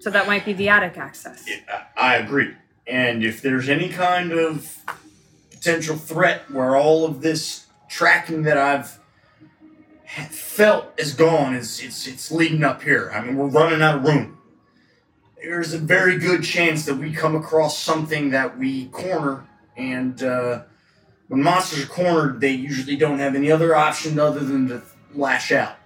So 0.00 0.10
that 0.10 0.26
might 0.26 0.44
be 0.44 0.52
the 0.52 0.68
attic 0.68 0.98
access. 0.98 1.44
I 1.96 2.16
agree. 2.16 2.54
And 2.86 3.24
if 3.24 3.40
there's 3.40 3.68
any 3.68 3.88
kind 3.88 4.32
of 4.32 4.78
potential 5.50 5.96
threat 5.96 6.50
where 6.50 6.76
all 6.76 7.06
of 7.06 7.22
this 7.22 7.66
tracking 7.88 8.42
that 8.42 8.58
I've 8.58 9.00
felt 10.30 10.92
is 10.98 11.14
gone, 11.14 11.54
it's, 11.54 11.82
it's, 11.82 12.06
it's 12.06 12.30
leading 12.30 12.62
up 12.62 12.82
here. 12.82 13.10
I 13.14 13.24
mean, 13.24 13.36
we're 13.36 13.46
running 13.46 13.80
out 13.80 13.96
of 13.96 14.04
room. 14.04 14.38
there's 15.42 15.72
a 15.72 15.78
very 15.78 16.18
good 16.18 16.42
chance 16.42 16.84
that 16.84 16.96
we 16.96 17.12
come 17.12 17.34
across 17.34 17.78
something 17.78 18.30
that 18.30 18.58
we 18.58 18.86
corner, 18.86 19.46
and 19.76 20.22
uh, 20.22 20.62
when 21.28 21.42
monsters 21.42 21.84
are 21.84 21.88
cornered, 21.88 22.40
they 22.40 22.52
usually 22.52 22.96
don't 22.96 23.18
have 23.18 23.34
any 23.34 23.50
other 23.50 23.74
option 23.74 24.18
other 24.18 24.40
than 24.40 24.68
to 24.68 24.82
lash 25.14 25.50
out. 25.50 25.76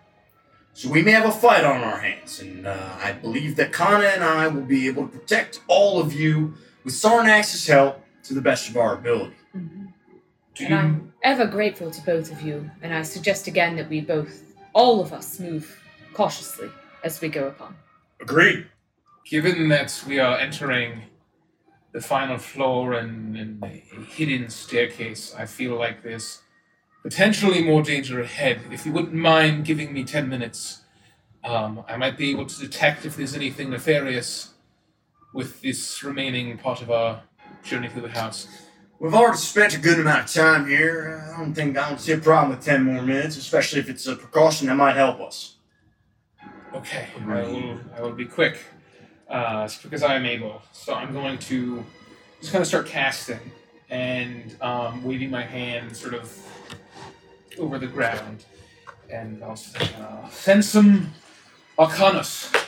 So 0.74 0.88
we 0.90 1.02
may 1.02 1.12
have 1.12 1.26
a 1.26 1.32
fight 1.32 1.64
on 1.64 1.82
our 1.82 1.98
hands, 1.98 2.40
and 2.40 2.66
uh, 2.66 2.96
I 3.02 3.12
believe 3.12 3.56
that 3.56 3.72
Kana 3.72 4.04
and 4.04 4.22
I 4.22 4.46
will 4.48 4.62
be 4.62 4.86
able 4.86 5.08
to 5.08 5.18
protect 5.18 5.60
all 5.66 6.00
of 6.00 6.12
you 6.12 6.54
with 6.88 6.94
Sarnax's 6.94 7.66
help 7.66 8.02
to 8.22 8.32
the 8.32 8.40
best 8.40 8.70
of 8.70 8.78
our 8.78 8.94
ability. 8.94 9.36
Do 9.52 10.64
And 10.64 10.70
you, 10.70 10.74
I'm 10.74 11.12
ever 11.22 11.44
grateful 11.44 11.90
to 11.90 12.00
both 12.00 12.32
of 12.32 12.40
you, 12.40 12.70
and 12.80 12.94
I 12.94 13.02
suggest 13.02 13.46
again 13.46 13.76
that 13.76 13.90
we 13.90 14.00
both, 14.00 14.56
all 14.72 15.02
of 15.02 15.12
us, 15.12 15.38
move 15.38 15.66
cautiously 16.14 16.70
as 17.04 17.20
we 17.20 17.28
go 17.28 17.48
upon. 17.48 17.76
Agreed. 18.22 18.68
given 19.26 19.68
that 19.68 20.02
we 20.08 20.18
are 20.18 20.38
entering 20.38 21.02
the 21.92 22.00
final 22.00 22.38
floor 22.38 22.94
and, 22.94 23.36
and 23.36 23.62
a 23.62 23.66
hidden 24.16 24.48
staircase, 24.48 25.34
I 25.36 25.44
feel 25.44 25.76
like 25.76 26.02
there's 26.02 26.40
potentially 27.02 27.62
more 27.62 27.82
danger 27.82 28.22
ahead. 28.22 28.62
If 28.72 28.86
you 28.86 28.92
wouldn't 28.92 29.12
mind 29.12 29.66
giving 29.66 29.92
me 29.92 30.04
10 30.04 30.26
minutes, 30.26 30.84
um, 31.44 31.84
I 31.86 31.98
might 31.98 32.16
be 32.16 32.30
able 32.30 32.46
to 32.46 32.58
detect 32.58 33.04
if 33.04 33.14
there's 33.14 33.34
anything 33.34 33.68
nefarious 33.68 34.54
with 35.32 35.60
this 35.62 36.02
remaining 36.02 36.56
part 36.58 36.82
of 36.82 36.90
our 36.90 37.22
journey 37.62 37.88
through 37.88 38.02
the 38.02 38.08
house. 38.08 38.48
We've 38.98 39.14
already 39.14 39.38
spent 39.38 39.74
a 39.76 39.78
good 39.78 40.00
amount 40.00 40.24
of 40.24 40.32
time 40.32 40.66
here. 40.66 41.24
I 41.32 41.38
don't 41.38 41.54
think 41.54 41.78
I 41.78 41.88
don't 41.88 42.00
see 42.00 42.12
a 42.12 42.18
problem 42.18 42.50
with 42.50 42.64
ten 42.64 42.82
more 42.82 43.02
minutes, 43.02 43.36
especially 43.36 43.80
if 43.80 43.88
it's 43.88 44.06
a 44.06 44.16
precaution 44.16 44.66
that 44.66 44.74
might 44.74 44.96
help 44.96 45.20
us. 45.20 45.56
Okay, 46.74 47.06
I 47.26 47.42
will, 47.42 47.80
I 47.96 48.00
will 48.02 48.12
be 48.12 48.24
quick, 48.24 48.58
uh, 49.30 49.62
as 49.64 49.78
quick 49.78 49.92
as 49.92 50.02
I 50.02 50.16
am 50.16 50.26
able. 50.26 50.62
So 50.72 50.94
I'm 50.94 51.12
going 51.12 51.38
to 51.38 51.84
just 52.40 52.52
kind 52.52 52.60
of 52.60 52.68
start 52.68 52.86
casting 52.86 53.40
and 53.88 54.56
um, 54.60 55.02
waving 55.04 55.30
my 55.30 55.42
hand 55.42 55.96
sort 55.96 56.14
of 56.14 56.36
over 57.58 57.78
the 57.78 57.86
ground. 57.86 58.44
And 59.10 59.42
I'll 59.42 59.56
say, 59.56 59.80
uh, 59.98 60.28
Sensum 60.28 61.06
Arcanus. 61.78 62.67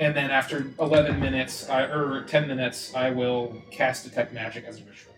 And 0.00 0.16
then 0.16 0.30
after 0.30 0.66
11 0.78 1.18
minutes, 1.20 1.68
I, 1.68 1.82
or 1.84 2.22
10 2.22 2.46
minutes, 2.46 2.94
I 2.94 3.10
will 3.10 3.62
cast 3.70 4.04
Detect 4.04 4.32
Magic 4.32 4.64
as 4.64 4.80
a 4.80 4.84
ritual. 4.84 5.14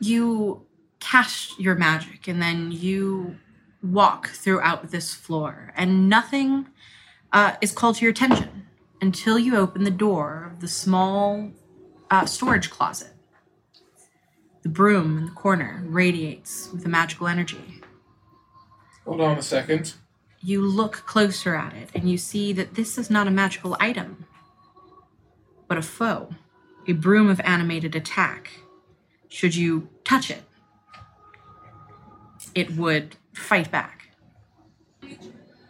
you 0.00 0.66
cast 0.98 1.58
your 1.58 1.74
magic 1.74 2.28
and 2.28 2.42
then 2.42 2.70
you 2.70 3.36
walk 3.82 4.28
throughout 4.28 4.90
this 4.90 5.14
floor 5.14 5.72
and 5.76 6.08
nothing 6.10 6.66
uh, 7.32 7.52
is 7.62 7.72
called 7.72 7.96
to 7.96 8.02
your 8.04 8.10
attention 8.10 8.66
until 9.00 9.38
you 9.38 9.56
open 9.56 9.84
the 9.84 9.90
door 9.90 10.50
of 10.52 10.60
the 10.60 10.68
small 10.68 11.50
uh, 12.10 12.26
storage 12.26 12.68
closet 12.70 13.14
the 14.62 14.68
broom 14.68 15.16
in 15.16 15.24
the 15.24 15.30
corner 15.32 15.82
radiates 15.86 16.68
with 16.72 16.84
a 16.84 16.88
magical 16.88 17.26
energy 17.26 17.80
Hold 19.06 19.22
on 19.22 19.38
a 19.38 19.42
second. 19.42 19.94
You 20.42 20.62
look 20.64 21.04
closer 21.06 21.54
at 21.56 21.74
it 21.74 21.90
and 21.94 22.10
you 22.10 22.18
see 22.18 22.52
that 22.54 22.74
this 22.76 22.98
is 22.98 23.10
not 23.10 23.28
a 23.28 23.32
magical 23.32 23.76
item 23.80 24.26
but 25.68 25.78
a 25.78 25.82
foe 25.82 26.34
a 26.88 26.92
broom 26.92 27.28
of 27.28 27.40
animated 27.40 27.96
attack 27.96 28.50
should 29.28 29.54
you 29.56 29.88
touch 30.04 30.30
it 30.30 30.44
it 32.54 32.76
would 32.76 33.16
fight 33.34 33.70
back 33.70 34.10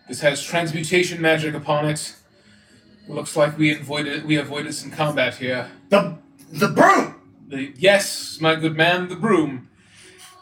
This 0.08 0.20
has 0.22 0.42
transmutation 0.42 1.20
magic 1.22 1.54
upon 1.54 1.86
it. 1.86 2.16
Looks 3.08 3.36
like 3.36 3.58
we 3.58 3.72
avoided 3.74 4.26
we 4.26 4.36
avoided 4.36 4.74
some 4.74 4.90
combat 4.92 5.36
here. 5.36 5.70
The 5.90 6.18
the 6.52 6.68
broom. 6.68 7.16
The, 7.48 7.74
yes, 7.78 8.38
my 8.40 8.56
good 8.56 8.76
man, 8.76 9.08
the 9.08 9.16
broom 9.16 9.69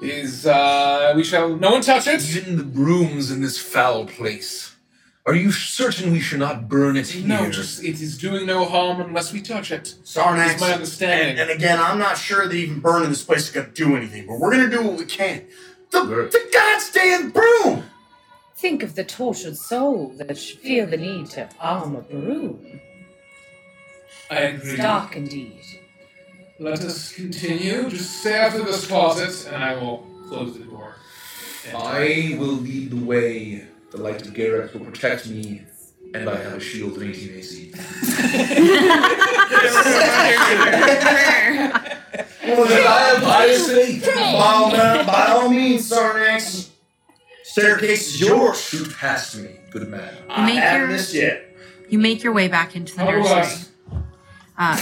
is. 0.01 0.47
Uh, 0.47 1.13
we 1.17 1.25
shall. 1.25 1.57
No 1.57 1.73
one 1.73 1.83
touch 1.83 2.07
it. 2.07 2.37
Even 2.37 2.57
the 2.57 2.65
brooms 2.65 3.31
in 3.31 3.41
this 3.41 3.59
foul 3.59 4.07
place. 4.07 4.75
Are 5.27 5.35
you 5.35 5.53
certain 5.53 6.11
we 6.11 6.21
should 6.21 6.39
not 6.39 6.71
burn 6.71 6.97
it 6.97 7.09
here? 7.09 7.27
No, 7.27 7.51
just 7.51 7.85
it 7.85 8.01
is 8.01 8.17
doing 8.17 8.47
no 8.47 8.65
harm 8.65 8.99
unless 9.03 9.31
we 9.31 9.43
touch 9.43 9.71
it. 9.71 9.95
Sarnax. 10.03 10.55
Is 10.55 10.61
my 10.63 10.73
understanding. 10.73 11.39
And, 11.39 11.51
and 11.51 11.51
again, 11.51 11.79
I'm 11.79 11.99
not 11.99 12.17
sure 12.17 12.49
that 12.49 12.55
even 12.55 12.81
burning 12.81 13.11
this 13.11 13.25
place 13.25 13.49
is 13.49 13.51
going 13.51 13.67
to 13.67 13.73
do 13.73 13.95
anything, 13.95 14.27
but 14.27 14.39
we're 14.39 14.53
going 14.53 14.71
to 14.71 14.75
do 14.75 14.83
what 14.83 14.99
we 14.99 15.05
can. 15.05 15.45
The, 15.91 16.01
the 16.03 16.51
goddamn 16.51 17.31
broom! 17.31 17.85
Think 18.57 18.83
of 18.83 18.95
the 18.95 19.05
tortured 19.05 19.57
soul 19.57 20.15
that 20.17 20.37
should 20.39 20.61
feel 20.61 20.87
the 20.87 20.97
need 20.97 21.27
to 21.31 21.49
arm 21.61 21.95
a 21.95 22.01
broom. 22.01 22.81
I 24.31 24.37
agree. 24.37 24.71
It's 24.71 24.79
dark 24.81 25.15
indeed. 25.15 25.78
Let 26.59 26.81
us 26.81 27.13
continue. 27.13 27.89
Just 27.89 28.21
stay 28.21 28.37
out 28.39 28.55
of 28.59 28.67
this 28.67 28.87
closet, 28.87 29.53
and 29.53 29.63
I 29.63 29.75
will 29.77 29.99
close 30.29 30.55
the 30.59 30.65
door. 30.65 30.97
And- 31.69 31.77
I 31.77 32.37
will 32.39 32.55
lead 32.57 32.91
the 32.91 33.05
way. 33.05 33.65
The 33.91 33.99
light 33.99 34.21
of 34.23 34.35
Garrix 34.35 34.73
will 34.75 34.85
protect 34.85 35.29
me, 35.29 35.63
and 36.15 36.29
I 36.29 36.37
have 36.43 36.55
a 36.55 36.61
shield 36.61 36.97
of 36.97 37.03
18 37.03 37.31
AC. 37.39 37.73
Well, 42.49 42.67
then 42.67 42.87
I, 42.87 43.21
I 43.25 43.55
say, 43.57 44.01
by, 44.01 44.23
all, 44.43 44.71
by 45.07 45.27
all 45.31 45.49
means, 45.51 45.91
Sarnax, 45.91 46.71
staircase 47.45 48.09
is 48.15 48.21
yours. 48.21 48.61
shoot 48.61 48.93
past 48.97 49.37
me, 49.39 49.57
good 49.71 49.89
man. 49.89 50.15
I 50.29 50.47
Make 50.47 50.55
haven't 50.57 50.81
your- 50.81 50.89
missed 50.97 51.15
yet. 51.15 51.45
you 51.89 51.99
make 51.99 52.23
your 52.23 52.33
way 52.33 52.49
back 52.49 52.75
into 52.77 52.95
the 52.97 53.05
How 53.05 53.11
nursery 53.11 53.65
uh, 54.57 54.77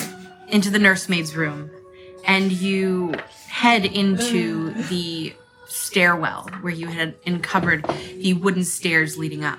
into 0.49 0.70
the 0.70 0.78
nursemaid's 0.78 1.36
room 1.36 1.70
and 2.26 2.52
you 2.52 3.15
head 3.49 3.84
into 3.84 4.70
the 4.89 5.34
stairwell 5.66 6.49
where 6.60 6.73
you 6.73 6.86
had 6.86 7.15
uncovered 7.26 7.84
the 8.18 8.34
wooden 8.34 8.65
stairs 8.65 9.16
leading 9.16 9.44
up. 9.44 9.58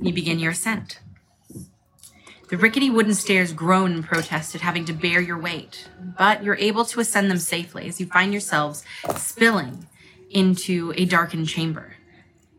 You 0.00 0.12
begin 0.12 0.38
your 0.38 0.52
ascent. 0.52 1.00
The 2.48 2.58
rickety 2.58 2.90
wooden 2.90 3.14
stairs 3.14 3.52
groan 3.52 3.92
in 3.92 4.02
protest 4.02 4.54
at 4.54 4.60
having 4.60 4.84
to 4.84 4.92
bear 4.92 5.20
your 5.20 5.38
weight, 5.38 5.88
but 6.18 6.44
you're 6.44 6.56
able 6.56 6.84
to 6.86 7.00
ascend 7.00 7.30
them 7.30 7.38
safely 7.38 7.88
as 7.88 7.98
you 8.00 8.06
find 8.06 8.32
yourselves 8.32 8.84
spilling 9.16 9.86
into 10.30 10.92
a 10.96 11.04
darkened 11.04 11.48
chamber. 11.48 11.93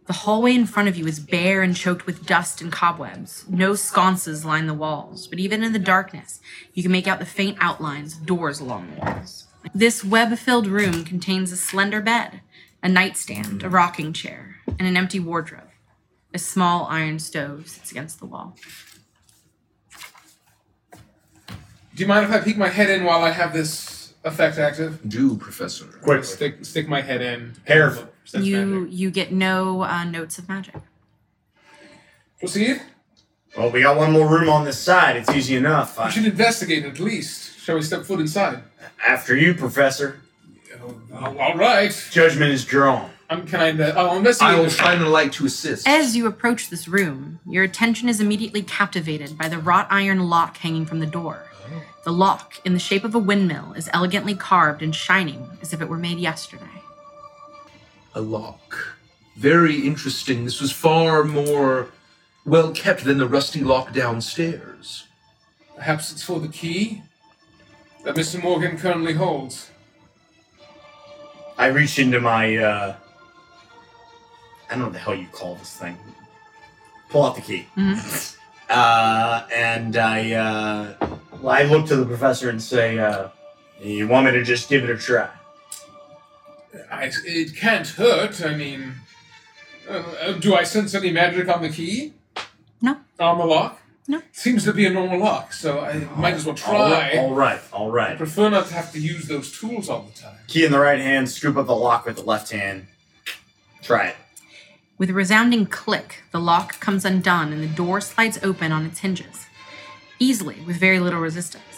The 0.07 0.13
hallway 0.13 0.53
in 0.53 0.67
front 0.67 0.87
of 0.87 0.95
you 0.95 1.07
is 1.07 1.19
bare 1.19 1.63
and 1.63 1.75
choked 1.75 2.05
with 2.05 2.27
dust 2.27 2.61
and 2.61 2.71
cobwebs. 2.71 3.43
No 3.49 3.73
sconces 3.73 4.45
line 4.45 4.67
the 4.67 4.73
walls, 4.75 5.25
but 5.25 5.39
even 5.39 5.63
in 5.63 5.73
the 5.73 5.79
darkness, 5.79 6.39
you 6.73 6.83
can 6.83 6.91
make 6.91 7.07
out 7.07 7.17
the 7.17 7.25
faint 7.25 7.57
outlines 7.59 8.15
of 8.15 8.25
doors 8.25 8.59
along 8.59 8.91
the 8.91 9.01
walls. 9.01 9.47
This 9.73 10.03
web 10.03 10.37
filled 10.37 10.67
room 10.67 11.03
contains 11.05 11.51
a 11.51 11.57
slender 11.57 12.01
bed, 12.01 12.41
a 12.83 12.87
nightstand, 12.87 13.63
a 13.63 13.69
rocking 13.69 14.13
chair, 14.13 14.57
and 14.67 14.87
an 14.87 14.95
empty 14.95 15.19
wardrobe. 15.19 15.69
A 16.35 16.37
small 16.37 16.85
iron 16.85 17.17
stove 17.17 17.67
sits 17.67 17.89
against 17.89 18.19
the 18.19 18.27
wall. 18.27 18.55
Do 21.95 22.03
you 22.03 22.07
mind 22.07 22.25
if 22.25 22.31
I 22.31 22.41
peek 22.41 22.57
my 22.57 22.67
head 22.67 22.91
in 22.91 23.05
while 23.05 23.23
I 23.23 23.31
have 23.31 23.53
this 23.53 24.13
effect 24.23 24.59
active? 24.59 24.99
Do, 25.07 25.35
Professor. 25.37 25.85
Quick. 26.03 26.25
Stick 26.25 26.63
stick 26.65 26.87
my 26.87 27.01
head 27.01 27.21
in. 27.21 27.55
Careful. 27.65 28.09
Sense 28.25 28.45
You 28.45 28.65
magic. 28.65 28.93
you 28.97 29.11
get 29.11 29.31
no 29.31 29.83
uh, 29.83 30.03
notes 30.03 30.37
of 30.37 30.49
magic. 30.49 30.75
Proceed. 32.39 32.81
Well, 33.57 33.71
we 33.71 33.81
got 33.81 33.95
one 33.97 34.11
more 34.11 34.27
room 34.27 34.49
on 34.49 34.65
this 34.65 34.77
side. 34.77 35.15
It's 35.15 35.29
easy 35.31 35.55
enough. 35.55 35.97
We 35.97 36.03
I- 36.05 36.09
should 36.09 36.25
investigate 36.25 36.83
at 36.85 36.99
least. 36.99 37.59
Shall 37.59 37.75
we 37.75 37.81
step 37.81 38.03
foot 38.03 38.19
inside? 38.19 38.61
after 39.05 39.35
you, 39.35 39.53
Professor. 39.53 40.19
Oh, 41.13 41.37
all 41.39 41.55
right. 41.55 41.91
Judgment 42.11 42.51
is 42.51 42.65
drawn. 42.65 43.09
I'm 43.29 43.47
kind 43.47 43.79
of. 43.79 43.97
I'll 43.97 44.17
investigate. 44.17 44.53
I 44.53 44.55
will 44.57 44.65
this. 44.65 44.75
shine 44.75 45.01
a 45.01 45.09
light 45.09 45.31
to 45.33 45.45
assist. 45.45 45.87
As 45.87 46.15
you 46.15 46.27
approach 46.27 46.69
this 46.69 46.87
room, 46.87 47.39
your 47.47 47.63
attention 47.63 48.07
is 48.09 48.19
immediately 48.21 48.61
captivated 48.61 49.37
by 49.37 49.47
the 49.47 49.57
wrought 49.57 49.87
iron 49.89 50.19
lock 50.29 50.57
hanging 50.57 50.85
from 50.85 50.99
the 50.99 51.05
door. 51.07 51.43
The 52.03 52.11
lock, 52.11 52.61
in 52.63 52.73
the 52.73 52.79
shape 52.79 53.03
of 53.03 53.15
a 53.15 53.19
windmill, 53.19 53.73
is 53.73 53.89
elegantly 53.91 54.35
carved 54.35 54.83
and 54.83 54.93
shining 54.93 55.49
as 55.61 55.73
if 55.73 55.81
it 55.81 55.89
were 55.89 55.97
made 55.97 56.19
yesterday. 56.19 56.65
A 58.15 58.21
lock. 58.21 58.95
Very 59.35 59.85
interesting. 59.85 60.45
This 60.45 60.61
was 60.61 60.71
far 60.71 61.23
more 61.23 61.89
well 62.45 62.71
kept 62.71 63.03
than 63.03 63.17
the 63.17 63.27
rusty 63.27 63.61
lock 63.61 63.93
downstairs. 63.93 65.05
Perhaps 65.75 66.11
it's 66.11 66.23
for 66.23 66.39
the 66.39 66.47
key 66.47 67.03
that 68.05 68.15
Mr. 68.15 68.41
Morgan 68.41 68.77
currently 68.77 69.13
holds. 69.13 69.69
I 71.57 71.67
reach 71.67 71.99
into 71.99 72.19
my, 72.21 72.55
uh, 72.57 72.95
I 74.67 74.71
don't 74.71 74.79
know 74.79 74.85
what 74.85 74.93
the 74.93 74.99
hell 74.99 75.15
you 75.15 75.27
call 75.31 75.55
this 75.55 75.75
thing. 75.75 75.97
Pull 77.09 77.23
out 77.25 77.35
the 77.35 77.41
key. 77.41 77.67
Mhm. 77.77 78.31
Uh, 78.67 79.45
and 79.53 79.95
I, 79.95 80.31
uh, 80.31 80.95
well, 81.39 81.49
I 81.55 81.63
look 81.65 81.85
to 81.85 81.95
the 81.95 82.05
professor 82.05 82.49
and 82.49 82.59
say, 82.59 82.97
uh, 82.97 83.27
you 83.79 84.07
want 84.07 84.25
me 84.25 84.31
to 84.31 84.43
just 84.43 84.69
give 84.69 84.83
it 84.83 84.89
a 84.89 84.97
try? 84.97 85.29
I, 86.91 87.11
it 87.25 87.55
can't 87.55 87.87
hurt. 87.87 88.41
I 88.43 88.55
mean, 88.55 88.93
uh, 89.89 89.93
uh, 90.21 90.31
do 90.33 90.55
I 90.55 90.63
sense 90.63 90.93
any 90.95 91.11
magic 91.11 91.47
on 91.47 91.61
the 91.61 91.69
key? 91.69 92.13
No. 92.81 92.97
On 93.19 93.37
the 93.37 93.45
lock? 93.45 93.81
No. 94.07 94.21
Seems 94.31 94.63
to 94.65 94.73
be 94.73 94.85
a 94.85 94.91
normal 94.91 95.19
lock, 95.19 95.51
so 95.51 95.79
I 95.79 95.97
might 96.15 96.35
as 96.35 96.45
well 96.45 96.55
All 96.67 96.91
right, 96.91 97.11
try. 97.13 97.17
all 97.19 97.33
right, 97.33 97.59
all 97.73 97.89
I 97.89 97.93
right. 97.93 98.17
prefer 98.17 98.49
not 98.49 98.67
to 98.67 98.73
have 98.75 98.91
to 98.91 98.99
use 98.99 99.27
those 99.27 99.51
tools 99.57 99.89
all 99.89 100.03
the 100.03 100.11
time. 100.19 100.35
Key 100.47 100.63
in 100.63 100.71
the 100.71 100.79
right 100.79 100.99
hand, 100.99 101.27
scoop 101.29 101.57
up 101.57 101.65
the 101.65 101.75
lock 101.75 102.05
with 102.05 102.17
the 102.17 102.21
left 102.23 102.51
hand. 102.51 102.85
Try 103.81 104.07
it. 104.09 104.15
With 104.99 105.09
a 105.09 105.13
resounding 105.13 105.65
click, 105.65 106.23
the 106.31 106.39
lock 106.39 106.79
comes 106.79 107.03
undone 107.03 107.51
and 107.51 107.63
the 107.63 107.67
door 107.67 107.99
slides 107.99 108.37
open 108.43 108.71
on 108.71 108.85
its 108.85 108.99
hinges, 108.99 109.47
easily 110.19 110.57
with 110.67 110.77
very 110.77 110.99
little 110.99 111.19
resistance. 111.19 111.74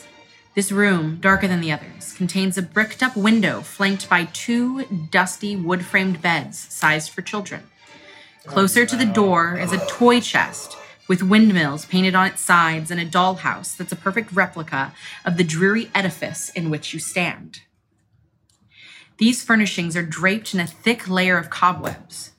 This 0.58 0.72
room, 0.72 1.20
darker 1.22 1.48
than 1.48 1.62
the 1.62 1.72
others, 1.72 2.14
contains 2.14 2.58
a 2.58 2.64
bricked 2.64 3.04
up 3.04 3.16
window 3.16 3.62
flanked 3.62 4.10
by 4.10 4.26
two 4.26 4.86
dusty 5.12 5.56
wood 5.56 5.86
framed 5.86 6.20
beds 6.20 6.58
sized 6.58 7.12
for 7.12 7.22
children. 7.22 7.62
Closer 8.48 8.84
to 8.84 8.96
the 8.96 9.08
oh, 9.08 9.14
door 9.14 9.60
is 9.60 9.72
a 9.72 9.86
toy 9.86 10.20
chest 10.20 10.76
with 11.08 11.22
windmills 11.22 11.86
painted 11.86 12.16
on 12.16 12.26
its 12.26 12.42
sides 12.42 12.90
and 12.90 13.00
a 13.00 13.06
dollhouse 13.06 13.78
that's 13.78 13.92
a 13.92 13.96
perfect 13.96 14.32
replica 14.32 14.96
of 15.24 15.38
the 15.38 15.44
dreary 15.44 15.92
edifice 15.94 16.50
in 16.50 16.72
which 16.72 16.92
you 16.92 17.00
stand. 17.00 17.60
These 19.20 19.44
furnishings 19.44 19.96
are 19.96 20.02
draped 20.02 20.56
in 20.56 20.60
a 20.60 20.66
thick 20.66 21.08
layer 21.08 21.38
of 21.38 21.52
cobwebs. 21.52 22.32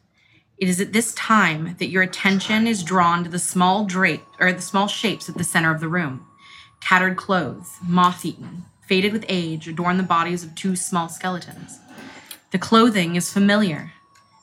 It 0.57 0.69
is 0.69 0.81
at 0.81 0.93
this 0.93 1.15
time 1.15 1.77
that 1.79 1.91
your 1.91 2.03
attention 2.03 2.67
is 2.67 2.83
drawn 2.83 3.23
to 3.23 3.31
the 3.31 3.39
small 3.39 3.85
drape 3.85 4.25
or 4.41 4.53
the 4.53 4.61
small 4.61 4.89
shapes 4.89 5.29
at 5.29 5.39
the 5.39 5.45
center 5.45 5.73
of 5.73 5.79
the 5.79 5.87
room. 5.87 6.28
Tattered 6.81 7.17
clothes, 7.17 7.77
moth-eaten, 7.83 8.65
faded 8.87 9.13
with 9.13 9.25
age, 9.29 9.69
adorn 9.69 9.97
the 9.97 10.03
bodies 10.03 10.43
of 10.43 10.55
two 10.55 10.75
small 10.77 11.09
skeletons. 11.09 11.79
The 12.51 12.59
clothing 12.59 13.15
is 13.17 13.33
familiar, 13.33 13.93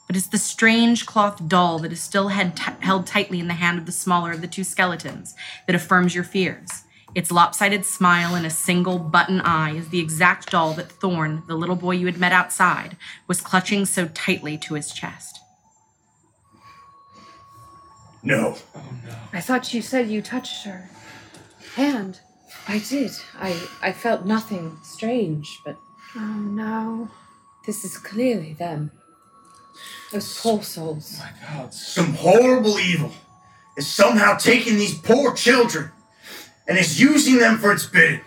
but 0.06 0.16
it's 0.16 0.28
the 0.28 0.38
strange 0.38 1.06
cloth 1.08 1.48
doll 1.48 1.80
that 1.80 1.92
is 1.92 2.02
still 2.02 2.28
had 2.28 2.56
t- 2.56 2.72
held 2.82 3.08
tightly 3.08 3.40
in 3.40 3.48
the 3.48 3.56
hand 3.56 3.80
of 3.80 3.88
the 3.88 3.92
smaller 3.92 4.32
of 4.32 4.42
the 4.42 4.48
two 4.48 4.64
skeletons 4.64 5.34
that 5.66 5.76
affirms 5.76 6.14
your 6.14 6.24
fears. 6.24 6.84
Its 7.16 7.32
lopsided 7.32 7.86
smile 7.86 8.36
and 8.36 8.46
a 8.46 8.50
single 8.52 9.00
button 9.00 9.42
eye 9.42 9.72
is 9.76 9.90
the 9.90 10.00
exact 10.00 10.52
doll 10.52 10.74
that 10.74 10.92
Thorn, 10.92 11.42
the 11.48 11.56
little 11.56 11.78
boy 11.78 11.92
you 11.92 12.06
had 12.06 12.20
met 12.20 12.34
outside, 12.34 12.98
was 13.28 13.42
clutching 13.42 13.86
so 13.86 14.08
tightly 14.10 14.58
to 14.60 14.74
his 14.76 14.92
chest. 14.92 15.40
No. 18.22 18.58
Oh, 18.76 18.84
No. 19.06 19.16
I 19.34 19.40
thought 19.42 19.74
you 19.74 19.82
said 19.82 20.10
you 20.10 20.22
touched 20.22 20.66
her 20.66 20.90
hand. 21.76 22.20
I 22.68 22.80
did. 22.80 23.12
I 23.40 23.68
I 23.82 23.92
felt 23.92 24.26
nothing 24.26 24.78
strange, 24.84 25.60
but 25.66 25.78
Oh 26.16 26.20
no. 26.20 27.10
this 27.66 27.84
is 27.84 27.98
clearly 27.98 28.54
them. 28.54 28.92
Those 30.12 30.40
poor 30.40 30.64
souls. 30.64 31.20
My 31.20 31.32
God. 31.48 31.74
Some 31.74 32.14
horrible 32.14 32.80
evil 32.80 33.12
is 33.78 33.88
somehow 33.88 34.38
taking 34.38 34.78
these 34.78 34.98
poor 34.98 35.34
children 35.34 35.92
and 36.68 36.78
is 36.78 37.02
using 37.02 37.38
them 37.40 37.58
for 37.58 37.72
its 37.74 37.86
bidding. 37.86 38.22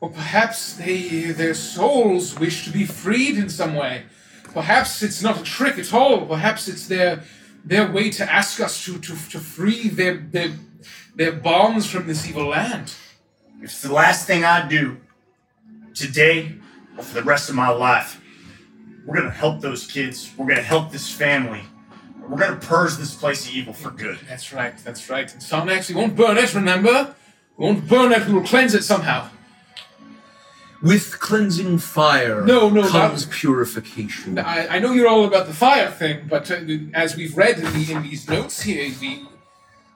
Or 0.00 0.10
perhaps 0.10 0.74
they, 0.74 1.32
their 1.32 1.54
souls 1.54 2.38
wish 2.38 2.64
to 2.66 2.70
be 2.70 2.84
freed 2.84 3.38
in 3.38 3.48
some 3.48 3.74
way. 3.74 4.02
Perhaps 4.52 5.02
it's 5.02 5.22
not 5.22 5.40
a 5.40 5.42
trick 5.42 5.78
at 5.78 5.94
all. 5.94 6.26
Perhaps 6.26 6.68
it's 6.68 6.86
their 6.86 7.22
their 7.64 7.90
way 7.90 8.10
to 8.10 8.32
ask 8.32 8.60
us 8.60 8.84
to, 8.84 8.96
to, 9.00 9.16
to 9.30 9.40
free 9.40 9.88
their, 9.88 10.18
their 10.18 10.50
their 11.16 11.32
bonds 11.32 11.86
from 11.90 12.06
this 12.06 12.28
evil 12.28 12.46
land. 12.48 12.94
If 13.58 13.64
it's 13.64 13.82
the 13.82 13.92
last 13.92 14.26
thing 14.26 14.44
I 14.44 14.68
do 14.68 14.98
today 15.94 16.52
or 16.96 17.02
for 17.02 17.14
the 17.14 17.22
rest 17.22 17.48
of 17.48 17.54
my 17.56 17.70
life, 17.70 18.20
we're 19.04 19.16
gonna 19.16 19.30
help 19.30 19.60
those 19.60 19.86
kids. 19.86 20.30
We're 20.36 20.46
gonna 20.46 20.62
help 20.62 20.92
this 20.92 21.10
family. 21.10 21.62
We're 22.28 22.38
gonna 22.38 22.56
purge 22.56 22.96
this 22.96 23.14
place 23.14 23.46
of 23.48 23.54
evil 23.54 23.72
for 23.72 23.90
good. 23.90 24.18
That's 24.28 24.52
right, 24.52 24.76
that's 24.84 25.08
right. 25.08 25.32
And 25.32 25.40
Sarnax, 25.40 25.88
we 25.88 25.94
won't 25.94 26.16
burn 26.16 26.36
it, 26.38 26.54
remember? 26.54 27.14
We 27.56 27.64
won't 27.64 27.88
burn 27.88 28.12
it, 28.12 28.26
we 28.26 28.34
will 28.34 28.42
cleanse 28.42 28.74
it 28.74 28.84
somehow. 28.84 29.30
With 30.82 31.18
cleansing 31.20 31.78
fire 31.78 32.44
No, 32.44 32.68
no, 32.68 32.86
comes 32.86 33.26
not- 33.26 33.34
purification. 33.34 34.38
I, 34.38 34.76
I 34.76 34.78
know 34.78 34.92
you're 34.92 35.08
all 35.08 35.24
about 35.24 35.46
the 35.46 35.54
fire 35.54 35.90
thing, 35.90 36.26
but 36.28 36.50
uh, 36.50 36.60
as 36.92 37.16
we've 37.16 37.34
read 37.36 37.58
in, 37.58 37.64
the, 37.64 37.92
in 37.92 38.02
these 38.02 38.28
notes 38.28 38.60
here, 38.60 38.92
we 39.00 39.26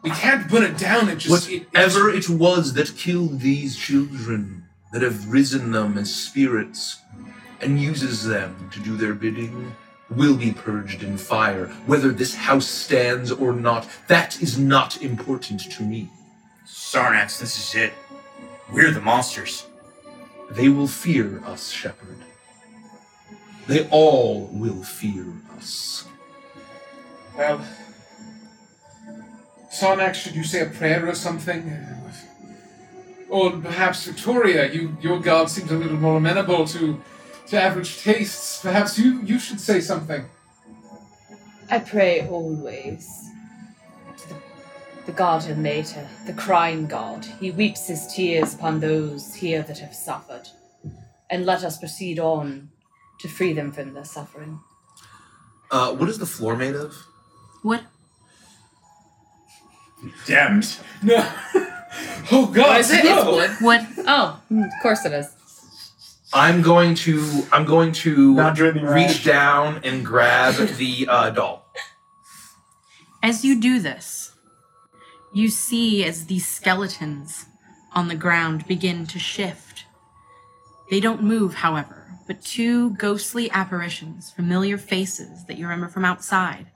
we 0.02 0.10
can't 0.10 0.48
burn 0.50 0.62
it 0.62 0.78
down. 0.78 1.08
It 1.08 1.18
just 1.18 1.50
it, 1.50 1.66
Whatever 1.72 2.10
it 2.10 2.28
was 2.28 2.74
that 2.74 2.96
killed 2.96 3.40
these 3.40 3.76
children, 3.76 4.64
that 4.92 5.02
have 5.02 5.30
risen 5.30 5.72
them 5.72 5.98
as 5.98 6.14
spirits, 6.14 6.98
and 7.60 7.80
uses 7.80 8.26
them 8.26 8.70
to 8.72 8.80
do 8.80 8.96
their 8.96 9.14
bidding, 9.14 9.74
will 10.10 10.36
be 10.36 10.52
purged 10.52 11.02
in 11.02 11.18
fire. 11.18 11.66
Whether 11.86 12.10
this 12.10 12.34
house 12.34 12.66
stands 12.66 13.30
or 13.30 13.52
not, 13.52 13.88
that 14.08 14.40
is 14.42 14.58
not 14.58 15.02
important 15.02 15.70
to 15.72 15.82
me. 15.82 16.08
Sarnax, 16.66 17.38
this 17.38 17.58
is 17.58 17.74
it. 17.74 17.92
We're 18.72 18.90
the 18.92 19.00
monsters. 19.00 19.66
They 20.50 20.68
will 20.68 20.88
fear 20.88 21.42
us, 21.44 21.70
Shepard. 21.70 22.18
They 23.66 23.88
all 23.90 24.48
will 24.52 24.82
fear 24.82 25.26
us. 25.56 26.06
Well, 27.36 27.64
Sarnax, 29.70 30.14
should 30.14 30.34
you 30.34 30.44
say 30.44 30.60
a 30.62 30.66
prayer 30.66 31.08
or 31.08 31.14
something? 31.14 31.72
Or 33.28 33.52
perhaps 33.52 34.04
Victoria, 34.04 34.70
you 34.72 34.96
your 35.00 35.20
god 35.20 35.48
seems 35.48 35.70
a 35.70 35.76
little 35.76 35.96
more 35.96 36.16
amenable 36.16 36.66
to 36.68 37.00
to 37.46 37.60
average 37.60 38.02
tastes. 38.02 38.60
Perhaps 38.60 38.98
you 38.98 39.22
you 39.22 39.38
should 39.38 39.60
say 39.60 39.80
something. 39.80 40.24
I 41.70 41.78
pray 41.78 42.26
always 42.26 43.30
to 44.16 44.28
the, 44.30 44.34
the 45.06 45.12
god 45.12 45.48
of 45.48 45.58
Mater, 45.58 46.08
the 46.26 46.32
crying 46.32 46.86
god. 46.88 47.24
He 47.38 47.52
weeps 47.52 47.86
his 47.86 48.08
tears 48.12 48.54
upon 48.54 48.80
those 48.80 49.34
here 49.36 49.62
that 49.62 49.78
have 49.78 49.94
suffered. 49.94 50.48
And 51.30 51.46
let 51.46 51.62
us 51.62 51.78
proceed 51.78 52.18
on 52.18 52.70
to 53.20 53.28
free 53.28 53.52
them 53.52 53.70
from 53.70 53.94
their 53.94 54.04
suffering. 54.04 54.58
Uh, 55.70 55.92
what 55.92 56.08
is 56.08 56.18
the 56.18 56.26
floor 56.26 56.56
made 56.56 56.74
of? 56.74 56.92
What? 57.62 57.84
Damn 60.26 60.60
it. 60.60 60.80
No. 61.02 61.16
oh 62.32 62.50
God! 62.52 62.68
What 62.68 62.80
is 62.80 62.90
it? 62.90 63.04
no. 63.04 63.38
It's 63.38 63.60
wood. 63.60 63.64
What? 63.66 63.86
Oh, 64.06 64.40
of 64.50 64.70
course 64.82 65.04
it 65.04 65.12
is. 65.12 65.28
I'm 66.32 66.62
going 66.62 66.94
to 66.96 67.46
I'm 67.52 67.64
going 67.64 67.92
to 67.92 68.34
Not 68.34 68.54
drinking 68.54 68.84
reach 68.84 69.24
down 69.24 69.80
and 69.82 70.04
grab 70.04 70.54
the 70.54 71.06
uh, 71.08 71.30
doll. 71.30 71.66
As 73.22 73.44
you 73.44 73.60
do 73.60 73.80
this, 73.80 74.32
you 75.34 75.48
see 75.48 76.04
as 76.04 76.26
these 76.26 76.46
skeletons 76.46 77.46
on 77.94 78.08
the 78.08 78.14
ground 78.14 78.66
begin 78.66 79.06
to 79.06 79.18
shift. 79.18 79.84
They 80.90 81.00
don't 81.00 81.22
move, 81.22 81.54
however, 81.54 82.06
but 82.26 82.42
two 82.42 82.90
ghostly 82.96 83.50
apparitions, 83.50 84.30
familiar 84.30 84.78
faces 84.78 85.44
that 85.46 85.56
you 85.56 85.64
remember 85.66 85.88
from 85.88 86.04
outside, 86.04 86.66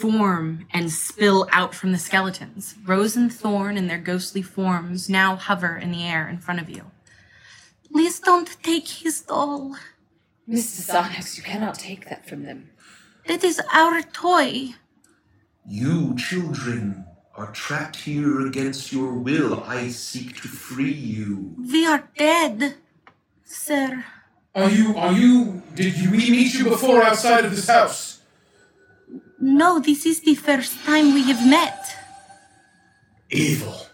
form 0.00 0.66
and 0.72 0.90
spill 0.90 1.48
out 1.52 1.74
from 1.74 1.92
the 1.92 1.98
skeletons. 1.98 2.74
Rose 2.86 3.16
and 3.16 3.32
Thorn 3.32 3.76
in 3.76 3.86
their 3.86 3.98
ghostly 3.98 4.42
forms 4.42 5.08
now 5.08 5.36
hover 5.36 5.76
in 5.76 5.92
the 5.92 6.04
air 6.04 6.28
in 6.28 6.38
front 6.38 6.60
of 6.60 6.70
you. 6.70 6.90
Please 7.92 8.20
don't 8.20 8.56
take 8.62 8.88
his 8.88 9.20
doll. 9.20 9.76
Mrs. 10.48 10.90
Sarnax, 10.90 11.36
you 11.36 11.42
cannot 11.42 11.74
take 11.74 12.08
that 12.08 12.26
from 12.28 12.44
them. 12.44 12.70
That 13.26 13.44
is 13.44 13.60
our 13.72 14.02
toy. 14.02 14.70
You 15.66 16.16
children 16.16 17.04
are 17.36 17.52
trapped 17.52 17.96
here 17.96 18.46
against 18.46 18.92
your 18.92 19.14
will. 19.14 19.62
I 19.64 19.88
seek 19.88 20.40
to 20.42 20.48
free 20.48 20.92
you. 20.92 21.54
We 21.58 21.86
are 21.86 22.08
dead, 22.16 22.76
sir. 23.44 24.04
Are 24.54 24.70
you 24.70 24.96
are 24.96 25.12
you? 25.12 25.62
Did 25.74 26.10
we 26.10 26.30
meet 26.30 26.54
you 26.54 26.64
before 26.64 27.02
outside 27.02 27.44
of 27.44 27.54
this 27.54 27.68
house? 27.68 28.19
No, 29.40 29.80
this 29.80 30.04
is 30.04 30.20
the 30.20 30.34
first 30.34 30.84
time 30.84 31.14
we 31.14 31.22
have 31.22 31.46
met. 31.48 31.96
Evil. 33.30 33.86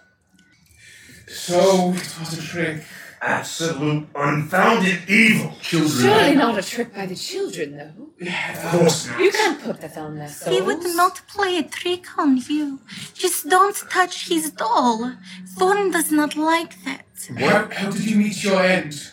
So 1.29 1.93
it 1.93 2.17
was 2.19 2.39
a 2.39 2.43
trick. 2.43 2.85
Absolute 3.23 4.09
unfounded 4.15 5.09
evil. 5.09 5.53
Children. 5.63 6.01
Surely 6.01 6.35
not 6.35 6.59
a 6.59 6.63
trick 6.63 6.95
by 6.95 7.07
the 7.07 7.15
children, 7.15 7.77
though. 7.77 8.27
Of 8.27 8.71
course 8.73 9.09
not. 9.09 9.21
You 9.21 9.31
can't 9.31 9.63
put 9.63 9.81
that 9.81 9.97
on 9.97 10.17
their 10.17 10.29
souls. 10.29 10.57
He 10.57 10.63
would 10.63 10.85
not 10.97 11.23
play 11.29 11.59
a 11.59 11.63
trick 11.63 12.07
on 12.19 12.37
you. 12.37 12.81
Just 13.15 13.49
don't 13.49 13.77
touch 13.91 14.29
his 14.29 14.51
doll. 14.51 15.13
Thorn 15.57 15.91
does 15.93 16.11
not 16.13 16.37
like 16.37 16.83
that. 16.85 17.07
How, 17.39 17.69
how 17.73 17.91
did 17.91 18.05
you 18.05 18.17
meet 18.17 18.43
your 18.45 18.63
end? 18.63 19.13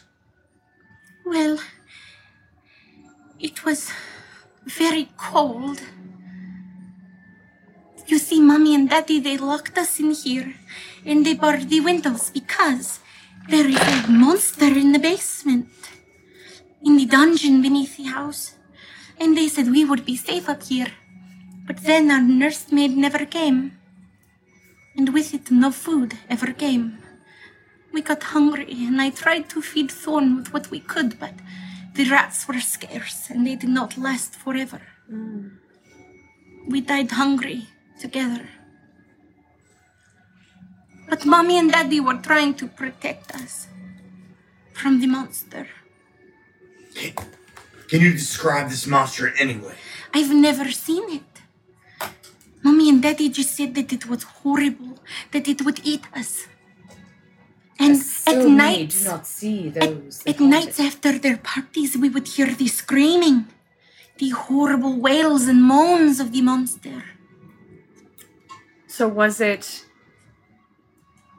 Well, 1.25 1.59
it 3.39 3.63
was 3.63 3.89
very 4.65 5.09
cold. 5.17 5.81
You 8.13 8.19
see, 8.19 8.41
Mommy 8.41 8.75
and 8.75 8.87
Daddy, 8.87 9.19
they 9.19 9.37
locked 9.37 9.75
us 9.75 9.99
in 9.99 10.11
here 10.11 10.53
and 11.03 11.25
they 11.25 11.33
barred 11.33 11.67
the 11.67 11.79
windows 11.79 12.29
because 12.29 12.99
there 13.49 13.67
is 13.67 13.81
a 13.81 14.07
monster 14.07 14.67
in 14.67 14.91
the 14.91 14.99
basement, 14.99 15.67
in 16.85 16.95
the 16.95 17.07
dungeon 17.07 17.63
beneath 17.63 17.97
the 17.97 18.03
house. 18.03 18.53
And 19.19 19.35
they 19.35 19.47
said 19.47 19.71
we 19.71 19.83
would 19.83 20.05
be 20.05 20.15
safe 20.15 20.47
up 20.47 20.61
here. 20.61 20.91
But 21.65 21.85
then 21.85 22.11
our 22.11 22.21
nursemaid 22.21 22.95
never 22.95 23.25
came. 23.25 23.79
And 24.95 25.11
with 25.11 25.33
it, 25.33 25.49
no 25.49 25.71
food 25.71 26.13
ever 26.29 26.53
came. 26.53 26.99
We 27.91 28.03
got 28.03 28.21
hungry, 28.21 28.75
and 28.85 29.01
I 29.01 29.09
tried 29.09 29.49
to 29.49 29.61
feed 29.63 29.89
Thorn 29.89 30.35
with 30.35 30.53
what 30.53 30.69
we 30.69 30.81
could, 30.81 31.19
but 31.19 31.33
the 31.95 32.07
rats 32.11 32.47
were 32.47 32.59
scarce, 32.59 33.31
and 33.31 33.47
they 33.47 33.55
did 33.55 33.71
not 33.71 33.97
last 33.97 34.35
forever. 34.35 34.81
Mm. 35.11 35.57
We 36.67 36.81
died 36.81 37.09
hungry 37.09 37.69
together. 37.99 38.47
But 41.09 41.25
Mommy 41.25 41.57
and 41.59 41.71
Daddy 41.71 41.99
were 41.99 42.17
trying 42.17 42.53
to 42.55 42.67
protect 42.67 43.31
us 43.35 43.67
from 44.73 44.99
the 44.99 45.07
monster. 45.07 45.67
Can 47.89 48.01
you 48.01 48.11
describe 48.11 48.69
this 48.69 48.87
monster 48.87 49.33
anyway? 49.37 49.75
I've 50.13 50.33
never 50.33 50.71
seen 50.71 51.03
it. 51.19 51.23
Mommy 52.63 52.89
and 52.89 53.01
Daddy 53.01 53.29
just 53.29 53.55
said 53.55 53.75
that 53.75 53.91
it 53.91 54.07
was 54.07 54.23
horrible, 54.23 54.99
that 55.31 55.47
it 55.47 55.63
would 55.65 55.81
eat 55.83 56.03
us. 56.15 56.47
And 57.79 57.97
So 57.97 58.31
at 58.31 58.37
many 58.37 58.55
nights, 58.55 59.03
do 59.03 59.09
not 59.09 59.27
see 59.27 59.69
those. 59.69 60.19
they 60.19 60.31
at 60.31 60.39
nights 60.39 60.79
after 60.79 61.17
their 61.19 61.37
parties, 61.37 61.97
we 61.97 62.09
would 62.09 62.27
hear 62.27 62.53
the 62.53 62.67
screaming, 62.67 63.47
the 64.17 64.29
horrible 64.29 64.95
wails 64.97 65.47
and 65.47 65.61
moans 65.63 66.19
of 66.19 66.31
the 66.31 66.41
monster. 66.41 67.03
So 68.95 69.07
was 69.07 69.41
it 69.41 69.85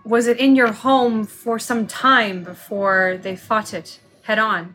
was 0.04 0.26
it 0.26 0.38
in 0.40 0.56
your 0.56 0.72
home 0.72 1.24
for 1.24 1.60
some 1.60 1.86
time 1.86 2.42
before 2.42 3.16
they 3.22 3.36
fought 3.36 3.72
it 3.72 4.00
head 4.24 4.40
on? 4.40 4.74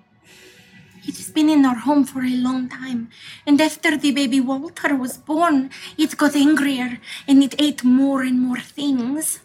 It 1.05 1.17
has 1.17 1.29
been 1.29 1.49
in 1.49 1.65
our 1.65 1.75
home 1.75 2.05
for 2.05 2.21
a 2.21 2.41
long 2.47 2.69
time, 2.69 3.09
and 3.45 3.59
after 3.59 3.97
the 3.97 4.13
baby 4.13 4.39
Walter 4.39 4.95
was 4.95 5.17
born, 5.17 5.71
it 5.97 6.15
got 6.15 6.37
angrier 6.37 7.01
and 7.27 7.43
it 7.43 7.53
ate 7.59 7.83
more 7.83 8.21
and 8.21 8.39
more 8.39 8.61
things. 8.61 9.41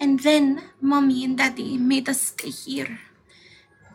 And 0.00 0.20
then 0.20 0.62
Mommy 0.80 1.26
and 1.26 1.36
Daddy 1.36 1.76
made 1.76 2.08
us 2.08 2.22
stay 2.32 2.48
here, 2.48 3.00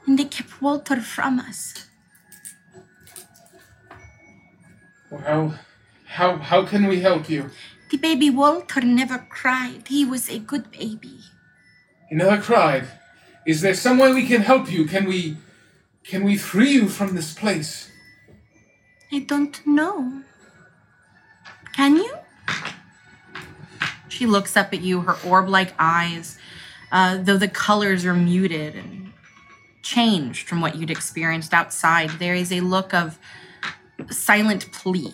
and 0.06 0.20
they 0.20 0.26
kept 0.26 0.62
Walter 0.62 1.02
from 1.02 1.40
us. 1.40 1.88
Well, 5.10 5.58
how 6.06 6.38
how 6.38 6.62
can 6.64 6.86
we 6.86 7.00
help 7.00 7.28
you? 7.28 7.50
The 7.94 8.00
baby 8.00 8.32
Walter 8.32 8.82
never 8.82 9.20
cried. 9.30 9.88
He 9.88 10.04
was 10.04 10.28
a 10.28 10.40
good 10.40 10.72
baby. 10.72 11.20
He 12.10 12.16
never 12.16 12.42
cried. 12.42 12.88
Is 13.46 13.62
there 13.62 13.76
some 13.76 14.00
way 14.00 14.12
we 14.12 14.26
can 14.26 14.42
help 14.42 14.72
you? 14.72 14.86
Can 14.86 15.06
we 15.06 15.38
can 16.04 16.24
we 16.24 16.36
free 16.36 16.72
you 16.72 16.90
from 16.90 17.14
this 17.14 17.36
place? 17.36 17.92
I 19.12 19.20
don't 19.20 19.62
know. 19.68 20.24
Can 21.74 21.98
you? 21.98 22.18
She 24.10 24.26
looks 24.26 24.58
up 24.58 24.74
at 24.74 24.82
you, 24.82 25.02
her 25.02 25.18
orb 25.24 25.48
like 25.48 25.76
eyes, 25.78 26.40
uh, 26.92 27.20
though 27.22 27.38
the 27.38 27.48
colors 27.48 28.06
are 28.06 28.16
muted 28.16 28.76
and 28.76 29.14
changed 29.84 30.48
from 30.50 30.62
what 30.62 30.78
you'd 30.78 30.90
experienced 30.90 31.54
outside. 31.54 32.10
There 32.18 32.34
is 32.34 32.52
a 32.52 32.62
look 32.62 32.92
of 32.92 33.20
silent 34.10 34.72
plea 34.72 35.14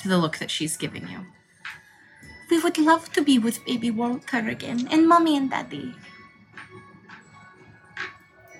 to 0.00 0.08
the 0.08 0.18
look 0.18 0.38
that 0.38 0.50
she's 0.50 0.76
giving 0.76 1.06
you. 1.08 1.26
We 2.50 2.58
would 2.60 2.78
love 2.78 3.12
to 3.12 3.22
be 3.22 3.38
with 3.38 3.64
baby 3.64 3.90
Walter 3.90 4.38
again, 4.48 4.88
and 4.90 5.08
Mommy 5.08 5.36
and 5.36 5.50
Daddy. 5.50 5.94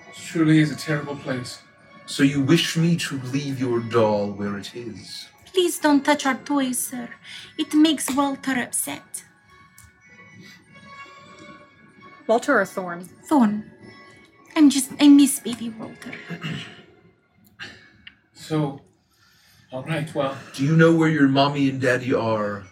It 0.09 0.15
truly 0.15 0.59
is 0.59 0.71
a 0.71 0.75
terrible 0.75 1.15
place. 1.15 1.61
So 2.05 2.23
you 2.23 2.41
wish 2.41 2.75
me 2.75 2.95
to 2.97 3.19
leave 3.31 3.59
your 3.59 3.79
doll 3.79 4.31
where 4.31 4.57
it 4.57 4.75
is? 4.75 5.27
Please 5.45 5.77
don't 5.79 6.03
touch 6.03 6.25
our 6.25 6.35
toys, 6.35 6.79
sir. 6.79 7.09
It 7.57 7.73
makes 7.73 8.13
Walter 8.13 8.59
upset. 8.59 9.23
Walter 12.27 12.59
or 12.59 12.65
Thorn? 12.65 13.03
Thorn. 13.27 13.71
I'm 14.55 14.69
just, 14.69 14.91
I 14.99 15.07
miss 15.07 15.39
baby 15.39 15.69
Walter. 15.69 16.13
So, 18.33 18.81
all 19.71 19.83
right. 19.83 20.13
Well, 20.13 20.37
Do 20.55 20.63
you 20.65 20.75
know 20.75 20.95
where 20.95 21.09
your 21.09 21.27
mommy 21.27 21.69
and 21.69 21.79
daddy 21.81 22.13
are? 22.13 22.63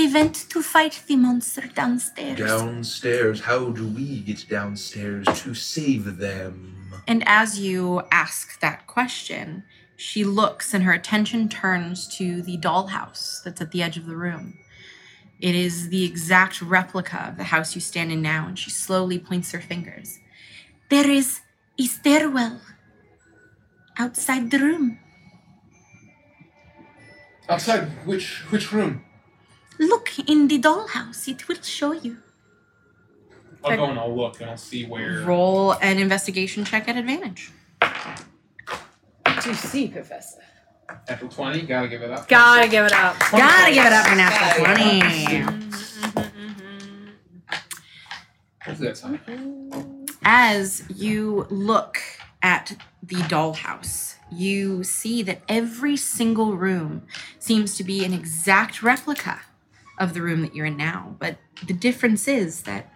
They 0.00 0.06
went 0.06 0.48
to 0.48 0.62
fight 0.62 1.02
the 1.06 1.16
monster 1.16 1.60
downstairs. 1.60 2.38
Downstairs. 2.38 3.42
How 3.42 3.68
do 3.68 3.86
we 3.86 4.20
get 4.20 4.48
downstairs 4.48 5.26
to 5.42 5.52
save 5.52 6.16
them? 6.16 6.90
And 7.06 7.22
as 7.26 7.60
you 7.60 8.00
ask 8.10 8.58
that 8.60 8.86
question, 8.86 9.62
she 9.98 10.24
looks 10.24 10.72
and 10.72 10.84
her 10.84 10.94
attention 10.94 11.50
turns 11.50 12.08
to 12.16 12.40
the 12.40 12.56
dollhouse 12.56 13.42
that's 13.42 13.60
at 13.60 13.72
the 13.72 13.82
edge 13.82 13.98
of 13.98 14.06
the 14.06 14.16
room. 14.16 14.56
It 15.38 15.54
is 15.54 15.90
the 15.90 16.06
exact 16.06 16.62
replica 16.62 17.28
of 17.28 17.36
the 17.36 17.44
house 17.52 17.74
you 17.74 17.82
stand 17.82 18.10
in 18.10 18.22
now, 18.22 18.46
and 18.46 18.58
she 18.58 18.70
slowly 18.70 19.18
points 19.18 19.52
her 19.52 19.60
fingers. 19.60 20.18
There 20.88 21.10
is 21.10 21.40
a 21.78 21.84
stairwell 21.84 22.62
outside 23.98 24.50
the 24.50 24.60
room. 24.60 24.98
outside 27.50 27.84
which 28.06 28.50
which 28.50 28.72
room? 28.72 29.04
Look 29.80 30.10
in 30.28 30.46
the 30.48 30.60
dollhouse. 30.60 31.26
It 31.26 31.48
will 31.48 31.62
show 31.62 31.92
you. 31.92 32.18
I'll 33.64 33.76
go 33.78 33.86
and 33.86 33.98
I'll 33.98 34.14
look 34.14 34.38
and 34.42 34.50
I'll 34.50 34.58
see 34.58 34.84
where. 34.84 35.22
Roll 35.22 35.72
an 35.72 35.98
investigation 35.98 36.66
check 36.66 36.86
at 36.86 36.96
advantage. 36.96 37.50
To 37.80 39.54
see, 39.54 39.88
Professor. 39.88 40.42
Natural 41.08 41.30
twenty. 41.30 41.62
Gotta 41.62 41.88
give 41.88 42.02
it 42.02 42.10
up. 42.10 42.28
Gotta 42.28 42.68
give 42.68 42.84
it 42.84 42.92
up. 42.92 43.18
Gotta 43.30 43.72
give 43.72 43.86
it 43.86 43.92
up 43.92 44.06
for 44.06 44.16
natural 44.16 44.66
Yeah. 45.32 45.46
20. 45.46 45.70
Hopefully 48.62 48.88
that's 48.88 49.00
high. 49.00 49.18
As 50.22 50.84
you 50.94 51.46
look 51.48 51.98
at 52.42 52.76
the 53.02 53.16
dollhouse, 53.16 54.16
you 54.30 54.84
see 54.84 55.22
that 55.22 55.40
every 55.48 55.96
single 55.96 56.54
room 56.54 57.06
seems 57.38 57.76
to 57.78 57.84
be 57.84 58.04
an 58.04 58.12
exact 58.12 58.82
replica 58.82 59.40
of 60.00 60.14
the 60.14 60.22
room 60.22 60.42
that 60.42 60.56
you're 60.56 60.66
in 60.66 60.76
now. 60.76 61.14
But 61.20 61.36
the 61.66 61.74
difference 61.74 62.26
is 62.26 62.62
that 62.62 62.92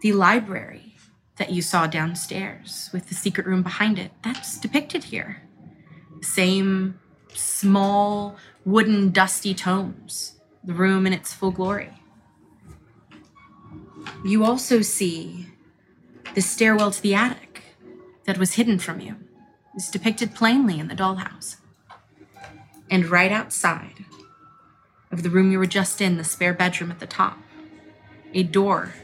the 0.00 0.12
library 0.12 0.94
that 1.36 1.50
you 1.50 1.60
saw 1.60 1.86
downstairs 1.86 2.88
with 2.92 3.08
the 3.08 3.14
secret 3.14 3.46
room 3.46 3.62
behind 3.62 3.98
it, 3.98 4.12
that's 4.22 4.58
depicted 4.58 5.04
here. 5.04 5.42
Same 6.22 7.00
small 7.34 8.36
wooden 8.64 9.10
dusty 9.10 9.54
tomes, 9.54 10.38
the 10.62 10.74
room 10.74 11.06
in 11.06 11.12
its 11.12 11.32
full 11.32 11.50
glory. 11.50 11.90
You 14.24 14.44
also 14.44 14.82
see 14.82 15.46
the 16.34 16.42
stairwell 16.42 16.90
to 16.90 17.02
the 17.02 17.14
attic 17.14 17.62
that 18.24 18.38
was 18.38 18.54
hidden 18.54 18.78
from 18.78 19.00
you 19.00 19.16
is 19.74 19.88
depicted 19.88 20.34
plainly 20.34 20.78
in 20.78 20.88
the 20.88 20.94
dollhouse. 20.94 21.56
And 22.90 23.06
right 23.06 23.32
outside 23.32 24.04
of 25.10 25.22
the 25.22 25.30
room 25.30 25.50
you 25.50 25.58
were 25.58 25.66
just 25.66 26.00
in, 26.00 26.16
the 26.16 26.24
spare 26.24 26.54
bedroom 26.54 26.90
at 26.90 27.00
the 27.00 27.06
top, 27.06 27.38
a 28.32 28.42
door 28.42 28.94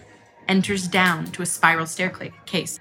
enters 0.49 0.87
down 0.87 1.27
to 1.33 1.43
a 1.43 1.47
spiral 1.47 1.87
staircase. 1.87 2.79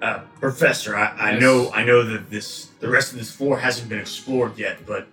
Uh, 0.00 0.20
Professor, 0.40 0.94
I, 0.96 1.06
I 1.16 1.30
Yes. 1.32 1.40
know 1.40 1.70
I 1.72 1.82
know 1.82 2.04
that 2.04 2.30
this 2.30 2.66
the 2.78 2.88
rest 2.88 3.12
of 3.12 3.18
this 3.18 3.32
floor 3.32 3.58
hasn't 3.58 3.88
been 3.88 3.98
explored 3.98 4.56
yet, 4.56 4.86
but 4.86 5.08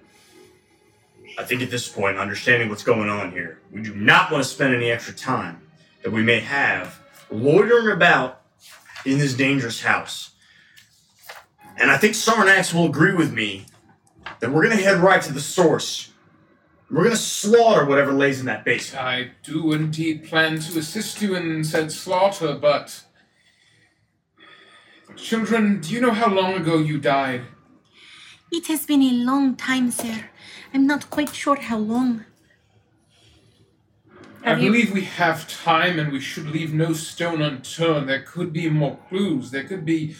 I 1.39 1.43
think 1.43 1.63
at 1.63 1.71
this 1.71 1.89
point, 1.89 2.17
understanding 2.19 2.69
what's 2.69 2.83
going 2.83 3.09
on 3.09 3.31
here, 3.31 3.59
we 3.71 3.81
do 3.81 3.95
not 3.95 4.31
want 4.31 4.43
to 4.43 4.49
spend 4.49 4.75
any 4.75 4.91
extra 4.91 5.15
time 5.15 5.59
that 6.03 6.11
we 6.11 6.21
may 6.21 6.39
have 6.39 6.99
loitering 7.31 7.91
about 7.91 8.41
in 9.05 9.17
this 9.17 9.33
dangerous 9.33 9.81
house. 9.81 10.31
And 11.77 11.89
I 11.89 11.97
think 11.97 12.13
Sarnax 12.13 12.75
will 12.75 12.85
agree 12.85 13.13
with 13.15 13.33
me 13.33 13.65
that 14.39 14.51
we're 14.51 14.61
gonna 14.61 14.75
head 14.75 14.97
right 14.99 15.21
to 15.23 15.33
the 15.33 15.41
source. 15.41 16.11
We're 16.93 17.05
gonna 17.05 17.15
slaughter 17.15 17.85
whatever 17.85 18.13
lays 18.13 18.39
in 18.39 18.45
that 18.45 18.63
basement. 18.63 19.03
I 19.03 19.31
do 19.41 19.73
indeed 19.73 20.25
plan 20.25 20.59
to 20.59 20.77
assist 20.77 21.23
you 21.23 21.35
in 21.35 21.63
said 21.63 21.91
slaughter, 21.91 22.53
but. 22.53 23.03
Children, 25.15 25.81
do 25.81 25.91
you 25.91 25.99
know 25.99 26.11
how 26.11 26.29
long 26.31 26.53
ago 26.53 26.77
you 26.77 26.99
died? 26.99 27.41
It 28.51 28.67
has 28.67 28.85
been 28.85 29.01
a 29.01 29.11
long 29.11 29.55
time, 29.55 29.89
sir. 29.89 30.29
I'm 30.71 30.85
not 30.85 31.09
quite 31.09 31.33
sure 31.33 31.55
how 31.55 31.79
long. 31.79 32.25
I 34.43 34.49
Have 34.49 34.61
you- 34.61 34.71
believe 34.71 34.91
we 34.91 35.01
have 35.05 35.47
time 35.47 35.97
and 35.97 36.11
we 36.11 36.19
should 36.19 36.47
leave 36.47 36.75
no 36.75 36.93
stone 36.93 37.41
unturned. 37.41 38.07
There 38.07 38.21
could 38.21 38.53
be 38.53 38.69
more 38.69 38.99
clues. 39.09 39.49
There 39.49 39.63
could 39.63 39.83
be 39.83 40.15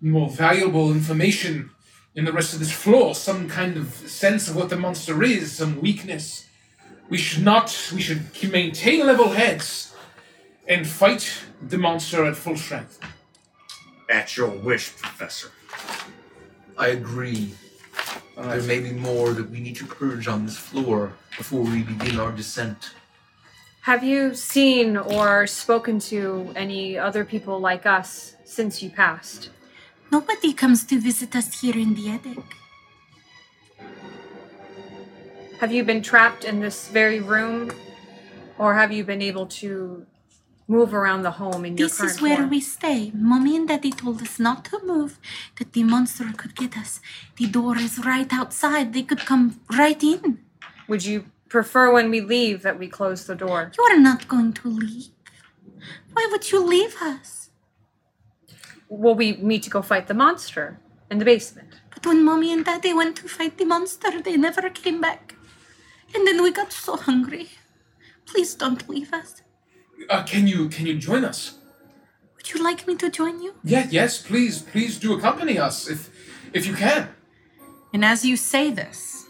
more 0.00 0.30
valuable 0.30 0.92
information 0.92 1.70
in 2.14 2.24
the 2.24 2.32
rest 2.32 2.52
of 2.52 2.60
this 2.60 2.72
floor. 2.72 3.14
Some 3.14 3.48
kind 3.48 3.76
of 3.76 3.94
sense 3.94 4.48
of 4.48 4.56
what 4.56 4.70
the 4.70 4.76
monster 4.76 5.22
is, 5.22 5.52
some 5.52 5.80
weakness. 5.80 6.46
We 7.08 7.18
should 7.18 7.44
not, 7.44 7.90
we 7.94 8.00
should 8.00 8.22
maintain 8.50 9.06
level 9.06 9.30
heads 9.30 9.94
and 10.66 10.86
fight 10.86 11.44
the 11.60 11.78
monster 11.78 12.24
at 12.24 12.36
full 12.36 12.56
strength. 12.56 12.98
At 14.10 14.36
your 14.36 14.48
wish, 14.48 14.96
Professor. 14.96 15.50
I 16.76 16.88
agree. 16.88 17.54
All 18.36 18.44
There 18.44 18.62
may 18.62 18.80
be 18.80 18.90
more 18.90 19.32
that 19.32 19.50
we 19.50 19.60
need 19.60 19.76
to 19.76 19.86
purge 19.86 20.26
on 20.26 20.44
this 20.44 20.56
floor 20.56 21.12
before 21.36 21.62
we 21.62 21.82
begin 21.82 22.18
our 22.18 22.32
descent. 22.32 22.94
Have 23.82 24.02
you 24.02 24.34
seen 24.34 24.96
or 24.96 25.46
spoken 25.46 25.98
to 26.00 26.50
any 26.56 26.96
other 26.98 27.24
people 27.24 27.60
like 27.60 27.86
us 27.86 28.34
since 28.44 28.82
you 28.82 28.90
passed? 28.90 29.50
Nobody 30.14 30.52
comes 30.52 30.84
to 30.84 31.00
visit 31.00 31.34
us 31.34 31.60
here 31.60 31.76
in 31.76 31.94
the 31.96 32.08
attic. 32.16 32.44
Have 35.58 35.72
you 35.72 35.82
been 35.82 36.02
trapped 36.02 36.44
in 36.44 36.60
this 36.60 36.88
very 36.88 37.18
room? 37.18 37.72
Or 38.56 38.74
have 38.74 38.92
you 38.92 39.02
been 39.02 39.20
able 39.20 39.46
to 39.60 40.06
move 40.68 40.94
around 40.94 41.22
the 41.22 41.32
home 41.32 41.64
in 41.64 41.76
your 41.76 41.88
current 41.88 42.12
This 42.12 42.14
is 42.14 42.22
where 42.22 42.36
form? 42.36 42.50
we 42.50 42.60
stay. 42.60 43.10
Mommy 43.12 43.56
and 43.56 43.66
Daddy 43.66 43.90
told 43.90 44.22
us 44.22 44.38
not 44.38 44.64
to 44.66 44.78
move, 44.84 45.18
that 45.56 45.72
the 45.72 45.82
monster 45.82 46.26
could 46.36 46.54
get 46.54 46.78
us. 46.78 47.00
The 47.34 47.48
door 47.48 47.76
is 47.76 47.98
right 47.98 48.32
outside. 48.32 48.92
They 48.92 49.02
could 49.02 49.26
come 49.30 49.58
right 49.76 50.00
in. 50.00 50.38
Would 50.86 51.04
you 51.04 51.24
prefer 51.48 51.92
when 51.92 52.08
we 52.08 52.20
leave 52.20 52.62
that 52.62 52.78
we 52.78 52.86
close 52.86 53.26
the 53.26 53.34
door? 53.34 53.72
You 53.76 53.84
are 53.90 53.98
not 53.98 54.28
going 54.28 54.52
to 54.52 54.68
leave. 54.68 55.08
Why 56.12 56.28
would 56.30 56.52
you 56.52 56.64
leave 56.64 56.94
us? 57.02 57.43
Will 58.88 59.14
we 59.14 59.34
meet 59.36 59.62
to 59.64 59.70
go 59.70 59.82
fight 59.82 60.06
the 60.06 60.14
monster 60.14 60.78
in 61.10 61.18
the 61.18 61.24
basement? 61.24 61.68
But 61.90 62.06
when 62.06 62.24
Mommy 62.24 62.52
and 62.52 62.64
Daddy 62.64 62.92
went 62.92 63.16
to 63.16 63.28
fight 63.28 63.58
the 63.58 63.64
monster, 63.64 64.20
they 64.20 64.36
never 64.36 64.68
came 64.70 65.00
back. 65.00 65.34
And 66.14 66.26
then 66.26 66.42
we 66.42 66.52
got 66.52 66.72
so 66.72 66.96
hungry. 66.96 67.48
Please 68.26 68.54
don't 68.54 68.88
leave 68.88 69.12
us. 69.12 69.42
Uh, 70.08 70.22
can 70.24 70.46
you 70.46 70.68
can 70.68 70.86
you 70.86 70.98
join 70.98 71.24
us? 71.24 71.58
Would 72.36 72.52
you 72.52 72.62
like 72.62 72.86
me 72.86 72.94
to 72.96 73.10
join 73.10 73.40
you? 73.42 73.54
Yeah, 73.64 73.86
yes, 73.90 74.20
please, 74.20 74.62
please 74.62 74.98
do 74.98 75.14
accompany 75.16 75.58
us 75.58 75.88
if 75.88 76.10
if 76.52 76.66
you 76.66 76.74
can. 76.74 77.08
And 77.92 78.04
as 78.04 78.24
you 78.24 78.36
say 78.36 78.70
this, 78.70 79.26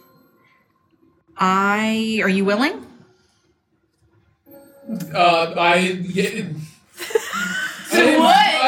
I. 1.37 2.21
Are 2.23 2.29
you 2.29 2.45
willing? 2.45 2.87
Uh, 5.15 5.55
I. 5.57 5.77
Yeah, 6.03 6.45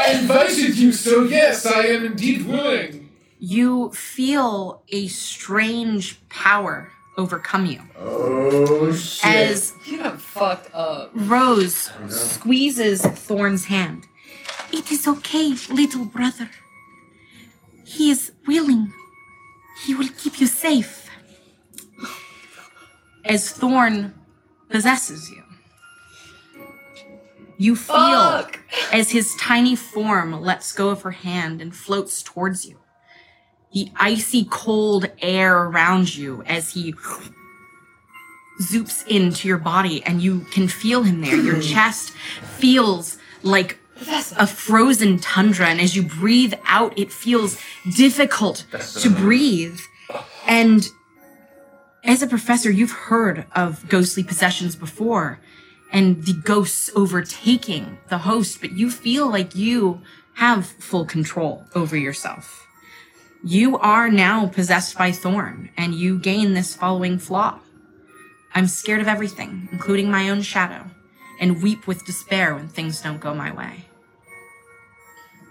I, 0.06 0.10
I 0.10 0.18
invited 0.20 0.76
you, 0.76 0.92
so 0.92 1.24
yes, 1.24 1.66
I 1.66 1.86
am 1.86 2.06
indeed 2.06 2.46
willing. 2.46 3.10
You 3.38 3.90
feel 3.92 4.82
a 4.88 5.08
strange 5.08 6.26
power 6.28 6.92
overcome 7.16 7.66
you. 7.66 7.80
Oh 7.98 8.92
shit. 8.92 9.24
As 9.24 9.72
You 9.86 9.98
got 9.98 10.20
fucked 10.20 10.74
up. 10.74 11.10
Rose 11.14 11.90
squeezes 12.08 13.02
Thorn's 13.02 13.66
hand. 13.66 14.04
It 14.72 14.90
is 14.90 15.06
okay, 15.08 15.54
little 15.70 16.04
brother. 16.04 16.50
He 17.84 18.10
is 18.10 18.32
willing. 18.46 18.92
He 19.84 19.94
will 19.94 20.08
keep 20.18 20.40
you 20.40 20.46
safe. 20.46 21.08
As 23.24 23.50
Thorn 23.50 24.14
possesses 24.68 25.30
you, 25.30 25.42
you 27.58 27.76
feel 27.76 27.96
Fuck. 27.96 28.60
as 28.92 29.10
his 29.10 29.34
tiny 29.40 29.76
form 29.76 30.40
lets 30.40 30.72
go 30.72 30.90
of 30.90 31.02
her 31.02 31.10
hand 31.10 31.60
and 31.62 31.74
floats 31.74 32.22
towards 32.22 32.66
you. 32.66 32.78
The 33.72 33.90
icy 33.96 34.46
cold 34.50 35.10
air 35.20 35.64
around 35.64 36.14
you 36.14 36.42
as 36.46 36.72
he 36.72 36.94
zoops 38.60 39.06
into 39.06 39.48
your 39.48 39.58
body 39.58 40.02
and 40.04 40.22
you 40.22 40.40
can 40.50 40.68
feel 40.68 41.02
him 41.02 41.20
there. 41.20 41.36
Your 41.36 41.60
chest 41.74 42.10
feels 42.10 43.18
like 43.42 43.78
a 44.38 44.46
frozen 44.46 45.18
tundra 45.18 45.68
and 45.68 45.80
as 45.80 45.96
you 45.96 46.02
breathe 46.02 46.54
out 46.66 46.98
it 46.98 47.10
feels 47.10 47.58
difficult 47.96 48.66
to 49.00 49.10
breathe. 49.10 49.80
And 50.46 50.86
as 52.04 52.22
a 52.22 52.26
professor, 52.26 52.70
you've 52.70 52.92
heard 52.92 53.46
of 53.54 53.88
ghostly 53.88 54.22
possessions 54.22 54.76
before 54.76 55.40
and 55.92 56.24
the 56.24 56.34
ghosts 56.34 56.90
overtaking 56.94 57.98
the 58.08 58.18
host, 58.18 58.60
but 58.60 58.72
you 58.72 58.90
feel 58.90 59.28
like 59.28 59.54
you 59.54 60.02
have 60.34 60.66
full 60.66 61.04
control 61.06 61.64
over 61.74 61.96
yourself. 61.96 62.66
You 63.44 63.78
are 63.78 64.10
now 64.10 64.46
possessed 64.46 64.98
by 64.98 65.12
Thorn, 65.12 65.70
and 65.76 65.94
you 65.94 66.18
gain 66.18 66.54
this 66.54 66.74
following 66.74 67.18
flaw. 67.18 67.60
I'm 68.54 68.66
scared 68.66 69.00
of 69.00 69.08
everything, 69.08 69.68
including 69.70 70.10
my 70.10 70.28
own 70.28 70.42
shadow, 70.42 70.86
and 71.40 71.62
weep 71.62 71.86
with 71.86 72.06
despair 72.06 72.54
when 72.54 72.68
things 72.68 73.00
don't 73.00 73.20
go 73.20 73.34
my 73.34 73.52
way. 73.52 73.84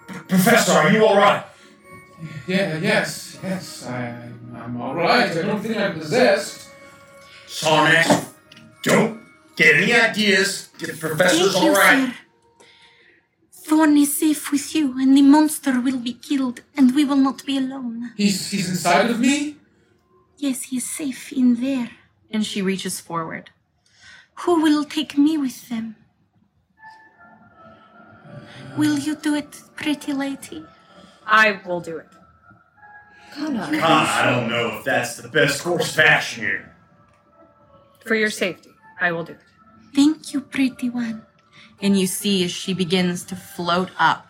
Professor, 0.08 0.74
are 0.74 0.92
you 0.92 1.06
alright? 1.06 1.46
Yeah, 2.48 2.78
yes, 2.78 3.38
yes, 3.44 3.86
I, 3.86 4.30
I'm 4.56 4.82
all 4.82 4.96
right. 4.96 5.32
I 5.32 5.42
don't 5.42 5.62
think 5.62 5.78
I'm 5.78 5.94
possessed. 5.94 6.70
Sarnax, 7.48 8.28
don't 8.84 9.25
get 9.56 9.76
any 9.76 9.94
ideas. 9.94 10.70
The 10.80 10.94
professor's 10.94 11.54
Thank 11.54 11.64
you, 11.66 11.72
alright. 11.72 12.10
sir. 12.10 12.14
Thorn 13.68 13.98
is 13.98 14.20
safe 14.20 14.52
with 14.52 14.76
you, 14.76 15.00
and 15.00 15.18
the 15.18 15.24
monster 15.24 15.82
will 15.82 15.98
be 15.98 16.14
killed, 16.14 16.62
and 16.78 16.94
we 16.94 17.04
will 17.04 17.18
not 17.30 17.44
be 17.46 17.58
alone. 17.58 18.12
He's 18.16 18.52
he's 18.52 18.70
inside 18.70 19.10
of 19.10 19.20
me. 19.20 19.58
Yes, 20.38 20.64
he 20.64 20.78
is 20.78 20.88
safe 20.90 21.32
in 21.34 21.56
there. 21.62 21.90
And 22.30 22.46
she 22.46 22.62
reaches 22.62 23.00
forward. 23.00 23.50
Who 24.42 24.62
will 24.62 24.84
take 24.84 25.18
me 25.18 25.38
with 25.38 25.70
them? 25.70 25.96
Will 28.78 29.00
you 29.00 29.16
do 29.16 29.36
it, 29.36 29.62
pretty 29.76 30.12
lady? 30.12 30.66
I 31.26 31.62
will 31.66 31.80
do 31.80 31.98
it. 31.98 32.10
Kana. 33.34 33.70
Ah, 33.82 34.22
I 34.22 34.30
don't 34.30 34.50
know 34.50 34.78
if 34.78 34.84
that's 34.84 35.16
the 35.18 35.30
best 35.30 35.64
course 35.64 35.94
of 35.94 36.00
action 36.00 36.44
here. 36.44 36.76
For 38.06 38.16
your 38.16 38.30
safety, 38.30 38.72
I 39.00 39.12
will 39.12 39.24
do 39.24 39.34
it. 39.34 39.45
Thank 39.96 40.34
you, 40.34 40.42
pretty 40.42 40.90
one. 40.90 41.26
And 41.82 41.98
you 41.98 42.06
see 42.06 42.44
as 42.44 42.52
she 42.52 42.74
begins 42.74 43.24
to 43.26 43.36
float 43.36 43.92
up 43.98 44.28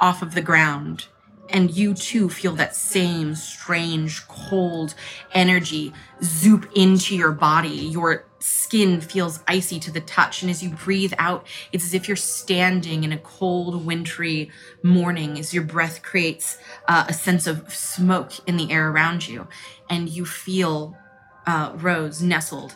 off 0.00 0.20
of 0.20 0.34
the 0.34 0.42
ground. 0.42 1.06
And 1.48 1.70
you 1.70 1.94
too 1.94 2.28
feel 2.28 2.56
that 2.56 2.74
same 2.74 3.36
strange, 3.36 4.26
cold 4.26 4.96
energy 5.32 5.92
zoop 6.24 6.68
into 6.74 7.14
your 7.14 7.30
body. 7.30 7.68
Your 7.68 8.26
skin 8.40 9.00
feels 9.00 9.44
icy 9.46 9.78
to 9.78 9.92
the 9.92 10.00
touch. 10.00 10.42
And 10.42 10.50
as 10.50 10.60
you 10.60 10.70
breathe 10.70 11.14
out, 11.18 11.46
it's 11.70 11.84
as 11.84 11.94
if 11.94 12.08
you're 12.08 12.16
standing 12.16 13.04
in 13.04 13.12
a 13.12 13.18
cold, 13.18 13.86
wintry 13.86 14.50
morning 14.82 15.38
as 15.38 15.54
your 15.54 15.62
breath 15.62 16.02
creates 16.02 16.58
uh, 16.88 17.04
a 17.08 17.12
sense 17.12 17.46
of 17.46 17.72
smoke 17.72 18.32
in 18.48 18.56
the 18.56 18.72
air 18.72 18.90
around 18.90 19.28
you. 19.28 19.46
And 19.88 20.08
you 20.08 20.26
feel 20.26 20.96
uh, 21.46 21.74
Rose 21.76 22.20
nestled 22.20 22.74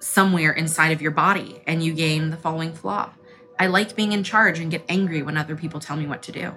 somewhere 0.00 0.52
inside 0.52 0.92
of 0.92 1.02
your 1.02 1.10
body 1.10 1.60
and 1.66 1.82
you 1.82 1.92
gain 1.92 2.30
the 2.30 2.36
following 2.36 2.72
flaw. 2.72 3.10
I 3.58 3.66
like 3.66 3.96
being 3.96 4.12
in 4.12 4.22
charge 4.22 4.60
and 4.60 4.70
get 4.70 4.84
angry 4.88 5.22
when 5.22 5.36
other 5.36 5.56
people 5.56 5.80
tell 5.80 5.96
me 5.96 6.06
what 6.06 6.22
to 6.24 6.32
do. 6.32 6.52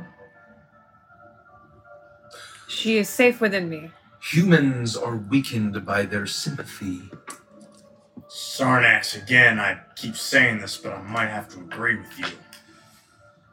She 2.68 2.98
is 2.98 3.10
safe 3.10 3.42
within 3.42 3.70
me. 3.70 3.92
Humans 4.32 4.96
are 4.96 5.18
weakened 5.18 5.86
by 5.86 6.04
their 6.04 6.28
sympathy. 6.28 7.02
Sarnax, 8.30 9.22
again, 9.22 9.60
I 9.60 9.80
keep 9.96 10.16
saying 10.16 10.60
this, 10.60 10.78
but 10.78 10.94
I 10.94 11.02
might 11.02 11.28
have 11.28 11.50
to 11.50 11.60
agree 11.60 11.98
with 11.98 12.20
you. 12.20 12.28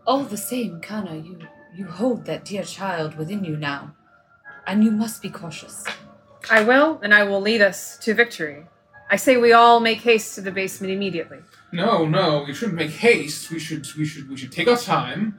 All 0.07 0.23
the 0.23 0.36
same, 0.36 0.81
Kana, 0.81 1.17
you, 1.17 1.39
you 1.75 1.86
hold 1.86 2.26
that 2.26 2.44
dear 2.44 2.62
child 2.62 3.17
within 3.17 3.44
you 3.44 3.57
now. 3.57 3.94
And 4.67 4.84
you 4.84 4.91
must 4.91 5.23
be 5.23 5.31
cautious. 5.31 5.84
I 6.50 6.62
will, 6.62 7.00
and 7.02 7.12
I 7.12 7.25
will 7.25 7.41
lead 7.41 7.62
us 7.62 7.97
to 7.99 8.15
victory. 8.15 8.67
I 9.11 9.17
say 9.17 9.37
we 9.37 9.53
all 9.53 9.81
make 9.81 10.01
haste 10.03 10.35
to 10.35 10.41
the 10.41 10.51
basement 10.51 10.93
immediately. 10.93 11.39
No, 11.73 12.05
no, 12.07 12.45
we 12.47 12.55
shouldn't 12.55 12.77
make 12.77 12.91
haste. 12.91 13.51
We 13.51 13.59
should 13.59 13.87
we 13.97 14.05
should 14.05 14.28
we 14.28 14.37
should 14.37 14.53
take 14.53 14.69
our 14.69 14.77
time, 14.77 15.39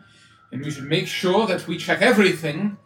and 0.51 0.63
we 0.63 0.71
should 0.71 0.85
make 0.85 1.07
sure 1.07 1.45
that 1.47 1.67
we 1.67 1.77
check 1.77 2.01
everything, 2.01 2.77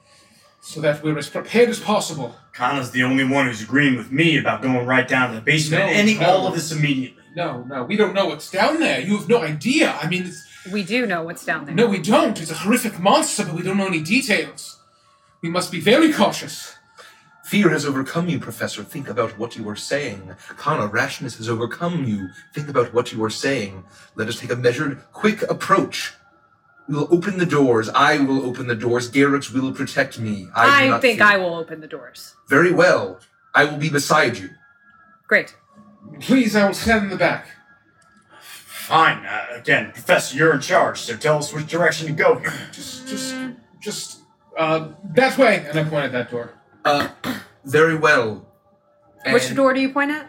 so 0.62 0.82
that 0.82 1.04
we're 1.04 1.18
as 1.18 1.30
prepared 1.30 1.70
as 1.70 1.80
possible. 1.80 2.36
Kana's 2.54 2.92
the 2.92 3.04
only 3.04 3.24
one 3.24 3.48
who's 3.48 3.62
agreeing 3.64 3.96
with 3.98 4.12
me 4.12 4.38
about 4.38 4.62
going 4.62 4.86
right 4.86 5.08
down 5.08 5.30
to 5.30 5.36
the 5.36 5.42
basement 5.42 5.84
No, 5.84 5.88
and 5.90 5.98
ending 5.98 6.20
no. 6.20 6.30
all 6.30 6.48
of 6.48 6.54
this 6.54 6.72
immediately. 6.72 7.24
No, 7.36 7.64
no, 7.64 7.84
we 7.84 7.96
don't 7.98 8.14
know 8.14 8.28
what's 8.28 8.52
down 8.52 8.80
there. 8.80 9.00
You 9.02 9.18
have 9.18 9.28
no 9.28 9.42
idea. 9.42 9.98
I 10.02 10.08
mean, 10.08 10.26
it's, 10.28 10.46
We 10.72 10.84
do 10.84 11.06
know 11.08 11.24
what's 11.24 11.44
down 11.44 11.66
there. 11.66 11.74
no, 11.74 11.88
we 11.88 11.98
don't. 12.00 12.40
It's 12.40 12.52
a 12.52 12.56
horrific 12.56 13.00
monster, 13.00 13.44
but 13.46 13.56
we 13.56 13.64
don't 13.64 13.78
know 13.78 13.88
any 13.88 14.02
details. 14.02 14.80
We 15.42 15.50
must 15.50 15.72
be 15.72 15.80
very 15.80 16.14
cautious. 16.14 16.76
Fear 17.44 17.70
has 17.70 17.86
overcome 17.86 18.30
you, 18.30 18.40
Professor. 18.40 18.84
Think 18.84 19.10
about 19.10 19.38
what 19.38 19.58
you 19.58 19.68
are 19.68 19.76
saying. 19.76 20.34
Kana, 20.58 20.88
rashness 20.88 21.38
has 21.38 21.50
overcome 21.50 22.06
you. 22.06 22.30
Think 22.54 22.70
about 22.70 22.94
what 22.94 23.12
you 23.12 23.22
are 23.24 23.30
saying. 23.30 23.84
Let 24.16 24.30
us 24.30 24.40
take 24.40 24.52
a 24.52 24.56
measured, 24.56 25.04
quick 25.12 25.42
approach. 25.44 26.14
We 26.88 26.96
will 26.96 27.08
open 27.12 27.38
the 27.38 27.46
doors. 27.46 27.90
I 27.90 28.18
will 28.18 28.46
open 28.46 28.68
the 28.68 28.76
doors. 28.76 29.12
Garrix 29.12 29.54
will 29.54 29.74
protect 29.74 30.20
me. 30.20 30.48
I, 30.56 30.66
do 30.66 30.72
I 30.72 30.88
not 30.88 31.02
think 31.02 31.20
fear. 31.20 31.28
I 31.28 31.38
will 31.38 31.56
open 31.56 31.82
the 31.82 31.88
doors. 31.88 32.34
Very 32.50 32.72
well. 32.72 33.20
I 33.54 33.66
will 33.66 33.78
be 33.78 33.90
beside 33.90 34.38
you. 34.38 34.50
Great. 35.28 35.56
Please, 36.22 36.56
I 36.56 36.66
will 36.66 36.74
stand 36.74 37.04
in 37.06 37.10
the 37.10 37.18
back. 37.18 37.48
Fine. 38.40 39.26
Uh, 39.26 39.48
again, 39.52 39.92
Professor, 39.92 40.36
you're 40.38 40.54
in 40.54 40.62
charge, 40.62 41.00
so 41.00 41.16
tell 41.16 41.38
us 41.38 41.54
which 41.54 41.68
direction 41.68 42.08
to 42.08 42.14
go 42.14 42.36
here. 42.36 42.54
Just, 42.72 43.08
just, 43.08 43.36
just, 43.82 44.20
uh, 44.58 44.90
that 45.16 45.38
way. 45.38 45.66
And 45.68 45.80
I 45.80 45.84
point 45.84 46.06
at 46.06 46.12
that 46.14 46.32
door. 46.32 46.54
Uh, 46.86 47.08
Very 47.66 47.96
well. 47.96 48.46
Which 49.28 49.54
door 49.56 49.74
do 49.74 49.80
you 49.80 49.90
point 49.94 50.12
at? 50.12 50.28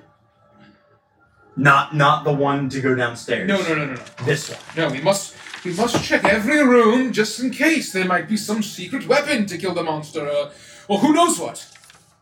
Not 1.57 1.95
not 1.95 2.25
the 2.25 2.33
one 2.33 2.69
to 2.71 2.81
go 2.81 2.95
downstairs. 2.95 3.49
No, 3.49 3.61
no, 3.63 3.75
no, 3.75 3.87
no, 3.87 3.95
no. 3.95 4.03
This 4.25 4.51
one. 4.51 4.59
No, 4.77 4.89
we 4.89 5.01
must 5.01 5.37
we 5.65 5.73
must 5.73 6.05
check 6.05 6.25
every 6.25 6.65
room 6.65 7.13
just 7.13 7.41
in 7.41 7.51
case 7.51 7.93
there 7.93 8.05
might 8.05 8.29
be 8.29 8.37
some 8.37 8.63
secret 8.63 9.07
weapon 9.07 9.47
to 9.47 9.59
kill 9.59 9.75
the 9.75 9.83
monster, 9.83 10.29
uh, 10.29 10.51
or 10.89 10.99
who 10.99 11.13
knows 11.13 11.39
what. 11.39 11.67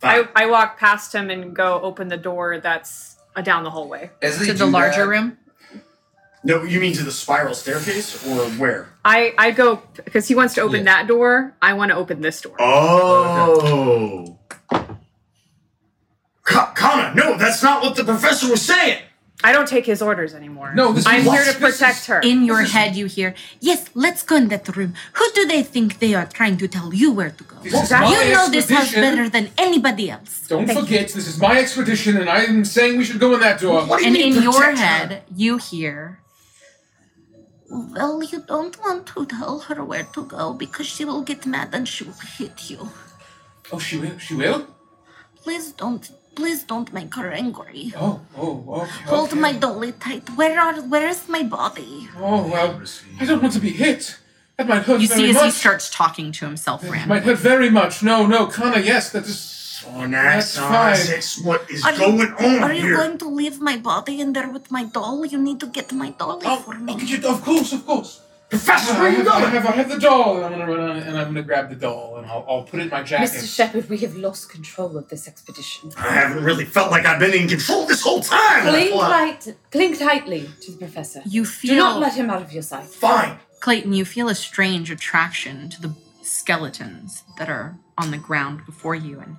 I, 0.02 0.28
I 0.34 0.46
walk 0.46 0.78
past 0.78 1.14
him 1.14 1.30
and 1.30 1.54
go 1.54 1.80
open 1.80 2.08
the 2.08 2.16
door 2.16 2.58
that's 2.58 3.16
uh, 3.36 3.40
down 3.40 3.62
the 3.64 3.70
hallway. 3.70 4.10
As 4.20 4.38
they 4.38 4.46
To 4.46 4.52
the 4.52 4.64
do 4.66 4.70
larger 4.70 5.02
that- 5.02 5.08
room? 5.08 5.38
No, 6.44 6.64
you 6.64 6.80
mean 6.80 6.92
to 6.94 7.04
the 7.04 7.12
spiral 7.12 7.54
staircase 7.54 8.26
or 8.26 8.46
where? 8.58 8.88
I, 9.04 9.34
I 9.36 9.50
go 9.50 9.82
because 10.04 10.28
he 10.28 10.34
wants 10.34 10.54
to 10.54 10.60
open 10.62 10.80
Yeah. 10.80 10.84
that 11.02 11.06
door. 11.08 11.54
I 11.60 11.72
want 11.74 11.90
to 11.90 11.96
open 11.96 12.20
this 12.20 12.40
door. 12.40 12.54
Oh. 12.60 14.38
Ka- 16.44 16.72
Kana, 16.74 17.14
no, 17.14 17.36
that's 17.38 17.62
not 17.62 17.82
what 17.82 17.94
the 17.96 18.04
professor 18.04 18.50
was 18.50 18.62
saying. 18.62 18.98
I 19.44 19.50
don't 19.50 19.66
take 19.66 19.86
his 19.86 20.00
orders 20.00 20.34
anymore. 20.34 20.72
No, 20.74 20.92
this 20.92 21.04
I'm 21.04 21.20
is- 21.20 21.32
here 21.32 21.40
to 21.40 21.46
this 21.46 21.54
is- 21.56 21.78
protect 21.80 22.06
her. 22.06 22.20
In 22.20 22.44
your 22.44 22.62
head, 22.62 22.94
you 22.94 23.06
hear, 23.06 23.34
Yes, 23.60 23.86
let's 23.94 24.22
go 24.22 24.36
in 24.36 24.48
that 24.48 24.68
room. 24.76 24.94
Who 25.14 25.24
do 25.34 25.46
they 25.48 25.64
think 25.64 25.98
they 25.98 26.14
are 26.14 26.26
trying 26.26 26.58
to 26.58 26.68
tell 26.68 26.94
you 26.94 27.10
where 27.10 27.30
to 27.30 27.44
go? 27.44 27.56
This 27.62 27.74
is 27.74 27.90
you 27.90 27.96
my 27.96 28.10
know 28.34 28.48
this 28.48 28.68
house 28.70 28.82
expedition. 28.94 29.00
better 29.02 29.28
than 29.28 29.50
anybody 29.58 30.10
else. 30.10 30.46
Don't 30.46 30.66
Thank 30.66 30.78
forget, 30.78 31.08
this 31.08 31.26
is 31.26 31.38
my 31.40 31.58
expedition, 31.58 32.18
and 32.18 32.28
I'm 32.30 32.64
saying 32.64 32.98
we 32.98 33.04
should 33.04 33.18
go 33.18 33.34
in 33.34 33.40
that 33.40 33.60
door. 33.60 33.84
What 33.84 33.98
do 33.98 34.02
you 34.04 34.06
And 34.10 34.14
mean 34.14 34.36
in 34.36 34.42
your 34.44 34.52
protect 34.52 34.78
her? 34.78 34.84
head, 34.84 35.22
you 35.34 35.56
hear, 35.58 36.18
Well, 37.72 38.22
you 38.22 38.42
don't 38.42 38.78
want 38.80 39.06
to 39.14 39.24
tell 39.24 39.60
her 39.60 39.82
where 39.82 40.04
to 40.12 40.24
go 40.26 40.52
because 40.52 40.86
she 40.86 41.06
will 41.06 41.22
get 41.22 41.46
mad 41.46 41.70
and 41.72 41.88
she 41.88 42.04
will 42.04 42.22
hit 42.36 42.68
you. 42.68 42.90
Oh, 43.72 43.78
she 43.78 43.96
will. 43.96 44.18
She 44.18 44.34
will. 44.34 44.66
Please 45.36 45.72
don't, 45.72 46.10
please 46.34 46.64
don't 46.64 46.92
make 46.92 47.14
her 47.14 47.30
angry. 47.30 47.94
Oh, 47.96 48.20
oh, 48.36 48.82
okay. 48.82 49.04
Hold 49.06 49.30
okay. 49.30 49.40
my 49.40 49.52
dolly 49.54 49.92
tight. 49.92 50.28
Where 50.36 50.60
are, 50.60 50.82
where 50.82 51.08
is 51.08 51.26
my 51.30 51.44
body? 51.44 52.08
Oh 52.18 52.46
well, 52.46 52.82
I 53.18 53.24
don't 53.24 53.40
want 53.40 53.54
to 53.54 53.60
be 53.60 53.70
hit. 53.70 54.18
That 54.58 54.68
might 54.68 54.82
hurt 54.82 55.00
you 55.00 55.08
very 55.08 55.20
see 55.20 55.30
as 55.30 55.36
much. 55.36 55.44
he 55.44 55.50
starts 55.52 55.88
talking 55.88 56.30
to 56.32 56.44
himself, 56.44 56.82
That 56.82 56.90
Ram. 56.90 57.08
might 57.08 57.22
hurt 57.22 57.38
very 57.38 57.70
much. 57.70 58.02
No, 58.02 58.26
no, 58.26 58.48
Kana. 58.48 58.80
Yes, 58.80 59.10
that 59.12 59.24
is. 59.24 59.61
Sarnax, 59.82 60.12
That's 60.12 60.58
fine. 60.58 60.94
Sarnax, 60.96 61.44
what 61.44 61.70
is 61.70 61.84
Are 61.84 61.92
you- 61.92 61.98
going 61.98 62.20
on 62.32 62.62
Are 62.62 62.72
you 62.72 62.82
here? 62.82 62.96
going 62.96 63.18
to 63.18 63.28
leave 63.28 63.60
my 63.60 63.76
body 63.76 64.20
in 64.20 64.32
there 64.32 64.48
with 64.48 64.70
my 64.70 64.84
doll? 64.84 65.24
You 65.26 65.38
need 65.38 65.60
to 65.60 65.66
get 65.66 65.92
my 65.92 66.10
dolly 66.10 66.46
Oh, 66.46 66.56
for 66.56 66.74
me. 66.74 66.94
okay, 66.94 67.06
you- 67.06 67.26
of 67.28 67.42
course, 67.42 67.72
of 67.72 67.84
course. 67.86 68.20
Professor, 68.50 68.92
I 68.92 69.00
where 69.00 69.08
are 69.08 69.12
you 69.12 69.24
have, 69.24 69.42
I 69.42 69.48
have, 69.56 69.66
I 69.66 69.70
have 69.80 69.88
the 69.88 69.98
doll, 69.98 70.36
and 70.36 70.44
I'm 70.44 70.52
gonna 70.60 70.66
run 70.76 70.96
and 70.98 71.16
I'm 71.18 71.28
gonna 71.28 71.42
grab 71.42 71.70
the 71.70 71.74
doll, 71.74 72.18
and 72.18 72.26
I'll, 72.26 72.44
I'll 72.46 72.64
put 72.64 72.80
it 72.80 72.82
in 72.82 72.88
my 72.90 73.02
jacket. 73.02 73.30
Mr. 73.30 73.46
Shepard, 73.56 73.88
we 73.88 73.96
have 74.04 74.14
lost 74.14 74.50
control 74.50 74.98
of 74.98 75.08
this 75.08 75.26
expedition. 75.26 75.90
I 75.96 76.10
haven't 76.20 76.44
really 76.44 76.66
felt 76.66 76.90
like 76.90 77.06
I've 77.06 77.18
been 77.18 77.32
in 77.32 77.48
control 77.48 77.86
this 77.86 78.02
whole 78.02 78.20
time. 78.20 78.64
Cling, 78.68 78.94
Well, 78.94 79.08
tight, 79.08 79.54
cling 79.70 79.96
tightly 79.96 80.50
to 80.60 80.72
the 80.72 80.76
professor. 80.76 81.22
You 81.24 81.46
feel. 81.46 81.70
Do 81.72 81.78
not 81.78 81.98
let 81.98 82.12
him 82.14 82.28
out 82.28 82.42
of 82.42 82.52
your 82.52 82.62
sight. 82.62 82.84
Fine. 82.84 83.38
Clayton, 83.60 83.94
you 83.94 84.04
feel 84.04 84.28
a 84.28 84.34
strange 84.34 84.90
attraction 84.90 85.70
to 85.70 85.80
the 85.80 85.94
skeletons 86.20 87.22
that 87.38 87.48
are 87.48 87.76
on 87.96 88.10
the 88.10 88.18
ground 88.18 88.66
before 88.66 88.94
you, 88.94 89.18
and 89.20 89.36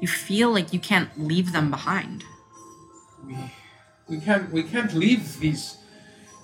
you 0.00 0.08
feel 0.08 0.50
like 0.52 0.72
you 0.72 0.80
can't 0.80 1.10
leave 1.18 1.52
them 1.52 1.70
behind. 1.70 2.24
We, 3.26 3.36
we 4.08 4.18
can't 4.20 4.50
we 4.52 4.62
can't 4.62 4.92
leave 4.94 5.38
these 5.40 5.76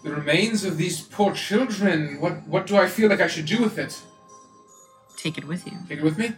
the 0.05 0.11
remains 0.11 0.65
of 0.65 0.77
these 0.77 1.01
poor 1.01 1.33
children. 1.33 2.21
What 2.21 2.47
what 2.47 2.67
do 2.67 2.77
I 2.77 2.87
feel 2.87 3.09
like 3.09 3.21
I 3.21 3.29
should 3.29 3.47
do 3.47 3.63
with 3.63 3.79
it? 3.79 4.01
Take 5.17 5.39
it 5.39 5.45
with 5.47 5.67
you. 5.67 5.73
Take 5.89 5.99
it 5.99 6.05
with 6.05 6.19
me. 6.19 6.33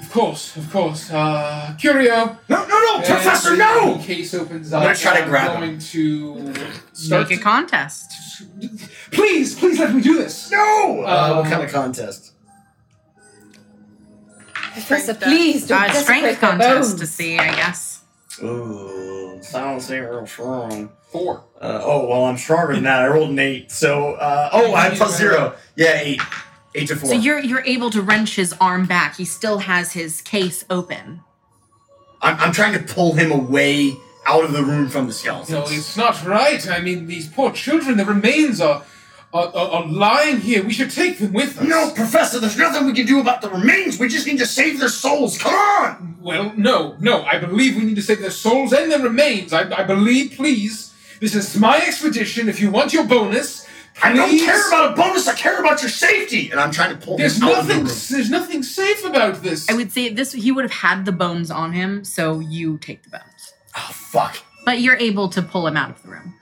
Of 0.00 0.10
course, 0.10 0.56
of 0.56 0.70
course. 0.72 1.10
Uh, 1.12 1.76
Curio. 1.78 2.36
No, 2.48 2.66
no, 2.66 2.78
no, 2.86 2.96
And 2.96 3.04
Professor, 3.06 3.50
the- 3.50 3.56
no! 3.58 3.94
The 3.98 4.04
case 4.04 4.34
opens 4.34 4.72
up. 4.72 4.80
I'm 4.82 4.86
gonna 4.88 4.98
try 4.98 5.20
to 5.20 5.26
grab 5.26 5.50
I'm 5.52 5.60
going 5.60 5.78
to 5.78 6.52
start. 6.92 7.30
Make 7.30 7.38
a 7.38 7.42
contest. 7.42 8.10
Please, 9.12 9.54
please 9.58 9.78
let 9.78 9.94
me 9.94 10.02
do 10.02 10.16
this. 10.18 10.50
No! 10.50 11.02
Uh, 11.04 11.34
what 11.36 11.44
Um, 11.46 11.50
kind 11.52 11.62
of 11.62 11.70
contest? 11.70 12.31
Professor, 14.72 15.14
Strength 15.14 15.22
please 15.22 15.66
don't 15.66 15.82
Uh, 15.90 15.92
strength 15.92 16.40
contest 16.40 16.90
bones. 16.90 17.00
to 17.00 17.06
see, 17.06 17.38
I 17.38 17.54
guess. 17.54 18.00
Ooh, 18.42 19.38
sounds 19.42 19.90
real 19.90 20.26
strong. 20.26 20.90
Four. 21.10 21.44
Uh, 21.60 21.80
oh, 21.82 22.06
well, 22.08 22.24
I'm 22.24 22.38
stronger 22.38 22.74
than 22.74 22.84
that. 22.84 23.02
I 23.02 23.06
rolled 23.08 23.30
an 23.30 23.38
eight. 23.38 23.70
So, 23.70 24.14
uh, 24.14 24.48
oh, 24.52 24.72
I 24.74 24.84
have 24.84 24.94
plus 24.94 25.16
zero. 25.16 25.54
Yeah, 25.76 25.98
eight. 26.00 26.20
Eight 26.74 26.88
to 26.88 26.96
four. 26.96 27.10
So 27.10 27.14
you're 27.16 27.38
you're 27.40 27.64
able 27.66 27.90
to 27.90 28.00
wrench 28.00 28.36
his 28.36 28.54
arm 28.60 28.86
back. 28.86 29.16
He 29.16 29.26
still 29.26 29.58
has 29.58 29.92
his 29.92 30.22
case 30.22 30.64
open. 30.70 31.20
I'm, 32.22 32.36
I'm 32.40 32.52
trying 32.52 32.72
to 32.72 32.94
pull 32.94 33.12
him 33.12 33.30
away 33.30 33.94
out 34.26 34.44
of 34.44 34.52
the 34.52 34.62
room 34.62 34.88
from 34.88 35.06
the 35.06 35.12
skeletons. 35.12 35.50
No, 35.50 35.64
it's 35.66 35.96
not 35.98 36.24
right. 36.24 36.66
I 36.70 36.80
mean, 36.80 37.06
these 37.06 37.28
poor 37.28 37.52
children, 37.52 37.98
the 37.98 38.06
remains 38.06 38.60
are, 38.60 38.82
are, 39.32 39.46
are, 39.48 39.70
are 39.70 39.86
lying 39.86 40.40
here. 40.40 40.62
We 40.62 40.72
should 40.72 40.90
take 40.90 41.18
them 41.18 41.32
with 41.32 41.58
us. 41.58 41.66
No, 41.66 41.90
Professor, 41.94 42.38
there's 42.38 42.58
nothing 42.58 42.86
we 42.86 42.92
can 42.92 43.06
do 43.06 43.20
about 43.20 43.40
the 43.40 43.48
remains. 43.48 43.98
We 43.98 44.08
just 44.08 44.26
need 44.26 44.38
to 44.38 44.46
save 44.46 44.78
their 44.78 44.88
souls. 44.88 45.38
Come 45.38 45.54
on! 45.54 46.16
Well, 46.20 46.52
no, 46.56 46.96
no. 47.00 47.24
I 47.24 47.38
believe 47.38 47.76
we 47.76 47.84
need 47.84 47.96
to 47.96 48.02
save 48.02 48.20
their 48.20 48.30
souls 48.30 48.72
and 48.72 48.90
their 48.90 49.00
remains. 49.00 49.52
I, 49.52 49.70
I 49.70 49.84
believe, 49.84 50.32
please. 50.32 50.94
This 51.20 51.34
is 51.34 51.56
my 51.56 51.78
expedition. 51.78 52.48
If 52.48 52.60
you 52.60 52.70
want 52.70 52.92
your 52.92 53.04
bonus, 53.06 53.66
Please. 53.94 54.04
I 54.04 54.12
don't 54.14 54.38
care 54.38 54.68
about 54.68 54.92
a 54.92 54.96
bonus. 54.96 55.28
I 55.28 55.34
care 55.34 55.60
about 55.60 55.82
your 55.82 55.90
safety. 55.90 56.50
And 56.50 56.58
I'm 56.58 56.70
trying 56.70 56.98
to 56.98 57.04
pull 57.06 57.18
There's 57.18 57.36
him 57.36 57.44
out 57.44 57.58
of 57.58 57.66
the 57.68 57.74
room. 57.74 57.84
There's 57.84 58.30
nothing 58.30 58.62
safe 58.62 59.04
about 59.04 59.42
this. 59.42 59.68
I 59.68 59.74
would 59.74 59.92
say 59.92 60.08
this 60.08 60.32
he 60.32 60.50
would 60.50 60.64
have 60.64 60.72
had 60.72 61.04
the 61.04 61.12
bones 61.12 61.50
on 61.50 61.72
him, 61.72 62.02
so 62.02 62.40
you 62.40 62.78
take 62.78 63.02
the 63.02 63.10
bones. 63.10 63.52
Oh, 63.76 63.90
fuck. 63.92 64.38
But 64.64 64.80
you're 64.80 64.96
able 64.96 65.28
to 65.28 65.42
pull 65.42 65.66
him 65.66 65.76
out 65.76 65.90
of 65.90 66.02
the 66.02 66.08
room. 66.08 66.34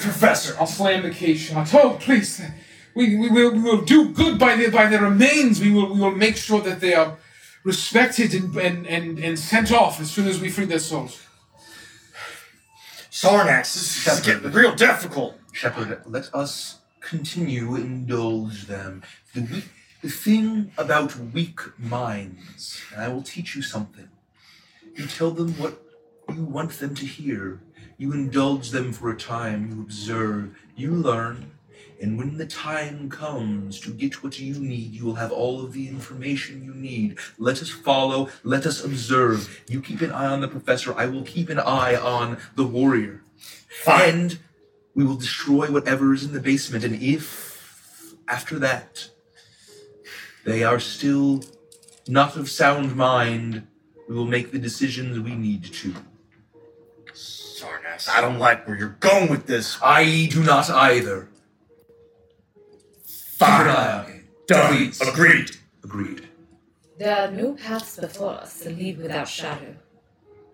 Professor! 0.00 0.56
I'll 0.58 0.66
slam 0.66 1.02
the 1.02 1.10
case 1.10 1.40
shut. 1.40 1.74
Oh, 1.74 1.96
please. 2.00 2.40
We, 2.94 3.16
we, 3.16 3.28
will, 3.28 3.52
we 3.52 3.60
will 3.60 3.82
do 3.82 4.10
good 4.10 4.38
by 4.38 4.56
the 4.56 4.68
by 4.68 4.86
their 4.86 5.02
remains. 5.02 5.60
We 5.60 5.70
will 5.72 5.92
we 5.92 6.00
will 6.00 6.10
make 6.10 6.36
sure 6.36 6.60
that 6.62 6.80
they 6.80 6.94
are 6.94 7.18
respected 7.64 8.34
and 8.34 8.56
and, 8.56 8.86
and, 8.86 9.18
and 9.18 9.38
sent 9.38 9.70
off 9.70 10.00
as 10.00 10.10
soon 10.10 10.26
as 10.26 10.40
we 10.40 10.50
free 10.50 10.64
their 10.64 10.80
souls. 10.80 11.22
Sarnax, 13.10 13.74
this 13.74 14.06
is 14.06 14.20
getting 14.20 14.50
real 14.50 14.74
difficult. 14.74 15.34
Shepard, 15.52 16.00
let 16.06 16.34
us 16.34 16.78
continue 17.00 17.74
indulge 17.74 18.66
them. 18.66 19.02
The 19.34 19.42
weak, 19.42 19.64
the 20.02 20.08
thing 20.08 20.72
about 20.78 21.16
weak 21.16 21.60
minds, 21.78 22.80
and 22.92 23.02
I 23.02 23.08
will 23.08 23.22
teach 23.22 23.54
you 23.54 23.62
something. 23.62 24.08
You 24.94 25.06
tell 25.06 25.30
them 25.30 25.52
what 25.54 25.82
you 26.34 26.44
want 26.44 26.72
them 26.72 26.94
to 26.94 27.06
hear. 27.06 27.60
You 28.00 28.14
indulge 28.14 28.70
them 28.70 28.94
for 28.94 29.10
a 29.10 29.14
time. 29.14 29.68
You 29.70 29.82
observe. 29.82 30.58
You 30.74 30.92
learn. 30.92 31.50
And 32.00 32.16
when 32.16 32.38
the 32.38 32.46
time 32.46 33.10
comes 33.10 33.78
to 33.80 33.90
get 33.90 34.24
what 34.24 34.40
you 34.40 34.54
need, 34.54 34.94
you 34.94 35.04
will 35.04 35.16
have 35.16 35.30
all 35.30 35.62
of 35.62 35.74
the 35.74 35.86
information 35.86 36.64
you 36.64 36.72
need. 36.72 37.18
Let 37.36 37.60
us 37.60 37.68
follow. 37.68 38.30
Let 38.42 38.64
us 38.64 38.82
observe. 38.82 39.62
You 39.68 39.82
keep 39.82 40.00
an 40.00 40.12
eye 40.12 40.28
on 40.28 40.40
the 40.40 40.48
professor. 40.48 40.98
I 40.98 41.04
will 41.04 41.24
keep 41.24 41.50
an 41.50 41.58
eye 41.58 41.94
on 41.94 42.38
the 42.56 42.64
warrior. 42.64 43.22
Fine. 43.68 44.08
And 44.08 44.38
we 44.94 45.04
will 45.04 45.16
destroy 45.16 45.70
whatever 45.70 46.14
is 46.14 46.24
in 46.24 46.32
the 46.32 46.40
basement. 46.40 46.84
And 46.84 47.02
if, 47.02 48.14
after 48.26 48.58
that, 48.60 49.10
they 50.46 50.64
are 50.64 50.80
still 50.80 51.44
not 52.08 52.34
of 52.38 52.48
sound 52.48 52.96
mind, 52.96 53.66
we 54.08 54.14
will 54.14 54.24
make 54.24 54.52
the 54.52 54.58
decisions 54.58 55.20
we 55.20 55.34
need 55.34 55.64
to. 55.64 55.94
Sarnax, 57.60 58.08
I 58.08 58.20
don't 58.20 58.38
like 58.38 58.66
where 58.66 58.76
you're 58.76 58.96
going 59.00 59.30
with 59.30 59.46
this. 59.46 59.78
I 59.82 60.28
do 60.30 60.42
not 60.42 60.70
either. 60.70 61.28
Fine. 63.36 64.24
Done. 64.46 64.92
Agreed. 65.06 65.50
Agreed. 65.84 66.28
There 66.98 67.16
are 67.16 67.30
no 67.30 67.54
paths 67.54 67.96
before 67.98 68.32
us 68.32 68.54
that 68.60 68.76
lead 68.76 68.98
without 68.98 69.28
shadow. 69.28 69.74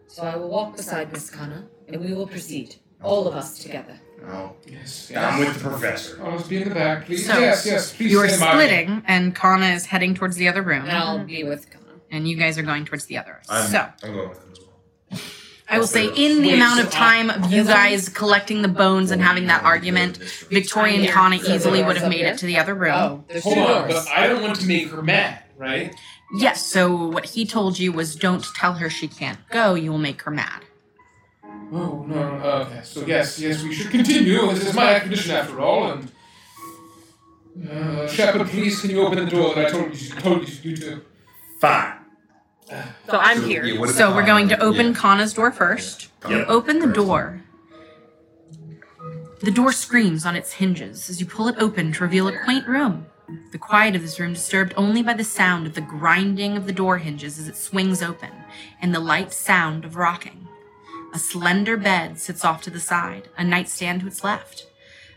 So 0.06 0.22
I 0.22 0.36
will 0.36 0.48
walk 0.48 0.76
beside 0.76 1.12
Miss 1.12 1.28
Kana, 1.30 1.66
and 1.88 2.00
we 2.04 2.14
will 2.14 2.26
proceed, 2.26 2.76
all 3.02 3.26
of 3.26 3.34
us 3.34 3.58
together. 3.58 3.98
Oh, 4.28 4.52
Yes. 4.66 5.12
I'm 5.14 5.40
with 5.40 5.54
the 5.54 5.68
professor. 5.68 6.18
Oh, 6.22 6.30
let's 6.36 6.48
be 6.48 6.62
in 6.62 6.68
the 6.68 6.74
back, 6.74 7.06
please. 7.06 7.26
So 7.26 7.38
yes, 7.38 7.66
yes. 7.66 7.92
Please 7.94 8.12
you're 8.12 8.28
stand 8.28 8.40
by 8.40 8.52
splitting, 8.52 9.02
and 9.06 9.34
Kana 9.34 9.66
is 9.66 9.86
heading 9.86 10.14
towards 10.14 10.36
the 10.36 10.48
other 10.48 10.62
room, 10.62 10.82
And 10.82 10.92
I'll 10.92 11.24
be 11.24 11.42
with 11.44 11.68
Kana. 11.70 11.84
and 12.10 12.26
you 12.28 12.36
guys 12.36 12.56
are 12.56 12.62
going 12.62 12.84
towards 12.84 13.06
the 13.06 13.18
other. 13.18 13.42
I'm, 13.48 13.68
so 13.70 13.86
I'm 14.04 14.14
going 14.14 14.28
with 14.30 14.40
them 14.40 14.48
as 14.52 14.58
well. 14.60 14.65
I 15.76 15.78
will 15.78 15.86
say, 15.86 16.06
in 16.06 16.40
the 16.40 16.54
amount 16.54 16.80
of 16.80 16.90
time 16.90 17.28
of 17.28 17.52
you 17.52 17.62
guys 17.64 18.08
collecting 18.08 18.62
the 18.62 18.68
bones 18.68 19.10
and 19.10 19.20
having 19.20 19.46
that 19.48 19.62
argument, 19.62 20.16
Victoria 20.50 21.00
and 21.00 21.08
Kana 21.08 21.36
easily 21.36 21.84
would 21.84 21.98
have 21.98 22.08
made 22.08 22.24
it 22.24 22.38
to 22.38 22.46
the 22.46 22.56
other 22.56 22.74
room. 22.74 22.94
Oh, 22.94 23.24
Hold 23.42 23.58
on, 23.58 23.88
but 23.88 24.08
I 24.08 24.26
don't 24.26 24.42
want 24.42 24.58
to 24.60 24.66
make 24.66 24.88
her 24.88 25.02
mad, 25.02 25.42
right? 25.56 25.94
Yes. 26.34 26.66
So 26.66 27.08
what 27.08 27.26
he 27.26 27.44
told 27.44 27.78
you 27.78 27.92
was, 27.92 28.16
don't 28.16 28.42
tell 28.56 28.72
her 28.74 28.88
she 28.88 29.06
can't 29.06 29.38
go. 29.50 29.74
You 29.74 29.90
will 29.92 29.98
make 29.98 30.22
her 30.22 30.30
mad. 30.30 30.62
Oh 31.72 32.04
no. 32.08 32.16
Okay. 32.16 32.80
So 32.82 33.04
yes, 33.04 33.38
yes, 33.38 33.62
we 33.62 33.74
should 33.74 33.90
continue. 33.90 34.46
This 34.52 34.68
is 34.68 34.74
my 34.74 34.94
expedition 34.94 35.32
after 35.32 35.60
all, 35.60 35.92
and. 35.92 36.10
Uh, 37.70 38.06
Shepard, 38.06 38.46
please, 38.48 38.80
can 38.80 38.90
you 38.90 39.00
open 39.00 39.24
the 39.24 39.30
door 39.30 39.54
that 39.54 39.66
I 39.66 39.70
told 39.70 39.94
you, 39.98 40.10
told 40.10 40.64
you 40.64 40.76
to? 40.76 41.02
Fine. 41.58 41.95
So 42.68 43.18
I'm 43.18 43.42
here. 43.42 43.64
Yeah, 43.64 43.78
what 43.78 43.90
So 43.90 44.06
about- 44.08 44.16
we're 44.16 44.26
going 44.26 44.48
to 44.48 44.60
open 44.60 44.86
yeah. 44.88 44.92
Kana's 44.94 45.32
door 45.32 45.52
first. 45.52 46.08
You 46.28 46.38
Yep. 46.38 46.46
open 46.48 46.78
the 46.80 46.86
door. 46.88 47.42
The 49.40 49.50
door 49.50 49.70
screams 49.72 50.24
on 50.26 50.34
its 50.34 50.54
hinges 50.54 51.08
as 51.10 51.20
you 51.20 51.26
pull 51.26 51.46
it 51.48 51.56
open 51.58 51.92
to 51.92 52.02
reveal 52.02 52.26
a 52.26 52.36
quaint 52.36 52.66
room. 52.66 53.06
The 53.52 53.58
quiet 53.58 53.94
of 53.94 54.02
this 54.02 54.18
room 54.18 54.32
disturbed 54.32 54.72
only 54.76 55.02
by 55.02 55.12
the 55.14 55.24
sound 55.24 55.66
of 55.66 55.74
the 55.74 55.80
grinding 55.80 56.56
of 56.56 56.66
the 56.66 56.72
door 56.72 56.98
hinges 56.98 57.38
as 57.38 57.46
it 57.48 57.56
swings 57.56 58.02
open 58.02 58.30
and 58.80 58.94
the 58.94 59.00
light 59.00 59.32
sound 59.32 59.84
of 59.84 59.96
rocking. 59.96 60.48
A 61.12 61.18
slender 61.18 61.76
bed 61.76 62.18
sits 62.18 62.44
off 62.44 62.62
to 62.62 62.70
the 62.70 62.80
side, 62.80 63.28
a 63.36 63.44
nightstand 63.44 64.00
to 64.00 64.06
its 64.06 64.24
left. 64.24 64.66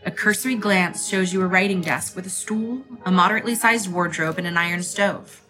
A 0.04 0.10
cursory 0.10 0.54
glance 0.54 1.08
shows 1.08 1.32
you 1.32 1.42
a 1.42 1.46
writing 1.46 1.80
desk 1.80 2.14
with 2.16 2.26
a 2.26 2.30
stool, 2.30 2.82
a 3.04 3.10
moderately 3.10 3.54
sized 3.54 3.90
wardrobe, 3.90 4.38
and 4.38 4.46
an 4.46 4.56
iron 4.56 4.82
stove. 4.82 5.42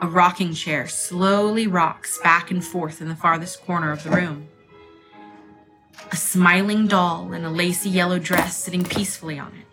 A 0.00 0.06
rocking 0.06 0.54
chair 0.54 0.86
slowly 0.86 1.66
rocks 1.66 2.20
back 2.22 2.52
and 2.52 2.64
forth 2.64 3.00
in 3.00 3.08
the 3.08 3.16
farthest 3.16 3.64
corner 3.64 3.90
of 3.90 4.04
the 4.04 4.10
room. 4.10 4.48
A 6.12 6.16
smiling 6.16 6.86
doll 6.86 7.32
in 7.32 7.44
a 7.44 7.50
lacy 7.50 7.90
yellow 7.90 8.20
dress 8.20 8.56
sitting 8.56 8.84
peacefully 8.84 9.40
on 9.40 9.48
it. 9.48 9.66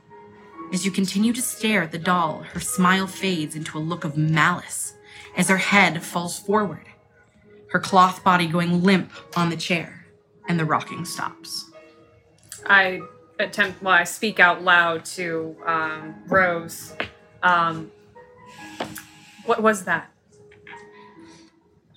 As 0.74 0.84
you 0.84 0.90
continue 0.90 1.32
to 1.32 1.42
stare 1.44 1.84
at 1.84 1.92
the 1.92 2.00
doll, 2.00 2.44
her 2.54 2.60
smile 2.60 3.06
fades 3.06 3.56
into 3.56 3.78
a 3.78 3.80
look 3.80 4.04
of 4.04 4.18
malice 4.18 4.96
as 5.38 5.48
her 5.48 5.58
head 5.58 6.02
falls 6.04 6.40
forward, 6.40 6.86
her 7.70 7.80
cloth 7.80 8.24
body 8.24 8.48
going 8.48 8.84
limp 8.84 9.12
on 9.38 9.50
the 9.50 9.56
chair, 9.56 10.08
and 10.48 10.60
the 10.60 10.66
rocking 10.66 11.06
stops. 11.06 11.70
I 12.66 13.02
attempt, 13.40 13.84
well, 13.84 13.94
I 13.94 14.06
speak 14.06 14.40
out 14.40 14.64
loud 14.64 15.06
to 15.06 15.56
um, 15.68 16.16
Rose. 16.28 16.96
Um, 17.44 17.92
what 19.46 19.62
was 19.62 19.86
that? 19.86 20.12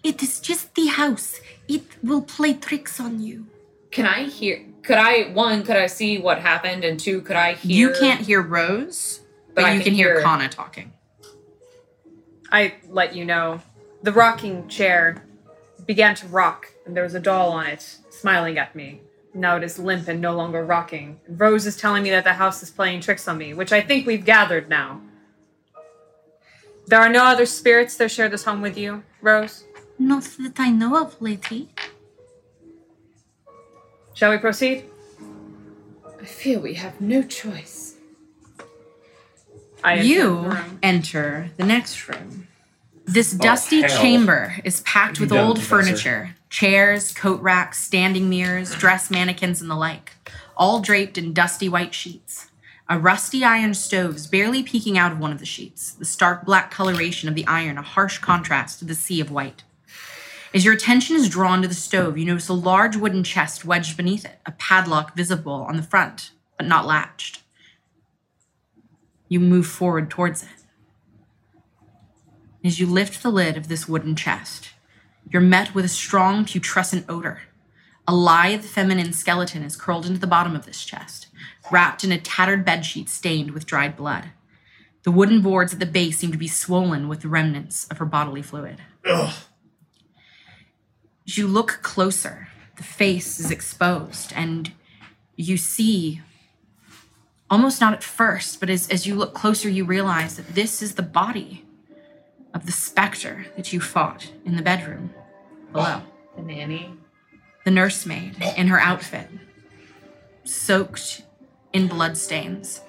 It 0.09 0.23
is 0.23 0.41
just 0.41 0.75
the 0.75 0.87
house. 0.87 1.39
It 1.69 1.83
will 2.03 2.23
play 2.23 2.55
tricks 2.55 2.99
on 2.99 3.21
you. 3.21 3.47
Can 3.91 4.07
I 4.07 4.25
hear? 4.25 4.65
Could 4.83 4.97
I 4.97 5.25
one? 5.35 5.63
Could 5.65 5.77
I 5.77 5.87
see 5.87 6.17
what 6.17 6.39
happened? 6.39 6.83
And 6.83 6.99
two? 6.99 7.21
Could 7.21 7.37
I 7.37 7.53
hear? 7.53 7.91
You 7.91 7.95
can't 8.01 8.23
hear 8.23 8.41
Rose, 8.41 9.21
but, 9.55 9.65
I 9.67 9.75
you 9.75 9.83
can 9.83 9.93
hear 9.93 10.15
hear- 10.15 10.23
Kana 10.23 10.49
talking. 10.49 10.95
I 12.51 12.77
let 12.89 13.15
you 13.15 13.27
know. 13.27 13.61
The 14.03 14.13
rocking 14.13 14.67
chair 14.69 15.23
began 15.85 16.15
to 16.15 16.27
rock, 16.29 16.69
and 16.87 16.97
there 16.97 17.05
was 17.05 17.15
a 17.15 17.21
doll 17.21 17.53
on 17.53 17.67
it, 17.67 17.99
smiling 18.09 18.57
at 18.57 18.75
me. 18.75 19.03
Now 19.35 19.59
it 19.59 19.63
is 19.63 19.79
limp 19.79 20.09
and 20.09 20.23
no 20.23 20.35
longer 20.35 20.65
rocking. 20.65 21.21
And 21.27 21.39
Rose 21.39 21.67
is 21.67 21.77
telling 21.77 22.03
me 22.03 22.09
that 22.11 22.25
the 22.25 22.33
house 22.33 22.63
is 22.63 22.71
playing 22.71 23.01
tricks 23.03 23.29
on 23.29 23.37
me, 23.37 23.53
which 23.53 23.73
I 23.73 23.83
think 23.83 24.07
we've 24.07 24.25
gathered 24.25 24.71
now. 24.71 25.03
There 26.87 26.99
are 26.99 27.11
no 27.11 27.25
other 27.25 27.45
spirits 27.45 27.99
that 27.99 28.11
share 28.11 28.31
this 28.31 28.45
home 28.45 28.63
with 28.63 28.79
you, 28.79 29.03
Rose? 29.21 29.65
Not 29.99 30.25
that 30.39 30.59
I 30.59 30.71
know 30.71 31.01
of, 31.03 31.21
lady. 31.21 31.69
Shall 34.15 34.31
we 34.31 34.39
proceed? 34.39 34.85
I 36.21 36.25
fear 36.25 36.59
we 36.59 36.75
have 36.75 37.01
no 37.01 37.23
choice. 37.23 37.95
I 39.83 40.01
You 40.01 40.57
enter 40.83 41.51
the 41.57 41.65
next 41.65 42.09
room. 42.09 42.49
This 43.05 43.35
oh, 43.35 43.39
dusty 43.39 43.83
hell. 43.83 44.03
chamber 44.03 44.57
is 44.65 44.81
packed 44.83 45.19
Be 45.19 45.25
with 45.25 45.33
old 45.33 45.57
Professor. 45.57 45.69
furniture 45.69 46.35
chairs, 46.51 47.13
coat 47.13 47.41
racks, 47.41 47.83
standing 47.83 48.29
mirrors, 48.29 48.75
dress 48.75 49.11
mannequins, 49.11 49.61
and 49.61 49.71
the 49.71 49.75
like, 49.75 50.13
all 50.57 50.81
draped 50.81 51.19
in 51.19 51.33
dusty 51.33 51.69
white 51.69 51.95
sheets. 51.95 52.51
A 52.89 52.99
rusty 52.99 53.45
iron 53.45 53.75
stove 53.75 54.17
is 54.17 54.27
barely 54.27 54.63
peeking 54.63 54.97
out 54.97 55.13
of 55.13 55.19
one 55.19 55.31
of 55.31 55.39
the 55.39 55.47
sheets, 55.47 55.93
the 55.93 56.07
stark 56.07 56.45
black 56.45 56.71
coloration 56.71 57.29
of 57.29 57.35
the 57.35 57.47
iron 57.47 57.77
a 57.77 57.83
harsh 57.83 58.19
contrast 58.19 58.79
to 58.79 58.87
the 58.87 58.95
sea 58.95 59.21
of 59.21 59.31
white. 59.31 59.63
As 60.55 60.65
your 60.65 60.73
attention 60.73 61.15
is 61.17 61.29
drawn 61.29 61.61
to 61.61 61.69
the 61.69 61.75
stove, 61.75 62.17
you 62.17 62.25
notice 62.25 62.49
a 62.49 62.55
large 62.55 62.97
wooden 62.97 63.23
chest 63.23 63.65
wedged 63.65 63.97
beneath 63.97 64.25
it, 64.25 64.39
a 64.47 64.53
padlock 64.53 65.15
visible 65.15 65.67
on 65.69 65.77
the 65.77 65.83
front, 65.83 66.31
but 66.57 66.67
not 66.67 66.87
latched. 66.87 67.43
You 69.29 69.41
move 69.41 69.67
forward 69.67 70.09
towards 70.09 70.43
it. 70.43 70.49
As 72.65 72.81
you 72.81 72.87
lift 72.87 73.23
the 73.23 73.31
lid 73.31 73.57
of 73.57 73.69
this 73.69 73.87
wooden 73.87 74.17
chest, 74.17 74.71
you're 75.31 75.43
met 75.43 75.75
with 75.75 75.85
a 75.85 75.89
strong 75.89 76.47
putrescent 76.47 77.05
odor. 77.09 77.43
A 78.07 78.15
lithe 78.15 78.65
feminine 78.65 79.13
skeleton 79.13 79.63
is 79.63 79.77
curled 79.77 80.07
into 80.07 80.19
the 80.19 80.27
bottom 80.27 80.57
of 80.57 80.65
this 80.65 80.83
chest, 80.83 81.27
wrapped 81.71 82.05
in 82.05 82.11
a 82.11 82.19
tattered 82.19 82.67
bedsheet 82.67 83.11
stained 83.11 83.51
with 83.51 83.67
dried 83.67 83.97
blood. 83.97 84.31
The 85.03 85.11
wooden 85.11 85.43
boards 85.43 85.75
at 85.75 85.79
the 85.79 85.87
base 85.87 86.19
seem 86.19 86.33
to 86.33 86.39
be 86.39 86.49
swollen 86.49 87.07
with 87.07 87.21
the 87.21 87.29
remnants 87.29 87.87
of 87.89 87.99
her 87.99 88.07
bodily 88.07 88.43
fluid. 88.43 88.79
Ugh. 89.05 89.35
As 91.29 91.37
you 91.37 91.47
look 91.47 91.81
closer, 91.83 92.49
the 92.77 92.83
face 92.83 93.39
is 93.39 93.51
exposed, 93.51 94.33
and 94.35 94.73
you 95.37 95.59
see, 95.59 96.23
almost 97.51 97.83
not 97.83 97.93
at 97.93 98.03
first, 98.03 98.61
but 98.61 98.71
as, 98.71 98.89
as 98.89 99.07
you 99.07 99.15
look 99.15 99.35
closer, 99.35 99.69
you 99.69 99.85
realize 99.85 100.37
that 100.37 100.55
this 100.55 100.81
is 100.81 100.95
the 100.95 101.03
body 101.03 101.67
of 102.55 102.65
the 102.65 102.73
specter 102.73 103.45
that 103.57 103.75
you 103.75 103.81
fought 103.81 104.33
in 104.47 104.57
the 104.57 104.63
bedroom 104.63 105.13
below. 105.71 106.01
The 106.35 106.43
nanny. 106.43 106.95
The 107.65 107.73
nursemaid 107.73 108.43
in 108.57 108.69
her 108.69 108.81
outfit, 108.81 109.29
soaked 110.45 111.21
in 111.75 111.89
bloodstains, 111.89 112.81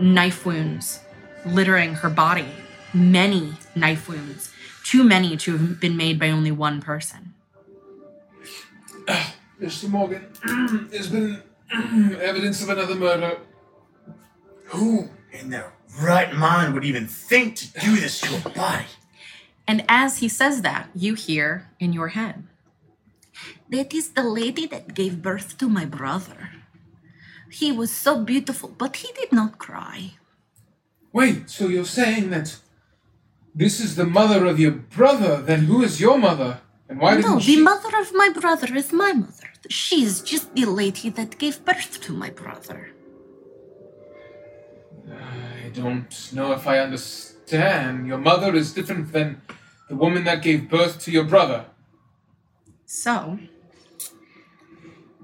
knife 0.00 0.44
wounds 0.44 0.98
littering 1.44 1.94
her 1.94 2.10
body, 2.10 2.48
many 2.92 3.52
knife 3.76 4.08
wounds, 4.08 4.50
too 4.82 5.04
many 5.04 5.36
to 5.36 5.56
have 5.56 5.80
been 5.80 5.96
made 5.96 6.18
by 6.18 6.30
only 6.30 6.50
one 6.50 6.80
person. 6.80 7.25
Mr. 9.60 9.88
Morgan, 9.88 10.26
there's 10.90 11.10
been 11.10 11.42
evidence 12.20 12.62
of 12.62 12.68
another 12.68 12.94
murder. 12.94 13.38
Who 14.66 15.08
in 15.32 15.50
their 15.50 15.72
right 16.00 16.34
mind 16.34 16.74
would 16.74 16.84
even 16.84 17.06
think 17.06 17.56
to 17.56 17.72
do 17.80 17.96
this 17.96 18.20
to 18.20 18.36
a 18.46 18.50
body? 18.50 18.86
And 19.66 19.84
as 19.88 20.18
he 20.18 20.28
says 20.28 20.62
that, 20.62 20.88
you 20.94 21.14
hear 21.14 21.68
in 21.80 21.92
your 21.92 22.08
head, 22.08 22.44
That 23.68 23.92
is 23.92 24.10
the 24.10 24.22
lady 24.22 24.66
that 24.66 24.94
gave 24.94 25.22
birth 25.22 25.58
to 25.58 25.68
my 25.68 25.84
brother. 25.84 26.50
He 27.50 27.72
was 27.72 27.90
so 27.90 28.22
beautiful, 28.22 28.68
but 28.68 28.96
he 28.96 29.12
did 29.12 29.32
not 29.32 29.58
cry. 29.58 30.14
Wait, 31.12 31.48
so 31.50 31.68
you're 31.68 31.84
saying 31.84 32.30
that 32.30 32.56
this 33.54 33.80
is 33.80 33.96
the 33.96 34.04
mother 34.04 34.44
of 34.44 34.60
your 34.60 34.72
brother? 34.72 35.40
Then 35.40 35.64
who 35.64 35.82
is 35.82 36.00
your 36.00 36.18
mother? 36.18 36.60
And 36.88 37.00
why 37.00 37.16
no, 37.16 37.36
the 37.36 37.40
she? 37.40 37.60
mother 37.60 37.98
of 37.98 38.12
my 38.14 38.30
brother 38.30 38.74
is 38.74 38.92
my 38.92 39.12
mother. 39.12 39.50
She 39.68 40.02
is 40.04 40.20
just 40.20 40.54
the 40.54 40.66
lady 40.66 41.08
that 41.10 41.38
gave 41.38 41.64
birth 41.64 42.00
to 42.02 42.12
my 42.12 42.30
brother. 42.30 42.90
I 45.10 45.68
don't 45.70 46.32
know 46.32 46.52
if 46.52 46.66
I 46.66 46.78
understand. 46.78 48.06
Your 48.06 48.18
mother 48.18 48.54
is 48.54 48.72
different 48.72 49.12
than 49.12 49.42
the 49.88 49.96
woman 49.96 50.24
that 50.24 50.42
gave 50.42 50.68
birth 50.70 51.00
to 51.04 51.10
your 51.10 51.24
brother. 51.24 51.66
So, 52.86 53.38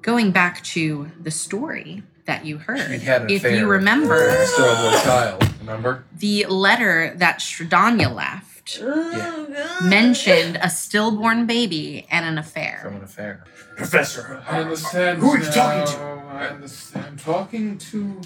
going 0.00 0.32
back 0.32 0.62
to 0.65 1.10
the 1.20 1.31
story 1.31 2.02
that 2.26 2.44
you 2.44 2.58
heard, 2.58 2.91
if 3.31 3.44
you 3.44 3.66
remember 3.68 4.28
a 4.28 5.00
child, 5.05 5.49
remember? 5.60 6.05
the 6.12 6.47
letter 6.47 7.15
that 7.16 7.39
Strahdanya 7.39 8.12
left 8.12 8.52
Yeah, 8.66 9.47
mentioned 9.82 10.58
a 10.62 10.70
stillborn 10.70 11.47
baby 11.47 12.07
and 12.10 12.24
an 12.24 12.39
affair. 12.39 12.81
from 12.82 13.02
affair. 13.02 13.32
an 13.32 13.52
affair. 13.52 13.76
Professor, 13.76 14.42
I 14.49 14.60
understand. 14.60 15.18
Who 15.18 15.31
are 15.31 15.39
you 15.39 15.44
now. 15.44 15.50
talking 15.50 15.94
to? 15.94 16.02
I 16.34 16.47
understand. 16.49 17.07
I'm 17.07 17.16
talking 17.18 17.78
to 17.78 18.20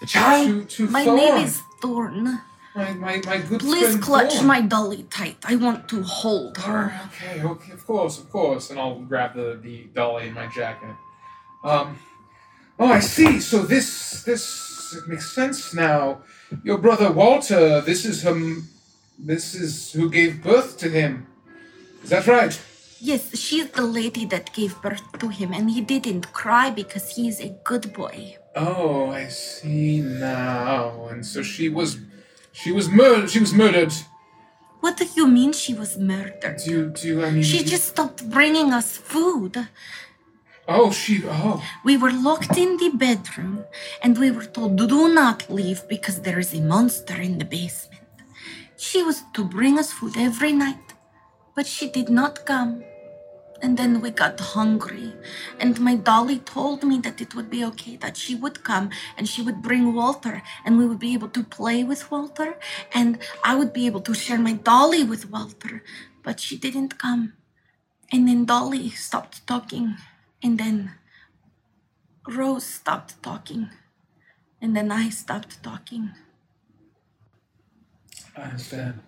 the 0.00 0.06
child? 0.06 0.68
to 0.70 0.86
to 0.86 0.90
My 0.90 1.04
Thorn. 1.04 1.16
name 1.16 1.44
is 1.44 1.60
Thorn. 1.80 2.24
my, 2.74 2.92
my 2.94 3.20
my 3.24 3.38
good 3.38 3.60
Please 3.60 3.96
clutch 3.96 4.34
Thorn. 4.34 4.46
my 4.46 4.60
dolly 4.60 5.04
tight. 5.04 5.38
I 5.44 5.56
want 5.56 5.88
to 5.90 6.02
hold 6.02 6.58
her. 6.58 6.92
Oh, 6.92 7.06
okay, 7.08 7.42
okay, 7.44 7.72
of 7.72 7.86
course, 7.86 8.18
of 8.18 8.28
course. 8.30 8.70
And 8.70 8.78
I'll 8.80 9.00
grab 9.00 9.34
the, 9.34 9.58
the 9.62 9.84
dolly 9.94 10.26
in 10.28 10.34
my 10.34 10.46
jacket. 10.48 10.94
Um, 11.62 11.98
oh, 12.78 12.86
I 12.86 13.00
see. 13.00 13.40
So 13.40 13.62
this 13.62 14.24
this 14.24 14.96
makes 15.06 15.32
sense 15.32 15.72
now. 15.74 16.22
Your 16.64 16.78
brother 16.78 17.12
Walter. 17.12 17.80
This 17.80 18.04
is 18.04 18.22
him. 18.24 18.68
This 19.22 19.54
is 19.54 19.92
who 19.92 20.08
gave 20.08 20.42
birth 20.42 20.78
to 20.78 20.88
him. 20.88 21.26
Is 22.02 22.10
that 22.10 22.26
right? 22.26 22.58
Yes, 23.00 23.36
she 23.38 23.60
is 23.60 23.70
the 23.70 23.82
lady 23.82 24.24
that 24.26 24.52
gave 24.52 24.80
birth 24.80 25.18
to 25.18 25.28
him, 25.28 25.52
and 25.52 25.70
he 25.70 25.80
didn't 25.80 26.32
cry 26.32 26.70
because 26.70 27.16
he 27.16 27.28
is 27.28 27.40
a 27.40 27.50
good 27.64 27.92
boy. 27.92 28.36
Oh, 28.56 29.10
I 29.10 29.28
see 29.28 30.00
now. 30.00 31.08
And 31.10 31.24
so 31.24 31.42
she 31.42 31.68
was, 31.68 31.98
she 32.52 32.72
was 32.72 32.88
murdered. 32.88 33.30
She 33.30 33.40
was 33.40 33.52
murdered. 33.52 33.92
What 34.80 34.96
do 34.96 35.06
you 35.14 35.26
mean 35.28 35.52
she 35.52 35.74
was 35.74 35.98
murdered? 35.98 36.56
Do 36.64 36.70
you, 36.70 36.86
do 36.88 37.08
you, 37.08 37.24
I 37.24 37.30
mean? 37.30 37.42
She 37.42 37.62
just 37.62 37.88
stopped 37.88 38.28
bringing 38.30 38.72
us 38.72 38.96
food. 38.96 39.68
Oh, 40.66 40.90
she. 40.90 41.22
Oh, 41.26 41.62
We 41.84 41.96
were 41.96 42.12
locked 42.12 42.56
in 42.56 42.78
the 42.78 42.90
bedroom, 42.90 43.64
and 44.02 44.16
we 44.16 44.30
were 44.30 44.44
told 44.46 44.76
do 44.76 45.12
not 45.12 45.50
leave 45.50 45.86
because 45.88 46.22
there 46.22 46.38
is 46.38 46.54
a 46.54 46.60
monster 46.60 47.20
in 47.20 47.38
the 47.38 47.44
basement. 47.44 47.89
She 48.80 49.02
was 49.02 49.24
to 49.34 49.44
bring 49.44 49.78
us 49.78 49.92
food 49.92 50.16
every 50.16 50.52
night. 50.52 50.94
But 51.54 51.66
she 51.66 51.90
did 51.90 52.08
not 52.08 52.46
come. 52.46 52.82
And 53.60 53.76
then 53.76 54.00
we 54.00 54.10
got 54.10 54.40
hungry. 54.40 55.12
And 55.58 55.78
my 55.78 55.96
dolly 55.96 56.38
told 56.38 56.82
me 56.82 56.98
that 57.00 57.20
it 57.20 57.34
would 57.34 57.50
be 57.50 57.62
okay, 57.62 57.96
that 57.96 58.16
she 58.16 58.34
would 58.34 58.64
come 58.64 58.88
and 59.18 59.28
she 59.28 59.42
would 59.42 59.60
bring 59.60 59.92
Walter, 59.92 60.42
and 60.64 60.78
we 60.78 60.86
would 60.86 60.98
be 60.98 61.12
able 61.12 61.28
to 61.28 61.44
play 61.44 61.84
with 61.84 62.10
Walter, 62.10 62.56
and 62.94 63.18
I 63.44 63.54
would 63.54 63.74
be 63.74 63.84
able 63.84 64.00
to 64.00 64.14
share 64.14 64.38
my 64.38 64.54
dolly 64.54 65.04
with 65.04 65.30
Walter. 65.30 65.84
But 66.22 66.40
she 66.40 66.56
didn't 66.56 66.98
come. 66.98 67.34
And 68.10 68.26
then 68.26 68.46
Dolly 68.46 68.88
stopped 68.88 69.46
talking. 69.46 69.96
And 70.42 70.56
then 70.56 70.92
Rose 72.26 72.64
stopped 72.64 73.22
talking. 73.22 73.68
And 74.62 74.74
then 74.74 74.90
I 74.90 75.10
stopped 75.10 75.62
talking. 75.62 76.12
I 78.40 78.44
understand. 78.44 79.00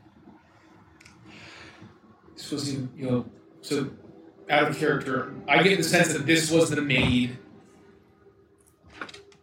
This 2.36 2.50
was 2.50 2.74
your, 2.74 2.88
your 2.96 3.24
so 3.62 3.90
out 4.50 4.70
of 4.70 4.76
character. 4.76 5.34
I 5.48 5.62
get 5.62 5.78
the 5.78 5.84
sense 5.84 6.12
that 6.12 6.26
this 6.26 6.50
was 6.50 6.68
the 6.70 6.82
maid. 6.82 7.38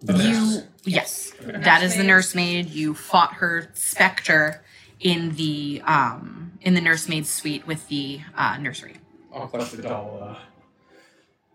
the. 0.02 0.14
You 0.14 0.62
yes, 0.84 1.34
that 1.42 1.82
is 1.82 1.98
the 1.98 2.04
nursemaid. 2.04 2.70
You 2.70 2.94
fought 2.94 3.34
her 3.36 3.72
specter 3.74 4.64
in 5.00 5.32
the 5.36 5.82
um 5.86 6.52
in 6.62 6.76
the 6.76 6.82
nursemaid's 6.82 7.30
suite 7.30 7.66
with 7.66 7.88
the 7.88 8.22
uh, 8.38 8.58
nursery. 8.58 8.98
I'll 9.34 9.48
clutch 9.48 9.72
the 9.72 9.82
doll. 9.82 10.20
Uh, 10.22 10.36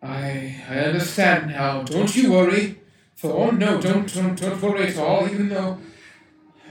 I 0.04 0.60
I 0.68 0.78
understand 0.80 1.50
now. 1.50 1.82
Don't 1.82 2.16
you 2.16 2.32
worry, 2.32 2.80
Thorn. 3.16 3.58
No, 3.58 3.80
don't 3.80 4.12
don't 4.12 4.36
don't 4.36 4.60
worry 4.60 4.88
at 4.88 4.98
all. 4.98 5.28
Even 5.28 5.50
though 5.50 5.78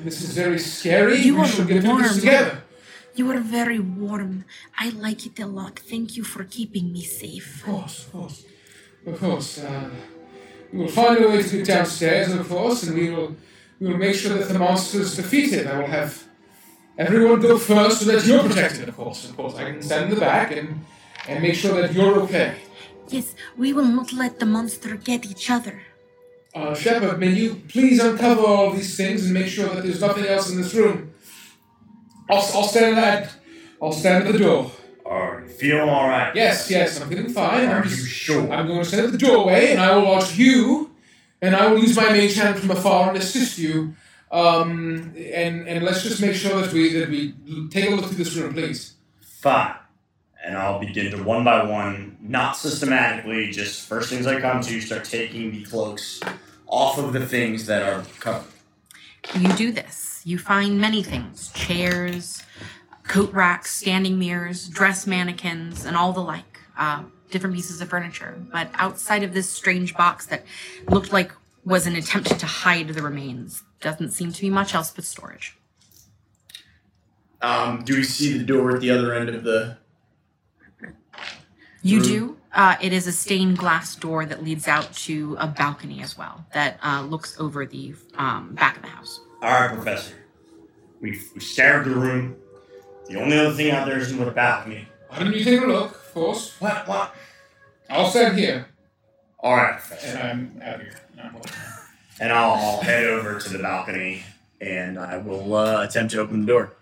this 0.01 0.21
is 0.21 0.35
very 0.35 0.59
scary, 0.59 1.17
You 1.21 1.39
we 1.41 1.47
shall 1.47 1.65
get 1.65 1.83
through 1.83 1.97
this 2.01 2.11
warm. 2.11 2.19
together. 2.19 2.63
You 3.15 3.29
are 3.31 3.39
very 3.39 3.79
warm. 3.79 4.45
I 4.79 4.89
like 4.89 5.25
it 5.25 5.39
a 5.39 5.45
lot. 5.45 5.77
Thank 5.79 6.17
you 6.17 6.23
for 6.23 6.43
keeping 6.43 6.91
me 6.91 7.03
safe. 7.03 7.61
Of 7.61 7.65
course, 7.65 8.05
of 8.05 8.11
course, 8.11 8.43
of 9.05 9.19
course. 9.19 9.59
Uh, 9.59 9.89
we 10.71 10.79
will 10.79 10.87
find 10.87 11.23
a 11.23 11.27
way 11.29 11.43
to 11.43 11.57
get 11.57 11.67
downstairs, 11.67 12.33
of 12.33 12.49
course, 12.49 12.83
and 12.83 12.97
we 12.97 13.09
will 13.11 13.35
we 13.79 13.89
will 13.89 13.97
make 13.97 14.15
sure 14.15 14.35
that 14.37 14.47
the 14.47 14.57
monster 14.57 14.99
is 15.01 15.15
defeated. 15.15 15.67
I 15.67 15.77
will 15.79 15.87
have 15.99 16.23
everyone 16.97 17.39
go 17.41 17.57
first 17.59 17.99
so 17.99 18.05
that 18.11 18.25
you're 18.25 18.41
protected. 18.43 18.89
Of 18.89 18.95
course, 18.97 19.29
of 19.29 19.35
course. 19.37 19.53
I 19.55 19.63
can 19.71 19.81
stand 19.83 20.05
in 20.05 20.15
the 20.15 20.19
back 20.19 20.51
and 20.51 20.83
and 21.27 21.41
make 21.43 21.53
sure 21.55 21.79
that 21.81 21.93
you're 21.93 22.17
okay. 22.21 22.55
Yes, 23.09 23.35
we 23.57 23.73
will 23.73 23.85
not 23.99 24.11
let 24.11 24.39
the 24.39 24.47
monster 24.47 24.95
get 24.95 25.23
each 25.25 25.51
other. 25.51 25.83
Uh, 26.55 26.75
Shepard, 26.75 27.19
may 27.19 27.31
you 27.31 27.55
please 27.67 27.99
uncover 27.99 28.41
all 28.41 28.71
these 28.71 28.95
things 28.95 29.25
and 29.25 29.33
make 29.33 29.47
sure 29.47 29.67
that 29.69 29.83
there's 29.83 30.01
nothing 30.01 30.25
else 30.25 30.51
in 30.51 30.57
this 30.61 30.73
room. 30.75 31.13
I'll, 32.29 32.37
I'll 32.37 32.67
stand 32.67 32.97
at 32.97 33.33
I'll 33.81 33.91
stand 33.91 34.27
at 34.27 34.31
the 34.31 34.39
door. 34.39 34.71
Are 35.05 35.41
you 35.41 35.47
feeling 35.49 35.89
all 35.89 36.07
right? 36.07 36.33
Yes, 36.35 36.69
yes, 36.69 37.01
I'm 37.01 37.09
feeling 37.09 37.29
fine. 37.29 37.67
Are 37.67 37.81
I'm 37.81 37.89
you 37.89 37.95
sure? 37.95 38.51
I'm 38.51 38.67
going 38.67 38.79
to 38.79 38.85
stand 38.85 39.05
at 39.07 39.11
the 39.11 39.17
doorway 39.17 39.71
and 39.71 39.79
I 39.81 39.95
will 39.95 40.05
watch 40.05 40.37
you, 40.37 40.91
and 41.41 41.55
I 41.55 41.67
will 41.67 41.79
use 41.79 41.95
my 41.97 42.09
mage 42.09 42.35
hand 42.35 42.57
from 42.59 42.71
afar 42.71 43.09
and 43.09 43.17
assist 43.17 43.57
you. 43.57 43.95
Um, 44.31 45.13
and 45.17 45.67
and 45.67 45.83
let's 45.83 46.03
just 46.03 46.21
make 46.21 46.35
sure 46.35 46.61
that 46.61 46.71
we 46.71 46.93
that 46.93 47.09
we 47.09 47.33
take 47.69 47.89
a 47.89 47.95
look 47.95 48.05
through 48.05 48.17
this 48.23 48.35
room, 48.35 48.53
please. 48.53 48.93
Fine. 49.21 49.75
And 50.45 50.57
I'll 50.57 50.79
begin 50.79 51.11
to 51.11 51.23
one 51.23 51.45
by 51.45 51.63
one, 51.63 52.17
not 52.21 52.57
systematically, 52.57 53.49
just 53.51 53.87
first 53.87 54.09
things 54.09 54.27
I 54.27 54.41
come 54.41 54.61
to, 54.61 54.81
start 54.81 55.05
taking 55.05 55.51
the 55.51 55.63
cloaks 55.63 56.19
off 56.67 56.97
of 56.97 57.13
the 57.13 57.25
things 57.25 57.65
that 57.67 57.81
are 57.83 58.03
covered. 58.19 58.51
You 59.39 59.53
do 59.53 59.71
this. 59.71 60.21
You 60.25 60.37
find 60.37 60.81
many 60.81 61.01
things: 61.01 61.49
chairs, 61.53 62.43
coat 63.03 63.31
racks, 63.31 63.71
standing 63.71 64.19
mirrors, 64.19 64.67
dress 64.67 65.07
mannequins, 65.07 65.85
and 65.85 65.95
all 65.95 66.11
the 66.11 66.21
like. 66.21 66.59
Uh, 66.77 67.03
different 67.33 67.55
pieces 67.55 67.81
of 67.81 67.89
furniture. 67.89 68.41
But 68.51 68.69
outside 68.75 69.23
of 69.23 69.33
this 69.33 69.49
strange 69.49 69.95
box 69.95 70.27
that 70.27 70.45
looked 70.87 71.11
like 71.11 71.31
was 71.65 71.87
an 71.87 71.95
attempt 71.95 72.39
to 72.39 72.45
hide 72.45 72.89
the 72.89 73.01
remains, 73.01 73.63
doesn't 73.81 74.11
seem 74.11 74.31
to 74.31 74.41
be 74.41 74.49
much 74.49 74.75
else 74.75 74.91
but 74.91 75.03
storage. 75.03 75.57
Um, 77.41 77.83
do 77.83 77.95
we 77.95 78.03
see 78.03 78.37
the 78.37 78.43
door 78.43 78.75
at 78.75 78.81
the 78.81 78.91
other 78.91 79.13
end 79.13 79.29
of 79.29 79.43
the? 79.43 79.77
You 81.83 81.97
Room. 81.99 82.07
do. 82.07 82.37
Uh, 82.53 82.75
it 82.81 82.93
is 82.93 83.07
a 83.07 83.11
stained 83.11 83.57
glass 83.57 83.95
door 83.95 84.25
that 84.25 84.43
leads 84.43 84.67
out 84.67 84.93
to 84.93 85.35
a 85.39 85.47
balcony 85.47 86.01
as 86.01 86.17
well 86.17 86.45
that 86.53 86.79
uh, 86.83 87.01
looks 87.01 87.39
over 87.39 87.65
the 87.65 87.93
um, 88.17 88.53
back 88.55 88.77
of 88.77 88.83
the 88.83 88.87
house. 88.89 89.19
All 89.41 89.51
right, 89.51 89.73
Professor. 89.73 90.13
We 91.01 91.19
we 91.35 91.41
scoured 91.41 91.85
the 91.85 91.95
room. 91.95 92.37
The 93.09 93.19
only 93.21 93.37
other 93.37 93.53
thing 93.53 93.71
out 93.71 93.85
there 93.85 93.97
is 93.97 94.11
in 94.11 94.17
the 94.23 94.31
balcony. 94.31 94.87
Why 95.09 95.19
don't 95.19 95.33
you 95.35 95.43
take 95.43 95.61
a 95.61 95.65
look, 95.65 95.91
of 95.91 96.13
course? 96.13 96.55
What? 96.61 96.87
What? 96.87 97.13
I'll 97.89 98.09
stand 98.09 98.37
here, 98.39 98.67
All 99.39 99.55
right, 99.55 99.79
and 100.05 100.17
I'm 100.19 100.61
out 100.63 100.79
here. 100.79 100.95
I'm 101.21 101.35
and 102.19 102.31
I'll, 102.31 102.51
I'll 102.53 102.81
head 102.81 103.05
over 103.05 103.39
to 103.39 103.49
the 103.49 103.59
balcony, 103.59 104.23
and 104.61 104.97
I 104.97 105.17
will 105.17 105.53
uh, 105.55 105.83
attempt 105.83 106.13
to 106.13 106.21
open 106.21 106.41
the 106.41 106.47
door. 106.47 106.73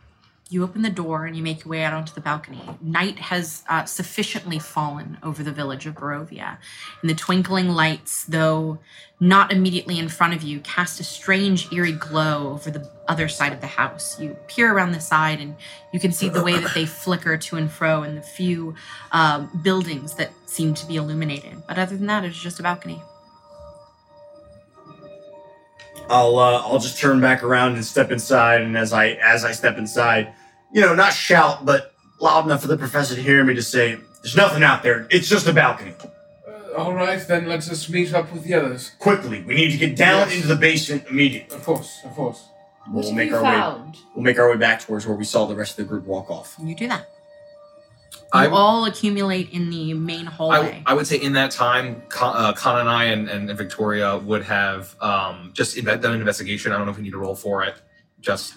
You 0.52 0.66
open 0.66 0.82
the 0.82 0.90
door 0.90 1.26
and 1.26 1.34
you 1.34 1.42
make 1.42 1.64
your 1.64 1.72
way 1.72 1.82
out 1.82 1.94
onto 1.94 2.14
the 2.14 2.20
balcony. 2.20 2.62
Night 2.82 3.18
has 3.20 3.64
uh, 3.70 3.86
sufficiently 3.86 4.60
fallen 4.60 5.18
over 5.24 5.44
the 5.44 5.52
village 5.54 5.86
of 5.86 5.96
Barovia, 5.96 6.58
and 7.00 7.10
the 7.10 7.16
twinkling 7.16 7.70
lights, 7.70 8.26
though 8.26 8.78
not 9.22 9.54
immediately 9.54 9.98
in 9.98 10.10
front 10.10 10.34
of 10.34 10.44
you, 10.44 10.60
cast 10.60 11.00
a 11.00 11.06
strange, 11.06 11.72
eerie 11.72 11.94
glow 11.94 12.50
over 12.52 12.70
the 12.70 12.86
other 13.08 13.30
side 13.30 13.54
of 13.54 13.62
the 13.62 13.68
house. 13.68 14.20
You 14.20 14.36
peer 14.50 14.74
around 14.74 14.92
the 14.92 15.00
side, 15.00 15.40
and 15.40 15.56
you 15.94 16.02
can 16.02 16.12
see 16.12 16.28
the 16.28 16.44
way 16.44 16.60
that 16.60 16.74
they 16.76 16.86
flicker 16.86 17.38
to 17.38 17.56
and 17.56 17.72
fro 17.72 18.04
in 18.04 18.16
the 18.16 18.22
few 18.22 18.76
um, 19.14 19.50
buildings 19.64 20.16
that 20.16 20.32
seem 20.48 20.74
to 20.74 20.86
be 20.86 20.98
illuminated. 20.98 21.64
But 21.66 21.78
other 21.78 21.96
than 21.96 22.08
that, 22.08 22.26
it's 22.26 22.38
just 22.38 22.60
a 22.60 22.64
balcony. 22.64 23.02
I'll 26.10 26.38
uh, 26.38 26.60
I'll 26.60 26.80
just 26.80 27.00
turn 27.00 27.22
back 27.22 27.42
around 27.42 27.76
and 27.76 27.86
step 27.86 28.12
inside, 28.12 28.60
and 28.60 28.78
as 28.78 28.92
I 28.92 29.12
as 29.24 29.46
I 29.46 29.54
step 29.54 29.78
inside, 29.78 30.34
you 30.74 30.82
know, 30.82 30.94
not 30.96 31.14
shout, 31.14 31.66
but 31.66 31.94
loud 32.20 32.46
enough 32.46 32.62
for 32.62 32.68
the 32.68 32.78
professor 32.78 33.16
to 33.16 33.22
hear 33.22 33.44
me 33.44 33.54
to 33.56 33.62
say, 33.62 33.98
"There's 34.22 34.36
nothing 34.36 34.64
out 34.64 34.84
there. 34.84 35.08
It's 35.10 35.28
just 35.30 35.48
a 35.48 35.54
balcony." 35.54 35.94
Uh, 36.48 36.74
all 36.78 36.94
right, 36.94 37.26
then 37.28 37.48
let's 37.48 37.68
just 37.68 37.90
meet 37.90 38.14
up 38.14 38.32
with 38.32 38.44
the 38.44 38.54
others. 38.54 38.92
Quickly, 39.00 39.42
we 39.42 39.56
need 39.56 39.72
to 39.72 39.78
get 39.78 39.96
down 39.96 40.28
Yes. 40.28 40.36
into 40.36 40.48
the 40.48 40.56
basement 40.56 41.04
immediately. 41.10 41.56
Of 41.56 41.64
course, 41.66 42.00
of 42.06 42.12
course. 42.12 42.46
We'll 42.92 43.04
have 43.04 43.14
make 43.14 43.30
you 43.30 43.36
our 43.36 43.44
way. 43.76 43.92
We'll 44.16 44.24
make 44.24 44.40
our 44.40 44.50
way 44.50 44.58
back 44.58 44.82
towards 44.82 45.06
where 45.06 45.16
we 45.16 45.24
saw 45.24 45.46
the 45.46 45.56
rest 45.56 45.72
of 45.72 45.86
the 45.86 45.90
group 45.90 46.06
walk 46.06 46.30
off. 46.32 46.56
You 46.62 46.74
do 46.76 46.88
that. 46.88 47.08
You 48.34 48.40
I, 48.40 48.48
all 48.48 48.86
accumulate 48.86 49.52
in 49.52 49.70
the 49.70 49.94
main 49.94 50.26
hallway. 50.26 50.84
I, 50.86 50.92
I 50.92 50.94
would 50.94 51.06
say 51.06 51.18
in 51.18 51.34
that 51.34 51.52
time, 51.52 52.02
Con, 52.10 52.34
uh, 52.36 52.54
Con 52.54 52.80
and 52.80 52.90
I 52.90 53.06
and, 53.06 53.30
and, 53.30 53.50
and 53.50 53.58
Victoria 53.58 54.18
would 54.18 54.44
have 54.44 54.96
um, 55.02 55.52
just 55.54 55.76
inve- 55.76 56.02
done 56.02 56.14
an 56.14 56.20
investigation. 56.22 56.72
I 56.72 56.78
don't 56.78 56.86
know 56.86 56.92
if 56.92 56.98
we 56.98 57.04
need 57.04 57.12
to 57.12 57.18
roll 57.18 57.36
for 57.36 57.64
it. 57.64 57.76
Just 58.22 58.56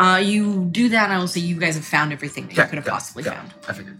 Uh, 0.00 0.16
you 0.16 0.64
do 0.72 0.88
that, 0.88 1.04
and 1.04 1.12
I 1.12 1.18
will 1.18 1.28
say 1.28 1.40
you 1.40 1.56
guys 1.60 1.74
have 1.74 1.84
found 1.84 2.10
everything 2.10 2.46
that 2.46 2.56
you 2.56 2.64
could 2.64 2.76
have 2.76 2.84
got 2.86 2.92
it, 2.92 2.94
possibly 2.94 3.22
got 3.22 3.34
it. 3.34 3.36
found. 3.36 3.52
I 3.68 3.72
figured. 3.74 3.98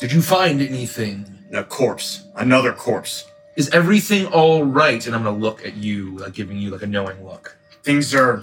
Did 0.00 0.10
you 0.12 0.20
find 0.20 0.60
anything? 0.60 1.26
A 1.52 1.62
corpse, 1.62 2.24
another 2.34 2.72
corpse. 2.72 3.24
Is 3.56 3.68
everything 3.70 4.26
all 4.26 4.64
right? 4.64 5.04
And 5.06 5.14
I'm 5.14 5.22
gonna 5.22 5.36
look 5.36 5.64
at 5.64 5.76
you, 5.76 6.18
like 6.18 6.34
giving 6.34 6.56
you 6.56 6.70
like 6.70 6.82
a 6.82 6.86
knowing 6.88 7.24
look 7.24 7.56
Things 7.84 8.12
are 8.14 8.40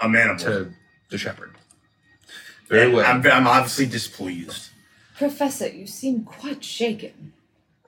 amenable. 0.00 0.38
to 0.44 0.72
the 1.10 1.18
shepherd. 1.18 1.52
Very 2.68 2.92
well. 2.92 3.04
I'm, 3.04 3.26
I'm 3.26 3.46
obviously 3.46 3.86
displeased. 3.86 4.70
Professor, 5.16 5.68
you 5.68 5.86
seem 5.86 6.24
quite 6.24 6.62
shaken. 6.64 7.32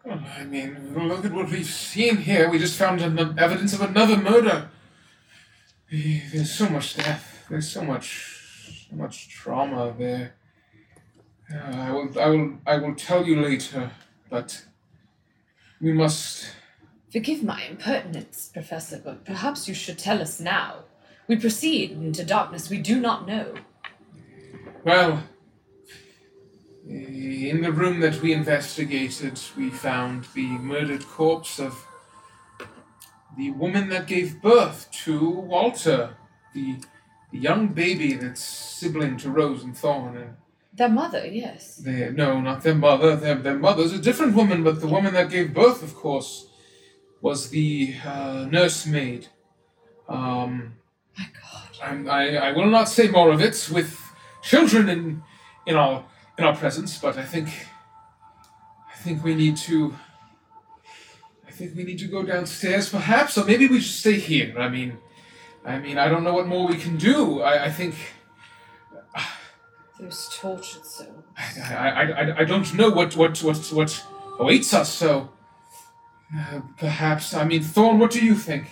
Well, 0.04 0.20
I 0.38 0.44
mean, 0.44 0.94
look 1.08 1.24
at 1.24 1.32
what 1.32 1.48
we've 1.50 1.64
seen 1.66 2.16
here. 2.18 2.50
We 2.50 2.58
just 2.58 2.76
found 2.78 3.00
an- 3.00 3.38
evidence 3.38 3.72
of 3.72 3.82
another 3.82 4.16
murder. 4.16 4.68
There's 5.90 6.52
so 6.52 6.68
much 6.68 6.96
death. 6.96 7.46
There's 7.48 7.70
so 7.70 7.82
much, 7.82 8.86
so 8.88 8.96
much 8.96 9.28
trauma 9.28 9.94
there. 9.98 10.34
Uh, 11.52 11.58
I 11.58 11.90
will, 11.92 12.20
I 12.20 12.26
will, 12.26 12.58
I 12.66 12.76
will 12.78 12.94
tell 12.94 13.26
you 13.26 13.40
later. 13.40 13.90
But 14.30 14.64
we 15.80 15.92
must. 15.92 16.46
Forgive 17.12 17.44
my 17.44 17.62
impertinence, 17.64 18.50
Professor, 18.52 19.00
but 19.04 19.24
perhaps 19.24 19.68
you 19.68 19.74
should 19.74 19.98
tell 19.98 20.20
us 20.20 20.40
now. 20.40 20.84
We 21.28 21.36
proceed 21.36 21.92
into 21.92 22.24
darkness 22.24 22.68
we 22.68 22.78
do 22.78 23.00
not 23.00 23.26
know. 23.26 23.54
Well, 24.84 25.22
in 26.86 27.62
the 27.62 27.72
room 27.72 28.00
that 28.00 28.20
we 28.20 28.32
investigated, 28.32 29.40
we 29.56 29.70
found 29.70 30.26
the 30.34 30.46
murdered 30.46 31.06
corpse 31.06 31.58
of 31.58 31.86
the 33.36 33.50
woman 33.50 33.88
that 33.88 34.06
gave 34.06 34.40
birth 34.40 34.90
to 35.04 35.28
Walter, 35.28 36.16
the, 36.54 36.76
the 37.32 37.38
young 37.38 37.68
baby 37.68 38.14
that's 38.14 38.42
sibling 38.42 39.16
to 39.18 39.30
Rose 39.30 39.64
and 39.64 39.76
Thorn. 39.76 40.16
And 40.16 40.36
Their 40.74 40.88
mother, 40.88 41.26
yes. 41.26 41.76
they, 41.76 42.10
no, 42.10 42.40
not 42.40 42.62
their 42.62 42.74
mother. 42.74 43.16
Their, 43.16 43.36
their 43.36 43.58
mother's 43.58 43.92
a 43.92 43.98
different 43.98 44.34
woman, 44.34 44.62
but 44.62 44.80
the 44.80 44.86
woman 44.86 45.14
that 45.14 45.30
gave 45.30 45.54
birth, 45.54 45.82
of 45.82 45.94
course, 45.94 46.48
was 47.20 47.50
the 47.50 47.94
uh, 48.04 48.46
nursemaid. 48.50 49.28
Um, 50.08 50.74
My 51.18 51.26
God. 51.40 51.68
I'm, 51.82 52.08
I, 52.08 52.36
I 52.36 52.52
will 52.52 52.66
not 52.66 52.88
say 52.88 53.08
more 53.08 53.30
of 53.32 53.40
it 53.40 53.68
with 53.72 53.98
children 54.42 54.88
in, 54.88 55.22
in 55.66 55.76
our 55.76 56.04
in 56.36 56.44
our 56.44 56.54
presence, 56.56 56.98
but 56.98 57.16
I 57.16 57.24
think 57.24 57.48
I 58.92 58.96
think 58.96 59.22
we 59.22 59.34
need 59.34 59.56
to 59.58 59.94
think 61.56 61.68
we 61.76 61.84
need 61.84 62.00
to 62.04 62.08
go 62.16 62.22
downstairs 62.22 62.88
perhaps, 62.88 63.38
or 63.38 63.44
maybe 63.44 63.66
we 63.66 63.80
should 63.80 63.98
stay 64.04 64.18
here. 64.30 64.50
I 64.58 64.68
mean 64.76 64.90
I 65.64 65.78
mean 65.84 65.96
I 66.04 66.06
don't 66.10 66.24
know 66.26 66.34
what 66.38 66.46
more 66.46 66.66
we 66.72 66.78
can 66.86 66.96
do. 66.96 67.42
I, 67.50 67.54
I 67.68 67.70
think 67.70 67.94
Those 69.98 70.28
tortured 70.40 70.84
souls. 70.84 71.24
I, 71.70 71.88
I, 72.00 72.02
I, 72.20 72.38
I 72.40 72.44
don't 72.44 72.74
know 72.74 72.90
what, 72.90 73.16
what, 73.16 73.40
what, 73.42 73.58
what 73.72 74.04
awaits 74.40 74.74
us, 74.74 74.92
so 74.92 75.30
uh, 76.36 76.60
perhaps, 76.76 77.32
I 77.32 77.44
mean, 77.44 77.62
Thorn, 77.62 77.98
what 78.00 78.10
do 78.10 78.24
you 78.24 78.34
think? 78.34 78.64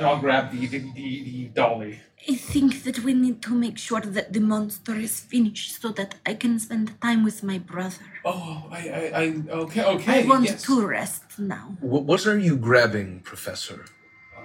I'll 0.00 0.18
grab 0.18 0.50
the, 0.50 0.66
the, 0.66 0.78
the, 0.78 1.08
the 1.24 1.44
dolly. 1.54 2.00
I 2.28 2.34
think 2.34 2.82
that 2.82 3.04
we 3.04 3.14
need 3.14 3.42
to 3.42 3.54
make 3.54 3.78
sure 3.78 4.00
that 4.00 4.32
the 4.32 4.40
monster 4.40 4.96
is 4.96 5.20
finished 5.20 5.80
so 5.80 5.90
that 5.90 6.16
I 6.26 6.34
can 6.34 6.58
spend 6.58 7.00
time 7.00 7.22
with 7.22 7.44
my 7.44 7.58
brother. 7.58 8.10
Oh, 8.24 8.66
I, 8.70 8.88
I, 8.88 9.00
I 9.22 9.24
okay, 9.50 9.84
okay. 9.84 10.22
I 10.24 10.26
want 10.26 10.44
yes. 10.44 10.62
to 10.64 10.86
rest 10.86 11.24
now. 11.38 11.76
Wh- 11.80 12.06
What 12.10 12.26
are 12.26 12.38
you 12.38 12.56
grabbing, 12.56 13.20
Professor? 13.20 13.84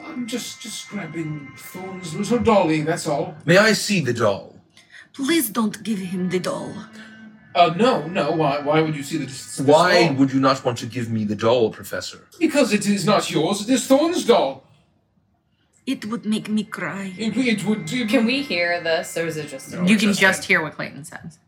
I'm 0.05 0.27
just, 0.27 0.61
just 0.61 0.89
grabbing 0.89 1.51
Thorn's 1.57 2.13
little 2.15 2.39
dolly, 2.39 2.81
that's 2.81 3.07
all. 3.07 3.35
May 3.45 3.57
I 3.57 3.73
see 3.73 3.99
the 4.01 4.13
doll? 4.13 4.55
Please 5.13 5.49
don't 5.49 5.81
give 5.83 5.99
him 5.99 6.29
the 6.29 6.39
doll. 6.39 6.73
Uh, 7.55 7.73
no, 7.77 8.05
no, 8.07 8.31
why, 8.31 8.59
why 8.61 8.81
would 8.81 8.95
you 8.95 9.03
see 9.03 9.17
the 9.17 9.25
this, 9.25 9.57
this 9.57 9.65
Why 9.65 10.05
doll? 10.07 10.13
would 10.15 10.31
you 10.33 10.39
not 10.39 10.63
want 10.63 10.77
to 10.79 10.85
give 10.85 11.09
me 11.09 11.23
the 11.25 11.35
doll, 11.35 11.69
Professor? 11.71 12.27
Because 12.39 12.73
it 12.73 12.85
is 12.87 13.05
not 13.05 13.29
yours, 13.31 13.61
it 13.61 13.69
is 13.73 13.87
Thorn's 13.87 14.23
doll. 14.25 14.63
It 15.85 16.05
would 16.05 16.25
make 16.25 16.47
me 16.47 16.63
cry. 16.63 17.13
It, 17.17 17.35
it 17.35 17.65
would. 17.65 17.91
It, 17.91 18.09
Can 18.09 18.25
we 18.27 18.43
hear 18.43 18.79
this, 18.83 19.17
or 19.17 19.25
is 19.25 19.37
it 19.37 19.47
just? 19.47 19.71
You 19.87 19.97
can 19.97 20.13
just 20.13 20.43
hear 20.43 20.61
what 20.61 20.73
Clayton 20.75 21.03
says. 21.03 21.39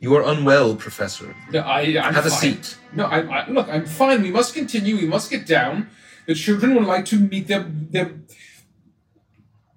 You 0.00 0.14
are 0.16 0.22
unwell, 0.22 0.76
Professor. 0.76 1.34
No, 1.50 1.60
I, 1.60 1.80
I'm 2.00 2.14
Have 2.14 2.26
a 2.26 2.30
seat. 2.30 2.76
No, 2.92 3.06
I, 3.06 3.20
I, 3.20 3.48
look, 3.48 3.68
I'm 3.68 3.86
fine. 3.86 4.22
We 4.22 4.30
must 4.30 4.54
continue. 4.54 4.96
We 4.96 5.06
must 5.06 5.30
get 5.30 5.46
down. 5.46 5.88
The 6.26 6.34
children 6.34 6.74
would 6.74 6.84
like 6.84 7.04
to 7.06 7.18
meet 7.18 7.48
their 7.48 7.64
their. 7.68 8.12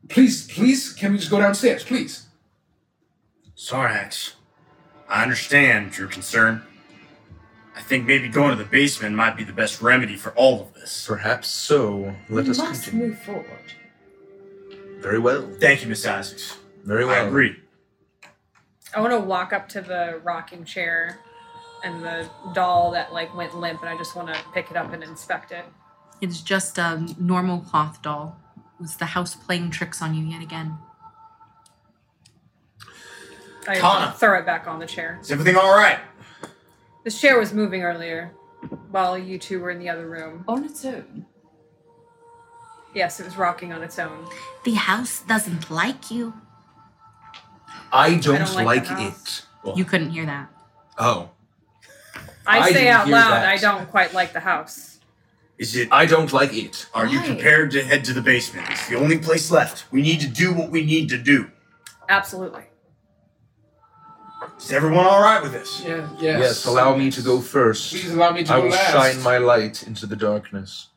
Please, 0.08 0.48
please, 0.48 0.94
can 0.94 1.12
we 1.14 1.18
just 1.18 1.32
go 1.32 1.40
downstairs, 1.40 1.84
please? 1.84 2.28
Sarnax, 3.58 4.34
I 5.10 5.24
understand 5.24 5.98
your 5.98 6.08
concern. 6.08 6.62
I 7.76 7.82
think 7.82 8.06
maybe 8.06 8.30
going 8.30 8.52
to 8.56 8.64
the 8.64 8.70
basement 8.70 9.16
might 9.16 9.36
be 9.36 9.44
the 9.44 9.54
best 9.54 9.82
remedy 9.82 10.16
for 10.16 10.32
all 10.32 10.62
of 10.62 10.74
this. 10.74 11.06
Perhaps 11.08 11.50
so. 11.50 12.16
Let 12.30 12.46
we 12.46 12.52
us 12.52 12.58
must 12.58 12.84
continue. 12.84 13.08
move 13.08 13.22
forward. 13.24 13.74
Very 15.00 15.20
well. 15.20 15.48
Thank 15.60 15.82
you, 15.82 15.90
Miss 15.90 16.06
Isaacs. 16.06 16.58
Very 16.84 17.06
well. 17.06 17.26
I 17.26 17.28
agree. 17.28 17.56
I 18.96 19.02
want 19.02 19.12
to 19.12 19.20
walk 19.20 19.52
up 19.52 19.68
to 19.70 19.82
the 19.82 20.22
rocking 20.24 20.64
chair 20.64 21.20
and 21.84 22.02
the 22.02 22.30
doll 22.54 22.92
that 22.92 23.14
like 23.14 23.36
went 23.36 23.56
limp, 23.56 23.82
and 23.82 23.90
I 23.90 23.98
just 23.98 24.16
want 24.16 24.34
to 24.34 24.42
pick 24.54 24.72
it 24.72 24.78
up 24.78 24.94
and 24.94 25.04
inspect 25.04 25.52
it. 25.52 25.66
It's 26.22 26.42
just 26.42 26.78
a 26.78 27.06
normal 27.20 27.60
cloth 27.60 28.02
doll. 28.02 28.40
It's 28.82 28.96
the 28.96 29.06
house 29.06 29.36
playing 29.36 29.72
tricks 29.72 30.02
on 30.02 30.16
you 30.16 30.26
yet 30.26 30.42
again. 30.42 30.78
I 33.68 33.76
Tana. 33.76 34.14
throw 34.18 34.40
it 34.40 34.46
back 34.46 34.68
on 34.68 34.80
the 34.80 34.86
chair. 34.86 35.20
Is 35.22 35.32
everything 35.32 35.58
all 35.58 35.76
right? 35.76 36.00
This 37.04 37.20
chair 37.20 37.38
was 37.38 37.54
moving 37.54 37.84
earlier 37.84 38.32
while 38.92 39.18
you 39.18 39.38
two 39.38 39.60
were 39.60 39.72
in 39.72 39.80
the 39.80 39.90
other 39.90 40.08
room. 40.08 40.46
On 40.48 40.64
its 40.64 40.86
own. 40.86 41.26
Yes, 42.94 43.20
it 43.20 43.26
was 43.26 43.36
rocking 43.36 43.74
on 43.74 43.84
its 43.84 44.00
own. 44.00 44.26
The 44.64 44.76
house 44.76 45.22
doesn't 45.22 45.70
like 45.70 46.10
you. 46.10 46.34
I 47.92 48.16
don't, 48.18 48.40
don't 48.40 48.56
like 48.56 48.66
like, 48.66 48.84
the 48.88 48.94
house. 48.96 49.44
it. 49.66 49.78
You 49.78 49.86
couldn't 49.86 50.12
hear 50.12 50.26
that. 50.26 50.50
Oh. 50.98 51.30
I, 52.48 52.60
I 52.60 52.72
say 52.72 52.90
out 52.90 53.08
loud, 53.08 53.32
that. 53.32 53.46
I 53.46 53.58
don't 53.58 53.90
quite 53.90 54.14
like 54.14 54.34
the 54.34 54.40
house. 54.40 55.00
Is 55.58 55.76
it? 55.76 55.88
I 55.92 56.06
don't 56.06 56.32
like 56.34 56.54
it. 56.54 56.88
Are 56.94 57.08
you 57.08 57.20
prepared 57.22 57.72
to 57.72 57.84
head 57.84 58.04
to 58.06 58.14
the 58.14 58.22
basement? 58.22 58.68
It's 58.70 58.90
the 58.90 58.96
only 58.96 59.18
place 59.18 59.50
left. 59.50 59.86
We 59.92 60.02
need 60.02 60.20
to 60.20 60.28
do 60.28 60.54
what 60.54 60.70
we 60.70 60.84
need 60.84 61.10
to 61.10 61.18
do. 61.18 61.50
Absolutely. 62.10 62.64
Is 64.60 64.72
everyone 64.72 65.06
all 65.06 65.22
right 65.22 65.42
with 65.42 65.54
this? 65.54 65.82
Yeah, 65.82 66.08
yes. 66.20 66.40
Yes, 66.40 66.66
allow 66.66 66.96
me 66.96 67.10
to 67.12 67.22
go 67.22 67.42
first. 67.42 67.92
Please 67.92 68.12
allow 68.12 68.32
me 68.32 68.44
to 68.44 68.48
go 68.48 68.54
last. 68.54 68.62
I 68.62 68.64
will 68.64 68.70
last. 68.70 69.14
shine 69.16 69.24
my 69.24 69.38
light 69.38 69.84
into 69.84 70.06
the 70.06 70.16
darkness. 70.16 70.90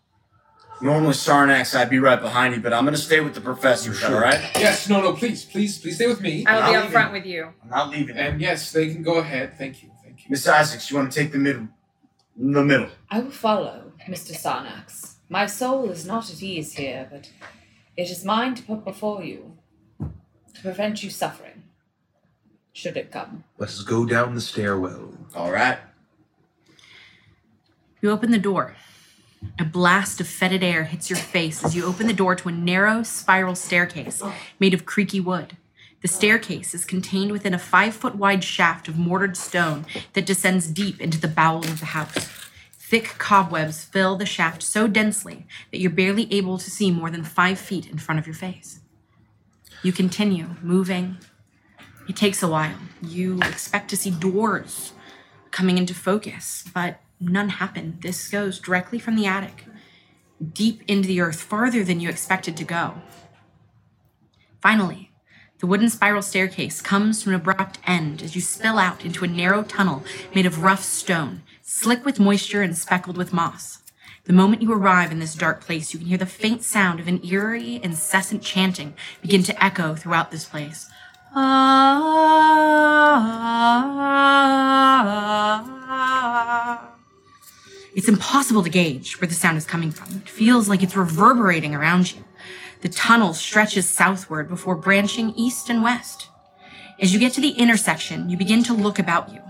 Normally, 0.81 1.13
Sarnax, 1.13 1.75
I'd 1.75 1.91
be 1.91 1.99
right 1.99 2.21
behind 2.21 2.55
you, 2.55 2.61
but 2.61 2.73
I'm 2.73 2.85
gonna 2.85 2.97
stay 2.97 3.21
with 3.21 3.35
the 3.35 3.41
professor. 3.41 3.91
Is 3.91 4.01
that 4.01 4.13
all 4.13 4.21
right? 4.21 4.41
Yes, 4.55 4.89
no, 4.89 5.01
no, 5.01 5.13
please, 5.13 5.45
please, 5.45 5.79
please 5.79 5.97
stay 5.97 6.07
with 6.07 6.21
me. 6.21 6.47
I 6.47 6.55
will 6.61 6.71
be 6.73 6.77
up 6.77 6.83
leave 6.85 6.93
front 6.93 7.13
with 7.13 7.27
you. 7.27 7.53
I'm 7.65 7.71
not 7.71 7.91
leaving. 7.91 8.17
And 8.17 8.41
yes, 8.41 8.71
they 8.71 8.93
can 8.93 9.03
go 9.03 9.19
ahead. 9.19 9.59
Thank 9.59 9.83
you, 9.83 9.91
thank 10.05 10.21
you. 10.21 10.27
Miss 10.31 10.47
Isaacs, 10.47 10.91
you 10.91 10.97
want 10.97 11.11
to 11.11 11.19
take 11.19 11.33
the 11.33 11.39
middle? 11.39 11.69
The 12.37 12.65
middle. 12.65 12.91
I 13.11 13.21
will 13.21 13.33
follow, 13.33 13.93
Mr. 14.09 14.33
Sarnax. 14.33 15.17
My 15.29 15.47
soul 15.47 15.91
is 15.91 16.07
not 16.07 16.31
at 16.31 16.41
ease 16.43 16.75
here, 16.75 17.09
but 17.11 17.29
it 17.97 18.09
is 18.11 18.25
mine 18.25 18.55
to 18.55 18.63
put 18.63 18.85
before 18.85 19.25
you 19.25 19.57
to 19.99 20.63
prevent 20.63 21.03
you 21.03 21.11
suffering. 21.11 21.65
Should 22.73 22.97
it 22.97 23.11
come. 23.11 23.43
Let 23.59 23.71
us 23.71 23.83
go 23.83 24.07
down 24.07 24.37
the 24.37 24.41
stairwell. 24.41 25.13
All 25.35 25.51
right. 25.51 25.79
You 28.01 28.11
open 28.11 28.31
the 28.31 28.39
door. 28.39 28.77
A 29.59 29.65
blast 29.65 30.21
of 30.21 30.27
fetid 30.27 30.63
air 30.63 30.85
hits 30.85 31.11
your 31.11 31.19
face 31.19 31.65
as 31.65 31.75
you 31.75 31.85
open 31.85 32.07
the 32.07 32.13
door 32.13 32.35
to 32.35 32.49
a 32.49 32.53
narrow 32.53 33.03
spiral 33.03 33.55
staircase 33.55 34.23
made 34.59 34.75
of 34.75 34.87
creaky 34.87 35.21
wood. 35.21 35.57
The 36.01 36.09
staircase 36.09 36.75
is 36.75 36.85
contained 36.85 37.33
within 37.33 37.55
a 37.55 37.59
five 37.59 37.95
foot 37.95 38.15
wide 38.15 38.45
shaft 38.45 38.89
of 38.89 38.99
mortared 38.99 39.37
stone 39.37 39.85
that 40.13 40.27
descends 40.27 40.69
deep 40.69 41.01
into 41.01 41.21
the 41.21 41.29
bowel 41.29 41.59
of 41.59 41.81
the 41.81 41.87
house. 41.87 42.29
Thick 42.79 43.15
cobwebs 43.19 43.85
fill 43.85 44.17
the 44.17 44.25
shaft 44.25 44.63
so 44.63 44.87
densely 44.87 45.47
that 45.71 45.79
you're 45.79 45.91
barely 45.91 46.33
able 46.33 46.57
to 46.59 46.71
see 46.71 46.91
more 46.91 47.11
than 47.11 47.25
five 47.25 47.59
feet 47.59 47.91
in 47.91 47.99
front 47.99 48.19
of 48.19 48.27
your 48.27 48.35
face. 48.35 48.81
You 49.83 49.93
continue 49.93 50.57
moving. 50.63 51.19
It 52.09 52.17
takes 52.17 52.43
a 52.43 52.49
while. 52.49 52.79
You 53.03 53.41
expect 53.43 53.91
to 53.91 53.97
see 53.97 54.11
doors 54.11 54.93
coming 55.51 55.79
into 55.79 55.95
focus, 55.95 56.65
but 56.73 57.01
none 57.21 57.49
happen. 57.49 57.99
This 58.01 58.29
goes 58.29 58.59
directly 58.59 58.99
from 58.99 59.17
the 59.17 59.27
attic, 59.27 59.65
deep 60.53 60.83
into 60.89 61.09
the 61.09 61.21
earth, 61.21 61.41
farther 61.41 61.85
than 61.85 62.01
you 62.01 62.09
expected 62.09 62.57
to 62.57 62.65
go. 62.65 62.95
Finally, 64.61 65.11
the 65.61 65.67
wooden 65.67 65.91
spiral 65.91 66.23
staircase 66.23 66.81
comes 66.81 67.23
to 67.23 67.31
an 67.31 67.35
abrupt 67.35 67.79
end 67.85 68.23
as 68.23 68.37
you 68.37 68.41
spill 68.41 68.79
out 68.79 69.05
into 69.05 69.25
a 69.25 69.29
narrow 69.29 69.65
tunnel 69.65 70.05
made 70.35 70.47
of 70.47 70.63
rough 70.63 70.85
stone, 70.85 71.43
slick 71.63 72.05
with 72.05 72.21
moisture 72.21 72.63
and 72.63 72.79
speckled 72.79 73.17
with 73.17 73.33
moss. 73.33 73.83
The 74.25 74.33
moment 74.33 74.63
you 74.63 74.73
arrive 74.73 75.11
in 75.11 75.19
this 75.19 75.35
dark 75.35 75.63
place, 75.63 75.93
you 75.93 75.99
can 75.99 76.09
hear 76.09 76.19
the 76.19 76.27
faint 76.27 76.63
sound 76.63 77.01
of 77.01 77.09
an 77.09 77.25
eerie, 77.25 77.81
incessant 77.83 78.43
chanting 78.43 78.95
begin 79.21 79.43
to 79.45 79.65
echo 79.65 79.95
throughout 79.95 80.31
this 80.31 80.45
place. 80.45 80.89
Ah. 81.35 82.19
It's 87.99 88.07
impossible 88.07 88.63
to 88.63 88.71
gauge 88.71 89.21
where 89.21 89.27
the 89.27 89.35
sound 89.35 89.59
is 89.59 89.67
coming 89.67 89.91
from. 89.91 90.19
It 90.19 90.29
feels 90.29 90.69
like 90.69 90.85
it's 90.85 90.95
reverberating 90.95 91.75
around 91.75 92.15
you. 92.15 92.25
The 92.81 92.89
tunnel 92.89 93.35
stretches 93.35 93.91
southward 93.91 94.49
before 94.49 94.77
branching 94.77 95.35
east 95.35 95.69
and 95.69 95.83
west. 95.83 96.29
As 97.01 97.13
you 97.13 97.19
get 97.19 97.33
to 97.33 97.41
the 97.41 97.59
intersection, 97.59 98.31
you 98.31 98.37
begin 98.37 98.63
to 98.63 98.73
look 98.73 99.01
about 99.01 99.33
you. 99.33 99.41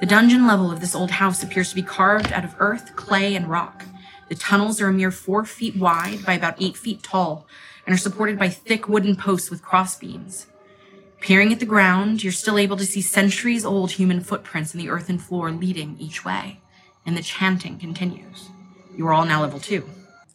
The 0.00 0.04
dungeon 0.04 0.46
level 0.46 0.70
of 0.70 0.82
this 0.82 0.94
old 0.94 1.12
house 1.12 1.42
appears 1.42 1.70
to 1.70 1.74
be 1.74 1.82
carved 1.82 2.30
out 2.30 2.44
of 2.44 2.54
earth, 2.58 2.94
clay, 2.94 3.34
and 3.34 3.48
rock. 3.48 3.86
The 4.28 4.34
tunnels 4.34 4.78
are 4.82 4.88
a 4.88 4.92
mere 4.92 5.10
four 5.10 5.46
feet 5.46 5.74
wide 5.74 6.26
by 6.26 6.34
about 6.34 6.60
eight 6.60 6.76
feet 6.76 7.02
tall 7.02 7.46
and 7.86 7.94
are 7.94 7.98
supported 7.98 8.38
by 8.38 8.50
thick 8.50 8.86
wooden 8.86 9.16
posts 9.16 9.50
with 9.50 9.62
crossbeams. 9.62 10.44
Peering 11.20 11.54
at 11.54 11.58
the 11.58 11.64
ground, 11.64 12.22
you're 12.22 12.34
still 12.34 12.58
able 12.58 12.76
to 12.76 12.84
see 12.84 13.00
centuries 13.00 13.64
old 13.64 13.92
human 13.92 14.20
footprints 14.20 14.74
in 14.74 14.78
the 14.78 14.90
earthen 14.90 15.16
floor 15.16 15.50
leading 15.50 15.96
each 15.98 16.22
way, 16.22 16.60
and 17.06 17.16
the 17.16 17.22
chanting 17.22 17.78
continues. 17.78 18.48
You 18.96 19.06
are 19.06 19.12
all 19.12 19.24
now 19.24 19.40
level 19.42 19.58
two. 19.60 19.88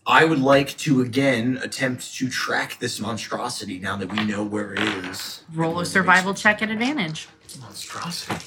I 0.05 0.23
would 0.25 0.39
like 0.39 0.77
to 0.79 1.01
again 1.01 1.59
attempt 1.61 2.15
to 2.15 2.29
track 2.29 2.79
this 2.79 2.99
monstrosity 2.99 3.77
now 3.79 3.97
that 3.97 4.11
we 4.11 4.23
know 4.25 4.43
where 4.43 4.73
it 4.73 4.79
is. 4.79 5.43
Roll 5.53 5.79
a 5.81 5.85
survival 5.85 6.33
check 6.33 6.61
at 6.61 6.69
advantage. 6.69 7.27
Monstrosity. 7.59 8.45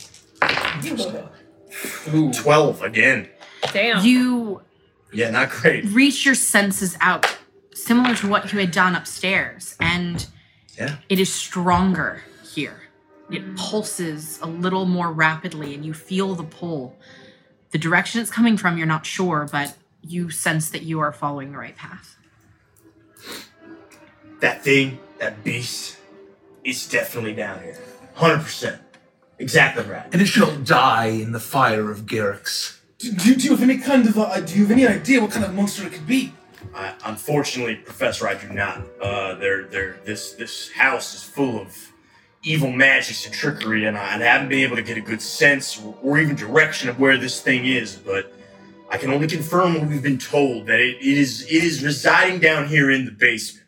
Ooh. 2.15 2.33
12 2.33 2.83
again. 2.83 3.29
Damn. 3.73 4.05
You 4.05 4.63
Yeah, 5.13 5.31
not 5.31 5.51
great. 5.51 5.85
reach 5.87 6.25
your 6.25 6.35
senses 6.35 6.97
out, 7.01 7.39
similar 7.75 8.15
to 8.17 8.29
what 8.29 8.53
you 8.53 8.59
had 8.59 8.71
done 8.71 8.95
upstairs, 8.95 9.77
and 9.81 10.27
Yeah. 10.79 10.97
it 11.09 11.19
is 11.19 11.33
stronger 11.33 12.23
here. 12.55 12.83
It 13.31 13.57
pulses 13.57 14.39
a 14.43 14.47
little 14.47 14.87
more 14.87 15.13
rapidly, 15.13 15.75
and 15.75 15.85
you 15.85 15.93
feel 15.95 16.35
the 16.35 16.43
pull. 16.43 16.99
The 17.71 17.79
direction 17.79 18.21
it's 18.21 18.31
coming 18.31 18.57
from, 18.57 18.79
you're 18.79 18.87
not 18.87 19.07
sure, 19.07 19.49
but 19.51 19.77
you 20.03 20.31
sense 20.31 20.71
that 20.71 20.83
you 20.83 21.01
are 21.01 21.13
following 21.13 21.53
the 21.53 21.59
right 21.59 21.77
path. 21.77 22.17
That 24.41 24.65
thing, 24.65 24.99
that 25.19 25.45
beast, 25.45 25.99
it's 26.65 26.89
definitely 26.89 27.35
down 27.35 27.63
here. 27.63 27.79
100%. 28.17 28.79
Exactly 29.39 29.85
right. 29.85 30.07
And 30.13 30.21
it 30.21 30.27
shall 30.27 30.55
die 30.59 31.07
in 31.07 31.33
the 31.33 31.41
fire 31.41 31.91
of 31.91 32.03
Garrix. 32.03 32.79
Do, 32.99 33.13
do, 33.13 33.35
do 33.35 33.45
you 33.45 33.51
have 33.53 33.63
any 33.63 33.79
kind 33.79 34.07
of 34.07 34.19
uh, 34.19 34.41
do 34.41 34.55
you 34.55 34.63
have 34.63 34.71
any 34.71 34.87
idea 34.87 35.23
what 35.23 35.31
kind 35.31 35.45
of 35.45 35.55
monster 35.55 35.87
it 35.87 35.93
could 35.95 36.07
be? 36.07 36.35
I, 36.75 36.95
unfortunately, 37.07 37.77
Professor, 37.77 38.29
I 38.29 38.35
do 38.35 38.49
not. 38.53 38.83
Uh, 39.01 39.35
they're, 39.37 39.65
they're, 39.65 39.99
this, 40.05 40.33
this 40.35 40.71
house 40.73 41.15
is 41.15 41.23
full 41.23 41.59
of 41.59 41.90
evil 42.43 42.73
magics 42.73 43.27
and 43.27 43.35
trickery, 43.35 43.85
and 43.85 43.97
I, 43.97 44.19
haven't 44.19 44.49
been 44.49 44.61
able 44.61 44.77
to 44.77 44.83
get 44.83 44.97
a 44.97 45.01
good 45.01 45.21
sense 45.21 45.81
or, 45.81 45.97
or 46.03 46.19
even 46.19 46.37
direction 46.37 46.89
of 46.89 46.99
where 46.99 47.17
this 47.17 47.41
thing 47.41 47.67
is. 47.67 47.97
But 47.97 48.33
I 48.91 48.97
can 48.97 49.11
only 49.11 49.27
confirm 49.27 49.75
what 49.75 49.89
we've 49.89 50.03
been 50.03 50.19
told 50.19 50.67
that 50.67 50.81
it, 50.81 50.97
it 50.97 51.19
is 51.19 51.43
it 51.43 51.65
is 51.65 51.85
residing 51.85 52.41
down 52.41 52.69
here 52.69 52.91
in 52.91 53.05
the 53.05 53.13
basement. 53.13 53.67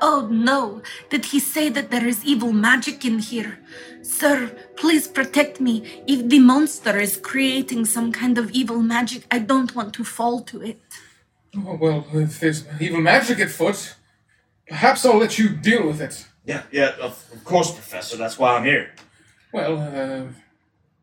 Oh 0.00 0.28
no, 0.30 0.82
did 1.10 1.26
he 1.26 1.38
say 1.38 1.68
that 1.68 1.90
there 1.90 2.06
is 2.06 2.24
evil 2.24 2.52
magic 2.52 3.04
in 3.04 3.18
here? 3.18 3.58
Sir, 4.02 4.54
please 4.76 5.08
protect 5.08 5.60
me. 5.60 6.02
If 6.06 6.28
the 6.28 6.38
monster 6.38 6.98
is 6.98 7.16
creating 7.16 7.86
some 7.86 8.12
kind 8.12 8.36
of 8.36 8.50
evil 8.50 8.80
magic, 8.80 9.24
I 9.30 9.38
don't 9.38 9.74
want 9.74 9.94
to 9.94 10.04
fall 10.04 10.42
to 10.42 10.62
it. 10.62 10.80
Oh, 11.56 11.78
well, 11.80 12.06
if 12.12 12.40
there's 12.40 12.64
evil 12.80 13.00
magic 13.00 13.38
at 13.38 13.50
foot, 13.50 13.94
perhaps 14.68 15.06
I'll 15.06 15.16
let 15.16 15.38
you 15.38 15.48
deal 15.48 15.86
with 15.86 16.00
it. 16.02 16.26
Yeah, 16.44 16.62
yeah, 16.70 16.92
of, 17.00 17.12
of 17.32 17.44
course, 17.44 17.72
Professor. 17.72 18.16
That's 18.16 18.38
why 18.38 18.56
I'm 18.56 18.64
here. 18.64 18.92
Well, 19.52 19.78
uh, 19.78 20.32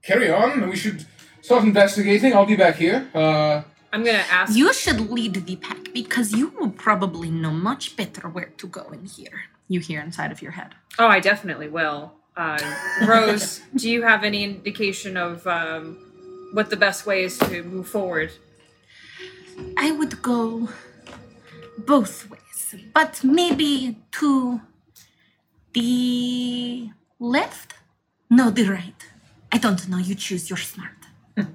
carry 0.03 0.29
on. 0.29 0.69
We 0.69 0.75
should 0.75 1.05
start 1.41 1.63
investigating. 1.63 2.33
I'll 2.33 2.45
be 2.45 2.55
back 2.55 2.75
here. 2.75 3.09
Uh, 3.13 3.61
I'm 3.93 4.03
gonna 4.03 4.25
ask. 4.29 4.55
You 4.55 4.73
should 4.73 5.09
lead 5.09 5.33
the 5.45 5.55
pack 5.55 5.93
because 5.93 6.31
you 6.33 6.49
will 6.59 6.69
probably 6.71 7.29
know 7.29 7.51
much 7.51 7.95
better 7.97 8.29
where 8.29 8.51
to 8.57 8.67
go 8.67 8.89
in 8.91 9.05
here. 9.05 9.43
You 9.67 9.79
hear 9.79 10.01
inside 10.01 10.31
of 10.31 10.41
your 10.41 10.51
head. 10.51 10.75
Oh, 10.99 11.07
I 11.07 11.19
definitely 11.19 11.69
will. 11.69 12.13
Uh, 12.37 12.59
Rose, 13.07 13.61
do 13.75 13.89
you 13.89 14.03
have 14.03 14.23
any 14.23 14.43
indication 14.43 15.17
of 15.17 15.45
um, 15.47 15.97
what 16.53 16.69
the 16.69 16.77
best 16.77 17.05
way 17.05 17.23
is 17.23 17.37
to 17.39 17.63
move 17.63 17.87
forward? 17.87 18.31
I 19.77 19.91
would 19.91 20.21
go 20.21 20.69
both 21.77 22.29
ways, 22.29 22.75
but 22.93 23.23
maybe 23.23 23.97
to 24.13 24.61
the 25.73 26.89
left? 27.19 27.73
No, 28.29 28.49
the 28.49 28.65
right. 28.69 28.95
I 29.51 29.57
don't 29.57 29.87
know. 29.89 29.97
You 29.97 30.15
choose. 30.15 30.49
You're 30.49 30.57
smart. 30.57 30.91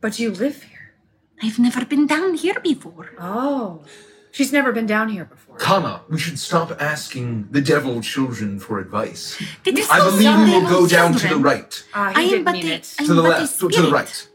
But 0.00 0.18
you 0.18 0.30
live 0.30 0.62
here. 0.62 0.94
I've 1.42 1.58
never 1.58 1.84
been 1.84 2.06
down 2.06 2.34
here 2.34 2.58
before. 2.60 3.10
Oh. 3.18 3.82
She's 4.32 4.50
never 4.52 4.72
been 4.72 4.86
down 4.86 5.08
here 5.10 5.24
before. 5.26 5.56
Kana, 5.58 6.02
we 6.08 6.18
should 6.18 6.38
stop 6.38 6.80
asking 6.80 7.48
the 7.50 7.60
devil 7.60 8.00
children 8.00 8.60
for 8.60 8.78
advice. 8.78 9.36
Did 9.64 9.78
I 9.78 9.82
say 9.82 9.98
believe 10.10 10.38
we 10.48 10.52
will 10.54 10.68
go 10.68 10.86
down 10.86 11.12
to 11.14 11.28
the 11.28 11.36
right. 11.36 11.84
Ah, 11.92 12.12
I 12.14 12.22
he 12.22 12.24
am 12.24 12.30
didn't 12.30 12.44
but 12.44 12.52
mean 12.54 12.66
a- 12.68 12.74
it. 12.76 12.94
I 12.98 13.04
To 13.04 13.14
the 13.14 13.22
but 13.22 13.28
a 13.28 13.40
left. 13.40 13.58
To 13.60 13.66
the 13.68 13.72
spirit. 13.74 13.92
right. 13.92 14.28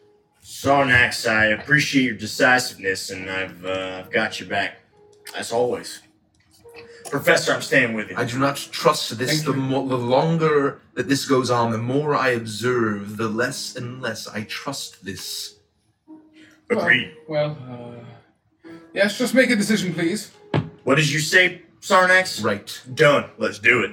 Sarnax, 0.44 1.28
I 1.28 1.46
appreciate 1.48 2.04
your 2.04 2.14
decisiveness, 2.18 3.10
and 3.10 3.30
I've 3.30 3.66
uh, 3.66 4.02
I've 4.04 4.12
got 4.12 4.40
your 4.40 4.50
back, 4.50 4.82
as 5.36 5.52
always. 5.52 6.02
Professor, 7.10 7.54
I'm 7.54 7.62
staying 7.62 7.94
with 7.94 8.10
you. 8.10 8.18
I 8.18 8.26
do 8.26 8.40
not 8.40 8.56
trust 8.56 9.18
this. 9.18 9.44
The, 9.44 9.52
you. 9.52 9.58
more, 9.58 9.88
the 9.88 9.98
longer 9.98 10.82
that 10.96 11.08
this 11.08 11.26
goes 11.26 11.50
on, 11.50 11.72
the 11.72 11.78
more 11.78 12.16
I 12.16 12.30
observe, 12.30 13.18
the 13.18 13.28
less 13.28 13.76
and 13.76 14.02
less 14.02 14.28
I 14.28 14.44
trust 14.44 15.06
this. 15.06 15.56
Agreed. 16.70 17.16
well, 17.28 17.58
uh, 17.70 18.70
yes, 18.94 19.18
just 19.18 19.36
make 19.36 19.52
a 19.52 19.56
decision, 19.56 19.94
please. 19.94 20.32
What 20.84 20.96
did 20.96 21.12
you 21.12 21.20
say, 21.20 21.62
Sarnax? 21.80 22.44
Right. 22.44 22.82
Done. 22.94 23.30
Let's 23.38 23.60
do 23.60 23.84
it. 23.84 23.92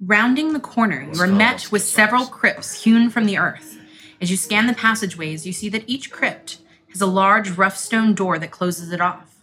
Rounding 0.00 0.52
the 0.52 0.60
corner, 0.60 1.08
you 1.12 1.20
are 1.20 1.26
met 1.26 1.70
with 1.70 1.82
several 1.82 2.26
crypts 2.26 2.84
hewn 2.84 3.10
from 3.10 3.26
the 3.26 3.38
earth. 3.38 3.78
As 4.20 4.30
you 4.30 4.36
scan 4.36 4.66
the 4.66 4.74
passageways, 4.74 5.46
you 5.46 5.52
see 5.52 5.68
that 5.68 5.84
each 5.86 6.10
crypt 6.10 6.58
has 6.90 7.00
a 7.00 7.06
large 7.06 7.50
rough 7.50 7.76
stone 7.76 8.14
door 8.14 8.38
that 8.38 8.50
closes 8.50 8.90
it 8.92 9.00
off. 9.00 9.33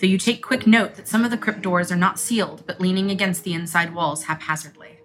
Though 0.00 0.06
you 0.06 0.18
take 0.18 0.42
quick 0.42 0.66
note 0.66 0.94
that 0.94 1.08
some 1.08 1.24
of 1.24 1.30
the 1.30 1.36
crypt 1.38 1.62
doors 1.62 1.90
are 1.90 1.96
not 1.96 2.18
sealed, 2.18 2.62
but 2.66 2.80
leaning 2.80 3.10
against 3.10 3.44
the 3.44 3.52
inside 3.54 3.94
walls 3.94 4.24
haphazardly. 4.24 4.98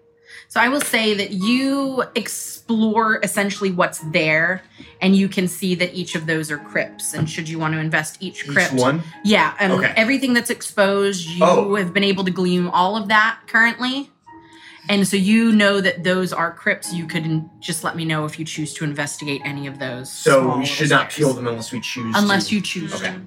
So 0.50 0.60
I 0.60 0.70
will 0.70 0.82
say 0.82 1.16
that 1.16 1.32
you 1.32 2.04
explore 2.16 3.20
essentially 3.24 3.72
what's 3.72 4.00
there, 4.12 4.62
and 5.02 5.16
you 5.16 5.28
can 5.28 5.48
see 5.48 5.74
that 5.76 5.96
each 5.96 6.14
of 6.14 6.28
those 6.28 6.52
are 6.52 6.60
crypts. 6.60 7.16
And 7.16 7.28
should 7.28 7.50
you 7.50 7.58
want 7.58 7.74
to 7.74 7.80
invest 7.80 8.18
each 8.22 8.44
Each 8.46 8.52
crypt, 8.52 8.74
one? 8.74 9.02
yeah, 9.24 9.56
and 9.60 9.74
Okay. 9.74 9.92
everything 9.96 10.34
that's 10.34 10.52
exposed, 10.52 11.26
you 11.28 11.44
Oh. 11.44 11.74
have 11.76 11.92
been 11.92 12.04
able 12.04 12.24
to 12.26 12.32
glean 12.32 12.68
all 12.68 12.96
of 12.96 13.08
that 13.08 13.40
currently. 13.48 14.12
And 14.90 15.08
so 15.08 15.16
you 15.18 15.52
know 15.54 15.82
that 15.82 16.04
those 16.04 16.32
are 16.34 16.52
crypts. 16.52 16.94
You 16.94 17.08
could 17.08 17.50
just 17.62 17.84
let 17.84 17.96
me 17.96 18.06
know 18.06 18.26
if 18.26 18.38
you 18.38 18.46
choose 18.46 18.74
to 18.76 18.84
investigate 18.84 19.42
any 19.46 19.66
of 19.66 19.80
those. 19.80 20.12
So 20.12 20.58
we 20.58 20.66
should 20.66 20.90
not 20.90 21.10
peel 21.10 21.34
them 21.34 21.48
unless 21.48 21.72
we 21.72 21.80
choose. 21.80 22.14
Unless 22.16 22.50
to. 22.50 22.56
you 22.56 22.62
choose 22.62 22.94
Okay. 22.94 23.14
to. 23.14 23.22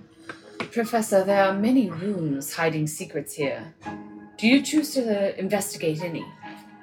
Professor, 0.58 1.24
there 1.24 1.44
are 1.44 1.54
many 1.54 1.90
rooms 1.90 2.54
hiding 2.54 2.86
secrets 2.86 3.34
here. 3.34 3.74
Do 4.38 4.46
you 4.46 4.62
choose 4.62 4.92
to 4.94 5.38
investigate 5.38 6.02
any? 6.02 6.24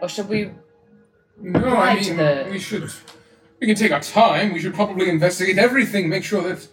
Or 0.02 0.10
should 0.10 0.28
we 0.30 0.52
No, 1.40 1.68
I 1.76 1.96
mean 2.00 2.18
the- 2.18 2.48
we 2.52 2.60
should. 2.60 2.90
We 3.60 3.68
can 3.68 3.76
take 3.76 3.92
our 3.92 4.02
time. 4.02 4.54
We 4.54 4.60
should 4.60 4.74
probably 4.74 5.10
investigate 5.10 5.58
everything. 5.58 6.10
Make 6.10 6.24
sure 6.24 6.42
that 6.44 6.68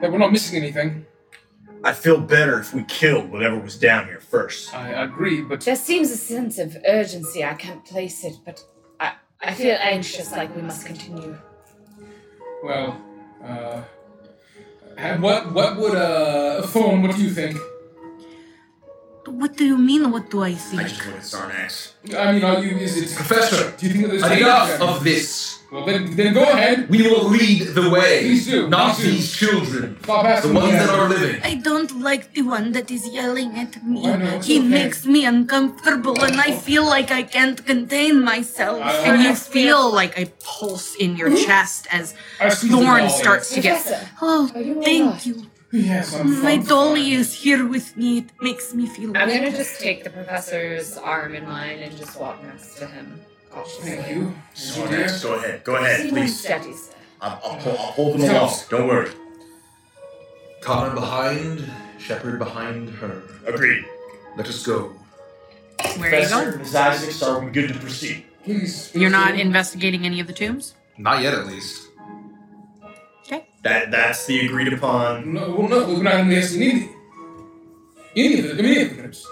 that 0.00 0.12
we're 0.12 0.18
not 0.18 0.32
missing 0.32 0.56
anything. 0.56 1.06
I'd 1.84 1.96
feel 1.96 2.20
better 2.20 2.58
if 2.60 2.74
we 2.74 2.82
killed 2.84 3.30
whatever 3.30 3.56
was 3.58 3.76
down 3.76 4.06
here 4.06 4.20
first. 4.20 4.74
I 4.74 4.88
agree, 5.04 5.42
but 5.42 5.60
There 5.60 5.76
seems 5.76 6.10
a 6.10 6.16
sense 6.16 6.58
of 6.58 6.76
urgency. 6.86 7.44
I 7.44 7.54
can't 7.54 7.84
place 7.84 8.24
it, 8.24 8.34
but 8.44 8.60
I, 9.00 9.12
I 9.40 9.54
feel 9.54 9.76
anxious 9.80 10.32
like 10.32 10.54
we 10.56 10.62
must 10.62 10.86
continue. 10.86 11.36
well, 12.64 13.00
uh, 13.44 13.82
and 13.82 13.84
what 15.20 15.52
what 15.52 15.76
would 15.76 15.94
uh 15.94 16.62
Thorn? 16.62 17.02
What 17.02 17.14
do 17.16 17.22
you 17.22 17.30
think? 17.30 17.56
What 19.26 19.56
do 19.56 19.64
you 19.64 19.76
mean? 19.78 20.10
What 20.10 20.30
do 20.30 20.42
I 20.42 20.54
think? 20.54 20.82
I 20.82 20.84
think? 20.88 20.96
just 20.98 21.06
look 21.06 21.16
at 21.16 21.22
Sarnax. 21.22 21.92
I 22.18 22.32
mean, 22.32 22.44
are 22.44 22.64
you? 22.64 22.76
Is 22.78 22.96
it 22.96 23.14
Professor, 23.14 23.74
Do 23.76 23.86
you 23.86 23.92
think 23.92 24.04
that 24.04 24.10
there's 24.10 24.40
Enough 24.40 24.68
danger? 24.70 24.84
of 24.84 25.04
this. 25.04 25.57
Well, 25.70 25.84
then, 25.84 26.16
then 26.16 26.32
go 26.32 26.42
ahead. 26.44 26.88
We 26.88 27.02
will 27.02 27.28
lead 27.28 27.60
the 27.74 27.90
way. 27.90 28.20
Please 28.20 28.46
do, 28.46 28.68
Not 28.70 28.94
please 28.96 29.02
do. 29.04 29.10
these 29.10 29.36
children. 29.36 29.96
Far 29.96 30.22
past 30.24 30.48
The 30.48 30.54
ones 30.54 30.72
that 30.72 30.88
are 30.88 31.08
living. 31.08 31.42
I 31.44 31.56
don't 31.56 32.00
like 32.00 32.32
the 32.32 32.40
one 32.42 32.72
that 32.72 32.90
is 32.90 33.06
yelling 33.08 33.52
at 33.54 33.84
me. 33.84 34.00
Oh, 34.06 34.12
I 34.12 34.16
know, 34.16 34.36
it's 34.36 34.46
he 34.46 34.60
okay. 34.60 34.68
makes 34.68 35.04
me 35.04 35.26
uncomfortable 35.26 36.16
and 36.24 36.40
I 36.40 36.52
feel 36.56 36.84
like 36.86 37.10
I 37.10 37.22
can't 37.22 37.60
contain 37.66 38.24
myself. 38.24 38.80
I- 38.82 38.94
And 39.08 39.22
you 39.22 39.34
feel 39.34 39.92
like 39.92 40.18
a 40.18 40.26
pulse 40.42 40.94
in 40.94 41.16
your 41.16 41.36
chest 41.36 41.86
as 41.92 42.14
I 42.40 42.48
Thorn 42.48 43.10
starts 43.10 43.50
to 43.54 43.60
get. 43.60 43.82
Professor, 43.82 44.08
Oh, 44.22 44.50
you 44.56 44.82
thank 44.82 45.12
right? 45.12 45.26
you. 45.26 45.46
Yes, 45.70 46.14
I'm 46.16 46.42
My 46.42 46.56
dolly 46.56 47.12
is 47.12 47.34
here 47.44 47.66
with 47.68 47.94
me. 47.94 48.18
It 48.24 48.30
makes 48.40 48.72
me 48.72 48.86
feel 48.86 49.08
I'm 49.08 49.28
better. 49.28 49.34
gonna 49.44 49.50
just 49.64 49.78
take 49.80 50.02
the 50.02 50.08
professor's 50.08 50.96
arm 50.96 51.34
in 51.34 51.44
mine 51.46 51.80
and 51.84 51.92
just 51.94 52.18
walk 52.18 52.42
next 52.42 52.78
to 52.78 52.86
him 52.86 53.06
cautiously. 53.10 53.27
Thank 53.52 54.08
you. 54.10 54.34
Sarnax, 54.54 55.22
go 55.22 55.34
ahead. 55.34 55.64
Go 55.64 55.76
ahead, 55.76 56.08
please. 56.10 56.30
unsteady. 56.44 56.74
I'll, 57.20 57.30
I'll, 57.44 57.58
hold- 57.58 57.76
I'll 57.76 57.86
hold 57.92 58.20
them 58.20 58.30
along. 58.30 58.54
Don't 58.70 58.88
worry. 58.88 59.10
Connor 60.60 60.94
behind, 60.94 61.70
Shepard 61.98 62.38
behind 62.38 62.90
her. 62.90 63.22
Agreed. 63.46 63.84
Let 64.36 64.48
us 64.48 64.64
go. 64.64 64.92
Where 65.96 66.14
are 66.14 66.20
you 66.20 66.28
going? 66.28 66.58
Ms. 66.58 66.74
Isaacs, 66.74 67.22
are 67.22 67.40
we 67.44 67.50
good 67.50 67.68
to 67.72 67.78
proceed? 67.78 68.24
Please. 68.44 68.92
You're 68.94 69.10
not 69.10 69.38
investigating 69.38 70.04
any 70.04 70.20
of 70.20 70.26
the 70.26 70.32
tombs? 70.32 70.74
Not 70.96 71.22
yet, 71.22 71.34
at 71.34 71.46
least. 71.46 71.88
Okay. 73.26 73.46
That 73.62 73.90
that's 73.90 74.26
the 74.26 74.46
agreed 74.46 74.72
upon. 74.72 75.34
No, 75.34 75.50
well, 75.54 75.68
no, 75.68 75.86
we're 75.94 76.02
not 76.02 76.20
investigating 76.20 76.88
any, 78.16 78.34
any 78.34 78.38
of 78.50 78.56
the 78.56 78.62
any 78.64 78.82
of 78.82 78.88
the 78.90 78.94
crypts. 78.96 79.26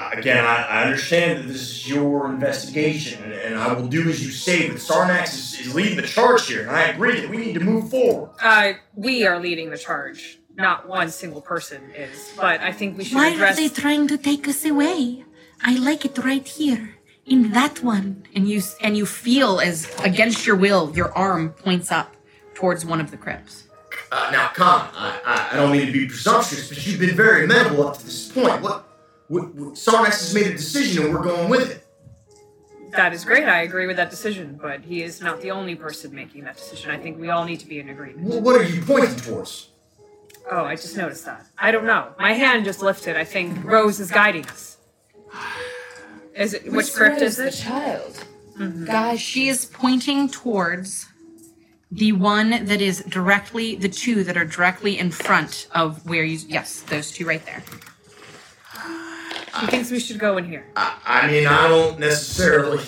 Uh, 0.00 0.10
again, 0.12 0.44
I, 0.46 0.62
I 0.62 0.82
understand 0.84 1.40
that 1.40 1.48
this 1.48 1.60
is 1.60 1.88
your 1.88 2.30
investigation, 2.30 3.22
and, 3.22 3.34
and 3.34 3.54
I 3.56 3.72
will 3.74 3.86
do 3.86 4.08
as 4.08 4.24
you 4.24 4.30
say. 4.30 4.68
But 4.68 4.78
Sarnax 4.78 5.34
is, 5.34 5.60
is 5.60 5.74
leading 5.74 5.96
the 5.96 6.08
charge 6.16 6.46
here, 6.46 6.62
and 6.62 6.70
I 6.70 6.84
agree 6.84 7.20
that 7.20 7.28
we 7.28 7.36
need 7.36 7.52
to 7.52 7.60
move 7.60 7.90
forward. 7.90 8.30
Uh, 8.42 8.72
we 8.94 9.26
are 9.26 9.38
leading 9.38 9.68
the 9.68 9.76
charge. 9.76 10.38
Not 10.56 10.88
one 10.88 11.10
single 11.10 11.42
person 11.42 11.82
is. 11.94 12.32
But 12.34 12.62
I 12.62 12.72
think 12.72 12.96
we 12.96 13.04
should 13.04 13.16
Why 13.16 13.38
are 13.38 13.54
they 13.54 13.68
trying 13.68 14.08
to 14.08 14.16
take 14.16 14.48
us 14.48 14.64
away? 14.64 15.24
I 15.62 15.76
like 15.76 16.06
it 16.06 16.16
right 16.18 16.46
here. 16.48 16.96
In 17.26 17.52
that 17.52 17.82
one. 17.82 18.24
And 18.34 18.48
you 18.48 18.62
and 18.80 18.96
you 18.96 19.04
feel 19.04 19.60
as 19.60 19.86
against 20.02 20.46
your 20.46 20.56
will, 20.56 20.92
your 20.96 21.12
arm 21.16 21.50
points 21.50 21.92
up 21.92 22.16
towards 22.54 22.84
one 22.84 23.00
of 23.00 23.10
the 23.10 23.16
crypts. 23.16 23.64
Uh, 24.10 24.30
now, 24.32 24.48
Khan, 24.48 24.88
I, 24.94 25.20
I, 25.24 25.48
I 25.52 25.56
don't 25.56 25.70
mean 25.70 25.86
to 25.86 25.92
be 25.92 26.06
presumptuous, 26.06 26.68
but 26.68 26.84
you've 26.84 26.98
been 26.98 27.14
very 27.14 27.44
amenable 27.44 27.86
up 27.86 27.98
to 27.98 28.04
this 28.04 28.32
point. 28.32 28.60
What, 28.60 28.89
what, 29.30 29.54
what 29.54 29.74
Sarnax 29.74 30.06
has 30.20 30.34
made 30.34 30.46
a 30.48 30.52
decision, 30.52 31.04
and 31.04 31.14
we're 31.14 31.22
going 31.22 31.48
with 31.48 31.70
it. 31.70 31.86
That 32.96 33.12
is 33.12 33.24
great. 33.24 33.44
I 33.44 33.62
agree 33.62 33.86
with 33.86 33.96
that 33.96 34.10
decision. 34.10 34.58
But 34.60 34.80
he 34.82 35.02
is 35.04 35.20
not 35.20 35.40
the 35.40 35.52
only 35.52 35.76
person 35.76 36.12
making 36.12 36.42
that 36.44 36.56
decision. 36.56 36.90
I 36.90 36.98
think 36.98 37.18
we 37.20 37.30
all 37.30 37.44
need 37.44 37.60
to 37.60 37.66
be 37.66 37.78
in 37.78 37.88
agreement. 37.88 38.26
Wh- 38.26 38.42
What 38.42 38.56
are 38.60 38.64
you 38.64 38.82
pointing 38.82 39.14
towards? 39.14 39.68
Oh, 40.50 40.64
I 40.64 40.74
just 40.74 40.96
noticed 40.96 41.24
that. 41.26 41.46
I 41.56 41.70
don't 41.70 41.84
know. 41.86 42.08
My 42.18 42.32
hand 42.32 42.64
just 42.64 42.82
lifted. 42.82 43.16
I 43.16 43.22
think 43.24 43.64
Rose 43.64 44.00
is 44.00 44.10
guiding 44.10 44.44
us. 44.46 44.78
Is 46.34 46.54
it 46.54 46.72
which 46.72 46.92
crypt 46.92 47.22
is 47.22 47.36
the 47.36 47.46
it? 47.48 47.52
child? 47.52 48.24
Mm-hmm. 48.58 48.84
Guys, 48.86 49.20
she 49.20 49.46
is 49.48 49.64
pointing 49.66 50.28
towards 50.28 51.06
the 51.92 52.10
one 52.12 52.50
that 52.50 52.80
is 52.80 53.04
directly, 53.08 53.76
the 53.76 53.88
two 53.88 54.24
that 54.24 54.36
are 54.36 54.44
directly 54.44 54.98
in 54.98 55.12
front 55.12 55.68
of 55.72 56.04
where 56.08 56.24
you, 56.24 56.38
yes, 56.48 56.80
those 56.80 57.12
two 57.12 57.24
right 57.26 57.44
there. 57.46 57.62
She 59.60 59.66
thinks 59.66 59.90
we 59.90 60.00
should 60.00 60.18
go 60.18 60.36
in 60.38 60.44
here. 60.46 60.66
I 60.76 61.26
mean, 61.30 61.46
I 61.46 61.68
don't 61.68 61.98
necessarily. 61.98 62.84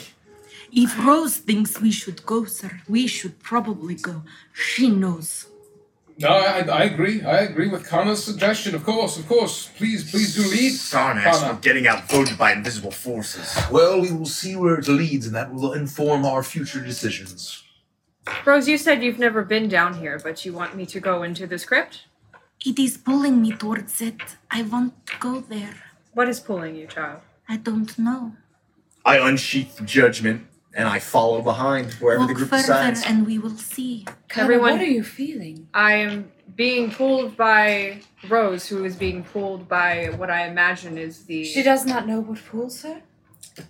If 0.73 0.99
Rose 1.05 1.37
thinks 1.37 1.81
we 1.81 1.93
should 1.93 2.25
go, 2.25 2.45
sir, 2.47 2.81
we 2.89 3.07
should 3.07 3.39
probably 3.41 3.95
go. 3.95 4.23
She 4.53 4.89
knows. 4.89 5.47
No, 6.19 6.29
I, 6.29 6.61
I 6.61 6.85
agree. 6.85 7.23
I 7.23 7.39
agree 7.41 7.69
with 7.69 7.89
Kana's 7.89 8.25
suggestion. 8.25 8.75
Of 8.75 8.85
course, 8.85 9.19
of 9.19 9.27
course. 9.29 9.69
Please, 9.77 10.11
please 10.11 10.35
do 10.35 10.43
lead. 10.43 10.73
Sarnax 10.73 11.25
Kana. 11.25 11.55
for 11.55 11.61
getting 11.61 11.87
outvoted 11.87 12.39
by 12.39 12.53
invisible 12.53 12.91
forces. 12.91 13.55
Well, 13.71 14.01
we 14.01 14.13
will 14.13 14.27
see 14.27 14.57
where 14.57 14.77
it 14.77 14.89
leads, 14.89 15.27
and 15.27 15.35
that 15.35 15.53
will 15.53 15.73
inform 15.73 16.25
our 16.25 16.43
future 16.43 16.81
decisions. 16.81 17.63
Rose, 18.47 18.69
you 18.69 18.79
said 18.79 19.03
you've 19.03 19.19
never 19.19 19.43
been 19.43 19.69
down 19.69 19.95
here, 19.95 20.21
but 20.23 20.45
you 20.45 20.53
want 20.53 20.77
me 20.77 20.87
to 20.87 21.01
go 21.01 21.23
into 21.23 21.47
this 21.47 21.65
crypt? 21.65 22.03
It 22.65 22.79
is 22.79 22.97
pulling 22.97 23.43
me 23.43 23.53
towards 23.53 24.01
it. 24.01 24.21
I 24.51 24.63
want 24.63 25.07
to 25.07 25.15
go 25.19 25.41
there. 25.41 25.75
What 26.15 26.29
is 26.29 26.41
pulling 26.41 26.75
you, 26.77 26.87
child? 26.87 27.21
I 27.49 27.57
don't 27.57 27.99
know. 27.99 28.33
I 29.05 29.19
unsheath 29.19 29.81
judgment 29.85 30.47
and 30.75 30.89
I 30.89 30.99
follow 30.99 31.43
behind 31.43 31.93
wherever 31.95 32.23
the 32.25 32.29
Walk 32.29 32.37
group 32.37 32.49
further 32.51 32.63
decides. 32.63 33.03
and 33.05 33.27
we 33.27 33.39
will 33.39 33.57
see. 33.57 34.07
Everyone- 34.37 34.73
what 34.73 34.81
are 34.81 34.85
you 34.85 35.03
feeling? 35.03 35.69
I 35.75 35.95
am 35.95 36.33
being 36.57 36.91
pulled 36.91 37.37
by 37.37 38.01
Rose, 38.29 38.69
who 38.69 38.85
is 38.85 38.97
being 38.97 39.25
pulled 39.25 39.69
by 39.69 40.07
what 40.17 40.31
I 40.31 40.47
imagine 40.47 40.97
is 40.99 41.25
the. 41.25 41.45
She 41.45 41.63
does 41.63 41.85
not 41.85 42.07
know 42.07 42.21
what 42.21 42.39
pulls 42.47 42.83
her? 42.83 43.03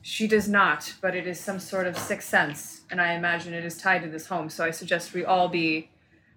She 0.03 0.29
does 0.29 0.49
not, 0.49 0.95
but 1.01 1.17
it 1.17 1.27
is 1.27 1.41
some 1.41 1.59
sort 1.59 1.87
of 1.89 1.97
sixth 1.99 2.29
sense, 2.29 2.83
and 2.91 3.01
I 3.01 3.15
imagine 3.15 3.53
it 3.53 3.65
is 3.65 3.77
tied 3.79 4.03
to 4.03 4.09
this 4.09 4.27
home. 4.27 4.49
So 4.49 4.65
I 4.65 4.71
suggest 4.71 5.13
we 5.13 5.25
all 5.25 5.49
be 5.49 5.89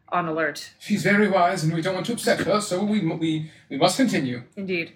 on 0.09 0.27
alert. 0.27 0.71
She's 0.79 1.03
very 1.03 1.27
wise, 1.27 1.63
and 1.63 1.73
we 1.73 1.81
don't 1.81 1.93
want 1.93 2.05
to 2.07 2.13
upset 2.13 2.39
her, 2.41 2.59
so 2.61 2.83
we 2.83 2.99
we 3.05 3.51
we 3.69 3.77
must 3.77 3.97
continue. 3.97 4.43
Indeed. 4.55 4.93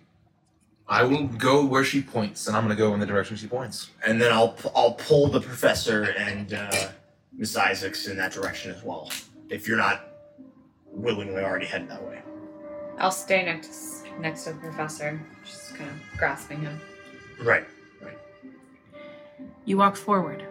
I 0.89 1.03
will 1.03 1.27
go 1.27 1.63
where 1.63 1.83
she 1.83 2.01
points, 2.01 2.47
and 2.47 2.57
I'm 2.57 2.65
going 2.65 2.75
to 2.75 2.81
go 2.81 2.93
in 2.95 2.99
the 2.99 3.05
direction 3.05 3.37
she 3.37 3.47
points. 3.47 3.91
And 4.05 4.19
then 4.19 4.31
I'll 4.31 4.57
I'll 4.75 4.93
pull 4.93 5.27
the 5.27 5.39
professor 5.39 6.15
and 6.17 6.53
uh, 6.53 6.89
Miss 7.31 7.55
Isaacs 7.55 8.07
in 8.07 8.17
that 8.17 8.31
direction 8.31 8.71
as 8.71 8.83
well. 8.83 9.11
If 9.49 9.67
you're 9.67 9.77
not 9.77 10.09
willingly 10.91 11.43
already 11.43 11.67
heading 11.67 11.87
that 11.87 12.03
way. 12.03 12.21
I'll 12.97 13.11
stay 13.11 13.45
next 13.45 14.05
next 14.19 14.45
to 14.45 14.53
the 14.53 14.59
professor, 14.59 15.21
just 15.45 15.75
kind 15.75 15.89
of 15.89 16.17
grasping 16.17 16.61
him. 16.61 16.81
Right. 17.41 17.65
Right. 18.01 18.17
You 19.65 19.77
walk 19.77 19.95
forward. 19.95 20.43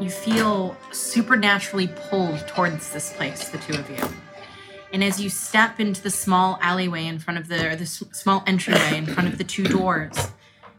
You 0.00 0.10
feel 0.10 0.76
supernaturally 0.92 1.88
pulled 1.88 2.46
towards 2.48 2.92
this 2.92 3.12
place, 3.12 3.48
the 3.50 3.58
two 3.58 3.78
of 3.78 3.88
you. 3.90 4.04
And 4.92 5.04
as 5.04 5.20
you 5.20 5.30
step 5.30 5.78
into 5.78 6.02
the 6.02 6.10
small 6.10 6.58
alleyway 6.60 7.06
in 7.06 7.18
front 7.18 7.38
of 7.38 7.48
the, 7.48 7.68
or 7.68 7.76
the 7.76 7.86
small 7.86 8.42
entryway 8.46 8.96
in 8.96 9.06
front 9.06 9.28
of 9.28 9.38
the 9.38 9.44
two 9.44 9.64
doors, 9.64 10.32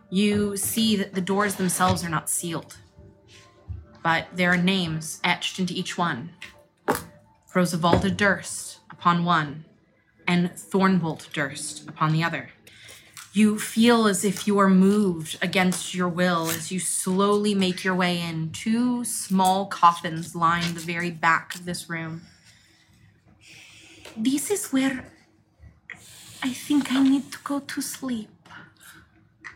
you 0.09 0.57
see 0.57 0.97
that 0.97 1.13
the 1.13 1.21
doors 1.21 1.55
themselves 1.55 2.03
are 2.03 2.09
not 2.09 2.29
sealed, 2.29 2.77
but 4.03 4.27
there 4.33 4.51
are 4.51 4.57
names 4.57 5.21
etched 5.23 5.59
into 5.59 5.73
each 5.73 5.97
one. 5.97 6.31
Rosavalda 7.53 8.15
Durst 8.15 8.79
upon 8.89 9.23
one, 9.23 9.65
and 10.27 10.51
Thornbolt 10.51 11.31
Durst 11.31 11.87
upon 11.87 12.11
the 12.11 12.23
other. 12.23 12.49
You 13.33 13.57
feel 13.57 14.07
as 14.07 14.25
if 14.25 14.45
you 14.45 14.59
are 14.59 14.69
moved 14.69 15.37
against 15.41 15.95
your 15.95 16.09
will 16.09 16.49
as 16.49 16.69
you 16.69 16.81
slowly 16.81 17.55
make 17.55 17.81
your 17.81 17.95
way 17.95 18.19
in. 18.19 18.51
Two 18.51 19.05
small 19.05 19.67
coffins 19.67 20.35
line 20.35 20.73
the 20.73 20.81
very 20.81 21.11
back 21.11 21.55
of 21.55 21.63
this 21.63 21.89
room. 21.89 22.23
This 24.17 24.51
is 24.51 24.71
where 24.71 25.05
I 26.43 26.53
think 26.53 26.91
I 26.91 27.01
need 27.01 27.31
to 27.31 27.37
go 27.43 27.59
to 27.59 27.81
sleep. 27.81 28.29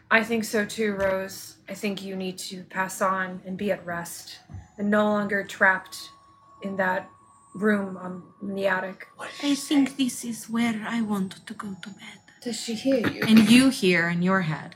I 0.09 0.24
think 0.24 0.43
so 0.43 0.66
too, 0.66 0.93
Rose. 0.93 1.58
I 1.67 1.74
think 1.74 2.03
you 2.03 2.16
need 2.16 2.38
to 2.50 2.64
pass 2.64 3.01
on 3.01 3.42
and 3.45 3.58
be 3.58 3.72
at 3.72 3.85
rest, 3.85 4.40
and 4.77 4.90
no 4.90 5.03
longer 5.06 5.43
trapped 5.43 5.98
in 6.61 6.77
that 6.77 7.09
room 7.56 7.98
on 7.98 8.24
in 8.42 8.56
the 8.56 8.67
attic. 8.67 9.08
I 9.43 9.56
think 9.56 9.98
this 9.98 10.24
is 10.24 10.50
where 10.50 10.85
I 10.88 11.01
want 11.01 11.45
to 11.48 11.53
go 11.53 11.75
to 11.82 11.90
bed. 11.90 12.19
Does 12.43 12.59
she 12.61 12.75
hear 12.75 13.08
you? 13.08 13.24
And 13.27 13.50
you 13.50 13.69
hear 13.69 14.08
in 14.09 14.22
your 14.22 14.42
head, 14.42 14.75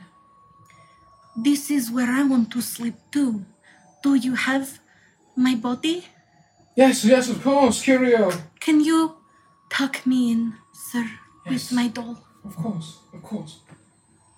This 1.36 1.70
is 1.70 1.90
where 1.90 2.10
I 2.10 2.24
want 2.24 2.50
to 2.52 2.60
sleep 2.60 2.96
too. 3.12 3.44
Do 4.02 4.14
you 4.14 4.34
have 4.34 4.80
my 5.36 5.54
body? 5.54 6.06
Yes, 6.74 7.04
yes, 7.04 7.30
of 7.30 7.42
course, 7.42 7.82
Curio. 7.82 8.32
Can 8.58 8.80
you 8.80 9.19
tuck 9.70 10.06
me 10.06 10.32
in, 10.32 10.54
sir, 10.72 11.08
Yes. 11.46 11.70
with 11.70 11.72
my 11.72 11.88
doll? 11.88 12.18
Of 12.44 12.56
course, 12.56 12.98
of 13.12 13.22
course. 13.22 13.60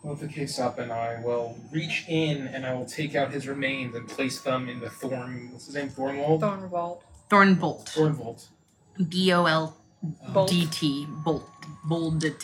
I'll 0.05 0.11
lift 0.11 0.23
the 0.23 0.29
case 0.29 0.59
up 0.59 0.79
and 0.79 0.93
I 0.93 1.21
will 1.23 1.57
reach 1.73 2.05
in 2.09 2.49
and 2.49 2.67
I 2.67 2.75
will 2.75 2.87
take 2.87 3.15
out 3.15 3.33
his 3.33 3.47
remains 3.47 3.95
and 3.95 4.09
place 4.09 4.41
them 4.41 4.69
in 4.69 4.81
the 4.81 4.91
thorn. 4.91 5.51
What's 5.53 5.67
his 5.67 5.75
name? 5.77 5.91
Thornwald? 5.91 6.41
Thornwald. 6.41 7.01
Thornbolt. 7.31 7.87
Thornvault. 7.95 8.47
B 9.09 9.33
O 9.33 9.45
L 9.47 9.77
Bolt. 10.33 10.51
D 10.51 10.67
T. 10.67 11.07
Bolt. 11.25 11.49
Bolded. 11.85 12.35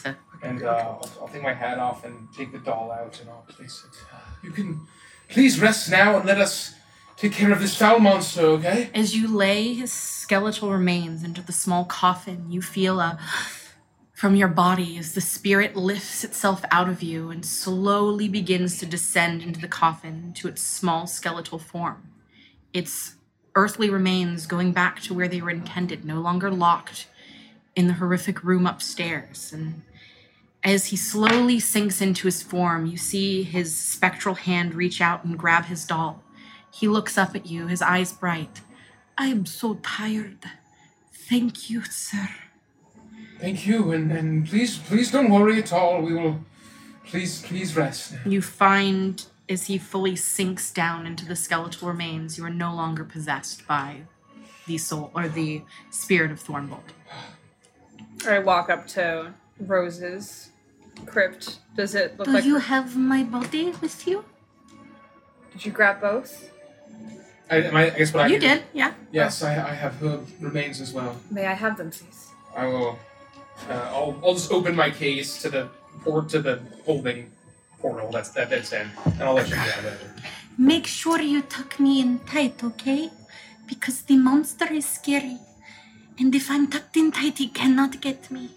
And 0.42 0.62
uh, 0.62 0.68
I'll, 0.68 1.10
I'll 1.20 1.28
take 1.28 1.42
my 1.42 1.52
hat 1.52 1.78
off 1.80 2.04
and 2.04 2.28
take 2.36 2.52
the 2.52 2.58
doll 2.58 2.92
out 2.92 3.20
and 3.20 3.28
I'll 3.28 3.44
place 3.48 3.84
it. 3.90 3.98
You 4.46 4.52
can 4.52 4.80
please 5.28 5.60
rest 5.60 5.90
now 5.90 6.16
and 6.16 6.24
let 6.24 6.40
us 6.40 6.74
take 7.18 7.32
care 7.32 7.52
of 7.52 7.60
this 7.60 7.76
foul 7.76 7.98
monster, 7.98 8.42
okay? 8.42 8.90
As 8.94 9.16
you 9.16 9.28
lay 9.28 9.74
his 9.74 9.92
skeletal 9.92 10.70
remains 10.70 11.22
into 11.24 11.42
the 11.42 11.52
small 11.52 11.84
coffin, 11.84 12.50
you 12.50 12.62
feel 12.62 13.00
a 13.00 13.18
from 14.18 14.34
your 14.34 14.48
body 14.48 14.98
as 14.98 15.14
the 15.14 15.20
spirit 15.20 15.76
lifts 15.76 16.24
itself 16.24 16.64
out 16.72 16.88
of 16.88 17.04
you 17.04 17.30
and 17.30 17.46
slowly 17.46 18.28
begins 18.28 18.76
to 18.76 18.84
descend 18.84 19.44
into 19.44 19.60
the 19.60 19.68
coffin 19.68 20.32
to 20.32 20.48
its 20.48 20.60
small 20.60 21.06
skeletal 21.06 21.56
form. 21.56 22.10
Its 22.72 23.14
earthly 23.54 23.88
remains 23.88 24.44
going 24.44 24.72
back 24.72 25.00
to 25.00 25.14
where 25.14 25.28
they 25.28 25.40
were 25.40 25.50
intended, 25.50 26.04
no 26.04 26.20
longer 26.20 26.50
locked 26.50 27.06
in 27.76 27.86
the 27.86 27.92
horrific 27.92 28.42
room 28.42 28.66
upstairs. 28.66 29.52
And 29.52 29.82
as 30.64 30.86
he 30.86 30.96
slowly 30.96 31.60
sinks 31.60 32.00
into 32.00 32.26
his 32.26 32.42
form, 32.42 32.86
you 32.86 32.96
see 32.96 33.44
his 33.44 33.78
spectral 33.78 34.34
hand 34.34 34.74
reach 34.74 35.00
out 35.00 35.22
and 35.22 35.38
grab 35.38 35.66
his 35.66 35.84
doll. 35.84 36.24
He 36.70 36.88
looks 36.88 37.18
up 37.18 37.34
at 37.34 37.46
you, 37.46 37.66
his 37.66 37.82
eyes 37.82 38.12
bright. 38.12 38.60
I 39.16 39.26
am 39.26 39.46
so 39.46 39.74
tired. 39.82 40.44
Thank 41.12 41.68
you, 41.70 41.82
sir. 41.84 42.28
Thank 43.40 43.66
you, 43.66 43.92
and, 43.92 44.10
and 44.10 44.46
please, 44.48 44.78
please 44.78 45.10
don't 45.10 45.30
worry 45.30 45.58
at 45.58 45.72
all. 45.72 46.02
We 46.02 46.14
will, 46.14 46.40
please, 47.06 47.42
please 47.42 47.76
rest. 47.76 48.14
You 48.26 48.42
find 48.42 49.24
as 49.48 49.66
he 49.66 49.78
fully 49.78 50.16
sinks 50.16 50.72
down 50.72 51.06
into 51.06 51.24
the 51.24 51.36
skeletal 51.36 51.88
remains, 51.88 52.36
you 52.36 52.44
are 52.44 52.50
no 52.50 52.74
longer 52.74 53.04
possessed 53.04 53.66
by 53.66 54.02
the 54.66 54.76
soul 54.78 55.10
or 55.14 55.28
the 55.28 55.62
spirit 55.90 56.30
of 56.30 56.40
Thornbolt. 56.40 56.82
I 58.26 58.40
walk 58.40 58.68
up 58.70 58.86
to 58.88 59.32
Rose's 59.60 60.50
crypt. 61.06 61.60
Does 61.76 61.94
it 61.94 62.18
look 62.18 62.26
Do 62.26 62.34
like? 62.34 62.44
you 62.44 62.56
have 62.58 62.96
my 62.96 63.22
body 63.22 63.72
with 63.80 64.06
you? 64.06 64.24
Did 65.52 65.64
you 65.64 65.72
grab 65.72 66.00
both? 66.00 66.50
I, 67.50 67.56
I, 67.62 67.82
I 67.86 67.90
guess 67.90 68.12
what 68.12 68.24
I 68.24 68.26
You 68.28 68.38
can- 68.40 68.58
did, 68.58 68.64
yeah. 68.74 68.92
Yes, 69.12 69.42
I, 69.42 69.52
I 69.54 69.74
have 69.74 69.94
her 69.96 70.20
remains 70.40 70.80
as 70.80 70.92
well. 70.92 71.16
May 71.30 71.46
I 71.46 71.54
have 71.54 71.76
them, 71.78 71.90
please? 71.90 72.28
I 72.56 72.66
will. 72.66 72.98
Uh, 73.68 73.72
I'll, 73.72 74.20
I'll 74.24 74.34
just 74.34 74.52
open 74.52 74.76
my 74.76 74.90
case 74.90 75.40
to 75.42 75.48
the 75.50 75.68
port 76.04 76.28
to 76.30 76.40
the 76.40 76.60
holding 76.84 77.30
portal 77.80 78.10
that's 78.10 78.30
that, 78.30 78.50
that's 78.50 78.72
in, 78.72 78.88
and 79.04 79.22
I'll 79.22 79.34
let 79.34 79.48
you 79.48 79.54
grab 79.54 79.84
it. 79.84 79.98
Make 80.58 80.86
sure 80.86 81.20
you 81.20 81.42
tuck 81.42 81.78
me 81.80 82.00
in 82.00 82.18
tight, 82.20 82.62
okay? 82.62 83.10
Because 83.66 84.02
the 84.02 84.16
monster 84.16 84.70
is 84.72 84.86
scary. 84.86 85.38
And 86.18 86.34
if 86.34 86.50
I'm 86.50 86.66
tucked 86.66 86.96
in 86.96 87.12
tight, 87.12 87.38
he 87.38 87.48
cannot 87.48 88.00
get 88.00 88.30
me. 88.30 88.50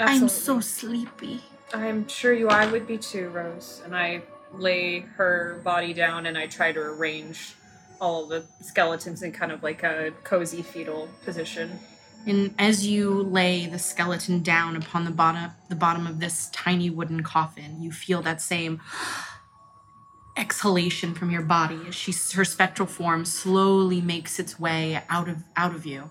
I'm 0.00 0.28
so 0.28 0.60
sleepy. 0.60 1.40
I'm 1.74 2.08
sure 2.08 2.32
you 2.32 2.48
I 2.48 2.64
would 2.70 2.86
be 2.86 2.96
too, 2.96 3.28
Rose. 3.28 3.82
And 3.84 3.94
I 3.94 4.22
lay 4.54 5.00
her 5.18 5.60
body 5.62 5.92
down 5.92 6.24
and 6.24 6.38
I 6.38 6.46
try 6.46 6.72
to 6.72 6.80
arrange 6.80 7.54
all 8.00 8.26
the 8.26 8.44
skeletons 8.60 9.22
in 9.22 9.32
kind 9.32 9.52
of 9.52 9.62
like 9.62 9.82
a 9.82 10.12
cozy 10.24 10.62
fetal 10.62 11.08
position. 11.24 11.78
And 12.26 12.54
as 12.58 12.86
you 12.86 13.22
lay 13.22 13.66
the 13.66 13.78
skeleton 13.78 14.42
down 14.42 14.76
upon 14.76 15.04
the 15.04 15.10
bottom 15.10 15.52
the 15.68 15.76
bottom 15.76 16.06
of 16.06 16.20
this 16.20 16.48
tiny 16.50 16.90
wooden 16.90 17.22
coffin, 17.22 17.80
you 17.80 17.92
feel 17.92 18.22
that 18.22 18.40
same 18.40 18.80
exhalation 20.36 21.14
from 21.14 21.30
your 21.30 21.42
body 21.42 21.80
as 21.88 21.94
she 21.94 22.12
her 22.34 22.44
spectral 22.44 22.86
form 22.86 23.24
slowly 23.24 24.00
makes 24.00 24.38
its 24.38 24.58
way 24.58 25.02
out 25.08 25.28
of 25.28 25.38
out 25.56 25.74
of 25.74 25.86
you. 25.86 26.10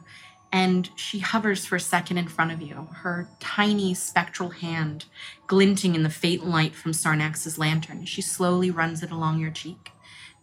and 0.51 0.89
she 0.95 1.19
hovers 1.19 1.65
for 1.65 1.75
a 1.75 1.79
second 1.79 2.17
in 2.17 2.27
front 2.27 2.51
of 2.51 2.61
you, 2.61 2.87
her 3.03 3.29
tiny 3.39 3.93
spectral 3.93 4.49
hand 4.49 5.05
glinting 5.45 5.93
in 5.93 6.03
the 6.03 6.09
faint 6.09 6.45
light 6.45 6.73
from 6.73 6.93
Sarnax's 6.93 7.57
lantern. 7.57 8.05
She 8.05 8.21
slowly 8.21 8.71
runs 8.71 9.03
it 9.03 9.11
along 9.11 9.39
your 9.39 9.51
cheek. 9.51 9.91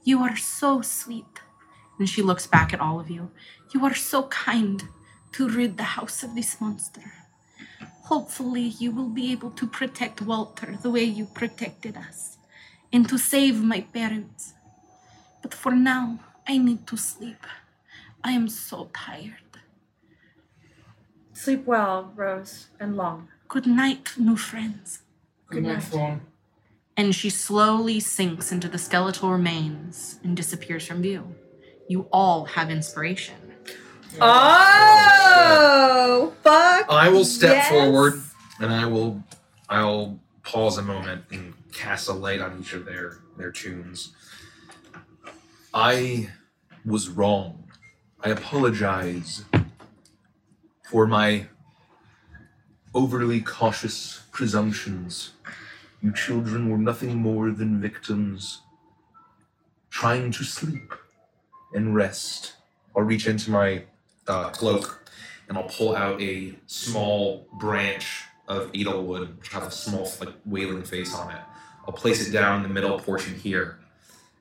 You 0.04 0.20
are 0.20 0.36
so 0.36 0.82
sweet. 0.82 1.40
And 1.98 2.08
she 2.08 2.22
looks 2.22 2.46
back 2.46 2.72
at 2.72 2.80
all 2.80 3.00
of 3.00 3.10
you. 3.10 3.30
You 3.72 3.84
are 3.84 3.94
so 3.94 4.24
kind 4.24 4.82
to 5.32 5.48
rid 5.48 5.76
the 5.76 5.94
house 5.98 6.22
of 6.22 6.34
this 6.34 6.60
monster. 6.60 7.12
Hopefully, 8.04 8.74
you 8.78 8.90
will 8.90 9.08
be 9.08 9.32
able 9.32 9.50
to 9.52 9.66
protect 9.66 10.20
Walter 10.20 10.78
the 10.82 10.90
way 10.90 11.04
you 11.04 11.24
protected 11.24 11.96
us, 11.96 12.36
and 12.92 13.08
to 13.08 13.16
save 13.16 13.64
my 13.64 13.80
parents. 13.80 14.52
But 15.42 15.54
for 15.54 15.72
now, 15.72 16.20
I 16.46 16.58
need 16.58 16.86
to 16.88 16.96
sleep. 16.96 17.46
I 18.22 18.32
am 18.32 18.48
so 18.48 18.90
tired. 18.92 19.40
Sleep 21.32 21.64
well, 21.64 22.12
Rose, 22.14 22.68
and 22.78 22.96
long. 22.96 23.28
Good 23.48 23.66
night, 23.66 24.14
new 24.18 24.36
friends. 24.36 25.00
Good 25.48 25.64
night, 25.64 25.82
Fawn. 25.82 26.20
And 26.96 27.14
she 27.14 27.30
slowly 27.30 28.00
sinks 28.00 28.52
into 28.52 28.68
the 28.68 28.78
skeletal 28.78 29.30
remains 29.30 30.20
and 30.22 30.36
disappears 30.36 30.86
from 30.86 31.02
view. 31.02 31.34
You 31.88 32.08
all 32.12 32.44
have 32.44 32.70
inspiration. 32.70 33.34
Oh, 34.20 36.32
fuck! 36.42 36.86
I 36.88 37.08
will 37.08 37.24
step 37.24 37.54
yes. 37.54 37.68
forward 37.68 38.22
and 38.60 38.72
I 38.72 38.86
will 38.86 39.22
I'll 39.68 40.20
pause 40.42 40.78
a 40.78 40.82
moment 40.82 41.24
and 41.30 41.54
cast 41.72 42.08
a 42.08 42.12
light 42.12 42.40
on 42.40 42.60
each 42.60 42.72
of 42.72 42.84
their 42.84 43.18
their 43.36 43.50
tunes. 43.50 44.12
I 45.72 46.30
was 46.84 47.08
wrong. 47.08 47.64
I 48.22 48.30
apologize 48.30 49.44
for 50.88 51.06
my 51.06 51.46
overly 52.94 53.40
cautious 53.40 54.22
presumptions. 54.30 55.32
You 56.04 56.12
children 56.12 56.68
were 56.68 56.76
nothing 56.76 57.16
more 57.16 57.50
than 57.50 57.80
victims 57.80 58.60
trying 59.88 60.32
to 60.32 60.44
sleep 60.44 60.92
and 61.72 61.94
rest. 61.94 62.56
I'll 62.94 63.04
reach 63.04 63.26
into 63.26 63.50
my 63.50 63.84
uh, 64.28 64.50
cloak 64.50 65.08
and 65.48 65.56
I'll 65.56 65.64
pull 65.64 65.96
out 65.96 66.20
a 66.20 66.56
small 66.66 67.48
branch 67.58 68.24
of 68.48 68.70
edelwood, 68.72 69.38
which 69.38 69.48
has 69.48 69.66
a 69.66 69.70
small 69.70 70.12
like 70.20 70.34
wailing 70.44 70.82
face 70.82 71.14
on 71.14 71.30
it. 71.30 71.40
I'll 71.88 71.94
place 71.94 72.28
it 72.28 72.32
down 72.32 72.58
in 72.58 72.62
the 72.64 72.74
middle 72.74 72.98
portion 72.98 73.34
here, 73.34 73.78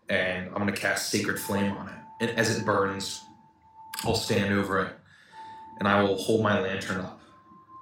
and 0.10 0.48
I'm 0.48 0.56
gonna 0.56 0.74
cast 0.74 1.12
Sacred 1.12 1.40
Flame 1.40 1.72
on 1.78 1.88
it. 1.88 1.96
And 2.20 2.32
as 2.32 2.58
it 2.58 2.66
burns, 2.66 3.22
I'll 4.04 4.16
stand 4.16 4.54
over 4.54 4.82
it, 4.82 4.94
and 5.80 5.88
I 5.88 6.04
will 6.04 6.18
hold 6.18 6.44
my 6.44 6.60
lantern 6.60 7.00
up. 7.00 7.22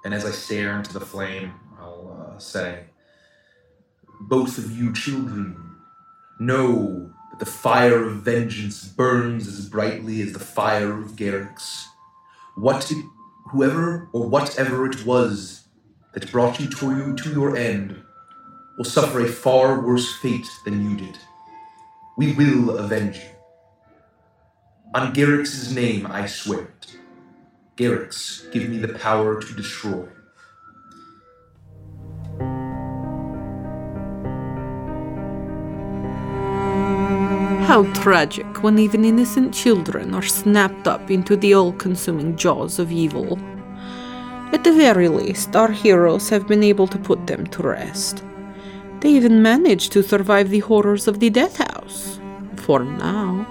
And 0.04 0.14
as 0.14 0.24
I 0.24 0.30
stare 0.30 0.76
into 0.76 0.92
the 0.92 1.00
flame, 1.00 1.54
I'll 1.80 2.32
uh, 2.36 2.38
say, 2.38 2.84
"Both 4.28 4.58
of 4.58 4.70
you 4.70 4.92
children, 4.92 5.56
know 6.38 7.10
that 7.30 7.38
the 7.38 7.46
fire 7.46 8.04
of 8.04 8.16
vengeance 8.22 8.84
burns 8.86 9.46
as 9.46 9.68
brightly 9.68 10.20
as 10.22 10.32
the 10.32 10.38
fire 10.38 10.92
of 11.00 11.16
Garrix. 11.16 11.84
What, 12.56 12.90
it- 12.90 13.04
whoever 13.50 14.08
or 14.12 14.28
whatever 14.28 14.86
it 14.86 15.04
was 15.06 15.64
that 16.14 16.30
brought 16.32 16.60
you 16.60 16.68
to, 16.68 16.96
you 16.96 17.14
to 17.16 17.30
your 17.30 17.56
end 17.56 18.02
will 18.76 18.84
suffer 18.84 19.20
a 19.20 19.28
far 19.28 19.80
worse 19.80 20.14
fate 20.16 20.48
than 20.64 20.88
you 20.90 20.96
did. 20.96 21.18
We 22.16 22.32
will 22.32 22.78
avenge 22.78 23.16
you. 23.16 23.30
On 24.94 25.12
Garrix's 25.12 25.74
name, 25.74 26.06
I 26.06 26.26
swear 26.26 26.60
it. 26.60 26.96
Garrix, 27.76 28.50
give 28.52 28.68
me 28.68 28.78
the 28.78 28.94
power 28.98 29.40
to 29.40 29.54
destroy. 29.54 30.06
How 37.72 37.90
tragic 37.94 38.62
when 38.62 38.78
even 38.78 39.02
innocent 39.02 39.54
children 39.54 40.12
are 40.12 40.20
snapped 40.20 40.86
up 40.86 41.10
into 41.10 41.36
the 41.36 41.54
all 41.54 41.72
consuming 41.72 42.36
jaws 42.36 42.78
of 42.78 42.92
evil. 42.92 43.38
At 44.52 44.62
the 44.62 44.74
very 44.74 45.08
least, 45.08 45.56
our 45.56 45.70
heroes 45.72 46.28
have 46.28 46.46
been 46.46 46.62
able 46.62 46.86
to 46.88 46.98
put 46.98 47.26
them 47.26 47.46
to 47.46 47.62
rest. 47.62 48.22
They 49.00 49.08
even 49.08 49.40
managed 49.40 49.90
to 49.92 50.02
survive 50.02 50.50
the 50.50 50.58
horrors 50.58 51.08
of 51.08 51.18
the 51.18 51.30
Death 51.30 51.56
House. 51.56 52.20
For 52.56 52.84
now. 52.84 53.46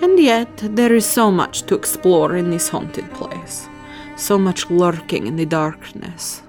And 0.00 0.16
yet, 0.20 0.56
there 0.58 0.94
is 0.94 1.04
so 1.04 1.32
much 1.32 1.62
to 1.62 1.74
explore 1.74 2.36
in 2.36 2.50
this 2.50 2.68
haunted 2.68 3.12
place. 3.14 3.68
So 4.14 4.38
much 4.38 4.70
lurking 4.70 5.26
in 5.26 5.34
the 5.34 5.44
darkness. 5.44 6.40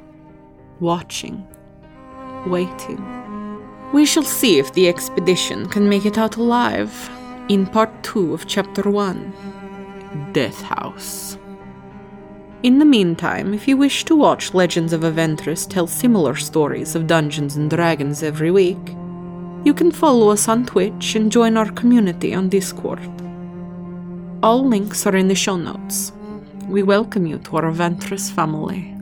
Watching. 0.79 1.47
Waiting. 2.45 3.22
We 3.93 4.07
shall 4.07 4.23
see 4.23 4.57
if 4.57 4.73
the 4.73 4.87
expedition 4.87 5.69
can 5.69 5.87
make 5.87 6.03
it 6.07 6.17
out 6.17 6.37
alive 6.37 7.11
in 7.47 7.67
part 7.67 7.91
2 8.01 8.33
of 8.33 8.47
chapter 8.47 8.89
1 8.89 10.31
Death 10.33 10.59
House. 10.63 11.37
In 12.63 12.79
the 12.79 12.85
meantime, 12.85 13.53
if 13.53 13.67
you 13.67 13.77
wish 13.77 14.03
to 14.05 14.15
watch 14.15 14.55
Legends 14.55 14.93
of 14.93 15.01
Avantris 15.01 15.69
tell 15.69 15.85
similar 15.85 16.35
stories 16.35 16.95
of 16.95 17.05
Dungeons 17.05 17.55
and 17.55 17.69
Dragons 17.69 18.23
every 18.23 18.49
week, 18.49 18.83
you 19.63 19.75
can 19.75 19.91
follow 19.91 20.29
us 20.29 20.47
on 20.47 20.65
Twitch 20.65 21.13
and 21.13 21.31
join 21.31 21.55
our 21.55 21.71
community 21.71 22.33
on 22.33 22.49
Discord. 22.49 22.99
All 24.41 24.67
links 24.67 25.05
are 25.05 25.15
in 25.15 25.27
the 25.27 25.35
show 25.35 25.55
notes. 25.55 26.11
We 26.67 26.81
welcome 26.81 27.27
you 27.27 27.37
to 27.37 27.57
our 27.57 27.71
Avantris 27.71 28.31
family. 28.31 28.92